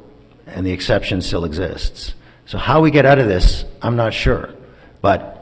and 0.46 0.64
the 0.64 0.72
exception 0.72 1.24
still 1.24 1.44
exists. 1.44 2.14
So 2.46 2.60
how 2.60 2.82
we 2.82 2.92
get 2.92 3.08
out 3.08 3.18
of 3.18 3.28
this, 3.28 3.66
I'm 3.82 3.96
not 3.96 4.14
sure. 4.14 4.54
But 5.02 5.37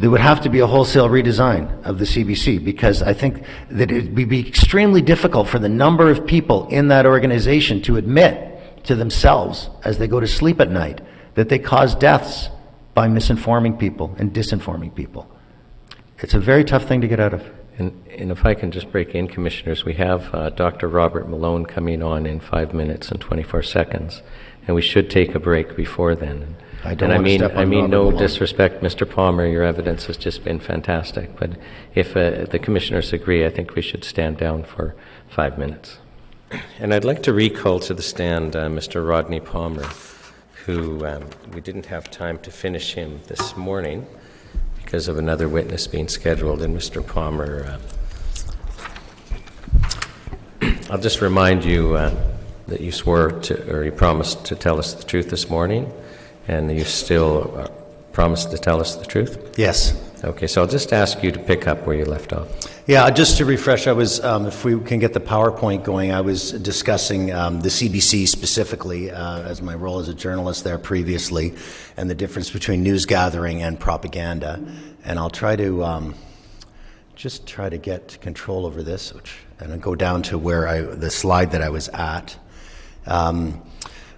there 0.00 0.08
would 0.08 0.20
have 0.20 0.40
to 0.40 0.48
be 0.48 0.60
a 0.60 0.66
wholesale 0.66 1.10
redesign 1.10 1.84
of 1.84 1.98
the 1.98 2.06
CBC 2.06 2.64
because 2.64 3.02
I 3.02 3.12
think 3.12 3.44
that 3.70 3.90
it 3.90 4.14
would 4.14 4.28
be 4.30 4.48
extremely 4.48 5.02
difficult 5.02 5.46
for 5.46 5.58
the 5.58 5.68
number 5.68 6.10
of 6.10 6.26
people 6.26 6.66
in 6.68 6.88
that 6.88 7.04
organization 7.04 7.82
to 7.82 7.96
admit 7.96 8.84
to 8.84 8.94
themselves 8.94 9.68
as 9.84 9.98
they 9.98 10.08
go 10.08 10.18
to 10.18 10.26
sleep 10.26 10.58
at 10.58 10.70
night 10.70 11.02
that 11.34 11.50
they 11.50 11.58
cause 11.58 11.94
deaths 11.94 12.48
by 12.94 13.08
misinforming 13.08 13.78
people 13.78 14.16
and 14.18 14.32
disinforming 14.32 14.94
people. 14.94 15.30
It's 16.18 16.32
a 16.32 16.40
very 16.40 16.64
tough 16.64 16.88
thing 16.88 17.02
to 17.02 17.08
get 17.08 17.20
out 17.20 17.34
of. 17.34 17.44
And, 17.76 18.02
and 18.08 18.30
if 18.30 18.46
I 18.46 18.54
can 18.54 18.70
just 18.70 18.90
break 18.90 19.14
in, 19.14 19.28
Commissioners, 19.28 19.84
we 19.84 19.94
have 19.94 20.34
uh, 20.34 20.48
Dr. 20.48 20.88
Robert 20.88 21.28
Malone 21.28 21.66
coming 21.66 22.02
on 22.02 22.24
in 22.24 22.40
five 22.40 22.72
minutes 22.72 23.10
and 23.10 23.20
24 23.20 23.62
seconds, 23.62 24.22
and 24.66 24.74
we 24.74 24.82
should 24.82 25.10
take 25.10 25.34
a 25.34 25.38
break 25.38 25.76
before 25.76 26.14
then. 26.14 26.56
I 26.82 26.94
don't 26.94 27.10
and 27.10 27.12
I 27.12 27.16
want 27.16 27.26
to 27.26 27.30
mean, 27.30 27.38
step 27.40 27.56
I 27.56 27.64
mean, 27.66 27.90
no 27.90 28.10
disrespect, 28.10 28.82
Mr. 28.82 29.08
Palmer. 29.08 29.46
Your 29.46 29.64
evidence 29.64 30.06
has 30.06 30.16
just 30.16 30.44
been 30.44 30.58
fantastic. 30.60 31.36
But 31.36 31.50
if 31.94 32.16
uh, 32.16 32.46
the 32.46 32.58
commissioners 32.58 33.12
agree, 33.12 33.44
I 33.44 33.50
think 33.50 33.74
we 33.74 33.82
should 33.82 34.02
stand 34.02 34.38
down 34.38 34.64
for 34.64 34.94
five 35.28 35.58
minutes. 35.58 35.98
And 36.78 36.94
I'd 36.94 37.04
like 37.04 37.22
to 37.24 37.32
recall 37.32 37.80
to 37.80 37.92
the 37.92 38.02
stand 38.02 38.56
uh, 38.56 38.68
Mr. 38.68 39.06
Rodney 39.06 39.40
Palmer, 39.40 39.86
who 40.64 41.04
um, 41.04 41.26
we 41.52 41.60
didn't 41.60 41.86
have 41.86 42.10
time 42.10 42.38
to 42.38 42.50
finish 42.50 42.94
him 42.94 43.20
this 43.26 43.56
morning 43.56 44.06
because 44.82 45.06
of 45.06 45.18
another 45.18 45.48
witness 45.48 45.86
being 45.86 46.08
scheduled. 46.08 46.62
And 46.62 46.76
Mr. 46.76 47.06
Palmer, 47.06 47.78
uh, 50.62 50.66
I'll 50.90 50.98
just 50.98 51.20
remind 51.20 51.64
you 51.64 51.94
uh, 51.94 52.14
that 52.68 52.80
you 52.80 52.90
swore 52.90 53.32
to, 53.42 53.70
or 53.70 53.84
you 53.84 53.92
promised 53.92 54.46
to 54.46 54.56
tell 54.56 54.78
us 54.78 54.94
the 54.94 55.04
truth 55.04 55.28
this 55.28 55.50
morning, 55.50 55.92
and 56.48 56.76
you 56.76 56.84
still 56.84 57.52
uh, 57.56 57.68
promise 58.12 58.44
to 58.46 58.58
tell 58.58 58.80
us 58.80 58.96
the 58.96 59.06
truth? 59.06 59.54
Yes. 59.58 59.94
Okay, 60.22 60.46
so 60.46 60.60
I'll 60.60 60.68
just 60.68 60.92
ask 60.92 61.22
you 61.22 61.32
to 61.32 61.38
pick 61.38 61.66
up 61.66 61.86
where 61.86 61.96
you 61.96 62.04
left 62.04 62.34
off. 62.34 62.48
Yeah, 62.86 63.08
just 63.08 63.38
to 63.38 63.46
refresh, 63.46 63.86
I 63.86 63.92
was, 63.92 64.22
um, 64.22 64.46
if 64.46 64.64
we 64.64 64.78
can 64.80 64.98
get 64.98 65.14
the 65.14 65.20
PowerPoint 65.20 65.82
going, 65.82 66.12
I 66.12 66.20
was 66.20 66.52
discussing 66.52 67.32
um, 67.32 67.60
the 67.60 67.70
CBC 67.70 68.28
specifically 68.28 69.10
uh, 69.10 69.42
as 69.42 69.62
my 69.62 69.74
role 69.74 69.98
as 69.98 70.08
a 70.08 70.14
journalist 70.14 70.64
there 70.64 70.76
previously 70.76 71.54
and 71.96 72.10
the 72.10 72.14
difference 72.14 72.50
between 72.50 72.82
news 72.82 73.06
gathering 73.06 73.62
and 73.62 73.80
propaganda. 73.80 74.62
And 75.04 75.18
I'll 75.18 75.30
try 75.30 75.56
to 75.56 75.84
um, 75.84 76.14
just 77.14 77.46
try 77.46 77.70
to 77.70 77.78
get 77.78 78.20
control 78.20 78.66
over 78.66 78.82
this, 78.82 79.14
which, 79.14 79.38
and 79.58 79.72
I'll 79.72 79.78
go 79.78 79.94
down 79.94 80.22
to 80.24 80.36
where 80.36 80.68
I, 80.68 80.82
the 80.82 81.10
slide 81.10 81.52
that 81.52 81.62
I 81.62 81.70
was 81.70 81.88
at. 81.88 82.36
Um, 83.06 83.62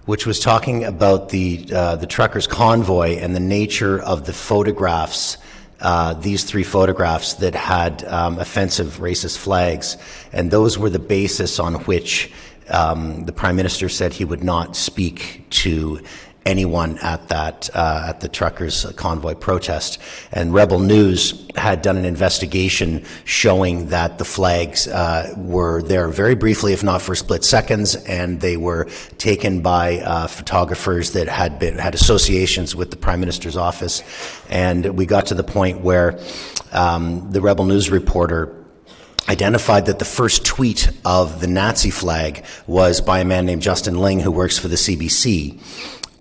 which 0.05 0.25
was 0.25 0.39
talking 0.39 0.83
about 0.83 1.29
the 1.29 1.65
uh, 1.73 1.95
the 1.95 2.07
truckers' 2.07 2.47
convoy 2.47 3.17
and 3.17 3.35
the 3.35 3.39
nature 3.39 4.01
of 4.01 4.25
the 4.25 4.33
photographs. 4.33 5.37
Uh, 5.79 6.13
these 6.13 6.45
three 6.45 6.63
photographs 6.63 7.33
that 7.33 7.53
had 7.53 8.05
um, 8.05 8.39
offensive 8.39 8.99
racist 8.99 9.37
flags, 9.37 9.97
and 10.31 10.49
those 10.49 10.77
were 10.77 10.89
the 10.89 10.97
basis 10.97 11.59
on 11.59 11.75
which 11.85 12.31
um, 12.69 13.25
the 13.25 13.33
prime 13.33 13.55
minister 13.55 13.89
said 13.89 14.13
he 14.13 14.23
would 14.23 14.43
not 14.43 14.75
speak 14.75 15.45
to 15.49 16.01
anyone 16.45 16.97
at 16.99 17.29
that 17.29 17.69
uh, 17.73 18.05
at 18.09 18.19
the 18.19 18.29
truckers 18.29 18.85
convoy 18.95 19.33
protest. 19.33 19.99
And 20.31 20.53
Rebel 20.53 20.79
News 20.79 21.47
had 21.55 21.81
done 21.81 21.97
an 21.97 22.05
investigation 22.05 23.05
showing 23.25 23.87
that 23.87 24.17
the 24.17 24.25
flags 24.25 24.87
uh, 24.87 25.33
were 25.37 25.81
there 25.81 26.07
very 26.09 26.35
briefly, 26.35 26.73
if 26.73 26.83
not 26.83 27.01
for 27.01 27.15
split 27.15 27.43
seconds, 27.43 27.95
and 27.95 28.41
they 28.41 28.57
were 28.57 28.87
taken 29.17 29.61
by 29.61 29.99
uh, 29.99 30.27
photographers 30.27 31.11
that 31.11 31.27
had 31.27 31.59
been 31.59 31.77
had 31.77 31.95
associations 31.95 32.75
with 32.75 32.91
the 32.91 32.97
prime 32.97 33.19
minister's 33.19 33.57
office. 33.57 34.03
And 34.49 34.97
we 34.97 35.05
got 35.05 35.27
to 35.27 35.35
the 35.35 35.43
point 35.43 35.81
where 35.81 36.19
um, 36.71 37.31
the 37.31 37.41
Rebel 37.41 37.65
News 37.65 37.89
reporter 37.89 38.59
identified 39.29 39.85
that 39.85 39.99
the 39.99 40.05
first 40.05 40.45
tweet 40.45 40.89
of 41.05 41.39
the 41.39 41.47
Nazi 41.47 41.89
flag 41.89 42.43
was 42.67 42.99
by 42.99 43.19
a 43.19 43.25
man 43.25 43.45
named 43.45 43.61
Justin 43.61 43.97
Ling, 43.99 44.19
who 44.19 44.31
works 44.31 44.57
for 44.57 44.67
the 44.67 44.75
CBC. 44.75 45.59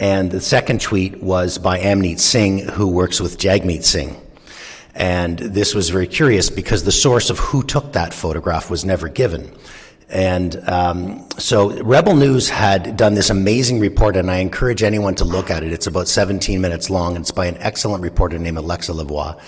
And 0.02 0.32
the 0.32 0.40
second 0.40 0.80
tweet 0.80 1.22
was 1.22 1.58
by 1.58 1.78
Amneet 1.78 2.18
Singh, 2.18 2.66
who 2.66 2.88
works 2.88 3.20
with 3.20 3.38
Jagmeet 3.38 3.84
Singh. 3.84 4.20
And 4.96 5.38
this 5.38 5.76
was 5.76 5.90
very 5.90 6.08
curious 6.08 6.50
because 6.50 6.82
the 6.82 6.90
source 6.90 7.30
of 7.30 7.38
who 7.38 7.62
took 7.62 7.92
that 7.92 8.12
photograph 8.12 8.68
was 8.68 8.84
never 8.84 9.08
given. 9.08 9.54
And 10.08 10.56
um, 10.68 11.24
so 11.38 11.80
Rebel 11.84 12.16
News 12.16 12.48
had 12.48 12.96
done 12.96 13.14
this 13.14 13.30
amazing 13.30 13.78
report, 13.78 14.16
and 14.16 14.28
I 14.28 14.38
encourage 14.38 14.82
anyone 14.82 15.14
to 15.14 15.24
look 15.24 15.52
at 15.52 15.62
it. 15.62 15.72
It's 15.72 15.86
about 15.86 16.08
17 16.08 16.60
minutes 16.60 16.90
long. 16.90 17.14
And 17.14 17.22
it's 17.22 17.30
by 17.30 17.46
an 17.46 17.56
excellent 17.58 18.02
reporter 18.02 18.40
named 18.40 18.58
Alexa 18.58 18.90
Lavoie. 18.90 19.38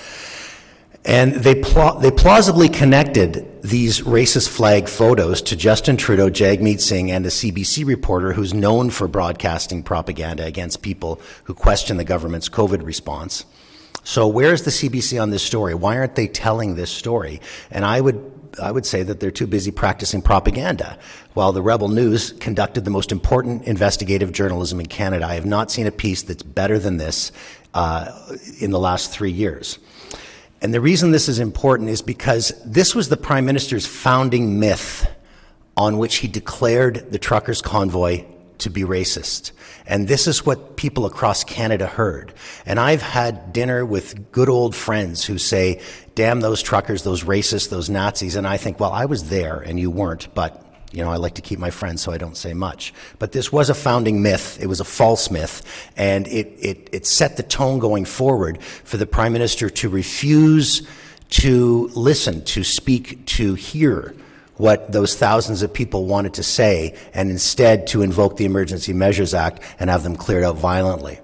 And 1.05 1.35
they, 1.35 1.55
pla- 1.57 1.99
they 1.99 2.11
plausibly 2.11 2.69
connected 2.69 3.63
these 3.63 4.01
racist 4.01 4.49
flag 4.49 4.89
photos 4.89 5.43
to 5.43 5.57
Justin 5.57 5.97
Trudeau, 5.99 6.31
Jagmeet 6.31 6.81
Singh, 6.81 7.11
and 7.11 7.27
a 7.27 7.29
CBC 7.29 7.87
reporter 7.87 8.33
who's 8.33 8.55
known 8.55 8.89
for 8.89 9.07
broadcasting 9.07 9.83
propaganda 9.83 10.45
against 10.45 10.81
people 10.81 11.21
who 11.45 11.55
question 11.55 11.99
the 11.99 12.05
government's 12.05 12.49
COVID 12.49 12.85
response. 12.85 13.45
So 14.03 14.27
where's 14.27 14.63
the 14.63 14.71
CBC 14.71 15.21
on 15.21 15.31
this 15.31 15.43
story? 15.43 15.75
Why 15.75 15.99
aren't 15.99 16.15
they 16.15 16.27
telling 16.27 16.75
this 16.75 16.91
story? 16.91 17.41
And 17.71 17.85
I 17.85 18.01
would 18.01 18.33
I 18.63 18.71
would 18.71 18.87
say 18.87 19.03
that 19.03 19.19
they're 19.19 19.33
too 19.33 19.49
busy 19.49 19.73
practicing 19.73 20.23
propaganda. 20.23 20.97
While 21.33 21.53
the 21.53 21.61
Rebel 21.61 21.89
News 21.89 22.33
conducted 22.33 22.85
the 22.85 22.91
most 22.91 23.11
important 23.11 23.65
investigative 23.65 24.31
journalism 24.31 24.79
in 24.79 24.87
Canada, 24.87 25.27
I 25.27 25.35
have 25.35 25.47
not 25.47 25.73
seen 25.73 25.89
a 25.89 25.91
piece 25.91 26.23
that's 26.23 26.45
better 26.45 26.79
than 26.79 26.97
this 26.97 27.33
uh, 27.75 28.13
in 28.61 28.71
the 28.71 28.79
last 28.79 29.11
three 29.11 29.33
years. 29.33 29.81
And 30.65 30.73
the 30.73 30.81
reason 30.81 31.11
this 31.11 31.29
is 31.29 31.41
important 31.41 31.91
is 31.91 32.01
because 32.01 32.51
this 32.65 32.95
was 32.95 33.11
the 33.11 33.19
Prime 33.19 33.45
Minister's 33.45 33.85
founding 33.85 34.59
myth 34.59 35.07
on 35.77 35.99
which 35.99 36.17
he 36.17 36.27
declared 36.27 37.13
the 37.13 37.19
truckers' 37.19 37.61
convoy 37.61 38.25
to 38.61 38.71
be 38.71 38.81
racist. 38.81 39.53
And 39.87 40.09
this 40.09 40.27
is 40.27 40.47
what 40.47 40.79
people 40.79 41.05
across 41.05 41.45
Canada 41.45 41.87
heard. 41.87 42.33
And 42.65 42.81
I've 42.81 43.03
had 43.03 43.53
dinner 43.53 43.85
with 43.85 44.33
good 44.33 44.49
old 44.49 44.75
friends 44.75 45.23
who 45.23 45.37
say, 45.37 45.83
damn 46.15 46.41
those 46.41 46.63
truckers, 46.63 47.03
those 47.03 47.25
racists, 47.25 47.69
those 47.69 47.91
Nazis. 47.91 48.35
And 48.35 48.47
I 48.47 48.57
think, 48.57 48.81
well, 48.81 48.93
I 48.93 49.05
was 49.05 49.29
there 49.29 49.59
and 49.59 49.79
you 49.79 49.91
weren't, 49.91 50.35
but 50.35 50.64
you 50.95 51.03
know, 51.03 51.11
I 51.11 51.17
like 51.17 51.35
to 51.35 51.43
keep 51.43 51.59
my 51.59 51.71
friends 51.71 52.03
so 52.03 52.13
I 52.13 52.19
don't 52.19 52.37
say 52.37 52.55
much. 52.55 52.95
But 53.19 53.33
this 53.33 53.53
was 53.53 53.69
a 53.69 53.75
founding 53.75 54.23
myth. 54.23 54.59
It 54.61 54.67
was 54.67 54.81
a 54.81 54.85
false 54.85 55.31
myth. 55.31 55.63
And 55.97 56.27
it, 56.29 56.57
it, 56.59 56.89
it 56.93 57.07
set 57.07 57.37
the 57.37 57.43
tone 57.43 57.79
going 57.79 58.05
forward 58.05 58.63
for 58.63 58.97
the 58.97 59.07
Prime 59.07 59.33
Minister 59.33 59.69
to 59.71 59.89
refuse 59.89 60.87
to 61.31 61.91
listen, 61.95 62.45
to 62.45 62.63
speak, 62.63 63.27
to 63.27 63.55
hear 63.55 64.15
what 64.57 64.93
those 64.93 65.17
thousands 65.17 65.63
of 65.63 65.73
people 65.73 66.07
wanted 66.07 66.35
to 66.35 66.43
say, 66.43 66.97
and 67.13 67.29
instead 67.29 67.89
to 67.89 68.03
invoke 68.03 68.37
the 68.37 68.45
Emergency 68.45 68.93
Measures 68.93 69.35
Act 69.35 69.61
and 69.81 69.91
have 69.91 70.05
them 70.05 70.15
cleared 70.15 70.45
out 70.45 70.57
violently. 70.57 71.19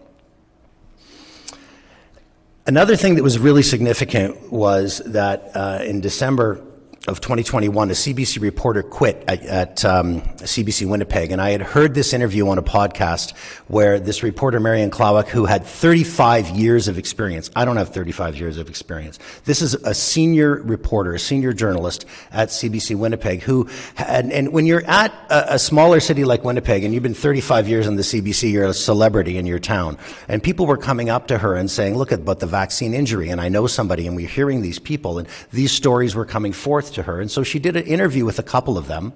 Another 2.67 2.97
thing 2.97 3.15
that 3.15 3.23
was 3.23 3.39
really 3.39 3.63
significant 3.63 4.53
was 4.53 4.99
that 5.07 5.53
uh, 5.55 5.81
in 5.85 6.01
December 6.01 6.65
of 7.11 7.21
2021, 7.21 7.91
a 7.91 7.93
CBC 7.93 8.41
reporter 8.41 8.83
quit 8.83 9.25
at, 9.27 9.45
at 9.45 9.85
um, 9.85 10.21
CBC 10.21 10.89
Winnipeg. 10.89 11.33
And 11.33 11.43
I 11.43 11.51
had 11.51 11.61
heard 11.61 11.93
this 11.93 12.13
interview 12.13 12.49
on 12.49 12.57
a 12.57 12.63
podcast 12.63 13.37
where 13.67 13.99
this 13.99 14.23
reporter, 14.23 14.61
Marianne 14.61 14.93
Klowak, 14.93 15.27
who 15.27 15.45
had 15.45 15.67
35 15.67 16.51
years 16.51 16.87
of 16.87 16.99
experience, 16.99 17.51
I 17.57 17.65
don't 17.65 17.77
have 17.77 17.89
35 17.89 18.37
years 18.37 18.59
of 18.59 18.69
experience. 18.69 19.19
This 19.45 19.61
is 19.61 19.75
a 19.75 19.93
senior 19.93 20.55
reporter, 20.55 21.15
a 21.15 21.19
senior 21.19 21.53
journalist 21.53 22.07
at 22.31 22.49
CBC 22.49 22.97
Winnipeg 22.97 23.43
who, 23.43 23.69
and, 23.99 24.33
and 24.33 24.53
when 24.53 24.65
you're 24.65 24.87
at 24.87 25.13
a, 25.31 25.55
a 25.55 25.59
smaller 25.59 25.99
city 25.99 26.25
like 26.25 26.45
Winnipeg 26.45 26.85
and 26.85 26.95
you've 26.95 27.03
been 27.03 27.13
35 27.13 27.69
years 27.69 27.89
in 27.89 27.97
the 27.97 28.03
CBC, 28.03 28.53
you're 28.53 28.67
a 28.67 28.73
celebrity 28.73 29.37
in 29.37 29.47
your 29.47 29.59
town. 29.59 29.99
And 30.29 30.41
people 30.41 30.67
were 30.67 30.77
coming 30.77 31.11
up 31.11 31.27
to 31.27 31.39
her 31.39 31.57
and 31.57 31.69
saying, 31.69 31.99
look 31.99 32.13
at 32.13 32.21
about 32.21 32.39
the 32.39 32.47
vaccine 32.47 32.95
injury. 32.95 33.31
And 33.31 33.41
I 33.41 33.49
know 33.49 33.67
somebody 33.67 34.07
and 34.07 34.15
we're 34.15 34.29
hearing 34.29 34.63
these 34.63 34.79
people 34.79 35.19
and 35.19 35.27
these 35.53 35.73
stories 35.73 36.15
were 36.15 36.25
coming 36.25 36.53
forth 36.53 36.93
to 36.95 37.00
her. 37.03 37.21
And 37.21 37.31
so 37.31 37.43
she 37.43 37.59
did 37.59 37.77
an 37.77 37.87
interview 37.87 38.25
with 38.25 38.39
a 38.39 38.43
couple 38.43 38.79
of 38.79 38.87
them. 38.87 39.13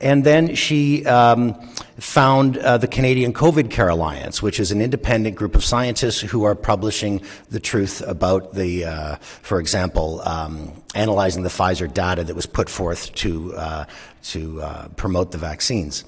And 0.00 0.24
then 0.24 0.54
she 0.54 1.06
um, 1.06 1.54
found 1.98 2.58
uh, 2.58 2.78
the 2.78 2.88
Canadian 2.88 3.32
COVID 3.32 3.70
Care 3.70 3.88
Alliance, 3.88 4.42
which 4.42 4.58
is 4.58 4.72
an 4.72 4.80
independent 4.80 5.36
group 5.36 5.54
of 5.54 5.64
scientists 5.64 6.20
who 6.20 6.44
are 6.44 6.54
publishing 6.54 7.22
the 7.50 7.60
truth 7.60 8.02
about 8.06 8.54
the, 8.54 8.84
uh, 8.84 9.16
for 9.16 9.60
example, 9.60 10.20
um, 10.22 10.72
analyzing 10.94 11.42
the 11.42 11.48
Pfizer 11.48 11.92
data 11.92 12.24
that 12.24 12.34
was 12.34 12.46
put 12.46 12.68
forth 12.68 13.14
to, 13.14 13.54
uh, 13.54 13.84
to 14.24 14.60
uh, 14.62 14.88
promote 14.96 15.30
the 15.30 15.38
vaccines. 15.38 16.04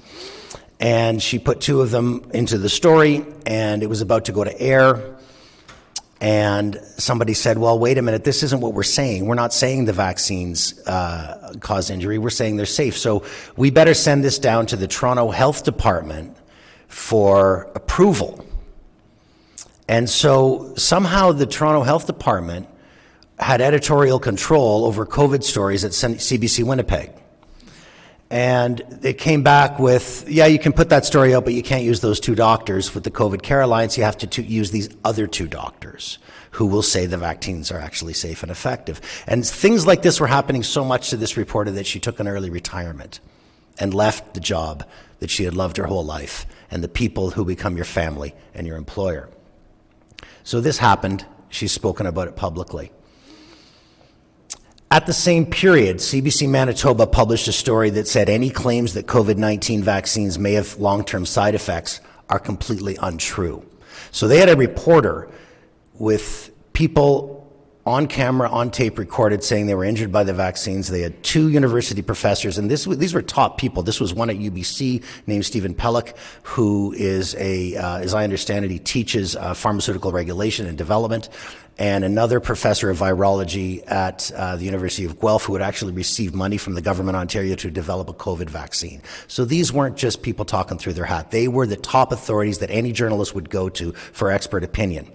And 0.79 1.23
she 1.23 1.39
put 1.39 1.61
two 1.61 1.81
of 1.81 1.91
them 1.91 2.29
into 2.35 2.59
the 2.59 2.69
story, 2.69 3.25
and 3.47 3.83
it 3.83 3.87
was 3.87 4.03
about 4.03 4.27
to 4.27 4.33
go 4.33 4.45
to 4.45 4.61
air 4.61 5.16
and 6.21 6.81
somebody 6.97 7.35
said, 7.35 7.59
well, 7.59 7.79
wait 7.79 7.99
a 7.99 8.03
minute, 8.03 8.25
this 8.25 8.43
isn't 8.43 8.61
what 8.61 8.73
we're 8.73 8.83
saying. 8.83 9.27
We're 9.27 9.35
not 9.35 9.53
saying 9.53 9.85
the 9.85 9.93
vaccines 9.93 10.79
uh, 10.87 11.55
cause 11.61 11.91
injury. 11.91 12.17
We're 12.19 12.31
saying 12.31 12.57
they're 12.57 12.67
safe. 12.67 12.97
So 12.97 13.25
we 13.57 13.71
better 13.71 13.93
send 13.93 14.25
this 14.25 14.39
down 14.39 14.67
to 14.67 14.77
the 14.77 14.89
Toronto 14.89 15.31
Health 15.31 15.65
Department 15.65 16.35
for 16.89 17.71
approval. 17.75 18.47
And 19.89 20.09
so 20.09 20.73
somehow 20.77 21.33
the 21.33 21.47
Toronto 21.47 21.83
Health 21.83 22.07
Department 22.07 22.67
had 23.39 23.61
editorial 23.61 24.19
control 24.19 24.87
over 24.87 25.05
COVID 25.05 25.45
stories 25.45 25.85
at 25.85 25.93
CBC 25.93 26.65
Winnipeg. 26.65 27.13
And 28.29 28.79
they 28.91 29.15
came 29.15 29.45
back 29.45 29.79
with, 29.79 30.29
yeah, 30.29 30.47
you 30.47 30.59
can 30.59 30.73
put 30.73 30.89
that 30.89 31.05
story 31.05 31.35
out, 31.35 31.45
but 31.45 31.55
you 31.55 31.63
can't 31.63 31.85
use 31.85 32.01
those 32.01 32.19
two 32.19 32.35
doctors 32.35 32.93
with 32.95 33.05
the 33.05 33.11
COVID 33.11 33.43
Care 33.43 33.61
Alliance. 33.61 33.97
You 33.97 34.05
have 34.05 34.19
to, 34.19 34.27
to 34.27 34.43
use 34.43 34.73
these 34.73 34.89
other 35.05 35.29
two 35.29 35.47
doctors 35.47 36.19
who 36.51 36.67
will 36.67 36.83
say 36.83 37.07
the 37.07 37.19
vaccines 37.19 37.71
are 37.71 37.79
actually 37.79 38.15
safe 38.15 38.43
and 38.43 38.51
effective. 38.51 39.01
And 39.27 39.47
things 39.47 39.87
like 39.87 40.03
this 40.03 40.19
were 40.19 40.27
happening 40.27 40.63
so 40.63 40.85
much 40.85 41.11
to 41.11 41.17
this 41.17 41.37
reporter 41.37 41.71
that 41.73 41.87
she 41.87 42.01
took 42.01 42.19
an 42.19 42.27
early 42.27 42.51
retirement 42.51 43.21
and 43.79 43.95
left 43.95 44.35
the 44.35 44.41
job 44.41 44.85
that 45.21 45.31
she 45.31 45.45
had 45.45 45.55
loved 45.55 45.77
her 45.77 45.85
whole 45.85 46.05
life 46.05 46.47
and 46.71 46.83
the 46.83 46.89
people 46.89 47.31
who 47.31 47.45
become 47.45 47.77
your 47.77 47.85
family 47.85 48.35
and 48.55 48.67
your 48.67 48.77
employer. 48.77 49.29
So 50.43 50.61
this 50.61 50.79
happened. 50.79 51.25
She's 51.49 51.73
spoken 51.73 52.07
about 52.07 52.27
it 52.27 52.37
publicly. 52.37 52.91
At 54.91 55.07
the 55.07 55.13
same 55.13 55.47
period, 55.47 55.97
CBC 55.97 56.49
Manitoba 56.49 57.07
published 57.09 57.49
a 57.49 57.53
story 57.53 57.91
that 57.91 58.07
said 58.07 58.29
any 58.29 58.51
claims 58.51 58.95
that 58.95 59.07
COVID 59.07 59.37
19 59.37 59.83
vaccines 59.83 60.39
may 60.39 60.53
have 60.53 60.79
long 60.79 61.05
term 61.05 61.27
side 61.27 61.55
effects 61.57 62.01
are 62.29 62.39
completely 62.39 62.97
untrue. 63.03 63.65
So 64.13 64.29
they 64.29 64.39
had 64.39 64.49
a 64.49 64.57
reporter 64.57 65.29
with 65.95 66.51
people 66.73 67.37
on 67.85 68.09
camera, 68.09 68.49
on 68.49 68.71
tape 68.71 68.99
recorded 68.99 69.45
saying 69.45 69.67
they 69.67 69.75
were 69.75 69.85
injured 69.85 70.11
by 70.11 70.25
the 70.25 70.35
vaccines. 70.35 70.89
They 70.89 71.03
had 71.03 71.23
two 71.23 71.49
university 71.49 72.03
professors, 72.03 72.59
and 72.59 72.69
this, 72.69 72.85
these 72.85 73.15
were 73.15 73.23
top 73.23 73.59
people. 73.59 73.85
This 73.85 74.01
was 74.01 74.13
one 74.13 74.29
at 74.29 74.37
UBC 74.37 75.05
named 75.29 75.47
Steven 75.47 75.73
Pelech, 75.73 76.17
who 76.43 76.93
is 76.97 77.37
a, 77.37 77.77
uh, 77.77 77.99
as 77.99 78.13
I 78.13 78.25
understand 78.25 78.65
it, 78.65 78.73
he 78.73 78.81
teaches 78.81 79.37
uh, 79.37 79.55
pharmaceutical 79.55 80.11
regulation 80.11 80.67
and 80.67 80.77
development 80.77 81.29
and 81.79 82.05
another 82.05 82.41
professor 82.41 82.89
of 82.89 82.99
virology 82.99 83.83
at 83.91 84.31
uh, 84.35 84.57
the 84.57 84.65
University 84.65 85.05
of 85.05 85.21
Guelph 85.21 85.45
who 85.45 85.53
had 85.53 85.63
actually 85.63 85.93
received 85.93 86.35
money 86.35 86.57
from 86.57 86.75
the 86.75 86.81
government 86.81 87.17
of 87.17 87.21
Ontario 87.21 87.55
to 87.57 87.71
develop 87.71 88.09
a 88.09 88.15
COVID 88.15 88.49
vaccine. 88.49 89.03
So 89.29 89.45
these 89.45 89.73
weren't 89.73 89.97
just 89.97 90.23
people 90.23 90.45
talking 90.45 90.79
through 90.79 90.95
their 90.95 91.05
hat. 91.05 91.31
They 91.31 91.49
were 91.49 91.67
the 91.67 91.77
top 91.77 92.13
authorities 92.13 92.59
that 92.59 92.71
any 92.71 92.93
journalist 92.93 93.35
would 93.35 93.51
go 93.51 93.69
to 93.71 93.93
for 93.93 94.31
expert 94.31 94.65
opinion. 94.65 95.11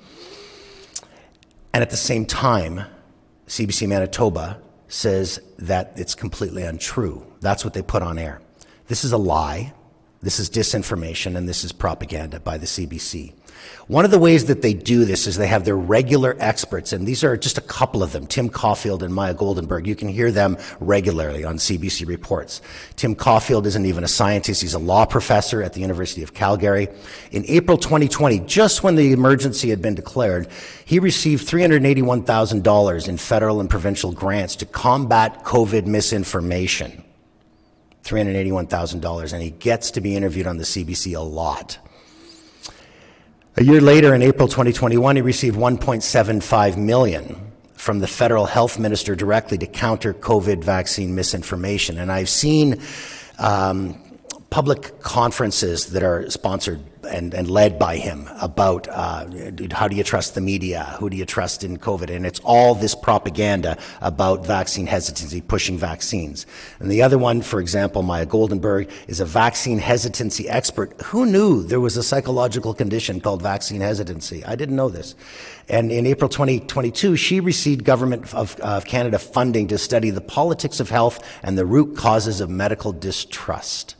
And 1.73 1.81
at 1.81 1.89
the 1.89 1.97
same 1.97 2.25
time, 2.25 2.83
CBC 3.47 3.87
Manitoba 3.87 4.61
says 4.87 5.39
that 5.57 5.93
it's 5.95 6.15
completely 6.15 6.63
untrue. 6.63 7.25
That's 7.39 7.63
what 7.63 7.73
they 7.73 7.81
put 7.81 8.03
on 8.03 8.17
air. 8.17 8.41
This 8.87 9.03
is 9.03 9.13
a 9.13 9.17
lie. 9.17 9.73
This 10.21 10.39
is 10.39 10.49
disinformation 10.49 11.35
and 11.35 11.49
this 11.49 11.63
is 11.63 11.71
propaganda 11.71 12.39
by 12.39 12.57
the 12.57 12.67
CBC. 12.67 13.33
One 13.87 14.05
of 14.05 14.11
the 14.11 14.19
ways 14.19 14.45
that 14.45 14.61
they 14.61 14.73
do 14.73 15.03
this 15.03 15.27
is 15.27 15.35
they 15.35 15.47
have 15.47 15.65
their 15.65 15.75
regular 15.75 16.37
experts, 16.39 16.93
and 16.93 17.05
these 17.05 17.23
are 17.23 17.35
just 17.35 17.57
a 17.57 17.61
couple 17.61 18.03
of 18.03 18.13
them 18.13 18.25
Tim 18.25 18.47
Caulfield 18.47 19.03
and 19.03 19.13
Maya 19.13 19.33
Goldenberg. 19.33 19.85
You 19.85 19.95
can 19.95 20.07
hear 20.07 20.31
them 20.31 20.57
regularly 20.79 21.43
on 21.43 21.57
CBC 21.57 22.07
reports. 22.07 22.61
Tim 22.95 23.15
Caulfield 23.15 23.67
isn't 23.67 23.85
even 23.85 24.03
a 24.03 24.07
scientist, 24.07 24.61
he's 24.61 24.73
a 24.73 24.79
law 24.79 25.05
professor 25.05 25.61
at 25.61 25.73
the 25.73 25.81
University 25.81 26.23
of 26.23 26.33
Calgary. 26.33 26.87
In 27.31 27.43
April 27.47 27.77
2020, 27.77 28.39
just 28.39 28.83
when 28.83 28.95
the 28.95 29.11
emergency 29.11 29.69
had 29.69 29.81
been 29.81 29.95
declared, 29.95 30.47
he 30.85 30.99
received 30.99 31.47
$381,000 31.47 33.07
in 33.09 33.17
federal 33.17 33.59
and 33.59 33.69
provincial 33.69 34.11
grants 34.11 34.55
to 34.57 34.65
combat 34.65 35.43
COVID 35.43 35.85
misinformation. 35.85 37.03
$381,000, 38.03 39.33
and 39.33 39.41
he 39.41 39.51
gets 39.51 39.91
to 39.91 40.01
be 40.01 40.15
interviewed 40.15 40.47
on 40.47 40.57
the 40.57 40.63
CBC 40.63 41.15
a 41.15 41.19
lot. 41.19 41.77
A 43.57 43.63
year 43.65 43.81
later, 43.81 44.15
in 44.15 44.21
April 44.21 44.47
2021, 44.47 45.17
he 45.17 45.21
received 45.21 45.57
1.75 45.57 46.77
million 46.77 47.51
from 47.73 47.99
the 47.99 48.07
federal 48.07 48.45
health 48.45 48.79
minister 48.79 49.13
directly 49.13 49.57
to 49.57 49.67
counter 49.67 50.13
COVID 50.13 50.63
vaccine 50.63 51.15
misinformation. 51.15 51.97
And 51.97 52.09
I've 52.09 52.29
seen 52.29 52.81
um, 53.39 54.01
public 54.51 55.01
conferences 55.01 55.87
that 55.87 56.01
are 56.01 56.29
sponsored 56.29 56.79
and, 57.05 57.33
and 57.33 57.49
led 57.49 57.77
by 57.79 57.97
him 57.97 58.29
about 58.41 58.87
uh, 58.87 59.25
how 59.71 59.87
do 59.87 59.95
you 59.95 60.03
trust 60.03 60.35
the 60.35 60.41
media, 60.41 60.95
who 60.99 61.09
do 61.09 61.17
you 61.17 61.25
trust 61.25 61.63
in 61.63 61.77
COVID, 61.77 62.09
and 62.09 62.25
it's 62.25 62.39
all 62.43 62.75
this 62.75 62.95
propaganda 62.95 63.77
about 64.01 64.45
vaccine 64.45 64.87
hesitancy, 64.87 65.41
pushing 65.41 65.77
vaccines. 65.77 66.45
And 66.79 66.91
the 66.91 67.01
other 67.01 67.17
one, 67.17 67.41
for 67.41 67.59
example, 67.59 68.01
Maya 68.01 68.25
Goldenberg 68.25 68.89
is 69.07 69.19
a 69.19 69.25
vaccine 69.25 69.79
hesitancy 69.79 70.49
expert. 70.49 70.99
Who 71.05 71.25
knew 71.25 71.63
there 71.63 71.79
was 71.79 71.97
a 71.97 72.03
psychological 72.03 72.73
condition 72.73 73.21
called 73.21 73.41
vaccine 73.41 73.81
hesitancy? 73.81 74.43
I 74.45 74.55
didn't 74.55 74.75
know 74.75 74.89
this. 74.89 75.15
And 75.69 75.91
in 75.91 76.05
April 76.05 76.29
2022, 76.29 77.15
she 77.15 77.39
received 77.39 77.85
Government 77.85 78.33
of, 78.33 78.59
of 78.59 78.85
Canada 78.85 79.19
funding 79.19 79.67
to 79.67 79.77
study 79.77 80.09
the 80.09 80.21
politics 80.21 80.79
of 80.79 80.89
health 80.89 81.25
and 81.43 81.57
the 81.57 81.65
root 81.65 81.95
causes 81.95 82.41
of 82.41 82.49
medical 82.49 82.91
distrust. 82.91 83.95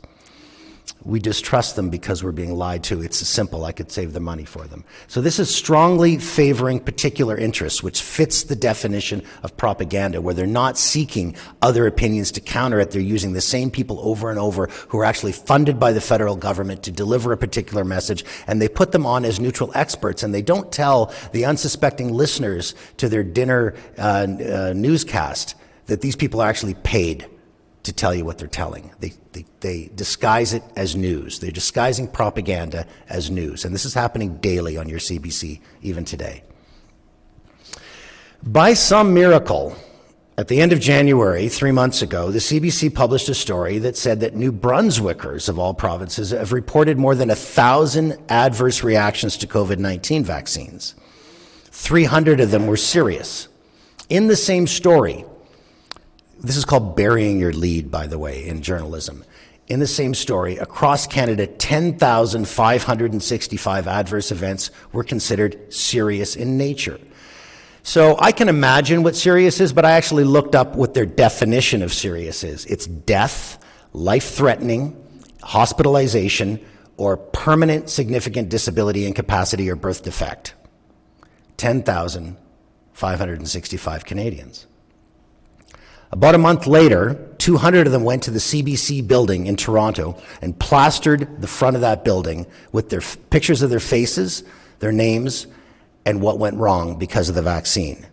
We 1.04 1.18
distrust 1.18 1.76
them 1.76 1.90
because 1.90 2.22
we're 2.22 2.32
being 2.32 2.54
lied 2.54 2.84
to. 2.84 3.02
It's 3.02 3.18
simple. 3.26 3.64
I 3.64 3.72
could 3.72 3.90
save 3.90 4.12
the 4.12 4.20
money 4.20 4.44
for 4.44 4.66
them. 4.66 4.84
So 5.08 5.20
this 5.20 5.38
is 5.38 5.52
strongly 5.52 6.18
favoring 6.18 6.78
particular 6.80 7.36
interests, 7.36 7.82
which 7.82 8.00
fits 8.00 8.44
the 8.44 8.54
definition 8.54 9.22
of 9.42 9.56
propaganda, 9.56 10.20
where 10.20 10.34
they're 10.34 10.46
not 10.46 10.78
seeking 10.78 11.34
other 11.60 11.86
opinions 11.86 12.30
to 12.32 12.40
counter 12.40 12.78
it. 12.78 12.92
They're 12.92 13.00
using 13.00 13.32
the 13.32 13.40
same 13.40 13.70
people 13.70 13.98
over 14.00 14.30
and 14.30 14.38
over 14.38 14.66
who 14.88 14.98
are 14.98 15.04
actually 15.04 15.32
funded 15.32 15.80
by 15.80 15.92
the 15.92 16.00
federal 16.00 16.36
government 16.36 16.82
to 16.84 16.92
deliver 16.92 17.32
a 17.32 17.36
particular 17.36 17.84
message, 17.84 18.24
and 18.46 18.62
they 18.62 18.68
put 18.68 18.92
them 18.92 19.06
on 19.06 19.24
as 19.24 19.40
neutral 19.40 19.72
experts, 19.74 20.22
and 20.22 20.32
they 20.32 20.42
don't 20.42 20.70
tell 20.70 21.12
the 21.32 21.44
unsuspecting 21.44 22.12
listeners 22.12 22.74
to 22.98 23.08
their 23.08 23.24
dinner 23.24 23.74
uh, 23.98 24.02
uh, 24.02 24.72
newscast 24.76 25.56
that 25.86 26.00
these 26.00 26.16
people 26.16 26.40
are 26.40 26.48
actually 26.48 26.74
paid 26.74 27.26
to 27.84 27.92
tell 27.92 28.14
you 28.14 28.24
what 28.24 28.38
they're 28.38 28.48
telling. 28.48 28.92
They, 29.00 29.12
they, 29.32 29.44
they, 29.60 29.90
disguise 29.94 30.52
it 30.52 30.62
as 30.76 30.94
news. 30.94 31.40
They're 31.40 31.50
disguising 31.50 32.06
propaganda 32.06 32.86
as 33.08 33.30
news. 33.30 33.64
And 33.64 33.74
this 33.74 33.84
is 33.84 33.94
happening 33.94 34.36
daily 34.36 34.76
on 34.76 34.88
your 34.88 35.00
CBC, 35.00 35.60
even 35.82 36.04
today. 36.04 36.44
By 38.42 38.74
some 38.74 39.14
miracle, 39.14 39.76
at 40.38 40.48
the 40.48 40.60
end 40.60 40.72
of 40.72 40.80
January, 40.80 41.48
three 41.48 41.72
months 41.72 42.02
ago, 42.02 42.30
the 42.30 42.38
CBC 42.38 42.94
published 42.94 43.28
a 43.28 43.34
story 43.34 43.78
that 43.78 43.96
said 43.96 44.20
that 44.20 44.34
New 44.34 44.50
Brunswickers 44.50 45.48
of 45.48 45.58
all 45.58 45.74
provinces 45.74 46.30
have 46.30 46.52
reported 46.52 46.98
more 46.98 47.14
than 47.14 47.30
a 47.30 47.36
thousand 47.36 48.18
adverse 48.28 48.82
reactions 48.82 49.36
to 49.38 49.46
COVID 49.46 49.78
19 49.78 50.24
vaccines. 50.24 50.94
300 51.66 52.40
of 52.40 52.50
them 52.50 52.66
were 52.66 52.76
serious. 52.76 53.48
In 54.08 54.26
the 54.26 54.36
same 54.36 54.66
story, 54.66 55.24
this 56.42 56.56
is 56.56 56.64
called 56.64 56.96
burying 56.96 57.38
your 57.38 57.52
lead, 57.52 57.88
by 57.90 58.06
the 58.08 58.18
way, 58.18 58.46
in 58.46 58.62
journalism. 58.62 59.24
In 59.68 59.78
the 59.78 59.86
same 59.86 60.12
story, 60.12 60.56
across 60.56 61.06
Canada, 61.06 61.46
10,565 61.46 63.86
adverse 63.86 64.32
events 64.32 64.72
were 64.92 65.04
considered 65.04 65.72
serious 65.72 66.34
in 66.34 66.58
nature. 66.58 66.98
So 67.84 68.16
I 68.18 68.32
can 68.32 68.48
imagine 68.48 69.04
what 69.04 69.14
serious 69.16 69.60
is, 69.60 69.72
but 69.72 69.84
I 69.84 69.92
actually 69.92 70.24
looked 70.24 70.56
up 70.56 70.76
what 70.76 70.94
their 70.94 71.06
definition 71.06 71.82
of 71.82 71.92
serious 71.92 72.44
is. 72.44 72.64
It's 72.66 72.86
death, 72.86 73.58
life 73.92 74.34
threatening, 74.34 74.96
hospitalization, 75.42 76.60
or 76.96 77.16
permanent 77.16 77.88
significant 77.88 78.48
disability, 78.48 79.06
incapacity, 79.06 79.70
or 79.70 79.76
birth 79.76 80.02
defect. 80.02 80.54
10,565 81.56 84.04
Canadians. 84.04 84.66
About 86.12 86.34
a 86.34 86.38
month 86.38 86.66
later, 86.66 87.34
200 87.38 87.86
of 87.86 87.92
them 87.92 88.04
went 88.04 88.22
to 88.24 88.30
the 88.30 88.38
CBC 88.38 89.08
building 89.08 89.46
in 89.46 89.56
Toronto 89.56 90.20
and 90.42 90.58
plastered 90.58 91.40
the 91.40 91.46
front 91.46 91.74
of 91.74 91.80
that 91.80 92.04
building 92.04 92.46
with 92.70 92.90
their 92.90 93.00
f- 93.00 93.16
pictures 93.30 93.62
of 93.62 93.70
their 93.70 93.80
faces, 93.80 94.44
their 94.80 94.92
names, 94.92 95.46
and 96.04 96.20
what 96.20 96.38
went 96.38 96.56
wrong 96.56 96.98
because 96.98 97.30
of 97.30 97.34
the 97.34 97.42
vaccine. 97.42 98.06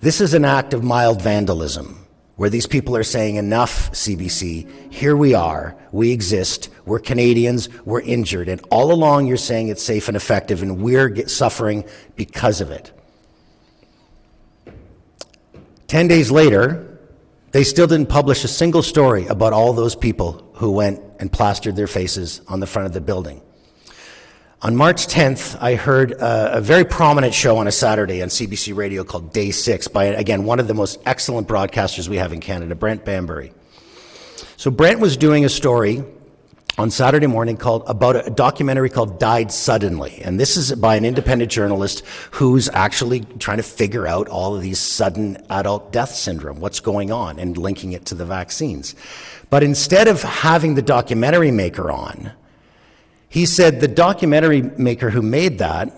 This 0.00 0.20
is 0.20 0.34
an 0.34 0.44
act 0.44 0.74
of 0.74 0.84
mild 0.84 1.22
vandalism 1.22 2.06
where 2.36 2.50
these 2.50 2.66
people 2.66 2.94
are 2.96 3.02
saying, 3.02 3.36
enough, 3.36 3.90
CBC, 3.92 4.92
here 4.92 5.16
we 5.16 5.34
are, 5.34 5.76
we 5.92 6.10
exist, 6.10 6.68
we're 6.84 6.98
Canadians, 6.98 7.68
we're 7.84 8.00
injured, 8.00 8.48
and 8.48 8.60
all 8.70 8.92
along 8.92 9.26
you're 9.26 9.36
saying 9.36 9.68
it's 9.68 9.82
safe 9.82 10.08
and 10.08 10.16
effective, 10.16 10.62
and 10.62 10.80
we're 10.80 11.26
suffering 11.26 11.84
because 12.16 12.60
of 12.60 12.70
it. 12.70 12.92
Ten 15.86 16.06
days 16.06 16.30
later, 16.30 16.89
they 17.52 17.64
still 17.64 17.86
didn't 17.86 18.08
publish 18.08 18.44
a 18.44 18.48
single 18.48 18.82
story 18.82 19.26
about 19.26 19.52
all 19.52 19.72
those 19.72 19.96
people 19.96 20.48
who 20.54 20.70
went 20.70 21.00
and 21.18 21.32
plastered 21.32 21.76
their 21.76 21.86
faces 21.86 22.40
on 22.48 22.60
the 22.60 22.66
front 22.66 22.86
of 22.86 22.92
the 22.92 23.00
building. 23.00 23.42
On 24.62 24.76
March 24.76 25.06
10th, 25.06 25.56
I 25.60 25.74
heard 25.74 26.12
a, 26.12 26.58
a, 26.58 26.60
very 26.60 26.84
prominent 26.84 27.32
show 27.32 27.56
on 27.56 27.66
a 27.66 27.72
Saturday 27.72 28.22
on 28.22 28.28
CBC 28.28 28.76
Radio 28.76 29.04
called 29.04 29.32
Day 29.32 29.52
Six 29.52 29.88
by, 29.88 30.04
again, 30.04 30.44
one 30.44 30.60
of 30.60 30.68
the 30.68 30.74
most 30.74 31.00
excellent 31.06 31.48
broadcasters 31.48 32.08
we 32.08 32.18
have 32.18 32.34
in 32.34 32.40
Canada, 32.40 32.74
Brent 32.74 33.06
Bambury. 33.06 33.54
So 34.58 34.70
Brent 34.70 35.00
was 35.00 35.16
doing 35.16 35.46
a 35.46 35.48
story 35.48 36.04
on 36.78 36.90
Saturday 36.90 37.26
morning 37.26 37.56
called 37.56 37.82
about 37.86 38.26
a 38.26 38.30
documentary 38.30 38.88
called 38.88 39.18
Died 39.18 39.52
Suddenly. 39.52 40.20
And 40.22 40.38
this 40.38 40.56
is 40.56 40.72
by 40.72 40.96
an 40.96 41.04
independent 41.04 41.50
journalist 41.50 42.04
who's 42.30 42.68
actually 42.70 43.20
trying 43.38 43.58
to 43.58 43.62
figure 43.62 44.06
out 44.06 44.28
all 44.28 44.56
of 44.56 44.62
these 44.62 44.78
sudden 44.78 45.36
adult 45.50 45.92
death 45.92 46.10
syndrome, 46.10 46.60
what's 46.60 46.80
going 46.80 47.10
on, 47.10 47.38
and 47.38 47.56
linking 47.56 47.92
it 47.92 48.06
to 48.06 48.14
the 48.14 48.24
vaccines. 48.24 48.94
But 49.50 49.62
instead 49.62 50.08
of 50.08 50.22
having 50.22 50.74
the 50.74 50.82
documentary 50.82 51.50
maker 51.50 51.90
on, 51.90 52.32
he 53.28 53.46
said 53.46 53.80
the 53.80 53.88
documentary 53.88 54.62
maker 54.62 55.10
who 55.10 55.22
made 55.22 55.58
that 55.58 55.92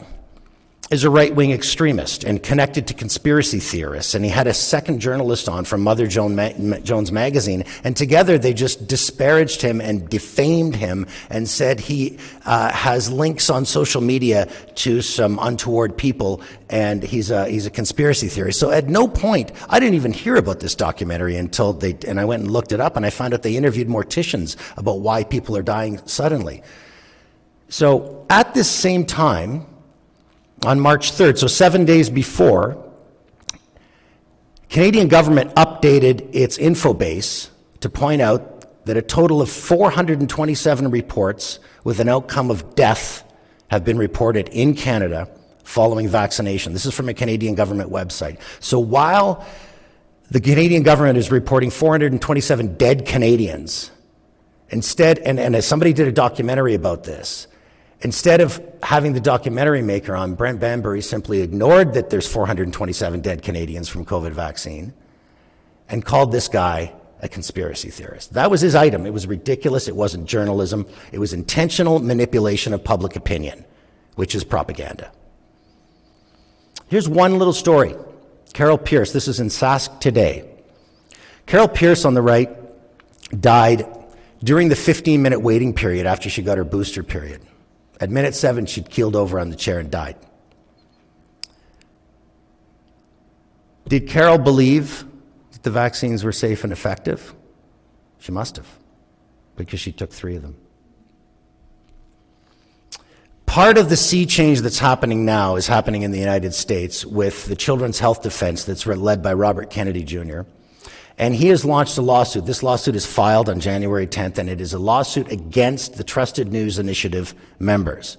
is 0.93 1.05
a 1.05 1.11
right 1.11 1.35
wing 1.35 1.53
extremist 1.53 2.23
and 2.23 2.43
connected 2.43 2.87
to 2.87 2.93
conspiracy 2.93 3.59
theorists. 3.59 4.15
And 4.15 4.27
he 4.27 4.31
had 4.31 4.47
a 4.47 4.53
second 4.53 5.01
journalist 5.01 5.49
on 5.49 5.65
from 5.65 5.81
Mother 5.81 6.07
Jones 6.07 7.11
magazine. 7.11 7.65
And 7.83 7.97
together 7.97 8.37
they 8.37 8.53
just 8.53 8.87
disparaged 8.87 9.63
him 9.63 9.81
and 9.81 10.07
defamed 10.11 10.77
him 10.77 11.07
and 11.31 11.49
said 11.49 11.81
he 11.81 12.19
uh, 12.45 12.71
has 12.73 13.11
links 13.11 13.49
on 13.49 13.65
social 13.65 14.03
media 14.03 14.51
to 14.75 15.01
some 15.01 15.39
untoward 15.41 15.97
people 15.97 16.43
and 16.69 17.03
he's 17.03 17.31
a, 17.31 17.49
he's 17.49 17.65
a 17.65 17.71
conspiracy 17.71 18.29
theorist. 18.29 18.61
So 18.61 18.71
at 18.71 18.89
no 18.89 19.09
point, 19.09 19.51
I 19.71 19.81
didn't 19.81 19.95
even 19.95 20.13
hear 20.13 20.37
about 20.37 20.61
this 20.61 20.75
documentary 20.75 21.37
until 21.37 21.73
they, 21.73 21.97
and 22.07 22.21
I 22.21 22.27
went 22.27 22.43
and 22.43 22.51
looked 22.51 22.73
it 22.73 22.81
up 22.81 22.97
and 22.97 23.07
I 23.07 23.11
found 23.11 23.33
out 23.33 23.43
they 23.43 23.57
interviewed 23.57 23.89
morticians 23.89 24.57
about 24.77 25.01
why 25.01 25.25
people 25.25 25.57
are 25.57 25.63
dying 25.63 26.07
suddenly. 26.07 26.63
So 27.71 28.27
at 28.29 28.53
this 28.53 28.71
same 28.71 29.07
time, 29.07 29.67
on 30.65 30.81
March 30.81 31.13
3rd, 31.13 31.39
so 31.39 31.47
seven 31.47 31.85
days 31.85 32.09
before, 32.09 32.83
Canadian 34.69 35.09
government 35.09 35.55
updated 35.55 36.29
its 36.33 36.57
info 36.59 36.95
base 36.95 37.51
to 37.81 37.91
point 37.91 38.23
out 38.23 38.85
that 38.87 38.97
a 38.97 39.03
total 39.03 39.43
of 39.43 39.51
427 39.51 40.91
reports 40.91 41.59
with 41.85 42.01
an 42.01 42.09
outcome 42.09 42.51
of 42.51 42.75
death 42.75 43.25
have 43.71 43.85
been 43.85 43.99
reported 43.99 44.49
in 44.49 44.75
Canada 44.75 45.29
following 45.65 46.09
vaccination. 46.09 46.73
This 46.73 46.87
is 46.87 46.95
from 46.95 47.09
a 47.09 47.15
Canadian 47.15 47.55
government 47.55 47.91
website. 47.91 48.41
So 48.61 48.79
while 48.79 49.47
the 50.31 50.41
Canadian 50.41 50.83
government 50.83 51.19
is 51.19 51.31
reporting 51.31 51.71
427 51.71 52.77
dead 52.77 53.07
Canadians, 53.07 53.91
instead, 54.71 55.19
and, 55.21 55.39
and 55.39 55.55
as 55.55 55.67
somebody 55.67 55.93
did 55.93 56.09
a 56.09 56.13
documentary 56.13 56.75
about 56.75 57.05
this, 57.05 57.47
Instead 58.03 58.41
of 58.41 58.61
having 58.83 59.13
the 59.13 59.21
documentary 59.21 59.81
maker 59.81 60.17
on, 60.17 60.35
Brent 60.35 60.59
Bambury 60.59 61.01
simply 61.01 61.41
ignored 61.41 61.95
that 61.95 62.11
there's 62.11 62.27
427 62.27 63.21
dead 63.21 63.43
Canadians 63.43 63.89
from 63.89 64.05
COVID 64.05 64.33
vaccine 64.33 64.93
and 65.89 66.05
called 66.05 66.33
this 66.33 66.49
guy 66.49 66.93
a 67.21 67.29
conspiracy 67.29 67.91
theorist. 67.91 68.33
That 68.35 68.51
was 68.51 68.61
his 68.61 68.75
item. 68.75 69.07
It 69.07 69.13
was 69.13 69.29
ridiculous. 69.29 69.87
It 69.87 69.95
wasn't 69.95 70.27
journalism. 70.27 70.87
It 71.13 71.21
was 71.21 71.33
intentional 71.33 72.01
manipulation 72.01 72.75
of 72.75 72.83
public 72.83 73.15
opinion, 73.15 73.65
which 74.17 74.35
is 74.35 74.43
propaganda. 74.43 75.13
Here's 76.89 77.09
one 77.09 77.39
little 77.39 77.53
story. 77.53 77.95
Carol 78.53 78.79
Pierce, 78.79 79.13
this 79.13 79.29
is 79.29 79.39
in 79.39 79.47
Sask 79.47 80.01
today. 80.01 80.51
Carol 81.47 81.69
Pierce 81.69 82.05
on 82.05 82.15
the 82.15 82.23
right 82.23 82.51
died 83.41 83.87
during 84.43 84.69
the 84.69 84.77
15 84.77 85.23
minute 85.23 85.41
waiting 85.41 85.73
period 85.73 86.07
after 86.07 86.29
she 86.29 86.43
got 86.43 86.59
her 86.59 86.65
booster 86.65 87.05
period. 87.05 87.41
At 88.03 88.11
minute 88.11 88.35
seven, 88.35 88.67
she'd 88.67 88.91
keeled 88.91 89.15
over 89.15 89.39
on 89.39 89.51
the 89.51 89.55
chair 89.55 89.79
and 89.79 89.89
died. 89.89 90.17
Did 93.87 94.09
Carol 94.09 94.39
believe 94.39 95.05
that 95.53 95.63
the 95.63 95.71
vaccines 95.71 96.25
were 96.25 96.33
safe 96.33 96.65
and 96.65 96.73
effective? 96.73 97.33
She 98.19 98.33
must 98.33 98.57
have, 98.57 98.67
because 99.55 99.79
she 99.79 99.93
took 99.93 100.11
three 100.11 100.35
of 100.35 100.43
them. 100.43 100.57
Part 103.47 103.79
of 103.79 103.89
the 103.89 103.97
sea 103.97 104.27
change 104.27 104.63
that's 104.63 104.81
happening 104.81 105.25
now 105.25 105.55
is 105.55 105.69
happening 105.69 106.03
in 106.03 106.11
the 106.11 106.19
United 106.19 106.55
States 106.55 107.07
with 107.07 107.47
the 107.47 107.55
Children's 107.55 108.01
Health 108.01 108.21
Defense 108.21 108.65
that's 108.65 108.85
led 108.85 109.23
by 109.23 109.33
Robert 109.33 109.71
Kennedy 109.71 110.03
Jr. 110.03 110.41
And 111.19 111.35
he 111.35 111.49
has 111.49 111.65
launched 111.65 111.99
a 111.99 112.03
lawsuit. 112.03 112.47
This 112.47 112.63
lawsuit 112.63 112.97
is 112.97 113.07
filed 113.07 113.49
on 113.49 113.61
January 113.61 114.07
10th, 114.07 114.39
and 114.39 114.49
it 114.49 114.61
is 114.61 114.73
a 114.73 114.79
lawsuit 114.79 115.31
against 115.31 115.97
the 115.97 116.05
Trusted 116.05 116.53
News 116.53 116.79
Initiative 116.79 117.35
members. 117.59 118.17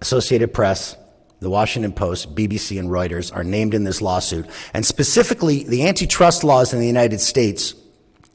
Associated 0.00 0.54
Press, 0.54 0.96
the 1.40 1.50
Washington 1.50 1.92
Post, 1.92 2.34
BBC, 2.34 2.78
and 2.78 2.88
Reuters 2.88 3.34
are 3.34 3.44
named 3.44 3.74
in 3.74 3.84
this 3.84 4.00
lawsuit. 4.00 4.46
And 4.72 4.86
specifically, 4.86 5.64
the 5.64 5.86
antitrust 5.86 6.44
laws 6.44 6.72
in 6.72 6.80
the 6.80 6.86
United 6.86 7.20
States 7.20 7.74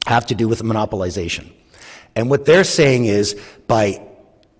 have 0.06 0.26
to 0.26 0.34
do 0.34 0.46
with 0.48 0.62
monopolization. 0.62 1.50
And 2.14 2.30
what 2.30 2.44
they're 2.44 2.64
saying 2.64 3.06
is 3.06 3.40
by 3.66 4.02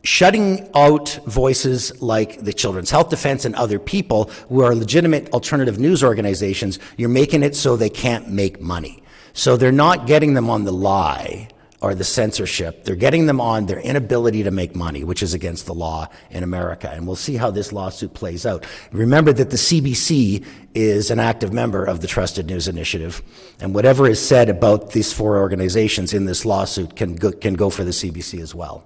shutting 0.05 0.68
out 0.74 1.18
voices 1.26 2.00
like 2.00 2.40
the 2.40 2.52
Children's 2.52 2.90
Health 2.90 3.10
Defense 3.10 3.44
and 3.44 3.55
other 3.55 3.78
people 3.78 4.24
who 4.48 4.62
are 4.62 4.74
legitimate 4.74 5.31
alternative 5.32 5.78
news 5.78 6.02
organizations, 6.02 6.78
you're 6.97 7.08
making 7.08 7.42
it 7.42 7.55
so 7.57 7.76
they 7.76 7.90
can't 7.90 8.31
make 8.31 8.60
money. 8.60 9.02
So 9.39 9.57
they're 9.57 9.70
not 9.70 10.08
getting 10.08 10.34
them 10.34 10.50
on 10.50 10.65
the 10.65 10.73
lie 10.73 11.47
or 11.81 11.94
the 11.94 12.02
censorship. 12.02 12.83
They're 12.83 12.97
getting 12.97 13.26
them 13.26 13.41
on 13.41 13.67
their 13.67 13.78
inability 13.78 14.42
to 14.42 14.50
make 14.50 14.75
money, 14.75 15.05
which 15.05 15.23
is 15.23 15.33
against 15.33 15.67
the 15.67 15.75
law 15.75 16.08
in 16.31 16.42
America. 16.42 16.91
And 16.91 17.07
we'll 17.07 17.15
see 17.15 17.36
how 17.36 17.52
this 17.52 17.73
lawsuit 17.73 18.15
plays 18.15 18.44
out. 18.44 18.67
Remember 18.91 19.33
that 19.33 19.50
the 19.50 19.57
CBC 19.57 20.44
is 20.75 21.12
an 21.12 21.20
active 21.20 21.52
member 21.52 21.84
of 21.84 22.00
the 22.00 22.08
Trusted 22.08 22.49
News 22.49 22.67
Initiative. 22.67 23.23
And 23.60 23.76
whatever 23.76 24.08
is 24.08 24.18
said 24.20 24.49
about 24.49 24.91
these 24.91 25.12
four 25.12 25.39
organizations 25.39 26.12
in 26.12 26.25
this 26.25 26.44
lawsuit 26.44 26.97
can 26.97 27.15
go, 27.15 27.31
can 27.31 27.55
go 27.55 27.70
for 27.70 27.84
the 27.84 27.92
CBC 27.92 28.41
as 28.41 28.57
well. 28.57 28.84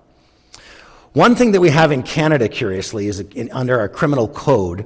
One 1.15 1.35
thing 1.35 1.53
that 1.53 1.63
we 1.63 1.71
have 1.71 1.93
in 1.93 2.03
Canada, 2.03 2.47
curiously, 2.51 3.07
is 3.07 3.21
in, 3.21 3.51
under 3.53 3.81
our 3.81 3.89
criminal 3.89 4.29
code, 4.29 4.85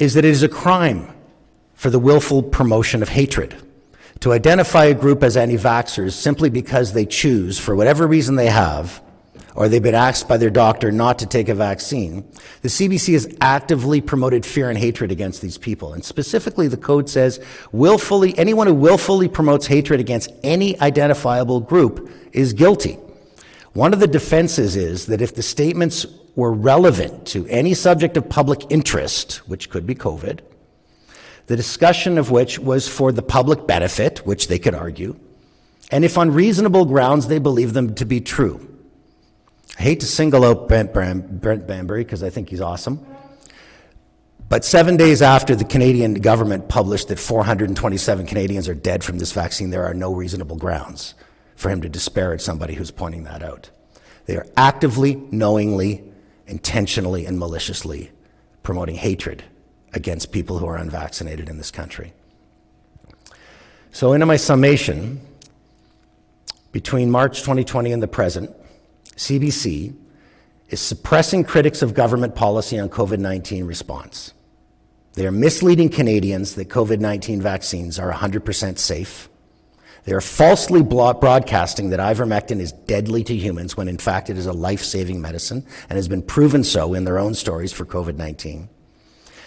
is 0.00 0.14
that 0.14 0.24
it 0.24 0.32
is 0.32 0.42
a 0.42 0.48
crime 0.48 1.08
for 1.74 1.88
the 1.88 2.00
willful 2.00 2.42
promotion 2.42 3.00
of 3.00 3.10
hatred. 3.10 3.54
To 4.20 4.32
identify 4.32 4.84
a 4.84 4.94
group 4.94 5.22
as 5.22 5.38
anti 5.38 5.56
vaxxers 5.56 6.12
simply 6.12 6.50
because 6.50 6.92
they 6.92 7.06
choose, 7.06 7.58
for 7.58 7.74
whatever 7.74 8.06
reason 8.06 8.36
they 8.36 8.50
have, 8.50 9.00
or 9.54 9.66
they've 9.66 9.82
been 9.82 9.94
asked 9.94 10.28
by 10.28 10.36
their 10.36 10.50
doctor 10.50 10.92
not 10.92 11.18
to 11.20 11.26
take 11.26 11.48
a 11.48 11.54
vaccine, 11.54 12.30
the 12.60 12.68
CBC 12.68 13.14
has 13.14 13.34
actively 13.40 14.02
promoted 14.02 14.44
fear 14.44 14.68
and 14.68 14.78
hatred 14.78 15.10
against 15.10 15.40
these 15.40 15.56
people. 15.56 15.94
And 15.94 16.04
specifically, 16.04 16.68
the 16.68 16.76
code 16.76 17.08
says 17.08 17.42
willfully, 17.72 18.36
anyone 18.36 18.66
who 18.66 18.74
willfully 18.74 19.26
promotes 19.26 19.66
hatred 19.66 20.00
against 20.00 20.30
any 20.42 20.78
identifiable 20.80 21.60
group 21.60 22.10
is 22.32 22.52
guilty. 22.52 22.98
One 23.72 23.94
of 23.94 24.00
the 24.00 24.06
defenses 24.06 24.76
is 24.76 25.06
that 25.06 25.22
if 25.22 25.34
the 25.34 25.42
statements 25.42 26.04
were 26.36 26.52
relevant 26.52 27.26
to 27.28 27.46
any 27.46 27.72
subject 27.72 28.18
of 28.18 28.28
public 28.28 28.70
interest, 28.70 29.36
which 29.48 29.70
could 29.70 29.86
be 29.86 29.94
COVID, 29.94 30.40
the 31.50 31.56
discussion 31.56 32.16
of 32.16 32.30
which 32.30 32.60
was 32.60 32.86
for 32.86 33.10
the 33.10 33.22
public 33.22 33.66
benefit, 33.66 34.24
which 34.24 34.46
they 34.46 34.56
could 34.56 34.72
argue, 34.72 35.18
and 35.90 36.04
if 36.04 36.16
on 36.16 36.30
reasonable 36.30 36.84
grounds 36.84 37.26
they 37.26 37.40
believe 37.40 37.72
them 37.72 37.92
to 37.96 38.04
be 38.04 38.20
true. 38.20 38.72
I 39.76 39.82
hate 39.82 39.98
to 39.98 40.06
single 40.06 40.44
out 40.44 40.68
Brent, 40.68 40.92
Brent 40.92 41.66
Bambury 41.66 42.04
because 42.04 42.22
I 42.22 42.30
think 42.30 42.50
he's 42.50 42.60
awesome. 42.60 43.04
But 44.48 44.64
seven 44.64 44.96
days 44.96 45.22
after 45.22 45.56
the 45.56 45.64
Canadian 45.64 46.14
government 46.14 46.68
published 46.68 47.08
that 47.08 47.18
427 47.18 48.26
Canadians 48.26 48.68
are 48.68 48.74
dead 48.74 49.02
from 49.02 49.18
this 49.18 49.32
vaccine, 49.32 49.70
there 49.70 49.86
are 49.86 49.94
no 49.94 50.14
reasonable 50.14 50.54
grounds 50.54 51.14
for 51.56 51.68
him 51.68 51.82
to 51.82 51.88
disparage 51.88 52.42
somebody 52.42 52.74
who's 52.74 52.92
pointing 52.92 53.24
that 53.24 53.42
out. 53.42 53.70
They 54.26 54.36
are 54.36 54.46
actively, 54.56 55.16
knowingly, 55.32 56.04
intentionally, 56.46 57.26
and 57.26 57.40
maliciously 57.40 58.12
promoting 58.62 58.94
hatred 58.94 59.42
against 59.92 60.32
people 60.32 60.58
who 60.58 60.66
are 60.66 60.76
unvaccinated 60.76 61.48
in 61.48 61.58
this 61.58 61.70
country. 61.70 62.12
So, 63.92 64.12
in 64.12 64.26
my 64.26 64.36
summation, 64.36 65.20
between 66.72 67.10
March 67.10 67.40
2020 67.40 67.92
and 67.92 68.02
the 68.02 68.08
present, 68.08 68.50
CBC 69.16 69.94
is 70.68 70.80
suppressing 70.80 71.42
critics 71.44 71.82
of 71.82 71.94
government 71.94 72.34
policy 72.34 72.78
on 72.78 72.88
COVID 72.88 73.18
19 73.18 73.64
response. 73.64 74.32
They 75.14 75.26
are 75.26 75.32
misleading 75.32 75.88
Canadians 75.88 76.54
that 76.54 76.68
COVID 76.68 77.00
19 77.00 77.42
vaccines 77.42 77.98
are 77.98 78.12
100% 78.12 78.78
safe. 78.78 79.28
They 80.04 80.12
are 80.12 80.20
falsely 80.20 80.82
broadcasting 80.82 81.90
that 81.90 82.00
ivermectin 82.00 82.60
is 82.60 82.72
deadly 82.72 83.22
to 83.24 83.34
humans 83.34 83.76
when 83.76 83.88
in 83.88 83.98
fact 83.98 84.30
it 84.30 84.38
is 84.38 84.46
a 84.46 84.52
life 84.52 84.82
saving 84.82 85.20
medicine 85.20 85.66
and 85.90 85.96
has 85.96 86.08
been 86.08 86.22
proven 86.22 86.64
so 86.64 86.94
in 86.94 87.04
their 87.04 87.18
own 87.18 87.34
stories 87.34 87.72
for 87.72 87.84
COVID 87.84 88.16
19. 88.16 88.68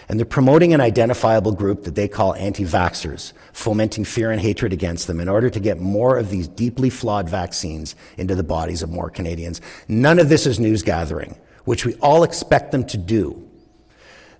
And 0.08 0.18
they're 0.18 0.26
promoting 0.26 0.74
an 0.74 0.80
identifiable 0.80 1.52
group 1.52 1.84
that 1.84 1.94
they 1.94 2.08
call 2.08 2.34
anti 2.34 2.64
vaxxers, 2.64 3.32
fomenting 3.52 4.04
fear 4.04 4.30
and 4.30 4.40
hatred 4.40 4.72
against 4.72 5.06
them 5.06 5.20
in 5.20 5.28
order 5.28 5.48
to 5.48 5.60
get 5.60 5.80
more 5.80 6.18
of 6.18 6.30
these 6.30 6.46
deeply 6.46 6.90
flawed 6.90 7.28
vaccines 7.28 7.96
into 8.18 8.34
the 8.34 8.44
bodies 8.44 8.82
of 8.82 8.90
more 8.90 9.10
Canadians. 9.10 9.60
None 9.88 10.18
of 10.18 10.28
this 10.28 10.46
is 10.46 10.60
news 10.60 10.82
gathering, 10.82 11.36
which 11.64 11.86
we 11.86 11.94
all 11.96 12.22
expect 12.22 12.72
them 12.72 12.84
to 12.86 12.98
do. 12.98 13.48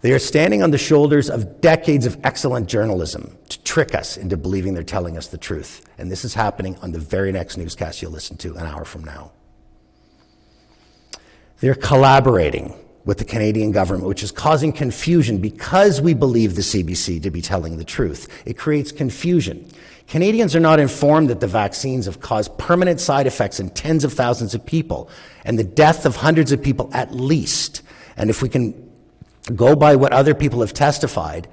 They 0.04 0.12
are 0.12 0.18
standing 0.18 0.62
on 0.62 0.70
the 0.70 0.76
shoulders 0.76 1.30
of 1.30 1.62
decades 1.62 2.04
of 2.04 2.18
excellent 2.24 2.68
journalism 2.68 3.38
to 3.48 3.62
trick 3.62 3.94
us 3.94 4.18
into 4.18 4.36
believing 4.36 4.74
they're 4.74 4.82
telling 4.82 5.16
us 5.16 5.28
the 5.28 5.38
truth. 5.38 5.88
And 5.96 6.10
this 6.10 6.26
is 6.26 6.34
happening 6.34 6.76
on 6.82 6.92
the 6.92 6.98
very 6.98 7.32
next 7.32 7.56
newscast 7.56 8.02
you'll 8.02 8.10
listen 8.10 8.36
to 8.36 8.54
an 8.56 8.66
hour 8.66 8.84
from 8.84 9.02
now. 9.02 9.32
They're 11.60 11.74
collaborating 11.74 12.74
with 13.04 13.18
the 13.18 13.24
Canadian 13.24 13.70
government, 13.70 14.08
which 14.08 14.22
is 14.22 14.32
causing 14.32 14.72
confusion 14.72 15.38
because 15.38 16.00
we 16.00 16.14
believe 16.14 16.54
the 16.54 16.62
CBC 16.62 17.22
to 17.22 17.30
be 17.30 17.42
telling 17.42 17.76
the 17.76 17.84
truth. 17.84 18.28
It 18.46 18.56
creates 18.56 18.92
confusion. 18.92 19.68
Canadians 20.08 20.54
are 20.54 20.60
not 20.60 20.80
informed 20.80 21.30
that 21.30 21.40
the 21.40 21.46
vaccines 21.46 22.06
have 22.06 22.20
caused 22.20 22.56
permanent 22.58 23.00
side 23.00 23.26
effects 23.26 23.60
in 23.60 23.70
tens 23.70 24.04
of 24.04 24.12
thousands 24.12 24.54
of 24.54 24.64
people 24.64 25.08
and 25.44 25.58
the 25.58 25.64
death 25.64 26.06
of 26.06 26.16
hundreds 26.16 26.52
of 26.52 26.62
people 26.62 26.90
at 26.92 27.14
least. 27.14 27.82
And 28.16 28.30
if 28.30 28.42
we 28.42 28.48
can 28.48 28.90
go 29.54 29.76
by 29.76 29.96
what 29.96 30.12
other 30.12 30.34
people 30.34 30.60
have 30.60 30.72
testified, 30.72 31.48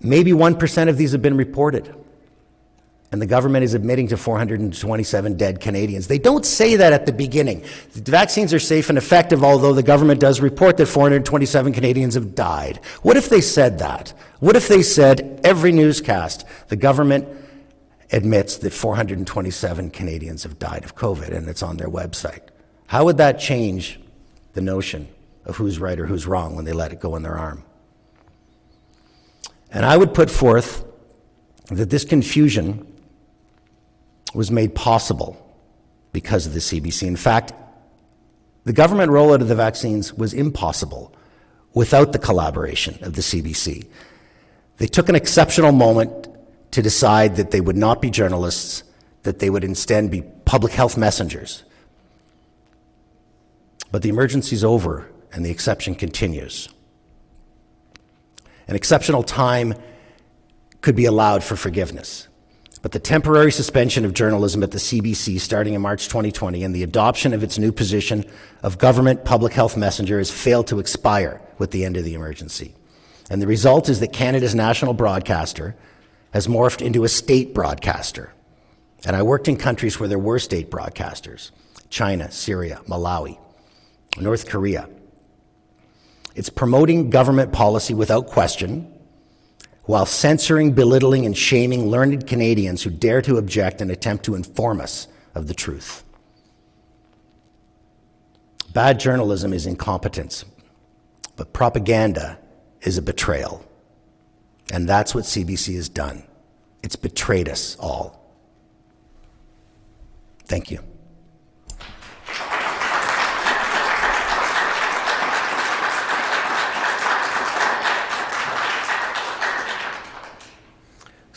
maybe 0.00 0.32
1% 0.32 0.88
of 0.88 0.96
these 0.96 1.12
have 1.12 1.22
been 1.22 1.36
reported 1.36 1.92
and 3.12 3.22
the 3.22 3.26
government 3.26 3.64
is 3.64 3.74
admitting 3.74 4.08
to 4.08 4.16
427 4.16 5.36
dead 5.36 5.60
Canadians. 5.60 6.08
They 6.08 6.18
don't 6.18 6.44
say 6.44 6.76
that 6.76 6.92
at 6.92 7.06
the 7.06 7.12
beginning. 7.12 7.64
The 7.92 8.10
vaccines 8.10 8.52
are 8.52 8.58
safe 8.58 8.88
and 8.88 8.98
effective, 8.98 9.44
although 9.44 9.72
the 9.72 9.82
government 9.82 10.20
does 10.20 10.40
report 10.40 10.76
that 10.78 10.86
427 10.86 11.72
Canadians 11.72 12.14
have 12.14 12.34
died. 12.34 12.80
What 13.02 13.16
if 13.16 13.28
they 13.28 13.40
said 13.40 13.78
that? 13.78 14.12
What 14.40 14.56
if 14.56 14.68
they 14.68 14.82
said 14.82 15.40
every 15.44 15.72
newscast, 15.72 16.44
the 16.68 16.76
government 16.76 17.28
admits 18.12 18.58
that 18.58 18.72
427 18.72 19.90
Canadians 19.90 20.42
have 20.42 20.58
died 20.58 20.84
of 20.84 20.96
COVID 20.96 21.34
and 21.34 21.48
it's 21.48 21.62
on 21.62 21.76
their 21.76 21.88
website? 21.88 22.42
How 22.86 23.04
would 23.04 23.18
that 23.18 23.38
change 23.38 24.00
the 24.54 24.60
notion 24.60 25.08
of 25.44 25.56
who's 25.56 25.78
right 25.78 25.98
or 25.98 26.06
who's 26.06 26.26
wrong 26.26 26.56
when 26.56 26.64
they 26.64 26.72
let 26.72 26.92
it 26.92 27.00
go 27.00 27.14
in 27.16 27.22
their 27.22 27.38
arm? 27.38 27.62
And 29.70 29.84
I 29.84 29.96
would 29.96 30.12
put 30.14 30.30
forth 30.30 30.84
that 31.66 31.90
this 31.90 32.04
confusion 32.04 32.92
was 34.36 34.50
made 34.50 34.74
possible 34.74 35.42
because 36.12 36.46
of 36.46 36.52
the 36.52 36.60
CBC. 36.60 37.06
In 37.06 37.16
fact, 37.16 37.52
the 38.64 38.72
government 38.72 39.10
rollout 39.10 39.40
of 39.40 39.48
the 39.48 39.54
vaccines 39.54 40.12
was 40.12 40.34
impossible 40.34 41.14
without 41.74 42.12
the 42.12 42.18
collaboration 42.18 42.98
of 43.02 43.14
the 43.14 43.22
CBC. 43.22 43.86
They 44.78 44.86
took 44.86 45.08
an 45.08 45.14
exceptional 45.14 45.72
moment 45.72 46.28
to 46.72 46.82
decide 46.82 47.36
that 47.36 47.50
they 47.50 47.60
would 47.60 47.76
not 47.76 48.02
be 48.02 48.10
journalists, 48.10 48.82
that 49.22 49.38
they 49.38 49.50
would 49.50 49.64
instead 49.64 50.10
be 50.10 50.22
public 50.44 50.72
health 50.72 50.96
messengers. 50.96 51.64
But 53.90 54.02
the 54.02 54.08
emergency 54.08 54.54
is 54.56 54.64
over 54.64 55.10
and 55.32 55.44
the 55.44 55.50
exception 55.50 55.94
continues. 55.94 56.68
An 58.68 58.74
exceptional 58.74 59.22
time 59.22 59.74
could 60.80 60.96
be 60.96 61.04
allowed 61.04 61.44
for 61.44 61.56
forgiveness. 61.56 62.28
But 62.82 62.92
the 62.92 62.98
temporary 62.98 63.52
suspension 63.52 64.04
of 64.04 64.14
journalism 64.14 64.62
at 64.62 64.70
the 64.70 64.78
CBC 64.78 65.40
starting 65.40 65.74
in 65.74 65.80
March 65.80 66.06
2020 66.08 66.62
and 66.62 66.74
the 66.74 66.82
adoption 66.82 67.32
of 67.32 67.42
its 67.42 67.58
new 67.58 67.72
position 67.72 68.24
of 68.62 68.78
government 68.78 69.24
public 69.24 69.52
health 69.52 69.76
messenger 69.76 70.18
has 70.18 70.30
failed 70.30 70.66
to 70.68 70.78
expire 70.78 71.40
with 71.58 71.70
the 71.70 71.84
end 71.84 71.96
of 71.96 72.04
the 72.04 72.14
emergency. 72.14 72.74
And 73.30 73.40
the 73.40 73.46
result 73.46 73.88
is 73.88 74.00
that 74.00 74.12
Canada's 74.12 74.54
national 74.54 74.92
broadcaster 74.92 75.74
has 76.32 76.46
morphed 76.46 76.84
into 76.84 77.04
a 77.04 77.08
state 77.08 77.54
broadcaster. 77.54 78.32
And 79.04 79.16
I 79.16 79.22
worked 79.22 79.48
in 79.48 79.56
countries 79.56 79.98
where 79.98 80.08
there 80.08 80.18
were 80.18 80.38
state 80.38 80.70
broadcasters 80.70 81.50
China, 81.88 82.30
Syria, 82.30 82.80
Malawi, 82.88 83.38
North 84.18 84.48
Korea. 84.48 84.88
It's 86.34 86.50
promoting 86.50 87.10
government 87.10 87.52
policy 87.52 87.94
without 87.94 88.26
question 88.26 88.92
while 89.86 90.06
censoring, 90.06 90.72
belittling, 90.72 91.26
and 91.26 91.36
shaming 91.36 91.88
learned 91.90 92.26
Canadians 92.26 92.82
who 92.82 92.90
dare 92.90 93.22
to 93.22 93.38
object 93.38 93.80
and 93.80 93.90
attempt 93.90 94.24
to 94.24 94.34
inform 94.34 94.80
us 94.80 95.08
of 95.34 95.46
the 95.48 95.54
truth. 95.54 96.04
Bad 98.72 99.00
journalism 99.00 99.52
is 99.52 99.66
incompetence, 99.66 100.44
but 101.36 101.52
propaganda 101.52 102.38
is 102.82 102.98
a 102.98 103.02
betrayal. 103.02 103.64
And 104.72 104.88
that's 104.88 105.14
what 105.14 105.24
CBC 105.24 105.76
has 105.76 105.88
done. 105.88 106.24
It's 106.82 106.96
betrayed 106.96 107.48
us 107.48 107.76
all 107.80 108.26
Thank 110.46 110.70
you. 110.70 110.80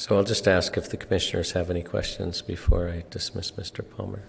So 0.09 0.17
I'll 0.17 0.23
just 0.23 0.47
ask 0.47 0.75
if 0.75 0.89
the 0.89 0.97
commissioners 0.97 1.51
have 1.51 1.69
any 1.69 1.83
questions 1.83 2.41
before 2.41 2.89
I 2.89 3.03
dismiss 3.11 3.51
Mr. 3.51 3.87
Palmer. 3.87 4.23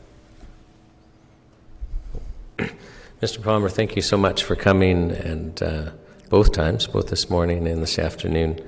Mr. 3.23 3.43
Palmer, 3.43 3.71
thank 3.71 3.97
you 3.97 4.03
so 4.03 4.19
much 4.19 4.45
for 4.45 4.55
coming 4.55 5.11
and 5.11 5.63
uh, 5.63 5.93
both 6.29 6.53
times, 6.53 6.87
both 6.87 7.09
this 7.09 7.31
morning 7.31 7.67
and 7.67 7.83
this 7.83 7.99
afternoon. 7.99 8.61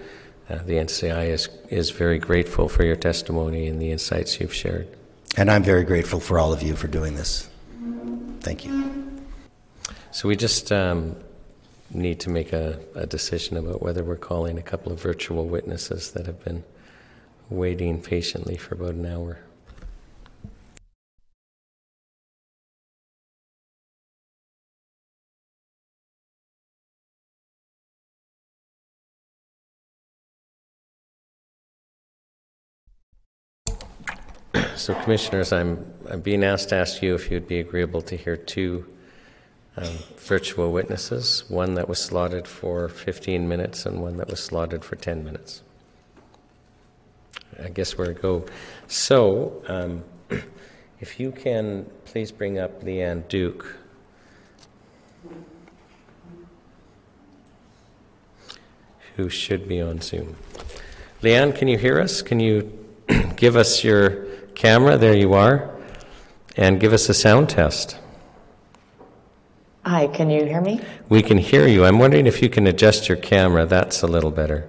Uh, 0.49 0.61
the 0.65 0.77
NCI 0.77 1.29
is, 1.29 1.51
is 1.69 1.91
very 1.91 2.19
grateful 2.19 2.67
for 2.67 2.83
your 2.83 2.97
testimony 2.97 3.67
and 3.67 3.79
the 3.79 3.91
insights 3.91 4.41
you've 4.41 4.55
shared. 4.55 4.89
And 5.37 5.51
I'm 5.51 5.63
very 5.63 5.85
grateful 5.85 6.19
for 6.19 6.39
all 6.39 6.55
of 6.55 6.63
you 6.63 6.75
for 6.75 6.89
doing 6.89 7.15
this. 7.17 7.47
Thank 8.41 8.65
you. 8.65 9.21
So 10.13 10.31
we 10.31 10.37
just 10.37 10.73
um, 10.73 11.17
need 11.91 12.21
to 12.21 12.31
make 12.31 12.55
a, 12.55 12.81
a 12.95 13.07
decision 13.07 13.59
about 13.59 13.83
whether 13.83 14.03
we're 14.03 14.17
calling 14.17 14.57
a 14.57 14.63
couple 14.63 14.91
of 14.93 14.99
virtual 15.03 15.45
witnesses 15.45 16.13
that 16.13 16.25
have 16.25 16.43
been 16.43 16.65
waiting 17.53 18.01
patiently 18.01 18.57
for 18.57 18.75
about 18.75 18.95
an 18.95 19.07
hour. 19.07 19.39
So, 34.77 34.95
commissioners, 34.95 35.53
I'm, 35.53 35.93
I'm 36.11 36.23
being 36.23 36.43
asked 36.43 36.71
to 36.71 36.75
ask 36.75 37.03
you 37.03 37.15
if 37.15 37.31
you'd 37.31 37.47
be 37.47 37.61
agreeable 37.61 38.03
to 38.03 38.17
hear 38.17 38.37
two 38.37 38.85
um, 39.77 39.87
virtual 40.17 40.73
witnesses 40.73 41.45
one 41.49 41.75
that 41.75 41.89
was 41.89 41.99
slotted 41.99 42.49
for 42.49 42.89
15 42.89 43.49
minutes 43.49 43.87
and 43.87 44.03
one 44.03 44.17
that 44.17 44.29
was 44.29 44.43
slotted 44.43 44.85
for 44.85 44.97
10 44.97 45.25
minutes. 45.25 45.63
I 47.63 47.69
guess 47.69 47.99
where 47.99 48.07
to 48.07 48.15
go. 48.15 48.45
So, 48.87 49.63
um, 49.69 50.05
if 51.01 51.19
you 51.19 51.33
can 51.33 51.87
please 52.13 52.31
bring 52.31 52.59
up 52.59 52.83
Leanne 52.83 53.27
Duke. 53.29 53.77
Who 59.17 59.31
should 59.31 59.67
be 59.67 59.81
on 59.81 60.01
Zoom. 60.03 60.37
Leanne, 61.23 61.57
can 61.57 61.69
you 61.69 61.79
hear 61.79 61.99
us? 61.99 62.21
Can 62.21 62.39
you 62.39 62.71
give 63.37 63.57
us 63.57 63.83
your 63.83 64.27
camera? 64.55 64.99
There 64.99 65.17
you 65.17 65.33
are. 65.33 65.71
And 66.57 66.79
give 66.79 66.93
us 66.93 67.09
a 67.09 67.15
sound 67.15 67.49
test. 67.49 67.97
Hi, 69.87 70.07
can 70.09 70.29
you 70.29 70.45
hear 70.45 70.61
me? 70.61 70.81
We 71.09 71.23
can 71.23 71.39
hear 71.39 71.67
you. 71.67 71.85
I'm 71.85 71.99
wondering 71.99 72.27
if 72.27 72.43
you 72.43 72.51
can 72.51 72.67
adjust 72.67 73.09
your 73.09 73.17
camera. 73.17 73.65
That's 73.65 74.03
a 74.03 74.07
little 74.07 74.31
better. 74.31 74.69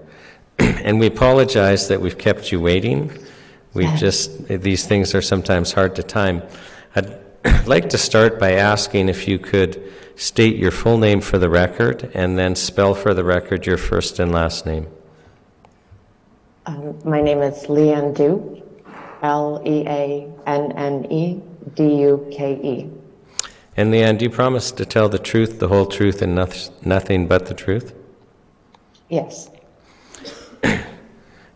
and 0.60 1.00
we 1.00 1.08
apologize 1.08 1.88
that 1.88 2.02
we've 2.02 2.18
kept 2.18 2.52
you 2.52 2.60
waiting. 2.60 3.12
We've 3.74 3.96
just, 3.96 4.48
these 4.48 4.86
things 4.86 5.16
are 5.16 5.22
sometimes 5.22 5.72
hard 5.72 5.96
to 5.96 6.04
time. 6.04 6.44
I'd 6.96 7.20
like 7.66 7.90
to 7.90 7.98
start 7.98 8.40
by 8.40 8.54
asking 8.54 9.10
if 9.10 9.28
you 9.28 9.40
could 9.40 9.92
state 10.16 10.58
your 10.58 10.72
full 10.72 10.98
name 10.98 11.22
for 11.22 11.40
the 11.40 11.50
record 11.50 12.12
and 12.14 12.38
then 12.38 12.56
spell 12.56 12.94
for 12.94 13.14
the 13.14 13.24
record 13.24 13.66
your 13.66 13.78
first 13.78 14.20
and 14.20 14.32
last 14.32 14.66
name. 14.66 14.88
Um, 16.66 16.98
my 17.04 17.22
name 17.22 17.42
is 17.42 17.64
Leanne 17.64 18.16
Duke, 18.16 18.64
L 19.22 19.62
E 19.66 19.84
A 19.88 20.32
N 20.46 20.72
N 20.74 21.12
E 21.12 21.42
D 21.76 22.02
U 22.02 22.28
K 22.32 22.54
E. 22.54 22.90
And 23.76 23.92
Leanne, 23.92 24.18
do 24.18 24.26
you 24.26 24.30
promise 24.30 24.72
to 24.72 24.86
tell 24.86 25.10
the 25.10 25.20
truth, 25.20 25.60
the 25.60 25.68
whole 25.68 25.88
truth, 25.88 26.22
and 26.22 26.36
noth- 26.36 26.86
nothing 26.86 27.28
but 27.28 27.48
the 27.48 27.54
truth? 27.54 27.96
Yes. 29.10 29.50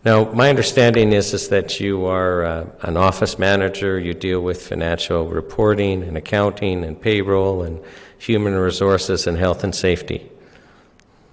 Now, 0.04 0.32
my 0.32 0.48
understanding 0.48 1.12
is, 1.12 1.34
is 1.34 1.48
that 1.48 1.80
you 1.80 2.06
are 2.06 2.44
uh, 2.44 2.66
an 2.82 2.96
office 2.96 3.38
manager. 3.38 3.98
You 3.98 4.14
deal 4.14 4.40
with 4.40 4.66
financial 4.66 5.26
reporting 5.26 6.02
and 6.02 6.16
accounting 6.16 6.84
and 6.84 7.00
payroll 7.00 7.62
and 7.62 7.82
human 8.18 8.54
resources 8.54 9.26
and 9.26 9.36
health 9.36 9.64
and 9.64 9.74
safety. 9.74 10.30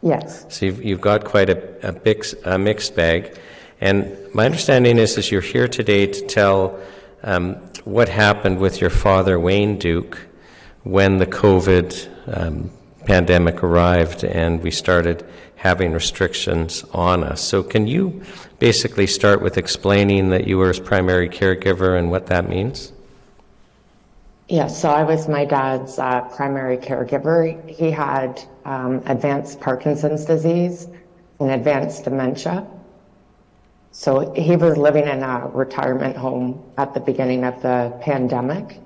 Yes. 0.01 0.45
So 0.49 0.65
you've, 0.65 0.83
you've 0.83 1.01
got 1.01 1.25
quite 1.25 1.49
a, 1.49 1.87
a, 1.87 1.91
big, 1.91 2.25
a 2.43 2.57
mixed 2.57 2.95
bag. 2.95 3.37
And 3.81 4.17
my 4.33 4.45
understanding 4.45 4.97
is, 4.97 5.17
is 5.17 5.31
you're 5.31 5.41
here 5.41 5.67
today 5.67 6.07
to 6.07 6.25
tell 6.25 6.79
um, 7.23 7.55
what 7.83 8.09
happened 8.09 8.59
with 8.59 8.81
your 8.81 8.89
father, 8.89 9.39
Wayne 9.39 9.77
Duke, 9.77 10.19
when 10.83 11.17
the 11.17 11.27
COVID 11.27 12.09
um, 12.35 12.71
pandemic 13.05 13.63
arrived 13.63 14.23
and 14.23 14.61
we 14.61 14.71
started 14.71 15.25
having 15.65 15.93
restrictions 15.93 16.85
on 16.93 17.23
us. 17.23 17.41
So, 17.41 17.63
can 17.63 17.87
you 17.87 18.21
basically 18.59 19.07
start 19.07 19.41
with 19.41 19.57
explaining 19.57 20.29
that 20.29 20.45
you 20.45 20.59
were 20.59 20.67
his 20.67 20.79
primary 20.79 21.27
caregiver 21.27 21.97
and 21.97 22.11
what 22.11 22.27
that 22.27 22.47
means? 22.47 22.93
Yes, 24.47 24.79
so 24.79 24.89
I 24.89 25.01
was 25.01 25.27
my 25.27 25.43
dad's 25.43 25.97
uh, 25.97 26.21
primary 26.35 26.77
caregiver. 26.77 27.67
He 27.67 27.89
had 27.89 28.43
um, 28.63 29.01
advanced 29.07 29.59
Parkinson's 29.59 30.23
disease 30.23 30.87
and 31.39 31.49
advanced 31.49 32.03
dementia. 32.03 32.67
So 33.91 34.33
he 34.33 34.55
was 34.55 34.77
living 34.77 35.07
in 35.07 35.23
a 35.23 35.49
retirement 35.51 36.15
home 36.15 36.61
at 36.77 36.93
the 36.93 36.99
beginning 36.99 37.43
of 37.43 37.59
the 37.63 37.97
pandemic. 38.01 38.79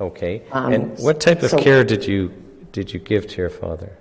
Okay. 0.00 0.42
Um, 0.52 0.72
and 0.72 0.98
what 1.00 1.20
type 1.20 1.42
of 1.42 1.50
so- 1.50 1.58
care 1.58 1.84
did 1.84 2.06
you 2.06 2.32
did 2.72 2.92
you 2.94 2.98
give 2.98 3.26
to 3.26 3.36
your 3.42 3.50
father? 3.50 3.92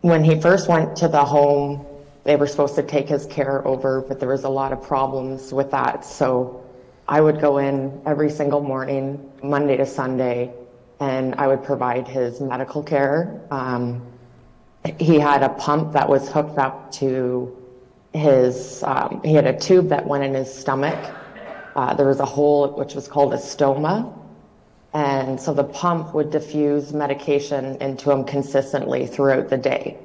When 0.00 0.24
he 0.24 0.40
first 0.40 0.68
went 0.68 0.96
to 0.96 1.08
the 1.08 1.24
home, 1.24 1.86
they 2.24 2.36
were 2.36 2.46
supposed 2.46 2.74
to 2.76 2.82
take 2.82 3.08
his 3.08 3.26
care 3.26 3.66
over, 3.66 4.00
but 4.00 4.20
there 4.20 4.28
was 4.28 4.44
a 4.44 4.48
lot 4.48 4.72
of 4.72 4.82
problems 4.82 5.52
with 5.52 5.70
that. 5.70 6.04
So 6.04 6.64
I 7.08 7.20
would 7.20 7.40
go 7.40 7.58
in 7.58 8.00
every 8.06 8.30
single 8.30 8.60
morning, 8.60 9.30
Monday 9.42 9.76
to 9.76 9.86
Sunday, 9.86 10.52
and 11.00 11.34
I 11.34 11.48
would 11.48 11.64
provide 11.64 12.06
his 12.06 12.40
medical 12.40 12.82
care. 12.82 13.40
Um, 13.50 14.06
he 14.98 15.18
had 15.18 15.42
a 15.42 15.48
pump 15.50 15.92
that 15.92 16.08
was 16.08 16.28
hooked 16.28 16.58
up 16.58 16.92
to 16.92 17.56
his, 18.12 18.82
um, 18.84 19.20
he 19.24 19.34
had 19.34 19.46
a 19.46 19.58
tube 19.58 19.88
that 19.88 20.06
went 20.06 20.24
in 20.24 20.34
his 20.34 20.52
stomach. 20.52 20.98
Uh, 21.74 21.94
there 21.94 22.06
was 22.06 22.20
a 22.20 22.24
hole 22.24 22.68
which 22.76 22.94
was 22.94 23.08
called 23.08 23.34
a 23.34 23.38
stoma. 23.38 24.16
And 24.94 25.40
so 25.40 25.54
the 25.54 25.64
pump 25.64 26.14
would 26.14 26.30
diffuse 26.30 26.92
medication 26.92 27.80
into 27.80 28.10
him 28.10 28.24
consistently 28.24 29.06
throughout 29.06 29.48
the 29.48 29.56
day. 29.56 29.98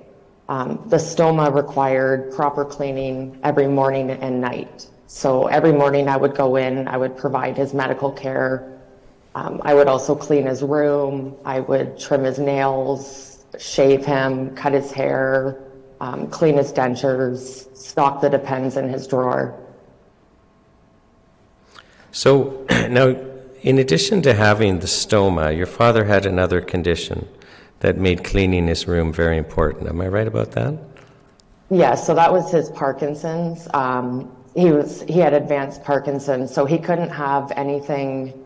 Um, 0.50 0.82
the 0.88 0.98
stoma 0.98 1.54
required 1.54 2.34
proper 2.34 2.64
cleaning 2.64 3.38
every 3.44 3.68
morning 3.68 4.12
and 4.12 4.40
night. 4.40 4.88
So 5.08 5.48
every 5.48 5.74
morning 5.74 6.08
I 6.08 6.16
would 6.16 6.36
go 6.36 6.56
in, 6.56 6.88
I 6.88 6.98
would 6.98 7.18
provide 7.18 7.58
his 7.58 7.74
medical 7.74 8.12
care. 8.12 8.80
Um, 9.36 9.62
I 9.64 9.74
would 9.74 9.88
also 9.88 10.16
clean 10.16 10.46
his 10.46 10.64
room. 10.64 11.36
I 11.44 11.60
would 11.60 12.00
trim 12.00 12.24
his 12.24 12.40
nails, 12.40 13.46
shave 13.60 14.06
him, 14.06 14.56
cut 14.56 14.74
his 14.74 14.92
hair, 14.92 15.62
um, 16.00 16.28
clean 16.28 16.56
his 16.56 16.72
dentures, 16.72 17.76
stock 17.76 18.22
the 18.22 18.30
Depends 18.30 18.78
in 18.78 18.88
his 18.88 19.06
drawer. 19.06 19.54
So 22.12 22.66
now, 22.90 23.16
in 23.68 23.80
addition 23.80 24.22
to 24.22 24.34
having 24.34 24.80
the 24.80 24.88
stoma, 24.88 25.54
your 25.54 25.66
father 25.66 26.06
had 26.06 26.26
another 26.26 26.62
condition 26.62 27.28
that 27.82 27.98
made 27.98 28.24
cleaning 28.24 28.66
his 28.66 28.88
room 28.88 29.12
very 29.12 29.38
important. 29.38 29.90
Am 29.90 30.00
I 30.00 30.08
right 30.08 30.26
about 30.26 30.54
that? 30.54 30.74
Yeah, 31.70 31.96
so 31.96 32.16
that 32.16 32.32
was 32.32 32.50
his 32.50 32.70
Parkinson's. 32.70 33.68
Um, 33.74 34.32
he 34.56 34.72
was 34.72 35.02
he 35.02 35.20
had 35.20 35.34
advanced 35.34 35.84
Parkinson's, 35.84 36.54
so 36.54 36.64
he 36.64 36.78
couldn't 36.78 37.10
have 37.10 37.52
anything 37.58 38.46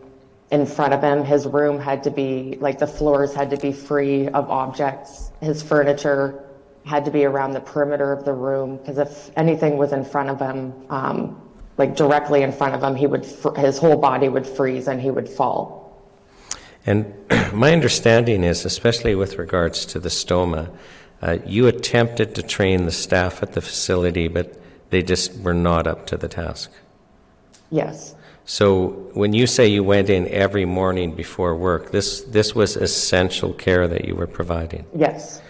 in 0.50 0.66
front 0.66 0.92
of 0.92 1.00
him. 1.00 1.22
His 1.22 1.46
room 1.46 1.78
had 1.78 2.02
to 2.02 2.10
be 2.10 2.58
like 2.58 2.80
the 2.80 2.88
floors 2.88 3.32
had 3.32 3.48
to 3.50 3.56
be 3.58 3.70
free 3.70 4.26
of 4.26 4.50
objects. 4.50 5.30
His 5.40 5.62
furniture 5.62 6.42
had 6.84 7.04
to 7.04 7.12
be 7.12 7.24
around 7.24 7.52
the 7.52 7.60
perimeter 7.60 8.10
of 8.10 8.24
the 8.24 8.32
room 8.32 8.78
because 8.78 8.98
if 8.98 9.30
anything 9.36 9.78
was 9.78 9.92
in 9.92 10.04
front 10.04 10.30
of 10.30 10.40
him, 10.40 10.74
um, 10.90 11.40
like 11.78 11.96
directly 11.96 12.42
in 12.42 12.52
front 12.52 12.74
of 12.74 12.82
him, 12.82 12.94
he 12.94 13.06
would 13.06 13.24
fr- 13.24 13.54
his 13.54 13.78
whole 13.78 13.96
body 13.96 14.28
would 14.28 14.46
freeze 14.46 14.88
and 14.88 15.00
he 15.00 15.10
would 15.10 15.28
fall. 15.28 16.02
And 16.86 17.14
my 17.52 17.72
understanding 17.72 18.44
is, 18.44 18.64
especially 18.64 19.14
with 19.14 19.38
regards 19.38 19.86
to 19.86 19.98
the 19.98 20.08
stoma, 20.08 20.70
uh, 21.22 21.38
you 21.46 21.66
attempted 21.68 22.34
to 22.34 22.42
train 22.42 22.84
the 22.84 22.90
staff 22.92 23.42
at 23.42 23.52
the 23.52 23.60
facility, 23.60 24.28
but 24.28 24.60
they 24.90 25.02
just 25.02 25.38
were 25.40 25.54
not 25.54 25.86
up 25.86 26.06
to 26.08 26.16
the 26.16 26.28
task. 26.28 26.70
Yes. 27.70 28.14
So 28.44 29.08
when 29.14 29.32
you 29.32 29.46
say 29.46 29.68
you 29.68 29.84
went 29.84 30.10
in 30.10 30.26
every 30.28 30.64
morning 30.64 31.14
before 31.14 31.54
work, 31.54 31.92
this 31.92 32.22
this 32.22 32.54
was 32.54 32.76
essential 32.76 33.52
care 33.52 33.86
that 33.86 34.04
you 34.04 34.16
were 34.16 34.26
providing. 34.26 34.84
Yes. 34.94 35.40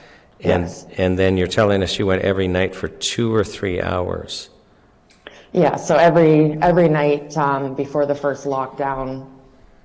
And 0.41 0.65
Yes. 0.65 0.87
and 0.99 1.19
then 1.19 1.37
you're 1.37 1.47
telling 1.49 1.83
us 1.83 1.99
you 1.99 2.07
went 2.07 2.23
every 2.23 2.49
night 2.49 2.75
for 2.75 2.89
two 2.89 3.35
or 3.35 3.45
three 3.45 3.81
hours. 3.81 4.51
Yeah, 5.53 5.77
so 5.77 5.97
every 5.97 6.57
every 6.63 6.89
night 6.89 7.37
um, 7.37 7.75
before 7.75 8.07
the 8.07 8.15
first 8.15 8.47
lockdown, 8.47 9.29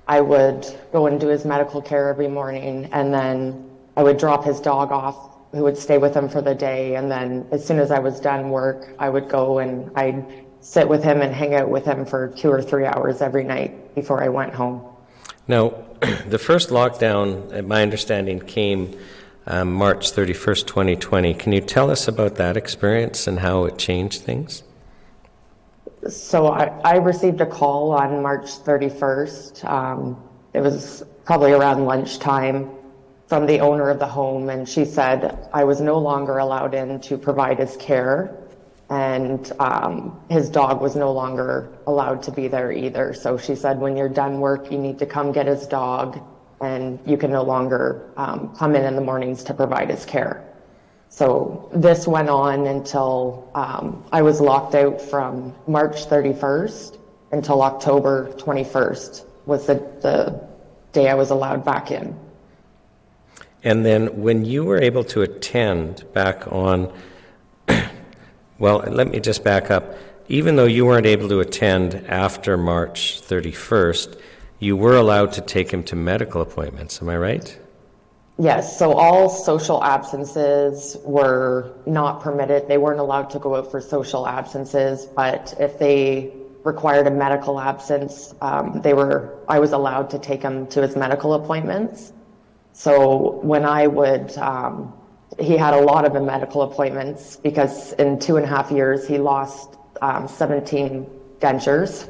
I 0.08 0.22
would 0.22 0.66
go 0.94 1.08
and 1.08 1.20
do 1.20 1.28
his 1.28 1.44
medical 1.44 1.82
care 1.82 2.08
every 2.08 2.30
morning, 2.30 2.88
and 2.94 3.14
then 3.14 3.70
I 3.98 4.04
would 4.04 4.18
drop 4.18 4.46
his 4.46 4.62
dog 4.62 4.94
off, 4.94 5.36
who 5.52 5.64
would 5.64 5.78
stay 5.78 5.98
with 5.98 6.16
him 6.16 6.30
for 6.30 6.42
the 6.42 6.56
day, 6.56 6.96
and 6.96 7.12
then 7.12 7.46
as 7.52 7.66
soon 7.66 7.80
as 7.80 7.92
I 7.92 8.00
was 8.00 8.22
done 8.22 8.50
work, 8.50 8.96
I 8.98 9.10
would 9.10 9.28
go 9.28 9.60
and 9.60 9.92
I'd 9.96 10.26
sit 10.62 10.88
with 10.88 11.04
him 11.04 11.22
and 11.22 11.34
hang 11.34 11.54
out 11.54 11.70
with 11.70 11.84
him 11.84 12.06
for 12.06 12.30
two 12.30 12.50
or 12.50 12.62
three 12.62 12.86
hours 12.86 13.22
every 13.22 13.44
night 13.44 13.94
before 13.94 14.24
I 14.24 14.30
went 14.30 14.54
home. 14.54 14.82
Now, 15.50 15.74
the 16.28 16.40
first 16.40 16.70
lockdown, 16.70 17.58
uh, 17.58 17.62
my 17.62 17.82
understanding, 17.82 18.40
came 18.40 18.98
um, 19.46 19.74
March 19.74 20.14
31st, 20.14 20.66
2020. 20.66 21.34
Can 21.34 21.52
you 21.52 21.62
tell 21.62 21.92
us 21.92 22.08
about 22.08 22.36
that 22.36 22.56
experience 22.56 23.28
and 23.28 23.40
how 23.40 23.66
it 23.66 23.78
changed 23.78 24.22
things? 24.22 24.64
So 26.10 26.48
I, 26.48 26.66
I 26.84 26.96
received 26.98 27.42
a 27.42 27.46
call 27.46 27.92
on 27.92 28.22
March 28.22 28.46
31st. 28.46 29.66
Um, 29.66 30.22
it 30.54 30.62
was 30.62 31.04
probably 31.26 31.52
around 31.52 31.86
lunchtime 31.86 32.70
from 33.28 33.46
the 33.46 33.60
owner 33.60 33.90
of 33.90 34.00
the 34.00 34.08
home, 34.08 34.50
and 34.50 34.68
she 34.68 34.86
said 34.86 35.50
I 35.54 35.66
was 35.66 35.82
no 35.82 35.98
longer 35.98 36.38
allowed 36.38 36.74
in 36.74 37.02
to 37.02 37.18
provide 37.18 37.60
his 37.60 37.76
care, 37.78 38.38
and 38.90 39.52
um, 39.60 40.18
his 40.30 40.50
dog 40.50 40.82
was 40.82 40.96
no 40.96 41.12
longer 41.12 41.74
allowed 41.88 42.24
to 42.24 42.32
be 42.32 42.48
there 42.48 42.72
either. 42.72 43.14
So 43.14 43.38
she 43.38 43.54
said, 43.54 43.78
when 43.80 43.98
you're 43.98 44.08
done 44.08 44.40
work, 44.40 44.72
you 44.72 44.78
need 44.78 44.98
to 45.00 45.06
come 45.06 45.34
get 45.34 45.46
his 45.46 45.68
dog, 45.68 46.22
and 46.62 47.00
you 47.06 47.18
can 47.18 47.32
no 47.32 47.44
longer 47.44 48.14
um, 48.16 48.56
come 48.56 48.76
in 48.76 48.86
in 48.86 48.96
the 48.96 49.02
mornings 49.02 49.44
to 49.44 49.54
provide 49.54 49.90
his 49.90 50.06
care. 50.06 50.47
So 51.10 51.70
this 51.74 52.08
went 52.08 52.30
on 52.30 52.68
until 52.68 53.50
um, 53.56 54.04
I 54.12 54.22
was 54.22 54.42
locked 54.42 54.76
out 54.76 55.02
from 55.02 55.56
March 55.68 56.08
31st 56.08 56.98
until 57.32 57.62
October 57.62 58.32
21st 58.38 59.26
was 59.46 59.66
the, 59.66 59.76
the 60.02 60.48
day 60.92 61.10
I 61.10 61.14
was 61.16 61.30
allowed 61.30 61.64
back 61.66 61.92
in. 61.92 62.18
And 63.64 63.86
then 63.86 64.22
when 64.22 64.46
you 64.46 64.64
were 64.64 64.80
able 64.80 65.04
to 65.06 65.22
attend 65.22 66.06
back 66.14 66.52
on, 66.52 66.94
well, 68.60 68.80
let 68.80 69.08
me 69.08 69.20
just 69.20 69.44
back 69.44 69.72
up. 69.72 69.96
Even 70.30 70.56
though 70.56 70.66
you 70.66 70.86
weren't 70.86 71.06
able 71.06 71.30
to 71.30 71.40
attend 71.40 71.96
after 72.08 72.58
March 72.58 73.22
31st, 73.22 74.20
you 74.60 74.76
were 74.76 74.96
allowed 74.96 75.34
to 75.34 75.42
take 75.42 75.72
him 75.72 75.84
to 75.84 75.96
medical 75.96 76.42
appointments. 76.42 77.02
Am 77.02 77.10
I 77.10 77.18
right? 77.18 77.60
Yes, 78.40 78.78
so 78.78 78.94
all 78.94 79.30
social 79.30 79.84
absences 79.84 80.96
were 81.04 81.74
not 81.88 82.22
permitted. 82.22 82.68
They 82.68 82.78
weren't 82.78 83.00
allowed 83.00 83.32
to 83.32 83.40
go 83.40 83.56
out 83.56 83.72
for 83.72 83.82
social 83.82 84.28
absences, 84.28 85.08
but 85.08 85.56
if 85.60 85.80
they 85.80 86.34
required 86.64 87.08
a 87.08 87.12
medical 87.12 87.60
absence, 87.60 88.36
um, 88.42 88.82
they 88.84 88.94
were. 88.94 89.40
I 89.48 89.58
was 89.58 89.72
allowed 89.72 90.12
to 90.12 90.20
take 90.20 90.44
him 90.44 90.68
to 90.68 90.84
his 90.84 90.96
medical 90.96 91.34
appointments. 91.34 92.14
So 92.74 93.40
when 93.42 93.66
I 93.66 93.88
would, 93.88 94.38
um, 94.38 94.94
he 95.40 95.58
had 95.58 95.74
a 95.74 95.82
lot 95.82 96.06
of 96.06 96.14
medical 96.22 96.62
appointments 96.62 97.38
because 97.38 97.94
in 97.94 98.20
two 98.20 98.36
and 98.36 98.46
a 98.46 98.48
half 98.48 98.70
years 98.70 99.08
he 99.08 99.18
lost 99.18 99.78
um, 100.04 100.28
17 100.28 101.10
dentures. 101.40 102.08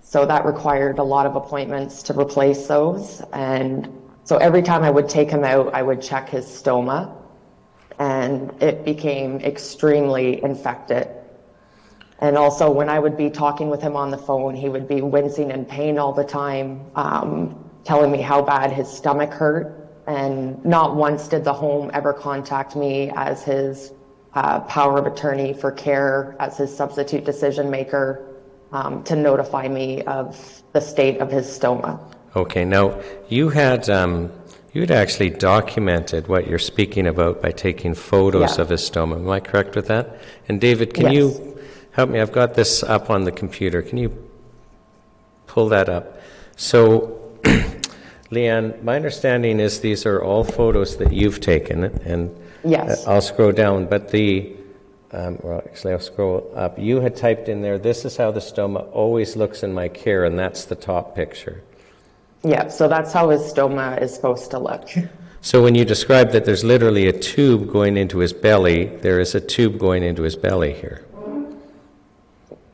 So 0.00 0.26
that 0.26 0.44
required 0.44 0.98
a 0.98 1.04
lot 1.04 1.26
of 1.26 1.36
appointments 1.36 2.02
to 2.04 2.18
replace 2.18 2.66
those 2.66 3.22
and 3.32 4.01
so 4.24 4.36
every 4.36 4.62
time 4.62 4.82
I 4.82 4.90
would 4.90 5.08
take 5.08 5.30
him 5.30 5.44
out, 5.44 5.74
I 5.74 5.82
would 5.82 6.00
check 6.00 6.28
his 6.28 6.46
stoma, 6.46 7.12
and 7.98 8.50
it 8.62 8.84
became 8.84 9.40
extremely 9.40 10.42
infected. 10.42 11.08
And 12.20 12.38
also, 12.38 12.70
when 12.70 12.88
I 12.88 13.00
would 13.00 13.16
be 13.16 13.30
talking 13.30 13.68
with 13.68 13.82
him 13.82 13.96
on 13.96 14.12
the 14.12 14.18
phone, 14.18 14.54
he 14.54 14.68
would 14.68 14.86
be 14.86 15.00
wincing 15.00 15.50
in 15.50 15.64
pain 15.64 15.98
all 15.98 16.12
the 16.12 16.24
time, 16.24 16.80
um, 16.94 17.68
telling 17.82 18.12
me 18.12 18.20
how 18.20 18.40
bad 18.40 18.70
his 18.70 18.88
stomach 18.88 19.32
hurt. 19.32 19.76
And 20.06 20.64
not 20.64 20.94
once 20.94 21.26
did 21.26 21.42
the 21.42 21.52
home 21.52 21.90
ever 21.92 22.12
contact 22.12 22.76
me 22.76 23.10
as 23.16 23.42
his 23.42 23.92
uh, 24.34 24.60
power 24.60 24.98
of 24.98 25.06
attorney 25.06 25.52
for 25.52 25.72
care, 25.72 26.36
as 26.38 26.56
his 26.56 26.74
substitute 26.74 27.24
decision 27.24 27.70
maker, 27.70 28.24
um, 28.70 29.02
to 29.02 29.16
notify 29.16 29.66
me 29.66 30.02
of 30.02 30.62
the 30.72 30.80
state 30.80 31.18
of 31.18 31.30
his 31.30 31.46
stoma. 31.46 32.11
Okay, 32.34 32.64
now 32.64 32.98
you 33.28 33.50
had 33.50 33.90
um, 33.90 34.32
you 34.72 34.80
had 34.80 34.90
actually 34.90 35.30
documented 35.30 36.28
what 36.28 36.46
you're 36.46 36.58
speaking 36.58 37.06
about 37.06 37.42
by 37.42 37.50
taking 37.52 37.94
photos 37.94 38.56
Yeah. 38.56 38.62
of 38.62 38.68
his 38.70 38.80
stoma. 38.88 39.16
Am 39.16 39.28
I 39.28 39.40
correct 39.40 39.76
with 39.76 39.86
that? 39.88 40.16
And 40.48 40.60
David, 40.60 40.94
can 40.94 41.04
Yes. 41.04 41.14
you 41.14 41.58
help 41.92 42.08
me? 42.08 42.20
I've 42.20 42.32
got 42.32 42.54
this 42.54 42.82
up 42.82 43.10
on 43.10 43.24
the 43.24 43.32
computer. 43.32 43.82
Can 43.82 43.98
you 43.98 44.10
pull 45.46 45.68
that 45.68 45.90
up? 45.90 46.20
So, 46.56 47.18
Leanne, 48.30 48.82
my 48.82 48.96
understanding 48.96 49.60
is 49.60 49.80
these 49.80 50.06
are 50.06 50.22
all 50.22 50.42
photos 50.42 50.96
that 50.96 51.12
you've 51.12 51.40
taken, 51.40 51.84
and 51.84 52.34
Yes. 52.64 53.06
uh, 53.06 53.10
I'll 53.12 53.20
scroll 53.20 53.52
down. 53.52 53.86
But 53.86 54.08
the 54.08 54.56
um, 55.14 55.38
well, 55.42 55.58
actually, 55.66 55.92
I'll 55.92 56.00
scroll 56.00 56.50
up. 56.56 56.78
You 56.78 57.00
had 57.02 57.14
typed 57.14 57.50
in 57.50 57.60
there, 57.60 57.76
"This 57.76 58.06
is 58.06 58.16
how 58.16 58.30
the 58.30 58.40
stoma 58.40 58.86
always 58.92 59.36
looks 59.36 59.62
in 59.62 59.74
my 59.74 59.88
care," 59.88 60.24
and 60.24 60.38
that's 60.38 60.64
the 60.64 60.74
top 60.74 61.14
picture. 61.14 61.60
Yeah, 62.44 62.68
so 62.68 62.88
that's 62.88 63.12
how 63.12 63.30
his 63.30 63.42
stoma 63.42 64.00
is 64.00 64.14
supposed 64.14 64.50
to 64.50 64.58
look. 64.58 64.88
So 65.40 65.62
when 65.62 65.74
you 65.74 65.84
describe 65.84 66.30
that 66.32 66.44
there's 66.44 66.64
literally 66.64 67.08
a 67.08 67.12
tube 67.12 67.70
going 67.70 67.96
into 67.96 68.18
his 68.18 68.32
belly, 68.32 68.86
there 68.86 69.20
is 69.20 69.34
a 69.34 69.40
tube 69.40 69.78
going 69.78 70.02
into 70.02 70.22
his 70.22 70.36
belly 70.36 70.72
here. 70.72 71.04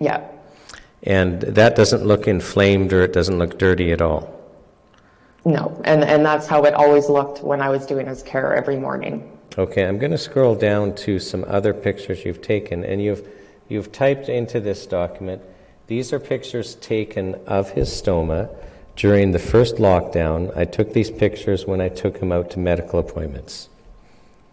Yeah. 0.00 0.26
And 1.02 1.40
that 1.40 1.76
doesn't 1.76 2.04
look 2.04 2.28
inflamed 2.28 2.92
or 2.92 3.02
it 3.02 3.12
doesn't 3.12 3.38
look 3.38 3.58
dirty 3.58 3.92
at 3.92 4.02
all. 4.02 4.34
No, 5.44 5.80
and, 5.84 6.04
and 6.04 6.24
that's 6.24 6.46
how 6.46 6.64
it 6.64 6.74
always 6.74 7.08
looked 7.08 7.42
when 7.42 7.62
I 7.62 7.70
was 7.70 7.86
doing 7.86 8.06
his 8.06 8.22
care 8.22 8.54
every 8.54 8.76
morning. 8.76 9.38
Okay, 9.56 9.86
I'm 9.86 9.98
going 9.98 10.10
to 10.10 10.18
scroll 10.18 10.54
down 10.54 10.94
to 10.96 11.18
some 11.18 11.44
other 11.48 11.72
pictures 11.72 12.24
you've 12.24 12.42
taken, 12.42 12.84
and 12.84 13.02
you've, 13.02 13.26
you've 13.68 13.90
typed 13.92 14.28
into 14.28 14.60
this 14.60 14.84
document, 14.84 15.40
these 15.86 16.12
are 16.12 16.20
pictures 16.20 16.74
taken 16.76 17.34
of 17.46 17.70
his 17.70 17.88
stoma 17.88 18.54
during 18.98 19.30
the 19.30 19.38
first 19.38 19.76
lockdown. 19.76 20.54
I 20.56 20.64
took 20.64 20.92
these 20.92 21.08
pictures 21.10 21.66
when 21.66 21.80
I 21.80 21.88
took 21.88 22.18
him 22.18 22.32
out 22.32 22.50
to 22.50 22.58
medical 22.58 22.98
appointments. 22.98 23.68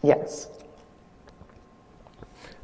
Yes. 0.04 0.48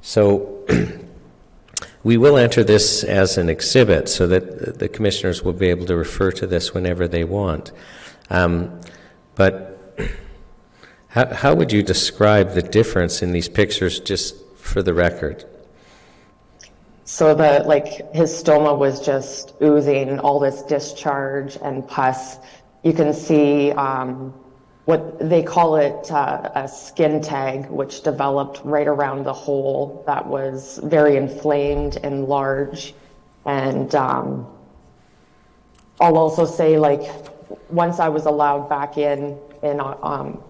So 0.01 0.64
we 2.03 2.18
will 2.18 2.38
enter 2.38 2.64
this 2.64 3.03
as 3.03 3.40
an 3.40 3.50
exhibit 3.50 4.10
so 4.10 4.27
that 4.27 4.77
the 4.77 4.88
commissioners 4.88 5.42
will 5.42 5.53
be 5.53 5.69
able 5.69 5.88
to 5.88 5.95
refer 5.95 6.32
to 6.34 6.45
this 6.45 6.72
whenever 6.72 7.08
they 7.08 7.24
want. 7.24 7.72
Um, 8.30 8.80
but 9.34 9.98
how, 11.08 11.34
how 11.34 11.56
would 11.56 11.72
you 11.72 11.82
describe 11.82 12.53
the 12.53 12.61
difference 12.61 13.24
in 13.24 13.32
these 13.32 13.50
pictures 13.50 14.00
just 14.00 14.35
for 14.56 14.84
the 14.84 14.93
record? 14.93 15.45
So 17.11 17.35
the 17.35 17.61
like 17.65 18.14
his 18.14 18.31
stoma 18.31 18.77
was 18.77 19.06
just 19.06 19.56
oozing 19.61 20.17
all 20.19 20.40
this 20.40 20.61
discharge 20.61 21.57
and 21.61 21.85
pus. 21.85 22.38
You 22.83 22.93
can 22.93 23.14
see 23.14 23.73
um, 23.73 24.33
what 24.85 25.19
they 25.19 25.43
call 25.43 25.75
it 25.75 26.09
uh, 26.09 26.49
a 26.56 26.69
skin 26.69 27.22
tag, 27.22 27.69
which 27.69 28.03
developed 28.03 28.61
right 28.64 28.88
around 28.88 29.25
the 29.25 29.33
hole 29.33 30.06
that 30.07 30.25
was 30.25 30.80
very 30.85 31.17
inflamed 31.17 31.98
and 32.01 32.30
large. 32.30 32.93
And 33.45 33.93
um, 33.93 34.48
I'll 35.99 36.17
also 36.17 36.45
say, 36.45 36.80
like, 36.80 37.01
once 37.69 37.99
I 37.99 38.07
was 38.07 38.25
allowed 38.25 38.69
back 38.69 38.98
in 38.98 39.38
in 39.64 39.81
um, 39.81 40.41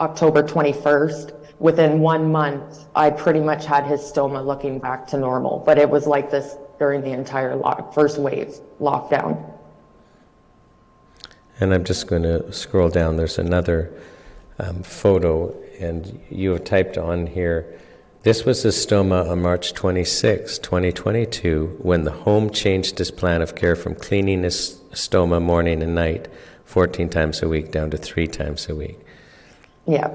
October 0.00 0.42
21st, 0.42 1.45
within 1.58 2.00
one 2.00 2.30
month, 2.30 2.84
I 2.94 3.10
pretty 3.10 3.40
much 3.40 3.64
had 3.64 3.84
his 3.84 4.00
stoma 4.00 4.44
looking 4.44 4.78
back 4.78 5.06
to 5.08 5.18
normal. 5.18 5.62
But 5.64 5.78
it 5.78 5.88
was 5.88 6.06
like 6.06 6.30
this 6.30 6.56
during 6.78 7.00
the 7.02 7.12
entire 7.12 7.56
lock, 7.56 7.94
first 7.94 8.18
wave 8.18 8.54
lockdown. 8.80 9.52
And 11.58 11.72
I'm 11.72 11.84
just 11.84 12.06
going 12.06 12.22
to 12.22 12.52
scroll 12.52 12.90
down. 12.90 13.16
There's 13.16 13.38
another 13.38 13.92
um, 14.58 14.82
photo, 14.82 15.54
and 15.80 16.20
you 16.30 16.50
have 16.52 16.64
typed 16.64 16.98
on 16.98 17.26
here. 17.26 17.78
This 18.22 18.44
was 18.44 18.62
his 18.62 18.74
stoma 18.74 19.30
on 19.30 19.40
March 19.40 19.72
26, 19.72 20.58
2022, 20.58 21.78
when 21.80 22.04
the 22.04 22.10
home 22.10 22.50
changed 22.50 22.98
his 22.98 23.10
plan 23.10 23.40
of 23.40 23.54
care 23.54 23.76
from 23.76 23.94
cleaning 23.94 24.42
his 24.42 24.80
stoma 24.90 25.40
morning 25.40 25.82
and 25.82 25.94
night 25.94 26.28
14 26.64 27.08
times 27.08 27.42
a 27.42 27.48
week 27.48 27.70
down 27.70 27.90
to 27.90 27.96
three 27.96 28.26
times 28.26 28.68
a 28.68 28.74
week. 28.74 28.98
Yeah. 29.86 30.12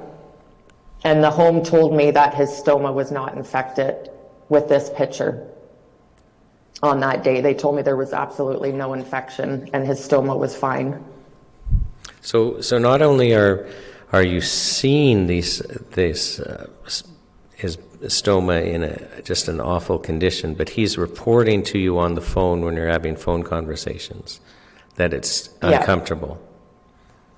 And 1.03 1.23
the 1.23 1.31
home 1.31 1.63
told 1.63 1.93
me 1.93 2.11
that 2.11 2.33
his 2.33 2.49
stoma 2.49 2.93
was 2.93 3.11
not 3.11 3.35
infected 3.35 4.09
with 4.49 4.69
this 4.69 4.89
picture. 4.95 5.47
On 6.83 6.99
that 6.99 7.23
day, 7.23 7.41
they 7.41 7.53
told 7.53 7.75
me 7.75 7.81
there 7.81 7.97
was 7.97 8.13
absolutely 8.13 8.71
no 8.71 8.93
infection 8.93 9.69
and 9.73 9.85
his 9.85 9.99
stoma 9.99 10.37
was 10.37 10.55
fine. 10.55 11.03
So, 12.21 12.61
so 12.61 12.77
not 12.77 13.01
only 13.01 13.33
are 13.33 13.67
are 14.11 14.23
you 14.23 14.41
seeing 14.41 15.27
these 15.27 15.59
these 15.93 16.39
uh, 16.39 16.67
his 17.55 17.77
stoma 18.03 18.65
in 18.65 18.83
a, 18.83 19.21
just 19.21 19.47
an 19.47 19.61
awful 19.61 19.99
condition, 19.99 20.53
but 20.55 20.69
he's 20.69 20.97
reporting 20.97 21.63
to 21.63 21.79
you 21.79 21.99
on 21.99 22.15
the 22.15 22.21
phone 22.21 22.61
when 22.65 22.75
you're 22.75 22.89
having 22.89 23.15
phone 23.15 23.43
conversations 23.43 24.39
that 24.95 25.13
it's 25.13 25.49
uncomfortable. 25.61 25.69
Yeah. 25.69 25.79
uncomfortable. 25.79 26.41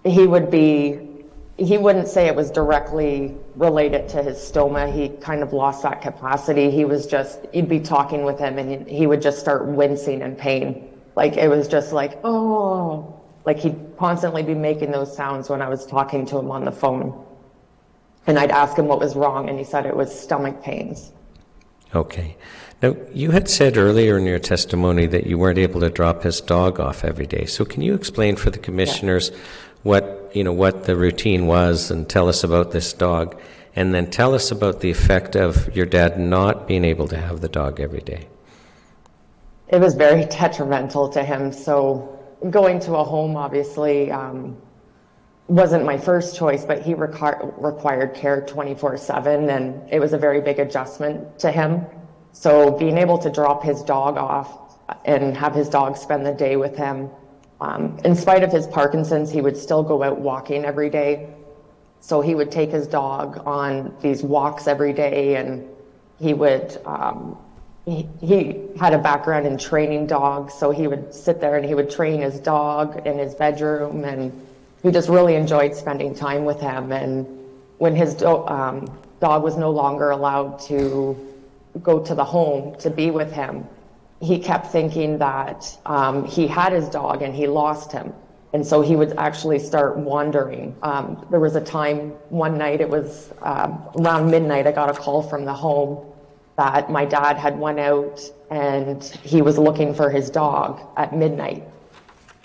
he 0.05 0.27
would 0.27 0.49
be 0.49 1.12
he 1.57 1.77
wouldn't 1.77 2.07
say 2.07 2.27
it 2.27 2.35
was 2.35 2.49
directly 2.49 3.35
related 3.55 4.09
to 4.09 4.23
his 4.23 4.37
stoma. 4.37 4.91
He 4.91 5.09
kind 5.17 5.43
of 5.43 5.53
lost 5.53 5.83
that 5.83 6.01
capacity. 6.01 6.71
He 6.71 6.83
was 6.83 7.05
just 7.05 7.39
you'd 7.53 7.69
be 7.69 7.79
talking 7.79 8.23
with 8.23 8.39
him 8.39 8.57
and 8.57 8.87
he 8.87 9.05
would 9.05 9.21
just 9.21 9.39
start 9.39 9.65
wincing 9.67 10.21
in 10.21 10.35
pain. 10.35 10.89
Like 11.15 11.37
it 11.37 11.49
was 11.49 11.67
just 11.67 11.93
like 11.93 12.19
oh 12.23 13.19
like 13.45 13.59
he'd 13.59 13.77
constantly 13.97 14.41
be 14.41 14.55
making 14.55 14.91
those 14.91 15.13
sounds 15.15 15.49
when 15.49 15.61
i 15.61 15.67
was 15.67 15.85
talking 15.85 16.25
to 16.27 16.37
him 16.37 16.49
on 16.49 16.65
the 16.65 16.71
phone. 16.71 17.23
And 18.25 18.39
i'd 18.39 18.51
ask 18.51 18.77
him 18.77 18.87
what 18.87 18.99
was 18.99 19.15
wrong 19.15 19.47
and 19.47 19.59
he 19.59 19.65
said 19.65 19.85
it 19.85 19.95
was 19.95 20.17
stomach 20.17 20.63
pains. 20.63 21.11
Okay. 21.93 22.35
Now, 22.81 22.95
you 23.13 23.31
had 23.31 23.47
said 23.47 23.77
earlier 23.77 24.17
in 24.17 24.25
your 24.25 24.39
testimony 24.39 25.05
that 25.05 25.27
you 25.27 25.37
weren't 25.37 25.59
able 25.59 25.79
to 25.81 25.89
drop 25.89 26.23
his 26.23 26.41
dog 26.41 26.79
off 26.79 27.05
every 27.05 27.27
day. 27.27 27.45
So, 27.45 27.63
can 27.63 27.81
you 27.81 27.93
explain 27.93 28.35
for 28.35 28.49
the 28.49 28.57
commissioners 28.57 29.31
what 29.83 30.22
you 30.33 30.43
know 30.43 30.53
what 30.53 30.85
the 30.85 30.95
routine 30.95 31.47
was, 31.47 31.91
and 31.91 32.09
tell 32.09 32.27
us 32.27 32.43
about 32.43 32.71
this 32.71 32.93
dog, 32.93 33.39
and 33.75 33.93
then 33.93 34.09
tell 34.09 34.33
us 34.33 34.51
about 34.51 34.79
the 34.81 34.91
effect 34.91 35.35
of 35.35 35.75
your 35.75 35.85
dad 35.85 36.19
not 36.19 36.67
being 36.67 36.85
able 36.85 37.07
to 37.07 37.17
have 37.17 37.41
the 37.41 37.49
dog 37.49 37.79
every 37.79 38.01
day? 38.01 38.27
it 39.73 39.79
was 39.79 39.95
very 39.95 40.25
detrimental 40.39 41.09
to 41.09 41.23
him. 41.23 41.51
So 41.51 42.19
going 42.49 42.79
to 42.81 42.95
a 42.95 43.03
home 43.03 43.35
obviously 43.35 44.11
um, 44.11 44.55
wasn't 45.47 45.83
my 45.83 45.97
first 45.97 46.35
choice, 46.35 46.63
but 46.63 46.81
he 46.81 46.93
requir- 46.93 47.53
required 47.57 48.13
care 48.13 48.41
24 48.41 48.97
7, 48.97 49.49
and 49.49 49.91
it 49.91 49.99
was 49.99 50.13
a 50.13 50.17
very 50.17 50.41
big 50.41 50.59
adjustment 50.59 51.39
to 51.39 51.51
him. 51.51 51.85
So 52.31 52.71
being 52.71 52.97
able 52.97 53.17
to 53.17 53.29
drop 53.29 53.63
his 53.63 53.81
dog 53.83 54.17
off 54.17 54.77
and 55.05 55.35
have 55.35 55.53
his 55.53 55.69
dog 55.69 55.97
spend 55.97 56.25
the 56.25 56.33
day 56.33 56.55
with 56.55 56.77
him, 56.77 57.09
um, 57.61 57.97
in 58.03 58.15
spite 58.15 58.43
of 58.43 58.51
his 58.51 58.67
Parkinson's, 58.67 59.31
he 59.31 59.41
would 59.41 59.57
still 59.57 59.83
go 59.83 60.03
out 60.03 60.19
walking 60.19 60.65
every 60.65 60.89
day. 60.89 61.33
So 61.99 62.19
he 62.19 62.35
would 62.35 62.51
take 62.51 62.69
his 62.69 62.87
dog 62.87 63.41
on 63.47 63.95
these 64.01 64.23
walks 64.23 64.67
every 64.67 64.91
day, 64.91 65.35
and 65.35 65.67
he 66.19 66.33
would. 66.33 66.77
Um, 66.85 67.37
he, 67.85 68.07
he 68.21 68.61
had 68.79 68.93
a 68.93 68.97
background 68.97 69.45
in 69.45 69.57
training 69.57 70.07
dogs, 70.07 70.53
so 70.53 70.71
he 70.71 70.87
would 70.87 71.13
sit 71.13 71.41
there 71.41 71.57
and 71.57 71.65
he 71.65 71.75
would 71.75 71.89
train 71.89 72.21
his 72.21 72.39
dog 72.39 73.05
in 73.05 73.17
his 73.17 73.35
bedroom, 73.35 74.05
and 74.05 74.31
he 74.81 74.91
just 74.91 75.09
really 75.09 75.35
enjoyed 75.35 75.75
spending 75.75 76.15
time 76.15 76.45
with 76.45 76.59
him. 76.59 76.91
And 76.91 77.27
when 77.77 77.95
his 77.95 78.15
do- 78.15 78.47
um, 78.47 78.89
dog 79.19 79.43
was 79.43 79.57
no 79.57 79.71
longer 79.71 80.11
allowed 80.11 80.59
to 80.67 81.17
go 81.81 81.99
to 81.99 82.15
the 82.15 82.23
home 82.23 82.75
to 82.77 82.89
be 82.89 83.11
with 83.11 83.31
him, 83.31 83.67
he 84.23 84.39
kept 84.39 84.67
thinking 84.67 85.17
that 85.17 85.77
um, 85.85 86.25
he 86.25 86.47
had 86.47 86.71
his 86.71 86.87
dog 86.87 87.21
and 87.21 87.35
he 87.35 87.45
lost 87.45 87.91
him. 87.91 88.13
And 88.53 88.65
so 88.65 88.81
he 88.81 88.95
would 88.95 89.13
actually 89.17 89.59
start 89.59 89.97
wandering. 89.97 90.75
Um, 90.81 91.25
there 91.29 91.39
was 91.39 91.55
a 91.55 91.61
time 91.61 92.11
one 92.29 92.57
night, 92.57 92.79
it 92.79 92.89
was 92.89 93.33
um, 93.41 93.83
around 93.99 94.31
midnight, 94.31 94.65
I 94.65 94.71
got 94.71 94.89
a 94.89 94.93
call 94.93 95.23
from 95.23 95.43
the 95.43 95.53
home 95.53 96.05
that 96.55 96.89
my 96.89 97.03
dad 97.03 97.35
had 97.35 97.59
went 97.59 97.79
out 97.79 98.21
and 98.49 99.03
he 99.23 99.41
was 99.41 99.57
looking 99.57 99.93
for 99.93 100.09
his 100.09 100.29
dog 100.29 100.79
at 100.95 101.13
midnight 101.13 101.63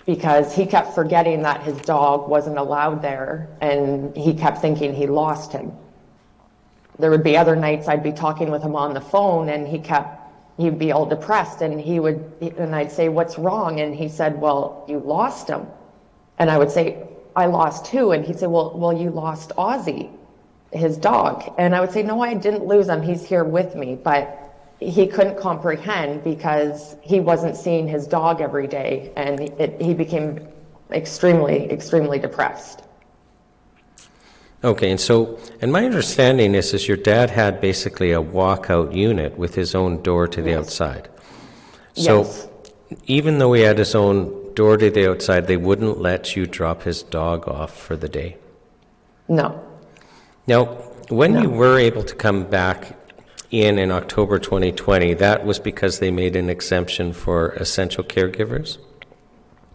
because 0.05 0.53
he 0.53 0.65
kept 0.65 0.95
forgetting 0.95 1.43
that 1.43 1.61
his 1.61 1.77
dog 1.77 2.27
wasn't 2.27 2.57
allowed 2.57 3.01
there 3.01 3.47
and 3.61 4.15
he 4.17 4.33
kept 4.33 4.57
thinking 4.57 4.93
he 4.93 5.05
lost 5.05 5.53
him. 5.53 5.71
There 6.97 7.11
would 7.11 7.23
be 7.23 7.37
other 7.37 7.55
nights 7.55 7.87
I'd 7.87 8.03
be 8.03 8.11
talking 8.11 8.49
with 8.51 8.63
him 8.63 8.75
on 8.75 8.93
the 8.93 9.01
phone 9.01 9.47
and 9.47 9.67
he 9.67 9.79
kept, 9.79 10.18
he'd 10.59 10.77
be 10.77 10.91
all 10.91 11.05
depressed 11.05 11.61
and 11.61 11.79
he 11.79 11.99
would, 11.99 12.33
and 12.57 12.75
I'd 12.75 12.91
say, 12.91 13.07
what's 13.07 13.39
wrong? 13.39 13.79
And 13.79 13.95
he 13.95 14.09
said, 14.09 14.39
well, 14.41 14.85
you 14.89 14.99
lost 14.99 15.47
him. 15.47 15.65
And 16.37 16.51
I 16.51 16.57
would 16.57 16.69
say, 16.69 17.07
I 17.35 17.45
lost 17.45 17.87
who? 17.87 18.11
And 18.11 18.25
he'd 18.25 18.39
say, 18.39 18.47
well, 18.47 18.77
well, 18.77 18.91
you 18.91 19.09
lost 19.09 19.51
Ozzy, 19.57 20.11
his 20.73 20.97
dog. 20.97 21.53
And 21.57 21.73
I 21.73 21.79
would 21.79 21.91
say, 21.91 22.03
no, 22.03 22.21
I 22.21 22.33
didn't 22.33 22.65
lose 22.65 22.89
him. 22.89 23.01
He's 23.01 23.25
here 23.25 23.45
with 23.45 23.73
me. 23.75 23.95
But 23.95 24.35
he 24.81 25.07
couldn't 25.07 25.39
comprehend 25.39 26.25
because 26.25 26.97
he 27.01 27.21
wasn't 27.21 27.55
seeing 27.55 27.87
his 27.87 28.05
dog 28.05 28.41
every 28.41 28.67
day. 28.67 29.13
And 29.15 29.39
it, 29.39 29.81
he 29.81 29.93
became 29.93 30.45
extremely, 30.91 31.71
extremely 31.71 32.19
depressed. 32.19 32.83
Okay, 34.63 34.91
and 34.91 34.99
so, 34.99 35.39
and 35.61 35.71
my 35.71 35.85
understanding 35.85 36.53
is, 36.53 36.73
is 36.73 36.87
your 36.87 36.97
dad 36.97 37.29
had 37.29 37.61
basically 37.61 38.11
a 38.11 38.21
walkout 38.21 38.93
unit 38.93 39.37
with 39.37 39.55
his 39.55 39.73
own 39.73 40.01
door 40.01 40.27
to 40.27 40.41
the 40.41 40.57
outside. 40.57 41.07
So, 41.93 42.23
Yes. 42.23 42.47
even 43.05 43.39
though 43.39 43.53
he 43.53 43.61
had 43.61 43.77
his 43.77 43.95
own 43.95 44.53
door 44.55 44.75
to 44.75 44.89
the 44.89 45.09
outside, 45.09 45.47
they 45.47 45.55
wouldn't 45.55 46.01
let 46.01 46.35
you 46.35 46.45
drop 46.45 46.83
his 46.83 47.03
dog 47.03 47.47
off 47.47 47.75
for 47.77 47.95
the 47.95 48.09
day. 48.09 48.35
No. 49.29 49.61
Now, 50.45 50.65
when 51.07 51.41
you 51.41 51.49
were 51.49 51.79
able 51.79 52.03
to 52.03 52.15
come 52.15 52.43
back 52.43 52.97
in 53.51 53.79
in 53.79 53.91
October 53.91 54.39
2020, 54.39 55.13
that 55.15 55.45
was 55.45 55.59
because 55.59 55.99
they 55.99 56.11
made 56.11 56.35
an 56.35 56.49
exemption 56.49 57.13
for 57.13 57.51
essential 57.51 58.03
caregivers? 58.03 58.77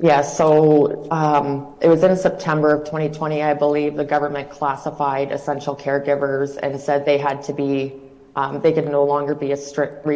Yeah, 0.05 0.21
so 0.21 1.11
um, 1.11 1.77
it 1.81 1.89
was 1.89 2.03
in 2.05 2.15
September 2.15 2.75
of 2.75 2.85
2020, 2.85 3.43
I 3.43 3.55
believe, 3.55 3.97
the 3.97 4.05
government 4.05 4.51
classified 4.51 5.33
essential 5.33 5.75
caregivers 5.75 6.59
and 6.63 6.79
said 6.79 7.07
they 7.07 7.17
had 7.17 7.43
to 7.45 7.55
be, 7.55 7.95
um, 8.37 8.61
they 8.61 8.75
could 8.75 8.87
no 8.87 9.03
longer 9.03 9.35
be 9.35 9.53
a 9.53 9.57
strict, 9.57 10.07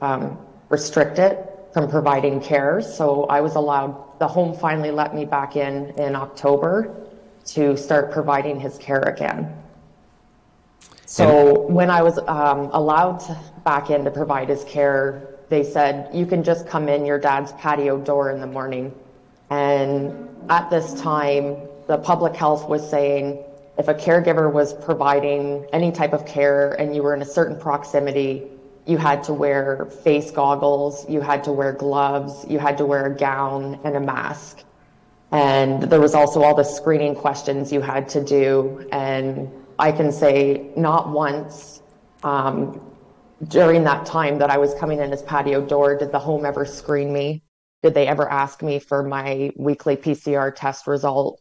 um, 0.00 0.38
restricted 0.70 1.36
from 1.74 1.90
providing 1.90 2.40
care. 2.40 2.80
So 2.80 3.24
I 3.24 3.42
was 3.42 3.54
allowed, 3.54 4.18
the 4.18 4.26
home 4.26 4.56
finally 4.56 4.90
let 4.90 5.14
me 5.14 5.26
back 5.26 5.56
in 5.56 5.90
in 5.98 6.16
October 6.16 6.96
to 7.48 7.76
start 7.76 8.12
providing 8.12 8.58
his 8.58 8.78
care 8.78 9.02
again. 9.02 9.54
So 11.04 11.66
when 11.66 11.90
I 11.90 12.00
was 12.00 12.16
um, 12.16 12.70
allowed 12.72 13.18
to 13.26 13.38
back 13.62 13.90
in 13.90 14.04
to 14.04 14.10
provide 14.10 14.48
his 14.48 14.64
care, 14.64 15.36
they 15.50 15.62
said, 15.62 16.08
you 16.14 16.24
can 16.24 16.42
just 16.42 16.66
come 16.66 16.88
in 16.88 17.04
your 17.04 17.18
dad's 17.18 17.52
patio 17.52 17.98
door 17.98 18.30
in 18.30 18.40
the 18.40 18.46
morning. 18.46 18.90
And 19.50 20.28
at 20.48 20.70
this 20.70 21.00
time, 21.00 21.56
the 21.86 21.98
public 21.98 22.34
health 22.34 22.68
was 22.68 22.88
saying 22.88 23.42
if 23.76 23.88
a 23.88 23.94
caregiver 23.94 24.52
was 24.52 24.72
providing 24.72 25.66
any 25.72 25.90
type 25.90 26.12
of 26.12 26.24
care 26.26 26.72
and 26.72 26.94
you 26.94 27.02
were 27.02 27.14
in 27.14 27.22
a 27.22 27.26
certain 27.26 27.58
proximity, 27.58 28.44
you 28.86 28.96
had 28.98 29.22
to 29.24 29.32
wear 29.32 29.86
face 29.86 30.30
goggles, 30.30 31.08
you 31.08 31.20
had 31.20 31.42
to 31.44 31.52
wear 31.52 31.72
gloves, 31.72 32.44
you 32.48 32.58
had 32.58 32.78
to 32.78 32.86
wear 32.86 33.06
a 33.06 33.16
gown 33.16 33.80
and 33.84 33.96
a 33.96 34.00
mask. 34.00 34.62
And 35.32 35.82
there 35.82 36.00
was 36.00 36.14
also 36.14 36.42
all 36.42 36.54
the 36.54 36.64
screening 36.64 37.14
questions 37.14 37.72
you 37.72 37.80
had 37.80 38.08
to 38.10 38.22
do. 38.22 38.86
And 38.92 39.50
I 39.78 39.90
can 39.90 40.12
say 40.12 40.70
not 40.76 41.08
once 41.08 41.82
um, 42.22 42.80
during 43.48 43.82
that 43.84 44.06
time 44.06 44.38
that 44.38 44.50
I 44.50 44.58
was 44.58 44.74
coming 44.74 45.00
in 45.00 45.10
his 45.10 45.22
patio 45.22 45.60
door 45.60 45.96
did 45.96 46.12
the 46.12 46.18
home 46.18 46.44
ever 46.46 46.64
screen 46.64 47.12
me. 47.12 47.42
Did 47.84 47.92
they 47.92 48.06
ever 48.06 48.26
ask 48.26 48.62
me 48.62 48.78
for 48.78 49.02
my 49.02 49.52
weekly 49.56 49.94
PCR 49.94 50.54
test 50.54 50.86
result? 50.86 51.38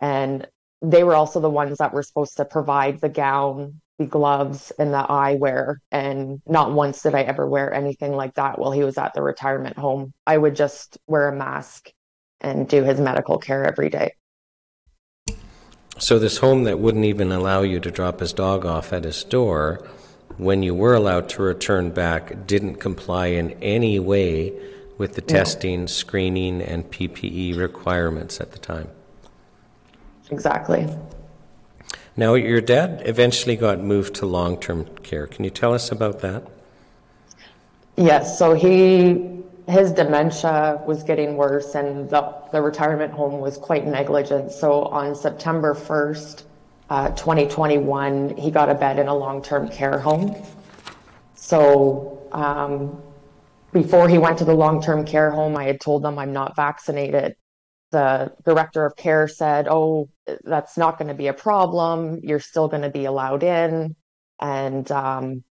And 0.00 0.48
they 0.80 1.04
were 1.04 1.14
also 1.14 1.38
the 1.38 1.50
ones 1.50 1.76
that 1.78 1.92
were 1.92 2.02
supposed 2.02 2.38
to 2.38 2.46
provide 2.46 3.02
the 3.02 3.10
gown, 3.10 3.82
the 3.98 4.06
gloves, 4.06 4.72
and 4.78 4.94
the 4.94 5.02
eyewear. 5.02 5.76
And 5.90 6.40
not 6.46 6.72
once 6.72 7.02
did 7.02 7.14
I 7.14 7.20
ever 7.20 7.46
wear 7.46 7.74
anything 7.74 8.12
like 8.12 8.32
that 8.36 8.58
while 8.58 8.72
he 8.72 8.84
was 8.84 8.96
at 8.96 9.12
the 9.12 9.20
retirement 9.20 9.76
home. 9.76 10.14
I 10.26 10.38
would 10.38 10.56
just 10.56 10.96
wear 11.06 11.28
a 11.28 11.36
mask 11.36 11.90
and 12.40 12.66
do 12.66 12.82
his 12.84 12.98
medical 12.98 13.36
care 13.36 13.66
every 13.66 13.90
day. 13.90 14.12
So, 15.98 16.18
this 16.18 16.38
home 16.38 16.64
that 16.64 16.78
wouldn't 16.78 17.04
even 17.04 17.30
allow 17.30 17.60
you 17.60 17.80
to 17.80 17.90
drop 17.90 18.20
his 18.20 18.32
dog 18.32 18.64
off 18.64 18.94
at 18.94 19.04
his 19.04 19.24
door, 19.24 19.86
when 20.38 20.62
you 20.62 20.74
were 20.74 20.94
allowed 20.94 21.28
to 21.28 21.42
return 21.42 21.90
back, 21.90 22.46
didn't 22.46 22.76
comply 22.76 23.26
in 23.26 23.50
any 23.62 23.98
way 23.98 24.54
with 24.98 25.14
the 25.14 25.20
testing, 25.20 25.86
screening, 25.86 26.62
and 26.62 26.90
PPE 26.90 27.56
requirements 27.56 28.40
at 28.40 28.52
the 28.52 28.58
time. 28.58 28.88
Exactly. 30.30 30.88
Now, 32.16 32.34
your 32.34 32.60
dad 32.60 33.02
eventually 33.06 33.56
got 33.56 33.80
moved 33.80 34.14
to 34.16 34.26
long 34.26 34.58
term 34.58 34.86
care. 35.02 35.26
Can 35.26 35.44
you 35.44 35.50
tell 35.50 35.72
us 35.72 35.90
about 35.90 36.20
that? 36.20 36.46
Yes, 37.96 38.38
so 38.38 38.54
he 38.54 39.32
his 39.68 39.92
dementia 39.92 40.82
was 40.86 41.02
getting 41.02 41.36
worse 41.36 41.74
and 41.74 42.10
the, 42.10 42.34
the 42.50 42.60
retirement 42.60 43.12
home 43.12 43.38
was 43.38 43.56
quite 43.56 43.86
negligent. 43.86 44.50
So 44.50 44.84
on 44.86 45.14
September 45.14 45.72
1st, 45.74 46.42
uh, 46.90 47.08
2021, 47.10 48.36
he 48.36 48.50
got 48.50 48.68
a 48.68 48.74
bed 48.74 48.98
in 48.98 49.06
a 49.06 49.14
long-term 49.14 49.68
care 49.68 49.98
home. 49.98 50.34
So 51.36 52.26
um, 52.32 53.00
before 53.72 54.08
he 54.08 54.18
went 54.18 54.38
to 54.38 54.44
the 54.44 54.54
long-term 54.54 55.04
care 55.06 55.30
home, 55.30 55.56
I 55.56 55.64
had 55.64 55.80
told 55.80 56.02
them 56.02 56.18
I'm 56.18 56.32
not 56.32 56.56
vaccinated. 56.56 57.34
The 57.90 58.32
director 58.44 58.86
of 58.86 58.96
care 58.96 59.28
said, 59.28 59.68
oh, 59.68 60.08
that's 60.44 60.78
not 60.78 60.98
going 60.98 61.08
to 61.08 61.14
be 61.14 61.28
a 61.28 61.34
problem. 61.34 62.20
You're 62.22 62.40
still 62.40 62.68
going 62.68 62.82
to 62.82 62.90
be 62.90 63.04
allowed 63.06 63.42
in. 63.42 63.96
and 64.40 64.90
um, 64.92 65.44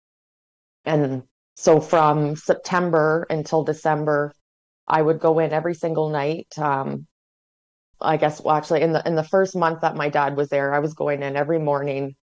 and 0.85 1.23
so 1.57 1.81
from 1.81 2.37
September 2.37 3.27
until 3.31 3.65
December, 3.65 4.33
I 4.89 5.03
would 5.03 5.21
go 5.21 5.39
in 5.39 5.53
every 5.53 5.75
single 5.75 6.11
night. 6.11 6.49
Um, 6.59 7.07
I 8.01 8.17
guess 8.17 8.41
well, 8.43 8.57
actually 8.57 8.83
in 8.83 8.93
the 8.93 9.07
in 9.07 9.15
the 9.17 9.25
first 9.25 9.57
month 9.57 9.83
that 9.83 9.97
my 9.97 10.09
dad 10.11 10.37
was 10.37 10.49
there, 10.51 10.75
I 10.75 10.81
was 10.81 10.95
going 10.95 11.23
in 11.23 11.37
every 11.37 11.59
morning, 11.59 12.17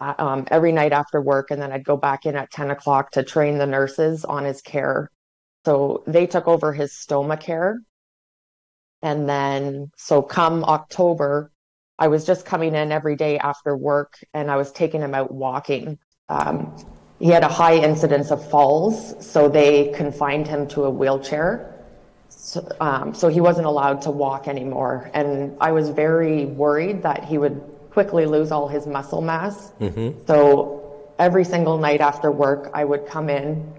uh, 0.00 0.14
um, 0.18 0.46
every 0.50 0.72
night 0.72 0.92
after 0.92 1.20
work, 1.22 1.50
and 1.50 1.60
then 1.62 1.72
I'd 1.72 1.84
go 1.84 1.96
back 1.96 2.26
in 2.26 2.36
at 2.36 2.50
ten 2.52 2.70
o'clock 2.70 3.12
to 3.12 3.22
train 3.24 3.58
the 3.58 3.66
nurses 3.66 4.24
on 4.24 4.44
his 4.44 4.62
care. 4.62 5.10
So 5.68 6.02
they 6.06 6.26
took 6.26 6.48
over 6.48 6.72
his 6.72 6.92
stoma 6.92 7.38
care, 7.38 7.82
and 9.02 9.28
then 9.28 9.90
so 9.98 10.22
come 10.22 10.64
October, 10.64 11.52
I 11.98 12.08
was 12.08 12.24
just 12.24 12.46
coming 12.46 12.74
in 12.74 12.90
every 12.90 13.16
day 13.16 13.38
after 13.38 13.76
work, 13.76 14.18
and 14.32 14.50
I 14.50 14.56
was 14.56 14.72
taking 14.72 15.02
him 15.02 15.14
out 15.14 15.30
walking. 15.30 15.98
Um, 16.30 16.74
he 17.18 17.26
had 17.26 17.42
a 17.42 17.48
high 17.48 17.76
incidence 17.76 18.30
of 18.30 18.50
falls, 18.50 19.14
so 19.20 19.46
they 19.46 19.92
confined 19.92 20.48
him 20.48 20.66
to 20.68 20.84
a 20.84 20.90
wheelchair. 20.90 21.84
So, 22.30 22.66
um, 22.80 23.12
so 23.12 23.28
he 23.28 23.42
wasn't 23.42 23.66
allowed 23.66 24.00
to 24.02 24.10
walk 24.10 24.48
anymore. 24.48 25.10
And 25.12 25.54
I 25.60 25.72
was 25.72 25.90
very 25.90 26.46
worried 26.46 27.02
that 27.02 27.24
he 27.24 27.36
would 27.36 27.60
quickly 27.90 28.24
lose 28.24 28.52
all 28.52 28.68
his 28.68 28.86
muscle 28.86 29.20
mass. 29.20 29.72
Mm-hmm. 29.80 30.24
So 30.26 31.10
every 31.18 31.44
single 31.44 31.76
night 31.76 32.00
after 32.00 32.32
work, 32.32 32.70
I 32.72 32.86
would 32.86 33.06
come 33.06 33.28
in 33.28 33.77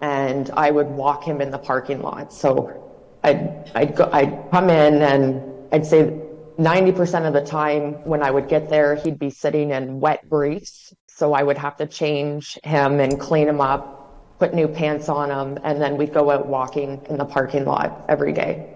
and 0.00 0.50
I 0.50 0.70
would 0.70 0.88
walk 0.88 1.24
him 1.24 1.40
in 1.40 1.50
the 1.50 1.58
parking 1.58 2.02
lot. 2.02 2.32
So 2.32 2.92
I'd, 3.22 3.70
I'd, 3.74 3.94
go, 3.94 4.08
I'd 4.12 4.50
come 4.50 4.70
in 4.70 5.02
and 5.02 5.42
I'd 5.72 5.86
say 5.86 6.20
90% 6.58 7.26
of 7.26 7.32
the 7.32 7.44
time 7.44 7.94
when 8.04 8.22
I 8.22 8.30
would 8.30 8.48
get 8.48 8.68
there, 8.68 8.94
he'd 8.94 9.18
be 9.18 9.30
sitting 9.30 9.70
in 9.70 10.00
wet 10.00 10.28
briefs 10.28 10.94
so 11.20 11.34
I 11.34 11.42
would 11.42 11.58
have 11.58 11.76
to 11.76 11.86
change 11.86 12.58
him 12.64 12.98
and 12.98 13.20
clean 13.20 13.46
him 13.46 13.60
up, 13.60 14.38
put 14.38 14.54
new 14.54 14.66
pants 14.66 15.10
on 15.10 15.30
him, 15.30 15.58
and 15.62 15.78
then 15.78 15.98
we'd 15.98 16.14
go 16.14 16.30
out 16.30 16.46
walking 16.46 17.04
in 17.10 17.18
the 17.18 17.26
parking 17.26 17.66
lot 17.66 18.06
every 18.08 18.32
day. 18.32 18.72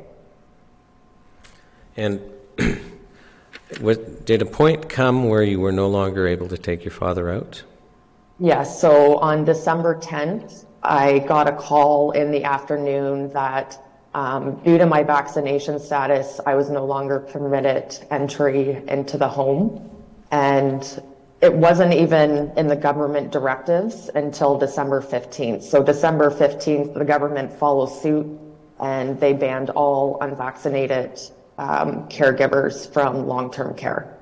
And 1.97 2.21
did 4.27 4.43
a 4.43 4.45
point 4.45 4.91
come 4.91 5.31
where 5.31 5.43
you 5.43 5.59
were 5.59 5.73
no 5.73 5.89
longer 5.89 6.27
able 6.27 6.49
to 6.49 6.59
take 6.59 6.85
your 6.85 6.93
father 6.93 7.31
out? 7.31 7.63
Yes, 8.39 8.79
so 8.79 9.17
on 9.21 9.47
December 9.47 9.99
10th, 9.99 10.67
I 10.85 11.21
got 11.21 11.49
a 11.49 11.53
call 11.53 12.11
in 12.11 12.31
the 12.31 12.45
afternoon 12.45 13.31
that 13.33 13.79
um, 14.13 14.57
due 14.63 14.79
to 14.79 14.87
my 14.87 15.03
vaccination 15.03 15.79
status, 15.81 16.41
I 16.47 16.55
was 16.55 16.71
no 16.71 16.85
longer 16.85 17.21
permitted 17.21 17.99
entry 18.11 18.83
into 18.87 19.19
the 19.19 19.29
home. 19.29 19.91
And 20.31 21.03
it 21.41 21.53
wasn't 21.53 21.95
even 21.95 22.53
in 22.57 22.69
the 22.69 22.77
government 22.77 23.33
directives 23.33 24.11
until 24.15 24.59
December 24.59 25.01
15th. 25.01 25.63
So 25.63 25.83
December 25.83 26.31
15th, 26.31 26.95
the 26.95 27.05
government 27.05 27.53
followed 27.53 27.87
suit 27.87 28.27
and 28.81 29.19
they 29.21 29.33
banned 29.33 29.71
all 29.71 30.19
unvaccinated 30.21 31.21
um, 31.59 32.09
caregivers 32.09 32.93
from 32.93 33.27
long-term 33.27 33.75
care. 33.75 34.14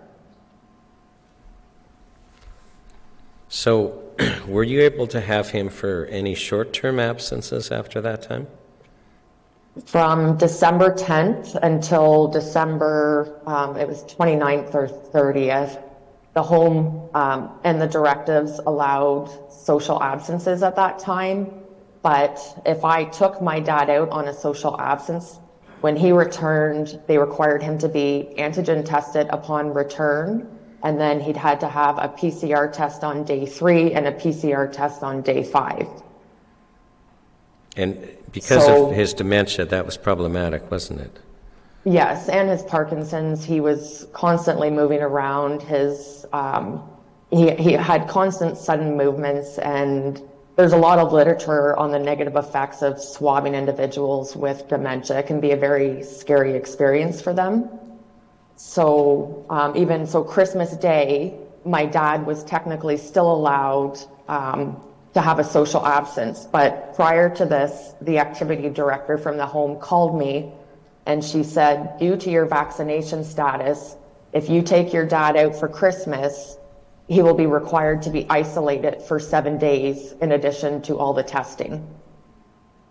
So, 3.54 4.02
were 4.48 4.62
you 4.62 4.80
able 4.80 5.06
to 5.08 5.20
have 5.20 5.50
him 5.50 5.68
for 5.68 6.06
any 6.06 6.34
short-term 6.34 6.98
absences 6.98 7.70
after 7.70 8.00
that 8.00 8.22
time? 8.22 8.46
From 9.84 10.38
December 10.38 10.94
10th 10.94 11.56
until 11.62 12.28
December, 12.28 13.38
um, 13.44 13.76
it 13.76 13.86
was 13.86 14.04
29th 14.04 14.74
or 14.74 14.88
30th, 14.88 15.82
the 16.32 16.42
home 16.42 17.10
um, 17.12 17.50
and 17.62 17.78
the 17.78 17.86
directives 17.86 18.58
allowed 18.60 19.28
social 19.52 20.02
absences 20.02 20.62
at 20.62 20.74
that 20.76 20.98
time. 20.98 21.52
But 22.00 22.40
if 22.64 22.86
I 22.86 23.04
took 23.04 23.42
my 23.42 23.60
dad 23.60 23.90
out 23.90 24.08
on 24.08 24.28
a 24.28 24.32
social 24.32 24.80
absence, 24.80 25.40
when 25.82 25.94
he 25.94 26.10
returned, 26.10 26.98
they 27.06 27.18
required 27.18 27.62
him 27.62 27.76
to 27.80 27.88
be 27.90 28.32
antigen 28.38 28.82
tested 28.82 29.26
upon 29.28 29.74
return. 29.74 30.48
And 30.82 31.00
then 31.00 31.20
he'd 31.20 31.36
had 31.36 31.60
to 31.60 31.68
have 31.68 31.98
a 31.98 32.08
PCR 32.08 32.72
test 32.72 33.04
on 33.04 33.24
day 33.24 33.46
three 33.46 33.92
and 33.92 34.06
a 34.06 34.12
PCR 34.12 34.70
test 34.70 35.02
on 35.02 35.22
day 35.22 35.44
five. 35.44 35.86
And 37.76 38.08
because 38.32 38.64
So- 38.66 38.86
of 38.86 38.92
his 38.92 39.14
dementia, 39.14 39.64
that 39.66 39.86
was 39.86 39.96
problematic, 39.96 40.70
wasn't 40.70 41.00
it? 41.00 41.18
Yes, 41.84 42.28
and 42.28 42.48
his 42.48 42.62
Parkinson's, 42.62 43.44
he 43.44 43.60
was 43.60 44.06
constantly 44.12 44.70
moving 44.70 45.02
around. 45.02 45.62
His 45.62 46.24
um, 46.32 46.82
he 47.30 47.50
he 47.52 47.72
had 47.72 48.06
constant 48.06 48.56
sudden 48.56 48.96
movements, 48.96 49.58
and 49.58 50.20
there's 50.54 50.72
a 50.72 50.76
lot 50.76 51.00
of 51.00 51.12
literature 51.12 51.76
on 51.76 51.90
the 51.90 51.98
negative 51.98 52.36
effects 52.36 52.82
of 52.82 53.00
swabbing 53.00 53.54
individuals 53.56 54.36
with 54.36 54.68
dementia. 54.68 55.18
It 55.18 55.26
can 55.26 55.40
be 55.40 55.50
a 55.50 55.56
very 55.56 56.04
scary 56.04 56.54
experience 56.54 57.20
for 57.20 57.32
them. 57.32 57.68
So 58.64 59.44
um, 59.50 59.76
even 59.76 60.06
so, 60.06 60.22
Christmas 60.22 60.74
Day, 60.76 61.36
my 61.64 61.84
dad 61.84 62.24
was 62.24 62.44
technically 62.44 62.96
still 62.96 63.30
allowed 63.30 63.98
um, 64.28 64.80
to 65.14 65.20
have 65.20 65.40
a 65.40 65.44
social 65.44 65.84
absence, 65.84 66.46
but 66.46 66.94
prior 66.94 67.28
to 67.34 67.44
this, 67.44 67.92
the 68.00 68.18
activity 68.18 68.70
director 68.70 69.18
from 69.18 69.36
the 69.36 69.44
home 69.44 69.78
called 69.80 70.16
me 70.16 70.52
and 71.06 71.22
she 71.22 71.42
said, 71.42 71.98
due 71.98 72.16
to 72.16 72.30
your 72.30 72.46
vaccination 72.46 73.24
status, 73.24 73.96
if 74.32 74.48
you 74.48 74.62
take 74.62 74.92
your 74.92 75.04
dad 75.04 75.36
out 75.36 75.56
for 75.56 75.68
Christmas, 75.68 76.56
he 77.08 77.20
will 77.20 77.34
be 77.34 77.46
required 77.46 78.00
to 78.02 78.10
be 78.10 78.26
isolated 78.30 79.02
for 79.02 79.18
seven 79.18 79.58
days 79.58 80.12
in 80.22 80.32
addition 80.32 80.80
to 80.82 80.96
all 80.96 81.12
the 81.12 81.24
testing. 81.24 81.84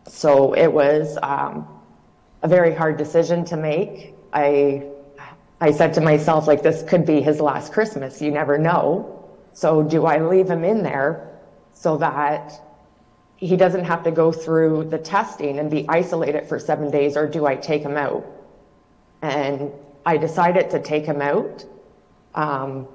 So 0.06 0.54
it 0.54 0.72
was 0.72 1.18
um, 1.24 1.66
a 2.44 2.48
very 2.50 2.76
hard 2.76 2.98
decision 2.98 3.46
to 3.46 3.58
make. 3.58 4.14
I, 4.34 4.91
I 5.62 5.72
said 5.72 5.94
to 5.94 6.02
myself, 6.02 6.48
like, 6.48 6.64
this 6.64 6.82
could 6.82 7.06
be 7.06 7.22
his 7.22 7.40
last 7.40 7.72
Christmas. 7.72 8.20
You 8.20 8.32
never 8.32 8.58
know. 8.58 9.30
So 9.54 9.84
do 9.84 10.06
I 10.06 10.18
leave 10.20 10.50
him 10.50 10.64
in 10.64 10.82
there 10.82 11.40
so 11.72 11.98
that 11.98 12.60
he 13.38 13.56
doesn't 13.56 13.86
have 13.86 14.04
to 14.04 14.12
go 14.12 14.32
through 14.32 14.86
the 14.86 14.98
testing 14.98 15.60
and 15.60 15.70
be 15.70 15.86
isolated 15.88 16.48
for 16.48 16.58
seven 16.58 16.90
days, 16.90 17.16
or 17.16 17.28
do 17.28 17.46
I 17.46 17.56
take 17.56 17.84
him 17.84 17.96
out? 17.96 18.26
And 19.22 19.72
I 20.04 20.18
decided 20.18 20.72
to 20.72 20.80
take 20.80 21.06
him 21.06 21.22
out. 21.22 21.64
Um, 22.34 22.88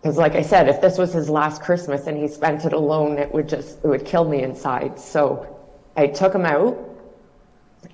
because 0.00 0.16
like 0.16 0.36
I 0.36 0.42
said, 0.42 0.68
if 0.68 0.80
this 0.80 0.96
was 0.96 1.12
his 1.12 1.28
last 1.28 1.60
Christmas 1.60 2.06
and 2.06 2.16
he 2.16 2.28
spent 2.28 2.64
it 2.64 2.72
alone, 2.72 3.18
it 3.18 3.32
would 3.34 3.48
just, 3.48 3.84
it 3.84 3.86
would 3.88 4.04
kill 4.06 4.24
me 4.24 4.42
inside. 4.42 4.98
So 4.98 5.58
I 5.96 6.06
took 6.06 6.32
him 6.32 6.46
out 6.46 6.78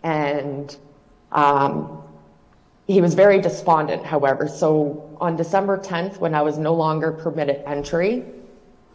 and, 0.03 0.77
um, 1.33 2.04
he 2.87 3.01
was 3.01 3.15
very 3.15 3.41
despondent, 3.41 4.05
however. 4.05 4.47
So 4.49 5.17
on 5.21 5.37
December 5.37 5.79
10th, 5.79 6.19
when 6.19 6.35
I 6.35 6.43
was 6.43 6.59
no 6.59 6.75
longer 6.75 7.13
permitted 7.13 7.63
entry, 7.67 8.25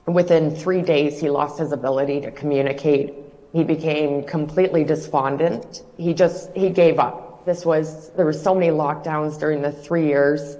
within 0.05 0.55
three 0.55 0.81
days, 0.81 1.19
he 1.19 1.29
lost 1.29 1.59
his 1.59 1.71
ability 1.71 2.21
to 2.21 2.31
communicate. 2.31 3.13
He 3.53 3.63
became 3.63 4.23
completely 4.23 4.83
despondent. 4.83 5.83
He 5.97 6.13
just, 6.13 6.51
he 6.55 6.69
gave 6.69 6.99
up. 6.99 7.45
This 7.45 7.65
was, 7.65 8.11
there 8.11 8.25
were 8.25 8.33
so 8.33 8.53
many 8.53 8.67
lockdowns 8.67 9.39
during 9.39 9.61
the 9.61 9.71
three 9.71 10.05
years, 10.05 10.57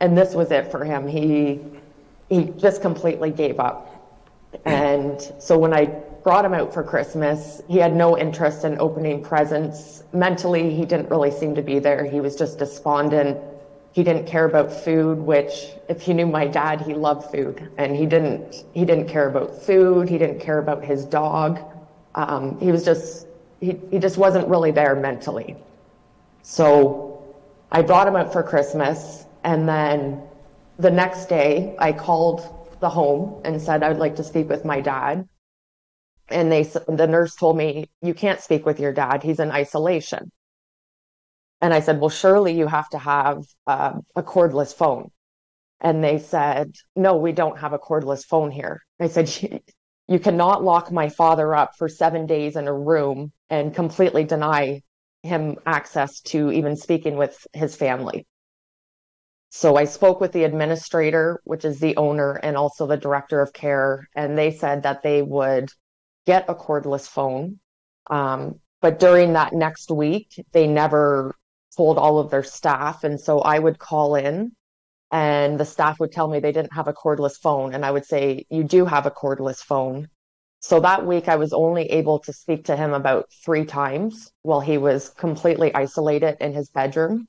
and 0.00 0.18
this 0.18 0.34
was 0.34 0.50
it 0.50 0.70
for 0.70 0.84
him. 0.84 1.06
He, 1.06 1.60
he 2.28 2.46
just 2.58 2.82
completely 2.82 3.30
gave 3.30 3.60
up. 3.60 3.88
And 4.64 5.20
so 5.38 5.56
when 5.58 5.72
I 5.72 5.84
brought 6.24 6.44
him 6.44 6.54
out 6.54 6.74
for 6.74 6.82
Christmas, 6.82 7.62
he 7.68 7.78
had 7.78 7.94
no 7.94 8.18
interest 8.18 8.64
in 8.64 8.78
opening 8.80 9.22
presents. 9.22 10.01
Mentally, 10.12 10.74
he 10.74 10.84
didn't 10.84 11.08
really 11.10 11.30
seem 11.30 11.54
to 11.54 11.62
be 11.62 11.78
there. 11.78 12.04
He 12.04 12.20
was 12.20 12.36
just 12.36 12.58
despondent. 12.58 13.38
He 13.92 14.02
didn't 14.02 14.26
care 14.26 14.44
about 14.44 14.72
food, 14.72 15.18
which 15.18 15.52
if 15.88 16.08
you 16.08 16.14
knew 16.14 16.26
my 16.26 16.46
dad, 16.46 16.80
he 16.80 16.94
loved 16.94 17.30
food 17.30 17.70
and 17.76 17.94
he 17.94 18.06
didn't, 18.06 18.64
he 18.72 18.84
didn't 18.84 19.08
care 19.08 19.28
about 19.28 19.62
food. 19.62 20.08
He 20.08 20.18
didn't 20.18 20.40
care 20.40 20.58
about 20.58 20.84
his 20.84 21.04
dog. 21.04 21.60
Um, 22.14 22.58
he 22.58 22.72
was 22.72 22.84
just, 22.84 23.26
he, 23.60 23.78
he 23.90 23.98
just 23.98 24.18
wasn't 24.18 24.48
really 24.48 24.70
there 24.70 24.94
mentally. 24.96 25.56
So 26.42 27.34
I 27.70 27.82
brought 27.82 28.06
him 28.06 28.16
out 28.16 28.32
for 28.32 28.42
Christmas 28.42 29.24
and 29.44 29.68
then 29.68 30.22
the 30.78 30.90
next 30.90 31.26
day 31.26 31.74
I 31.78 31.92
called 31.92 32.40
the 32.80 32.90
home 32.90 33.40
and 33.44 33.60
said 33.60 33.82
I'd 33.82 33.98
like 33.98 34.16
to 34.16 34.24
speak 34.24 34.48
with 34.48 34.64
my 34.64 34.80
dad. 34.80 35.28
And 36.28 36.50
they, 36.50 36.62
the 36.62 37.06
nurse 37.06 37.34
told 37.34 37.56
me, 37.56 37.90
you 38.00 38.14
can't 38.14 38.40
speak 38.40 38.64
with 38.64 38.80
your 38.80 38.92
dad. 38.92 39.22
He's 39.22 39.40
in 39.40 39.50
isolation. 39.50 40.30
And 41.60 41.72
I 41.72 41.80
said, 41.80 42.00
well, 42.00 42.10
surely 42.10 42.54
you 42.54 42.66
have 42.66 42.88
to 42.90 42.98
have 42.98 43.44
uh, 43.66 43.94
a 44.16 44.22
cordless 44.22 44.74
phone. 44.74 45.10
And 45.80 46.02
they 46.02 46.18
said, 46.18 46.74
no, 46.96 47.16
we 47.16 47.32
don't 47.32 47.58
have 47.58 47.72
a 47.72 47.78
cordless 47.78 48.24
phone 48.24 48.50
here. 48.50 48.80
I 49.00 49.08
said, 49.08 49.62
you 50.08 50.18
cannot 50.18 50.64
lock 50.64 50.90
my 50.90 51.08
father 51.08 51.54
up 51.54 51.72
for 51.76 51.88
seven 51.88 52.26
days 52.26 52.56
in 52.56 52.68
a 52.68 52.72
room 52.72 53.32
and 53.50 53.74
completely 53.74 54.24
deny 54.24 54.80
him 55.22 55.56
access 55.66 56.20
to 56.20 56.50
even 56.50 56.76
speaking 56.76 57.16
with 57.16 57.46
his 57.52 57.76
family. 57.76 58.26
So 59.50 59.76
I 59.76 59.84
spoke 59.84 60.20
with 60.20 60.32
the 60.32 60.44
administrator, 60.44 61.40
which 61.44 61.64
is 61.64 61.78
the 61.78 61.96
owner, 61.96 62.32
and 62.34 62.56
also 62.56 62.86
the 62.86 62.96
director 62.96 63.40
of 63.40 63.52
care, 63.52 64.08
and 64.16 64.36
they 64.36 64.50
said 64.50 64.84
that 64.84 65.02
they 65.02 65.20
would 65.20 65.68
get 66.26 66.46
a 66.48 66.54
cordless 66.54 67.06
phone. 67.06 67.58
Um, 68.10 68.60
but 68.80 68.98
during 68.98 69.34
that 69.34 69.52
next 69.52 69.90
week, 69.90 70.44
they 70.52 70.66
never 70.66 71.34
told 71.76 71.98
all 71.98 72.18
of 72.18 72.30
their 72.30 72.42
staff. 72.42 73.04
And 73.04 73.20
so 73.20 73.40
I 73.40 73.58
would 73.58 73.78
call 73.78 74.16
in 74.16 74.52
and 75.12 75.60
the 75.60 75.64
staff 75.64 76.00
would 76.00 76.10
tell 76.10 76.26
me 76.26 76.40
they 76.40 76.52
didn't 76.52 76.72
have 76.72 76.88
a 76.88 76.92
cordless 76.92 77.38
phone. 77.38 77.74
And 77.74 77.84
I 77.84 77.90
would 77.90 78.06
say, 78.06 78.46
You 78.50 78.64
do 78.64 78.86
have 78.86 79.06
a 79.06 79.10
cordless 79.10 79.58
phone. 79.58 80.08
So 80.60 80.80
that 80.80 81.06
week, 81.06 81.28
I 81.28 81.36
was 81.36 81.52
only 81.52 81.84
able 81.90 82.20
to 82.20 82.32
speak 82.32 82.64
to 82.66 82.76
him 82.76 82.94
about 82.94 83.28
three 83.44 83.64
times 83.64 84.32
while 84.42 84.60
he 84.60 84.78
was 84.78 85.10
completely 85.10 85.74
isolated 85.74 86.36
in 86.40 86.54
his 86.54 86.70
bedroom. 86.70 87.28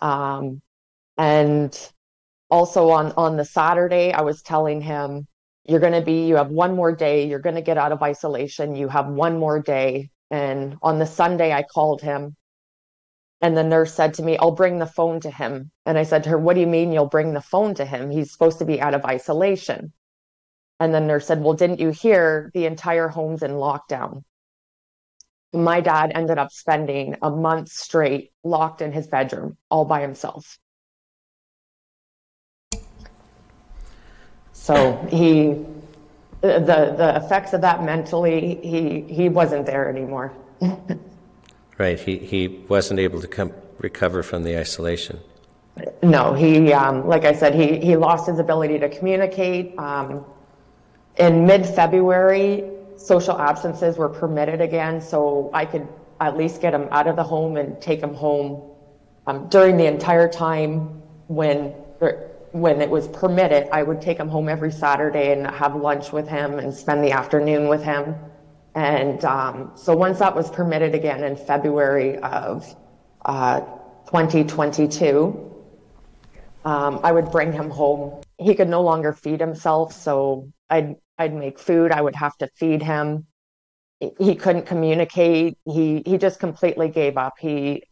Um, 0.00 0.62
and 1.18 1.76
also 2.50 2.90
on, 2.90 3.12
on 3.16 3.36
the 3.36 3.44
Saturday, 3.44 4.12
I 4.12 4.22
was 4.22 4.42
telling 4.42 4.80
him, 4.80 5.26
You're 5.68 5.80
going 5.80 5.92
to 5.92 6.02
be, 6.02 6.26
you 6.26 6.36
have 6.36 6.50
one 6.50 6.74
more 6.74 6.92
day. 6.92 7.28
You're 7.28 7.38
going 7.38 7.54
to 7.54 7.62
get 7.62 7.78
out 7.78 7.92
of 7.92 8.02
isolation. 8.02 8.74
You 8.74 8.88
have 8.88 9.06
one 9.06 9.38
more 9.38 9.60
day. 9.60 10.10
And 10.30 10.76
on 10.82 10.98
the 10.98 11.06
Sunday, 11.06 11.52
I 11.52 11.62
called 11.62 12.02
him 12.02 12.36
and 13.40 13.56
the 13.56 13.62
nurse 13.62 13.94
said 13.94 14.14
to 14.14 14.22
me, 14.22 14.36
I'll 14.36 14.50
bring 14.50 14.78
the 14.78 14.86
phone 14.86 15.20
to 15.20 15.30
him. 15.30 15.70
And 15.86 15.96
I 15.96 16.02
said 16.02 16.24
to 16.24 16.30
her, 16.30 16.38
What 16.38 16.54
do 16.54 16.60
you 16.60 16.66
mean 16.66 16.92
you'll 16.92 17.06
bring 17.06 17.34
the 17.34 17.40
phone 17.40 17.74
to 17.74 17.84
him? 17.84 18.10
He's 18.10 18.32
supposed 18.32 18.58
to 18.58 18.64
be 18.64 18.80
out 18.80 18.94
of 18.94 19.04
isolation. 19.04 19.92
And 20.80 20.92
the 20.92 21.00
nurse 21.00 21.26
said, 21.26 21.42
Well, 21.42 21.54
didn't 21.54 21.80
you 21.80 21.90
hear 21.90 22.50
the 22.54 22.66
entire 22.66 23.08
home's 23.08 23.42
in 23.42 23.52
lockdown? 23.52 24.24
My 25.52 25.80
dad 25.80 26.12
ended 26.14 26.38
up 26.38 26.50
spending 26.50 27.16
a 27.22 27.30
month 27.30 27.68
straight 27.68 28.32
locked 28.44 28.82
in 28.82 28.92
his 28.92 29.06
bedroom 29.06 29.56
all 29.70 29.84
by 29.84 30.00
himself. 30.00 30.58
So 34.68 34.98
he, 35.10 35.64
the, 36.42 36.94
the 36.94 37.22
effects 37.24 37.54
of 37.54 37.62
that 37.62 37.82
mentally, 37.84 38.60
he, 38.62 39.00
he 39.00 39.30
wasn't 39.30 39.64
there 39.64 39.88
anymore. 39.88 40.32
Right. 41.78 41.96
He, 41.96 42.18
he 42.18 42.48
wasn't 42.68 42.98
able 42.98 43.20
to 43.20 43.28
come, 43.28 43.52
recover 43.78 44.24
from 44.24 44.42
the 44.42 44.58
isolation. 44.58 45.20
No, 46.02 46.34
he, 46.34 46.72
um, 46.72 47.06
like 47.06 47.24
I 47.24 47.32
said, 47.32 47.54
he, 47.54 47.78
he 47.78 47.94
lost 47.94 48.26
his 48.26 48.40
ability 48.40 48.80
to 48.80 48.88
communicate. 48.88 49.78
Um, 49.78 50.24
in 51.18 51.46
mid 51.46 51.64
February, 51.64 52.68
social 52.96 53.38
absences 53.38 53.96
were 53.96 54.08
permitted 54.08 54.60
again, 54.60 55.00
so 55.00 55.50
I 55.54 55.66
could 55.66 55.86
at 56.20 56.36
least 56.36 56.60
get 56.60 56.74
him 56.74 56.88
out 56.90 57.06
of 57.06 57.14
the 57.14 57.22
home 57.22 57.56
and 57.56 57.80
take 57.80 58.00
him 58.00 58.12
home. 58.12 58.60
Um, 59.28 59.48
during 59.48 59.76
the 59.76 59.86
entire 59.86 60.28
time 60.28 61.00
when 61.28 61.74
when 62.52 62.80
it 62.80 62.90
was 62.90 63.08
permitted, 63.08 63.68
I 63.72 63.82
would 63.82 64.00
take 64.00 64.18
him 64.18 64.28
home 64.28 64.48
every 64.48 64.72
Saturday 64.72 65.32
and 65.32 65.46
have 65.46 65.74
lunch 65.74 66.12
with 66.12 66.28
him 66.28 66.58
and 66.58 66.72
spend 66.72 67.04
the 67.04 67.12
afternoon 67.12 67.68
with 67.68 67.82
him. 67.82 68.14
And 68.74 69.24
um, 69.24 69.72
so 69.74 69.96
once 69.96 70.18
that 70.20 70.34
was 70.34 70.50
permitted 70.50 70.94
again 70.94 71.24
in 71.24 71.36
February 71.36 72.18
of 72.18 72.64
uh, 73.24 73.60
2022, 74.06 75.48
um, 76.64 77.00
I 77.02 77.12
would 77.12 77.30
bring 77.30 77.52
him 77.52 77.70
home. 77.70 78.20
He 78.38 78.54
could 78.54 78.68
no 78.68 78.82
longer 78.82 79.12
feed 79.12 79.40
himself, 79.40 79.92
so 79.92 80.52
I'd 80.68 80.96
I'd 81.18 81.34
make 81.34 81.58
food. 81.58 81.92
I 81.92 82.00
would 82.00 82.14
have 82.16 82.36
to 82.38 82.48
feed 82.54 82.82
him. 82.82 83.26
He 84.18 84.34
couldn't 84.34 84.66
communicate. 84.66 85.58
He 85.64 86.02
he 86.04 86.18
just 86.18 86.38
completely 86.38 86.88
gave 86.88 87.16
up. 87.16 87.34
He 87.38 87.84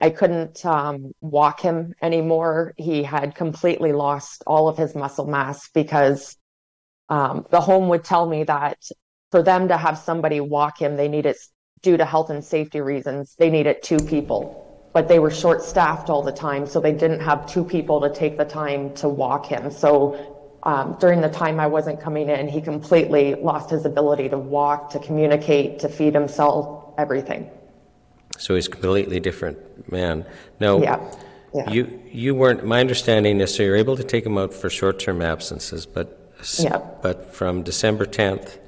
I 0.00 0.10
couldn't 0.10 0.64
um, 0.64 1.12
walk 1.20 1.60
him 1.60 1.94
anymore. 2.00 2.74
He 2.78 3.02
had 3.02 3.34
completely 3.34 3.92
lost 3.92 4.42
all 4.46 4.68
of 4.68 4.78
his 4.78 4.94
muscle 4.94 5.26
mass 5.26 5.68
because 5.74 6.36
um, 7.08 7.46
the 7.50 7.60
home 7.60 7.88
would 7.88 8.04
tell 8.04 8.26
me 8.26 8.44
that 8.44 8.78
for 9.30 9.42
them 9.42 9.68
to 9.68 9.76
have 9.76 9.98
somebody 9.98 10.40
walk 10.40 10.80
him, 10.80 10.96
they 10.96 11.08
needed, 11.08 11.36
due 11.82 11.96
to 11.96 12.04
health 12.04 12.30
and 12.30 12.44
safety 12.44 12.80
reasons, 12.80 13.34
they 13.38 13.50
needed 13.50 13.82
two 13.82 13.98
people. 13.98 14.90
But 14.92 15.06
they 15.06 15.18
were 15.18 15.30
short 15.30 15.62
staffed 15.62 16.10
all 16.10 16.22
the 16.22 16.32
time, 16.32 16.66
so 16.66 16.80
they 16.80 16.92
didn't 16.92 17.20
have 17.20 17.46
two 17.46 17.64
people 17.64 18.00
to 18.00 18.10
take 18.10 18.38
the 18.38 18.44
time 18.44 18.94
to 18.94 19.08
walk 19.08 19.46
him. 19.46 19.70
So 19.70 20.58
um, 20.64 20.96
during 20.98 21.20
the 21.20 21.28
time 21.28 21.60
I 21.60 21.66
wasn't 21.66 22.00
coming 22.00 22.28
in, 22.28 22.48
he 22.48 22.60
completely 22.60 23.34
lost 23.34 23.70
his 23.70 23.84
ability 23.84 24.28
to 24.30 24.38
walk, 24.38 24.90
to 24.90 24.98
communicate, 24.98 25.78
to 25.80 25.88
feed 25.88 26.14
himself, 26.14 26.94
everything. 26.98 27.50
So 28.40 28.54
he's 28.54 28.68
a 28.68 28.70
completely 28.70 29.20
different 29.20 29.92
man. 29.92 30.24
Now, 30.58 30.80
yeah. 30.80 31.14
Yeah. 31.52 31.70
you 31.70 32.00
you 32.10 32.34
weren't. 32.34 32.64
My 32.64 32.80
understanding 32.80 33.40
is 33.40 33.54
so 33.54 33.62
you're 33.62 33.76
able 33.76 33.96
to 33.96 34.04
take 34.04 34.24
him 34.24 34.38
out 34.38 34.54
for 34.54 34.70
short-term 34.70 35.20
absences, 35.20 35.84
but 35.84 36.32
yeah. 36.58 36.78
but 37.02 37.34
from 37.34 37.62
December 37.62 38.06
10th 38.06 38.58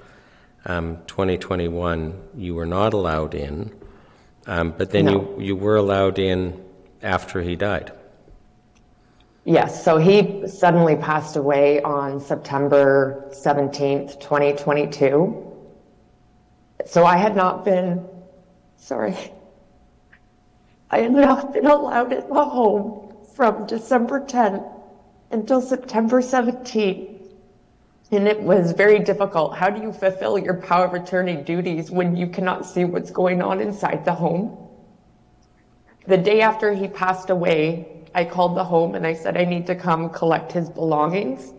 um, 0.66 0.98
2021, 1.06 2.20
you 2.36 2.54
were 2.54 2.66
not 2.66 2.92
allowed 2.92 3.34
in, 3.34 3.72
um, 4.46 4.74
but 4.76 4.90
then 4.90 5.06
No. 5.06 5.12
you, 5.38 5.44
you 5.44 5.56
were 5.56 5.76
allowed 5.76 6.18
in 6.18 6.62
after 7.02 7.40
he 7.40 7.56
died. 7.56 7.92
Yes, 9.44 9.82
so 9.82 9.96
he 9.96 10.46
suddenly 10.46 10.96
passed 10.96 11.36
away 11.36 11.80
on 11.82 12.20
September 12.20 13.24
17th, 13.30 14.20
2022. 14.20 15.50
So 16.84 17.06
I 17.06 17.16
had 17.16 17.34
not 17.34 17.64
been, 17.64 18.04
sorry, 18.76 19.16
I 20.92 21.00
had 21.00 21.12
not 21.12 21.54
been 21.54 21.66
allowed 21.66 22.12
in 22.12 22.28
the 22.28 22.44
home 22.44 23.16
from 23.34 23.66
December 23.66 24.20
10th 24.20 24.70
until 25.30 25.62
September 25.62 26.20
17th. 26.20 27.08
And 28.10 28.28
it 28.28 28.42
was 28.42 28.72
very 28.72 28.98
difficult. 28.98 29.56
How 29.56 29.70
do 29.70 29.80
you 29.80 29.90
fulfill 29.90 30.38
your 30.38 30.60
power 30.60 30.84
of 30.84 30.92
attorney 30.92 31.36
duties 31.36 31.90
when 31.90 32.14
you 32.14 32.26
cannot 32.26 32.66
see 32.66 32.84
what's 32.84 33.10
going 33.10 33.40
on 33.40 33.62
inside 33.62 34.04
the 34.04 34.12
home? 34.12 34.58
The 36.06 36.18
day 36.18 36.42
after 36.42 36.74
he 36.74 36.88
passed 36.88 37.30
away, 37.30 38.04
I 38.14 38.26
called 38.26 38.54
the 38.54 38.64
home 38.64 38.94
and 38.94 39.06
I 39.06 39.14
said, 39.14 39.38
I 39.38 39.44
need 39.44 39.66
to 39.68 39.74
come 39.74 40.10
collect 40.10 40.52
his 40.52 40.68
belongings. 40.68 41.54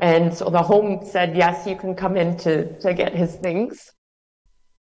And 0.00 0.32
so 0.32 0.48
the 0.48 0.62
home 0.62 1.04
said, 1.04 1.36
yes, 1.36 1.66
you 1.66 1.76
can 1.76 1.94
come 1.94 2.16
in 2.16 2.38
to, 2.38 2.78
to 2.80 2.94
get 2.94 3.14
his 3.14 3.34
things. 3.36 3.92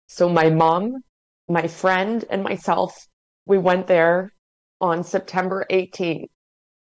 So 0.07 0.31
my 0.31 0.49
mom, 0.49 1.03
my 1.49 1.67
friend, 1.67 2.25
and 2.31 2.43
myself, 2.43 3.07
we 3.47 3.59
went 3.59 3.87
there 3.87 4.33
on 4.81 5.03
September 5.03 5.67
18th, 5.71 6.29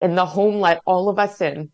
and 0.00 0.16
the 0.16 0.26
home 0.26 0.60
let 0.60 0.80
all 0.84 1.08
of 1.08 1.18
us 1.18 1.40
in. 1.40 1.70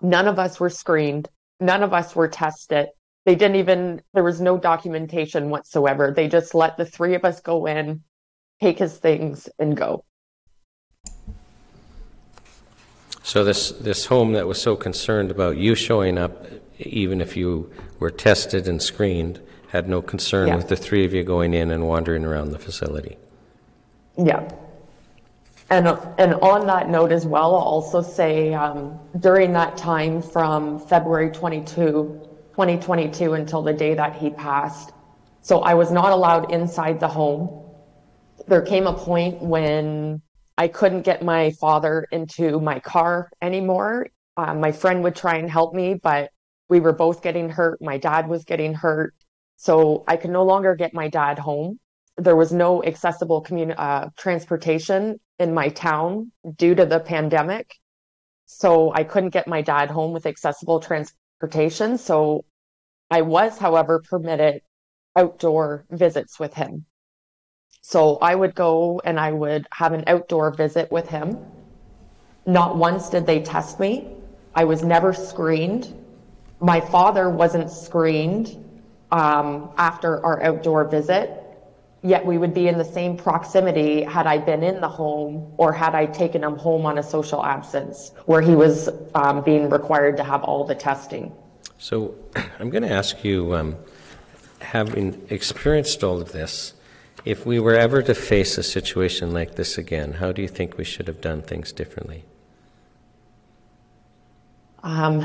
None 0.00 0.28
of 0.28 0.38
us 0.38 0.60
were 0.60 0.70
screened. 0.70 1.28
None 1.60 1.82
of 1.82 1.92
us 1.92 2.14
were 2.14 2.28
tested. 2.28 2.88
They 3.26 3.34
didn't 3.34 3.56
even, 3.56 4.02
there 4.12 4.22
was 4.22 4.40
no 4.40 4.58
documentation 4.58 5.50
whatsoever. 5.50 6.12
They 6.14 6.28
just 6.28 6.54
let 6.54 6.76
the 6.76 6.84
three 6.84 7.14
of 7.14 7.24
us 7.24 7.40
go 7.40 7.66
in, 7.66 8.02
take 8.60 8.78
his 8.78 8.96
things, 8.96 9.48
and 9.58 9.76
go. 9.76 10.04
So 13.22 13.42
this 13.42 13.70
this 13.70 14.04
home 14.04 14.34
that 14.34 14.46
was 14.46 14.60
so 14.60 14.76
concerned 14.76 15.30
about 15.30 15.56
you 15.56 15.74
showing 15.74 16.18
up, 16.18 16.46
even 16.78 17.22
if 17.22 17.38
you 17.38 17.72
were 17.98 18.10
tested 18.10 18.68
and 18.68 18.82
screened, 18.82 19.40
had 19.74 19.88
no 19.88 20.00
concern 20.00 20.46
Yeah. 20.46 20.56
with 20.56 20.68
the 20.68 20.76
three 20.76 21.04
of 21.04 21.12
you 21.12 21.24
going 21.24 21.52
in 21.52 21.72
and 21.72 21.88
wandering 21.88 22.24
around 22.24 22.52
the 22.52 22.60
facility. 22.60 23.18
Yeah. 24.16 24.48
And, 25.68 25.88
and 26.16 26.34
on 26.34 26.68
that 26.68 26.88
note 26.88 27.10
as 27.10 27.26
well, 27.26 27.56
I'll 27.56 27.62
also 27.62 28.00
say 28.00 28.54
um, 28.54 28.96
during 29.18 29.52
that 29.54 29.76
time 29.76 30.22
from 30.22 30.78
February 30.78 31.30
22, 31.30 32.20
2022 32.52 33.32
until 33.32 33.62
the 33.62 33.72
day 33.72 33.94
that 33.94 34.14
he 34.14 34.30
passed, 34.30 34.92
so 35.42 35.60
I 35.62 35.74
was 35.74 35.90
not 35.90 36.12
allowed 36.12 36.52
inside 36.52 37.00
the 37.00 37.08
home. 37.08 37.64
There 38.46 38.62
came 38.62 38.86
a 38.86 38.92
point 38.92 39.42
when 39.42 40.22
I 40.56 40.68
couldn't 40.68 41.02
get 41.02 41.24
my 41.24 41.50
father 41.50 42.06
into 42.12 42.60
my 42.60 42.78
car 42.78 43.28
anymore. 43.42 44.06
Uh, 44.36 44.54
my 44.54 44.70
friend 44.70 45.02
would 45.02 45.16
try 45.16 45.36
and 45.36 45.50
help 45.50 45.74
me, 45.74 45.94
but 45.94 46.30
we 46.68 46.78
were 46.78 46.92
both 46.92 47.22
getting 47.22 47.48
hurt. 47.48 47.82
My 47.82 47.98
dad 47.98 48.28
was 48.28 48.44
getting 48.44 48.72
hurt. 48.72 49.14
So 49.56 50.04
I 50.06 50.16
could 50.16 50.30
no 50.30 50.44
longer 50.44 50.74
get 50.74 50.94
my 50.94 51.08
dad 51.08 51.38
home. 51.38 51.78
There 52.16 52.36
was 52.36 52.52
no 52.52 52.82
accessible 52.84 53.40
commun- 53.40 53.72
uh, 53.72 54.10
transportation 54.16 55.18
in 55.38 55.54
my 55.54 55.68
town 55.68 56.32
due 56.56 56.74
to 56.74 56.86
the 56.86 57.00
pandemic. 57.00 57.74
So 58.46 58.92
I 58.92 59.04
couldn't 59.04 59.30
get 59.30 59.48
my 59.48 59.62
dad 59.62 59.90
home 59.90 60.12
with 60.12 60.26
accessible 60.26 60.80
transportation. 60.80 61.98
So 61.98 62.44
I 63.10 63.22
was, 63.22 63.58
however, 63.58 64.02
permitted 64.08 64.60
outdoor 65.16 65.86
visits 65.90 66.38
with 66.38 66.54
him. 66.54 66.86
So 67.80 68.16
I 68.16 68.34
would 68.34 68.54
go 68.54 69.00
and 69.04 69.20
I 69.20 69.32
would 69.32 69.66
have 69.72 69.92
an 69.92 70.04
outdoor 70.06 70.52
visit 70.52 70.90
with 70.90 71.08
him. 71.08 71.38
Not 72.46 72.76
once 72.76 73.08
did 73.08 73.26
they 73.26 73.42
test 73.42 73.78
me. 73.80 74.08
I 74.54 74.64
was 74.64 74.82
never 74.82 75.12
screened. 75.12 75.94
My 76.60 76.80
father 76.80 77.28
wasn't 77.28 77.70
screened 77.70 78.63
um, 79.14 79.70
after 79.76 80.24
our 80.26 80.42
outdoor 80.42 80.84
visit. 80.84 81.40
yet 82.02 82.26
we 82.26 82.36
would 82.36 82.52
be 82.52 82.68
in 82.68 82.76
the 82.76 82.84
same 82.84 83.16
proximity 83.16 84.02
had 84.02 84.26
I 84.26 84.36
been 84.36 84.62
in 84.62 84.80
the 84.80 84.88
home 84.88 85.54
or 85.56 85.72
had 85.72 85.94
I 85.94 86.04
taken 86.04 86.44
him 86.44 86.56
home 86.56 86.84
on 86.84 86.98
a 86.98 87.02
social 87.02 87.42
absence 87.42 88.12
where 88.26 88.42
he 88.42 88.54
was 88.54 88.90
um, 89.14 89.42
being 89.42 89.70
required 89.70 90.18
to 90.18 90.24
have 90.24 90.42
all 90.42 90.64
the 90.64 90.74
testing. 90.74 91.32
So 91.78 92.14
I'm 92.58 92.68
going 92.68 92.82
to 92.82 92.92
ask 92.92 93.24
you, 93.24 93.54
um, 93.54 93.76
having 94.60 95.26
experienced 95.30 96.04
all 96.04 96.20
of 96.20 96.32
this, 96.32 96.74
if 97.24 97.46
we 97.46 97.58
were 97.58 97.74
ever 97.74 98.02
to 98.02 98.14
face 98.14 98.58
a 98.58 98.62
situation 98.62 99.32
like 99.32 99.54
this 99.54 99.78
again, 99.78 100.14
how 100.14 100.32
do 100.32 100.42
you 100.42 100.48
think 100.48 100.76
we 100.76 100.84
should 100.84 101.06
have 101.06 101.20
done 101.20 101.40
things 101.40 101.72
differently? 101.72 102.24
Um, 104.82 105.24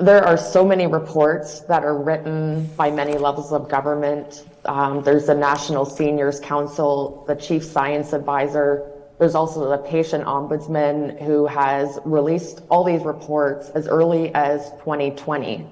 there 0.00 0.24
are 0.24 0.36
so 0.36 0.64
many 0.64 0.86
reports 0.86 1.60
that 1.60 1.84
are 1.84 1.96
written 1.96 2.66
by 2.76 2.90
many 2.90 3.18
levels 3.18 3.52
of 3.52 3.68
government. 3.68 4.46
Um, 4.64 5.02
there's 5.02 5.26
the 5.26 5.34
National 5.34 5.84
Seniors 5.84 6.40
Council, 6.40 7.24
the 7.28 7.34
Chief 7.34 7.62
Science 7.62 8.14
Advisor. 8.14 8.90
There's 9.18 9.34
also 9.34 9.68
the 9.68 9.76
Patient 9.76 10.24
Ombudsman 10.24 11.22
who 11.22 11.46
has 11.46 11.98
released 12.06 12.62
all 12.70 12.82
these 12.82 13.02
reports 13.02 13.68
as 13.70 13.86
early 13.88 14.34
as 14.34 14.70
2020. 14.78 15.66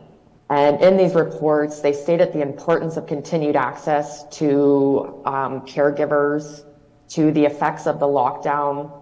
And 0.50 0.80
in 0.82 0.98
these 0.98 1.14
reports, 1.14 1.80
they 1.80 1.94
stated 1.94 2.32
the 2.32 2.42
importance 2.42 2.98
of 2.98 3.06
continued 3.06 3.56
access 3.56 4.24
to 4.38 5.22
um, 5.24 5.62
caregivers, 5.62 6.64
to 7.10 7.32
the 7.32 7.46
effects 7.46 7.86
of 7.86 7.98
the 7.98 8.06
lockdown. 8.06 8.92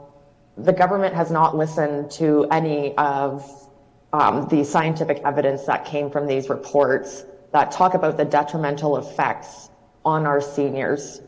The 0.56 0.72
government 0.72 1.14
has 1.14 1.30
not 1.32 1.56
listened 1.56 2.12
to 2.12 2.46
any 2.50 2.96
of 2.96 3.65
um, 4.12 4.48
the 4.48 4.64
scientific 4.64 5.20
evidence 5.24 5.64
that 5.64 5.84
came 5.84 6.10
from 6.10 6.26
these 6.26 6.48
reports 6.48 7.24
that 7.52 7.70
talk 7.70 7.94
about 7.94 8.16
the 8.16 8.24
detrimental 8.24 8.96
effects 8.96 9.70
on 10.04 10.26
our 10.26 10.40
seniors. 10.40 11.20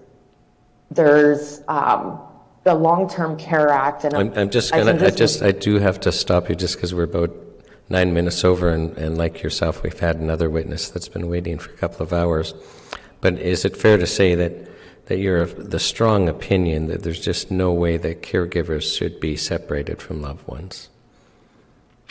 There's 0.90 1.62
um, 1.68 2.20
the 2.64 2.74
Long-Term 2.74 3.38
Care 3.38 3.68
Act, 3.68 4.04
and 4.04 4.14
I'm, 4.14 4.32
I'm 4.34 4.50
just 4.50 4.72
gonna. 4.72 5.04
I, 5.04 5.10
just. 5.10 5.42
I 5.42 5.52
do 5.52 5.78
have 5.78 6.00
to 6.00 6.12
stop 6.12 6.48
you 6.48 6.54
just 6.54 6.76
because 6.76 6.94
we're 6.94 7.04
about 7.04 7.34
nine 7.88 8.12
minutes 8.12 8.44
over, 8.44 8.70
and, 8.70 8.96
and 8.96 9.18
like 9.18 9.42
yourself, 9.42 9.82
we've 9.82 9.98
had 9.98 10.16
another 10.16 10.48
witness 10.48 10.88
that's 10.88 11.08
been 11.08 11.28
waiting 11.28 11.58
for 11.58 11.70
a 11.70 11.76
couple 11.76 12.02
of 12.02 12.12
hours. 12.12 12.54
But 13.20 13.38
is 13.38 13.64
it 13.64 13.76
fair 13.76 13.96
to 13.96 14.06
say 14.06 14.34
that 14.34 14.52
that 15.06 15.18
you're 15.18 15.40
of 15.40 15.70
the 15.70 15.78
strong 15.78 16.28
opinion 16.28 16.86
that 16.88 17.02
there's 17.02 17.20
just 17.20 17.50
no 17.50 17.72
way 17.72 17.96
that 17.96 18.22
caregivers 18.22 18.96
should 18.96 19.18
be 19.20 19.36
separated 19.36 20.00
from 20.02 20.20
loved 20.20 20.46
ones? 20.46 20.90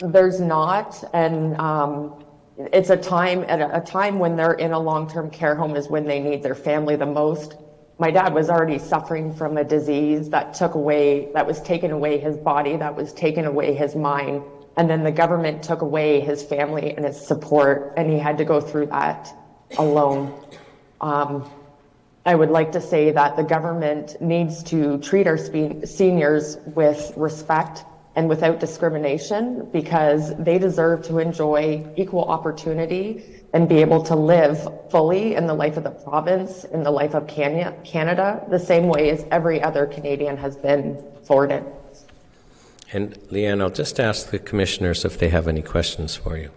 There's 0.00 0.40
not, 0.40 1.02
and 1.12 1.60
um, 1.60 2.24
it's 2.56 2.90
a 2.90 2.96
time 2.96 3.44
at 3.48 3.60
a, 3.60 3.80
time 3.80 4.20
when 4.20 4.36
they're 4.36 4.52
in 4.52 4.70
a 4.70 4.78
long-term 4.78 5.30
care 5.30 5.56
home 5.56 5.74
is 5.74 5.88
when 5.88 6.06
they 6.06 6.20
need 6.20 6.40
their 6.40 6.54
family 6.54 6.94
the 6.94 7.06
most. 7.06 7.56
My 7.98 8.12
dad 8.12 8.32
was 8.32 8.48
already 8.48 8.78
suffering 8.78 9.32
from 9.32 9.56
a 9.56 9.64
disease 9.64 10.28
that 10.28 10.54
took 10.54 10.76
away, 10.76 11.32
that 11.34 11.44
was 11.44 11.60
taken 11.60 11.90
away 11.90 12.16
his 12.18 12.36
body, 12.36 12.76
that 12.76 12.94
was 12.94 13.12
taken 13.12 13.44
away 13.44 13.74
his 13.74 13.96
mind, 13.96 14.40
and 14.76 14.88
then 14.88 15.02
the 15.02 15.10
government 15.10 15.64
took 15.64 15.82
away 15.82 16.20
his 16.20 16.44
family 16.44 16.94
and 16.96 17.04
his 17.04 17.20
support, 17.20 17.94
and 17.96 18.08
he 18.08 18.18
had 18.18 18.38
to 18.38 18.44
go 18.44 18.60
through 18.60 18.86
that 18.86 19.34
alone. 19.78 20.32
Um, 21.00 21.50
I 22.24 22.36
would 22.36 22.50
like 22.50 22.70
to 22.72 22.80
say 22.80 23.10
that 23.10 23.34
the 23.34 23.42
government 23.42 24.14
needs 24.20 24.62
to 24.64 24.98
treat 24.98 25.26
our 25.26 25.38
seniors 25.38 26.56
with 26.66 27.12
respect 27.16 27.84
and 28.18 28.28
without 28.28 28.58
discrimination 28.58 29.64
because 29.72 30.34
they 30.38 30.58
deserve 30.58 31.04
to 31.04 31.20
enjoy 31.20 31.86
equal 31.96 32.24
opportunity 32.24 33.22
and 33.52 33.68
be 33.68 33.76
able 33.76 34.02
to 34.02 34.16
live 34.16 34.58
fully 34.90 35.36
in 35.36 35.46
the 35.46 35.54
life 35.54 35.76
of 35.76 35.84
the 35.84 35.92
province, 35.92 36.64
in 36.64 36.82
the 36.82 36.90
life 36.90 37.14
of 37.14 37.28
Canada, 37.28 38.44
the 38.50 38.58
same 38.58 38.88
way 38.88 39.10
as 39.10 39.24
every 39.30 39.62
other 39.62 39.86
Canadian 39.86 40.36
has 40.36 40.56
been 40.56 41.00
afforded. 41.14 41.64
And 42.92 43.14
Leanne, 43.30 43.62
I'll 43.62 43.70
just 43.70 44.00
ask 44.00 44.30
the 44.30 44.40
commissioners 44.40 45.04
if 45.04 45.16
they 45.16 45.28
have 45.28 45.46
any 45.46 45.62
questions 45.62 46.16
for 46.16 46.36
you. 46.36 46.50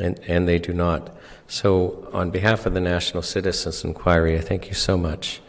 And, 0.00 0.18
and 0.26 0.48
they 0.48 0.58
do 0.58 0.72
not. 0.72 1.16
So, 1.46 2.10
on 2.12 2.32
behalf 2.32 2.66
of 2.66 2.74
the 2.74 2.80
National 2.80 3.22
Citizens 3.22 3.84
Inquiry, 3.84 4.36
I 4.36 4.40
thank 4.40 4.66
you 4.66 4.74
so 4.74 4.96
much 4.96 5.40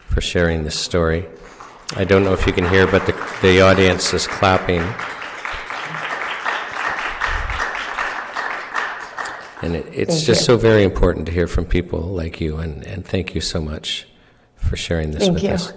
for 0.00 0.20
sharing 0.20 0.64
this 0.64 0.78
story. 0.78 1.24
I 1.94 2.04
don't 2.04 2.24
know 2.24 2.32
if 2.32 2.46
you 2.46 2.52
can 2.52 2.68
hear, 2.68 2.86
but 2.86 3.06
the, 3.06 3.12
the 3.42 3.60
audience 3.60 4.12
is 4.12 4.26
clapping. 4.26 4.80
And 9.62 9.76
it, 9.76 9.86
it's 9.92 10.14
Thank 10.14 10.26
just 10.26 10.40
you. 10.40 10.46
so 10.46 10.56
very 10.56 10.82
important 10.82 11.26
to 11.26 11.32
hear 11.32 11.46
from 11.46 11.64
people 11.64 12.00
like 12.00 12.40
you, 12.40 12.56
and, 12.56 12.84
and 12.84 13.04
thank 13.04 13.34
you 13.34 13.40
so 13.40 13.60
much 13.60 14.08
for 14.56 14.76
sharing 14.76 15.12
this 15.12 15.20
Thank 15.20 15.34
with 15.34 15.44
you. 15.44 15.50
us. 15.50 15.72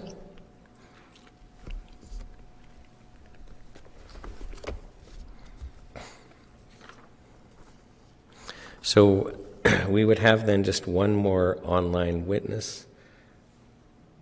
So 8.82 9.38
we 9.88 10.04
would 10.04 10.18
have 10.18 10.48
then 10.48 10.64
just 10.64 10.88
one 10.88 11.16
more 11.16 11.60
online 11.64 12.26
witness, 12.26 12.88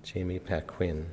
Jamie 0.03 0.39
Paquin. 0.39 1.11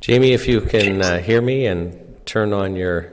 Jamie, 0.00 0.32
if 0.32 0.48
you 0.48 0.60
can 0.62 1.02
uh, 1.02 1.18
hear 1.18 1.42
me 1.42 1.66
and 1.66 1.94
turn 2.24 2.52
on 2.52 2.74
your 2.74 3.12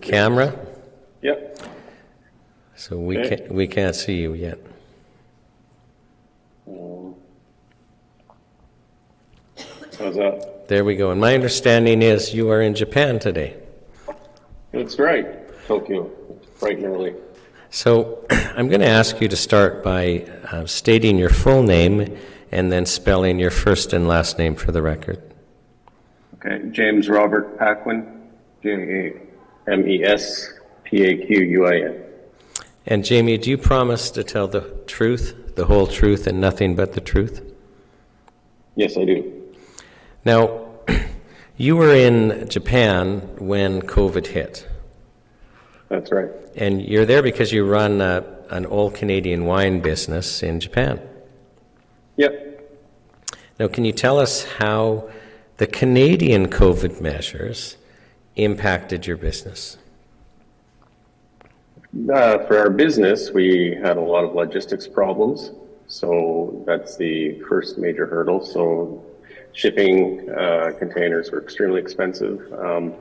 camera. 0.00 0.56
Yep. 1.22 1.58
So 2.76 2.98
we 2.98 3.18
Okay. 3.18 3.36
can't 3.36 3.52
we 3.52 3.66
can't 3.66 3.94
see 3.94 4.14
you 4.16 4.32
yet. 4.34 4.58
Um, 6.66 7.14
How's 9.98 10.14
that? 10.16 10.68
There 10.68 10.84
we 10.84 10.96
go. 10.96 11.10
And 11.10 11.20
my 11.20 11.34
understanding 11.34 12.00
is 12.00 12.32
you 12.32 12.48
are 12.50 12.62
in 12.62 12.74
Japan 12.74 13.18
today. 13.18 13.56
That's 14.72 14.98
right. 14.98 15.26
Tokyo. 15.66 16.10
Bright 16.60 16.76
and 16.78 16.86
early. 16.86 17.14
So 17.70 18.24
I'm 18.30 18.68
going 18.68 18.80
to 18.80 18.86
ask 18.86 19.20
you 19.20 19.28
to 19.28 19.36
start 19.36 19.82
by 19.82 20.26
uh, 20.52 20.64
stating 20.66 21.18
your 21.18 21.28
full 21.30 21.62
name 21.62 22.16
and 22.50 22.70
then 22.72 22.86
spelling 22.86 23.38
your 23.38 23.50
first 23.50 23.92
and 23.92 24.08
last 24.08 24.38
name 24.38 24.54
for 24.54 24.72
the 24.72 24.82
record. 24.82 25.22
Okay. 26.34 26.68
James 26.70 27.08
Robert 27.08 27.58
Paquin. 27.58 28.20
J 28.62 28.70
A 29.66 29.70
M 29.70 29.88
E 29.88 30.04
S 30.04 30.52
P 30.84 31.02
A 31.04 31.26
Q 31.26 31.42
U 31.42 31.66
I 31.66 31.76
N. 31.76 32.02
And 32.86 33.04
Jamie, 33.04 33.38
do 33.38 33.50
you 33.50 33.58
promise 33.58 34.10
to 34.10 34.24
tell 34.24 34.48
the 34.48 34.62
truth, 34.86 35.54
the 35.54 35.66
whole 35.66 35.86
truth, 35.86 36.26
and 36.26 36.40
nothing 36.40 36.74
but 36.74 36.92
the 36.92 37.00
truth? 37.00 37.42
Yes, 38.74 38.96
I 38.96 39.04
do. 39.04 39.54
Now, 40.24 40.68
you 41.56 41.76
were 41.76 41.94
in 41.94 42.48
Japan 42.48 43.20
when 43.38 43.82
COVID 43.82 44.26
hit. 44.26 44.66
That's 45.88 46.10
right. 46.10 46.30
And 46.56 46.82
you're 46.82 47.06
there 47.06 47.22
because 47.22 47.52
you 47.52 47.66
run 47.66 48.00
a, 48.00 48.24
an 48.50 48.66
all 48.66 48.90
Canadian 48.90 49.44
wine 49.44 49.80
business 49.80 50.42
in 50.42 50.60
Japan. 50.60 51.00
Yep. 52.20 52.76
Now, 53.58 53.68
can 53.68 53.86
you 53.86 53.92
tell 53.92 54.18
us 54.18 54.44
how 54.44 55.08
the 55.56 55.66
Canadian 55.66 56.48
COVID 56.48 57.00
measures 57.00 57.78
impacted 58.36 59.06
your 59.06 59.16
business? 59.16 59.78
Uh, 62.12 62.44
for 62.44 62.58
our 62.58 62.68
business, 62.68 63.30
we 63.30 63.74
had 63.82 63.96
a 63.96 64.02
lot 64.02 64.24
of 64.24 64.34
logistics 64.34 64.86
problems. 64.86 65.52
So 65.86 66.62
that's 66.66 66.98
the 66.98 67.40
first 67.48 67.78
major 67.78 68.04
hurdle. 68.04 68.44
So 68.44 69.02
shipping 69.54 70.28
uh, 70.28 70.72
containers 70.78 71.30
were 71.32 71.42
extremely 71.42 71.80
expensive. 71.80 72.52
Um, 72.52 72.92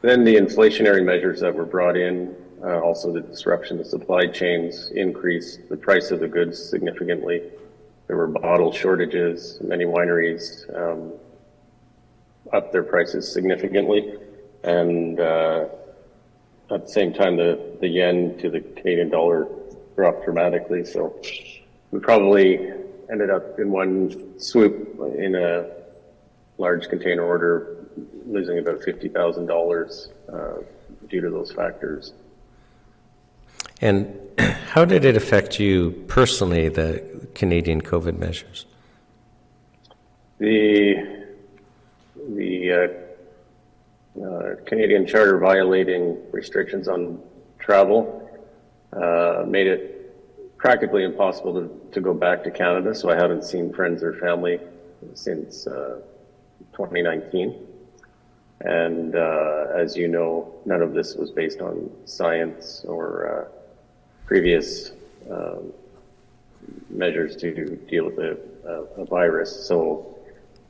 then 0.00 0.24
the 0.24 0.36
inflationary 0.36 1.04
measures 1.04 1.38
that 1.40 1.54
were 1.54 1.66
brought 1.66 1.98
in, 1.98 2.34
uh, 2.64 2.80
also 2.80 3.12
the 3.12 3.20
disruption 3.20 3.78
of 3.78 3.86
supply 3.86 4.26
chains 4.26 4.90
increased 4.92 5.68
the 5.68 5.76
price 5.76 6.10
of 6.10 6.20
the 6.20 6.28
goods 6.28 6.58
significantly. 6.58 7.42
There 8.08 8.16
were 8.16 8.26
bottle 8.26 8.72
shortages. 8.72 9.58
Many 9.60 9.84
wineries 9.84 10.64
um, 10.74 11.12
upped 12.52 12.72
their 12.72 12.82
prices 12.82 13.30
significantly. 13.30 14.14
And 14.64 15.20
uh, 15.20 15.66
at 16.70 16.86
the 16.86 16.90
same 16.90 17.12
time, 17.12 17.36
the, 17.36 17.76
the 17.80 17.88
yen 17.88 18.38
to 18.38 18.50
the 18.50 18.60
Canadian 18.60 19.10
dollar 19.10 19.46
dropped 19.94 20.24
dramatically. 20.24 20.84
So 20.86 21.20
we 21.90 22.00
probably 22.00 22.72
ended 23.10 23.30
up 23.30 23.58
in 23.58 23.70
one 23.70 24.40
swoop 24.40 24.98
in 25.18 25.34
a 25.34 25.70
large 26.56 26.88
container 26.88 27.22
order 27.22 27.84
losing 28.26 28.58
about 28.58 28.80
$50,000 28.80 30.08
uh, 30.32 30.62
due 31.08 31.20
to 31.20 31.30
those 31.30 31.52
factors. 31.52 32.14
And 33.80 34.18
how 34.72 34.84
did 34.84 35.04
it 35.04 35.16
affect 35.16 35.58
you 35.58 35.92
personally, 36.08 36.68
the 36.68 37.28
Canadian 37.34 37.82
COVID 37.82 38.18
measures? 38.18 38.66
The 40.38 41.26
the 42.34 42.72
uh, 42.72 44.24
uh, 44.24 44.54
Canadian 44.66 45.06
Charter 45.06 45.38
violating 45.38 46.18
restrictions 46.32 46.88
on 46.88 47.20
travel 47.58 48.28
uh, 48.92 49.44
made 49.46 49.66
it 49.66 49.98
practically 50.58 51.04
impossible 51.04 51.54
to, 51.54 51.90
to 51.92 52.00
go 52.00 52.12
back 52.12 52.42
to 52.44 52.50
Canada. 52.50 52.94
So 52.94 53.10
I 53.10 53.14
haven't 53.14 53.44
seen 53.44 53.72
friends 53.72 54.02
or 54.02 54.14
family 54.14 54.60
since 55.14 55.66
uh, 55.66 56.00
2019. 56.72 57.66
And 58.60 59.14
uh, 59.14 59.66
as 59.76 59.96
you 59.96 60.08
know, 60.08 60.52
none 60.64 60.82
of 60.82 60.92
this 60.92 61.14
was 61.14 61.30
based 61.30 61.60
on 61.60 61.90
science 62.04 62.84
or 62.86 63.48
uh, 63.48 63.57
previous 64.28 64.92
um, 65.30 65.72
measures 66.90 67.34
to 67.34 67.76
deal 67.88 68.04
with 68.04 68.18
a, 68.18 68.38
a, 68.66 69.02
a 69.02 69.04
virus. 69.06 69.66
So 69.66 70.18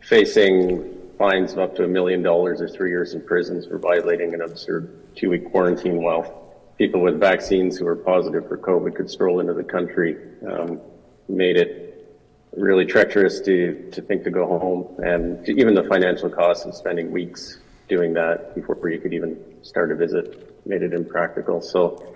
facing 0.00 0.94
fines 1.18 1.52
of 1.54 1.58
up 1.58 1.74
to 1.74 1.84
a 1.84 1.88
million 1.88 2.22
dollars 2.22 2.60
or 2.60 2.68
three 2.68 2.90
years 2.90 3.14
in 3.14 3.20
prisons 3.20 3.66
for 3.66 3.78
violating 3.78 4.32
an 4.32 4.42
absurd 4.42 5.16
two-week 5.16 5.50
quarantine 5.50 6.00
while 6.00 6.54
people 6.78 7.00
with 7.00 7.18
vaccines 7.18 7.76
who 7.76 7.84
were 7.84 7.96
positive 7.96 8.46
for 8.46 8.56
COVID 8.56 8.94
could 8.94 9.10
stroll 9.10 9.40
into 9.40 9.54
the 9.54 9.64
country 9.64 10.16
um, 10.48 10.80
made 11.28 11.56
it 11.56 12.16
really 12.56 12.86
treacherous 12.86 13.40
to, 13.40 13.90
to 13.90 14.00
think 14.00 14.22
to 14.22 14.30
go 14.30 14.46
home. 14.46 14.86
And 14.98 15.46
even 15.48 15.74
the 15.74 15.82
financial 15.82 16.30
cost 16.30 16.64
of 16.64 16.76
spending 16.76 17.10
weeks 17.10 17.58
doing 17.88 18.14
that 18.14 18.54
before 18.54 18.88
you 18.88 19.00
could 19.00 19.12
even 19.12 19.36
start 19.62 19.90
a 19.90 19.96
visit 19.96 20.64
made 20.64 20.82
it 20.82 20.92
impractical. 20.92 21.60
So 21.60 22.14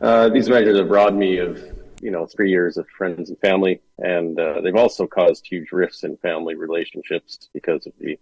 uh, 0.00 0.28
these 0.28 0.48
measures 0.48 0.78
have 0.78 0.90
robbed 0.90 1.16
me 1.16 1.38
of 1.38 1.62
you 2.00 2.10
know 2.10 2.26
three 2.26 2.50
years 2.50 2.76
of 2.76 2.88
friends 2.88 3.30
and 3.30 3.38
family, 3.38 3.80
and 3.98 4.38
uh, 4.38 4.60
they've 4.60 4.76
also 4.76 5.06
caused 5.06 5.46
huge 5.46 5.72
rifts 5.72 6.04
in 6.04 6.16
family 6.18 6.54
relationships 6.54 7.48
because 7.52 7.86
of 7.86 7.92
the 7.98 8.18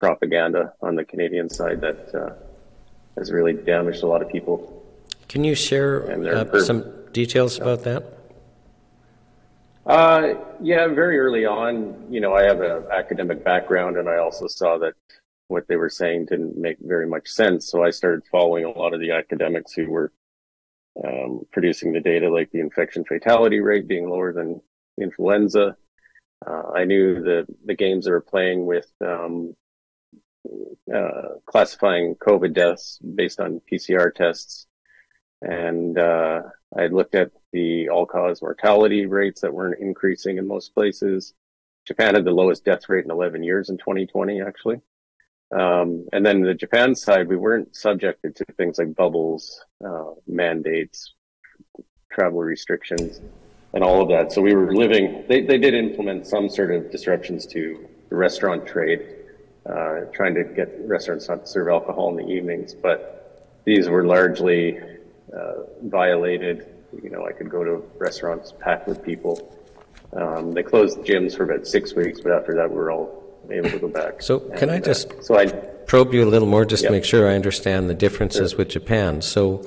propaganda 0.00 0.72
on 0.80 0.94
the 0.94 1.04
Canadian 1.04 1.48
side 1.48 1.80
that 1.80 2.14
uh, 2.14 2.34
has 3.16 3.30
really 3.30 3.52
damaged 3.52 4.02
a 4.02 4.06
lot 4.06 4.22
of 4.22 4.28
people. 4.28 4.82
Can 5.28 5.44
you 5.44 5.54
share 5.54 6.10
uh, 6.10 6.60
some 6.60 6.84
details 7.12 7.58
about 7.58 7.84
that? 7.84 8.02
Uh, 9.86 10.34
yeah, 10.60 10.86
very 10.88 11.18
early 11.18 11.46
on, 11.46 12.06
you 12.10 12.20
know, 12.20 12.34
I 12.34 12.42
have 12.44 12.60
an 12.60 12.84
academic 12.92 13.44
background 13.44 13.96
and 13.96 14.08
I 14.08 14.18
also 14.18 14.46
saw 14.46 14.78
that 14.78 14.94
what 15.48 15.66
they 15.68 15.76
were 15.76 15.88
saying 15.88 16.26
didn't 16.26 16.56
make 16.56 16.78
very 16.80 17.06
much 17.06 17.28
sense. 17.28 17.70
So 17.70 17.82
I 17.82 17.90
started 17.90 18.22
following 18.30 18.64
a 18.64 18.70
lot 18.70 18.94
of 18.94 19.00
the 19.00 19.12
academics 19.12 19.72
who 19.72 19.88
were 19.90 20.12
um, 21.04 21.42
producing 21.52 21.92
the 21.92 22.00
data, 22.00 22.30
like 22.30 22.50
the 22.50 22.60
infection 22.60 23.04
fatality 23.04 23.60
rate 23.60 23.88
being 23.88 24.08
lower 24.08 24.32
than 24.32 24.60
influenza. 25.00 25.76
Uh, 26.46 26.70
I 26.74 26.84
knew 26.84 27.22
the, 27.22 27.46
the 27.64 27.74
games 27.74 28.04
they 28.04 28.10
were 28.10 28.20
playing 28.20 28.66
with 28.66 28.90
um, 29.04 29.54
uh, 30.94 31.34
classifying 31.46 32.14
COVID 32.16 32.54
deaths 32.54 32.98
based 33.14 33.40
on 33.40 33.60
PCR 33.70 34.14
tests 34.14 34.66
and 35.42 35.98
uh, 35.98 36.42
I 36.76 36.86
looked 36.86 37.14
at 37.14 37.30
the 37.52 37.88
all-cause 37.88 38.42
mortality 38.42 39.06
rates 39.06 39.40
that 39.40 39.54
weren't 39.54 39.80
increasing 39.80 40.38
in 40.38 40.46
most 40.46 40.74
places. 40.74 41.34
Japan 41.86 42.14
had 42.14 42.24
the 42.24 42.30
lowest 42.30 42.64
death 42.64 42.88
rate 42.88 43.04
in 43.04 43.10
11 43.10 43.42
years 43.42 43.70
in 43.70 43.78
2020, 43.78 44.42
actually. 44.42 44.80
Um, 45.52 46.06
and 46.12 46.24
then 46.24 46.42
the 46.42 46.54
Japan 46.54 46.94
side, 46.94 47.26
we 47.28 47.36
weren't 47.36 47.74
subjected 47.74 48.36
to 48.36 48.44
things 48.56 48.78
like 48.78 48.94
bubbles, 48.94 49.60
uh, 49.84 50.12
mandates, 50.26 51.14
travel 52.12 52.40
restrictions, 52.40 53.20
and 53.74 53.82
all 53.82 54.00
of 54.00 54.08
that. 54.08 54.32
So 54.32 54.42
we 54.42 54.54
were 54.54 54.74
living. 54.74 55.24
They 55.28 55.42
they 55.42 55.58
did 55.58 55.74
implement 55.74 56.26
some 56.26 56.48
sort 56.48 56.72
of 56.72 56.90
disruptions 56.90 57.46
to 57.48 57.88
the 58.08 58.16
restaurant 58.16 58.66
trade, 58.66 59.06
uh, 59.66 60.00
trying 60.12 60.34
to 60.34 60.44
get 60.44 60.68
restaurants 60.86 61.28
not 61.28 61.46
to 61.46 61.46
serve 61.46 61.68
alcohol 61.68 62.10
in 62.10 62.26
the 62.26 62.32
evenings, 62.32 62.74
but 62.74 63.60
these 63.64 63.88
were 63.88 64.04
largely 64.04 64.80
uh, 65.36 65.52
violated. 65.82 66.66
You 67.02 67.10
know, 67.10 67.26
I 67.26 67.32
could 67.32 67.50
go 67.50 67.64
to 67.64 67.84
restaurants 67.98 68.52
packed 68.58 68.88
with 68.88 69.02
people. 69.02 69.56
Um, 70.12 70.52
they 70.52 70.62
closed 70.62 70.98
gyms 71.00 71.36
for 71.36 71.44
about 71.44 71.66
six 71.66 71.94
weeks, 71.94 72.20
but 72.20 72.32
after 72.32 72.54
that, 72.54 72.68
we 72.68 72.76
were 72.76 72.90
all 72.90 73.19
able 73.52 73.70
to 73.70 73.78
go 73.78 73.88
back. 73.88 74.22
So, 74.22 74.40
can 74.40 74.70
I 74.70 74.80
just 74.80 75.10
uh, 75.10 75.22
so 75.22 75.38
I 75.38 75.46
probe 75.46 76.14
you 76.14 76.24
a 76.24 76.30
little 76.30 76.48
more, 76.48 76.64
just 76.64 76.82
yep. 76.82 76.90
to 76.90 76.92
make 76.92 77.04
sure 77.04 77.28
I 77.28 77.34
understand 77.34 77.90
the 77.90 77.94
differences 77.94 78.50
sure. 78.50 78.58
with 78.58 78.68
Japan? 78.68 79.22
So, 79.22 79.66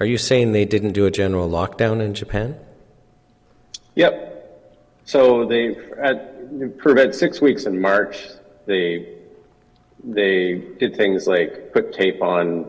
are 0.00 0.06
you 0.06 0.18
saying 0.18 0.52
they 0.52 0.64
didn't 0.64 0.92
do 0.92 1.06
a 1.06 1.10
general 1.10 1.48
lockdown 1.48 2.00
in 2.00 2.14
Japan? 2.14 2.58
Yep. 3.94 4.30
So 5.04 5.46
they 5.46 5.76
at, 6.00 6.34
for 6.82 6.92
about 6.92 7.14
six 7.14 7.40
weeks 7.40 7.66
in 7.66 7.80
March, 7.80 8.28
they 8.66 9.18
they 10.04 10.54
did 10.78 10.96
things 10.96 11.26
like 11.26 11.72
put 11.72 11.92
tape 11.92 12.22
on, 12.22 12.66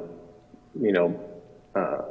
you 0.79 0.91
know, 0.91 1.19
uh, 1.75 2.03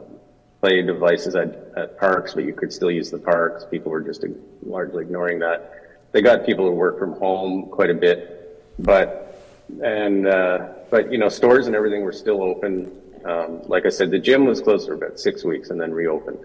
play 0.61 0.83
devices 0.83 1.35
at, 1.35 1.73
at 1.77 1.99
parks, 1.99 2.35
but 2.35 2.45
you 2.45 2.53
could 2.53 2.73
still 2.73 2.91
use 2.91 3.11
the 3.11 3.19
parks. 3.19 3.65
People 3.71 3.93
were 3.93 4.01
just 4.01 4.25
largely 4.65 5.03
ignoring 5.03 5.39
that. 5.41 5.82
They 6.13 6.21
got 6.21 6.47
people 6.47 6.67
who 6.67 6.73
work 6.73 6.99
from 6.99 7.13
home 7.15 7.69
quite 7.71 7.91
a 7.91 7.95
bit, 7.95 8.63
but 8.79 9.41
and 9.83 10.27
uh, 10.27 10.69
but 10.91 11.11
you 11.11 11.19
know 11.19 11.29
stores 11.29 11.67
and 11.67 11.75
everything 11.75 12.03
were 12.03 12.13
still 12.13 12.43
open. 12.43 12.93
Um, 13.25 13.63
like 13.63 13.87
I 13.87 13.89
said, 13.89 14.11
the 14.11 14.19
gym 14.19 14.45
was 14.45 14.61
closed 14.61 14.89
for 14.89 14.95
about 14.95 15.19
six 15.19 15.45
weeks 15.45 15.71
and 15.71 15.81
then 15.81 15.93
reopened. 15.93 16.45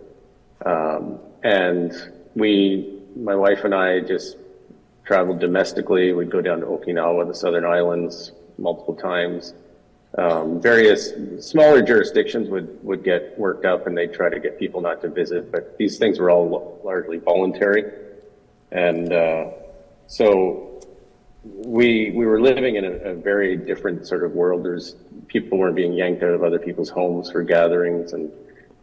Um, 0.65 1.19
and 1.43 1.93
we, 2.35 3.01
my 3.15 3.35
wife 3.35 3.63
and 3.63 3.73
I, 3.73 3.99
just 4.01 4.37
traveled 5.03 5.39
domestically. 5.39 6.13
We'd 6.13 6.29
go 6.29 6.41
down 6.41 6.59
to 6.59 6.67
Okinawa, 6.67 7.27
the 7.27 7.33
Southern 7.33 7.65
Islands, 7.65 8.31
multiple 8.57 8.95
times 8.95 9.53
um, 10.17 10.59
various 10.61 11.13
smaller 11.39 11.81
jurisdictions 11.81 12.49
would, 12.49 12.83
would 12.83 13.03
get 13.03 13.37
worked 13.37 13.65
up 13.65 13.87
and 13.87 13.97
they'd 13.97 14.13
try 14.13 14.29
to 14.29 14.39
get 14.39 14.57
people 14.57 14.81
not 14.81 15.01
to 15.01 15.09
visit, 15.09 15.51
but 15.51 15.77
these 15.77 15.97
things 15.97 16.19
were 16.19 16.31
all 16.31 16.81
largely 16.83 17.17
voluntary. 17.17 17.83
And 18.71 19.13
uh, 19.13 19.51
so 20.07 20.81
we, 21.43 22.11
we 22.11 22.25
were 22.25 22.41
living 22.41 22.75
in 22.75 22.85
a, 22.85 22.91
a, 22.91 23.13
very 23.13 23.55
different 23.55 24.05
sort 24.05 24.23
of 24.23 24.33
world. 24.33 24.63
There's 24.63 24.95
people 25.27 25.57
weren't 25.57 25.75
being 25.75 25.93
yanked 25.93 26.23
out 26.23 26.31
of 26.31 26.43
other 26.43 26.59
people's 26.59 26.89
homes 26.89 27.31
for 27.31 27.43
gatherings 27.43 28.13
and 28.13 28.31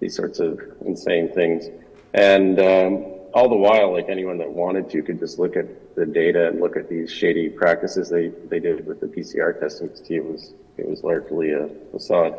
these 0.00 0.16
sorts 0.16 0.38
of 0.38 0.60
insane 0.86 1.32
things. 1.32 1.66
And 2.14 2.58
um, 2.58 3.04
all 3.34 3.48
the 3.48 3.56
while, 3.56 3.92
like 3.92 4.08
anyone 4.08 4.38
that 4.38 4.50
wanted 4.50 4.88
to 4.90 5.02
could 5.02 5.18
just 5.18 5.38
look 5.38 5.56
at 5.56 5.94
the 5.96 6.06
data 6.06 6.48
and 6.48 6.60
look 6.60 6.76
at 6.76 6.88
these 6.88 7.12
shady 7.12 7.48
practices 7.48 8.08
they, 8.08 8.28
they 8.48 8.60
did 8.60 8.86
with 8.86 9.00
the 9.00 9.06
PCR 9.06 9.58
testing. 9.58 9.90
It 10.08 10.24
was 10.24 10.54
it 10.76 10.88
was 10.88 11.02
largely 11.02 11.52
a 11.52 11.68
facade. 11.90 12.34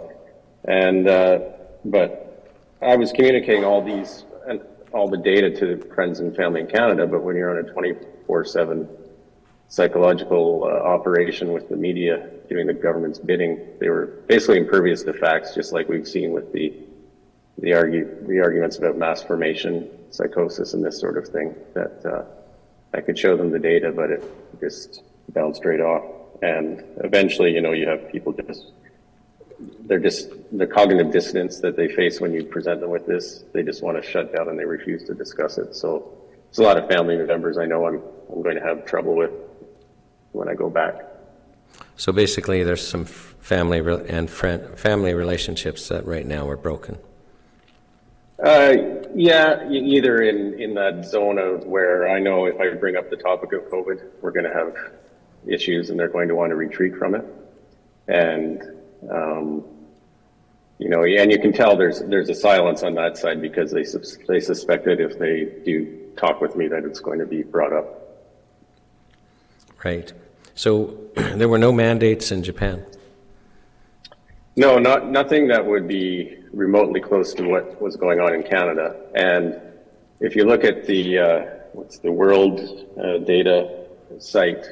And, 0.65 1.07
uh, 1.07 1.39
but 1.85 2.51
I 2.81 2.95
was 2.95 3.11
communicating 3.11 3.63
all 3.63 3.83
these, 3.83 4.25
and 4.47 4.61
all 4.95 5.09
the 5.09 5.17
data 5.17 5.49
to 5.49 5.77
friends 5.93 6.21
and 6.21 6.33
family 6.35 6.61
in 6.61 6.67
Canada, 6.67 7.05
but 7.05 7.21
when 7.21 7.35
you're 7.35 7.51
on 7.51 7.63
a 7.63 7.69
24 7.69 8.45
7 8.45 8.87
psychological 9.67 10.63
uh, 10.63 10.67
operation 10.67 11.51
with 11.51 11.67
the 11.67 11.75
media 11.75 12.29
doing 12.49 12.65
the 12.65 12.73
government's 12.73 13.19
bidding, 13.19 13.59
they 13.79 13.89
were 13.89 14.05
basically 14.27 14.57
impervious 14.57 15.03
to 15.03 15.11
facts, 15.11 15.53
just 15.53 15.73
like 15.73 15.89
we've 15.89 16.07
seen 16.07 16.31
with 16.31 16.51
the 16.53 16.73
the, 17.59 17.73
argue, 17.73 18.05
the 18.27 18.39
arguments 18.39 18.77
about 18.77 18.97
mass 18.97 19.23
formation, 19.23 19.89
psychosis, 20.11 20.73
and 20.73 20.83
this 20.83 20.99
sort 20.99 21.17
of 21.17 21.27
thing. 21.27 21.55
That 21.73 22.05
uh, 22.05 22.23
I 22.93 23.01
could 23.01 23.17
show 23.17 23.37
them 23.37 23.51
the 23.51 23.59
data, 23.59 23.91
but 23.91 24.11
it 24.11 24.23
just 24.59 25.03
bounced 25.29 25.63
right 25.65 25.79
off. 25.79 26.03
And 26.41 26.83
eventually, 27.03 27.53
you 27.53 27.61
know, 27.61 27.71
you 27.71 27.87
have 27.87 28.11
people 28.11 28.33
just, 28.33 28.71
they're 29.59 29.99
just, 29.99 30.29
the 30.57 30.67
cognitive 30.67 31.11
dissonance 31.11 31.59
that 31.59 31.75
they 31.75 31.87
face 31.87 32.19
when 32.19 32.33
you 32.33 32.43
present 32.43 32.81
them 32.81 32.89
with 32.89 33.05
this, 33.05 33.43
they 33.53 33.63
just 33.63 33.81
want 33.81 34.01
to 34.01 34.09
shut 34.09 34.35
down 34.35 34.49
and 34.49 34.59
they 34.59 34.65
refuse 34.65 35.03
to 35.05 35.13
discuss 35.13 35.57
it. 35.57 35.75
So 35.75 36.13
it's 36.49 36.59
a 36.59 36.63
lot 36.63 36.77
of 36.77 36.87
family 36.89 37.17
members 37.17 37.57
I 37.57 37.65
know 37.65 37.85
I'm, 37.87 38.01
I'm 38.31 38.41
going 38.41 38.55
to 38.55 38.61
have 38.61 38.85
trouble 38.85 39.15
with 39.15 39.31
when 40.31 40.49
I 40.49 40.53
go 40.53 40.69
back. 40.69 41.01
So 41.97 42.11
basically, 42.11 42.63
there's 42.63 42.85
some 42.85 43.05
family 43.05 43.81
re- 43.81 44.05
and 44.07 44.29
friend, 44.29 44.77
family 44.77 45.13
relationships 45.13 45.87
that 45.89 46.05
right 46.05 46.25
now 46.25 46.49
are 46.49 46.57
broken. 46.57 46.97
Uh, 48.43 48.75
yeah, 49.15 49.69
either 49.69 50.21
in, 50.21 50.59
in 50.59 50.73
that 50.73 51.05
zone 51.05 51.39
of 51.39 51.65
where 51.65 52.09
I 52.09 52.19
know 52.19 52.45
if 52.45 52.59
I 52.59 52.73
bring 52.73 52.97
up 52.97 53.09
the 53.09 53.15
topic 53.15 53.53
of 53.53 53.63
COVID, 53.69 54.01
we're 54.21 54.31
going 54.31 54.43
to 54.43 54.53
have 54.53 54.75
issues 55.47 55.89
and 55.89 55.97
they're 55.97 56.09
going 56.09 56.27
to 56.27 56.35
want 56.35 56.49
to 56.49 56.55
retreat 56.55 56.97
from 56.97 57.15
it. 57.15 57.25
And, 58.07 58.61
um, 59.11 59.63
you 60.77 60.89
know, 60.89 61.03
and 61.03 61.31
you 61.31 61.39
can 61.39 61.53
tell 61.53 61.77
there's 61.77 62.01
there's 62.01 62.29
a 62.29 62.35
silence 62.35 62.83
on 62.83 62.95
that 62.95 63.17
side 63.17 63.41
because 63.41 63.71
they 63.71 63.85
they 64.27 64.39
suspected 64.39 64.99
if 64.99 65.17
they 65.17 65.45
do 65.63 66.09
talk 66.17 66.41
with 66.41 66.55
me 66.55 66.67
that 66.67 66.83
it's 66.83 66.99
going 66.99 67.19
to 67.19 67.25
be 67.25 67.43
brought 67.43 67.73
up. 67.73 68.01
Right. 69.83 70.11
So 70.53 70.97
there 71.15 71.47
were 71.47 71.57
no 71.57 71.71
mandates 71.71 72.31
in 72.31 72.43
Japan. 72.43 72.85
No, 74.57 74.79
not 74.79 75.09
nothing 75.09 75.47
that 75.49 75.65
would 75.65 75.87
be 75.87 76.37
remotely 76.53 77.01
close 77.01 77.33
to 77.35 77.43
what 77.43 77.81
was 77.81 77.95
going 77.97 78.19
on 78.19 78.33
in 78.33 78.43
Canada. 78.43 78.95
And 79.13 79.59
if 80.19 80.35
you 80.35 80.45
look 80.45 80.63
at 80.63 80.85
the 80.85 81.19
uh, 81.19 81.45
what's 81.73 81.99
the 81.99 82.11
World 82.11 82.59
uh, 82.97 83.17
Data 83.19 83.85
site, 84.19 84.65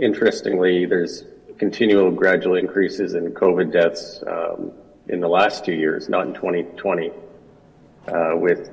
interestingly, 0.00 0.86
there's 0.86 1.24
continual 1.62 2.10
gradual 2.10 2.56
increases 2.56 3.14
in 3.14 3.32
COVID 3.34 3.72
deaths 3.72 4.20
um, 4.26 4.72
in 5.06 5.20
the 5.20 5.28
last 5.28 5.64
two 5.64 5.72
years, 5.72 6.08
not 6.08 6.26
in 6.26 6.34
2020. 6.34 7.12
Uh, 8.08 8.32
with 8.34 8.72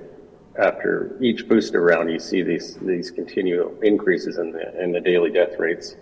after 0.58 1.16
each 1.22 1.48
booster 1.48 1.84
round, 1.84 2.11
you 2.11 2.18
see 2.18 2.42
these 2.42 2.77
these 2.77 3.11
continual 3.11 3.80
increases 3.84 4.40
in 4.40 4.51
the 4.51 4.84
in 4.84 4.92
the 4.92 5.00
daily 5.00 5.30
death 5.30 5.59
rates. 5.59 5.98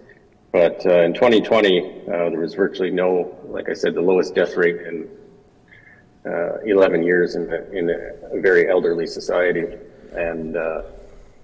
But 0.53 0.85
uh, 0.85 1.01
in 1.01 1.13
2020, 1.13 1.81
uh, 2.07 2.29
there 2.29 2.39
was 2.39 2.53
virtually 2.53 2.89
no, 2.89 3.37
like 3.49 3.67
I 3.67 3.73
said, 3.73 3.93
the 3.93 4.01
lowest 4.01 4.33
death 4.33 4.55
rate 4.55 4.79
in 4.87 5.09
uh, 6.25 6.59
11 6.65 7.03
years 7.03 7.35
in, 7.35 7.47
the, 7.47 7.69
in 7.77 7.89
a 7.89 8.39
very 8.39 8.69
elderly 8.69 9.07
society, 9.07 9.65
and 10.13 10.55
uh, 10.55 10.83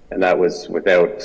and 0.10 0.24
that 0.24 0.40
was 0.40 0.70
without 0.70 1.20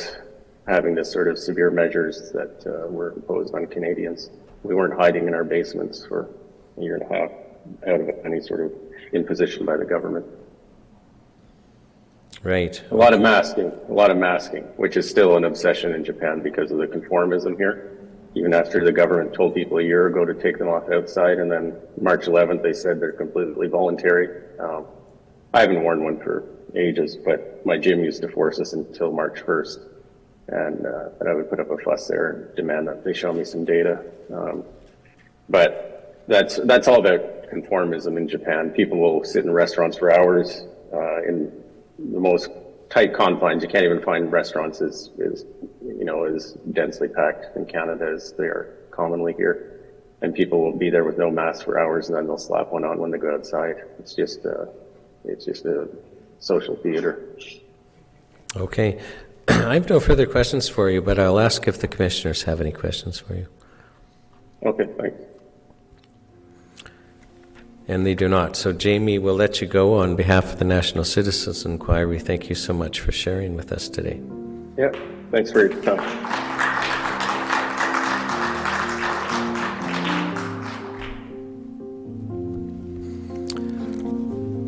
having 0.69 0.95
the 0.95 1.05
sort 1.05 1.29
of 1.29 1.39
severe 1.39 1.71
measures 1.71 2.31
that 2.33 2.63
uh, 2.67 2.87
were 2.89 3.13
imposed 3.13 3.55
on 3.55 3.67
Canadians. 3.67 4.31
We 4.63 4.75
weren't 4.75 4.95
hiding 4.95 5.27
in 5.27 5.35
our 5.35 5.45
basements 5.45 6.05
for 6.05 6.29
a 6.77 6.81
year 6.81 6.97
and 6.97 7.11
a 7.11 7.15
half 7.15 7.31
out 7.87 8.01
of 8.01 8.11
any 8.25 8.41
sort 8.41 8.61
of 8.61 8.73
imposition 9.13 9.65
by 9.65 9.77
the 9.79 9.85
government. 9.85 10.27
Right. 12.43 12.81
A 12.91 12.95
lot 12.95 13.15
of 13.15 13.21
masking, 13.21 13.73
a 13.89 13.93
lot 13.93 14.11
of 14.11 14.17
masking, 14.17 14.63
which 14.77 14.97
is 14.97 15.09
still 15.09 15.37
an 15.37 15.45
obsession 15.45 15.95
in 15.95 16.05
Japan 16.05 16.41
because 16.41 16.71
of 16.71 16.79
the 16.79 16.87
conformism 16.87 17.57
here. 17.57 17.99
Even 18.35 18.53
after 18.53 18.85
the 18.85 18.93
government 18.93 19.33
told 19.35 19.55
people 19.55 19.79
a 19.79 19.83
year 19.83 20.07
ago 20.07 20.25
to 20.25 20.35
take 20.35 20.59
them 20.59 20.69
off 20.69 20.89
outside, 20.93 21.39
and 21.39 21.51
then 21.51 21.75
March 22.01 22.27
11th 22.27 22.63
they 22.63 22.75
said 22.75 23.01
they're 23.01 23.13
completely 23.13 23.67
voluntary. 23.69 24.29
Um, 24.61 24.85
I 25.55 25.63
haven't 25.63 25.83
worn 25.83 26.05
one 26.05 26.21
for 26.21 26.45
ages, 26.77 27.17
but 27.17 27.65
my 27.65 27.79
gym 27.79 28.05
used 28.05 28.21
to 28.23 28.29
force 28.29 28.61
us 28.61 28.75
until 28.75 29.11
March 29.11 29.43
1st, 29.45 29.88
and, 30.49 30.87
uh, 30.87 31.11
and 31.21 31.29
I 31.29 31.35
would 31.35 31.51
put 31.51 31.61
up 31.61 31.71
a 31.71 31.79
fuss 31.79 32.09
there 32.09 32.31
and 32.31 32.57
demand 32.57 32.89
that 32.89 33.05
they 33.05 33.13
show 33.13 33.33
me 33.33 33.45
some 33.45 33.65
data. 33.65 34.03
Um, 34.33 34.65
but 35.49 36.25
that's 36.27 36.57
that's 36.65 36.89
all 36.89 37.01
about 37.01 37.51
conformism 37.51 38.17
in 38.17 38.29
Japan. 38.29 38.71
People 38.71 38.99
will 38.99 39.25
sit 39.25 39.45
in 39.45 39.53
restaurants 39.53 39.97
for 39.97 40.13
hours 40.13 40.63
uh, 40.93 41.23
in 41.23 41.53
the 41.99 42.21
most 42.21 42.51
tight 42.91 43.15
confines. 43.15 43.63
You 43.63 43.69
can't 43.69 43.85
even 43.85 44.03
find 44.03 44.31
restaurants 44.31 44.81
as, 44.81 45.11
as 45.25 45.45
you 45.83 46.05
know 46.05 46.25
as 46.25 46.53
densely 46.73 47.09
packed 47.09 47.57
in 47.57 47.67
Canada 47.67 48.13
as 48.15 48.33
they 48.33 48.45
are 48.45 48.75
commonly 48.91 49.35
here. 49.35 49.75
And 50.21 50.35
people 50.35 50.61
will 50.61 50.77
be 50.77 50.91
there 50.91 51.05
with 51.05 51.17
no 51.17 51.31
mask 51.31 51.65
for 51.65 51.79
hours, 51.79 52.09
and 52.09 52.17
then 52.17 52.27
they'll 52.27 52.39
slap 52.39 52.73
one 52.73 52.85
on 52.85 52.99
when 52.99 53.11
they 53.11 53.19
go 53.19 53.33
outside. 53.33 53.77
It's 53.99 54.15
just 54.15 54.45
uh, 54.45 54.67
it's 55.25 55.45
just 55.45 55.65
a 55.65 55.89
social 56.41 56.77
theater. 56.77 57.37
Okay. 58.57 59.01
I 59.49 59.75
have 59.75 59.89
no 59.89 60.01
further 60.01 60.27
questions 60.27 60.69
for 60.69 60.91
you, 60.91 61.01
but 61.01 61.19
I'll 61.19 61.39
ask 61.39 61.67
if 61.67 61.81
the 61.81 61.89
commissioners 61.89 62.43
have 62.43 62.61
any 62.61 62.73
questions 62.73 63.19
for 63.19 63.35
you. 63.35 63.47
Okay, 64.65 64.87
thanks. 64.99 65.17
And 67.87 68.05
they 68.05 68.15
do 68.15 68.29
not. 68.29 68.57
So, 68.57 68.73
Jamie, 68.73 69.19
we'll 69.19 69.35
let 69.35 69.61
you 69.63 69.67
go 69.67 69.95
on 69.95 70.15
behalf 70.15 70.53
of 70.53 70.59
the 70.59 70.65
National 70.65 71.05
Citizens 71.05 71.65
Inquiry. 71.65 72.19
Thank 72.19 72.51
you 72.51 72.55
so 72.55 72.75
much 72.75 73.01
for 73.01 73.13
sharing 73.13 73.57
with 73.57 73.73
us 73.73 73.89
today. 73.89 74.21
Yeah, 74.77 74.93
thanks 75.31 75.51
for 75.51 75.67
your 75.67 75.83
time. 75.83 76.49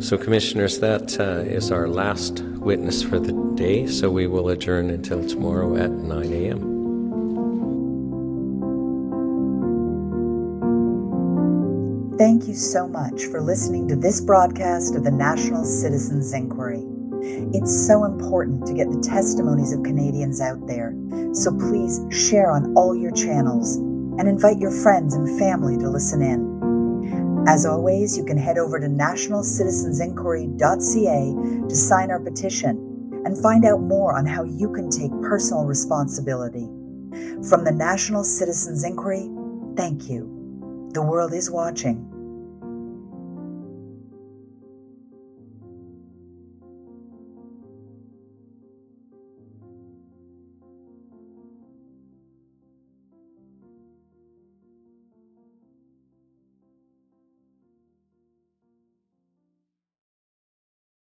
So, 0.00 0.17
Commissioners, 0.17 0.81
that 0.81 1.20
uh, 1.20 1.44
is 1.49 1.70
our 1.70 1.86
last 1.86 2.42
witness 2.60 3.02
for 3.02 3.18
the 3.18 3.32
day. 3.55 3.86
So, 3.86 4.10
we 4.10 4.26
will 4.26 4.48
adjourn 4.50 4.90
until 4.90 5.26
tomorrow 5.26 5.76
at 5.76 5.90
9 5.90 6.32
a.m. 6.32 6.70
Thank 12.20 12.48
you 12.48 12.55
so 12.55 12.86
much 12.86 13.24
for 13.24 13.40
listening 13.40 13.89
to 13.89 13.97
this 13.97 14.20
broadcast 14.20 14.94
of 14.94 15.05
the 15.05 15.10
National 15.10 15.64
Citizens 15.64 16.34
Inquiry. 16.34 16.84
It's 17.55 17.86
so 17.86 18.05
important 18.05 18.66
to 18.66 18.74
get 18.74 18.90
the 18.90 19.00
testimonies 19.00 19.72
of 19.72 19.82
Canadians 19.82 20.39
out 20.39 20.66
there, 20.66 20.94
so 21.32 21.50
please 21.56 21.98
share 22.10 22.50
on 22.50 22.74
all 22.76 22.94
your 22.94 23.10
channels 23.12 23.76
and 23.76 24.28
invite 24.28 24.58
your 24.58 24.70
friends 24.70 25.14
and 25.14 25.39
family 25.39 25.78
to 25.78 25.89
listen 25.89 26.20
in. 26.20 26.59
As 27.46 27.64
always, 27.66 28.16
you 28.16 28.24
can 28.24 28.36
head 28.36 28.58
over 28.58 28.78
to 28.78 28.86
nationalcitizensinquiry.ca 28.86 31.68
to 31.68 31.76
sign 31.76 32.10
our 32.10 32.20
petition 32.20 33.22
and 33.24 33.42
find 33.42 33.64
out 33.64 33.80
more 33.80 34.16
on 34.16 34.26
how 34.26 34.44
you 34.44 34.72
can 34.72 34.90
take 34.90 35.10
personal 35.22 35.64
responsibility. 35.64 36.68
From 37.48 37.64
the 37.64 37.72
National 37.72 38.24
Citizens 38.24 38.84
Inquiry, 38.84 39.30
thank 39.76 40.08
you. 40.08 40.90
The 40.92 41.02
world 41.02 41.32
is 41.32 41.50
watching 41.50 42.09